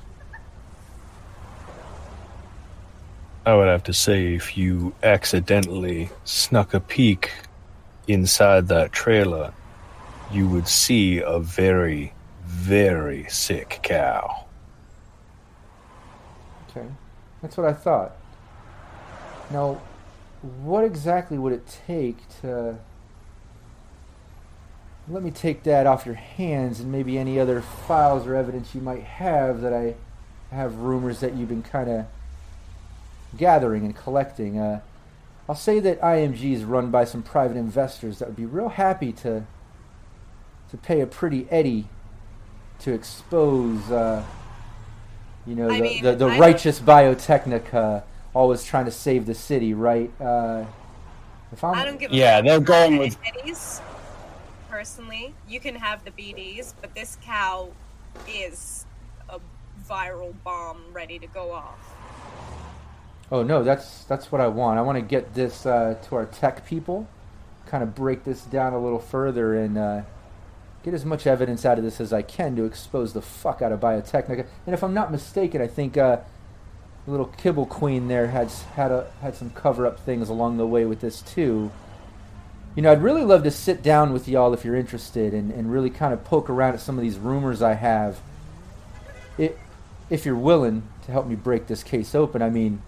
I 3.47 3.55
would 3.55 3.67
have 3.67 3.83
to 3.85 3.95
say 3.95 4.35
if 4.35 4.59
you 4.59 4.93
accidentally 5.03 6.11
snuck 6.25 6.75
a 6.75 6.81
peek 6.81 7.31
inside 8.07 8.69
that 8.69 8.93
trailer, 8.93 9.55
you 10.31 10.47
would 10.47 10.69
see 10.69 11.21
a 11.21 11.39
very, 11.39 12.13
very 12.45 13.25
sick 13.31 13.81
cow. 13.83 14.45
Okay, 16.69 16.87
that's 17.41 17.57
what 17.57 17.67
I 17.67 17.73
thought. 17.73 18.19
Now, 19.51 19.81
what 20.63 20.85
exactly 20.85 21.39
would 21.39 21.55
it 21.55 21.81
take 21.87 22.19
to 22.43 22.79
let 25.09 25.23
me 25.23 25.31
take 25.31 25.63
that 25.65 25.87
off 25.87 26.07
your 26.07 26.15
hands 26.15 26.81
and 26.81 26.91
maybe 26.91 27.19
any 27.19 27.39
other 27.39 27.61
files 27.61 28.27
or 28.27 28.35
evidence 28.35 28.75
you 28.75 28.81
might 28.81 29.03
have 29.03 29.61
that 29.61 29.73
I 29.73 29.95
have 30.55 30.77
rumors 30.77 31.21
that 31.21 31.35
you've 31.35 31.49
been 31.49 31.63
kind 31.63 31.91
of 31.91 32.07
gathering 33.37 33.85
and 33.85 33.95
collecting. 33.95 34.59
Uh, 34.59 34.81
I'll 35.49 35.55
say 35.55 35.79
that 35.81 36.01
IMG 36.01 36.53
is 36.55 36.65
run 36.65 36.91
by 36.91 37.05
some 37.05 37.23
private 37.23 37.57
investors 37.57 38.19
that 38.19 38.29
would 38.29 38.37
be 38.37 38.47
real 38.47 38.71
happy 38.71 39.13
to 39.13 39.45
to 40.71 40.77
pay 40.79 41.01
a 41.03 41.07
pretty 41.07 41.47
eddy 41.51 41.87
to 42.81 42.93
expose, 42.93 43.91
uh, 43.93 44.25
you 45.47 45.55
know, 45.55 45.69
the, 45.69 45.81
mean, 45.81 46.03
the, 46.03 46.17
the 46.17 46.27
I 46.27 46.31
don't- 46.31 46.41
righteous 46.41 46.81
biotechnica 46.81 48.03
always 48.35 48.65
trying 48.65 48.87
to 48.87 48.91
save 48.91 49.27
the 49.27 49.35
city, 49.35 49.75
right? 49.75 50.11
Uh, 50.21 50.65
if 51.53 51.63
I'm, 51.63 51.75
I 51.75 51.85
don't 51.85 51.99
give 52.01 52.11
a 52.11 52.15
Yeah, 52.15 52.41
they're 52.41 52.57
about 52.57 52.67
going 52.67 52.93
the 52.95 52.99
with- 52.99 53.19
Eddies. 53.25 53.81
Personally, 54.75 55.33
you 55.49 55.61
can 55.61 55.77
have 55.77 56.05
the 56.05 56.11
BDs, 56.11 56.75
but 56.81 56.97
this 56.97 57.17
cow 57.23 57.69
is 58.29 58.85
a 59.29 59.39
viral 59.89 60.35
bomb 60.43 60.83
ready 60.93 61.17
to 61.21 61.29
go 61.29 61.53
off. 61.53 61.79
Oh 63.31 63.45
no, 63.45 63.63
that's 63.63 64.03
that's 64.07 64.33
what 64.33 64.41
I 64.41 64.49
want. 64.49 64.81
I 64.81 64.83
want 64.83 64.97
to 64.97 65.03
get 65.03 65.33
this 65.33 65.65
uh, 65.65 65.97
to 66.09 66.17
our 66.17 66.27
tech 66.27 66.67
people, 66.67 67.07
kind 67.67 67.85
of 67.85 67.95
break 67.95 68.25
this 68.25 68.43
down 68.43 68.73
a 68.73 68.83
little 68.83 68.99
further 68.99 69.55
and 69.55 69.79
uh, 69.79 70.03
get 70.83 70.93
as 70.93 71.05
much 71.05 71.25
evidence 71.25 71.65
out 71.65 71.79
of 71.79 71.85
this 71.85 72.01
as 72.01 72.13
I 72.13 72.23
can 72.23 72.57
to 72.57 72.65
expose 72.65 73.13
the 73.13 73.23
fuck 73.23 73.63
out 73.63 73.71
of 73.71 73.79
Biotechnica. 73.79 74.45
And 74.67 74.75
if 74.75 74.83
I'm 74.83 74.93
not 74.93 75.13
mistaken, 75.13 75.63
I 75.63 75.69
think 75.69 75.97
uh, 75.97 76.17
the 77.05 77.13
little 77.13 77.27
Kibble 77.27 77.67
Queen 77.67 78.09
there 78.09 78.27
had 78.27 78.51
had 78.75 78.91
a, 78.91 79.07
had 79.23 79.37
some 79.37 79.51
cover 79.51 79.87
up 79.87 80.01
things 80.01 80.29
along 80.29 80.57
the 80.57 80.67
way 80.67 80.85
with 80.85 81.01
this 81.01 81.23
too. 81.23 81.71
You 82.75 82.83
know, 82.83 82.91
I'd 82.91 83.03
really 83.03 83.25
love 83.25 83.45
to 83.45 83.51
sit 83.51 83.83
down 83.83 84.13
with 84.13 84.27
y'all 84.27 84.53
if 84.53 84.65
you're 84.65 84.75
interested 84.75 85.33
and, 85.33 85.53
and 85.53 85.71
really 85.71 85.91
kind 85.91 86.13
of 86.13 86.25
poke 86.25 86.51
around 86.51 86.75
at 86.75 86.81
some 86.81 86.99
of 86.99 87.03
these 87.03 87.19
rumors 87.19 87.63
I 87.63 87.75
have. 87.75 88.21
It, 89.39 89.59
if 90.11 90.27
you're 90.27 90.35
willing 90.35 90.83
to 91.07 91.13
help 91.13 91.27
me 91.27 91.37
break 91.37 91.67
this 91.69 91.83
case 91.85 92.15
open, 92.15 92.43
I 92.43 92.51
mean, 92.51 92.83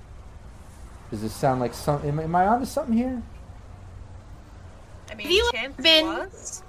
does 1.10 1.22
this 1.22 1.32
sound 1.32 1.60
like 1.60 1.72
some? 1.72 2.02
Am, 2.04 2.18
am 2.18 2.34
I 2.34 2.46
onto 2.48 2.66
something 2.66 2.96
here? 2.96 3.22
I 5.10 5.14
mean, 5.14 5.26
Have 5.26 5.32
you 5.32 5.50
chance 5.52 5.76
been- 5.76 6.06
was. 6.06 6.62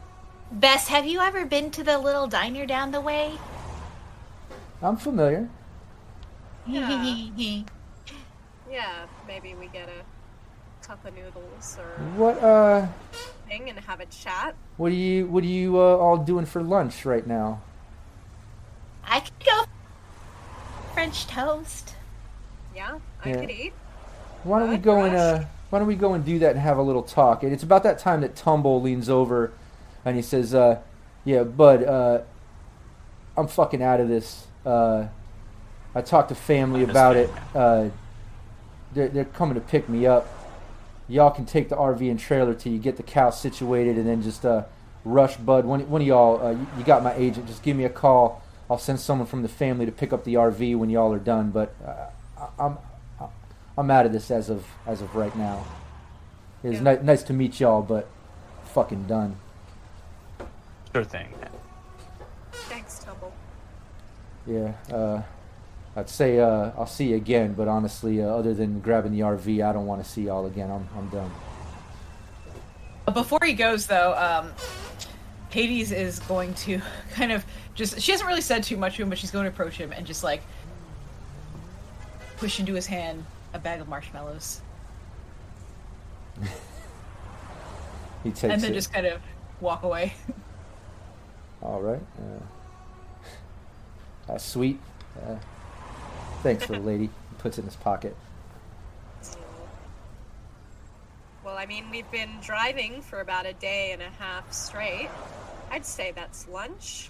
Bess, 0.49 0.87
have 0.87 1.05
you 1.05 1.19
ever 1.19 1.45
been 1.45 1.71
to 1.71 1.83
the 1.83 1.97
little 1.99 2.25
diner 2.27 2.65
down 2.65 2.91
the 2.91 3.01
way? 3.01 3.33
I'm 4.81 4.97
familiar. 4.97 5.49
Yeah. 6.69 7.15
Yeah, 8.69 9.05
maybe 9.25 9.55
we 9.55 9.67
get 9.67 9.87
a 9.87 10.03
cup 10.87 11.03
of 11.05 11.13
noodles 11.15 11.77
or 11.77 11.85
What 12.15 12.41
uh, 12.41 12.87
thing 13.49 13.69
and 13.69 13.77
have 13.79 13.99
a 13.99 14.05
chat. 14.05 14.55
what 14.77 14.91
are 14.91 14.95
you 14.95 15.27
what 15.27 15.43
are 15.43 15.47
you 15.47 15.77
uh, 15.77 15.97
all 15.97 16.17
doing 16.17 16.45
for 16.45 16.61
lunch 16.63 17.05
right 17.05 17.27
now? 17.27 17.61
I 19.03 19.19
could 19.19 19.45
go 19.45 19.63
French 20.93 21.27
toast. 21.27 21.95
Yeah, 22.75 22.99
I 23.23 23.29
Yeah. 23.29 23.41
could 23.41 23.51
eat. 23.51 23.73
Why 24.43 24.59
don't 24.59 24.69
we 24.69 24.77
Good, 24.77 24.83
go 24.83 25.03
and 25.03 25.15
uh, 25.15 25.43
why 25.69 25.79
don't 25.79 25.87
we 25.87 25.95
go 25.95 26.13
and 26.13 26.23
do 26.23 26.39
that 26.39 26.51
and 26.51 26.59
have 26.59 26.77
a 26.77 26.81
little 26.81 27.03
talk? 27.03 27.43
And 27.43 27.51
it's 27.51 27.63
about 27.63 27.83
that 27.83 27.99
time 27.99 28.21
that 28.21 28.35
Tumble 28.35 28.81
leans 28.81 29.09
over, 29.09 29.51
and 30.05 30.15
he 30.15 30.21
says, 30.21 30.53
uh, 30.53 30.79
"Yeah, 31.25 31.43
Bud, 31.43 31.83
uh, 31.83 32.21
I'm 33.35 33.47
fucking 33.47 33.81
out 33.83 33.99
of 33.99 34.07
this. 34.07 34.47
Uh, 34.65 35.07
I 35.93 36.01
talked 36.01 36.29
to 36.29 36.35
family 36.35 36.83
about 36.83 37.17
it. 37.17 37.29
Uh, 37.53 37.89
they're 38.93 39.09
they're 39.09 39.25
coming 39.25 39.55
to 39.55 39.61
pick 39.61 39.89
me 39.89 40.05
up. 40.05 40.27
Y'all 41.07 41.31
can 41.31 41.45
take 41.45 41.69
the 41.69 41.75
RV 41.75 42.09
and 42.11 42.19
trailer 42.19 42.53
till 42.53 42.71
you 42.73 42.79
get 42.79 42.97
the 42.97 43.03
cow 43.03 43.29
situated, 43.29 43.97
and 43.97 44.07
then 44.07 44.21
just 44.21 44.45
uh, 44.45 44.63
rush 45.05 45.37
Bud. 45.37 45.65
One 45.65 45.89
one 45.89 46.01
of 46.01 46.07
y'all, 46.07 46.45
uh, 46.45 46.51
you, 46.51 46.67
you 46.77 46.83
got 46.83 47.03
my 47.03 47.13
agent. 47.13 47.47
Just 47.47 47.63
give 47.63 47.77
me 47.77 47.85
a 47.85 47.89
call. 47.89 48.41
I'll 48.69 48.77
send 48.77 48.99
someone 48.99 49.25
from 49.27 49.41
the 49.43 49.47
family 49.49 49.85
to 49.85 49.91
pick 49.91 50.11
up 50.11 50.25
the 50.25 50.33
RV 50.33 50.77
when 50.77 50.89
y'all 50.89 51.13
are 51.13 51.19
done. 51.19 51.51
But 51.51 51.73
uh, 51.85 52.07
I, 52.37 52.65
I'm 52.65 52.77
I'm 53.77 53.91
out 53.91 54.05
of 54.05 54.11
this 54.11 54.29
as 54.31 54.49
of 54.49 54.65
as 54.85 55.01
of 55.01 55.15
right 55.15 55.35
now. 55.37 55.63
It 56.63 56.69
was 56.69 56.81
Yeah. 56.81 56.95
ni- 56.95 57.03
nice 57.03 57.23
to 57.23 57.33
meet 57.33 57.59
y'all, 57.59 57.81
but 57.81 58.09
fucking 58.65 59.05
done. 59.05 59.37
Sure 60.93 61.03
thing. 61.03 61.27
Thanks, 62.51 62.99
Tumble. 62.99 63.31
Yeah, 64.45 64.73
uh, 64.91 65.21
I'd 65.97 66.09
say 66.09 66.39
uh, 66.39 66.71
I'll 66.77 66.85
see 66.85 67.09
you 67.09 67.15
again, 67.15 67.53
but 67.53 67.67
honestly, 67.67 68.21
uh, 68.21 68.27
other 68.27 68.53
than 68.53 68.81
grabbing 68.81 69.11
the 69.11 69.21
RV, 69.21 69.67
I 69.67 69.73
don't 69.73 69.87
want 69.87 70.03
to 70.03 70.07
see 70.07 70.25
y'all 70.25 70.45
again. 70.45 70.69
I'm 70.69 70.87
I'm 70.95 71.09
done. 71.09 71.31
Before 73.11 73.39
he 73.43 73.53
goes, 73.53 73.87
though, 73.87 74.13
um, 74.15 74.53
Hades 75.49 75.91
is 75.91 76.19
going 76.19 76.53
to 76.53 76.79
kind 77.13 77.31
of 77.31 77.43
just. 77.73 77.99
She 77.99 78.11
hasn't 78.11 78.27
really 78.27 78.41
said 78.41 78.61
too 78.61 78.77
much 78.77 78.97
to 78.97 79.01
him, 79.01 79.09
but 79.09 79.17
she's 79.17 79.31
going 79.31 79.45
to 79.45 79.49
approach 79.49 79.75
him 79.75 79.91
and 79.91 80.05
just 80.05 80.23
like 80.23 80.43
push 82.37 82.59
into 82.59 82.75
his 82.75 82.85
hand 82.85 83.25
a 83.55 83.59
bag 83.59 83.81
of 83.81 83.87
marshmallows. 83.87 84.61
He 88.23 88.31
takes 88.31 88.43
and 88.43 88.61
then 88.61 88.71
it. 88.71 88.73
just 88.73 88.91
kind 88.91 89.05
of 89.05 89.21
walk 89.61 89.83
away. 89.83 90.13
All 91.61 91.79
right. 91.79 92.01
Uh, 92.17 92.39
that's 94.27 94.43
sweet. 94.43 94.79
Uh, 95.15 95.35
thanks 96.43 96.69
little 96.69 96.83
lady. 96.83 97.05
He 97.05 97.35
puts 97.37 97.57
it 97.57 97.61
in 97.61 97.67
his 97.67 97.75
pocket. 97.75 98.15
Well, 101.43 101.57
I 101.57 101.65
mean, 101.65 101.89
we've 101.89 102.09
been 102.11 102.39
driving 102.41 103.01
for 103.01 103.21
about 103.21 103.45
a 103.45 103.53
day 103.53 103.91
and 103.93 104.01
a 104.01 104.09
half 104.09 104.51
straight. 104.51 105.09
I'd 105.71 105.85
say 105.85 106.11
that's 106.13 106.47
lunch. 106.47 107.09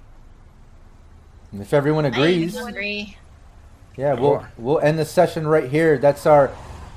And 1.51 1.61
if 1.61 1.73
everyone 1.73 2.05
agrees, 2.05 2.55
I 2.55 2.69
agree. 2.69 3.17
yeah, 3.95 4.13
we'll 4.13 4.45
we'll 4.57 4.79
end 4.79 4.99
the 4.99 5.05
session 5.05 5.47
right 5.47 5.69
here. 5.69 5.97
That's 5.97 6.25
our 6.25 6.51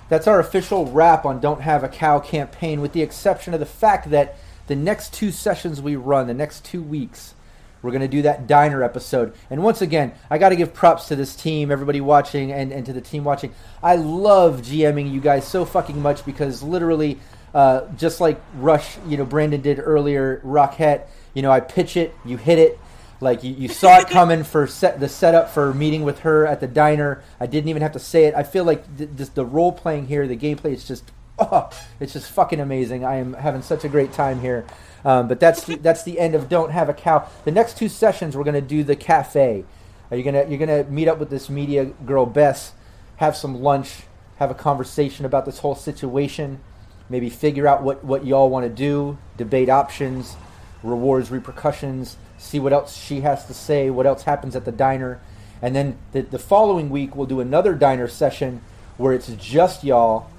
that's 0.09 0.27
our 0.27 0.41
official 0.41 0.87
wrap 0.87 1.25
on 1.25 1.41
Don't 1.41 1.61
Have 1.61 1.85
a 1.85 1.89
Cow 1.89 2.19
campaign, 2.19 2.81
with 2.81 2.93
the 2.93 3.03
exception 3.03 3.55
of 3.55 3.61
the 3.61 3.67
fact 3.67 4.11
that 4.11 4.37
the 4.67 4.77
next 4.77 5.15
two 5.15 5.31
sessions 5.31 5.81
we 5.81 5.97
run, 5.97 6.27
the 6.27 6.35
next 6.35 6.65
two 6.65 6.83
weeks, 6.83 7.35
we're 7.83 7.91
going 7.91 8.03
to 8.03 8.09
do 8.09 8.23
that 8.23 8.47
diner 8.47 8.83
episode. 8.83 9.35
And 9.49 9.63
once 9.63 9.83
again, 9.83 10.13
I 10.29 10.39
got 10.39 10.51
to 10.51 10.57
give 10.57 10.75
props 10.75 11.09
to 11.09 11.17
this 11.17 11.35
team, 11.35 11.71
everybody 11.71 12.01
watching, 12.01 12.53
and, 12.53 12.73
and 12.73 12.85
to 12.87 12.93
the 12.93 13.01
team 13.01 13.25
watching. 13.25 13.53
I 13.83 13.97
love 13.97 14.63
GMing 14.63 15.13
you 15.13 15.21
guys 15.21 15.47
so 15.47 15.65
fucking 15.65 16.01
much 16.01 16.25
because 16.25 16.63
literally, 16.63 17.19
uh, 17.55 17.87
just 17.97 18.21
like 18.21 18.41
Rush, 18.57 18.99
you 19.07 19.17
know, 19.17 19.25
Brandon 19.25 19.61
did 19.61 19.79
earlier, 19.79 20.41
Rockette, 20.45 21.07
you 21.35 21.43
know, 21.43 21.51
I 21.51 21.61
pitch 21.61 21.97
it, 21.97 22.15
you 22.25 22.37
hit 22.37 22.59
it. 22.59 22.79
Like 23.23 23.45
you, 23.45 23.53
you 23.53 23.69
saw 23.69 23.99
it 23.99 24.09
coming 24.11 24.45
for 24.45 24.67
set 24.67 24.99
the 24.99 25.09
setup 25.09 25.51
for 25.51 25.75
meeting 25.75 26.05
with 26.05 26.21
her 26.21 26.47
at 26.47 26.61
the 26.61 26.67
diner. 26.67 27.23
I 27.39 27.47
didn't 27.47 27.69
even 27.69 27.83
have 27.83 27.93
to 27.93 27.99
say 27.99 28.25
it. 28.25 28.35
I 28.35 28.43
feel 28.43 28.65
like 28.65 28.97
th- 28.97 29.11
just 29.17 29.35
the 29.35 29.45
role 29.45 29.73
playing 29.73 30.07
here, 30.07 30.27
the 30.27 30.37
gameplay 30.37 30.73
is 30.73 30.87
just 30.87 31.11
oh, 31.41 31.71
it's 31.99 32.13
just 32.13 32.31
fucking 32.31 32.61
amazing. 32.61 33.05
I 33.05 33.17
am 33.17 33.33
having 33.33 33.63
such 33.63 33.85
a 33.85 33.89
great 33.89 34.13
time 34.13 34.41
here. 34.41 34.65
Um, 35.05 35.29
but 35.29 35.41
that's 35.41 35.65
the, 35.65 35.77
that's 35.77 36.03
the 36.03 36.19
end 36.19 36.35
of 36.35 36.49
Don't 36.49 36.71
Have 36.71 36.89
a 36.89 36.95
Cow. 36.95 37.29
The 37.45 37.51
next 37.51 37.79
two 37.79 37.89
sessions 37.89 38.37
we're 38.37 38.45
gonna 38.45 38.61
do 38.61 38.85
the 38.85 38.97
cafe. 38.97 39.65
Are 40.11 40.17
you 40.17 40.23
gonna 40.23 40.47
you're 40.49 40.59
gonna 40.59 40.85
meet 40.85 41.09
up 41.09 41.19
with 41.19 41.31
this 41.31 41.49
media 41.49 41.87
girl 41.87 42.27
Bess, 42.27 42.73
have 43.17 43.37
some 43.37 43.63
lunch, 43.63 44.03
have 44.37 44.51
a 44.51 44.55
conversation 44.55 45.25
about 45.25 45.47
this 45.47 45.61
whole 45.61 45.75
situation, 45.75 46.61
maybe 47.09 47.31
figure 47.31 47.67
out 47.67 47.83
what 47.83 48.05
what 48.05 48.27
y'all 48.27 48.51
want 48.51 48.65
to 48.65 48.71
do, 48.71 49.19
debate 49.37 49.69
options, 49.69 50.37
rewards, 50.83 51.31
repercussions, 51.31 52.17
see 52.39 52.59
what 52.59 52.73
else 52.73 52.97
she 52.97 53.21
has 53.21 53.47
to 53.47 53.55
say, 53.55 53.91
what 53.91 54.07
else 54.07 54.25
happens 54.25 54.57
at 54.57 54.65
the 54.65 54.73
diner. 54.73 55.21
And 55.63 55.77
then 55.77 55.99
the, 56.13 56.23
the 56.23 56.39
following 56.39 56.89
week, 56.89 57.15
we'll 57.15 57.27
do 57.27 57.41
another 57.41 57.75
diner 57.75 58.09
session 58.09 58.63
where 58.97 59.13
it's 59.13 59.29
just 59.29 59.85
y'all 59.85 60.30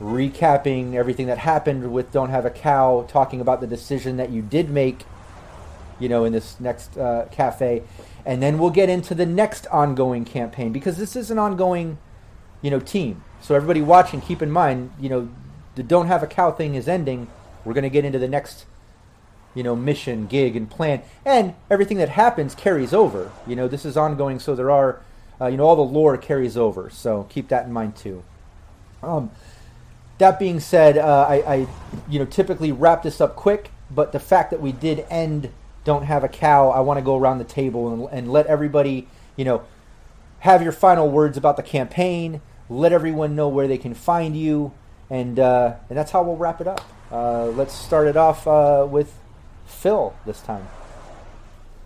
recapping 0.00 0.94
everything 0.94 1.26
that 1.26 1.38
happened 1.38 1.92
with 1.92 2.12
Don't 2.12 2.30
Have 2.30 2.44
a 2.44 2.50
Cow, 2.50 3.06
talking 3.08 3.40
about 3.40 3.60
the 3.60 3.66
decision 3.66 4.16
that 4.16 4.30
you 4.30 4.42
did 4.42 4.70
make, 4.70 5.04
you 5.98 6.08
know, 6.08 6.24
in 6.24 6.32
this 6.32 6.58
next 6.60 6.96
uh, 6.96 7.26
cafe. 7.30 7.82
And 8.24 8.42
then 8.42 8.58
we'll 8.58 8.70
get 8.70 8.88
into 8.88 9.14
the 9.14 9.26
next 9.26 9.66
ongoing 9.68 10.24
campaign 10.24 10.72
because 10.72 10.98
this 10.98 11.16
is 11.16 11.30
an 11.30 11.38
ongoing, 11.38 11.98
you 12.62 12.70
know, 12.70 12.80
team. 12.80 13.24
So 13.40 13.54
everybody 13.54 13.82
watching, 13.82 14.20
keep 14.20 14.42
in 14.42 14.50
mind, 14.50 14.92
you 15.00 15.08
know, 15.08 15.28
the 15.74 15.82
Don't 15.82 16.06
Have 16.06 16.22
a 16.22 16.26
Cow 16.26 16.52
thing 16.52 16.74
is 16.74 16.88
ending. 16.88 17.28
We're 17.64 17.74
going 17.74 17.82
to 17.82 17.90
get 17.90 18.04
into 18.04 18.18
the 18.18 18.28
next 18.28 18.66
you 19.54 19.62
know, 19.62 19.74
mission, 19.74 20.26
gig, 20.26 20.54
and 20.54 20.70
plan, 20.70 21.02
and 21.24 21.54
everything 21.70 21.96
that 21.98 22.10
happens 22.10 22.54
carries 22.54 22.92
over. 22.92 23.32
You 23.46 23.56
know, 23.56 23.66
this 23.66 23.84
is 23.84 23.96
ongoing, 23.96 24.38
so 24.38 24.54
there 24.54 24.70
are, 24.70 25.00
uh, 25.40 25.46
you 25.46 25.56
know, 25.56 25.64
all 25.64 25.74
the 25.74 25.82
lore 25.82 26.16
carries 26.16 26.56
over. 26.56 26.90
So 26.90 27.26
keep 27.28 27.48
that 27.48 27.66
in 27.66 27.72
mind 27.72 27.96
too. 27.96 28.22
Um, 29.02 29.30
that 30.18 30.38
being 30.38 30.60
said, 30.60 30.98
uh, 30.98 31.26
I, 31.28 31.34
I, 31.54 31.66
you 32.08 32.18
know, 32.18 32.24
typically 32.24 32.72
wrap 32.72 33.02
this 33.02 33.20
up 33.20 33.36
quick, 33.36 33.70
but 33.90 34.12
the 34.12 34.20
fact 34.20 34.50
that 34.50 34.60
we 34.60 34.72
did 34.72 35.06
end 35.08 35.50
don't 35.84 36.04
have 36.04 36.24
a 36.24 36.28
cow, 36.28 36.70
I 36.70 36.80
want 36.80 36.98
to 36.98 37.04
go 37.04 37.16
around 37.16 37.38
the 37.38 37.44
table 37.44 37.92
and, 37.92 38.08
and 38.12 38.32
let 38.32 38.46
everybody, 38.46 39.08
you 39.36 39.44
know, 39.44 39.62
have 40.40 40.62
your 40.62 40.72
final 40.72 41.08
words 41.08 41.36
about 41.36 41.56
the 41.56 41.62
campaign. 41.62 42.40
Let 42.68 42.92
everyone 42.92 43.34
know 43.34 43.48
where 43.48 43.66
they 43.66 43.78
can 43.78 43.94
find 43.94 44.36
you, 44.36 44.72
and 45.08 45.38
uh, 45.38 45.76
and 45.88 45.96
that's 45.96 46.10
how 46.10 46.22
we'll 46.22 46.36
wrap 46.36 46.60
it 46.60 46.66
up. 46.66 46.82
Uh, 47.10 47.46
let's 47.46 47.72
start 47.72 48.06
it 48.06 48.16
off 48.16 48.46
uh, 48.46 48.86
with 48.88 49.14
Phil 49.66 50.14
this 50.26 50.42
time. 50.42 50.68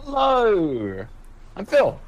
Hello, 0.01 1.07
I'm 1.55 1.65
Phil. 1.65 2.01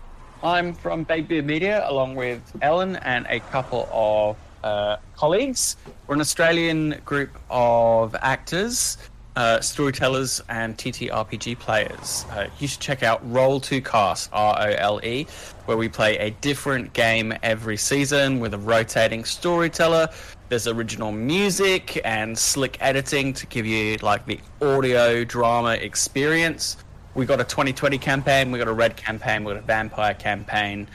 I'm 0.43 0.75
from 0.75 1.05
Baby 1.05 1.41
Media, 1.41 1.89
along 1.89 2.17
with 2.17 2.43
Ellen 2.61 2.97
and 2.97 3.27
a 3.31 3.39
couple 3.39 3.89
of 3.93 4.37
uh, 4.65 4.97
colleagues. 5.15 5.77
We're 6.07 6.15
an 6.15 6.21
Australian 6.21 7.01
group 7.05 7.31
of 7.51 8.17
actors, 8.17 8.97
uh, 9.37 9.61
storytellers, 9.61 10.43
and 10.49 10.77
TTRPG 10.77 11.59
players. 11.59 12.25
Uh, 12.31 12.49
you 12.59 12.67
should 12.67 12.81
check 12.81 13.03
out 13.03 13.21
Role 13.31 13.61
to 13.61 13.81
Cast, 13.81 14.31
R 14.33 14.57
O 14.59 14.75
L 14.79 15.01
E, 15.05 15.27
where 15.67 15.77
we 15.77 15.89
play 15.89 16.17
a 16.17 16.31
different 16.31 16.93
game 16.95 17.35
every 17.43 17.77
season 17.77 18.41
with 18.41 18.55
a 18.55 18.59
rotating 18.59 19.25
storyteller. 19.25 20.09
There's 20.49 20.67
original 20.67 21.13
music 21.13 22.01
and 22.05 22.37
slick 22.39 22.79
editing 22.81 23.33
to 23.35 23.47
give 23.47 23.67
you 23.67 23.97
like 23.99 24.25
the 24.27 24.41
audio 24.63 25.25
drama 25.25 25.75
experience. 25.75 26.79
We 27.15 27.27
got 27.27 27.41
a 27.41 27.45
2020 27.45 27.99
campaign, 27.99 28.51
we 28.51 28.59
got 28.59 28.67
a 28.67 28.73
red 28.73 28.97
campaign, 28.97 29.45
we 29.45 29.53
got 29.53 29.63
a 29.63 29.67
vampire 29.67 30.15
campaign, 30.15 30.89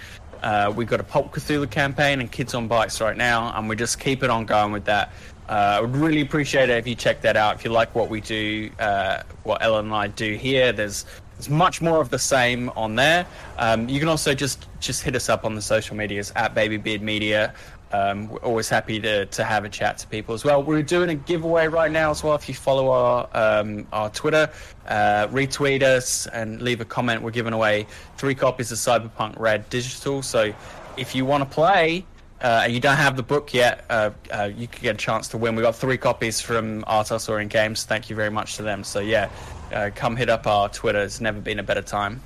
uh, 0.43 0.73
we 0.75 0.85
got 0.85 0.99
a 0.99 1.03
Pulp 1.03 1.33
Cthulhu 1.33 1.69
campaign 1.69 2.19
and 2.19 2.31
Kids 2.31 2.53
on 2.53 2.67
Bikes 2.67 3.01
right 3.01 3.17
now, 3.17 3.51
and 3.57 3.67
we 3.69 3.75
just 3.75 3.99
keep 3.99 4.23
it 4.23 4.29
on 4.29 4.45
going 4.45 4.71
with 4.71 4.85
that. 4.85 5.11
Uh, 5.47 5.77
I 5.77 5.81
would 5.81 5.95
really 5.95 6.21
appreciate 6.21 6.69
it 6.69 6.77
if 6.77 6.87
you 6.87 6.95
check 6.95 7.21
that 7.21 7.35
out. 7.35 7.55
If 7.55 7.65
you 7.65 7.71
like 7.71 7.93
what 7.95 8.09
we 8.09 8.21
do, 8.21 8.69
uh, 8.79 9.23
what 9.43 9.63
Ellen 9.63 9.85
and 9.85 9.95
I 9.95 10.07
do 10.07 10.35
here, 10.35 10.71
there's 10.71 11.05
there's 11.39 11.49
much 11.49 11.81
more 11.81 12.01
of 12.01 12.09
the 12.09 12.19
same 12.19 12.69
on 12.75 12.95
there. 12.95 13.25
Um, 13.57 13.87
you 13.87 13.99
can 13.99 14.09
also 14.09 14.33
just 14.33 14.67
just 14.79 15.01
hit 15.01 15.15
us 15.15 15.29
up 15.29 15.45
on 15.45 15.55
the 15.55 15.61
social 15.61 15.95
medias 15.95 16.31
at 16.35 16.53
Baby 16.53 16.77
Beard 16.77 17.01
Media. 17.01 17.53
Um, 17.91 18.29
we're 18.29 18.39
always 18.39 18.69
happy 18.69 18.99
to, 18.99 19.25
to 19.25 19.43
have 19.43 19.65
a 19.65 19.69
chat 19.69 19.97
to 19.99 20.07
people 20.07 20.35
as 20.35 20.45
well. 20.45 20.61
We're 20.61 20.83
doing 20.83 21.09
a 21.09 21.15
giveaway 21.15 21.67
right 21.67 21.91
now 21.91 22.11
as 22.11 22.23
well. 22.23 22.35
If 22.35 22.47
you 22.47 22.53
follow 22.53 22.89
our 22.89 23.29
um, 23.33 23.87
our 23.91 24.09
Twitter, 24.09 24.49
uh, 24.87 25.27
retweet 25.27 25.81
us 25.81 26.27
and 26.27 26.61
leave 26.61 26.81
a 26.81 26.85
comment, 26.85 27.21
we're 27.21 27.31
giving 27.31 27.53
away 27.53 27.87
three 28.17 28.35
copies 28.35 28.71
of 28.71 28.77
Cyberpunk 28.77 29.39
Red 29.39 29.69
Digital. 29.69 30.21
So 30.21 30.53
if 30.97 31.15
you 31.15 31.25
want 31.25 31.43
to 31.43 31.49
play 31.49 32.05
uh, 32.41 32.61
and 32.65 32.73
you 32.73 32.79
don't 32.79 32.97
have 32.97 33.17
the 33.17 33.23
book 33.23 33.53
yet, 33.53 33.85
uh, 33.89 34.11
uh, 34.31 34.49
you 34.55 34.67
could 34.67 34.81
get 34.81 34.95
a 34.95 34.97
chance 34.97 35.27
to 35.29 35.37
win. 35.37 35.55
We 35.55 35.63
got 35.63 35.75
three 35.75 35.97
copies 35.97 36.39
from 36.39 36.83
R. 36.85 37.03
Talsorian 37.03 37.49
Games. 37.49 37.85
Thank 37.85 38.09
you 38.09 38.15
very 38.15 38.31
much 38.31 38.55
to 38.57 38.63
them. 38.63 38.83
So 38.83 38.99
yeah, 38.99 39.29
uh, 39.73 39.89
come 39.95 40.15
hit 40.15 40.29
up 40.29 40.45
our 40.45 40.69
Twitter. 40.69 41.01
It's 41.01 41.21
never 41.21 41.39
been 41.41 41.59
a 41.59 41.63
better 41.63 41.81
time. 41.81 42.21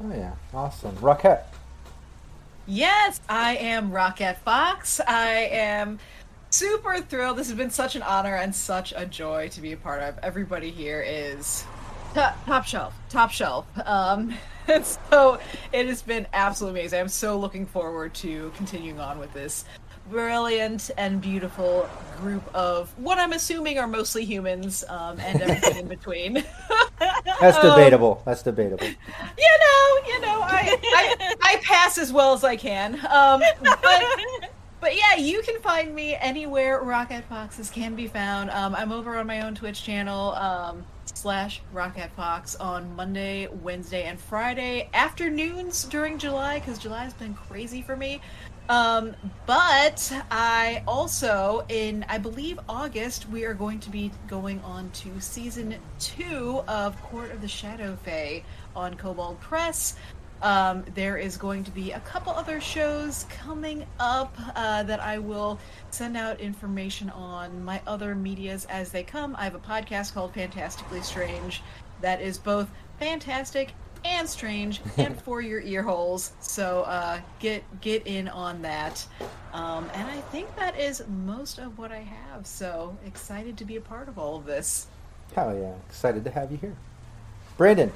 Oh 0.00 0.10
yeah, 0.10 0.32
awesome, 0.54 0.96
Rocket. 1.00 1.42
Yes, 2.70 3.22
I 3.30 3.56
am 3.56 3.90
Rocket 3.90 4.36
Fox. 4.44 5.00
I 5.00 5.48
am 5.52 5.98
super 6.50 7.00
thrilled. 7.00 7.38
This 7.38 7.48
has 7.48 7.56
been 7.56 7.70
such 7.70 7.96
an 7.96 8.02
honor 8.02 8.36
and 8.36 8.54
such 8.54 8.92
a 8.94 9.06
joy 9.06 9.48
to 9.52 9.62
be 9.62 9.72
a 9.72 9.76
part 9.78 10.02
of. 10.02 10.18
Everybody 10.22 10.70
here 10.70 11.00
is 11.00 11.64
top, 12.12 12.44
top 12.44 12.66
shelf, 12.66 12.94
top 13.08 13.30
shelf. 13.30 13.64
Um, 13.86 14.34
so 15.10 15.40
it 15.72 15.86
has 15.86 16.02
been 16.02 16.26
absolutely 16.34 16.80
amazing. 16.80 17.00
I'm 17.00 17.08
so 17.08 17.38
looking 17.38 17.64
forward 17.64 18.12
to 18.16 18.52
continuing 18.54 19.00
on 19.00 19.18
with 19.18 19.32
this 19.32 19.64
brilliant 20.10 20.90
and 20.96 21.20
beautiful 21.20 21.88
group 22.20 22.42
of 22.54 22.90
what 22.98 23.18
I'm 23.18 23.32
assuming 23.32 23.78
are 23.78 23.86
mostly 23.86 24.24
humans 24.24 24.84
um, 24.88 25.18
and 25.20 25.40
everything 25.42 25.76
in 25.78 25.88
between. 25.88 26.34
That's 27.40 27.56
Um, 27.58 27.70
debatable. 27.70 28.22
That's 28.24 28.42
debatable. 28.42 28.86
you 28.86 28.94
know, 29.60 30.08
you 30.08 30.20
know, 30.20 30.40
I, 30.42 30.76
I 30.82 31.34
I 31.42 31.56
pass 31.62 31.98
as 31.98 32.12
well 32.12 32.32
as 32.32 32.42
I 32.44 32.56
can. 32.56 32.94
Um, 33.06 33.40
but 33.62 34.04
but 34.80 34.96
yeah, 34.96 35.16
you 35.16 35.42
can 35.42 35.60
find 35.60 35.94
me 35.94 36.14
anywhere 36.16 36.80
Rocket 36.82 37.24
Foxes 37.24 37.70
can 37.70 37.94
be 37.94 38.06
found. 38.08 38.50
Um, 38.50 38.74
I'm 38.74 38.92
over 38.92 39.16
on 39.16 39.26
my 39.26 39.40
own 39.42 39.54
Twitch 39.54 39.82
channel 39.84 40.32
um, 40.34 40.84
slash 41.04 41.60
Rocket 41.72 42.10
Fox 42.12 42.54
on 42.56 42.94
Monday, 42.94 43.48
Wednesday, 43.48 44.04
and 44.04 44.20
Friday 44.20 44.88
afternoons 44.94 45.84
during 45.84 46.16
July 46.18 46.60
because 46.60 46.78
July's 46.78 47.12
been 47.14 47.34
crazy 47.34 47.82
for 47.82 47.96
me. 47.96 48.20
Um, 48.68 49.16
but 49.46 50.12
I 50.30 50.82
also, 50.86 51.64
in 51.70 52.04
I 52.08 52.18
believe 52.18 52.60
August, 52.68 53.28
we 53.30 53.44
are 53.44 53.54
going 53.54 53.80
to 53.80 53.90
be 53.90 54.10
going 54.26 54.60
on 54.60 54.90
to 54.90 55.20
season 55.20 55.76
two 55.98 56.62
of 56.68 57.00
Court 57.02 57.30
of 57.30 57.40
the 57.40 57.48
Shadow 57.48 57.96
Fae 58.04 58.42
on 58.76 58.94
Cobalt 58.94 59.40
Press. 59.40 59.96
Um, 60.42 60.84
there 60.94 61.16
is 61.16 61.36
going 61.36 61.64
to 61.64 61.70
be 61.70 61.92
a 61.92 62.00
couple 62.00 62.32
other 62.32 62.60
shows 62.60 63.24
coming 63.28 63.86
up 63.98 64.36
uh, 64.54 64.82
that 64.84 65.00
I 65.00 65.18
will 65.18 65.58
send 65.90 66.16
out 66.16 66.38
information 66.38 67.10
on 67.10 67.64
my 67.64 67.80
other 67.86 68.14
medias 68.14 68.66
as 68.66 68.92
they 68.92 69.02
come. 69.02 69.34
I 69.36 69.44
have 69.44 69.56
a 69.56 69.60
podcast 69.60 70.14
called 70.14 70.34
Fantastically 70.34 71.00
Strange 71.00 71.62
that 72.02 72.20
is 72.20 72.38
both 72.38 72.68
fantastic 72.98 73.72
and 74.04 74.28
strange 74.28 74.80
and 74.96 75.20
for 75.22 75.40
your 75.40 75.60
ear 75.60 75.82
holes. 75.82 76.32
So 76.40 76.82
uh, 76.82 77.20
get 77.38 77.62
get 77.80 78.06
in 78.06 78.28
on 78.28 78.62
that. 78.62 79.06
Um, 79.52 79.90
and 79.94 80.06
I 80.06 80.20
think 80.32 80.54
that 80.56 80.78
is 80.78 81.02
most 81.08 81.58
of 81.58 81.78
what 81.78 81.92
I 81.92 82.00
have. 82.00 82.46
So 82.46 82.96
excited 83.06 83.56
to 83.58 83.64
be 83.64 83.76
a 83.76 83.80
part 83.80 84.08
of 84.08 84.18
all 84.18 84.36
of 84.36 84.44
this. 84.44 84.86
Hell 85.34 85.56
yeah, 85.56 85.74
excited 85.88 86.24
to 86.24 86.30
have 86.30 86.50
you 86.50 86.58
here, 86.58 86.76
Brandon. 87.56 87.92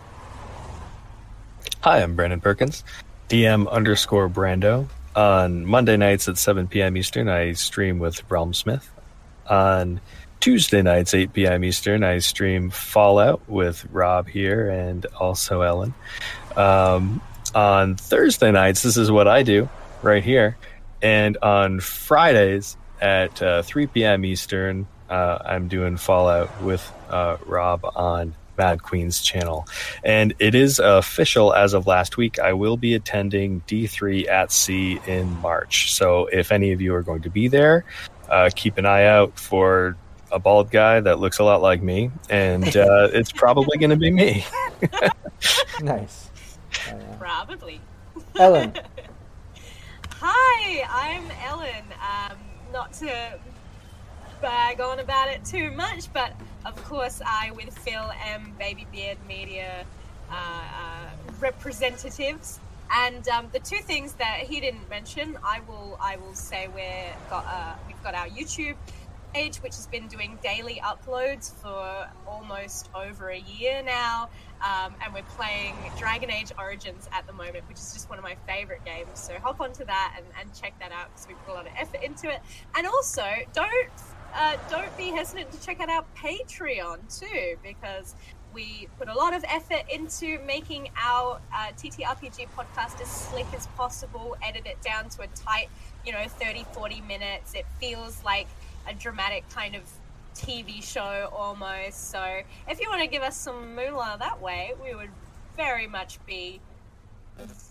Hi, 1.80 2.02
I'm 2.02 2.14
Brandon 2.14 2.40
Perkins, 2.40 2.84
DM 3.28 3.68
underscore 3.70 4.28
Brando. 4.28 4.88
On 5.14 5.66
Monday 5.66 5.96
nights 5.98 6.26
at 6.28 6.38
7 6.38 6.68
p.m. 6.68 6.96
Eastern, 6.96 7.28
I 7.28 7.52
stream 7.52 7.98
with 7.98 8.22
Realm 8.30 8.54
Smith. 8.54 8.90
On 9.46 10.00
Tuesday 10.42 10.82
nights, 10.82 11.14
8 11.14 11.32
p.m. 11.32 11.62
Eastern, 11.62 12.02
I 12.02 12.18
stream 12.18 12.70
Fallout 12.70 13.48
with 13.48 13.86
Rob 13.92 14.26
here 14.26 14.68
and 14.68 15.06
also 15.20 15.60
Ellen. 15.60 15.94
Um, 16.56 17.22
on 17.54 17.94
Thursday 17.94 18.50
nights, 18.50 18.82
this 18.82 18.96
is 18.96 19.08
what 19.08 19.28
I 19.28 19.44
do 19.44 19.68
right 20.02 20.24
here. 20.24 20.56
And 21.00 21.38
on 21.42 21.78
Fridays 21.78 22.76
at 23.00 23.40
uh, 23.40 23.62
3 23.62 23.86
p.m. 23.86 24.24
Eastern, 24.24 24.88
uh, 25.08 25.38
I'm 25.44 25.68
doing 25.68 25.96
Fallout 25.96 26.60
with 26.60 26.92
uh, 27.08 27.36
Rob 27.46 27.88
on 27.94 28.34
Mad 28.58 28.82
Queen's 28.82 29.22
channel. 29.22 29.68
And 30.02 30.34
it 30.40 30.56
is 30.56 30.80
official 30.80 31.54
as 31.54 31.72
of 31.72 31.86
last 31.86 32.16
week. 32.16 32.40
I 32.40 32.52
will 32.54 32.76
be 32.76 32.94
attending 32.94 33.60
D3 33.68 34.28
at 34.28 34.50
Sea 34.50 34.98
in 35.06 35.30
March. 35.38 35.92
So 35.92 36.26
if 36.26 36.50
any 36.50 36.72
of 36.72 36.80
you 36.80 36.96
are 36.96 37.02
going 37.04 37.22
to 37.22 37.30
be 37.30 37.46
there, 37.46 37.84
uh, 38.28 38.50
keep 38.56 38.76
an 38.78 38.86
eye 38.86 39.04
out 39.04 39.38
for 39.38 39.96
a 40.32 40.38
bald 40.38 40.70
guy 40.70 40.98
that 41.00 41.20
looks 41.20 41.38
a 41.38 41.44
lot 41.44 41.62
like 41.62 41.82
me, 41.82 42.10
and 42.30 42.76
uh, 42.76 43.08
it's 43.12 43.30
probably 43.30 43.78
going 43.78 43.90
to 43.90 43.96
be 43.96 44.10
me. 44.10 44.44
nice. 45.82 46.30
Probably. 47.18 47.80
Ellen. 48.38 48.72
Hi, 50.20 50.84
I'm 50.88 51.24
Ellen. 51.44 51.84
Um, 52.00 52.38
not 52.72 52.92
to 52.94 53.38
bag 54.40 54.80
on 54.80 54.98
about 54.98 55.28
it 55.28 55.44
too 55.44 55.70
much, 55.72 56.12
but 56.12 56.32
of 56.64 56.82
course, 56.84 57.20
I 57.24 57.50
with 57.52 57.76
Phil 57.78 58.10
am 58.24 58.54
Baby 58.58 58.86
Beard 58.90 59.18
Media 59.28 59.84
uh, 60.30 60.34
uh, 60.34 61.10
representatives. 61.40 62.58
And 62.94 63.26
um, 63.28 63.48
the 63.52 63.58
two 63.58 63.78
things 63.78 64.12
that 64.14 64.40
he 64.40 64.60
didn't 64.60 64.88
mention, 64.90 65.38
I 65.42 65.60
will 65.66 65.98
I 66.00 66.16
will 66.16 66.34
say 66.34 66.68
we're 66.68 67.12
got 67.30 67.46
uh, 67.46 67.74
we've 67.86 68.02
got 68.02 68.14
our 68.14 68.28
YouTube 68.28 68.76
page, 69.32 69.56
which 69.58 69.76
has 69.76 69.86
been 69.86 70.08
doing 70.08 70.38
daily 70.42 70.80
uploads 70.84 71.52
for 71.54 72.08
almost 72.26 72.90
over 72.94 73.30
a 73.30 73.40
year 73.40 73.82
now. 73.82 74.28
Um, 74.62 74.94
and 75.02 75.12
we're 75.12 75.22
playing 75.36 75.74
Dragon 75.98 76.30
Age 76.30 76.52
Origins 76.58 77.08
at 77.12 77.26
the 77.26 77.32
moment, 77.32 77.68
which 77.68 77.78
is 77.78 77.92
just 77.92 78.08
one 78.08 78.18
of 78.18 78.24
my 78.24 78.36
favorite 78.46 78.84
games. 78.84 79.08
So 79.14 79.34
hop 79.42 79.60
onto 79.60 79.84
that 79.84 80.14
and, 80.16 80.26
and 80.40 80.54
check 80.54 80.78
that 80.78 80.92
out 80.92 81.08
because 81.12 81.26
we 81.26 81.34
put 81.46 81.52
a 81.52 81.54
lot 81.54 81.66
of 81.66 81.72
effort 81.76 82.02
into 82.02 82.30
it. 82.30 82.40
And 82.76 82.86
also, 82.86 83.24
don't 83.52 83.90
uh, 84.34 84.56
don't 84.70 84.96
be 84.96 85.10
hesitant 85.10 85.52
to 85.52 85.60
check 85.60 85.80
out 85.80 85.90
our 85.90 86.04
Patreon 86.16 87.20
too, 87.20 87.56
because 87.62 88.14
we 88.54 88.88
put 88.98 89.08
a 89.08 89.14
lot 89.14 89.34
of 89.34 89.44
effort 89.48 89.82
into 89.92 90.38
making 90.46 90.90
our 90.96 91.40
uh, 91.54 91.68
TTRPG 91.76 92.48
podcast 92.56 93.00
as 93.00 93.08
slick 93.08 93.46
as 93.54 93.66
possible, 93.68 94.36
edit 94.42 94.66
it 94.66 94.80
down 94.82 95.08
to 95.10 95.22
a 95.22 95.26
tight, 95.28 95.68
you 96.04 96.12
know, 96.12 96.26
30, 96.28 96.64
40 96.72 97.00
minutes. 97.02 97.54
It 97.54 97.66
feels 97.80 98.22
like 98.24 98.48
a 98.88 98.94
dramatic 98.94 99.48
kind 99.50 99.74
of 99.74 99.82
TV 100.34 100.82
show 100.82 101.30
almost. 101.34 102.10
So 102.10 102.40
if 102.68 102.80
you 102.80 102.88
want 102.88 103.02
to 103.02 103.06
give 103.06 103.22
us 103.22 103.36
some 103.36 103.74
moolah 103.74 104.16
that 104.18 104.40
way, 104.40 104.72
we 104.82 104.94
would 104.94 105.10
very 105.56 105.86
much 105.86 106.24
be 106.26 106.60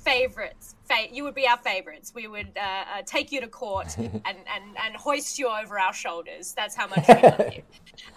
favorites. 0.04 0.76
Fa- 0.86 1.08
you 1.12 1.24
would 1.24 1.36
be 1.36 1.48
our 1.48 1.58
favorites. 1.58 2.12
We 2.14 2.28
would 2.28 2.58
uh, 2.58 2.60
uh, 2.62 3.02
take 3.06 3.32
you 3.32 3.42
to 3.42 3.48
court 3.48 3.98
and, 3.98 4.22
and, 4.26 4.78
and 4.84 4.96
hoist 4.96 5.40
you 5.40 5.48
over 5.48 5.80
our 5.80 5.94
shoulders. 5.94 6.54
That's 6.54 6.76
how 6.76 6.88
much 6.88 7.08
we 7.08 7.14
love 7.16 7.54
you. 7.54 7.64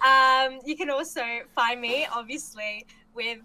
Um, 0.06 0.60
you 0.64 0.76
can 0.76 0.88
also 0.88 1.22
find 1.54 1.80
me, 1.80 2.06
obviously, 2.10 2.86
with 3.14 3.38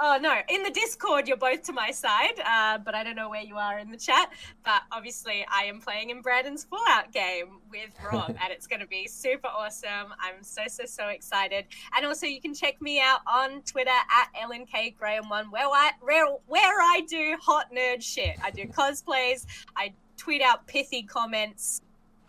Oh 0.00 0.18
no! 0.20 0.34
In 0.48 0.62
the 0.62 0.70
Discord, 0.70 1.28
you're 1.28 1.36
both 1.36 1.62
to 1.64 1.72
my 1.72 1.90
side, 1.90 2.40
uh, 2.44 2.78
but 2.78 2.94
I 2.94 3.04
don't 3.04 3.14
know 3.14 3.28
where 3.28 3.42
you 3.42 3.56
are 3.56 3.78
in 3.78 3.90
the 3.90 3.96
chat. 3.96 4.32
But 4.64 4.82
obviously, 4.90 5.46
I 5.48 5.64
am 5.64 5.80
playing 5.80 6.10
in 6.10 6.22
Brandon's 6.22 6.64
Fallout 6.64 7.12
game 7.12 7.60
with 7.70 7.90
Rob, 8.10 8.28
and 8.42 8.50
it's 8.50 8.66
going 8.66 8.80
to 8.80 8.86
be 8.86 9.06
super 9.06 9.48
awesome. 9.48 10.12
I'm 10.20 10.42
so 10.42 10.62
so 10.68 10.84
so 10.86 11.08
excited. 11.08 11.66
And 11.96 12.06
also, 12.06 12.26
you 12.26 12.40
can 12.40 12.54
check 12.54 12.80
me 12.80 13.00
out 13.00 13.20
on 13.26 13.62
Twitter 13.62 13.90
at 13.90 14.28
Ellen 14.40 14.66
K 14.66 14.94
Graham 14.98 15.28
One, 15.28 15.50
where 15.50 15.66
I 15.66 15.92
where, 16.00 16.26
where 16.46 16.80
I 16.80 17.02
do 17.08 17.36
hot 17.40 17.66
nerd 17.72 18.02
shit. 18.02 18.36
I 18.42 18.50
do 18.50 18.64
cosplays. 18.64 19.46
I 19.76 19.92
tweet 20.16 20.42
out 20.42 20.66
pithy 20.66 21.02
comments. 21.02 21.80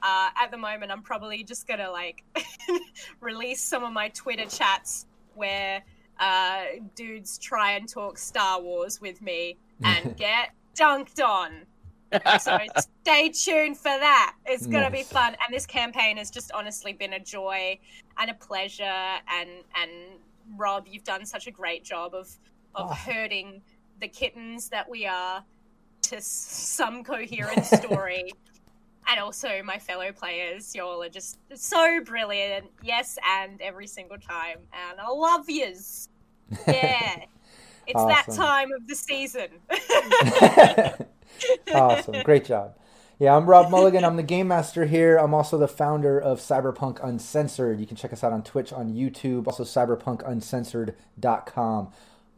Uh, 0.02 0.30
at 0.38 0.52
the 0.52 0.58
moment, 0.58 0.92
I'm 0.92 1.02
probably 1.02 1.44
just 1.44 1.66
gonna 1.66 1.90
like 1.90 2.24
release 3.22 3.62
some 3.62 3.84
of 3.84 3.94
my 3.94 4.10
Twitter 4.10 4.46
chats 4.46 5.06
where 5.34 5.82
uh, 6.24 6.64
dudes 6.96 7.38
try 7.38 7.72
and 7.72 7.88
talk 7.88 8.18
Star 8.18 8.62
Wars 8.62 9.02
with 9.02 9.22
me 9.22 9.58
and 9.84 10.16
get 10.16 10.52
dunked 10.76 11.24
on. 11.24 11.66
so 12.40 12.58
stay 13.02 13.30
tuned 13.30 13.76
for 13.76 13.84
that. 13.86 14.36
It's 14.46 14.66
gonna 14.68 14.90
nice. 14.90 14.92
be 14.92 15.04
fun, 15.04 15.36
and 15.44 15.54
this 15.54 15.66
campaign 15.66 16.18
has 16.18 16.30
just 16.30 16.52
honestly 16.54 16.94
been 16.94 17.14
a 17.14 17.20
joy 17.20 17.78
and 18.18 18.30
a 18.30 18.36
pleasure. 18.36 18.84
And 18.84 19.50
and 19.76 19.92
Rob, 20.56 20.88
you've 20.88 21.04
done 21.04 21.26
such 21.26 21.48
a 21.48 21.52
great 21.52 21.84
job 21.84 22.14
of 22.14 22.28
of 22.76 22.92
oh. 22.92 22.94
herding 22.94 23.62
the 24.00 24.08
kittens 24.08 24.70
that 24.70 24.88
we 24.88 25.06
are 25.06 25.44
to 26.04 26.22
some 26.22 27.04
coherent 27.04 27.66
story. 27.66 28.32
and 29.08 29.20
also 29.20 29.62
my 29.64 29.78
fellow 29.80 30.12
players, 30.12 30.74
y'all 30.76 31.02
are 31.04 31.10
just 31.10 31.38
so 31.54 32.00
brilliant. 32.02 32.68
Yes, 32.84 33.18
and 33.28 33.62
every 33.62 33.88
single 33.88 34.18
time, 34.18 34.60
and 34.72 35.00
I 35.00 35.10
love 35.10 35.50
yous. 35.50 36.08
Yeah. 36.68 37.26
It's 37.86 37.96
awesome. 37.96 38.10
that 38.10 38.26
time 38.36 38.72
of 38.72 38.88
the 38.88 38.96
season. 38.96 39.50
awesome. 41.74 42.24
Great 42.24 42.46
job. 42.46 42.76
Yeah, 43.20 43.36
I'm 43.36 43.46
Rob 43.46 43.70
Mulligan. 43.70 44.04
I'm 44.04 44.16
the 44.16 44.24
game 44.24 44.48
master 44.48 44.86
here. 44.86 45.18
I'm 45.18 45.34
also 45.34 45.58
the 45.58 45.68
founder 45.68 46.20
of 46.20 46.40
Cyberpunk 46.40 47.04
Uncensored. 47.04 47.80
You 47.80 47.86
can 47.86 47.98
check 47.98 48.14
us 48.14 48.24
out 48.24 48.34
on 48.34 48.44
Twitch, 48.44 48.74
on 48.74 48.94
YouTube, 48.94 49.48
also 49.48 49.64
cyberpunkuncensored.com. 49.64 51.92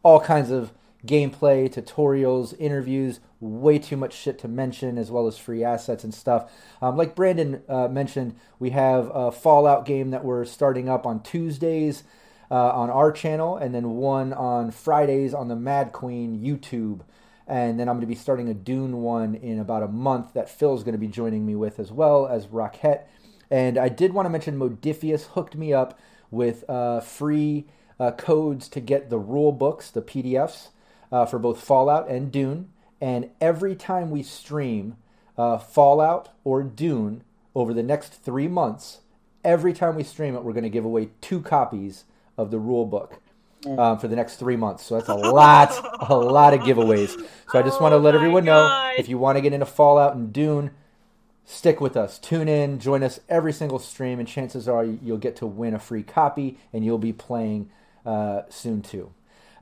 All 0.04 0.20
kinds 0.20 0.52
of 0.52 0.74
gameplay, 1.06 1.72
tutorials, 1.72 2.54
interviews, 2.60 3.22
way 3.40 3.80
too 3.80 3.98
much 3.98 4.14
shit 4.14 4.38
to 4.40 4.48
mention, 4.48 4.98
as 4.98 5.12
well 5.12 5.28
as 5.28 5.38
free 5.38 5.64
assets 5.64 6.04
and 6.04 6.14
stuff. 6.14 6.52
Um, 6.82 6.98
like 6.98 7.16
Brandon 7.16 7.62
uh, 7.70 7.88
mentioned, 7.88 8.36
we 8.60 8.72
have 8.72 9.10
a 9.14 9.32
Fallout 9.32 9.86
game 9.86 10.10
that 10.12 10.26
we're 10.26 10.46
starting 10.46 10.90
up 10.90 11.06
on 11.06 11.24
Tuesdays 11.24 12.04
uh, 12.50 12.70
on 12.72 12.90
our 12.90 13.12
channel, 13.12 13.58
and 13.58 13.74
then 13.74 13.92
one 13.92 14.34
on 14.34 14.72
Fridays 14.72 15.34
on 15.34 15.48
the 15.48 15.56
Mad 15.56 15.92
Queen 15.92 16.40
YouTube. 16.40 17.02
And 17.48 17.80
then 17.80 17.88
I'm 17.88 17.96
going 17.96 18.02
to 18.02 18.08
be 18.08 18.16
starting 18.16 18.50
a 18.50 18.54
Dune 18.54 19.02
one 19.02 19.36
in 19.36 19.60
about 19.60 19.84
a 19.84 19.88
month 19.88 20.34
that 20.34 20.50
Phil's 20.50 20.84
going 20.84 20.94
to 20.94 21.00
be 21.00 21.08
joining 21.08 21.46
me 21.46 21.56
with 21.56 21.80
as 21.80 21.92
well 21.92 22.28
as 22.28 22.48
Rockette. 22.48 23.04
And 23.52 23.78
I 23.78 23.90
did 23.90 24.14
want 24.14 24.26
to 24.26 24.32
mention 24.32 24.58
Modiphius 24.58 25.28
hooked 25.28 25.56
me 25.56 25.72
up 25.72 26.00
with 26.32 26.68
uh, 26.68 27.02
free 27.02 27.66
uh, 28.00 28.12
codes 28.12 28.68
to 28.70 28.80
get 28.80 29.10
the 29.10 29.20
rule 29.20 29.52
books, 29.52 29.92
the 29.92 30.02
PDFs, 30.02 30.70
uh, 31.12 31.26
for 31.26 31.38
both 31.38 31.62
Fallout 31.62 32.10
and 32.10 32.32
Dune. 32.32 32.70
And 33.00 33.30
every 33.40 33.76
time 33.76 34.10
we 34.10 34.24
stream 34.24 34.98
uh, 35.38 35.58
Fallout 35.60 36.30
or 36.44 36.64
Dune 36.64 37.24
over 37.54 37.74
the 37.74 37.84
next 37.84 38.14
three 38.14 38.48
months, 38.48 39.02
every 39.44 39.74
time 39.74 39.96
we 39.96 40.04
stream 40.04 40.36
it, 40.36 40.44
we're 40.44 40.54
going 40.54 40.64
to 40.64 40.70
give 40.70 40.86
away 40.86 41.10
two 41.22 41.42
copies 41.42 42.06
of 42.38 42.52
the 42.52 42.60
rule 42.60 42.86
book 42.86 43.22
mm. 43.64 43.80
um, 43.80 44.00
for 44.00 44.08
the 44.08 44.16
next 44.16 44.38
three 44.38 44.56
months. 44.56 44.84
So 44.84 44.96
that's 44.96 45.10
a 45.10 45.16
lot, 45.16 45.74
a 46.10 46.16
lot 46.16 46.54
of 46.54 46.62
giveaways. 46.62 47.10
So 47.50 47.60
I 47.60 47.62
just 47.62 47.80
oh 47.80 47.84
want 47.84 47.94
to 47.94 47.98
let 47.98 48.16
everyone 48.16 48.46
God. 48.46 48.94
know 48.96 49.00
if 49.00 49.10
you 49.10 49.18
want 49.18 49.38
to 49.38 49.42
get 49.42 49.54
into 49.54 49.66
Fallout 49.66 50.16
and 50.16 50.32
Dune, 50.32 50.72
stick 51.46 51.80
with 51.80 51.96
us. 51.96 52.20
Tune 52.20 52.48
in, 52.48 52.80
join 52.80 53.04
us 53.04 53.20
every 53.30 53.54
single 53.54 53.80
stream, 53.80 54.20
and 54.20 54.28
chances 54.28 54.68
are 54.68 54.84
you'll 54.84 55.18
get 55.18 55.36
to 55.38 55.46
win 55.46 55.74
a 55.74 55.80
free 55.80 56.04
copy, 56.04 56.58
and 56.74 56.84
you'll 56.84 56.98
be 56.98 57.14
playing 57.14 57.70
uh, 58.06 58.42
soon 58.50 58.82
too. 58.82 59.12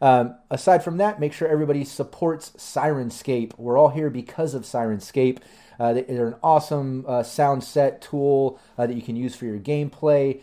Um, 0.02 0.35
aside 0.50 0.84
from 0.84 0.98
that, 0.98 1.19
make 1.19 1.32
sure 1.32 1.48
everybody 1.48 1.85
supports 1.85 2.52
Syrinscape. 2.58 3.58
We're 3.58 3.77
all 3.77 3.90
here 3.90 4.10
because 4.10 4.53
of 4.53 4.64
Syrinscape. 4.64 5.40
Uh, 5.80 5.93
they're 5.93 6.27
an 6.27 6.35
awesome 6.43 7.06
uh, 7.08 7.24
sound 7.24 7.64
set 7.64 8.02
tool 8.02 8.60
uh, 8.77 8.85
that 8.85 8.95
you 8.95 9.02
can 9.02 9.16
use 9.16 9.35
for 9.35 9.45
your 9.45 9.60
gameplay. 9.60 10.42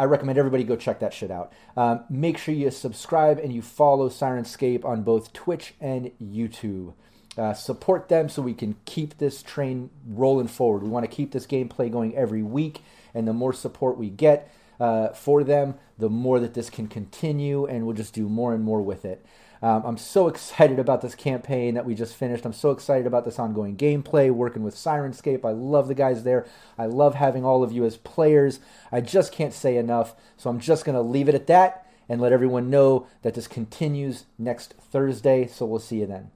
I 0.00 0.04
recommend 0.04 0.38
everybody 0.38 0.64
go 0.64 0.76
check 0.76 1.00
that 1.00 1.12
shit 1.12 1.30
out. 1.30 1.52
Um, 1.76 2.04
make 2.08 2.38
sure 2.38 2.54
you 2.54 2.70
subscribe 2.70 3.38
and 3.38 3.52
you 3.52 3.60
follow 3.60 4.08
Syrinscape 4.08 4.82
on 4.82 5.02
both 5.02 5.34
Twitch 5.34 5.74
and 5.78 6.10
YouTube. 6.18 6.94
Uh, 7.36 7.52
support 7.52 8.08
them 8.08 8.30
so 8.30 8.40
we 8.40 8.54
can 8.54 8.76
keep 8.86 9.18
this 9.18 9.42
train 9.42 9.90
rolling 10.08 10.48
forward. 10.48 10.82
We 10.82 10.88
want 10.88 11.04
to 11.04 11.14
keep 11.14 11.32
this 11.32 11.46
gameplay 11.46 11.92
going 11.92 12.16
every 12.16 12.42
week, 12.42 12.82
and 13.12 13.28
the 13.28 13.34
more 13.34 13.52
support 13.52 13.98
we 13.98 14.08
get 14.08 14.50
uh, 14.80 15.08
for 15.10 15.44
them, 15.44 15.74
the 15.98 16.08
more 16.08 16.40
that 16.40 16.54
this 16.54 16.70
can 16.70 16.88
continue, 16.88 17.66
and 17.66 17.84
we'll 17.84 17.94
just 17.94 18.14
do 18.14 18.26
more 18.26 18.54
and 18.54 18.64
more 18.64 18.80
with 18.80 19.04
it. 19.04 19.26
Um, 19.62 19.82
I'm 19.84 19.98
so 19.98 20.26
excited 20.28 20.78
about 20.78 21.02
this 21.02 21.14
campaign 21.14 21.74
that 21.74 21.84
we 21.84 21.94
just 21.94 22.14
finished. 22.14 22.46
I'm 22.46 22.52
so 22.52 22.70
excited 22.70 23.06
about 23.06 23.24
this 23.24 23.38
ongoing 23.38 23.76
gameplay, 23.76 24.30
working 24.30 24.62
with 24.62 24.74
Syrinscape. 24.74 25.44
I 25.44 25.50
love 25.50 25.88
the 25.88 25.94
guys 25.94 26.22
there. 26.24 26.46
I 26.78 26.86
love 26.86 27.14
having 27.14 27.44
all 27.44 27.62
of 27.62 27.72
you 27.72 27.84
as 27.84 27.98
players. 27.98 28.60
I 28.90 29.02
just 29.02 29.32
can't 29.32 29.52
say 29.52 29.76
enough. 29.76 30.14
So 30.38 30.48
I'm 30.48 30.60
just 30.60 30.84
going 30.84 30.96
to 30.96 31.02
leave 31.02 31.28
it 31.28 31.34
at 31.34 31.46
that 31.48 31.86
and 32.08 32.20
let 32.20 32.32
everyone 32.32 32.70
know 32.70 33.06
that 33.22 33.34
this 33.34 33.46
continues 33.46 34.24
next 34.38 34.74
Thursday. 34.74 35.46
So 35.46 35.66
we'll 35.66 35.78
see 35.78 36.00
you 36.00 36.06
then. 36.06 36.30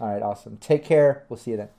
All 0.00 0.12
right, 0.12 0.22
awesome. 0.22 0.58
Take 0.58 0.84
care. 0.84 1.24
We'll 1.28 1.38
see 1.38 1.52
you 1.52 1.56
then. 1.56 1.75